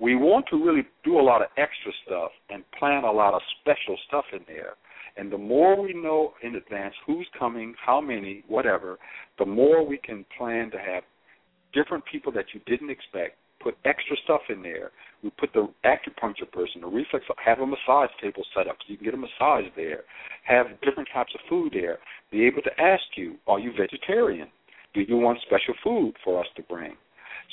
We 0.00 0.14
want 0.14 0.46
to 0.50 0.64
really 0.64 0.86
do 1.04 1.18
a 1.18 1.20
lot 1.20 1.42
of 1.42 1.48
extra 1.58 1.92
stuff 2.06 2.30
and 2.48 2.64
plan 2.78 3.04
a 3.04 3.12
lot 3.12 3.34
of 3.34 3.42
special 3.60 3.98
stuff 4.06 4.24
in 4.32 4.40
there. 4.46 4.74
And 5.18 5.32
the 5.32 5.38
more 5.38 5.80
we 5.80 5.92
know 5.92 6.34
in 6.42 6.54
advance 6.54 6.94
who's 7.06 7.26
coming, 7.38 7.74
how 7.84 8.00
many, 8.00 8.44
whatever, 8.46 8.98
the 9.38 9.46
more 9.46 9.84
we 9.84 9.98
can 9.98 10.24
plan 10.36 10.70
to 10.70 10.78
have 10.78 11.02
different 11.74 12.04
people 12.10 12.32
that 12.32 12.46
you 12.54 12.60
didn't 12.66 12.90
expect. 12.90 13.36
Put 13.60 13.76
extra 13.84 14.16
stuff 14.22 14.42
in 14.48 14.62
there. 14.62 14.92
We 15.22 15.30
put 15.30 15.52
the 15.52 15.68
acupuncture 15.84 16.50
person, 16.52 16.80
the 16.80 16.86
reflex, 16.86 17.24
have 17.44 17.58
a 17.58 17.66
massage 17.66 18.10
table 18.22 18.44
set 18.56 18.68
up 18.68 18.76
so 18.78 18.92
you 18.92 18.96
can 18.96 19.04
get 19.04 19.14
a 19.14 19.16
massage 19.16 19.64
there. 19.74 20.04
Have 20.44 20.66
different 20.82 21.08
types 21.12 21.32
of 21.34 21.40
food 21.48 21.72
there. 21.72 21.98
Be 22.30 22.46
able 22.46 22.62
to 22.62 22.80
ask 22.80 23.02
you, 23.16 23.34
are 23.48 23.58
you 23.58 23.72
vegetarian? 23.76 24.48
Do 24.94 25.00
you 25.00 25.16
want 25.16 25.38
special 25.44 25.74
food 25.82 26.14
for 26.22 26.40
us 26.40 26.46
to 26.56 26.62
bring? 26.62 26.94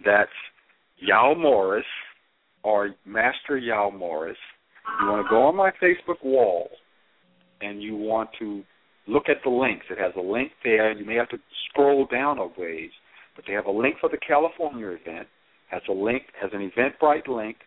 That's 0.03 0.29
Yao 0.97 1.33
Morris 1.37 1.85
or 2.63 2.91
Master 3.05 3.57
Yao 3.57 3.91
Morris. 3.95 4.37
You 5.01 5.07
want 5.07 5.25
to 5.25 5.29
go 5.29 5.43
on 5.43 5.55
my 5.55 5.71
Facebook 5.81 6.23
wall 6.23 6.69
and 7.61 7.81
you 7.81 7.95
want 7.95 8.29
to 8.39 8.63
look 9.07 9.29
at 9.29 9.37
the 9.43 9.49
links. 9.49 9.85
It 9.89 9.97
has 9.99 10.13
a 10.17 10.21
link 10.21 10.51
there. 10.63 10.91
You 10.91 11.05
may 11.05 11.15
have 11.15 11.29
to 11.29 11.37
scroll 11.69 12.07
down 12.11 12.37
a 12.39 12.47
ways, 12.59 12.91
but 13.35 13.45
they 13.47 13.53
have 13.53 13.65
a 13.65 13.71
link 13.71 13.95
for 13.99 14.09
the 14.09 14.17
California 14.17 14.87
event, 14.87 15.27
has 15.69 15.81
a 15.89 15.93
link, 15.93 16.23
has 16.41 16.51
an 16.53 16.69
Eventbrite 16.71 17.27
link 17.27 17.57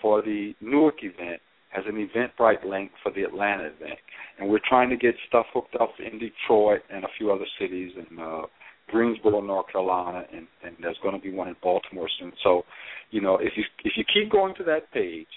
for 0.00 0.22
the 0.22 0.54
Newark 0.60 1.02
event, 1.02 1.40
has 1.70 1.84
an 1.86 2.08
Eventbrite 2.08 2.64
link 2.64 2.90
for 3.02 3.12
the 3.12 3.22
Atlanta 3.22 3.64
event. 3.64 3.98
And 4.38 4.48
we're 4.48 4.60
trying 4.68 4.90
to 4.90 4.96
get 4.96 5.14
stuff 5.28 5.46
hooked 5.52 5.76
up 5.80 5.94
in 5.98 6.18
Detroit 6.18 6.80
and 6.92 7.04
a 7.04 7.08
few 7.18 7.32
other 7.32 7.46
cities 7.58 7.92
and 7.96 8.20
uh 8.20 8.42
Greensboro, 8.90 9.40
North 9.40 9.66
Carolina, 9.70 10.24
and, 10.32 10.46
and 10.64 10.74
there's 10.82 10.98
going 11.02 11.14
to 11.14 11.20
be 11.20 11.32
one 11.32 11.48
in 11.48 11.56
Baltimore 11.62 12.08
soon. 12.18 12.32
So, 12.42 12.62
you 13.10 13.20
know, 13.20 13.36
if 13.36 13.52
you 13.56 13.64
if 13.84 13.92
you 13.96 14.04
keep 14.12 14.30
going 14.30 14.54
to 14.56 14.64
that 14.64 14.90
page, 14.92 15.28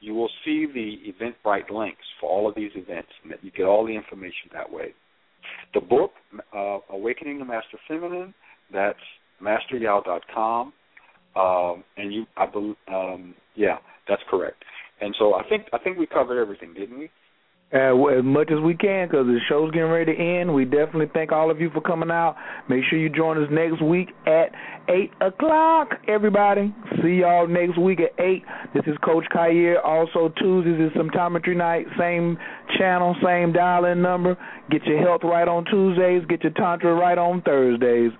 you 0.00 0.14
will 0.14 0.30
see 0.44 0.66
the 0.66 1.12
Eventbrite 1.12 1.70
links 1.70 2.02
for 2.20 2.28
all 2.28 2.48
of 2.48 2.54
these 2.54 2.72
events, 2.74 3.08
and 3.22 3.32
that 3.32 3.42
you 3.42 3.50
get 3.50 3.64
all 3.64 3.86
the 3.86 3.94
information 3.94 4.50
that 4.52 4.70
way. 4.70 4.94
The 5.74 5.80
book, 5.80 6.12
uh, 6.54 6.78
Awakening 6.90 7.38
the 7.38 7.44
Master 7.44 7.78
Feminine, 7.86 8.34
that's 8.72 8.98
masteryao.com, 9.42 10.72
um, 11.36 11.84
and 11.96 12.12
you, 12.12 12.26
I 12.36 12.46
believe, 12.46 12.76
um, 12.88 13.34
yeah, 13.54 13.76
that's 14.08 14.22
correct. 14.30 14.62
And 15.00 15.14
so 15.18 15.34
I 15.34 15.46
think 15.48 15.66
I 15.72 15.78
think 15.78 15.98
we 15.98 16.06
covered 16.06 16.40
everything, 16.40 16.72
didn't 16.74 16.98
we? 16.98 17.10
Uh, 17.74 17.96
as 18.06 18.22
much 18.22 18.48
as 18.52 18.60
we 18.62 18.76
can, 18.76 19.08
because 19.08 19.26
the 19.26 19.40
show's 19.48 19.72
getting 19.72 19.90
ready 19.90 20.14
to 20.14 20.16
end. 20.16 20.54
We 20.54 20.64
definitely 20.64 21.10
thank 21.12 21.32
all 21.32 21.50
of 21.50 21.60
you 21.60 21.68
for 21.70 21.80
coming 21.80 22.12
out. 22.12 22.36
Make 22.68 22.84
sure 22.88 22.96
you 22.96 23.08
join 23.08 23.42
us 23.42 23.48
next 23.50 23.82
week 23.82 24.10
at 24.24 24.54
8 24.88 25.10
o'clock, 25.20 25.88
everybody. 26.06 26.72
See 27.02 27.22
y'all 27.22 27.48
next 27.48 27.76
week 27.76 27.98
at 27.98 28.12
8. 28.24 28.44
This 28.72 28.84
is 28.86 28.96
Coach 29.04 29.24
Khayr. 29.34 29.84
Also, 29.84 30.32
Tuesdays 30.38 30.78
is 30.78 30.92
Symptometry 30.92 31.56
Night. 31.56 31.86
Same 31.98 32.38
channel, 32.78 33.16
same 33.20 33.52
dial-in 33.52 34.00
number. 34.00 34.38
Get 34.70 34.84
your 34.84 35.00
health 35.00 35.22
right 35.24 35.48
on 35.48 35.64
Tuesdays. 35.64 36.22
Get 36.28 36.44
your 36.44 36.52
Tantra 36.52 36.94
right 36.94 37.18
on 37.18 37.42
Thursdays. 37.42 38.12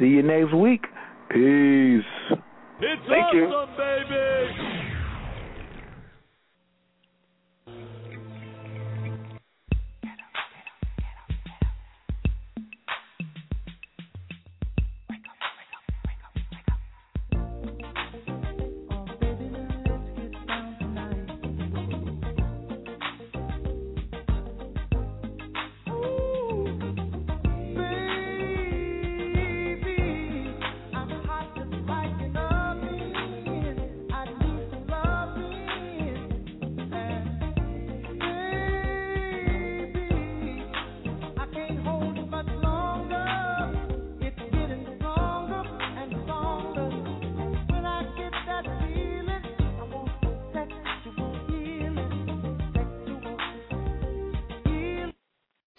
See 0.00 0.06
you 0.06 0.22
next 0.22 0.54
week. 0.54 0.86
Peace. 1.28 2.38
It's 2.78 3.02
Thank 3.08 3.24
awesome, 3.32 3.72
baby. 3.78 4.12
Baby, 4.12 4.75